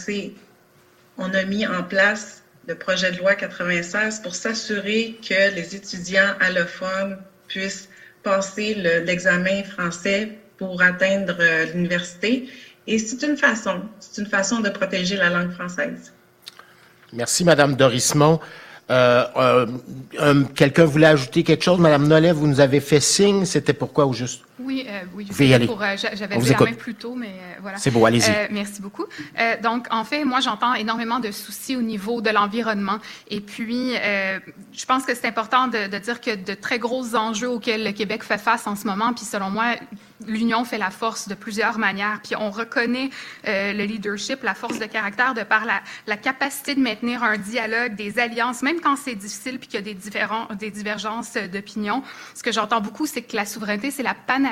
on, 1.18 1.34
a 1.34 1.44
mis 1.44 1.66
en 1.66 1.82
place 1.82 2.42
le 2.66 2.74
projet 2.74 3.10
de 3.12 3.18
loi 3.18 3.34
96 3.34 4.20
pour 4.20 4.34
s'assurer 4.34 5.18
que 5.26 5.54
les 5.54 5.76
étudiants 5.76 6.34
allophones 6.40 7.18
puissent 7.46 7.90
passer 8.22 8.74
le, 8.74 9.00
l'examen 9.04 9.64
français 9.64 10.38
pour 10.56 10.80
atteindre 10.80 11.36
euh, 11.40 11.66
l'université. 11.66 12.48
Et 12.86 12.98
c'est 12.98 13.22
une 13.22 13.36
façon, 13.36 13.82
c'est 13.98 14.22
une 14.22 14.28
façon 14.28 14.60
de 14.60 14.70
protéger 14.70 15.16
la 15.16 15.28
langue 15.28 15.52
française. 15.52 16.12
Merci, 17.12 17.44
Madame 17.44 17.74
Dorismont. 17.74 18.40
Euh, 18.90 19.24
euh, 19.36 19.66
euh, 20.20 20.44
quelqu'un 20.54 20.84
voulait 20.84 21.06
ajouter 21.06 21.44
quelque 21.44 21.62
chose? 21.62 21.78
Madame 21.78 22.06
Nollet, 22.08 22.32
vous 22.32 22.46
nous 22.46 22.60
avez 22.60 22.80
fait 22.80 23.00
signe. 23.00 23.44
C'était 23.44 23.72
pourquoi 23.72 24.06
ou 24.06 24.12
juste? 24.12 24.42
Oui, 24.62 24.86
euh, 24.88 25.02
oui. 25.14 25.26
Pour, 25.66 25.82
euh, 25.82 25.96
j'avais 25.96 26.36
vous 26.36 26.44
la 26.44 26.52
écoute. 26.52 26.70
main 26.70 26.74
plus 26.74 26.94
tôt, 26.94 27.14
mais 27.14 27.28
euh, 27.28 27.58
voilà. 27.60 27.78
C'est 27.78 27.90
beau, 27.90 28.04
allez-y. 28.04 28.30
Euh, 28.30 28.46
merci 28.50 28.82
beaucoup. 28.82 29.06
Euh, 29.38 29.60
donc, 29.62 29.86
en 29.90 30.04
fait, 30.04 30.24
moi, 30.24 30.40
j'entends 30.40 30.74
énormément 30.74 31.18
de 31.18 31.30
soucis 31.30 31.76
au 31.76 31.82
niveau 31.82 32.20
de 32.20 32.30
l'environnement. 32.30 32.98
Et 33.28 33.40
puis, 33.40 33.92
je 34.72 34.86
pense 34.86 35.04
que 35.04 35.14
c'est 35.14 35.26
important 35.26 35.68
de, 35.68 35.88
de 35.88 35.98
dire 35.98 36.20
que 36.20 36.34
de 36.34 36.54
très 36.54 36.78
gros 36.78 37.14
enjeux 37.14 37.48
auxquels 37.48 37.84
le 37.84 37.92
Québec 37.92 38.22
fait 38.22 38.38
face 38.38 38.66
en 38.66 38.76
ce 38.76 38.86
moment, 38.86 39.12
puis 39.12 39.24
selon 39.24 39.50
moi, 39.50 39.76
l'union 40.26 40.64
fait 40.64 40.78
la 40.78 40.90
force 40.90 41.28
de 41.28 41.34
plusieurs 41.34 41.78
manières. 41.78 42.20
Puis 42.22 42.36
on 42.36 42.50
reconnaît 42.50 43.10
le 43.44 43.84
leadership, 43.84 44.42
la 44.42 44.54
force 44.54 44.78
de 44.78 44.84
caractère 44.84 45.34
de 45.34 45.42
par 45.42 45.64
la, 45.64 45.80
la, 46.06 46.16
capacité 46.16 46.74
de 46.74 46.80
maintenir 46.80 47.22
un 47.22 47.38
dialogue, 47.38 47.94
des 47.94 48.18
alliances, 48.18 48.62
même 48.62 48.80
quand 48.80 48.96
c'est 48.96 49.14
difficile 49.14 49.58
puis 49.58 49.68
qu'il 49.68 49.80
y 49.80 49.82
a 49.82 49.84
des, 49.84 49.94
différents, 49.94 50.48
des 50.58 50.70
divergences 50.70 51.34
d'opinion. 51.34 52.02
Ce 52.34 52.42
que 52.42 52.52
j'entends 52.52 52.80
beaucoup, 52.80 53.06
c'est 53.06 53.22
que 53.22 53.36
la 53.36 53.46
souveraineté, 53.46 53.90
c'est 53.90 54.02
la 54.02 54.14
panacée 54.14 54.49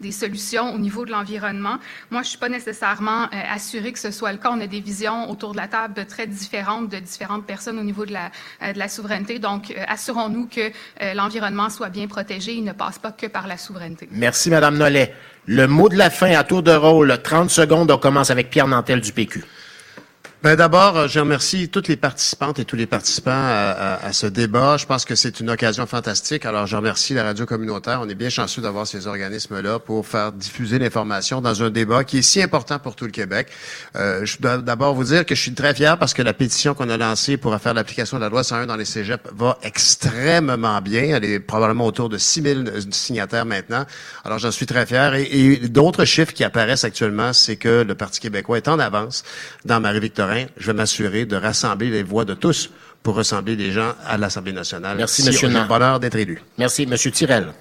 des 0.00 0.12
solutions 0.12 0.74
au 0.74 0.78
niveau 0.78 1.04
de 1.04 1.10
l'environnement. 1.10 1.76
Moi, 2.10 2.22
je 2.22 2.28
suis 2.28 2.38
pas 2.38 2.48
nécessairement 2.48 3.24
euh, 3.24 3.28
assurée 3.50 3.92
que 3.92 3.98
ce 3.98 4.10
soit 4.10 4.32
le 4.32 4.38
cas. 4.38 4.50
On 4.52 4.60
a 4.60 4.66
des 4.66 4.80
visions 4.80 5.30
autour 5.30 5.52
de 5.52 5.56
la 5.56 5.68
table 5.68 6.04
très 6.06 6.26
différentes 6.26 6.88
de 6.88 6.98
différentes 6.98 7.46
personnes 7.46 7.78
au 7.78 7.84
niveau 7.84 8.06
de 8.06 8.12
la, 8.12 8.30
euh, 8.62 8.72
de 8.72 8.78
la 8.78 8.88
souveraineté. 8.88 9.38
Donc, 9.38 9.70
euh, 9.70 9.84
assurons-nous 9.88 10.46
que 10.46 10.70
l'environnement 11.14 11.70
soit 11.70 11.88
bien 11.88 12.06
protégé. 12.06 12.54
Il 12.54 12.64
ne 12.64 12.72
passe 12.72 12.98
pas 12.98 13.12
que 13.12 13.26
par 13.26 13.46
la 13.46 13.56
souveraineté. 13.56 14.08
Merci, 14.10 14.50
Madame 14.50 14.76
Nollet. 14.76 15.14
Le 15.46 15.66
mot 15.66 15.88
de 15.88 15.96
la 15.96 16.10
fin 16.10 16.32
à 16.32 16.44
tour 16.44 16.62
de 16.62 16.72
rôle, 16.72 17.18
30 17.22 17.50
secondes. 17.50 17.90
On 17.90 17.98
commence 17.98 18.30
avec 18.30 18.50
Pierre 18.50 18.68
Nantel 18.68 19.00
du 19.00 19.12
PQ. 19.12 19.44
Ben 20.44 20.56
d'abord, 20.56 20.98
euh, 20.98 21.08
je 21.08 21.20
remercie 21.20 21.70
toutes 21.70 21.88
les 21.88 21.96
participantes 21.96 22.58
et 22.58 22.66
tous 22.66 22.76
les 22.76 22.84
participants 22.84 23.30
à, 23.32 24.12
ce 24.12 24.26
débat. 24.26 24.76
Je 24.76 24.84
pense 24.84 25.06
que 25.06 25.14
c'est 25.14 25.40
une 25.40 25.48
occasion 25.48 25.86
fantastique. 25.86 26.44
Alors, 26.44 26.66
je 26.66 26.76
remercie 26.76 27.14
la 27.14 27.24
radio 27.24 27.46
communautaire. 27.46 28.00
On 28.02 28.08
est 28.10 28.14
bien 28.14 28.28
chanceux 28.28 28.60
d'avoir 28.60 28.86
ces 28.86 29.06
organismes-là 29.06 29.78
pour 29.78 30.06
faire 30.06 30.32
diffuser 30.32 30.78
l'information 30.78 31.40
dans 31.40 31.62
un 31.62 31.70
débat 31.70 32.04
qui 32.04 32.18
est 32.18 32.22
si 32.22 32.42
important 32.42 32.78
pour 32.78 32.94
tout 32.94 33.06
le 33.06 33.10
Québec. 33.10 33.48
Euh, 33.96 34.26
je 34.26 34.36
dois 34.36 34.58
d'abord 34.58 34.92
vous 34.94 35.04
dire 35.04 35.24
que 35.24 35.34
je 35.34 35.40
suis 35.40 35.54
très 35.54 35.74
fier 35.74 35.96
parce 35.96 36.12
que 36.12 36.20
la 36.20 36.34
pétition 36.34 36.74
qu'on 36.74 36.90
a 36.90 36.98
lancée 36.98 37.38
pour 37.38 37.58
faire 37.58 37.72
l'application 37.72 38.18
de 38.18 38.22
la 38.22 38.28
loi 38.28 38.44
101 38.44 38.66
dans 38.66 38.76
les 38.76 38.84
cégeps 38.84 39.24
va 39.34 39.58
extrêmement 39.62 40.82
bien. 40.82 41.16
Elle 41.16 41.24
est 41.24 41.40
probablement 41.40 41.86
autour 41.86 42.10
de 42.10 42.18
6000 42.18 42.68
euh, 42.68 42.80
signataires 42.90 43.46
maintenant. 43.46 43.86
Alors, 44.26 44.38
j'en 44.38 44.50
suis 44.50 44.66
très 44.66 44.84
fier. 44.84 45.14
Et, 45.14 45.22
et 45.22 45.68
d'autres 45.70 46.04
chiffres 46.04 46.34
qui 46.34 46.44
apparaissent 46.44 46.84
actuellement, 46.84 47.32
c'est 47.32 47.56
que 47.56 47.82
le 47.82 47.94
Parti 47.94 48.20
québécois 48.20 48.58
est 48.58 48.68
en 48.68 48.78
avance 48.78 49.24
dans 49.64 49.80
Marie-Victorin 49.80 50.33
je 50.56 50.66
vais 50.66 50.72
m'assurer 50.72 51.26
de 51.26 51.36
rassembler 51.36 51.90
les 51.90 52.02
voix 52.02 52.24
de 52.24 52.34
tous 52.34 52.70
pour 53.02 53.16
rassembler 53.16 53.56
les 53.56 53.70
gens 53.70 53.92
à 54.06 54.16
l'Assemblée 54.16 54.52
nationale. 54.52 54.96
Merci, 54.96 55.22
si 55.22 55.28
Monsieur. 55.28 55.48
le 55.48 55.68
bonheur 55.68 56.00
d'être 56.00 56.16
élu. 56.16 56.40
Merci, 56.58 56.86
Monsieur 56.86 57.10
Tirel. 57.10 57.52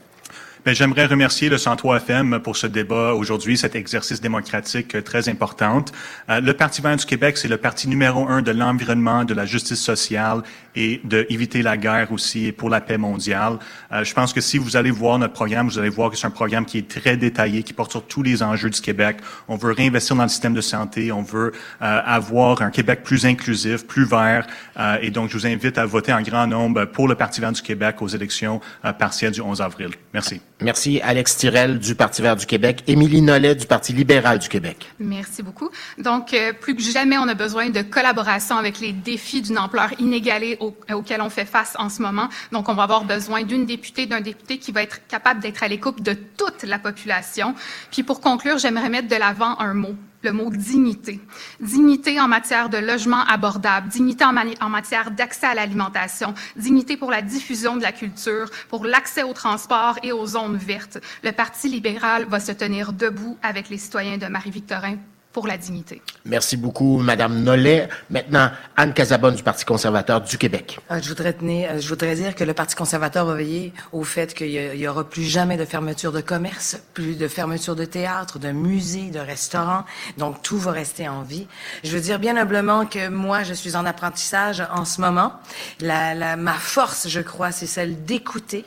Ben, 0.65 0.73
j'aimerais 0.73 1.07
remercier 1.07 1.49
le 1.49 1.57
103 1.57 1.97
FM 1.97 2.39
pour 2.39 2.55
ce 2.55 2.67
débat 2.67 3.13
aujourd'hui, 3.13 3.57
cet 3.57 3.75
exercice 3.75 4.21
démocratique 4.21 5.03
très 5.03 5.27
important. 5.27 5.83
Euh, 6.29 6.39
le 6.39 6.53
Parti 6.53 6.81
vert 6.81 6.95
du 6.95 7.05
Québec, 7.05 7.37
c'est 7.37 7.49
le 7.49 7.57
parti 7.57 7.89
numéro 7.89 8.29
un 8.29 8.41
de 8.41 8.51
l'environnement, 8.51 9.25
de 9.25 9.33
la 9.33 9.45
justice 9.45 9.81
sociale 9.81 10.41
et 10.75 11.01
d'éviter 11.03 11.61
la 11.61 11.77
guerre 11.77 12.11
aussi 12.11 12.51
pour 12.51 12.69
la 12.69 12.81
paix 12.81 12.97
mondiale. 12.97 13.57
Euh, 13.91 14.03
je 14.03 14.13
pense 14.13 14.33
que 14.33 14.41
si 14.41 14.57
vous 14.57 14.75
allez 14.75 14.91
voir 14.91 15.19
notre 15.19 15.33
programme, 15.33 15.67
vous 15.67 15.79
allez 15.79 15.89
voir 15.89 16.09
que 16.09 16.17
c'est 16.17 16.27
un 16.27 16.31
programme 16.31 16.65
qui 16.65 16.77
est 16.77 16.87
très 16.87 17.17
détaillé, 17.17 17.63
qui 17.63 17.73
porte 17.73 17.91
sur 17.91 18.05
tous 18.05 18.23
les 18.23 18.43
enjeux 18.43 18.69
du 18.69 18.81
Québec. 18.81 19.17
On 19.47 19.55
veut 19.55 19.71
réinvestir 19.71 20.15
dans 20.15 20.23
le 20.23 20.29
système 20.29 20.53
de 20.53 20.61
santé, 20.61 21.11
on 21.11 21.21
veut 21.21 21.51
euh, 21.81 22.01
avoir 22.05 22.61
un 22.61 22.71
Québec 22.71 23.01
plus 23.03 23.25
inclusif, 23.25 23.85
plus 23.85 24.05
vert, 24.05 24.47
euh, 24.77 24.97
et 25.01 25.11
donc 25.11 25.29
je 25.29 25.37
vous 25.37 25.47
invite 25.47 25.77
à 25.77 25.85
voter 25.85 26.13
en 26.13 26.21
grand 26.21 26.47
nombre 26.47 26.85
pour 26.85 27.07
le 27.07 27.15
Parti 27.15 27.41
vert 27.41 27.51
du 27.51 27.61
Québec 27.61 28.01
aux 28.01 28.07
élections 28.07 28.61
euh, 28.85 28.93
partielles 28.93 29.31
du 29.31 29.41
11 29.41 29.61
avril. 29.61 29.91
Merci. 30.13 30.41
Merci 30.61 31.01
Alex 31.01 31.37
Tirel 31.37 31.77
du 31.77 31.93
Parti 31.93 32.21
vert 32.21 32.35
du 32.35 32.45
Québec, 32.45 32.83
Émilie 32.87 33.21
Nollet 33.21 33.55
du 33.55 33.65
Parti 33.65 33.91
libéral 33.91 34.39
du 34.39 34.47
Québec. 34.47 34.89
Merci 34.99 35.43
beaucoup. 35.43 35.69
Donc, 35.97 36.33
euh, 36.33 36.53
plus 36.53 36.75
que 36.75 36.81
jamais, 36.81 37.17
on 37.17 37.27
a 37.27 37.33
besoin 37.33 37.69
de 37.69 37.81
collaboration 37.81 38.57
avec 38.57 38.79
les 38.79 38.93
défis 38.93 39.41
d'une 39.41 39.57
ampleur 39.57 39.89
inégalée 39.99 40.57
auxquels 40.91 41.21
on 41.21 41.29
fait 41.29 41.45
face 41.45 41.75
en 41.79 41.89
ce 41.89 42.01
moment. 42.01 42.29
Donc, 42.51 42.69
on 42.69 42.73
va 42.73 42.83
avoir 42.83 43.05
besoin 43.05 43.43
d'une 43.43 43.65
députée, 43.65 44.05
d'un 44.05 44.21
député 44.21 44.57
qui 44.57 44.71
va 44.71 44.83
être 44.83 45.05
capable 45.07 45.39
d'être 45.39 45.63
à 45.63 45.67
l'écoute 45.67 46.01
de 46.01 46.13
toute 46.13 46.63
la 46.63 46.79
population. 46.79 47.55
Puis, 47.91 48.03
pour 48.03 48.21
conclure, 48.21 48.57
j'aimerais 48.57 48.89
mettre 48.89 49.07
de 49.07 49.15
l'avant 49.15 49.59
un 49.59 49.73
mot 49.73 49.95
le 50.23 50.31
mot 50.31 50.49
dignité. 50.49 51.19
Dignité 51.59 52.19
en 52.19 52.27
matière 52.27 52.69
de 52.69 52.77
logement 52.77 53.23
abordable, 53.25 53.89
dignité 53.89 54.23
en, 54.23 54.69
matière 54.69 55.11
d'accès 55.11 55.47
à 55.47 55.53
l'alimentation, 55.53 56.33
dignité 56.55 56.97
pour 56.97 57.11
la 57.11 57.21
diffusion 57.21 57.75
de 57.75 57.81
la 57.81 57.91
culture, 57.91 58.49
pour 58.69 58.85
l'accès 58.85 59.23
au 59.23 59.33
transport 59.33 59.99
et 60.01 60.11
aux 60.11 60.25
zones 60.25 60.57
vertes. 60.57 60.99
Le 61.23 61.31
Parti 61.31 61.67
libéral 61.67 62.25
va 62.25 62.39
se 62.39 62.51
tenir 62.51 62.93
debout 62.93 63.37
avec 63.43 63.69
les 63.69 63.77
citoyens 63.77 64.17
de 64.17 64.27
Marie-Victorin 64.27 64.97
pour 65.33 65.47
la 65.47 65.57
dignité. 65.57 66.01
Merci 66.25 66.55
beaucoup, 66.55 66.99
Madame 66.99 67.41
Nollet. 67.43 67.89
Maintenant, 68.11 68.51
Anne 68.77 68.93
Casabonne 68.93 69.35
du 69.35 69.43
Parti 69.43 69.65
conservateur 69.65 70.21
du 70.21 70.37
Québec. 70.37 70.79
Euh, 70.91 71.01
je 71.01 71.09
voudrais 71.09 71.33
tenir, 71.33 71.71
euh, 71.71 71.79
je 71.79 71.89
voudrais 71.89 72.15
dire 72.15 72.35
que 72.35 72.43
le 72.43 72.53
Parti 72.53 72.75
conservateur 72.75 73.25
va 73.25 73.33
veiller 73.33 73.73
au 73.91 74.03
fait 74.03 74.35
qu'il 74.35 74.51
y, 74.51 74.87
aura 74.87 75.03
plus 75.09 75.23
jamais 75.23 75.57
de 75.57 75.65
fermeture 75.65 76.11
de 76.11 76.21
commerce, 76.21 76.77
plus 76.93 77.17
de 77.17 77.27
fermeture 77.27 77.75
de 77.75 77.85
théâtre, 77.85 78.37
de 78.37 78.51
musées, 78.51 79.09
de 79.09 79.19
restaurants. 79.19 79.85
Donc 80.19 80.41
tout 80.43 80.57
va 80.57 80.71
rester 80.71 81.09
en 81.09 81.23
vie. 81.23 81.47
Je 81.83 81.91
veux 81.91 82.01
dire 82.01 82.19
bien 82.19 82.37
humblement 82.37 82.85
que 82.85 83.09
moi, 83.09 83.41
je 83.43 83.53
suis 83.53 83.75
en 83.75 83.85
apprentissage 83.85 84.63
en 84.71 84.85
ce 84.85 85.01
moment. 85.01 85.33
La, 85.81 86.13
la, 86.13 86.35
ma 86.35 86.53
force, 86.53 87.09
je 87.09 87.19
crois, 87.21 87.51
c'est 87.51 87.65
celle 87.65 88.05
d'écouter. 88.05 88.65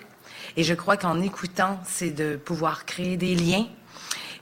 Et 0.56 0.64
je 0.64 0.74
crois 0.74 0.96
qu'en 0.96 1.20
écoutant, 1.20 1.78
c'est 1.84 2.10
de 2.10 2.34
pouvoir 2.36 2.86
créer 2.86 3.16
des 3.16 3.36
liens 3.36 3.66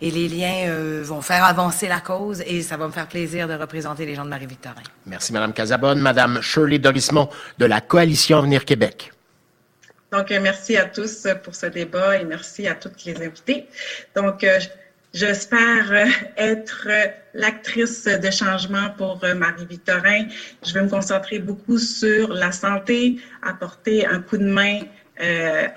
et 0.01 0.11
les 0.11 0.29
liens 0.29 0.69
euh, 0.69 1.03
vont 1.05 1.21
faire 1.21 1.45
avancer 1.45 1.89
la 1.89 2.01
cause 2.01 2.43
et 2.47 2.63
ça 2.63 2.77
va 2.77 2.87
me 2.87 2.93
faire 2.93 3.09
plaisir 3.09 3.49
de 3.49 3.55
représenter 3.55 4.07
les 4.07 4.15
gens 4.15 4.25
de 4.25 4.31
Marie-Victorin. 4.31 4.83
Merci, 5.07 5.33
Madame 5.33 5.53
Casabonne. 5.53 6.01
Madame 6.01 6.41
Shirley 6.41 6.79
Dorismont 6.79 7.29
de 7.59 7.67
la 7.67 7.81
Coalition 7.81 8.39
Avenir 8.39 8.65
Québec. 8.65 9.13
Donc, 10.13 10.31
euh, 10.31 10.41
merci 10.41 10.77
à 10.77 10.85
tous 10.85 11.27
pour 11.43 11.55
ce 11.55 11.67
débat 11.67 12.19
et 12.19 12.25
merci 12.25 12.69
à 12.69 12.75
toutes 12.75 13.05
les 13.05 13.17
invités. 13.23 13.67
Donc, 14.15 14.45
euh, 14.45 14.59
J'espère 15.13 16.09
être 16.37 16.89
l'actrice 17.35 18.07
de 18.07 18.31
changement 18.33 18.91
pour 18.99 19.25
Marie-Victorin. 19.25 20.27
Je 20.67 20.75
vais 20.75 20.83
me 20.83 20.89
concentrer 20.89 21.39
beaucoup 21.39 21.79
sur 21.79 22.33
la 22.33 22.51
santé, 22.51 23.21
apporter 23.41 24.05
un 24.05 24.21
coup 24.21 24.39
de 24.39 24.47
main 24.47 24.81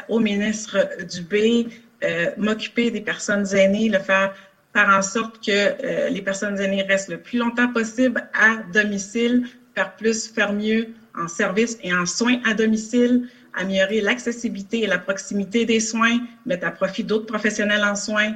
au 0.10 0.19
ministre 0.19 0.89
Dubé 1.03 1.68
euh, 2.03 2.32
m'occuper 2.38 2.91
des 2.91 3.02
personnes 3.02 3.45
aînées, 3.56 3.90
le 3.90 3.99
faire 3.99 4.34
faire 4.78 4.90
en 4.90 5.02
sorte 5.02 5.44
que 5.44 5.52
euh, 5.52 6.10
les 6.10 6.22
personnes 6.22 6.60
aînées 6.60 6.84
restent 6.84 7.10
le 7.10 7.18
plus 7.18 7.40
longtemps 7.40 7.72
possible 7.74 8.28
à 8.34 8.57
domicile, 8.72 9.48
faire 9.74 9.95
plus, 9.95 10.28
faire 10.28 10.53
mieux 10.53 10.90
en 11.18 11.28
service 11.28 11.78
et 11.82 11.94
en 11.94 12.06
soins 12.06 12.40
à 12.45 12.53
domicile, 12.53 13.28
améliorer 13.56 14.02
l'accessibilité 14.02 14.84
et 14.84 14.88
la 14.88 14.99
proximité 14.99 15.65
des 15.65 15.80
soins, 15.80 16.19
mettre 16.45 16.68
à 16.68 16.72
profit 16.72 17.03
d'autres 17.03 17.26
professionnels 17.26 17.84
en 17.84 17.95
soins, 17.95 18.34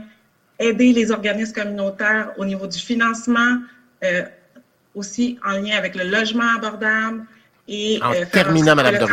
aider 0.57 0.93
les 0.93 1.11
organismes 1.11 1.53
communautaires 1.53 2.31
au 2.37 2.45
niveau 2.45 2.65
du 2.65 2.79
financement, 2.79 3.59
euh, 4.03 4.23
aussi 4.95 5.37
en 5.45 5.51
lien 5.51 5.77
avec 5.77 5.95
le 5.95 6.05
logement 6.05 6.55
abordable 6.55 7.23
et 7.67 7.99
en 8.01 8.13
terminant, 8.25 8.75
Madame 8.75 9.07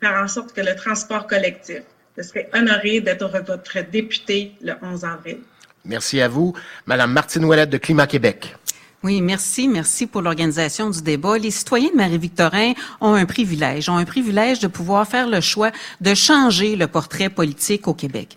faire 0.00 0.22
en 0.22 0.28
sorte 0.28 0.52
que 0.52 0.60
le 0.60 0.74
transport 0.74 1.26
collectif 1.26 1.82
je 2.16 2.22
serais 2.22 2.48
honorée 2.52 3.00
d'être 3.00 3.28
votre 3.28 3.90
députée 3.90 4.52
le 4.62 4.74
11 4.82 5.04
avril. 5.04 5.38
Merci 5.84 6.20
à 6.20 6.28
vous. 6.28 6.54
Madame 6.86 7.12
Martine 7.12 7.44
Ouellette 7.44 7.70
de 7.70 7.78
Climat 7.78 8.06
Québec. 8.06 8.54
Oui, 9.02 9.20
merci, 9.20 9.68
merci 9.68 10.06
pour 10.06 10.22
l'organisation 10.22 10.88
du 10.88 11.02
débat. 11.02 11.36
Les 11.36 11.50
citoyens 11.50 11.90
de 11.90 11.96
Marie-Victorin 11.96 12.72
ont 13.02 13.12
un 13.12 13.26
privilège, 13.26 13.90
ont 13.90 13.98
un 13.98 14.06
privilège 14.06 14.60
de 14.60 14.66
pouvoir 14.66 15.06
faire 15.06 15.28
le 15.28 15.42
choix 15.42 15.72
de 16.00 16.14
changer 16.14 16.74
le 16.74 16.86
portrait 16.86 17.28
politique 17.28 17.86
au 17.86 17.92
Québec. 17.92 18.34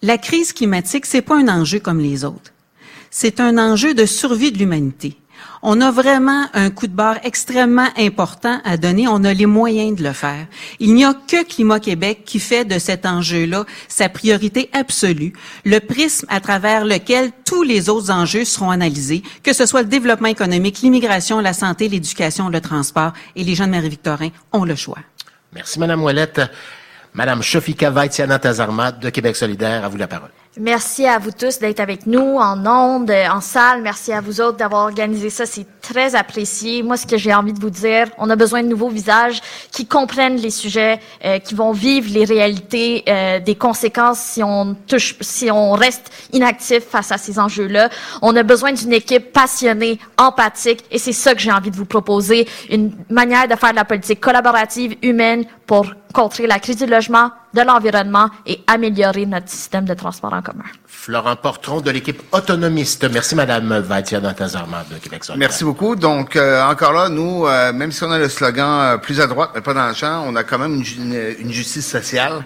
La 0.00 0.16
crise 0.16 0.52
climatique, 0.52 1.06
c'est 1.06 1.22
pas 1.22 1.36
un 1.36 1.48
enjeu 1.48 1.80
comme 1.80 1.98
les 1.98 2.24
autres. 2.24 2.52
C'est 3.10 3.40
un 3.40 3.58
enjeu 3.58 3.94
de 3.94 4.06
survie 4.06 4.52
de 4.52 4.58
l'humanité. 4.58 5.16
On 5.62 5.80
a 5.80 5.90
vraiment 5.90 6.46
un 6.54 6.70
coup 6.70 6.86
de 6.86 6.92
barre 6.92 7.18
extrêmement 7.22 7.88
important 7.96 8.60
à 8.64 8.76
donner. 8.76 9.06
On 9.08 9.22
a 9.24 9.32
les 9.32 9.46
moyens 9.46 9.96
de 9.96 10.02
le 10.02 10.12
faire. 10.12 10.46
Il 10.80 10.94
n'y 10.94 11.04
a 11.04 11.14
que 11.14 11.44
Climat 11.44 11.80
Québec 11.80 12.22
qui 12.24 12.40
fait 12.40 12.64
de 12.64 12.78
cet 12.78 13.06
enjeu-là 13.06 13.64
sa 13.88 14.08
priorité 14.08 14.70
absolue, 14.72 15.32
le 15.64 15.78
prisme 15.78 16.26
à 16.28 16.40
travers 16.40 16.84
lequel 16.84 17.30
tous 17.44 17.62
les 17.62 17.88
autres 17.88 18.10
enjeux 18.10 18.44
seront 18.44 18.70
analysés, 18.70 19.22
que 19.42 19.52
ce 19.52 19.66
soit 19.66 19.82
le 19.82 19.88
développement 19.88 20.28
économique, 20.28 20.80
l'immigration, 20.82 21.40
la 21.40 21.52
santé, 21.52 21.88
l'éducation, 21.88 22.48
le 22.48 22.60
transport. 22.60 23.12
Et 23.36 23.44
les 23.44 23.54
gens 23.54 23.66
de 23.66 23.72
Marie-Victorin 23.72 24.30
ont 24.52 24.64
le 24.64 24.74
choix. 24.74 24.98
Merci, 25.52 25.78
Madame 25.78 26.02
Ouellette. 26.02 26.40
Madame 27.14 27.42
Shofika 27.42 27.90
Vaitiana 27.90 28.38
Tazarmat 28.38 28.92
de 28.92 29.10
Québec 29.10 29.36
solidaire, 29.36 29.84
à 29.84 29.88
vous 29.88 29.98
la 29.98 30.08
parole. 30.08 30.30
Merci 30.60 31.06
à 31.06 31.18
vous 31.18 31.30
tous 31.30 31.60
d'être 31.60 31.80
avec 31.80 32.04
nous 32.04 32.36
en 32.36 32.66
ondes, 32.66 33.10
en 33.10 33.40
salle. 33.40 33.80
Merci 33.80 34.12
à 34.12 34.20
vous 34.20 34.42
autres 34.42 34.58
d'avoir 34.58 34.82
organisé 34.82 35.30
ça. 35.30 35.46
C'est 35.46 35.64
très 35.80 36.14
apprécié. 36.14 36.82
Moi, 36.82 36.98
ce 36.98 37.06
que 37.06 37.16
j'ai 37.16 37.32
envie 37.32 37.54
de 37.54 37.58
vous 37.58 37.70
dire, 37.70 38.08
on 38.18 38.28
a 38.28 38.36
besoin 38.36 38.62
de 38.62 38.68
nouveaux 38.68 38.90
visages 38.90 39.40
qui 39.70 39.86
comprennent 39.86 40.36
les 40.36 40.50
sujets, 40.50 41.00
euh, 41.24 41.38
qui 41.38 41.54
vont 41.54 41.72
vivre 41.72 42.12
les 42.12 42.26
réalités 42.26 43.02
euh, 43.08 43.40
des 43.40 43.54
conséquences 43.54 44.18
si 44.18 44.42
on 44.42 44.74
touche, 44.86 45.16
si 45.22 45.50
on 45.50 45.72
reste 45.72 46.12
inactif 46.34 46.84
face 46.84 47.12
à 47.12 47.16
ces 47.16 47.38
enjeux-là. 47.38 47.88
On 48.20 48.36
a 48.36 48.42
besoin 48.42 48.72
d'une 48.72 48.92
équipe 48.92 49.32
passionnée, 49.32 49.98
empathique, 50.18 50.84
et 50.90 50.98
c'est 50.98 51.14
ça 51.14 51.34
que 51.34 51.40
j'ai 51.40 51.52
envie 51.52 51.70
de 51.70 51.76
vous 51.76 51.86
proposer. 51.86 52.46
Une 52.68 52.92
manière 53.08 53.48
de 53.48 53.56
faire 53.56 53.70
de 53.70 53.76
la 53.76 53.86
politique 53.86 54.20
collaborative, 54.20 54.98
humaine, 55.02 55.46
pour 55.66 55.86
contrer 56.12 56.46
la 56.46 56.58
crise 56.58 56.76
du 56.76 56.86
logement, 56.86 57.30
de 57.54 57.62
l'environnement 57.62 58.28
et 58.46 58.62
améliorer 58.66 59.26
notre 59.26 59.48
système 59.48 59.84
de 59.84 59.94
transport 59.94 60.32
en 60.32 60.41
commun. 60.42 60.64
Florent 60.86 61.36
Portron 61.36 61.80
de 61.80 61.90
l'équipe 61.90 62.22
autonomiste. 62.32 63.08
Merci, 63.10 63.34
Madame 63.34 63.78
Vatia 63.80 64.20
Dantazarmar 64.20 64.84
de 64.90 64.96
Québec 64.98 65.24
solidaire. 65.24 65.48
Merci 65.48 65.64
beaucoup. 65.64 65.96
Donc, 65.96 66.36
euh, 66.36 66.62
encore 66.62 66.92
là, 66.92 67.08
nous, 67.08 67.46
euh, 67.46 67.72
même 67.72 67.90
si 67.90 68.04
on 68.04 68.10
a 68.12 68.18
le 68.18 68.28
slogan 68.28 68.80
euh, 68.94 68.98
plus 68.98 69.20
à 69.20 69.26
droite, 69.26 69.50
mais 69.54 69.60
pas 69.62 69.74
dans 69.74 69.88
le 69.88 69.94
champ, 69.94 70.24
on 70.26 70.36
a 70.36 70.44
quand 70.44 70.58
même 70.58 70.74
une, 70.74 70.84
une- 71.14 71.34
une 71.40 71.52
justice 71.52 71.88
sociale. 71.90 72.44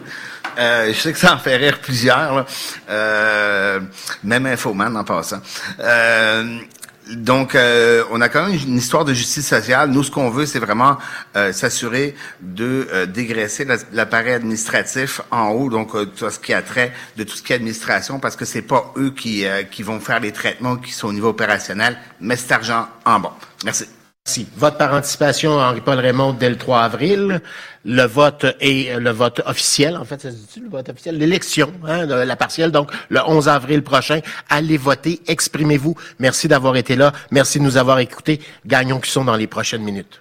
Euh, 0.59 0.87
je 0.93 0.99
sais 0.99 1.13
que 1.13 1.19
ça 1.19 1.35
en 1.35 1.39
fait 1.39 1.57
rire 1.57 1.81
plusieurs, 1.81 2.35
là. 2.35 2.47
Euh, 2.89 3.81
même 4.25 4.47
Infoman 4.47 4.97
en 4.97 5.05
passant. 5.05 5.41
Donc, 7.15 7.55
euh, 7.55 8.03
on 8.11 8.21
a 8.21 8.29
quand 8.29 8.47
même 8.47 8.59
une 8.67 8.77
histoire 8.77 9.05
de 9.05 9.15
justice 9.15 9.47
sociale. 9.47 9.91
Nous, 9.91 10.03
ce 10.03 10.11
qu'on 10.11 10.29
veut, 10.31 10.45
c'est 10.45 10.59
vraiment 10.59 10.99
euh, 11.37 11.53
s'assurer 11.53 12.17
de 12.41 12.89
euh, 12.93 13.07
dégraisser 13.07 13.65
la- 13.65 13.77
l'appareil 13.93 14.33
administratif 14.35 15.21
en 15.31 15.51
haut, 15.51 15.71
donc 15.71 15.93
tout 16.17 16.31
ce 16.31 16.39
qui 16.41 16.53
a 16.53 16.63
trait 16.63 16.93
de 17.17 17.23
tout 17.25 17.37
ce 17.37 17.43
qui 17.43 17.53
est 17.53 17.57
administration, 17.57 18.19
parce 18.19 18.35
que 18.35 18.45
c'est 18.45 18.63
pas 18.63 18.93
eux 18.97 19.11
qui, 19.11 19.45
qui 19.71 19.83
vont 19.85 20.01
faire 20.01 20.19
les 20.21 20.33
traitements 20.33 20.77
qui 20.77 20.93
sont 20.93 21.09
au 21.09 21.13
niveau 21.13 21.29
opérationnel, 21.29 21.97
mais 22.21 22.37
cet 22.37 22.51
argent 22.53 22.89
en 23.05 23.21
bas. 23.21 23.37
Merci. 23.65 23.87
Merci. 24.27 24.49
Vote 24.57 24.77
par 24.77 24.93
anticipation, 24.93 25.53
Henri-Paul 25.53 26.01
Raymond, 26.01 26.33
dès 26.33 26.51
le 26.51 26.57
3 26.57 26.81
avril. 26.81 27.41
Le 27.85 28.03
vote 28.03 28.45
est 28.59 28.91
euh, 28.91 28.99
le 28.99 29.11
vote 29.11 29.41
officiel, 29.47 29.97
en 29.97 30.05
fait, 30.05 30.21
ça 30.21 30.33
se 30.33 30.37
dit 30.37 30.59
le 30.61 30.69
vote 30.69 30.89
officiel? 30.89 31.17
L'élection, 31.17 31.73
hein, 31.87 32.07
la 32.07 32.35
partielle, 32.35 32.73
donc 32.73 32.91
le 33.09 33.21
11 33.25 33.49
avril 33.49 33.85
prochain. 33.85 34.19
Allez 34.49 34.79
voter, 34.79 35.21
exprimez-vous. 35.29 35.95
Merci 36.19 36.49
d'avoir 36.49 36.75
été 36.75 36.97
là. 36.97 37.13
Merci 37.31 37.61
de 37.61 37.65
nous 37.65 37.77
avoir 37.77 38.01
écoutés. 38.01 38.41
Gagnons 38.67 38.99
qui 38.99 39.13
sont 39.13 39.25
dans 39.25 39.37
les 39.37 39.47
prochaines 39.47 39.83
minutes. 39.83 40.21